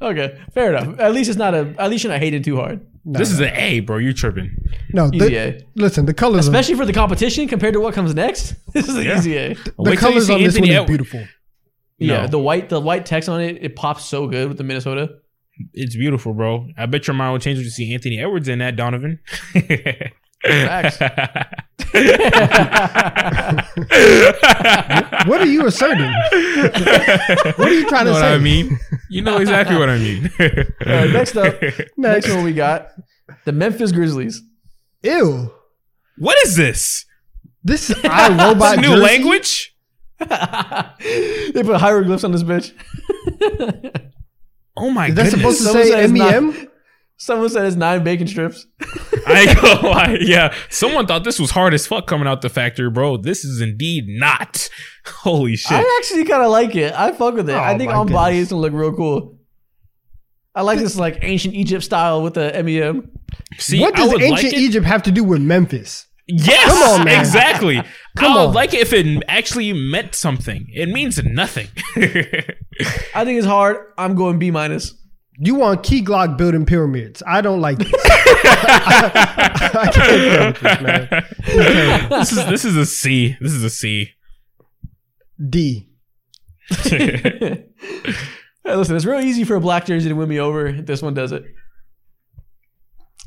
Okay, 0.00 0.38
fair 0.52 0.74
enough. 0.74 0.98
At 1.00 1.12
least 1.14 1.28
it's 1.30 1.38
not 1.38 1.54
a. 1.54 1.74
At 1.78 1.90
least 1.90 2.04
you're 2.04 2.12
not 2.12 2.20
hating 2.20 2.42
too 2.42 2.56
hard, 2.56 2.86
No, 3.04 3.18
This 3.18 3.30
is 3.30 3.40
an 3.40 3.50
A, 3.54 3.80
bro. 3.80 3.96
You're 3.96 4.12
tripping. 4.12 4.54
no. 4.92 5.10
easy 5.12 5.36
A. 5.38 5.60
listen, 5.74 6.04
the 6.04 6.12
colors. 6.14 6.46
Especially 6.46 6.74
for 6.74 6.84
the 6.84 6.92
competition 6.92 7.48
compared 7.48 7.72
to 7.74 7.80
what 7.80 7.94
comes 7.94 8.14
next. 8.14 8.54
This 8.74 8.88
is 8.88 8.96
an 8.96 9.04
Yeah. 9.04 9.18
easy 9.18 9.36
A. 9.38 9.50
of, 9.52 9.64
the 9.64 9.72
Wait 9.78 9.98
colors 9.98 10.28
on 10.28 10.42
this 10.42 10.54
one 10.54 10.64
Anthony 10.64 10.68
is 10.70 10.74
Edwards. 10.74 10.88
beautiful. 10.88 11.24
Yeah, 11.98 12.22
No. 12.22 12.26
the 12.28 12.38
white 12.38 12.68
the 12.68 12.80
white 12.80 13.06
text 13.06 13.28
on 13.28 13.40
it, 13.40 13.58
it 13.62 13.76
pops 13.76 14.04
so 14.04 14.26
good 14.26 14.48
with 14.48 14.58
the 14.58 14.64
Minnesota. 14.64 15.10
It's 15.72 15.96
beautiful, 15.96 16.34
bro. 16.34 16.68
I 16.76 16.84
bet 16.86 17.06
your 17.06 17.14
mind 17.14 17.32
will 17.32 17.38
change 17.40 17.56
when 17.56 17.64
you 17.64 17.70
see 17.70 17.94
Anthony 17.94 18.20
Edwards 18.20 18.48
in 18.48 18.58
that, 18.58 18.76
Donovan. 18.76 19.18
Facts. 20.44 20.98
What 25.26 25.40
are 25.40 25.46
you 25.46 25.66
asserting? 25.66 26.12
what 27.56 27.68
are 27.68 27.72
you 27.72 27.88
trying 27.88 28.04
know 28.04 28.04
to 28.04 28.10
what 28.12 28.20
say? 28.20 28.34
I 28.34 28.38
mean? 28.38 28.78
You 29.10 29.22
know 29.22 29.38
exactly 29.38 29.76
what 29.76 29.88
I 29.88 29.98
mean. 29.98 30.30
All 30.38 30.46
right, 30.86 31.10
next 31.10 31.36
up, 31.36 31.60
next 31.62 31.80
Next. 31.96 32.28
one 32.32 32.44
we 32.44 32.52
got 32.52 32.88
the 33.44 33.52
Memphis 33.52 33.92
Grizzlies. 33.92 34.42
Ew. 35.02 35.50
what 36.18 36.36
is 36.46 36.56
this? 36.56 37.04
This 37.64 37.90
is 37.90 37.96
I 38.04 38.28
robot 38.30 38.76
This 38.76 38.86
new 38.88 38.96
jersey? 38.96 39.02
language? 39.02 39.75
they 41.54 41.62
put 41.62 41.76
hieroglyphs 41.80 42.24
on 42.24 42.32
this 42.32 42.42
bitch. 42.42 42.72
Oh 44.76 44.90
my 44.90 45.08
Is 45.08 45.14
that 45.14 45.30
supposed 45.30 45.58
to 45.58 45.64
Someone 45.64 45.84
say 45.84 45.90
says 45.90 46.12
not- 46.12 46.42
MEM? 46.42 46.68
Someone 47.18 47.48
said 47.48 47.64
it's 47.64 47.76
nine 47.76 48.04
bacon 48.04 48.26
strips. 48.26 48.66
I 49.26 49.54
go, 49.54 49.90
gonna. 49.90 50.18
Yeah, 50.20 50.54
someone 50.68 51.06
thought 51.06 51.24
this 51.24 51.40
was 51.40 51.50
hard 51.50 51.72
as 51.72 51.86
fuck 51.86 52.06
coming 52.06 52.28
out 52.28 52.42
the 52.42 52.50
factory, 52.50 52.90
bro. 52.90 53.16
This 53.16 53.42
is 53.42 53.62
indeed 53.62 54.04
not. 54.06 54.68
Holy 55.06 55.56
shit! 55.56 55.72
I 55.72 55.98
actually 55.98 56.24
kind 56.24 56.42
of 56.42 56.50
like 56.50 56.76
it. 56.76 56.92
I 56.92 57.12
fuck 57.12 57.34
with 57.34 57.48
it. 57.48 57.56
I 57.56 57.74
Oh 57.74 57.78
think 57.78 57.90
my 57.90 57.96
on 57.96 58.06
body 58.08 58.34
goodness. 58.34 58.42
it's 58.42 58.50
gonna 58.52 58.60
look 58.60 58.72
real 58.74 58.92
cool. 58.94 59.38
I 60.54 60.60
like 60.60 60.78
this 60.78 60.96
like 60.96 61.18
ancient 61.22 61.54
Egypt 61.54 61.84
style 61.84 62.22
with 62.22 62.34
the 62.34 62.52
MEM. 62.62 63.10
See, 63.58 63.80
what 63.80 63.94
I 63.94 64.00
does 64.00 64.12
would 64.12 64.20
ancient 64.22 64.52
like 64.52 64.52
it. 64.52 64.60
Egypt 64.60 64.84
have 64.86 65.02
to 65.04 65.10
do 65.10 65.24
with 65.24 65.40
Memphis? 65.40 66.06
Yes, 66.28 66.64
Come 66.72 67.00
on, 67.00 67.04
man. 67.04 67.20
exactly. 67.20 67.76
Come 68.16 68.32
I 68.32 68.36
would 68.40 68.48
on. 68.48 68.54
like 68.54 68.74
it 68.74 68.80
if 68.80 68.92
it 68.92 69.22
actually 69.28 69.72
meant 69.72 70.14
something. 70.14 70.66
It 70.72 70.88
means 70.88 71.22
nothing. 71.22 71.68
I 71.96 73.24
think 73.24 73.38
it's 73.38 73.46
hard. 73.46 73.92
I'm 73.96 74.14
going 74.16 74.38
B 74.40 74.50
minus. 74.50 74.92
You 75.38 75.54
want 75.54 75.82
Key 75.84 76.02
Glock 76.02 76.36
building 76.38 76.64
pyramids. 76.66 77.22
I 77.26 77.42
don't 77.42 77.60
like 77.60 77.78
this. 77.78 77.92
I 78.04 79.90
can't 79.92 79.94
stand 79.94 80.56
this, 80.56 80.80
man. 80.80 82.08
this 82.08 82.32
is 82.32 82.46
this 82.46 82.64
is 82.64 82.74
a 82.76 82.86
C. 82.86 83.36
This 83.40 83.52
is 83.52 83.62
a 83.62 83.70
C. 83.70 84.12
D. 85.48 85.90
Hey, 86.84 88.74
listen, 88.74 88.96
it's 88.96 89.04
real 89.04 89.20
easy 89.20 89.44
for 89.44 89.54
a 89.56 89.60
black 89.60 89.84
jersey 89.86 90.08
to 90.08 90.14
win 90.14 90.28
me 90.28 90.40
over. 90.40 90.72
This 90.72 91.02
one 91.02 91.14
does 91.14 91.30
it. 91.32 91.44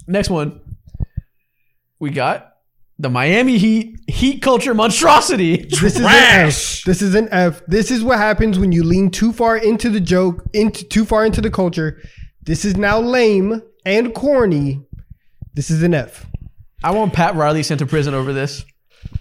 Next 0.07 0.29
one, 0.29 0.59
we 1.99 2.09
got 2.09 2.55
the 2.99 3.09
Miami 3.09 3.57
Heat 3.57 3.99
Heat 4.07 4.41
culture 4.41 4.73
monstrosity. 4.73 5.65
This 5.69 5.83
is 5.83 5.99
an 5.99 6.05
F. 6.05 6.81
This 6.85 7.01
is 7.01 7.15
an 7.15 7.29
F. 7.31 7.61
This 7.67 7.89
is 7.91 8.03
what 8.03 8.17
happens 8.17 8.59
when 8.59 8.71
you 8.71 8.83
lean 8.83 9.09
too 9.09 9.31
far 9.31 9.57
into 9.57 9.89
the 9.89 9.99
joke, 10.01 10.43
into 10.53 10.83
too 10.85 11.05
far 11.05 11.25
into 11.25 11.41
the 11.41 11.49
culture. 11.49 12.01
This 12.43 12.65
is 12.65 12.75
now 12.75 12.99
lame 12.99 13.61
and 13.85 14.13
corny. 14.13 14.85
This 15.53 15.69
is 15.71 15.81
an 15.83 15.93
F. 15.93 16.25
I 16.83 16.91
want 16.91 17.13
Pat 17.13 17.35
Riley 17.35 17.63
sent 17.63 17.79
to 17.79 17.85
prison 17.85 18.13
over 18.13 18.33
this. 18.33 18.63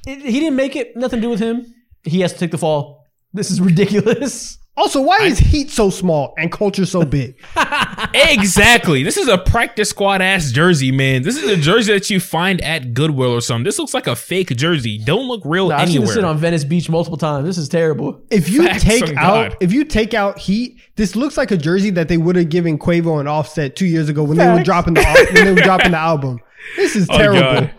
It- 0.07 0.21
he 0.23 0.41
didn't 0.41 0.57
make 0.57 0.75
it. 0.77 0.97
Nothing 0.97 1.19
to 1.21 1.23
do 1.27 1.31
with 1.31 1.41
him. 1.41 1.67
He 2.03 2.21
has 2.21 2.33
to 2.33 2.39
take 2.39 2.51
the 2.51 2.59
fall. 2.59 3.05
This 3.33 3.51
is 3.51 3.61
ridiculous. 3.61 4.59
Also, 4.79 5.03
why 5.03 5.25
is 5.25 5.41
Heat 5.41 5.71
so 5.71 5.91
small 5.91 6.35
and 6.39 6.53
culture 6.53 6.87
so 6.87 7.05
big? 7.05 7.37
exactly. 8.15 9.03
This 9.03 9.17
is 9.17 9.27
a 9.27 9.37
practice 9.37 9.91
squad 9.91 10.23
ass 10.23 10.53
jersey, 10.53 10.93
man. 10.93 11.23
This 11.23 11.37
is 11.37 11.51
a 11.51 11.57
jersey 11.57 11.93
that 11.95 12.09
you 12.11 12.21
find 12.21 12.61
at 12.61 12.95
Goodwill 12.95 13.33
or 13.33 13.41
something. 13.41 13.65
This 13.65 13.77
looks 13.81 13.93
like 13.93 14.07
a 14.07 14.15
fake 14.15 14.57
jersey. 14.57 14.97
Don't 14.97 15.27
look 15.27 15.43
real 15.45 15.71
Nah, 15.71 15.79
I've 15.79 15.89
seen 15.89 16.03
this 16.03 16.15
sit 16.15 16.23
on 16.23 16.39
Venice 16.39 16.63
Beach 16.63 16.89
multiple 16.89 17.17
times. 17.17 17.45
This 17.45 17.59
is 17.59 17.69
terrible. 17.69 18.23
If 18.31 18.49
you 18.49 18.63
Facts 18.63 18.85
take 18.85 19.17
out 19.17 19.51
God. 19.51 19.57
if 19.61 19.73
you 19.73 19.83
take 19.85 20.15
out 20.15 20.39
Heat, 20.39 20.81
this 20.95 21.17
looks 21.17 21.37
like 21.37 21.51
a 21.51 21.57
jersey 21.57 21.91
that 21.91 22.07
they 22.07 22.17
would 22.17 22.37
have 22.37 22.49
given 22.49 22.79
Quavo 22.79 23.19
and 23.19 23.29
Offset 23.29 23.75
two 23.75 23.87
years 23.87 24.09
ago 24.09 24.23
when 24.23 24.39
they 24.39 24.47
were 24.47 24.63
dropping 24.63 24.95
the 24.95 25.03
when 25.33 25.45
they 25.45 25.53
were 25.55 25.61
dropping 25.61 25.91
the 25.91 25.99
album. 25.99 26.39
This 26.77 26.95
is 26.95 27.11
oh, 27.11 27.15
On 27.15 27.19
terrible. 27.19 27.41
God. 27.41 27.75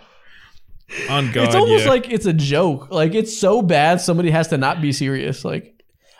On 1.09 1.31
God, 1.31 1.45
it's 1.45 1.55
almost 1.55 1.85
yeah. 1.85 1.91
like 1.91 2.09
it's 2.11 2.25
a 2.25 2.33
joke. 2.33 2.91
Like 2.91 3.15
it's 3.15 3.37
so 3.37 3.61
bad, 3.61 4.01
somebody 4.01 4.31
has 4.31 4.49
to 4.49 4.57
not 4.57 4.81
be 4.81 4.91
serious. 4.91 5.45
Like 5.45 5.78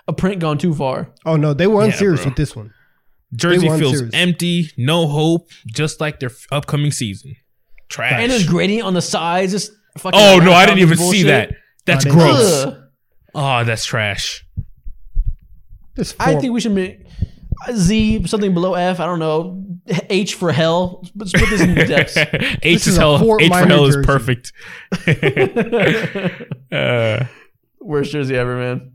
a 0.10 0.14
print 0.14 0.40
gone 0.40 0.58
too 0.58 0.74
far. 0.74 1.14
Oh 1.26 1.36
no, 1.38 1.54
they 1.54 1.68
were 1.68 1.82
Yeah, 1.82 1.88
unserious 1.92 2.22
bro. 2.22 2.30
with 2.32 2.38
this 2.38 2.56
one. 2.56 2.74
jersey 3.34 3.68
they 3.68 3.80
feels 3.80 3.98
serious. 3.98 4.14
empty, 4.16 4.70
no 4.78 5.08
hope, 5.08 5.50
just 5.68 6.02
like 6.02 6.20
their 6.20 6.30
f- 6.32 6.46
upcoming 6.52 6.92
season. 6.92 7.36
Trash. 7.90 8.14
And 8.22 8.32
there's 8.32 8.48
gradient 8.48 8.86
on 8.86 8.94
the 8.94 9.02
sides. 9.02 9.52
Just 9.52 9.72
fucking 9.98 10.20
oh 10.20 10.40
no, 10.40 10.52
I 10.52 10.66
didn't 10.66 10.80
even 10.80 10.98
bullshit. 10.98 11.22
see 11.22 11.28
that. 11.28 11.54
That's 11.86 12.06
I 12.06 12.10
didn't 12.10 12.20
see 12.22 12.26
gross. 12.28 12.64
Ugh. 12.66 12.84
Oh, 13.36 13.64
that's 13.64 13.86
trash. 13.86 14.46
This 15.96 16.16
I 16.20 16.36
think 16.36 16.54
we 16.54 16.62
should 16.62 16.72
make 16.74 17.06
Z 17.72 18.26
something 18.28 18.54
below 18.54 18.74
F. 18.76 19.00
I 19.00 19.06
don't 19.06 19.20
know. 19.20 19.64
H 20.10 20.36
for 20.36 20.52
hell. 20.52 21.04
Let's 21.16 21.32
put 21.32 21.50
this 21.50 21.62
in 21.62 21.74
the 21.76 21.86
depths. 21.86 22.16
H 22.64 22.82
is 22.82 22.88
is 22.88 22.98
a 22.98 23.02
hell. 23.02 23.18
Fort 23.20 23.42
H 23.42 23.48
for 23.48 23.54
Minor 23.56 23.68
hell 23.76 23.86
is 23.86 23.96
jersey. 23.96 24.06
perfect. 24.06 24.54
uh, 26.72 27.26
Worst 27.82 28.12
jersey 28.12 28.36
ever, 28.36 28.56
man. 28.58 28.92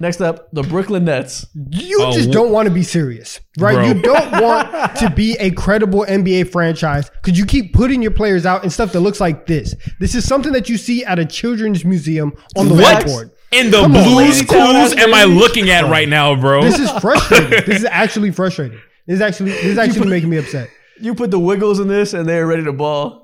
Next 0.00 0.22
up, 0.22 0.48
the 0.52 0.62
Brooklyn 0.62 1.04
Nets. 1.04 1.46
you 1.72 1.98
Oh, 2.00 2.10
just 2.12 2.30
don't 2.30 2.50
want 2.52 2.66
to 2.66 2.74
be 2.74 2.82
serious, 2.82 3.38
right? 3.58 3.74
Bro. 3.74 3.84
You 3.84 3.94
don't 4.02 4.30
want 4.42 4.96
to 4.96 5.10
be 5.10 5.36
a 5.38 5.50
credible 5.50 6.06
NBA 6.08 6.50
franchise 6.50 7.10
because 7.22 7.38
you 7.38 7.44
keep 7.44 7.74
putting 7.74 8.00
your 8.00 8.10
players 8.10 8.46
out 8.46 8.64
in 8.64 8.70
stuff 8.70 8.92
that 8.92 9.00
looks 9.00 9.20
like 9.20 9.46
this. 9.46 9.74
This 10.00 10.14
is 10.14 10.26
something 10.26 10.52
that 10.54 10.70
you 10.70 10.78
see 10.78 11.04
at 11.04 11.18
a 11.18 11.26
children's 11.26 11.84
museum 11.84 12.32
on 12.56 12.68
the 12.68 12.74
What? 12.76 13.04
whiteboard. 13.04 13.30
in 13.52 13.70
the 13.70 13.80
Come 13.82 13.92
Blues 13.92 14.14
Lazy 14.14 14.46
Clues, 14.46 14.94
am 14.94 15.12
I 15.12 15.24
looking 15.24 15.68
at 15.68 15.84
right 15.90 16.08
now, 16.08 16.34
bro? 16.34 16.62
This 16.62 16.78
is 16.78 16.90
frustrating. 17.00 17.50
this 17.66 17.80
is 17.80 17.84
actually 17.84 18.30
frustrating. 18.30 18.78
This 19.06 19.16
is 19.16 19.20
actually 19.20 19.50
this 19.50 19.64
is 19.64 19.78
actually 19.78 20.08
making 20.08 20.30
me 20.30 20.38
upset. 20.38 20.70
You 20.98 21.14
put 21.14 21.30
the 21.30 21.38
Wiggles 21.38 21.78
in 21.80 21.88
this, 21.88 22.14
and 22.14 22.26
they're 22.28 22.46
ready 22.46 22.64
to 22.64 22.72
ball. 22.72 23.19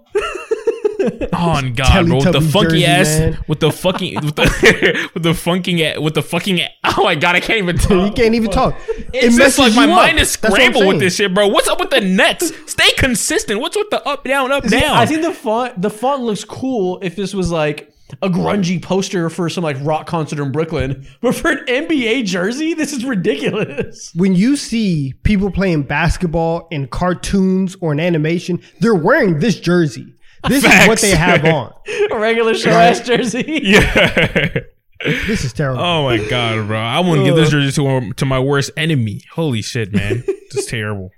Oh, 1.33 1.51
on 1.51 1.74
God, 1.74 2.07
bro, 2.07 2.16
with 2.16 2.33
the 2.33 2.41
funky 2.41 2.81
jersey, 2.81 2.85
ass, 2.87 3.19
man. 3.19 3.45
with 3.47 3.61
the 3.61 3.70
fucking, 3.70 4.15
with 4.24 4.37
the, 4.37 5.11
with 5.15 5.23
the 5.23 5.35
funking, 5.35 6.03
with 6.03 6.15
the 6.15 6.23
fucking. 6.23 6.61
Oh 6.85 7.05
my 7.05 7.15
God, 7.15 7.37
I 7.37 7.41
can't 7.41 7.59
even 7.59 7.77
Talk. 7.77 7.91
You 7.91 8.12
can't 8.12 8.35
even 8.35 8.51
talk. 8.51 8.74
It's 9.12 9.37
just 9.37 9.59
like 9.59 9.74
my 9.74 9.87
mind 9.87 10.19
is 10.19 10.37
That's 10.37 10.55
scrambled 10.55 10.87
with 10.87 10.99
this 10.99 11.16
shit, 11.16 11.35
bro. 11.35 11.49
What's 11.49 11.69
up 11.69 11.78
with 11.78 11.91
the 11.91 12.01
Nets? 12.01 12.53
Stay 12.70 12.91
consistent. 12.97 13.61
What's 13.61 13.77
with 13.77 13.91
the 13.91 14.07
up, 14.07 14.24
down, 14.24 14.51
up, 14.53 14.66
See, 14.66 14.81
down? 14.81 14.97
I 14.97 15.07
think 15.07 15.23
the 15.23 15.33
font 15.33 15.81
the 15.81 15.91
font 15.91 16.23
looks 16.23 16.45
cool 16.45 16.99
if 17.03 17.16
this 17.16 17.35
was 17.35 17.51
like 17.51 17.93
a 18.23 18.28
grungy 18.28 18.81
poster 18.81 19.28
for 19.28 19.49
some 19.49 19.65
like 19.65 19.77
rock 19.81 20.07
concert 20.07 20.41
in 20.41 20.53
Brooklyn. 20.53 21.07
But 21.20 21.35
for 21.35 21.51
an 21.51 21.65
NBA 21.66 22.24
jersey, 22.24 22.74
this 22.74 22.93
is 22.93 23.05
ridiculous. 23.05 24.12
When 24.15 24.35
you 24.35 24.57
see 24.57 25.15
people 25.24 25.51
playing 25.51 25.85
basketball 25.85 26.69
in 26.70 26.87
cartoons 26.87 27.77
or 27.81 27.93
in 27.93 28.01
animation, 28.01 28.61
they're 28.81 28.95
wearing 28.95 29.41
this 29.41 29.59
jersey. 29.59 30.15
This 30.49 30.65
is 30.65 30.89
what 30.89 31.01
they 31.01 31.11
have 31.17 31.45
on. 31.45 31.73
A 32.11 32.19
regular 32.19 32.55
show 32.55 32.71
ass 32.71 33.01
jersey. 33.01 33.45
yeah. 33.63 34.61
This 35.05 35.45
is 35.45 35.53
terrible. 35.53 35.83
Oh 35.83 36.05
my 36.05 36.19
god, 36.29 36.67
bro! 36.67 36.79
I 36.79 37.01
want 37.01 37.19
to 37.21 37.25
give 37.25 37.37
this 37.37 37.51
jersey 37.51 37.71
to 37.83 38.13
to 38.15 38.25
my 38.25 38.39
worst 38.39 38.71
enemy. 38.77 39.21
Holy 39.33 39.61
shit, 39.63 39.93
man! 39.93 40.23
this 40.27 40.57
is 40.65 40.67
terrible. 40.67 41.11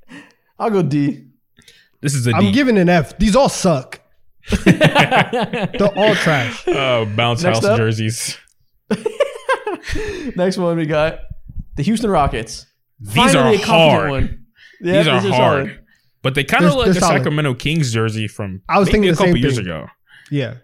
I'll 0.59 0.70
go 0.70 0.82
D. 0.82 1.27
This 2.01 2.15
is 2.15 2.27
a 2.27 2.32
I'm 2.32 2.45
D. 2.47 2.53
giving 2.53 2.77
an 2.78 2.89
F. 2.89 3.19
These 3.19 3.36
all 3.36 3.49
suck. 3.49 4.01
They're 4.65 5.89
all 5.97 6.15
trash. 6.16 6.66
uh, 6.66 7.05
bounce 7.05 7.43
Next 7.43 7.59
house 7.59 7.65
up. 7.65 7.77
jerseys. 7.77 8.36
Next 10.36 10.57
one 10.59 10.77
we 10.77 10.86
got 10.86 11.20
the 11.77 11.82
Houston 11.82 12.11
Rockets. 12.11 12.66
These 13.01 13.15
Finally 13.15 13.57
are 13.59 13.61
a 13.61 13.65
confident 13.65 13.69
hard. 13.69 14.11
one. 14.11 14.47
Yeah, 14.81 14.99
These 14.99 15.07
are 15.09 15.20
solid. 15.20 15.35
hard. 15.35 15.85
But 16.23 16.35
they 16.35 16.45
kind 16.45 16.65
of 16.65 16.70
look 16.74 16.78
like 16.86 16.86
they're 16.95 16.97
a 16.99 17.01
solid. 17.01 17.19
Sacramento 17.19 17.55
Kings 17.55 17.93
jersey 17.93 18.27
from 18.28 18.62
I 18.69 18.78
was 18.78 18.86
maybe 18.89 18.93
thinking 19.09 19.11
a 19.12 19.16
couple 19.16 19.36
years 19.36 19.57
thing. 19.57 19.65
ago. 19.66 19.86
Yeah. 20.31 20.55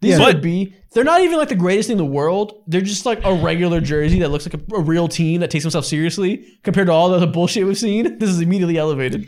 These 0.00 0.18
Yeah. 0.18 0.26
would 0.26 0.40
be. 0.42 0.74
They're 0.92 1.02
not 1.04 1.22
even 1.22 1.38
like 1.38 1.48
the 1.48 1.56
greatest 1.56 1.88
thing 1.88 1.94
in 1.94 1.98
the 1.98 2.04
world. 2.04 2.62
They're 2.68 2.80
just 2.80 3.04
like 3.04 3.24
a 3.24 3.34
regular 3.34 3.80
jersey 3.80 4.20
that 4.20 4.28
looks 4.28 4.46
like 4.46 4.54
a, 4.54 4.76
a 4.76 4.80
real 4.80 5.08
team 5.08 5.40
that 5.40 5.50
takes 5.50 5.64
themselves 5.64 5.88
seriously 5.88 6.46
compared 6.62 6.86
to 6.86 6.92
all 6.92 7.08
the 7.10 7.16
other 7.16 7.26
bullshit 7.26 7.66
we've 7.66 7.78
seen. 7.78 8.18
This 8.18 8.30
is 8.30 8.40
immediately 8.40 8.76
elevated. 8.78 9.26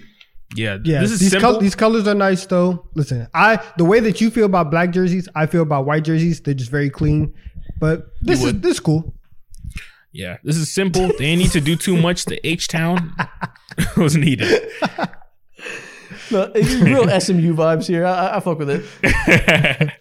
Yeah, 0.54 0.78
Yeah. 0.84 1.00
this 1.00 1.10
is 1.10 1.18
these, 1.18 1.34
col- 1.34 1.58
these 1.58 1.74
colors 1.74 2.06
are 2.06 2.14
nice 2.14 2.46
though. 2.46 2.88
Listen, 2.94 3.26
I 3.34 3.60
the 3.78 3.84
way 3.84 3.98
that 4.00 4.20
you 4.20 4.30
feel 4.30 4.44
about 4.46 4.70
black 4.70 4.90
jerseys, 4.90 5.28
I 5.34 5.46
feel 5.46 5.62
about 5.62 5.86
white 5.86 6.04
jerseys. 6.04 6.40
They're 6.40 6.54
just 6.54 6.70
very 6.70 6.88
clean. 6.90 7.34
But 7.80 8.06
this 8.22 8.44
is 8.44 8.60
this 8.60 8.72
is 8.74 8.80
cool. 8.80 9.12
yeah, 10.12 10.36
this 10.44 10.56
is 10.56 10.72
simple. 10.72 11.08
They 11.08 11.14
didn't 11.34 11.38
need 11.40 11.50
to 11.52 11.60
do 11.60 11.74
too 11.74 11.96
much. 11.96 12.26
The 12.26 12.38
H 12.46 12.68
Town 12.68 13.12
was 13.96 14.16
needed. 14.16 14.70
No, 16.30 16.50
it's 16.54 16.74
real 16.74 17.04
SMU 17.20 17.54
vibes 17.54 17.86
here. 17.86 18.04
I, 18.06 18.28
I, 18.28 18.36
I 18.36 18.40
fuck 18.40 18.58
with 18.58 18.70
it. 18.70 19.92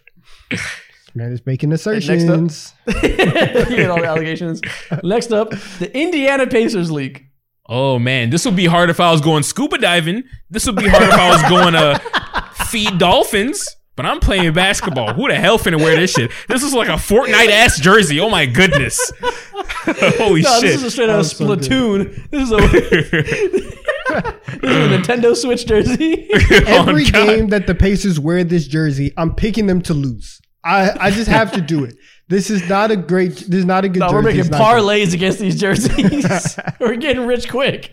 Man 1.15 1.31
is 1.31 1.45
making 1.45 1.69
next 1.69 1.87
up- 1.87 1.93
assertions. 1.95 2.73
you 2.87 2.93
get 3.03 3.89
all 3.89 3.99
the 4.01 4.05
allegations. 4.05 4.59
Next 5.03 5.31
up, 5.31 5.51
the 5.79 5.89
Indiana 5.97 6.45
Pacers 6.45 6.91
leak. 6.91 7.25
Oh 7.67 7.97
man, 7.97 8.29
this 8.29 8.45
would 8.45 8.55
be 8.55 8.65
hard 8.65 8.89
if 8.89 8.99
I 8.99 9.11
was 9.11 9.21
going 9.21 9.43
scuba 9.43 9.77
diving. 9.77 10.23
This 10.49 10.65
would 10.67 10.75
be 10.75 10.87
hard 10.87 11.03
if 11.03 11.13
I 11.13 11.29
was 11.29 11.41
going 11.49 11.73
to 11.73 11.99
uh, 12.23 12.41
feed 12.65 12.97
dolphins. 12.99 13.74
But 13.95 14.05
I'm 14.05 14.19
playing 14.19 14.51
basketball. 14.53 15.13
Who 15.13 15.27
the 15.29 15.35
hell 15.35 15.57
finna 15.57 15.77
wear 15.79 15.95
this 15.95 16.11
shit? 16.11 16.29
This 16.49 16.63
is 16.63 16.73
like 16.73 16.89
a 16.89 16.93
Fortnite 16.93 17.47
ass 17.49 17.79
jersey. 17.79 18.19
Oh 18.19 18.29
my 18.29 18.45
goodness. 18.45 19.11
Holy 19.21 20.41
No, 20.41 20.51
shit. 20.59 20.61
this 20.63 20.75
is 20.75 20.83
a 20.83 20.91
straight 20.91 21.09
out 21.09 21.13
That 21.13 21.17
was 21.19 21.31
so. 21.31 21.45
Splatoon. 21.45 22.29
this 22.29 22.41
is 22.43 22.51
a 22.51 22.57
this 23.55 23.63
is 23.63 24.93
a 24.93 24.97
Nintendo 24.97 25.35
Switch 25.35 25.65
jersey. 25.65 26.27
Every 26.67 27.05
Oh, 27.07 27.11
game 27.11 27.47
that 27.49 27.67
the 27.67 27.75
Pacers 27.75 28.19
wear 28.19 28.43
this 28.43 28.67
jersey, 28.67 29.13
I'm 29.17 29.33
picking 29.33 29.67
them 29.67 29.81
to 29.83 29.93
lose. 29.93 30.41
I, 30.63 30.91
I 30.99 31.11
just 31.11 31.29
have 31.29 31.51
to 31.53 31.61
do 31.61 31.83
it. 31.83 31.95
This 32.27 32.49
is 32.49 32.67
not 32.67 32.89
a 32.91 32.95
great. 32.97 33.35
This 33.35 33.59
is 33.59 33.65
not 33.65 33.85
a 33.85 33.89
good. 33.89 33.99
no, 33.99 34.07
jersey. 34.07 34.15
we're 34.15 34.21
making 34.23 34.39
It's 34.41 34.49
not 34.49 34.57
good. 34.57 34.83
parlays 34.83 35.13
against 35.13 35.39
these 35.39 35.59
jerseys. 35.59 36.57
we're 36.79 36.95
getting 36.95 37.25
rich 37.27 37.47
quick. 37.49 37.89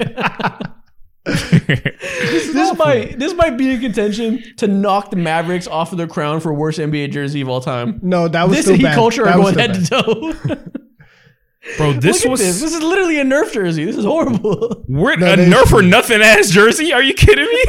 this 1.24 2.76
might 2.76 3.16
this 3.18 3.32
might 3.34 3.56
be 3.56 3.70
in 3.74 3.80
contention 3.80 4.42
to 4.56 4.66
knock 4.66 5.10
the 5.10 5.16
Mavericks 5.16 5.68
off 5.68 5.92
of 5.92 5.98
their 5.98 6.08
crown 6.08 6.40
for 6.40 6.52
worst 6.52 6.78
NBA 6.80 7.12
jersey 7.12 7.40
of 7.40 7.48
all 7.48 7.60
time. 7.60 8.00
No, 8.02 8.26
that 8.28 8.48
was 8.48 8.56
This 8.56 8.64
still 8.64 8.72
and 8.74 8.80
Heat 8.80 8.84
bad. 8.86 8.94
culture 8.96 9.24
That 9.24 9.36
are 9.36 9.38
going 9.40 9.54
still 9.54 9.68
head 9.68 9.84
to 9.84 10.54
toe. 10.56 10.62
Bro, 11.76 11.92
this 11.94 12.16
Look 12.24 12.26
at 12.26 12.30
was 12.32 12.40
this. 12.40 12.60
This 12.60 12.74
is 12.74 12.82
literally 12.82 13.20
a 13.20 13.24
Nerf 13.24 13.52
jersey. 13.52 13.84
This 13.84 13.96
is 13.96 14.04
horrible. 14.04 14.84
we're 14.88 15.14
No, 15.14 15.34
a 15.34 15.36
nerf 15.36 15.72
or 15.72 15.80
nothing 15.80 16.20
ass 16.20 16.50
jersey. 16.50 16.92
Are 16.92 17.02
you 17.04 17.14
kidding 17.14 17.44
me? 17.44 17.64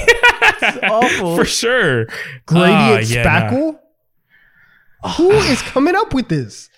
awful. 0.90 1.36
For 1.36 1.46
sure. 1.46 2.08
Gradient 2.48 2.74
Ah, 2.74 2.98
yeah, 3.06 3.22
nah. 3.24 3.30
spackle. 3.52 3.80
Who 5.18 5.30
is 5.32 5.62
coming 5.62 5.96
up 5.96 6.12
with 6.16 6.28
this? 6.28 6.72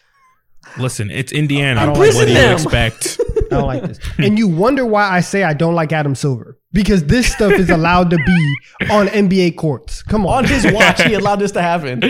Listen, 0.78 1.10
it's 1.10 1.32
Indiana. 1.32 1.80
I 1.82 1.86
don't 1.86 1.98
what 1.98 2.12
do 2.12 2.18
you 2.28 2.34
them. 2.34 2.54
expect? 2.54 3.18
I 3.22 3.48
don't 3.50 3.68
like 3.68 3.84
this. 3.84 4.00
And 4.18 4.38
you 4.38 4.50
wonder 4.50 4.86
why 4.86 5.10
I 5.10 5.22
say 5.22 5.44
I 5.44 5.54
don't 5.54 5.74
like 5.76 5.94
Adam 5.94 6.16
Silver 6.16 6.55
because 6.76 7.06
this 7.06 7.32
stuff 7.32 7.54
is 7.54 7.70
allowed 7.72 8.10
to 8.12 8.18
be 8.18 8.56
on 8.92 9.08
NBA 9.08 9.56
courts. 9.58 10.04
Come 10.04 10.28
on. 10.28 10.40
On 10.40 10.46
his 10.46 10.68
watch, 10.72 11.02
he 11.02 11.14
allowed 11.22 11.38
this 11.38 11.52
to 11.54 11.62
happen. 11.62 12.02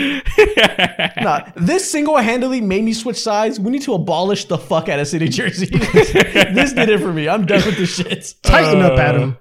Nah, 1.22 1.48
this 1.56 1.90
single-handedly 1.90 2.60
made 2.60 2.84
me 2.84 2.92
switch 2.92 3.16
sides. 3.18 3.58
We 3.58 3.70
need 3.70 3.82
to 3.82 3.94
abolish 3.94 4.44
the 4.46 4.58
fuck 4.58 4.88
out 4.88 4.98
of 4.98 5.06
city 5.08 5.28
jerseys. 5.28 5.70
this 5.70 6.72
did 6.72 6.88
it 6.90 7.00
for 7.00 7.12
me. 7.12 7.28
I'm 7.28 7.46
done 7.46 7.64
with 7.64 7.76
this 7.78 7.94
shit. 7.94 8.34
Tighten 8.42 8.82
up, 8.82 8.92
Uh, 8.98 9.02
Adam. 9.02 9.36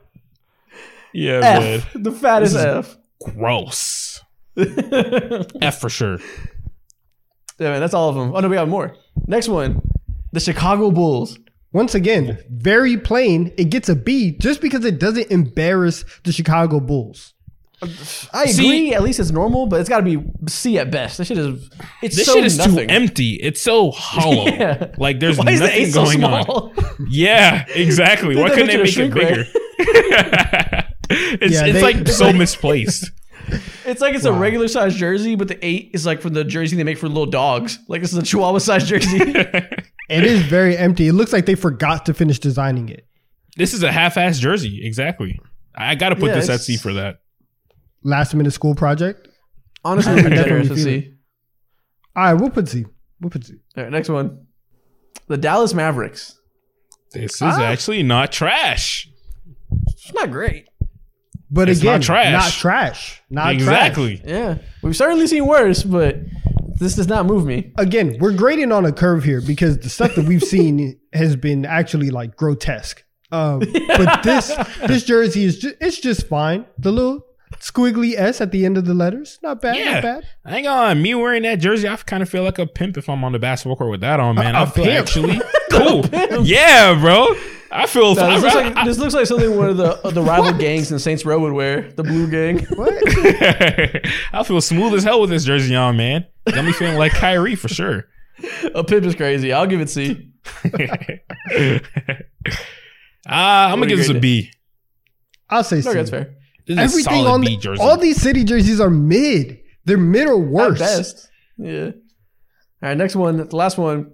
yeah, 1.13 1.39
man. 1.41 1.73
F, 1.79 1.91
the 1.95 2.11
fattest 2.11 2.55
F. 2.55 2.95
Gross. 3.23 4.21
F 5.61 5.79
for 5.81 5.89
sure. 5.89 6.19
Yeah, 7.59 7.71
man, 7.71 7.79
that's 7.81 7.93
all 7.93 8.09
of 8.09 8.15
them. 8.15 8.33
Oh 8.35 8.39
no, 8.41 8.47
we 8.49 8.55
got 8.55 8.67
more. 8.67 8.95
Next 9.27 9.47
one, 9.49 9.81
the 10.33 10.39
Chicago 10.39 10.91
Bulls. 10.91 11.37
Once 11.75 11.93
again, 11.93 12.37
very 12.49 12.95
plain. 12.97 13.53
It 13.57 13.65
gets 13.69 13.89
a 13.89 13.95
B 13.95 14.31
just 14.39 14.61
because 14.61 14.85
it 14.85 14.97
doesn't 14.97 15.29
embarrass 15.29 16.05
the 16.23 16.31
Chicago 16.31 16.79
Bulls. 16.79 17.33
I 18.33 18.45
See- 18.45 18.65
agree. 18.65 18.93
at 18.93 19.03
least 19.03 19.19
it's 19.19 19.31
normal, 19.31 19.65
but 19.67 19.81
it's 19.81 19.89
got 19.89 19.97
to 19.97 20.03
be 20.03 20.23
C 20.47 20.79
at 20.79 20.89
best. 20.89 21.17
This 21.17 21.27
shit 21.27 21.37
is. 21.37 21.69
It's 22.01 22.15
This 22.15 22.25
so 22.27 22.35
shit 22.35 22.45
is 22.45 22.57
nothing. 22.57 22.87
too 22.87 22.93
empty. 22.93 23.31
It's 23.33 23.59
so 23.61 23.91
hollow. 23.91 24.45
Yeah. 24.55 24.95
Like 24.97 25.19
there's 25.19 25.37
Why 25.37 25.51
is 25.51 25.59
the 25.59 25.65
nothing 25.67 25.83
A 25.83 25.89
so 25.91 26.03
going 26.05 26.23
on. 26.23 26.43
small? 26.45 26.73
Yeah, 27.09 27.65
exactly. 27.67 28.37
Why 28.37 28.49
couldn't 28.51 28.67
they 28.67 28.77
make 28.77 28.97
it 28.97 29.13
bigger? 29.13 29.43
it's 31.09 31.53
Yeah, 31.53 31.65
it's 31.65 31.73
they- 31.73 31.81
like 31.81 32.07
so 32.07 32.31
misplaced. 32.31 33.11
It's 33.85 34.01
like 34.01 34.15
it's 34.15 34.25
a 34.25 34.33
regular 34.33 34.67
size 34.67 34.95
jersey, 34.95 35.35
but 35.35 35.47
the 35.49 35.63
eight 35.63 35.91
is 35.93 36.05
like 36.05 36.21
from 36.21 36.33
the 36.33 36.43
jersey 36.43 36.77
they 36.77 36.83
make 36.83 36.97
for 36.97 37.07
little 37.07 37.27
dogs. 37.27 37.77
Like 37.87 38.01
this 38.01 38.11
is 38.13 38.17
a 38.17 38.23
Chihuahua 38.23 38.57
size 38.59 38.87
jersey. 38.89 39.19
It 40.09 40.23
is 40.23 40.41
very 40.43 40.77
empty. 40.77 41.07
It 41.07 41.13
looks 41.13 41.33
like 41.33 41.45
they 41.45 41.55
forgot 41.55 42.05
to 42.07 42.13
finish 42.13 42.39
designing 42.39 42.89
it. 42.89 43.07
This 43.57 43.73
is 43.73 43.83
a 43.83 43.91
half-ass 43.91 44.39
jersey. 44.39 44.81
Exactly. 44.85 45.39
I 45.75 45.95
got 45.95 46.09
to 46.09 46.15
put 46.15 46.29
Yeah, 46.29 46.35
this 46.35 46.49
at 46.49 46.61
C 46.61 46.77
for 46.77 46.93
that. 46.93 47.17
Last 48.03 48.33
minute 48.35 48.51
school 48.51 48.75
project. 48.75 49.27
Honestly, 49.83 50.13
I 50.13 50.17
I'm 50.17 50.23
generous 50.23 50.67
definitely 50.67 50.75
feel 50.75 50.83
C. 50.83 50.95
it. 51.07 51.13
All 52.15 52.23
right, 52.23 52.33
we'll 52.33 52.49
put 52.49 52.67
C. 52.69 52.85
We'll 53.19 53.29
put 53.29 53.45
C. 53.45 53.55
All 53.77 53.83
right, 53.83 53.91
next 53.91 54.09
one. 54.09 54.45
The 55.27 55.37
Dallas 55.37 55.73
Mavericks. 55.73 56.39
This 57.13 57.35
is 57.35 57.41
Ah. 57.41 57.61
actually 57.63 58.03
not 58.03 58.31
trash. 58.31 59.09
It's 59.87 60.13
not 60.13 60.31
great. 60.31 60.67
But 61.49 61.69
It's 61.69 61.79
again, 61.79 61.93
not 61.93 62.01
trash. 62.03 62.31
not 62.33 62.51
trash. 62.51 63.21
Not 63.29 63.43
trash. 63.43 63.53
exactly. 63.55 64.21
Yeah, 64.25 64.57
we've 64.83 64.95
certainly 64.95 65.27
seen 65.27 65.45
worse, 65.45 65.83
but 65.83 66.17
this 66.79 66.95
does 66.95 67.07
not 67.07 67.25
move 67.25 67.45
me. 67.45 67.71
Again, 67.77 68.17
we're 68.19 68.33
grading 68.35 68.71
on 68.71 68.85
a 68.85 68.91
curve 68.91 69.23
here 69.23 69.41
because 69.41 69.77
the 69.79 69.89
stuff 69.89 70.15
that 70.15 70.25
we've 70.25 70.43
seen 70.55 70.99
has 71.13 71.35
been 71.35 71.65
actually 71.65 72.09
like 72.09 72.35
grotesque. 72.35 73.03
Um, 73.31 73.59
but 73.87 74.23
this 74.23 74.53
this 74.87 75.03
jersey 75.03 75.43
is 75.45 75.59
just 75.59 75.75
it's 75.81 75.99
just 75.99 76.27
fine. 76.27 76.65
The 76.77 76.91
little 76.91 77.25
squiggly 77.59 78.13
S 78.17 78.41
at 78.41 78.51
the 78.51 78.65
end 78.65 78.77
of 78.77 78.85
the 78.85 78.93
letters, 78.93 79.39
not 79.41 79.61
bad, 79.61 79.77
Yeah. 79.77 79.93
not 79.93 80.03
bad. 80.03 80.23
Hang 80.45 80.67
on, 80.67 81.01
me 81.01 81.15
wearing 81.15 81.43
that 81.43 81.55
jersey, 81.55 81.87
I 81.87 81.95
kind 81.97 82.21
of 82.21 82.29
feel 82.29 82.43
like 82.43 82.59
a 82.59 82.67
pimp 82.67 82.97
if 82.97 83.09
I'm 83.09 83.23
on 83.23 83.31
the 83.31 83.39
basketball 83.39 83.77
court 83.77 83.91
with 83.91 84.01
that 84.01 84.19
on, 84.19 84.35
man. 84.35 84.55
A- 84.55 84.59
I 84.59 84.63
a 84.63 84.67
feel 84.67 84.83
pimp? 84.85 84.99
actually 84.99 85.41
cool. 85.71 86.05
yeah, 86.45 86.97
bro. 86.99 87.27
I 87.75 87.87
feel. 87.87 88.15
No, 88.15 88.21
I, 88.23 88.35
this, 88.35 88.43
looks 88.43 88.55
like, 88.55 88.85
this 88.85 88.97
looks 88.97 89.13
like 89.13 89.25
something 89.25 89.55
one 89.57 89.69
of 89.69 89.77
the 89.77 89.97
of 90.07 90.13
the 90.13 90.21
rival 90.21 90.53
gangs 90.53 90.91
in 90.91 90.99
Saints 90.99 91.25
Row 91.25 91.39
would 91.39 91.53
wear. 91.53 91.91
The 91.91 92.03
blue 92.03 92.29
gang. 92.29 92.65
What? 92.75 92.93
I 94.33 94.43
feel 94.43 94.61
smooth 94.61 94.93
as 94.93 95.03
hell 95.03 95.21
with 95.21 95.29
this 95.29 95.43
jersey 95.45 95.75
on, 95.75 95.97
man. 95.97 96.25
Got 96.49 96.65
me 96.65 96.71
feeling 96.71 96.97
like 96.97 97.11
Kyrie 97.13 97.55
for 97.55 97.67
sure. 97.67 98.05
A 98.73 98.83
pimp 98.83 99.05
is 99.05 99.15
crazy. 99.15 99.51
I'll 99.53 99.67
give 99.67 99.81
it 99.81 99.89
C. 99.89 100.31
Ah, 103.27 103.71
I'm 103.71 103.79
gonna 103.79 103.87
give 103.87 103.97
this 103.97 104.09
a 104.09 104.13
grade 104.13 104.21
B. 104.21 104.51
I'll 105.49 105.63
say 105.63 105.81
C. 105.81 105.91
That's 105.91 106.11
fair. 106.11 106.35
This 106.67 106.73
is 106.73 106.77
a 106.77 106.81
Everything 106.81 107.13
solid 107.23 107.31
on 107.31 107.41
B 107.41 107.57
jersey. 107.57 107.81
all 107.81 107.97
these 107.97 108.21
city 108.21 108.43
jerseys 108.43 108.79
are 108.79 108.89
mid. 108.89 109.59
They're 109.85 109.97
mid 109.97 110.27
or 110.27 110.61
At 110.61 110.77
best. 110.77 111.29
Yeah. 111.57 111.85
All 111.85 111.91
right, 112.89 112.97
next 112.97 113.15
one. 113.15 113.37
The 113.37 113.55
last 113.55 113.77
one. 113.77 114.11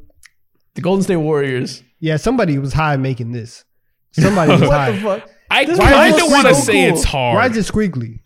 The 0.76 0.82
Golden 0.82 1.04
State 1.04 1.18
Warriors. 1.18 1.84
Yeah, 2.02 2.18
somebody 2.18 2.57
was 2.57 2.73
high 2.73 2.98
making 2.98 3.32
this. 3.32 3.64
Somebody 4.11 4.52
was 4.52 4.61
What 4.68 4.72
high. 4.72 4.91
the 4.91 4.99
fuck? 4.99 5.30
I 5.49 5.64
This 5.65 5.80
kind 5.80 6.15
is 6.15 6.22
of 6.23 6.30
want 6.32 6.48
to 6.48 6.56
so 6.56 6.61
say 6.61 6.88
cool. 6.90 6.98
it's 6.98 7.03
hard. 7.06 7.36
Why 7.36 7.45
is 7.48 7.56
it 7.57 7.73
squiggly? 7.73 8.19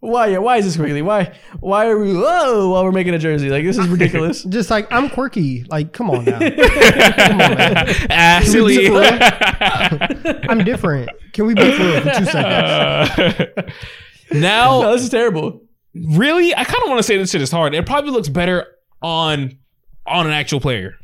Why? 0.00 0.26
Yeah. 0.26 0.38
Why 0.38 0.56
is 0.56 0.64
this 0.64 0.74
quickly? 0.76 1.00
Why? 1.00 1.32
Why 1.60 1.86
are 1.86 1.96
we? 1.96 2.12
Whoa! 2.12 2.70
While 2.70 2.82
we're 2.84 2.90
making 2.90 3.14
a 3.14 3.18
jersey, 3.20 3.48
like 3.50 3.62
this 3.64 3.78
is 3.78 3.86
ridiculous. 3.96 4.42
Just 4.42 4.68
like 4.68 4.90
I'm 4.90 5.08
quirky. 5.08 5.64
Like, 5.68 5.92
come 5.92 6.10
on 6.10 6.24
now. 6.24 6.40
ah, 8.10 8.40
silly. 8.42 8.88
I'm 10.48 10.64
different. 10.64 11.08
Can 11.32 11.46
we 11.46 11.54
be 11.54 11.70
for 11.70 11.82
real 11.84 12.00
for 12.00 12.10
two 12.18 12.24
seconds? 12.24 13.72
now, 14.32 14.82
no, 14.82 14.92
this 14.92 15.02
is 15.02 15.08
terrible. 15.10 15.62
really, 15.94 16.52
I 16.54 16.64
kind 16.64 16.82
of 16.82 16.88
want 16.88 16.98
to 16.98 17.04
say 17.04 17.16
this 17.16 17.30
shit 17.30 17.40
is 17.42 17.52
hard. 17.52 17.72
It 17.74 17.86
probably 17.86 18.10
looks 18.10 18.28
better 18.28 18.66
on 19.02 19.56
on 20.04 20.26
an 20.26 20.32
actual 20.32 20.58
player. 20.60 20.96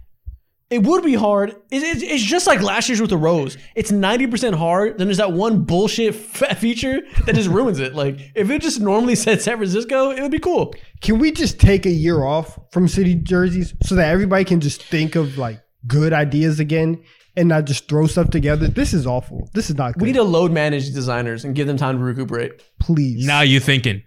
It 0.70 0.82
would 0.82 1.02
be 1.02 1.14
hard. 1.14 1.50
It, 1.70 1.82
it, 1.82 2.02
it's 2.02 2.22
just 2.22 2.46
like 2.46 2.60
last 2.60 2.90
year's 2.90 3.00
with 3.00 3.08
the 3.08 3.16
Rose. 3.16 3.56
It's 3.74 3.90
ninety 3.90 4.26
percent 4.26 4.54
hard. 4.54 4.98
Then 4.98 5.06
there's 5.06 5.16
that 5.16 5.32
one 5.32 5.62
bullshit 5.64 6.14
f- 6.14 6.58
feature 6.58 7.00
that 7.24 7.34
just 7.34 7.48
ruins 7.48 7.80
it. 7.80 7.94
Like 7.94 8.18
if 8.34 8.50
it 8.50 8.60
just 8.60 8.78
normally 8.78 9.14
said 9.14 9.40
San 9.40 9.56
Francisco, 9.56 10.10
it 10.10 10.20
would 10.20 10.30
be 10.30 10.38
cool. 10.38 10.74
Can 11.00 11.18
we 11.18 11.32
just 11.32 11.58
take 11.58 11.86
a 11.86 11.90
year 11.90 12.22
off 12.22 12.58
from 12.70 12.86
city 12.86 13.14
jerseys 13.14 13.72
so 13.82 13.94
that 13.94 14.10
everybody 14.10 14.44
can 14.44 14.60
just 14.60 14.82
think 14.82 15.14
of 15.16 15.38
like 15.38 15.58
good 15.86 16.12
ideas 16.12 16.60
again 16.60 17.02
and 17.34 17.48
not 17.48 17.64
just 17.64 17.88
throw 17.88 18.06
stuff 18.06 18.28
together? 18.28 18.68
This 18.68 18.92
is 18.92 19.06
awful. 19.06 19.48
This 19.54 19.70
is 19.70 19.76
not 19.76 19.94
good. 19.94 20.02
We 20.02 20.08
need 20.08 20.18
to 20.18 20.22
load 20.22 20.52
manage 20.52 20.92
designers 20.92 21.46
and 21.46 21.54
give 21.54 21.66
them 21.66 21.78
time 21.78 21.96
to 21.96 22.04
recuperate. 22.04 22.62
please. 22.78 23.26
Now 23.26 23.40
you're 23.40 23.62
thinking? 23.62 24.02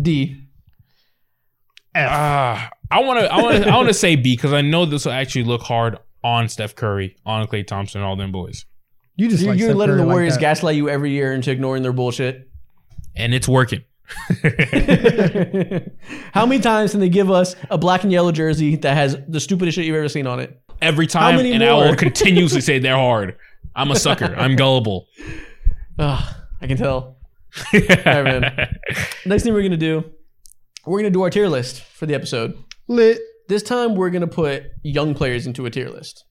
D. 0.00 0.42
F. 1.94 2.08
Ah, 2.12 2.70
I 2.90 3.00
want 3.00 3.20
to, 3.20 3.32
I 3.32 3.42
want 3.42 3.64
to, 3.64 3.68
I 3.70 3.76
want 3.76 3.88
to 3.88 3.94
say 3.94 4.16
B 4.16 4.36
because 4.36 4.52
I 4.52 4.60
know 4.60 4.84
this 4.86 5.04
will 5.04 5.12
actually 5.12 5.44
look 5.44 5.62
hard 5.62 5.98
on 6.22 6.48
Steph 6.48 6.74
Curry, 6.74 7.16
on 7.26 7.46
Klay 7.46 7.66
Thompson, 7.66 8.00
all 8.02 8.16
them 8.16 8.32
boys, 8.32 8.64
you 9.16 9.28
just 9.28 9.42
You're, 9.42 9.52
like 9.52 9.58
you're 9.60 9.68
Steph 9.70 9.76
letting 9.76 9.94
Curry 9.96 10.02
the 10.04 10.08
Warriors 10.08 10.34
that. 10.34 10.40
gaslight 10.40 10.76
you 10.76 10.88
every 10.88 11.10
year 11.10 11.32
into 11.32 11.50
ignoring 11.50 11.82
their 11.82 11.92
bullshit. 11.92 12.48
and 13.16 13.34
it's 13.34 13.48
working. 13.48 13.82
How 16.32 16.46
many 16.46 16.60
times 16.60 16.92
can 16.92 17.00
they 17.00 17.08
give 17.08 17.30
us 17.30 17.56
a 17.70 17.78
black 17.78 18.02
and 18.04 18.12
yellow 18.12 18.30
jersey 18.32 18.76
that 18.76 18.94
has 18.96 19.16
the 19.26 19.40
stupidest 19.40 19.74
shit 19.76 19.84
you've 19.84 19.96
ever 19.96 20.08
seen 20.08 20.26
on 20.26 20.38
it? 20.40 20.60
Every 20.80 21.06
time, 21.06 21.36
many 21.36 21.52
and 21.52 21.64
I 21.64 21.72
will 21.72 21.96
continuously 21.96 22.60
say 22.68 22.78
they're 22.78 22.94
hard. 22.96 23.36
I'm 23.74 23.90
a 23.90 23.96
sucker. 23.96 24.34
I'm 24.36 24.56
gullible. 24.56 25.06
Ugh, 25.98 26.34
I 26.60 26.66
can 26.66 26.76
tell. 26.76 27.16
All 27.72 27.80
right, 28.04 28.22
man. 28.24 28.78
Next 29.26 29.42
thing 29.42 29.54
we're 29.54 29.62
gonna 29.62 29.76
do, 29.76 30.04
we're 30.84 30.98
gonna 30.98 31.10
do 31.10 31.22
our 31.22 31.30
tier 31.30 31.48
list 31.48 31.80
for 31.82 32.06
the 32.06 32.14
episode. 32.14 32.56
Lit. 32.88 33.18
This 33.48 33.62
time 33.62 33.94
we're 33.94 34.10
gonna 34.10 34.26
put 34.26 34.64
young 34.82 35.14
players 35.14 35.46
into 35.46 35.66
a 35.66 35.70
tier 35.70 35.88
list, 35.88 36.24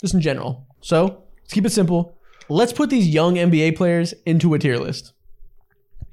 just 0.00 0.14
in 0.14 0.20
general. 0.20 0.66
So 0.80 1.24
let's 1.42 1.52
keep 1.52 1.66
it 1.66 1.70
simple. 1.72 2.18
Let's 2.48 2.72
put 2.72 2.90
these 2.90 3.08
young 3.08 3.34
NBA 3.36 3.76
players 3.76 4.12
into 4.26 4.54
a 4.54 4.58
tier 4.58 4.78
list. 4.78 5.12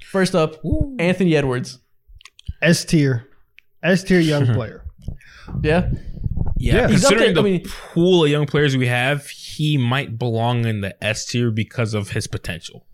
First 0.04 0.36
up, 0.36 0.56
Anthony 1.00 1.36
Edwards. 1.36 1.80
S 2.62 2.84
tier. 2.86 3.28
S 3.84 4.04
tier 4.04 4.20
young 4.20 4.46
player. 4.54 4.86
Yeah, 5.64 5.90
Yeah, 6.58 6.76
Yeah. 6.76 6.88
He's 6.90 7.04
up 7.06 7.12
considering 7.12 7.34
there- 7.34 7.44
the 7.44 7.50
I 7.50 7.52
mean- 7.52 7.64
pool 7.94 8.24
of 8.26 8.30
young 8.30 8.46
players 8.46 8.76
we 8.78 8.88
have, 8.88 9.28
he 9.28 9.78
might 9.78 10.18
belong 10.20 10.66
in 10.66 10.82
the 10.82 11.02
S 11.04 11.26
tier 11.26 11.50
because 11.52 11.94
of 11.94 12.10
his 12.12 12.28
potential. 12.28 12.86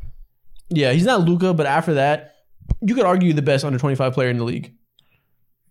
yeah. 0.69 0.91
He's 0.93 1.05
not 1.05 1.21
Luka, 1.21 1.53
but 1.53 1.65
after 1.65 1.93
that, 1.95 2.33
you 2.81 2.93
could 2.95 3.05
argue 3.05 3.33
the 3.33 3.41
best 3.41 3.63
under 3.65 3.79
twenty 3.79 3.95
five 3.95 4.13
player 4.13 4.29
in 4.29 4.37
the 4.37 4.43
league. 4.43 4.73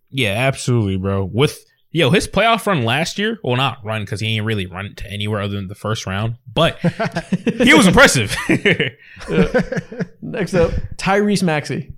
Yeah, 0.09 0.31
absolutely, 0.31 0.97
bro. 0.97 1.25
With 1.25 1.63
yo, 1.91 2.09
his 2.11 2.27
playoff 2.27 2.65
run 2.65 2.83
last 2.85 3.17
year, 3.19 3.39
well, 3.43 3.55
not 3.55 3.83
run 3.83 4.03
because 4.03 4.19
he 4.19 4.35
ain't 4.37 4.45
really 4.45 4.65
run 4.65 4.95
to 4.95 5.11
anywhere 5.11 5.41
other 5.41 5.55
than 5.55 5.67
the 5.67 5.75
first 5.75 6.05
round, 6.05 6.37
but 6.53 6.77
he 7.59 7.73
was 7.73 7.87
impressive. 7.87 8.35
Next 10.21 10.53
up, 10.53 10.71
Tyrese 10.97 11.43
Maxey. 11.43 11.93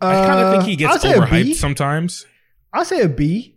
I 0.00 0.14
kind 0.26 0.40
of 0.40 0.46
Uh, 0.46 0.52
think 0.52 0.64
he 0.64 0.76
gets 0.76 0.92
I'll 0.94 0.98
say 0.98 1.12
a 1.12 1.20
overhyped 1.20 1.54
sometimes. 1.54 2.26
I'll 2.72 2.84
say 2.84 3.02
a 3.02 3.08
B. 3.08 3.56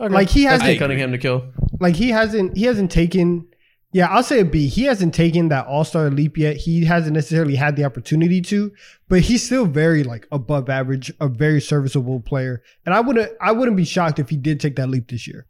Okay. 0.00 0.12
Like, 0.12 0.28
he 0.28 0.44
That's 0.44 0.62
hasn't- 0.62 0.70
Jay 0.70 0.78
Cunningham 0.78 1.12
to 1.12 1.18
kill. 1.18 1.52
Like 1.80 1.96
he 1.96 2.10
hasn't 2.10 2.56
he 2.56 2.64
hasn't 2.64 2.90
taken 2.90 3.46
yeah, 3.92 4.08
I'll 4.08 4.22
say 4.22 4.40
a 4.40 4.44
B. 4.44 4.66
He 4.66 4.84
hasn't 4.84 5.14
taken 5.14 5.48
that 5.48 5.66
all-star 5.66 6.10
leap 6.10 6.36
yet. 6.36 6.56
He 6.56 6.84
hasn't 6.84 7.14
necessarily 7.14 7.54
had 7.54 7.76
the 7.76 7.84
opportunity 7.84 8.42
to, 8.42 8.72
but 9.08 9.20
he's 9.20 9.44
still 9.44 9.64
very 9.64 10.02
like 10.02 10.26
above 10.32 10.68
average, 10.68 11.12
a 11.20 11.28
very 11.28 11.60
serviceable 11.60 12.20
player. 12.20 12.62
And 12.84 12.94
I 12.94 13.00
wouldn't 13.00 13.30
I 13.40 13.52
wouldn't 13.52 13.76
be 13.76 13.84
shocked 13.84 14.18
if 14.18 14.28
he 14.28 14.36
did 14.36 14.60
take 14.60 14.76
that 14.76 14.88
leap 14.88 15.08
this 15.08 15.26
year. 15.26 15.46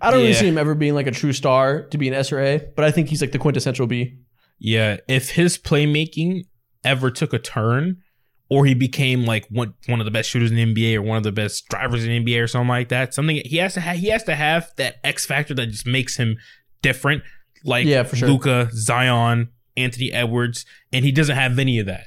I 0.00 0.10
don't 0.10 0.20
really 0.20 0.34
see 0.34 0.48
him 0.48 0.58
ever 0.58 0.74
being 0.74 0.94
like 0.94 1.06
a 1.06 1.12
true 1.12 1.32
star 1.32 1.82
to 1.82 1.98
be 1.98 2.08
an 2.08 2.14
S 2.14 2.32
or 2.32 2.40
A, 2.40 2.58
but 2.74 2.84
I 2.84 2.90
think 2.90 3.08
he's 3.08 3.20
like 3.20 3.32
the 3.32 3.38
quintessential 3.38 3.86
B. 3.86 4.18
Yeah, 4.58 4.96
if 5.06 5.30
his 5.30 5.56
playmaking 5.56 6.46
ever 6.84 7.10
took 7.12 7.32
a 7.32 7.38
turn, 7.38 8.02
or 8.50 8.66
he 8.66 8.74
became 8.74 9.24
like 9.24 9.46
one 9.50 9.74
one 9.86 10.00
of 10.00 10.04
the 10.04 10.10
best 10.10 10.30
shooters 10.30 10.50
in 10.50 10.56
the 10.56 10.74
NBA 10.74 10.96
or 10.96 11.02
one 11.02 11.16
of 11.16 11.22
the 11.22 11.32
best 11.32 11.68
drivers 11.68 12.04
in 12.04 12.10
the 12.10 12.24
NBA 12.24 12.42
or 12.42 12.46
something 12.46 12.68
like 12.68 12.88
that, 12.88 13.14
something 13.14 13.36
he 13.44 13.58
has 13.58 13.74
to 13.74 13.80
have 13.80 13.96
he 13.96 14.08
has 14.08 14.24
to 14.24 14.34
have 14.34 14.72
that 14.76 14.96
X 15.04 15.26
factor 15.26 15.54
that 15.54 15.66
just 15.66 15.86
makes 15.86 16.16
him 16.16 16.36
different. 16.82 17.22
Like 17.64 17.86
Yeah, 17.86 18.02
for 18.04 18.16
sure. 18.16 18.28
Luka, 18.28 18.68
Zion, 18.72 19.48
Anthony 19.76 20.12
Edwards, 20.12 20.64
and 20.92 21.04
he 21.04 21.12
doesn't 21.12 21.36
have 21.36 21.58
any 21.58 21.78
of 21.78 21.86
that. 21.86 22.06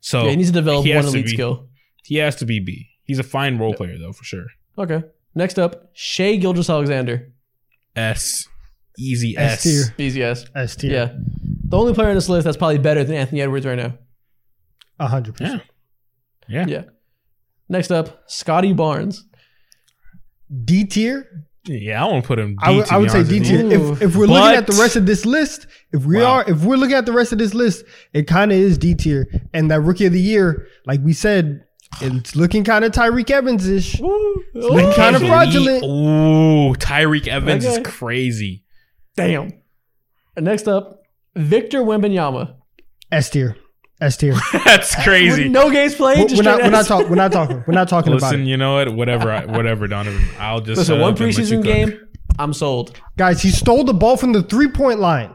So 0.00 0.24
yeah, 0.24 0.30
he 0.30 0.36
needs 0.36 0.48
to 0.50 0.54
develop 0.54 0.84
he 0.84 0.94
one 0.94 1.02
has 1.04 1.12
to 1.12 1.18
elite 1.18 1.26
be- 1.26 1.32
skill. 1.34 1.68
he 2.04 2.16
has 2.16 2.36
to 2.36 2.46
be 2.46 2.60
B. 2.60 2.88
He's 3.04 3.18
a 3.18 3.22
fine 3.24 3.58
role 3.58 3.74
player 3.74 3.96
though, 3.98 4.12
for 4.12 4.24
sure. 4.24 4.46
Okay. 4.76 5.02
Next 5.34 5.58
up, 5.58 5.90
Shai 5.94 6.36
Gilgeous-Alexander. 6.36 7.32
S, 7.96 8.46
easy 8.98 9.36
S 9.36 9.52
S. 9.52 9.62
tier. 9.62 9.94
Easy 9.98 10.22
S. 10.22 10.44
S 10.54 10.76
tier. 10.76 10.92
Yeah. 10.92 11.12
The 11.68 11.76
only 11.76 11.94
player 11.94 12.08
on 12.08 12.14
this 12.14 12.28
list 12.28 12.44
that's 12.44 12.56
probably 12.56 12.78
better 12.78 13.04
than 13.04 13.16
Anthony 13.16 13.40
Edwards 13.42 13.66
right 13.66 13.76
now. 13.78 13.94
A 14.98 15.06
hundred 15.06 15.36
percent. 15.36 15.62
Yeah. 16.48 16.66
Yeah. 16.66 16.82
Next 17.68 17.90
up, 17.92 18.22
Scottie 18.26 18.72
Barnes. 18.72 19.24
D 20.64 20.84
tier? 20.84 21.47
Yeah, 21.64 22.02
I 22.04 22.08
want 22.10 22.24
to 22.24 22.28
put 22.28 22.38
him. 22.38 22.52
D, 22.52 22.56
I 22.62 22.70
would, 22.70 22.88
I 22.88 22.96
would 22.98 23.10
say 23.10 23.22
D 23.24 23.40
tier. 23.40 23.66
If, 23.70 24.00
if 24.02 24.16
we're 24.16 24.26
looking 24.26 24.56
at 24.56 24.66
the 24.66 24.72
rest 24.80 24.96
of 24.96 25.04
this 25.06 25.26
list, 25.26 25.66
if 25.92 26.04
we 26.06 26.16
Wow. 26.16 26.24
are, 26.36 26.50
if 26.50 26.62
we're 26.64 26.76
looking 26.76 26.96
at 26.96 27.04
the 27.04 27.12
rest 27.12 27.32
of 27.32 27.38
this 27.38 27.52
list, 27.52 27.84
it 28.14 28.26
kind 28.26 28.52
of 28.52 28.58
is 28.58 28.78
D 28.78 28.94
tier. 28.94 29.26
And 29.52 29.70
that 29.70 29.80
rookie 29.82 30.06
of 30.06 30.12
the 30.12 30.20
year, 30.20 30.66
like 30.86 31.00
we 31.02 31.12
said, 31.12 31.64
it's 32.00 32.36
looking 32.36 32.64
kind 32.64 32.84
of 32.84 32.92
Tyreke 32.92 33.30
Evans 33.30 33.68
ish. 33.68 34.00
looking 34.00 34.92
kind 34.92 35.16
of 35.16 35.22
fraudulent. 35.22 35.82
Ooh, 35.84 36.74
Tyreke 36.74 37.26
Evans 37.28 37.66
Okay. 37.66 37.80
is 37.80 37.86
crazy. 37.86 38.64
Damn. 39.16 39.50
And 40.36 40.44
next 40.44 40.68
up, 40.68 41.02
Victor 41.36 41.80
Wembanyama. 41.80 42.54
S 43.10 43.30
tier. 43.30 43.56
S 44.00 44.16
tier. 44.16 44.34
That's 44.64 44.94
crazy. 45.02 45.44
With 45.44 45.52
no 45.52 45.70
games 45.70 45.94
played. 45.94 46.18
we're, 46.18 46.28
just 46.28 46.36
we're 46.36 46.50
not. 46.50 46.62
We're 46.62 46.70
not 46.70 46.80
S. 46.80 46.88
talking. 46.88 47.08
We're 47.08 47.16
not 47.16 47.32
talking. 47.32 47.64
We're 47.66 47.74
not 47.74 47.88
talking 47.88 48.12
about 48.12 48.22
Listen, 48.30 48.42
it. 48.42 48.46
you 48.46 48.56
know 48.56 48.74
what? 48.76 48.94
Whatever, 48.94 49.30
I, 49.30 49.44
whatever, 49.46 49.86
Donovan. 49.88 50.22
I'll 50.38 50.60
just 50.60 50.78
Listen, 50.78 50.98
uh, 50.98 51.02
one 51.02 51.14
up 51.14 51.20
and 51.20 51.34
let 51.34 51.38
you 51.38 51.58
preseason 51.58 51.64
game, 51.64 52.08
I'm 52.38 52.52
sold. 52.52 53.00
Guys, 53.16 53.42
he 53.42 53.50
stole 53.50 53.82
the 53.84 53.94
ball 53.94 54.16
from 54.16 54.32
the 54.32 54.42
three 54.42 54.68
point 54.68 55.00
line. 55.00 55.34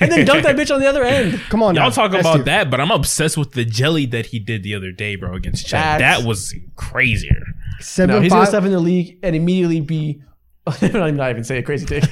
And 0.00 0.10
then 0.10 0.24
dunk 0.24 0.42
that 0.44 0.56
bitch 0.56 0.74
on 0.74 0.80
the 0.80 0.86
other 0.86 1.04
end. 1.04 1.38
Come 1.50 1.62
on, 1.62 1.74
Y'all 1.74 1.84
now. 1.84 1.90
talk 1.90 2.14
S 2.14 2.20
about 2.20 2.46
that, 2.46 2.70
but 2.70 2.80
I'm 2.80 2.90
obsessed 2.90 3.36
with 3.36 3.52
the 3.52 3.62
jelly 3.64 4.06
that 4.06 4.24
he 4.26 4.38
did 4.38 4.62
the 4.62 4.74
other 4.74 4.90
day, 4.90 5.16
bro, 5.16 5.34
against 5.34 5.66
Chad. 5.66 6.00
That 6.00 6.24
was 6.24 6.54
crazier. 6.76 7.42
Seven 7.80 8.16
No, 8.16 8.22
he's 8.22 8.32
gonna 8.32 8.46
step 8.46 8.64
in 8.64 8.72
the 8.72 8.80
league 8.80 9.18
and 9.22 9.36
immediately 9.36 9.82
be. 9.82 10.22
I'm 10.66 10.72
not 10.80 10.94
even- 10.94 11.16
not 11.16 11.30
even 11.30 11.44
say 11.44 11.58
a 11.58 11.62
crazy 11.62 11.84
take. 11.86 12.10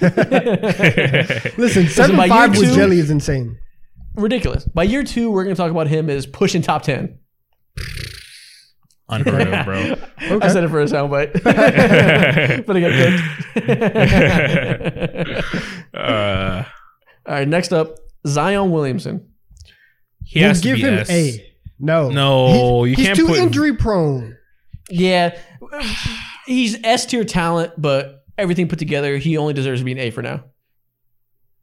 Listen, 1.58 1.88
seven 1.88 2.16
by 2.16 2.28
five 2.28 2.50
with 2.50 2.68
two- 2.68 2.74
Jelly 2.74 2.98
is 2.98 3.10
insane. 3.10 3.58
Ridiculous. 4.14 4.64
By 4.64 4.84
year 4.84 5.02
two, 5.02 5.30
we're 5.30 5.44
gonna 5.44 5.56
talk 5.56 5.70
about 5.70 5.88
him 5.88 6.08
as 6.10 6.26
pushing 6.26 6.62
top 6.62 6.82
ten. 6.82 7.18
Unheard 9.08 9.48
of, 9.48 9.64
bro. 9.66 9.94
I 10.40 10.48
said 10.48 10.64
it 10.64 10.68
for 10.68 10.80
a 10.80 10.86
soundbite, 10.86 11.42
but 12.66 12.76
I 12.76 12.80
got 12.80 12.92
cooked. 12.92 13.22
Uh, 15.94 16.64
All 17.26 17.34
right, 17.34 17.46
next 17.48 17.72
up, 17.72 17.96
Zion 18.26 18.70
Williamson. 18.72 19.28
he 20.24 20.40
We'll 20.40 20.48
has 20.48 20.60
to 20.60 20.66
give 20.68 20.76
be 20.76 20.82
him 20.82 20.94
S. 20.94 21.10
A. 21.10 21.54
No, 21.78 22.10
No, 22.10 22.82
He- 22.84 22.90
you 22.90 22.96
he's 22.96 23.06
can't 23.06 23.18
too 23.18 23.26
put- 23.28 23.38
injury 23.38 23.74
prone. 23.76 24.36
Yeah, 24.90 25.38
he's 26.46 26.76
S 26.84 27.06
tier 27.06 27.24
talent, 27.24 27.72
but 27.78 28.24
everything 28.36 28.68
put 28.68 28.78
together, 28.78 29.16
he 29.18 29.36
only 29.38 29.54
deserves 29.54 29.80
to 29.80 29.84
be 29.84 29.92
an 29.92 29.98
A 29.98 30.10
for 30.10 30.22
now. 30.22 30.44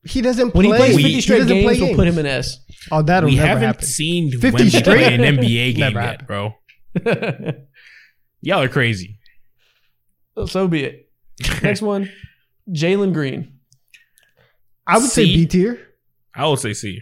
He 0.04 0.22
doesn't 0.22 0.56
When 0.56 0.66
play. 0.66 0.78
he 0.78 0.84
plays 0.84 0.96
We- 0.96 1.02
50 1.04 1.14
he 1.14 1.22
straight 1.22 1.38
doesn't 1.40 1.56
games, 1.58 1.78
play 1.78 1.88
we'll 1.88 1.96
put 1.96 2.08
him 2.08 2.18
in 2.18 2.26
S. 2.26 2.58
Oh, 2.92 3.02
that'll 3.04 3.30
We 3.30 3.36
never 3.36 3.48
haven't 3.48 3.64
happen. 3.64 3.86
seen 3.86 4.32
50 4.32 4.64
Wemby 4.64 4.70
straight? 4.70 4.84
play 4.84 5.14
an 5.14 5.22
NBA 5.22 5.74
game 5.76 5.94
Never 5.94 6.02
yet, 6.02 6.26
bro. 6.28 6.56
Y'all 8.42 8.62
are 8.64 8.68
crazy. 8.68 9.20
so 10.48 10.68
be 10.68 10.84
it. 10.84 11.10
Next 11.62 11.82
one, 11.82 12.10
Jalen 12.70 13.14
Green. 13.14 13.60
I 14.88 14.98
would 14.98 15.10
say 15.10 15.26
C? 15.26 15.36
B 15.36 15.46
tier. 15.46 15.80
I 16.36 16.48
would 16.48 16.60
say 16.60 16.74
C. 16.74 17.00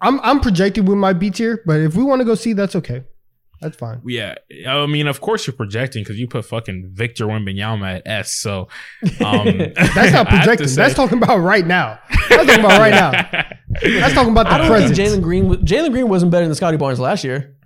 I'm 0.00 0.20
I'm 0.20 0.40
projected 0.40 0.86
with 0.86 0.98
my 0.98 1.12
B 1.12 1.30
tier, 1.30 1.62
but 1.66 1.80
if 1.80 1.96
we 1.96 2.04
want 2.04 2.20
to 2.20 2.24
go 2.24 2.34
C, 2.36 2.52
that's 2.52 2.76
okay. 2.76 3.04
That's 3.66 3.76
fine. 3.78 4.00
Yeah, 4.06 4.34
I 4.68 4.86
mean, 4.86 5.06
of 5.08 5.20
course 5.20 5.46
you're 5.46 5.54
projecting 5.56 6.02
because 6.04 6.18
you 6.18 6.28
put 6.28 6.44
fucking 6.44 6.90
Victor 6.92 7.26
Wembanyama 7.26 7.96
at 7.96 8.02
S. 8.06 8.34
So 8.36 8.68
um, 9.24 9.46
That's 9.94 10.12
not 10.12 10.28
projecting. 10.28 10.68
That's 10.74 10.94
talking 10.94 11.18
about 11.22 11.38
right 11.38 11.66
now. 11.66 11.98
That's 12.28 12.46
talking 12.46 12.64
about 12.64 12.78
right 12.78 12.92
now. 12.92 13.10
That's 13.82 14.14
talking 14.14 14.32
about 14.32 14.46
I 14.46 14.52
the 14.58 14.58
don't 14.68 14.68
present. 14.68 14.98
Jalen 14.98 15.22
Green. 15.22 15.48
was- 15.48 15.58
Jalen 15.58 15.90
Green 15.90 16.08
wasn't 16.08 16.30
better 16.32 16.46
than 16.46 16.54
Scottie 16.54 16.76
Barnes 16.76 17.00
last 17.00 17.24
year. 17.24 17.56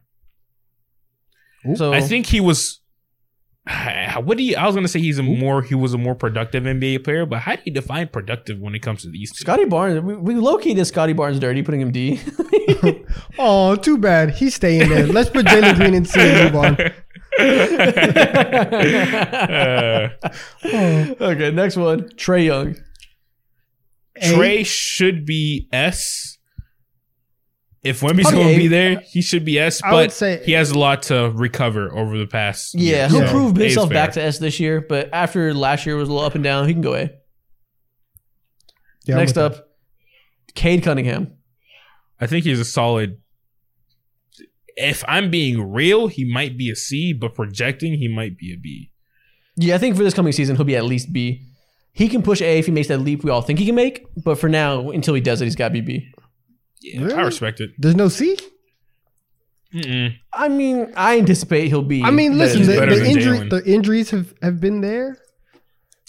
So 1.74 1.92
I 1.92 2.00
think 2.00 2.26
he 2.26 2.40
was. 2.40 2.79
What 4.22 4.36
do 4.36 4.42
you? 4.42 4.56
I 4.56 4.66
was 4.66 4.74
gonna 4.74 4.88
say 4.88 5.00
he's 5.00 5.18
a 5.18 5.22
more 5.22 5.62
he 5.62 5.74
was 5.74 5.94
a 5.94 5.98
more 5.98 6.14
productive 6.14 6.64
NBA 6.64 7.04
player, 7.04 7.24
but 7.26 7.40
how 7.40 7.56
do 7.56 7.62
you 7.64 7.72
define 7.72 8.08
productive 8.08 8.58
when 8.58 8.74
it 8.74 8.80
comes 8.80 9.02
to 9.02 9.10
these 9.10 9.32
two? 9.32 9.42
Scottie 9.42 9.64
Barnes. 9.64 10.00
We, 10.00 10.16
we 10.16 10.34
low 10.34 10.58
key 10.58 10.74
did 10.74 10.84
Scottie 10.86 11.12
Barnes 11.12 11.38
dirty, 11.38 11.62
putting 11.62 11.80
him 11.80 11.92
D. 11.92 12.20
Oh, 13.38 13.76
too 13.76 13.98
bad. 13.98 14.30
He's 14.30 14.54
staying 14.54 14.88
there. 14.88 15.06
Let's 15.06 15.30
put 15.30 15.46
Jalen 15.46 15.76
Green 15.76 15.94
in 15.94 16.04
C 16.04 16.20
and 16.20 16.52
move 16.52 16.64
on. 16.64 16.76
Uh, 17.38 17.42
okay, 21.20 21.50
next 21.50 21.76
one, 21.76 22.08
Trae 22.10 22.46
Young. 22.46 22.76
A. 24.16 24.32
Trae 24.32 24.66
should 24.66 25.24
be 25.24 25.68
S. 25.72 26.38
If 27.82 28.02
Wemby's 28.02 28.24
Probably 28.26 28.42
going 28.42 28.54
to 28.54 28.58
be 28.60 28.68
there, 28.68 29.00
he 29.00 29.22
should 29.22 29.44
be 29.44 29.58
S. 29.58 29.82
I 29.82 29.92
would 29.94 29.96
But 30.08 30.12
say- 30.12 30.42
he 30.44 30.52
has 30.52 30.70
a 30.70 30.78
lot 30.78 31.04
to 31.04 31.30
recover 31.34 31.90
over 31.96 32.18
the 32.18 32.26
past. 32.26 32.74
Yeah, 32.74 33.02
years. 33.08 33.12
he'll 33.12 33.20
Yeah. 33.22 33.30
prove 33.30 33.56
himself 33.56 33.88
fair. 33.88 33.94
back 33.94 34.12
to 34.12 34.22
S 34.22 34.38
this 34.38 34.60
year, 34.60 34.82
but 34.86 35.08
after 35.14 35.54
last 35.54 35.86
year 35.86 35.96
was 35.96 36.08
a 36.08 36.12
little 36.12 36.26
up 36.26 36.34
and 36.34 36.44
down, 36.44 36.66
he 36.68 36.74
can 36.74 36.82
go 36.82 36.94
A. 36.94 37.10
Yeah, 39.06 39.16
Next 39.16 39.30
with 39.30 39.38
up, 39.38 39.68
Cade 40.54 40.82
Cunningham. 40.82 41.32
I 42.20 42.26
think 42.26 42.44
he's 42.44 42.60
a 42.60 42.66
solid. 42.66 43.16
If 44.76 45.02
I'm 45.08 45.30
being 45.30 45.70
real, 45.72 46.08
he 46.08 46.24
might 46.30 46.58
be 46.58 46.70
a 46.70 46.76
C, 46.76 47.12
but 47.14 47.34
projecting, 47.34 47.94
he 47.94 48.08
might 48.08 48.36
be 48.38 48.52
a 48.52 48.56
B. 48.56 48.92
Yeah, 49.56 49.74
I 49.74 49.78
think 49.78 49.96
for 49.96 50.02
this 50.02 50.14
coming 50.14 50.32
season, 50.32 50.56
he'll 50.56 50.64
be 50.66 50.76
at 50.76 50.84
least 50.84 51.12
B. 51.12 51.46
He 51.92 52.08
can 52.08 52.22
push 52.22 52.40
A 52.40 52.58
if 52.58 52.66
he 52.66 52.72
makes 52.72 52.88
that 52.88 52.98
leap 53.00 53.24
we 53.24 53.30
all 53.30 53.42
think 53.42 53.58
he 53.58 53.66
can 53.66 53.74
make, 53.74 54.04
but 54.22 54.38
for 54.38 54.48
now, 54.48 54.90
until 54.90 55.14
he 55.14 55.20
does 55.20 55.40
it, 55.40 55.46
he's 55.46 55.56
got 55.56 55.68
to 55.68 55.72
be 55.72 55.80
B. 55.80 56.12
Yeah, 56.80 57.02
Really? 57.02 57.14
I 57.14 57.22
respect 57.22 57.60
it. 57.60 57.70
There's 57.78 57.96
no 57.96 58.08
C. 58.08 58.38
Mm-mm. 59.74 60.16
I 60.32 60.48
mean, 60.48 60.92
I 60.96 61.18
anticipate 61.18 61.68
he'll 61.68 61.82
be. 61.82 62.02
I 62.02 62.10
mean, 62.10 62.38
listen, 62.38 62.62
the, 62.62 62.72
the 62.86 63.06
injury, 63.06 63.48
the 63.48 63.62
injuries 63.64 64.10
have, 64.10 64.34
have 64.42 64.60
been 64.60 64.80
there. 64.80 65.16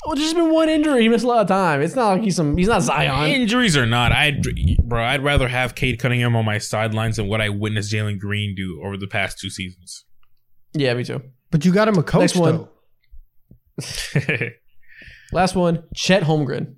Well, 0.03 0.15
there's 0.15 0.31
just 0.31 0.35
been 0.35 0.51
one 0.51 0.67
injury. 0.67 1.03
He 1.03 1.09
missed 1.09 1.23
a 1.23 1.27
lot 1.27 1.41
of 1.41 1.47
time. 1.47 1.81
It's 1.81 1.95
not 1.95 2.09
like 2.13 2.23
he's 2.23 2.35
some. 2.35 2.57
He's 2.57 2.67
not 2.67 2.81
Zion. 2.81 3.29
Injuries 3.29 3.77
or 3.77 3.85
not, 3.85 4.11
I'd 4.11 4.41
bro, 4.83 5.03
I'd 5.03 5.23
rather 5.23 5.47
have 5.47 5.75
Cade 5.75 5.99
Cunningham 5.99 6.35
on 6.35 6.43
my 6.43 6.57
sidelines 6.57 7.17
than 7.17 7.27
what 7.27 7.39
I 7.39 7.49
witnessed 7.49 7.93
Jalen 7.93 8.17
Green 8.17 8.55
do 8.55 8.81
over 8.83 8.97
the 8.97 9.07
past 9.07 9.37
two 9.37 9.51
seasons. 9.51 10.05
Yeah, 10.73 10.95
me 10.95 11.03
too. 11.03 11.21
But 11.51 11.65
you 11.65 11.71
got 11.71 11.87
him 11.87 11.97
a 11.99 12.03
coach 12.03 12.21
Next 12.21 12.35
one. 12.35 12.67
Last 15.31 15.55
one, 15.55 15.83
Chet 15.93 16.23
Holmgren. 16.23 16.77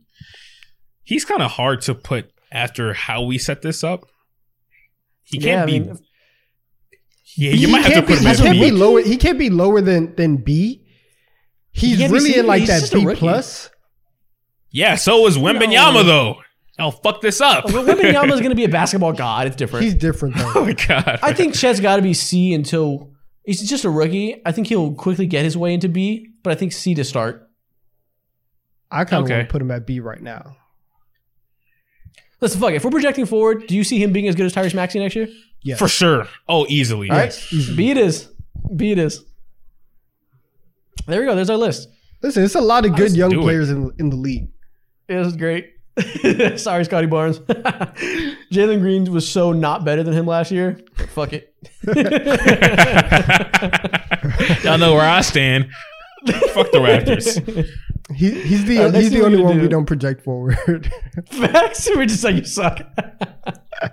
He's 1.03 1.23
kind 1.23 1.41
of 1.41 1.51
hard 1.51 1.81
to 1.81 1.95
put 1.95 2.32
after 2.53 2.93
how 2.93 3.23
we 3.23 3.37
set 3.37 3.61
this 3.61 3.83
up. 3.83 4.05
He 5.23 5.39
can't 5.39 5.63
I 5.63 5.65
be. 5.65 5.79
mean, 5.79 5.97
yeah, 7.35 7.51
you 7.51 7.67
might 7.67 7.81
have 7.83 7.87
to 7.87 7.93
can't 7.95 8.07
put 8.07 8.13
be, 8.13 8.17
him 8.19 8.23
he 8.25 8.29
as 8.29 8.39
can't 8.41 8.59
be 8.59 8.71
lower. 8.71 9.01
He 9.01 9.17
can't 9.17 9.39
be 9.39 9.49
lower 9.49 9.81
than 9.81 10.15
than 10.15 10.37
B. 10.37 10.85
He's 11.71 11.97
can't 11.97 12.13
really 12.13 12.33
C. 12.33 12.39
in 12.39 12.45
like 12.45 12.59
He's 12.61 12.69
that 12.69 12.79
just 12.81 12.93
a 12.93 12.97
B 12.99 13.05
rookie. 13.05 13.19
plus. 13.19 13.69
Yeah, 14.69 14.95
so 14.95 15.25
is 15.27 15.37
Wembanyama 15.37 15.93
No. 15.93 16.03
though. 16.03 16.35
I'll 16.79 16.91
fuck 16.91 17.21
this 17.21 17.39
up. 17.41 17.65
Wembanyama's 17.65 18.39
going 18.39 18.49
to 18.49 18.55
be 18.55 18.63
a 18.65 18.69
basketball 18.81 19.13
god. 19.13 19.47
It's 19.47 19.55
different. 19.55 19.83
He's 19.85 19.95
different 19.95 20.35
Though. 20.35 20.51
oh 20.55 20.65
my 20.65 20.73
god. 20.73 21.19
I 21.21 21.33
think 21.33 21.53
Chet's 21.55 21.79
got 21.79 21.95
to 21.97 22.01
be 22.01 22.13
C 22.15 22.53
until 22.53 23.11
he's 23.45 23.67
just 23.67 23.85
a 23.85 23.89
rookie. 23.89 24.41
I 24.45 24.51
think 24.51 24.67
he'll 24.67 24.93
quickly 24.93 25.25
get 25.27 25.43
his 25.43 25.55
way 25.57 25.73
into 25.73 25.87
B, 25.89 26.29
but 26.43 26.51
I 26.51 26.55
think 26.55 26.71
C 26.71 26.93
to 26.95 27.03
start. 27.03 27.47
I 28.91 29.05
kind 29.05 29.21
of 29.21 29.25
Okay. 29.25 29.37
want 29.37 29.47
to 29.49 29.51
put 29.51 29.61
him 29.61 29.71
at 29.71 29.85
B 29.87 29.99
right 29.99 30.21
now. 30.21 30.57
Listen, 32.43 32.59
fuck. 32.61 32.71
it. 32.71 32.75
If 32.75 32.83
we're 32.83 32.91
projecting 32.91 33.25
forward, 33.25 33.65
do 33.67 33.75
you 33.75 33.83
see 33.83 34.01
him 34.03 34.11
being 34.11 34.27
as 34.27 34.35
good 34.35 34.45
as 34.45 34.53
Tyrese 34.53 34.75
Maxey 34.75 34.99
next 34.99 35.15
year? 35.15 35.27
Yes. 35.61 35.79
For 35.79 35.87
sure. 35.87 36.27
Oh, 36.47 36.65
easily. 36.69 37.09
All 37.09 37.15
right, 37.15 37.25
Yes, 37.25 37.53
easily. 37.53 37.77
B 37.77 37.91
it 37.91 37.97
is. 37.97 38.29
B 38.75 38.91
it 38.91 38.97
is. 38.99 39.23
There 41.07 41.19
we 41.21 41.25
go. 41.25 41.35
There's 41.35 41.49
our 41.49 41.57
list. 41.57 41.89
Listen, 42.21 42.43
it's 42.43 42.55
a 42.55 42.61
lot 42.61 42.85
of 42.85 42.91
good 42.91 43.01
Let's 43.03 43.15
young 43.15 43.29
do 43.31 43.39
it. 43.39 43.43
players 43.43 43.69
in 43.69 43.91
in 43.97 44.09
the 44.09 44.15
league. 44.15 44.49
It 45.07 45.15
was 45.15 45.35
great. 45.35 45.69
Sorry, 46.59 46.85
Scottie 46.85 47.07
Barnes. 47.07 47.39
Jalen 47.39 48.79
Green 48.79 49.11
was 49.11 49.29
so 49.29 49.51
not 49.53 49.85
better 49.85 50.03
than 50.03 50.13
him 50.13 50.25
last 50.25 50.51
year. 50.51 50.79
Fuck 51.09 51.33
it. 51.33 51.53
Y'all 54.63 54.77
know 54.77 54.93
where 54.93 55.07
I 55.09 55.21
stand. 55.21 55.69
Fuck 56.53 56.71
the 56.71 56.79
Raptors. 56.79 57.67
He, 58.13 58.31
he's 58.41 58.65
the 58.65 58.77
All 58.79 58.83
right, 58.85 58.93
next 58.93 59.03
he's 59.05 59.13
the 59.13 59.23
only 59.25 59.37
gonna 59.37 59.47
one 59.49 59.55
we 59.57 59.63
do- 59.63 59.69
don't 59.69 59.85
project 59.85 60.23
forward. 60.23 60.91
Facts. 61.31 61.89
We're 61.95 62.05
just 62.05 62.23
like 62.23 62.35
you 62.35 62.45
suck. 62.45 62.81
All 63.81 63.89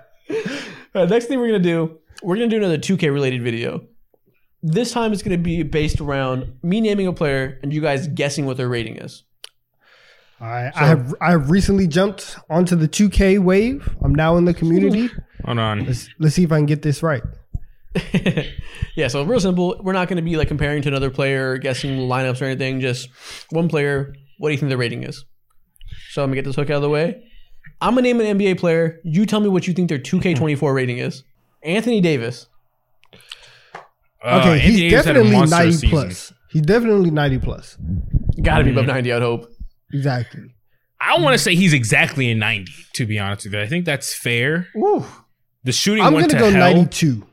right, 0.95 1.09
next 1.09 1.25
thing 1.27 1.39
we're 1.39 1.47
gonna 1.47 1.59
do, 1.59 1.99
we're 2.21 2.35
gonna 2.35 2.49
do 2.49 2.57
another 2.57 2.77
2K 2.77 3.11
related 3.11 3.41
video. 3.41 3.85
This 4.63 4.91
time 4.91 5.13
it's 5.13 5.23
gonna 5.23 5.37
be 5.37 5.63
based 5.63 6.01
around 6.01 6.53
me 6.61 6.81
naming 6.81 7.07
a 7.07 7.13
player 7.13 7.59
and 7.63 7.73
you 7.73 7.81
guys 7.81 8.07
guessing 8.07 8.45
what 8.45 8.57
their 8.57 8.67
rating 8.69 8.97
is. 8.97 9.23
All 10.41 10.47
right, 10.47 10.71
I 10.75 10.87
have 10.87 11.15
I 11.21 11.31
have 11.31 11.49
recently 11.49 11.87
jumped 11.87 12.35
onto 12.49 12.75
the 12.75 12.87
2K 12.87 13.39
wave. 13.39 13.95
I'm 14.03 14.13
now 14.13 14.37
in 14.37 14.45
the 14.45 14.53
community. 14.61 15.09
Hold 15.45 15.59
on. 15.59 15.85
Let's 15.85 16.09
let's 16.19 16.35
see 16.35 16.43
if 16.43 16.51
I 16.51 16.57
can 16.57 16.65
get 16.65 16.81
this 16.81 17.01
right. 17.01 17.23
yeah, 18.95 19.07
so 19.07 19.23
real 19.23 19.39
simple. 19.39 19.79
We're 19.83 19.93
not 19.93 20.07
gonna 20.07 20.21
be 20.21 20.37
like 20.37 20.47
comparing 20.47 20.81
to 20.83 20.87
another 20.89 21.09
player, 21.09 21.57
guessing 21.57 21.91
lineups 21.99 22.41
or 22.41 22.45
anything. 22.45 22.79
Just 22.79 23.09
one 23.49 23.67
player. 23.67 24.13
What 24.37 24.49
do 24.49 24.53
you 24.53 24.57
think 24.57 24.69
their 24.69 24.77
rating 24.77 25.03
is? 25.03 25.25
So 26.11 26.23
I'm 26.23 26.29
gonna 26.29 26.35
get 26.35 26.45
this 26.45 26.55
hook 26.55 26.69
out 26.69 26.77
of 26.77 26.81
the 26.81 26.89
way. 26.89 27.23
I'm 27.81 27.91
gonna 27.95 28.03
name 28.03 28.21
an 28.21 28.37
NBA 28.37 28.57
player. 28.59 28.99
You 29.03 29.25
tell 29.25 29.39
me 29.39 29.49
what 29.49 29.67
you 29.67 29.73
think 29.73 29.89
their 29.89 29.99
2K24 29.99 30.73
rating 30.73 30.97
is. 30.99 31.23
Anthony 31.63 32.01
Davis. 32.01 32.47
Uh, 33.13 34.39
Okay, 34.39 34.53
Anthony 34.53 34.59
he's 34.59 34.79
Davis 34.91 35.05
definitely 35.05 35.31
90 35.31 35.71
season. 35.71 35.89
plus. 35.89 36.33
He's 36.49 36.61
definitely 36.61 37.11
90 37.11 37.37
plus. 37.39 37.77
Got 38.41 38.59
to 38.59 38.63
be 38.63 38.71
above 38.71 38.83
Mm-hmm. 38.85 38.93
90, 38.93 39.13
I'd 39.13 39.21
hope. 39.21 39.49
Exactly. 39.93 40.41
I 40.99 41.19
want 41.19 41.33
to 41.33 41.37
say 41.39 41.55
he's 41.55 41.73
exactly 41.73 42.29
a 42.29 42.35
90, 42.35 42.71
to 42.95 43.05
be 43.05 43.17
honest 43.17 43.45
with 43.45 43.53
you. 43.53 43.61
I 43.61 43.67
think 43.67 43.85
that's 43.85 44.13
fair. 44.13 44.67
Woo. 44.75 45.03
The 45.63 45.71
shooting 45.71 46.03
I'm 46.03 46.13
went 46.13 46.29
gonna 46.31 46.43
to 46.45 46.51
go 46.51 46.57
hell. 46.59 46.73
92. 46.75 47.25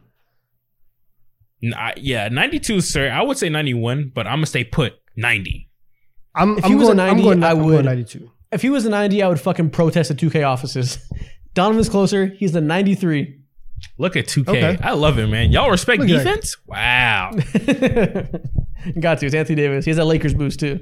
N- 1.62 1.74
I- 1.74 1.94
yeah, 1.97 2.28
92, 2.28 2.80
sir. 2.80 3.10
I 3.10 3.22
would 3.22 3.36
say 3.39 3.48
91, 3.48 4.12
but 4.14 4.26
I'm 4.26 4.35
going 4.35 4.43
to 4.43 4.47
stay 4.47 4.64
put 4.64 4.94
90. 5.16 5.68
I'm, 6.35 6.59
If 6.59 6.64
I'm 6.64 6.70
he 6.70 6.76
was 6.76 6.89
a 6.89 6.94
going, 6.94 7.01
I'm 7.01 7.16
90, 7.16 7.22
going, 7.22 7.44
I 7.44 7.51
I'm 7.51 7.64
would- 7.64 7.72
going 7.72 7.85
92. 7.85 8.30
If 8.51 8.62
he 8.62 8.70
was 8.70 8.86
a 8.86 8.90
90, 8.90 9.22
I 9.22 9.28
would 9.28 9.40
fucking 9.40 9.70
protest 9.70 10.10
at 10.10 10.16
2K 10.16 10.47
offices. 10.47 10.98
Donovan's 11.55 11.89
closer. 11.89 12.26
He's 12.26 12.52
the 12.52 12.60
93. 12.60 13.40
Look 13.98 14.16
at 14.16 14.26
2K. 14.26 14.48
Okay. 14.48 14.78
I 14.82 14.93
love 14.93 15.18
it, 15.18 15.26
man. 15.26 15.52
Y'all 15.52 15.70
respect 15.70 16.01
Look 16.01 16.09
defense? 16.09 16.56
Wow. 16.66 17.32
Got 19.01 19.18
to. 19.18 19.26
It's 19.26 19.35
Anthony 19.35 19.56
Davis. 19.56 19.85
He 19.85 19.90
has 19.90 19.97
that 19.98 20.05
Lakers 20.06 20.35
boost 20.35 20.60
too. 20.60 20.80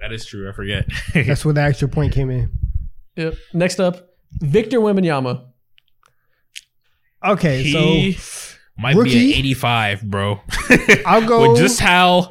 That 0.00 0.12
is 0.12 0.24
true. 0.24 0.48
I 0.48 0.52
forget. 0.52 0.86
That's 1.14 1.44
where 1.44 1.54
the 1.54 1.62
extra 1.62 1.88
point 1.88 2.12
came 2.12 2.30
in. 2.30 2.50
Yep. 3.16 3.34
Next 3.54 3.80
up, 3.80 4.08
Victor 4.40 4.78
Wembanyama. 4.80 5.46
Okay, 7.24 7.62
he 7.62 8.12
so 8.12 8.22
might 8.82 8.96
rookie? 8.96 9.10
be 9.10 9.32
an 9.32 9.38
85, 9.38 10.02
bro. 10.02 10.40
I'll 11.06 11.26
go. 11.26 11.52
With 11.52 11.60
just 11.60 11.80
how 11.80 12.30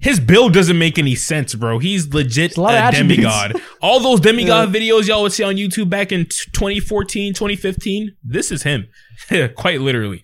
his 0.00 0.20
build 0.20 0.52
doesn't 0.52 0.78
make 0.78 0.98
any 0.98 1.14
sense, 1.14 1.54
bro. 1.54 1.78
He's 1.78 2.12
legit 2.12 2.56
a 2.56 2.62
a 2.62 2.92
demigod. 2.92 3.60
All 3.82 4.00
those 4.00 4.20
demigod 4.20 4.68
videos 4.68 5.08
y'all 5.08 5.22
would 5.22 5.32
see 5.32 5.42
on 5.42 5.56
YouTube 5.56 5.90
back 5.90 6.12
in 6.12 6.24
t- 6.24 6.50
2014, 6.52 7.34
2015, 7.34 8.16
this 8.22 8.52
is 8.52 8.62
him. 8.62 8.86
Quite 9.56 9.80
literally. 9.80 10.22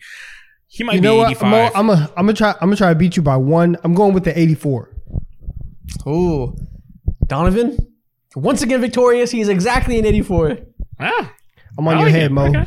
He 0.69 0.85
might 0.85 0.95
you 0.95 1.01
know 1.01 1.25
be 1.25 1.33
85. 1.33 1.45
I'm 1.45 1.51
gonna, 1.51 1.71
I'm 1.75 1.87
gonna, 1.87 2.11
I'm 2.17 2.27
gonna 2.27 2.33
try. 2.35 2.51
I'm 2.51 2.69
gonna 2.69 2.77
try 2.77 2.89
to 2.91 2.95
beat 2.99 3.17
you 3.17 3.23
by 3.23 3.37
one. 3.37 3.77
I'm 3.85 3.95
going 3.95 4.13
with 4.13 4.25
the 4.25 4.39
84. 4.39 4.91
Oh. 6.07 6.57
Donovan. 7.27 7.77
Once 8.37 8.63
again 8.63 8.81
victorious. 8.81 9.31
He's 9.31 9.49
exactly 9.49 9.99
an 9.99 10.05
84. 10.07 10.59
ah, 11.01 11.33
I'm 11.79 11.89
on 11.89 11.95
I 11.95 11.99
your 11.99 12.07
like 12.07 12.15
head, 12.15 12.25
it. 12.25 12.33
Mo. 12.33 12.47
Okay. 12.47 12.65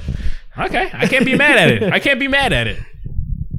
Okay. 0.60 0.90
I 0.94 1.08
can't 1.08 1.26
be 1.26 1.36
mad 1.36 1.58
at 1.58 1.70
it. 1.72 1.94
I 1.94 2.00
can't 2.00 2.20
be 2.20 2.28
mad 2.28 2.54
at 2.54 2.68
it. 2.68 2.80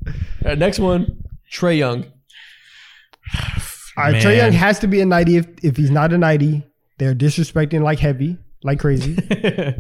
All 0.07 0.12
right, 0.51 0.59
next 0.59 0.79
one, 0.79 1.23
Trae 1.53 1.79
Young. 1.79 2.05
All 3.97 4.05
right, 4.05 4.23
Trae 4.23 4.37
Young 4.37 4.53
has 4.53 4.79
to 4.81 4.87
be 4.87 5.01
a 5.01 5.07
90. 5.07 5.37
If 5.37 5.47
if 5.62 5.77
he's 5.77 5.91
not 5.91 6.12
a 6.12 6.19
90, 6.19 6.65
they're 6.99 7.15
disrespecting 7.15 7.83
like 7.83 7.99
heavy, 7.99 8.39
like 8.62 8.79
crazy. 8.81 9.16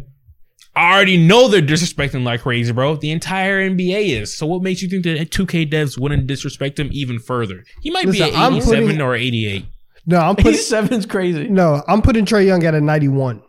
I 0.76 0.92
already 0.94 1.16
know 1.16 1.48
they're 1.48 1.60
disrespecting 1.62 2.24
like 2.24 2.42
crazy, 2.42 2.72
bro. 2.72 2.96
The 2.96 3.10
entire 3.10 3.68
NBA 3.68 4.20
is. 4.20 4.36
So 4.36 4.46
what 4.46 4.62
makes 4.62 4.80
you 4.82 4.88
think 4.88 5.02
that 5.04 5.30
2K 5.30 5.70
devs 5.72 5.98
wouldn't 5.98 6.26
disrespect 6.28 6.78
him 6.78 6.88
even 6.92 7.18
further? 7.18 7.64
He 7.82 7.90
might 7.90 8.06
Listen, 8.06 8.26
be 8.28 8.30
an 8.34 8.36
I'm 8.40 8.54
87 8.54 8.84
putting- 8.86 9.00
or 9.00 9.14
88. 9.16 9.64
No, 10.06 10.18
I'm 10.20 10.36
putting 10.36 10.52
87's 10.54 11.06
crazy. 11.06 11.48
no, 11.48 11.82
I'm 11.88 12.00
putting 12.02 12.24
Trae 12.24 12.46
Young 12.46 12.64
at 12.64 12.74
a 12.74 12.80
91. 12.80 13.42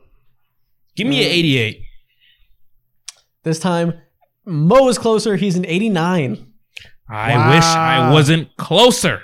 Give 0.95 1.07
me 1.07 1.23
an 1.23 1.29
uh, 1.29 1.33
88. 1.33 1.81
This 3.43 3.59
time, 3.59 3.93
Mo 4.45 4.87
is 4.89 4.97
closer. 4.97 5.35
He's 5.35 5.55
an 5.55 5.65
89. 5.65 6.45
I 7.09 7.35
Wow. 7.35 7.49
wish 7.55 7.63
I 7.63 8.11
wasn't 8.13 8.55
closer. 8.57 9.21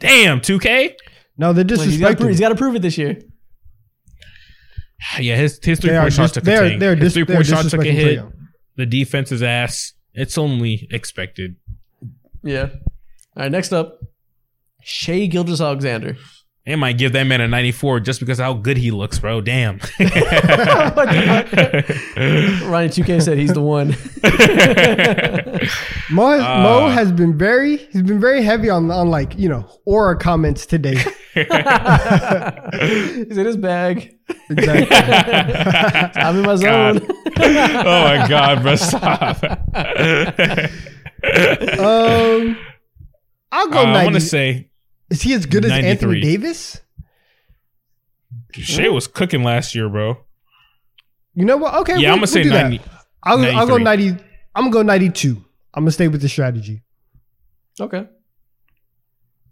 Damn, 0.00 0.40
2K? 0.40 0.94
No, 1.38 1.52
they're 1.52 1.64
Well, 1.64 1.86
he's 1.86 1.98
got 1.98 2.16
disrespecting. 2.18 2.48
to 2.50 2.54
prove 2.54 2.74
it 2.76 2.82
this 2.82 2.98
year. 2.98 3.18
Yeah, 5.20 5.36
his, 5.36 5.58
his 5.62 5.80
three 5.80 5.90
They 5.90 5.96
are 5.96 6.02
point 6.02 6.14
shot 6.14 6.22
dis- 6.22 6.32
took 6.32 6.42
a 6.44 6.46
they're 6.46 6.68
tank. 6.68 6.80
they're 6.80 6.94
his 6.96 7.00
dis- 7.00 7.12
three 7.14 7.24
they're 7.24 7.36
point 7.36 7.46
shot 7.46 7.64
took 7.64 7.80
a 7.80 7.84
disrespecting 7.84 7.90
Trae 7.90 7.94
hit. 7.94 8.14
Young. 8.14 8.32
The 8.76 8.86
defense's 8.86 9.42
ass. 9.42 9.92
It's 10.14 10.38
only 10.38 10.88
expected. 10.90 11.56
Yeah. 12.42 12.68
All 13.36 13.42
right, 13.42 13.50
next 13.52 13.72
up, 13.72 13.98
Shai 14.82 15.26
Gilgeous-Alexander. 15.26 16.16
They 16.66 16.76
might 16.76 16.96
give 16.96 17.12
that 17.12 17.24
man 17.24 17.42
a 17.42 17.48
94 17.48 18.00
just 18.00 18.20
because 18.20 18.38
how 18.38 18.54
good 18.54 18.78
he 18.78 18.90
looks, 18.90 19.18
bro. 19.18 19.42
Damn. 19.42 19.80
Ryan 20.00 20.08
2K 22.88 23.20
said 23.22 23.36
he's 23.36 23.52
the 23.52 23.60
one. 23.60 23.88
Mo 26.10 26.30
has, 26.30 26.40
Uh. 26.40 26.62
Mo 26.62 26.88
has 26.88 27.12
been 27.12 27.36
very 27.36 27.76
he's 27.76 28.02
been 28.02 28.18
very 28.20 28.42
heavy 28.42 28.70
on 28.70 28.90
on 28.90 29.10
like 29.10 29.38
you 29.38 29.50
know 29.50 29.68
aura 29.84 30.16
comments 30.16 30.64
today. 30.64 30.94
he's 31.34 31.46
in 33.36 33.44
his 33.44 33.58
bag. 33.58 34.16
exactly. 34.48 34.96
I'm 36.22 36.36
in 36.38 36.42
my 36.46 36.56
zone. 36.56 37.00
oh 37.36 38.04
my 38.04 38.26
god, 38.26 38.62
bro, 38.62 38.76
stop. 38.76 39.42
um, 41.78 42.56
I'll 43.52 43.68
go 43.68 43.78
Uh, 43.80 43.92
I 43.92 44.04
want 44.04 44.14
to 44.14 44.20
say 44.20 44.70
Is 45.14 45.22
he 45.22 45.32
as 45.32 45.46
good 45.46 45.64
as 45.64 45.70
Anthony 45.70 46.20
Davis? 46.20 46.80
Shai 48.52 48.88
was 48.88 49.06
cooking 49.06 49.44
last 49.44 49.72
year, 49.72 49.88
bro. 49.88 50.18
You 51.34 51.44
know 51.44 51.56
what? 51.56 51.72
Okay, 51.82 51.98
Yeah, 52.00 52.08
I'm 52.08 52.14
gonna 52.16 52.20
we'll- 52.22 52.26
say 52.26 52.40
we'll 52.40 52.50
do 52.50 52.50
that. 52.50 52.62
90. 52.64 52.80
I'll, 53.22 53.36
go- 53.36 53.44
I'll 53.44 53.66
go 53.68 53.76
90. 53.76 54.08
I'm 54.56 54.64
gonna 54.64 54.70
go 54.72 54.82
92. 54.82 55.36
I'm 55.72 55.84
gonna 55.84 55.92
stay 55.92 56.08
with 56.08 56.20
the 56.20 56.28
strategy. 56.28 56.82
Okay. 57.80 58.08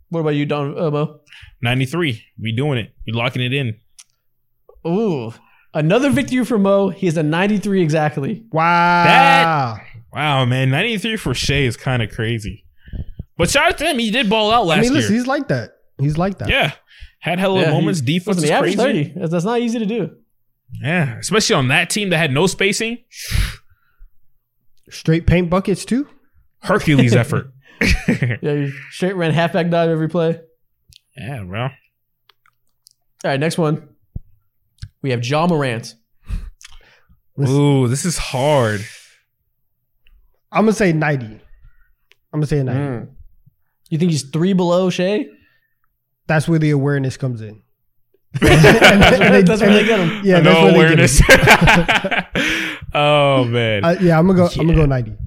What 0.08 0.20
about 0.20 0.30
you, 0.30 0.46
Don 0.46 0.76
uh, 0.76 0.90
Mo? 0.90 1.20
93. 1.62 2.20
We 2.40 2.50
doing 2.50 2.78
it. 2.78 2.92
We 3.06 3.12
locking 3.12 3.42
it 3.42 3.52
in. 3.52 3.76
Ooh. 4.84 5.32
Another 5.74 6.10
victory 6.10 6.44
for 6.44 6.58
Mo. 6.58 6.88
He 6.88 7.06
is 7.06 7.16
a 7.16 7.22
93 7.22 7.80
exactly. 7.82 8.44
Wow. 8.50 9.04
That, 9.04 9.86
Wow, 10.12 10.44
man. 10.44 10.70
93 10.70 11.16
for 11.18 11.34
Shai 11.34 11.54
is 11.62 11.76
kind 11.76 12.02
of 12.02 12.10
crazy. 12.10 12.64
But 13.42 13.50
shout 13.50 13.68
out 13.70 13.78
to 13.78 13.84
him. 13.86 13.98
He 13.98 14.12
did 14.12 14.30
ball 14.30 14.52
out 14.52 14.66
last 14.66 14.78
I 14.78 14.80
mean, 14.82 14.92
listen, 14.94 15.10
year. 15.12 15.18
he's 15.20 15.26
like 15.26 15.48
that. 15.48 15.70
He's 15.98 16.16
like 16.16 16.38
that. 16.38 16.48
Yeah. 16.48 16.72
Had 17.18 17.40
hella 17.40 17.60
Yeah, 17.62 17.70
moments. 17.72 17.98
he- 18.00 18.06
Defense 18.18 18.36
Listen, 18.40 18.54
is 18.54 18.60
crazy. 18.60 18.76
30. 18.76 19.12
That's, 19.16 19.32
that's 19.32 19.44
not 19.44 19.58
easy 19.60 19.80
to 19.80 19.86
do. 19.86 20.10
Yeah. 20.80 21.18
Especially 21.18 21.56
on 21.56 21.66
that 21.68 21.90
team 21.90 22.10
that 22.10 22.18
had 22.18 22.30
no 22.32 22.46
spacing. 22.46 22.98
Straight 24.90 25.26
paint 25.26 25.50
buckets 25.50 25.84
too. 25.84 26.08
Hercules 26.62 27.14
effort. 27.14 27.48
Yeah, 28.08 28.36
he 28.54 28.72
straight 28.90 29.16
ran 29.16 29.32
halfback 29.32 29.68
dive 29.70 29.90
every 29.90 30.08
play. 30.08 30.40
yeah, 31.16 31.42
bro. 31.42 31.62
All 31.64 31.70
right, 33.24 33.40
next 33.40 33.58
one. 33.58 33.88
We 35.02 35.10
have 35.10 35.24
Ja 35.26 35.48
Morant. 35.48 35.96
Ooh, 37.40 37.88
this 37.88 38.04
is 38.04 38.18
hard. 38.18 38.84
I'm 40.52 40.62
gonna 40.64 40.74
say 40.74 40.92
90. 40.92 41.26
I'm 41.26 41.40
gonna 42.32 42.46
say 42.46 42.62
90. 42.62 42.80
Mm. 42.80 43.08
You 43.92 43.98
think 43.98 44.10
he's 44.10 44.22
three 44.30 44.54
below 44.54 44.88
Shai? 44.88 45.26
That's 46.26 46.48
where 46.48 46.58
the 46.58 46.70
awareness 46.70 47.18
comes 47.18 47.42
in. 47.42 47.60
That's 48.40 49.60
where 49.60 49.70
they 49.70 49.84
get 49.84 50.00
him. 50.00 50.22
Yeah, 50.24 50.40
that's 50.40 50.44
no 50.58 50.72
where 50.72 50.96
they 50.96 51.06
get 51.06 51.20
awareness. 51.20 52.72
oh 52.94 53.44
man. 53.44 53.84
Uh, 53.84 53.96
yeah, 54.00 54.18
I'm 54.18 54.26
gonna 54.26 54.38
go. 54.38 54.46
I'm 54.58 54.66
gonna 54.66 54.74
go 54.78 54.86
90. 54.86 55.10
Okay. 55.10 55.18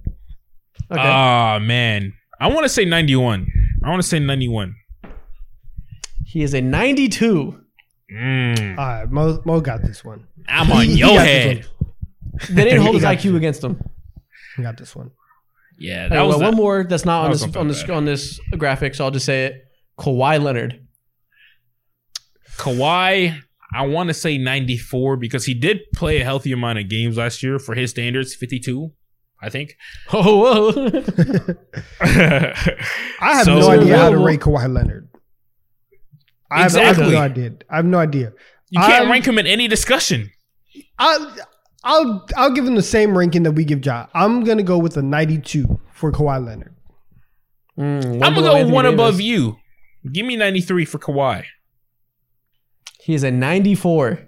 Ah 0.89 1.59
man. 1.61 2.13
I 2.39 2.47
want 2.47 2.63
to 2.63 2.69
say 2.69 2.85
91. 2.85 3.45
I 3.83 3.89
want 3.89 4.01
to 4.01 4.07
say 4.07 4.17
91. 4.17 4.73
he 6.25 6.41
is 6.41 6.55
a 6.55 6.61
92. 6.61 7.61
Mm, 8.11 8.77
All 8.77 8.85
right, 8.85 9.11
Mo, 9.11 9.41
Mo 9.45 9.61
got 9.61 9.83
this 9.83 10.03
one. 10.03 10.25
I'm 10.47 10.71
on 10.71 10.85
He- 10.85 10.91
he 10.93 10.97
your 10.99 11.09
got 11.09 11.23
this 11.23 11.27
head. 11.27 11.65
They 12.49 12.63
didn't 12.63 12.81
hold 12.81 12.95
He 12.95 13.01
his 13.01 13.07
IQ 13.07 13.23
you. 13.25 13.35
against 13.37 13.63
him. 13.63 13.79
He 14.57 14.63
got 14.63 14.77
this 14.77 14.95
one. 14.95 15.11
Yeah, 15.77 16.07
that 16.07 16.15
right, 16.17 16.21
was 16.23 16.31
well, 16.37 16.39
the- 16.39 16.45
one 16.45 16.55
more 16.55 16.83
that's 16.87 17.05
not 17.05 17.21
that 17.21 17.25
on 17.25 17.29
was 17.31 17.41
this 17.41 17.53
not 17.53 17.59
on 17.59 17.67
this 17.67 17.81
bad. 17.83 17.91
on 17.91 18.05
this 18.05 18.39
graphic, 18.57 18.95
so 18.95 19.05
I'll 19.05 19.11
just 19.11 19.25
say 19.25 19.45
it. 19.45 19.61
Kawhi 19.99 20.41
Leonard. 20.41 20.85
Kawhi. 22.57 23.39
I 23.73 23.85
want 23.87 24.07
to 24.07 24.13
say 24.13 24.37
94 24.37 25.17
because 25.17 25.45
he 25.45 25.53
did 25.53 25.79
play 25.93 26.21
a 26.21 26.23
healthy 26.23 26.51
amount 26.53 26.79
of 26.79 26.87
games 26.87 27.17
last 27.17 27.43
year 27.43 27.59
for 27.59 27.75
his 27.75 27.89
standards, 27.89 28.33
52, 28.33 28.91
I 29.41 29.49
think. 29.49 29.75
Oh, 30.13 30.71
whoa. 30.71 31.01
I 31.99 33.35
have 33.35 33.45
So- 33.45 33.59
no 33.59 33.69
idea 33.69 33.97
how 33.97 34.09
to 34.11 34.17
Whoa. 34.19 34.25
rate 34.25 34.39
Kawhi 34.39 34.71
Leonard. 34.73 35.09
I 36.51 36.61
have, 36.63 36.75
I 36.75 36.79
have 36.83 36.89
Exactly. 36.99 37.13
no 37.15 37.19
idea. 37.21 37.51
I 37.69 37.75
have 37.77 37.85
no 37.85 37.97
idea. 37.97 38.31
You 38.69 38.79
can't 38.79 38.93
I'm- 39.03 39.11
rank 39.11 39.25
him 39.25 39.37
in 39.39 39.47
any 39.47 39.67
discussion. 39.67 40.29
I'll, 40.97 41.35
I'll 41.85 42.25
I'll 42.35 42.51
give 42.51 42.65
him 42.65 42.75
the 42.75 42.81
same 42.83 43.17
ranking 43.17 43.43
that 43.43 43.51
we 43.51 43.63
give 43.63 43.85
Ja. 43.85 44.07
I'm 44.13 44.43
gonna 44.43 44.63
go 44.63 44.77
with 44.77 44.97
a 44.97 45.01
92 45.01 45.79
for 45.93 46.11
Kawhi 46.11 46.43
Leonard. 46.45 46.75
Mm, 47.77 48.15
I'm 48.15 48.19
gonna 48.33 48.41
go 48.41 48.55
Anthony 48.55 48.71
one 48.73 48.85
Davis. 48.85 48.93
above 48.95 49.21
you. 49.21 49.57
Give 50.11 50.25
me 50.25 50.35
93 50.35 50.85
for 50.85 50.99
Kawhi. 50.99 51.43
He 52.99 53.13
is 53.13 53.23
a 53.23 53.31
94. 53.31 54.27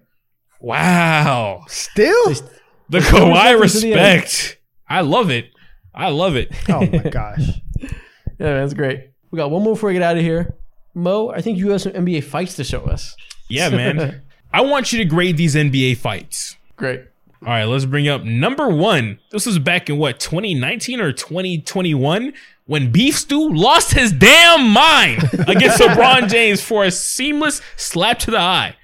Wow. 0.61 1.63
Still? 1.67 2.25
The 2.89 2.99
Let's 2.99 3.09
Kawhi 3.09 3.59
respect 3.59 4.57
the 4.87 4.93
I 4.93 5.01
love 5.01 5.29
it. 5.29 5.49
I 5.93 6.09
love 6.09 6.35
it. 6.35 6.51
Oh 6.69 6.81
my 6.85 7.09
gosh. 7.09 7.41
Yeah, 8.39 8.59
that's 8.59 8.75
great. 8.75 9.09
We 9.31 9.37
got 9.37 9.49
one 9.49 9.63
more 9.63 9.73
before 9.73 9.87
we 9.87 9.93
get 9.93 10.03
out 10.03 10.15
of 10.15 10.21
here. 10.21 10.55
Mo, 10.93 11.29
I 11.31 11.41
think 11.41 11.57
you 11.57 11.71
have 11.71 11.81
some 11.81 11.93
NBA 11.93 12.23
fights 12.23 12.55
to 12.57 12.63
show 12.63 12.81
us. 12.81 13.15
Yeah, 13.49 13.69
man. 13.69 14.21
I 14.53 14.61
want 14.61 14.93
you 14.93 14.99
to 14.99 15.05
grade 15.05 15.37
these 15.37 15.55
NBA 15.55 15.97
fights. 15.97 16.55
Great. 16.75 17.01
All 17.43 17.49
right, 17.49 17.65
let's 17.65 17.85
bring 17.85 18.07
up 18.07 18.23
number 18.23 18.67
one. 18.67 19.19
This 19.31 19.45
was 19.45 19.59
back 19.59 19.89
in 19.89 19.97
what, 19.97 20.19
2019 20.19 20.99
or 20.99 21.11
2021? 21.11 22.33
When 22.65 22.91
Beef 22.91 23.17
Stew 23.17 23.53
lost 23.53 23.93
his 23.93 24.11
damn 24.11 24.67
mind 24.69 25.23
against 25.47 25.79
LeBron 25.79 26.29
James 26.29 26.61
for 26.61 26.83
a 26.83 26.91
seamless 26.91 27.61
slap 27.77 28.19
to 28.19 28.31
the 28.31 28.39
eye. 28.39 28.75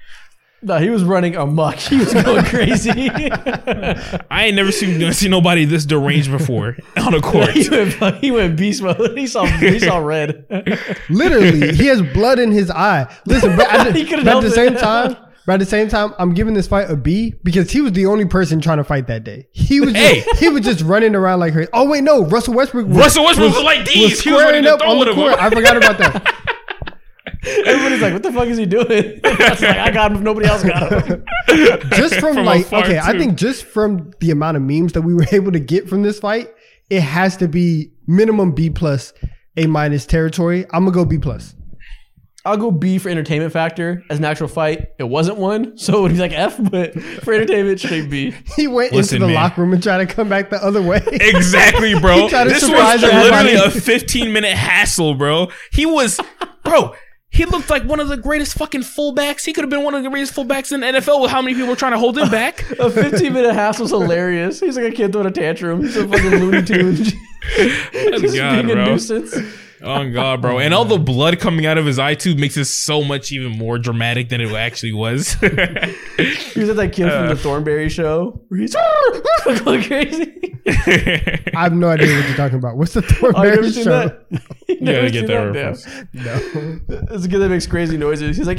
No, 0.62 0.78
he 0.78 0.88
was 0.88 1.04
running 1.04 1.36
amok. 1.36 1.74
He 1.74 1.98
was 1.98 2.14
going 2.14 2.42
crazy. 2.46 2.90
I 3.10 4.44
ain't 4.46 4.56
never 4.56 4.72
seen, 4.72 5.12
seen 5.12 5.30
nobody 5.30 5.66
this 5.66 5.84
deranged 5.84 6.30
before 6.30 6.78
on 6.96 7.12
a 7.12 7.20
court. 7.20 7.50
he, 7.50 7.68
went, 7.68 8.16
he 8.16 8.30
went 8.30 8.56
beast 8.56 8.80
mode. 8.80 9.18
He 9.18 9.26
saw 9.26 9.44
he 9.44 9.78
saw 9.78 9.98
red. 9.98 10.46
Literally, 11.10 11.74
he 11.74 11.86
has 11.88 12.00
blood 12.00 12.38
in 12.38 12.50
his 12.50 12.70
eye. 12.70 13.14
Listen, 13.26 13.54
but 13.56 13.70
at, 13.70 13.94
He 13.94 14.04
the, 14.04 14.14
at 14.14 14.22
help 14.22 14.40
the 14.42 14.48
it. 14.48 14.52
same 14.54 14.74
time, 14.76 15.16
but 15.46 15.54
at 15.54 15.60
the 15.60 15.66
same 15.66 15.88
time, 15.88 16.14
I'm 16.18 16.32
giving 16.34 16.54
this 16.54 16.66
fight 16.66 16.90
a 16.90 16.96
B 16.96 17.34
because 17.42 17.70
he 17.70 17.80
was 17.80 17.92
the 17.92 18.06
only 18.06 18.24
person 18.24 18.60
trying 18.60 18.78
to 18.78 18.84
fight 18.84 19.06
that 19.08 19.24
day. 19.24 19.48
He 19.52 19.80
was 19.80 19.92
just, 19.92 20.26
Hey. 20.26 20.36
he 20.38 20.48
was 20.48 20.62
just 20.62 20.80
running 20.82 21.14
around 21.14 21.40
like 21.40 21.52
crazy. 21.52 21.68
Oh 21.72 21.88
wait, 21.88 22.02
no, 22.04 22.24
Russell 22.24 22.54
Westbrook. 22.54 22.86
Was, 22.88 22.96
Russell 22.96 23.24
Westbrook 23.24 23.54
was 23.54 23.62
like 23.62 23.86
these. 23.86 24.10
was 24.12 24.20
He 24.20 24.32
was 24.32 24.42
ready 24.42 24.66
squaring 24.66 24.66
up 24.66 24.80
on 24.88 24.98
the 25.06 25.12
court. 25.12 25.34
I 25.38 25.50
forgot 25.50 25.76
about 25.76 25.98
that. 25.98 26.34
Everybody's 27.46 28.00
like, 28.00 28.12
"What 28.14 28.22
the 28.22 28.32
fuck 28.32 28.48
is 28.48 28.56
he 28.56 28.64
doing?" 28.64 29.20
I 29.24 29.50
was 29.50 29.60
like, 29.62 29.76
"I 29.76 29.90
got 29.90 30.10
him 30.10 30.18
if 30.18 30.22
nobody 30.22 30.46
else 30.46 30.62
got 30.64 31.04
him." 31.04 31.24
just 31.90 32.14
from, 32.14 32.34
From 32.36 32.46
like 32.46 32.64
afar, 32.66 32.84
okay, 32.84 32.98
I 32.98 33.18
think 33.18 33.34
just 33.36 33.64
from 33.64 34.12
the 34.20 34.30
amount 34.30 34.56
of 34.56 34.62
memes 34.62 34.92
that 34.94 35.02
we 35.02 35.12
were 35.12 35.26
able 35.30 35.52
to 35.52 35.60
get 35.60 35.88
from 35.88 36.02
this 36.02 36.18
fight, 36.18 36.48
it 36.88 37.00
has 37.02 37.36
to 37.38 37.48
be 37.48 37.92
minimum 38.06 38.52
B 38.52 38.70
plus, 38.70 39.12
A 39.58 39.66
minus 39.66 40.06
territory. 40.06 40.64
I'm 40.72 40.84
gonna 40.84 40.92
go 40.92 41.04
B 41.04 41.18
plus. 41.18 41.54
I'll 42.46 42.58
go 42.58 42.70
B 42.70 42.98
for 42.98 43.08
entertainment 43.08 43.52
factor. 43.52 44.04
As 44.10 44.18
an 44.18 44.24
actual 44.24 44.48
fight, 44.48 44.88
it 44.98 45.04
wasn't 45.04 45.38
one, 45.38 45.78
so 45.78 45.98
it 45.98 46.02
would 46.02 46.12
be 46.12 46.18
like 46.18 46.32
F. 46.32 46.58
But 46.70 46.92
for 47.22 47.32
entertainment, 47.32 47.80
straight 47.80 48.10
B. 48.10 48.34
He 48.56 48.68
went 48.68 48.92
Listen, 48.92 49.16
into 49.16 49.26
the 49.26 49.32
man. 49.32 49.42
locker 49.42 49.62
room 49.62 49.72
and 49.72 49.82
tried 49.82 50.06
to 50.06 50.14
come 50.14 50.28
back 50.28 50.50
the 50.50 50.62
other 50.62 50.82
way. 50.82 51.02
Exactly, 51.34 51.98
bro. 51.98 52.22
He 52.22 52.28
tried 52.28 52.44
to 52.44 52.50
this 52.50 52.62
was 52.68 53.02
literally 53.02 53.54
a 53.54 53.70
15 53.70 54.32
minute 54.32 54.52
hassle, 54.52 55.14
bro. 55.14 55.48
He 55.72 55.86
was, 55.86 56.20
bro. 56.62 56.94
He 57.30 57.44
looked 57.46 57.68
like 57.68 57.82
one 57.84 57.98
of 57.98 58.08
the 58.08 58.16
greatest 58.16 58.56
fucking 58.56 58.82
fullbacks. 58.82 59.44
He 59.44 59.52
could 59.52 59.64
have 59.64 59.70
been 59.70 59.82
one 59.82 59.94
of 59.94 60.04
the 60.04 60.08
greatest 60.10 60.34
fullbacks 60.34 60.70
in 60.70 60.80
the 60.80 60.86
NFL 60.86 61.20
with 61.20 61.32
how 61.32 61.42
many 61.42 61.54
people 61.54 61.68
were 61.68 61.76
trying 61.76 61.92
to 61.92 61.98
hold 61.98 62.16
him 62.16 62.30
back. 62.30 62.70
A 62.78 62.88
15 62.90 63.32
minute 63.32 63.54
hassle 63.54 63.86
hassle's 63.86 63.90
hilarious. 63.90 64.60
He's 64.60 64.76
like 64.76 64.92
a 64.92 64.94
kid 64.94 65.12
throwing 65.12 65.26
a 65.26 65.32
tantrum. 65.32 65.82
He's 65.82 65.96
a 65.96 66.06
fucking 66.06 66.30
Looney 66.30 66.62
Tune. 66.62 66.94
Just 66.94 68.36
God, 68.36 68.66
being 68.66 68.78
a 68.78 68.86
nuisance. 68.86 69.34
Oh 69.82 70.10
god, 70.10 70.40
bro. 70.40 70.58
And 70.58 70.72
all 70.72 70.84
the 70.84 70.98
blood 70.98 71.38
coming 71.40 71.66
out 71.66 71.76
of 71.78 71.84
his 71.86 71.98
eye 71.98 72.14
too 72.14 72.34
makes 72.36 72.56
it 72.56 72.64
so 72.66 73.02
much 73.04 73.32
even 73.32 73.52
more 73.52 73.78
dramatic 73.78 74.28
than 74.30 74.40
it 74.40 74.50
actually 74.52 74.92
was. 74.92 75.32
He 75.34 75.46
was 76.60 76.68
at 76.70 76.76
that 76.76 76.92
kid 76.92 77.10
from 77.10 77.26
the 77.26 77.32
uh. 77.32 77.36
Thornberry 77.36 77.88
show 77.88 78.40
where 78.48 78.60
he's 78.60 78.74
going 79.64 79.82
crazy. 79.82 80.32
I 80.66 81.64
have 81.64 81.72
no 81.74 81.88
idea 81.90 82.16
what 82.16 82.26
you're 82.26 82.36
talking 82.36 82.58
about. 82.58 82.76
What's 82.76 82.94
the 82.94 83.00
Oh, 83.22 83.32
Thornberry 83.32 83.56
never 83.56 83.70
seen 83.70 83.84
show? 83.84 83.90
that? 84.08 84.26
You 84.30 84.38
You 84.76 84.80
never 84.80 85.10
gotta 85.10 85.10
get 85.10 85.18
seen 85.20 85.26
that 85.26 85.52
reference. 85.52 85.86
No. 86.14 86.80
It's 87.14 87.24
a 87.26 87.28
kid 87.28 87.38
that 87.40 87.48
makes 87.50 87.66
crazy 87.66 87.96
noises. 87.98 88.36
He's 88.36 88.46
like, 88.46 88.58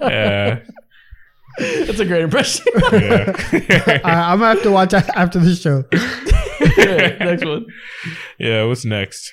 Yeah. 0.00 0.60
That's 1.58 2.00
a 2.00 2.04
great 2.04 2.22
impression. 2.22 2.64
yeah. 2.92 3.32
I, 4.04 4.32
I'm 4.32 4.38
gonna 4.40 4.54
have 4.54 4.62
to 4.62 4.70
watch 4.70 4.92
a- 4.92 5.18
after 5.18 5.38
the 5.38 5.54
show. 5.54 5.84
Yeah, 6.76 7.24
Next 7.24 7.44
one. 7.44 7.66
Yeah, 8.38 8.64
what's 8.64 8.84
next? 8.84 9.32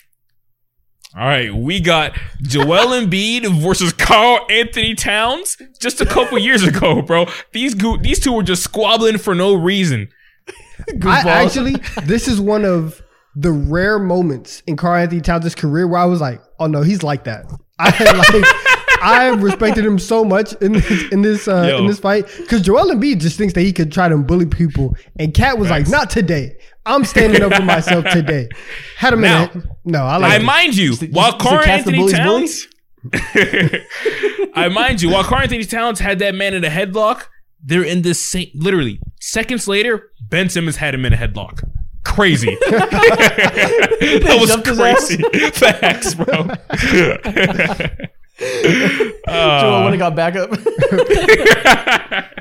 All 1.18 1.26
right, 1.26 1.54
we 1.54 1.82
got 1.82 2.18
Joel 2.42 2.88
Embiid 3.02 3.62
versus 3.62 3.92
Karl-Anthony 3.92 4.96
Towns 4.96 5.58
just 5.80 6.00
a 6.00 6.06
couple 6.06 6.40
years 6.40 6.64
ago, 6.64 7.02
bro. 7.02 7.26
These 7.52 7.74
goo 7.76 7.98
these 7.98 8.20
two 8.20 8.32
were 8.32 8.44
just 8.44 8.64
squabbling 8.64 9.18
for 9.18 9.36
no 9.36 9.54
reason. 9.54 10.08
I 10.48 10.92
Goofballs. 10.94 11.26
actually, 11.26 11.76
this 12.06 12.28
is 12.30 12.40
one 12.40 12.64
of 12.66 13.02
the 13.36 13.52
rare 13.52 14.00
moments 14.00 14.64
in 14.68 14.78
Karl-Anthony 14.78 15.22
Towns' 15.22 15.54
career 15.54 15.86
where 15.88 16.00
I 16.00 16.06
was 16.06 16.22
like, 16.22 16.42
"Oh 16.60 16.68
no, 16.68 16.82
he's 16.82 17.04
like 17.04 17.26
that." 17.26 17.46
I 17.78 17.90
like, 17.90 18.46
I 19.02 19.30
respected 19.30 19.86
him 19.86 19.98
so 20.00 20.24
much 20.24 20.54
in 20.62 20.74
this 20.74 21.12
in 21.12 21.22
this 21.22 21.48
uh, 21.48 21.78
in 21.80 21.88
this 21.88 22.00
fight 22.00 22.26
because 22.38 22.62
Joel 22.62 22.92
Embiid 22.92 23.20
just 23.20 23.38
thinks 23.38 23.54
that 23.54 23.62
he 23.62 23.74
could 23.74 23.92
try 23.92 24.08
to 24.10 24.18
bully 24.18 24.46
people, 24.46 24.96
and 25.20 25.34
Cat 25.34 25.58
was 25.58 25.70
Facts. 25.70 25.90
like, 25.90 26.00
"Not 26.00 26.10
today. 26.10 26.58
I'm 26.86 27.04
standing 27.06 27.42
up 27.42 27.54
for 27.54 27.64
myself 27.64 28.06
today." 28.12 28.48
Had 28.98 29.14
a 29.14 29.18
Now, 29.18 29.50
in. 29.52 29.64
No, 29.86 30.04
I 30.04 30.18
like. 30.18 30.32
I 30.32 30.36
it. 30.38 30.44
mind 30.44 30.78
you, 30.78 30.92
Is 30.92 31.02
it- 31.04 31.12
while 31.14 31.30
is 31.30 31.36
it 31.36 31.40
Carl 31.42 31.64
Cats 31.64 31.86
the 31.86 31.92
Anthony 31.92 31.98
Bullies 31.98 32.14
Towns, 32.14 32.68
I 34.56 34.70
mind 34.70 35.02
you, 35.02 35.10
while 35.10 35.24
Karl-Anthony 35.24 35.64
Towns 35.66 36.00
had 36.00 36.20
that 36.20 36.36
man 36.36 36.54
in 36.54 36.64
a 36.64 36.70
headlock, 36.70 37.24
they're 37.64 37.84
in 37.84 38.04
this 38.04 38.20
same. 38.20 38.48
Literally 38.54 39.00
seconds 39.20 39.68
later, 39.68 40.12
Ben 40.30 40.50
Simmons 40.50 40.76
had 40.78 40.94
him 40.94 41.04
in 41.06 41.14
a 41.14 41.18
headlock. 41.18 41.64
Crazy. 42.04 42.56
that 42.70 44.38
was 44.40 44.50
jumped 44.50 44.68
his 44.68 44.80
ass? 44.80 45.16
crazy. 45.16 45.50
Facts, 45.52 46.14
bro. 46.16 46.48
Joel 48.40 49.84
when 49.84 49.94
he 49.94 50.00
got 50.00 50.16
back 50.16 50.36
up. 50.36 50.52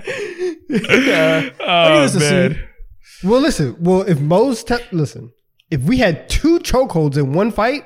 Yeah. 0.68 1.50
oh, 1.60 2.02
this 2.02 2.14
a 2.14 2.20
C. 2.20 2.24
man. 2.30 2.68
Well, 3.24 3.40
listen. 3.40 3.76
Well, 3.80 4.02
if 4.02 4.20
Mo's 4.20 4.62
te- 4.64 4.76
listen, 4.92 5.32
if 5.70 5.80
we 5.82 5.98
had 5.98 6.28
two 6.28 6.58
chokeholds 6.60 7.16
in 7.16 7.32
one 7.32 7.50
fight, 7.50 7.84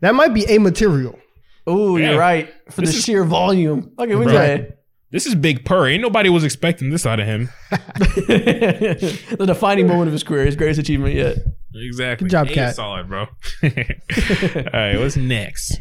that 0.00 0.14
might 0.14 0.34
be 0.34 0.44
a 0.46 0.58
material. 0.58 1.18
Oh, 1.66 1.96
Yeah. 1.96 2.10
you're 2.10 2.18
right. 2.18 2.52
For 2.70 2.80
the 2.82 2.88
is- 2.88 3.02
sheer 3.04 3.24
volume. 3.24 3.92
Okay, 3.98 4.14
we 4.16 4.24
Bro. 4.24 4.34
say 4.34 4.72
This 5.12 5.26
is 5.26 5.34
Big 5.34 5.64
Purr. 5.64 5.88
Ain't 5.88 6.02
nobody 6.02 6.28
was 6.28 6.44
expecting 6.44 6.90
this 6.90 7.06
out 7.06 7.20
of 7.20 7.26
him. 7.26 7.48
the 7.70 9.44
defining 9.46 9.86
moment 9.86 10.08
of 10.08 10.12
his 10.12 10.24
career, 10.24 10.44
his 10.44 10.56
greatest 10.56 10.80
achievement 10.80 11.14
yet. 11.14 11.36
Exactly. 11.74 12.24
Good 12.26 12.30
job, 12.32 12.46
A 12.46 12.50
is 12.50 12.54
Cat. 12.54 12.74
Solid, 12.76 13.08
bro. 13.08 13.20
All 13.62 13.70
right, 14.72 14.98
what's 14.98 15.16
next? 15.16 15.78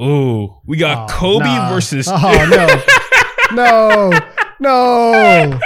Ooh, 0.00 0.56
we 0.66 0.76
got 0.76 1.08
Oh, 1.10 1.14
Kobe 1.14 1.44
nah. 1.44 1.70
versus. 1.72 2.08
Oh 2.10 2.46
no, 2.50 3.56
no, 3.56 4.10
no, 4.60 5.58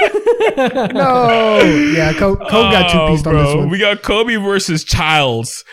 no. 0.92 1.60
Yeah, 1.94 2.12
Kobe, 2.14 2.44
Kobe 2.46 2.70
got 2.72 2.90
two 2.90 3.12
pieced 3.12 3.26
on 3.26 3.34
this 3.34 3.42
bro. 3.52 3.56
one. 3.58 3.70
We 3.70 3.78
got 3.78 4.02
Kobe 4.02 4.36
versus 4.36 4.84
Childs. 4.84 5.64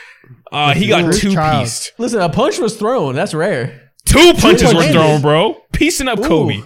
Uh, 0.52 0.74
he 0.74 0.88
got 0.88 1.14
two 1.14 1.34
Childs. 1.34 1.88
pieced. 1.90 2.00
Listen, 2.00 2.22
a 2.22 2.30
punch 2.30 2.60
was 2.60 2.78
thrown. 2.78 3.16
That's 3.16 3.34
rare. 3.34 3.92
Two 4.06 4.34
punches 4.36 4.74
were 4.74 4.84
thrown, 4.84 5.22
bro. 5.22 5.58
Piecing 5.74 6.08
up 6.08 6.20
Ooh. 6.20 6.24
Kobe. 6.28 6.62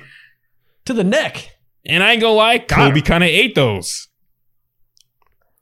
To 0.86 0.94
the 0.94 1.04
neck. 1.04 1.50
And 1.86 2.04
I 2.04 2.12
ain't 2.12 2.22
gonna 2.22 2.34
lie, 2.34 2.60
Kobe 2.60 3.02
kind 3.02 3.24
of 3.24 3.30
ate 3.30 3.56
those. 3.56 4.08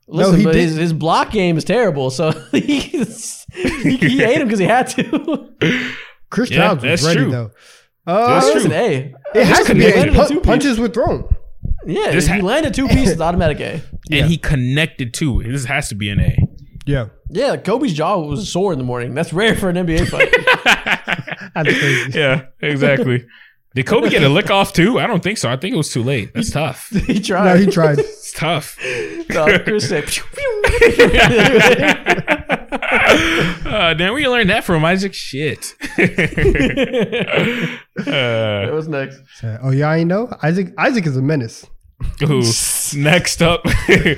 Listen, 0.08 0.38
he 0.38 0.44
but 0.44 0.52
did- 0.52 0.62
his, 0.62 0.76
his 0.76 0.92
block 0.92 1.30
game 1.30 1.56
is 1.56 1.64
terrible, 1.64 2.10
so 2.10 2.32
he's, 2.50 3.44
he, 3.54 3.96
he 3.96 4.22
ate 4.24 4.38
him 4.40 4.48
because 4.48 4.58
he 4.58 4.64
had 4.66 4.88
to. 4.88 5.48
Chris 6.30 6.50
Yeah, 6.50 6.58
Childs 6.68 6.84
was 6.84 7.04
ready 7.04 7.20
true. 7.20 7.30
though. 7.30 7.50
That's 8.06 8.46
Uh, 8.46 8.52
true. 8.52 8.54
Listen, 8.54 8.70
hey, 8.70 9.14
it 9.34 9.44
has 9.46 9.66
to 9.66 9.74
be. 9.74 9.80
connected. 9.80 9.94
A, 9.94 9.96
Landed 9.98 10.14
a 10.14 10.34
pun- 10.34 10.40
punches 10.42 10.78
were 10.78 10.88
thrown. 10.88 11.34
Yeah, 11.86 12.10
This 12.10 12.26
ha- 12.26 12.36
you 12.36 12.42
landed 12.42 12.74
two 12.74 12.88
pieces, 12.88 13.20
automatic 13.20 13.60
A. 13.60 13.82
And 14.10 14.26
he 14.30 14.36
connected 14.38 15.12
too. 15.14 15.42
This 15.46 15.64
has 15.66 15.88
to 15.90 15.94
be 15.94 16.08
an 16.10 16.20
A. 16.20 16.36
Yeah, 16.86 17.06
Yeah, 17.30 17.56
Kobe's 17.56 17.92
jaw 17.92 18.18
was 18.18 18.50
sore 18.50 18.72
in 18.72 18.78
the 18.78 18.84
morning. 18.84 19.14
That's 19.14 19.32
rare 19.34 19.54
for 19.54 19.68
an 19.68 19.76
NBA 19.76 20.08
fight. 20.08 20.32
that's 21.54 21.78
crazy. 21.78 22.18
yeah, 22.18 22.46
exactly. 22.62 23.26
Did 23.74 23.86
Kobe 23.86 24.08
get 24.08 24.22
a 24.22 24.28
lick 24.30 24.50
off 24.50 24.72
too? 24.72 24.98
I 24.98 25.06
don't 25.06 25.22
think 25.22 25.36
so. 25.36 25.50
I 25.50 25.56
think 25.58 25.74
it 25.74 25.76
was 25.76 25.92
too 25.92 26.02
late. 26.02 26.32
That's 26.32 26.50
tough. 26.50 26.88
he 27.06 27.20
tried. 27.20 27.44
No, 27.44 27.56
he 27.58 27.66
tried. 27.66 27.98
It's 27.98 28.32
tough. 28.32 28.78
No, 29.28 29.58
Chris 29.58 29.88
said, 29.90 30.06
pew, 30.06 30.24
Uh, 33.68 33.92
damn, 33.94 34.12
where 34.12 34.18
you 34.20 34.30
learned 34.30 34.50
that 34.50 34.64
from, 34.64 34.84
Isaac? 34.84 35.12
Shit. 35.14 35.74
uh, 38.06 38.68
What's 38.70 38.86
next? 38.88 39.20
Oh, 39.62 39.70
yeah, 39.70 39.88
I 39.88 40.04
know. 40.04 40.30
Isaac. 40.42 40.72
Isaac 40.78 41.06
is 41.06 41.16
a 41.16 41.22
menace. 41.22 41.66
ooh. 42.22 42.42
Next 42.96 43.42
up, 43.42 43.64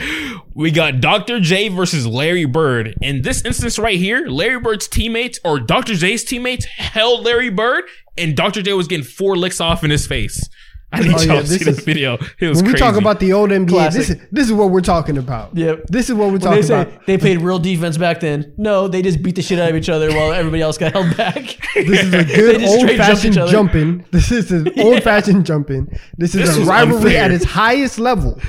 we 0.55 0.71
got 0.71 1.01
Dr. 1.01 1.41
J 1.41 1.69
versus 1.69 2.07
Larry 2.07 2.45
Bird. 2.45 2.95
In 3.01 3.23
this 3.23 3.43
instance 3.45 3.79
right 3.79 3.99
here, 3.99 4.29
Larry 4.29 4.61
Bird's 4.61 4.87
teammates 4.87 5.41
or 5.45 5.59
Dr. 5.59 5.95
J's 5.95 6.25
teammates 6.25 6.65
held 6.67 7.25
Larry 7.25 7.51
Bird, 7.51 7.85
and 8.17 8.37
Dr. 8.37 8.63
J 8.63 8.75
was 8.75 8.87
getting 8.87 9.05
four 9.05 9.37
licks 9.37 9.61
off 9.61 9.83
in 9.83 9.91
his 9.91 10.07
face. 10.07 10.49
I 10.93 11.01
need 11.03 11.15
Oh, 11.15 11.21
y'all 11.23 11.35
yeah, 11.37 11.41
to 11.43 11.47
see 11.47 11.57
this 11.59 11.65
this 11.67 11.79
is- 11.79 11.85
video. 11.85 12.19
It 12.41 12.49
was 12.49 12.63
When 12.63 12.73
we 12.73 12.79
talk 12.79 12.97
about 12.97 13.21
the 13.21 13.33
old 13.33 13.51
NBA, 13.51 13.69
Classic. 13.69 13.99
this 14.01 14.11
is 14.11 14.17
this 14.33 14.47
is 14.47 14.53
what 14.53 14.71
we're 14.71 14.81
talking 14.81 15.19
about. 15.19 15.57
Yep. 15.57 15.85
This 15.89 16.11
is 16.11 16.15
what 16.17 16.27
we're 16.27 16.33
When 16.33 16.41
they 16.41 16.47
talking 16.47 16.63
say 16.65 16.83
about. 16.83 17.07
they 17.07 17.17
played 17.17 17.41
real 17.41 17.61
defense 17.61 17.97
back 17.97 18.19
then, 18.21 18.53
no, 18.57 18.89
they 18.89 19.01
just 19.01 19.23
beat 19.23 19.37
the 19.37 19.43
shit 19.43 19.61
out 19.61 19.71
of 19.71 19.77
each 19.77 19.89
other 19.89 20.11
while 20.11 20.33
everybody 20.33 20.63
else 20.63 20.79
got 20.79 20.93
held 20.93 21.17
back. 21.17 21.37
This 21.77 22.03
is 22.03 22.13
a 22.13 22.25
good 22.41 22.63
old 22.65 22.91
fashioned 22.91 23.37
each 23.37 23.51
jumping. 23.51 24.05
This 24.11 24.33
is 24.33 24.51
an 24.51 24.69
old 24.81 25.03
fashioned 25.05 25.47
jumping. 25.47 25.87
This 26.19 26.35
is 26.35 26.41
This 26.49 26.57
a 26.57 26.59
was 26.61 26.69
rivalry 26.69 26.97
unfair. 27.17 27.25
at 27.25 27.31
its 27.31 27.45
highest 27.45 28.01
level. 28.01 28.41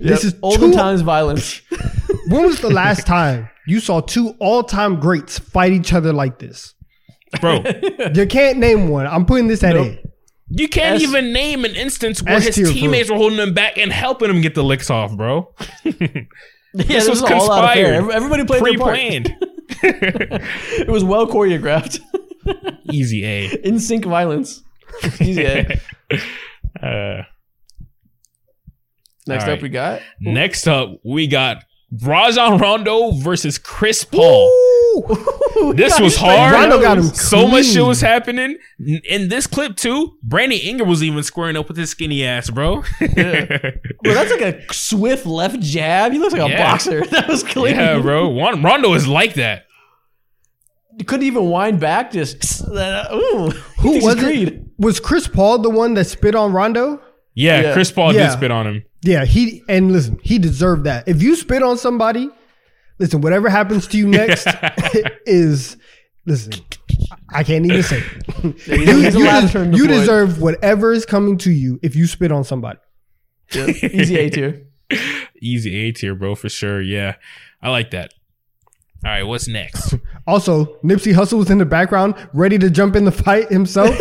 This 0.00 0.24
is 0.24 0.34
olden 0.42 0.72
two- 0.72 0.76
times 0.76 1.02
violence. 1.02 1.62
When 2.28 2.44
was 2.44 2.60
the 2.60 2.70
last 2.70 3.06
time 3.06 3.48
you 3.68 3.78
saw 3.78 4.00
two 4.00 4.34
all 4.40 4.64
time 4.64 4.98
greats 4.98 5.38
fight 5.38 5.72
each 5.72 5.92
other 5.92 6.12
like 6.12 6.40
this? 6.40 6.74
Bro, 7.40 7.62
You 8.14 8.26
can't 8.26 8.58
name 8.58 8.88
one. 8.88 9.06
I'm 9.06 9.24
putting 9.26 9.46
this 9.46 9.62
at 9.62 9.74
Nope. 9.76 9.86
A. 9.86 9.98
you 10.48 10.68
can't 10.68 10.96
S- 10.96 11.02
even 11.02 11.32
name 11.32 11.64
an 11.64 11.74
instance 11.74 12.22
where 12.22 12.36
S 12.36 12.54
his 12.56 12.72
teammates 12.72 13.10
were 13.10 13.16
holding 13.16 13.38
him 13.38 13.54
back 13.54 13.76
and 13.78 13.92
helping 13.92 14.30
him 14.30 14.40
get 14.40 14.54
the 14.54 14.62
licks 14.64 14.90
off, 14.90 15.16
bro. 15.16 15.52
Yeah, 16.74 16.82
This 16.88 17.08
was 17.08 17.22
all 17.22 17.50
out 17.50 17.64
of 17.64 17.70
fair. 17.72 17.84
conspired. 17.86 17.94
Every- 17.94 18.14
Everybody 18.14 18.44
played 18.44 18.62
their 18.64 18.76
part. 18.78 18.94
Pre-planned. 18.96 19.36
It 19.82 20.88
was 20.88 21.02
well 21.04 21.26
choreographed. 21.26 22.00
Easy 22.92 23.24
A. 23.24 23.46
In 23.64 23.80
sync 23.80 24.04
violence. 24.04 24.62
Easy 25.20 25.44
A. 25.46 25.80
Uh, 26.82 27.22
Next 29.26 29.44
up, 29.44 29.48
right. 29.48 29.62
we 29.62 29.68
got. 29.70 30.02
next 30.20 30.66
up, 30.68 31.00
we 31.02 31.26
got 31.26 31.64
Rajon 32.02 32.58
Rondo 32.58 33.12
versus 33.12 33.58
Chris 33.58 34.04
Paul. 34.04 34.50
This 35.74 35.98
was 36.00 36.16
hard. 36.16 36.52
Rondo 36.52 36.80
got 36.80 36.98
him 36.98 37.04
So 37.04 37.46
much 37.48 37.66
shit 37.66 37.82
was 37.84 38.00
happening. 38.00 38.56
In 39.04 39.28
this 39.28 39.46
clip 39.46 39.76
too, 39.76 40.16
Brandon 40.22 40.58
Ingram 40.58 40.88
was 40.88 41.02
even 41.02 41.22
squaring 41.22 41.56
up 41.56 41.68
with 41.68 41.76
his 41.78 41.90
skinny 41.90 42.24
ass, 42.24 42.50
bro. 42.50 42.82
Bro, 43.00 44.14
that's 44.14 44.30
like 44.30 44.40
a 44.42 44.72
swift 44.72 45.24
left 45.26 45.60
jab. 45.60 46.12
He 46.12 46.18
looks 46.18 46.32
like 46.34 46.42
a 46.42 46.48
Yeah. 46.50 46.70
boxer. 46.72 47.04
That 47.10 47.26
was 47.28 47.42
clean. 47.42 47.74
yeah, 47.76 47.98
bro. 47.98 48.34
Rondo 48.60 48.92
is 48.94 49.06
like 49.08 49.34
that. 49.34 49.64
You 50.98 51.04
couldn't 51.04 51.26
even 51.26 51.48
wind 51.50 51.80
back. 51.80 52.12
Just 52.12 52.62
ooh, 52.62 53.50
Who 53.80 54.02
was 54.04 54.22
it? 54.22 54.60
Was 54.78 55.00
Chris 55.00 55.26
Paul 55.28 55.58
the 55.58 55.70
one 55.70 55.94
that 55.94 56.04
spit 56.06 56.34
on 56.34 56.52
Rondo? 56.52 57.00
Yeah, 57.34 57.60
Yeah. 57.62 57.72
Chris 57.74 57.90
Paul 57.90 58.14
Yeah. 58.14 58.28
did 58.28 58.32
spit 58.32 58.50
on 58.50 58.66
him. 58.66 58.82
Yeah, 59.06 59.24
he 59.24 59.62
and 59.68 59.92
listen, 59.92 60.18
he 60.22 60.38
deserved 60.38 60.84
that. 60.84 61.06
If 61.06 61.22
you 61.22 61.36
spit 61.36 61.62
on 61.62 61.78
somebody, 61.78 62.28
listen, 62.98 63.20
whatever 63.20 63.48
happens 63.48 63.86
to 63.88 63.98
you 63.98 64.08
next 64.08 64.48
is 65.26 65.76
listen. 66.26 66.54
I 67.32 67.44
can't 67.44 67.64
even 67.66 67.82
say. 67.82 67.98
It. 67.98 68.22
You 68.66 68.98
you 68.98 69.10
des- 69.10 69.76
you 69.76 69.86
deserve 69.86 70.40
whatever 70.40 70.92
is 70.92 71.06
coming 71.06 71.38
to 71.38 71.50
you 71.50 71.78
if 71.82 71.94
you 71.96 72.06
spit 72.06 72.32
on 72.32 72.44
somebody. 72.44 72.78
Yeah, 73.52 73.66
easy 73.68 74.18
A 74.18 74.30
tier. 74.30 74.66
Easy 75.40 75.74
A 75.76 75.92
tier, 75.92 76.14
bro, 76.14 76.34
for 76.34 76.48
sure. 76.48 76.80
Yeah, 76.80 77.16
I 77.62 77.70
like 77.70 77.90
that. 77.90 78.12
All 79.04 79.10
right, 79.12 79.22
what's 79.22 79.46
next? 79.46 79.94
Also, 80.26 80.76
Nipsey 80.82 81.14
Hussle 81.14 81.38
was 81.38 81.50
in 81.50 81.58
the 81.58 81.64
background, 81.64 82.14
ready 82.32 82.58
to 82.58 82.70
jump 82.70 82.96
in 82.96 83.04
the 83.04 83.12
fight 83.12 83.48
himself. 83.50 83.96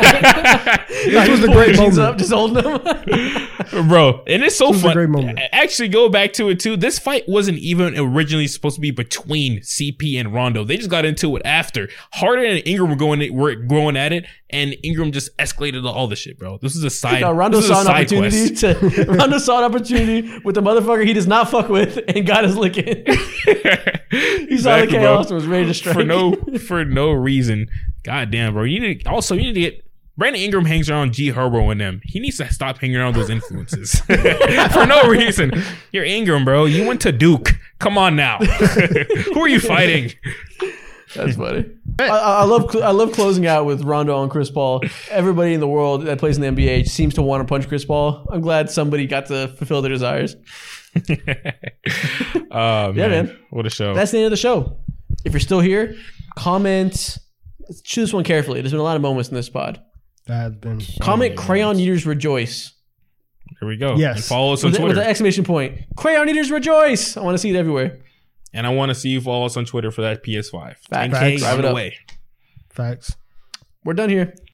this 0.88 1.28
was 1.28 1.44
a 1.44 1.48
great 1.48 1.74
Jeans 1.76 1.98
moment. 1.98 2.14
up, 2.14 2.18
just 2.18 2.32
holding 2.32 2.62
them, 2.64 2.80
bro. 3.88 4.22
And 4.26 4.42
it's 4.42 4.56
so 4.56 4.68
was 4.70 4.80
a 4.80 4.82
fun. 4.84 4.92
great 4.94 5.08
moment. 5.08 5.38
Actually, 5.52 5.88
go 5.88 6.08
back 6.08 6.32
to 6.34 6.48
it 6.48 6.60
too. 6.60 6.76
This 6.76 6.98
fight 6.98 7.24
wasn't 7.28 7.58
even 7.58 7.98
originally 7.98 8.46
supposed 8.46 8.74
to 8.76 8.80
be 8.80 8.90
between 8.90 9.60
CP 9.60 10.18
and 10.18 10.32
Rondo. 10.34 10.64
They 10.64 10.76
just 10.76 10.90
got 10.90 11.04
into 11.04 11.34
it 11.36 11.42
after. 11.44 11.88
Harden 12.14 12.46
and 12.46 12.62
Ingram 12.66 12.90
were 12.90 12.96
going 12.96 13.34
were 13.34 13.54
going 13.54 13.96
at 13.96 14.12
it, 14.12 14.24
and 14.50 14.74
Ingram 14.82 15.12
just 15.12 15.36
escalated 15.38 15.84
all 15.84 16.06
the 16.06 16.16
shit, 16.16 16.38
bro. 16.38 16.58
This 16.58 16.74
is 16.76 16.84
a 16.84 16.90
side. 16.90 17.20
No, 17.22 17.32
Rondo 17.32 17.58
this 17.58 17.66
is 17.66 17.70
a 17.70 17.74
saw 17.74 17.80
an 17.82 17.88
opportunity 17.88 18.48
quest. 18.56 18.60
to 18.60 19.04
Rondo 19.18 19.38
saw 19.38 19.58
an 19.58 19.64
opportunity 19.64 20.38
with 20.44 20.54
the 20.54 20.62
motherfucker 20.62 21.06
he 21.06 21.12
does 21.12 21.26
not 21.26 21.50
fuck 21.50 21.68
with 21.68 21.98
and 22.08 22.26
got 22.26 22.44
his 22.44 22.56
lick 22.56 22.76
in. 22.78 23.04
He 23.06 24.58
saw 24.58 24.76
the 24.76 24.82
Exactly, 24.84 24.98
bro. 24.98 25.00
chaos 25.00 25.26
and 25.26 25.34
was 25.34 25.46
ready 25.46 25.66
to 25.66 25.74
strike. 25.74 25.94
for 25.94 26.04
no 26.04 26.34
for 26.66 26.84
no 26.84 27.10
reason. 27.12 27.68
God 28.04 28.30
damn, 28.30 28.52
bro. 28.52 28.64
You 28.64 28.80
need 28.80 29.00
to, 29.04 29.10
also 29.10 29.34
you 29.34 29.42
need 29.42 29.54
to 29.54 29.60
get 29.60 29.83
Brandon 30.16 30.40
Ingram 30.40 30.64
hangs 30.64 30.88
around 30.88 31.12
G 31.12 31.32
Herbo 31.32 31.72
and 31.72 31.80
them. 31.80 32.00
He 32.04 32.20
needs 32.20 32.36
to 32.38 32.52
stop 32.52 32.78
hanging 32.78 32.96
around 32.96 33.16
those 33.16 33.30
influences 33.30 34.00
for 34.00 34.86
no 34.86 35.08
reason. 35.08 35.52
You're 35.90 36.04
Ingram, 36.04 36.44
bro. 36.44 36.66
You 36.66 36.86
went 36.86 37.00
to 37.02 37.10
Duke. 37.12 37.52
Come 37.80 37.98
on 37.98 38.14
now. 38.14 38.38
Who 38.38 39.40
are 39.40 39.48
you 39.48 39.58
fighting? 39.58 40.12
That's 41.14 41.36
funny. 41.36 41.66
I, 41.98 42.08
I 42.08 42.18
I 42.40 42.44
love 42.44 42.74
I 42.76 42.90
love 42.90 43.12
closing 43.12 43.46
out 43.46 43.66
with 43.66 43.82
Rondo 43.82 44.20
and 44.22 44.30
Chris 44.30 44.50
Paul. 44.50 44.82
Everybody 45.10 45.54
in 45.54 45.60
the 45.60 45.68
world 45.68 46.04
that 46.06 46.18
plays 46.18 46.36
in 46.38 46.56
the 46.56 46.62
NBA 46.62 46.88
seems 46.88 47.14
to 47.14 47.22
want 47.22 47.40
to 47.40 47.44
punch 47.50 47.68
Chris 47.68 47.84
Paul. 47.84 48.26
I'm 48.30 48.40
glad 48.40 48.70
somebody 48.70 49.06
got 49.06 49.26
to 49.26 49.48
fulfill 49.56 49.82
their 49.82 49.92
desires. 49.92 50.36
Oh, 52.56 52.92
man. 52.92 52.96
Yeah, 52.96 53.08
man. 53.08 53.36
What 53.50 53.66
a 53.66 53.70
show. 53.70 53.94
That's 53.94 54.12
the 54.12 54.18
end 54.18 54.26
of 54.26 54.30
the 54.30 54.36
show. 54.36 54.76
If 55.24 55.32
you're 55.32 55.40
still 55.40 55.58
here, 55.58 55.96
comment. 56.36 57.18
Choose 57.82 58.12
one 58.14 58.22
carefully. 58.22 58.60
There's 58.60 58.70
been 58.70 58.78
a 58.80 58.84
lot 58.84 58.94
of 58.94 59.02
moments 59.02 59.28
in 59.28 59.34
this 59.34 59.48
pod. 59.48 59.82
That 60.26 60.34
has 60.42 60.52
been 60.54 60.80
Comment 61.00 61.36
crayon 61.36 61.78
eaters 61.78 62.06
rejoice 62.06 62.72
Here 63.60 63.68
we 63.68 63.76
go. 63.76 63.96
Yes. 63.96 64.16
And 64.16 64.24
follow 64.24 64.52
us 64.54 64.64
on 64.64 64.70
with, 64.72 64.80
with 64.80 64.90
Twitter. 64.92 65.00
an 65.02 65.06
exclamation 65.06 65.44
point. 65.44 65.80
Crayon 65.96 66.28
eaters 66.28 66.50
rejoice. 66.50 67.16
I 67.16 67.20
want 67.22 67.34
to 67.34 67.38
see 67.38 67.50
it 67.50 67.56
everywhere. 67.56 68.00
and 68.52 68.66
I 68.66 68.70
want 68.70 68.90
to 68.90 68.94
see 68.94 69.10
you 69.10 69.20
follow 69.20 69.44
us 69.46 69.56
on 69.56 69.64
Twitter 69.64 69.90
for 69.90 70.02
that 70.02 70.24
PS5. 70.24 70.76
Facts. 70.88 71.14
10K 71.14 71.38
Drive 71.38 71.58
it 71.58 71.62
the 71.62 71.68
up. 71.68 71.74
way. 71.74 71.96
facts. 72.70 73.16
We're 73.84 73.92
done 73.94 74.08
here. 74.08 74.34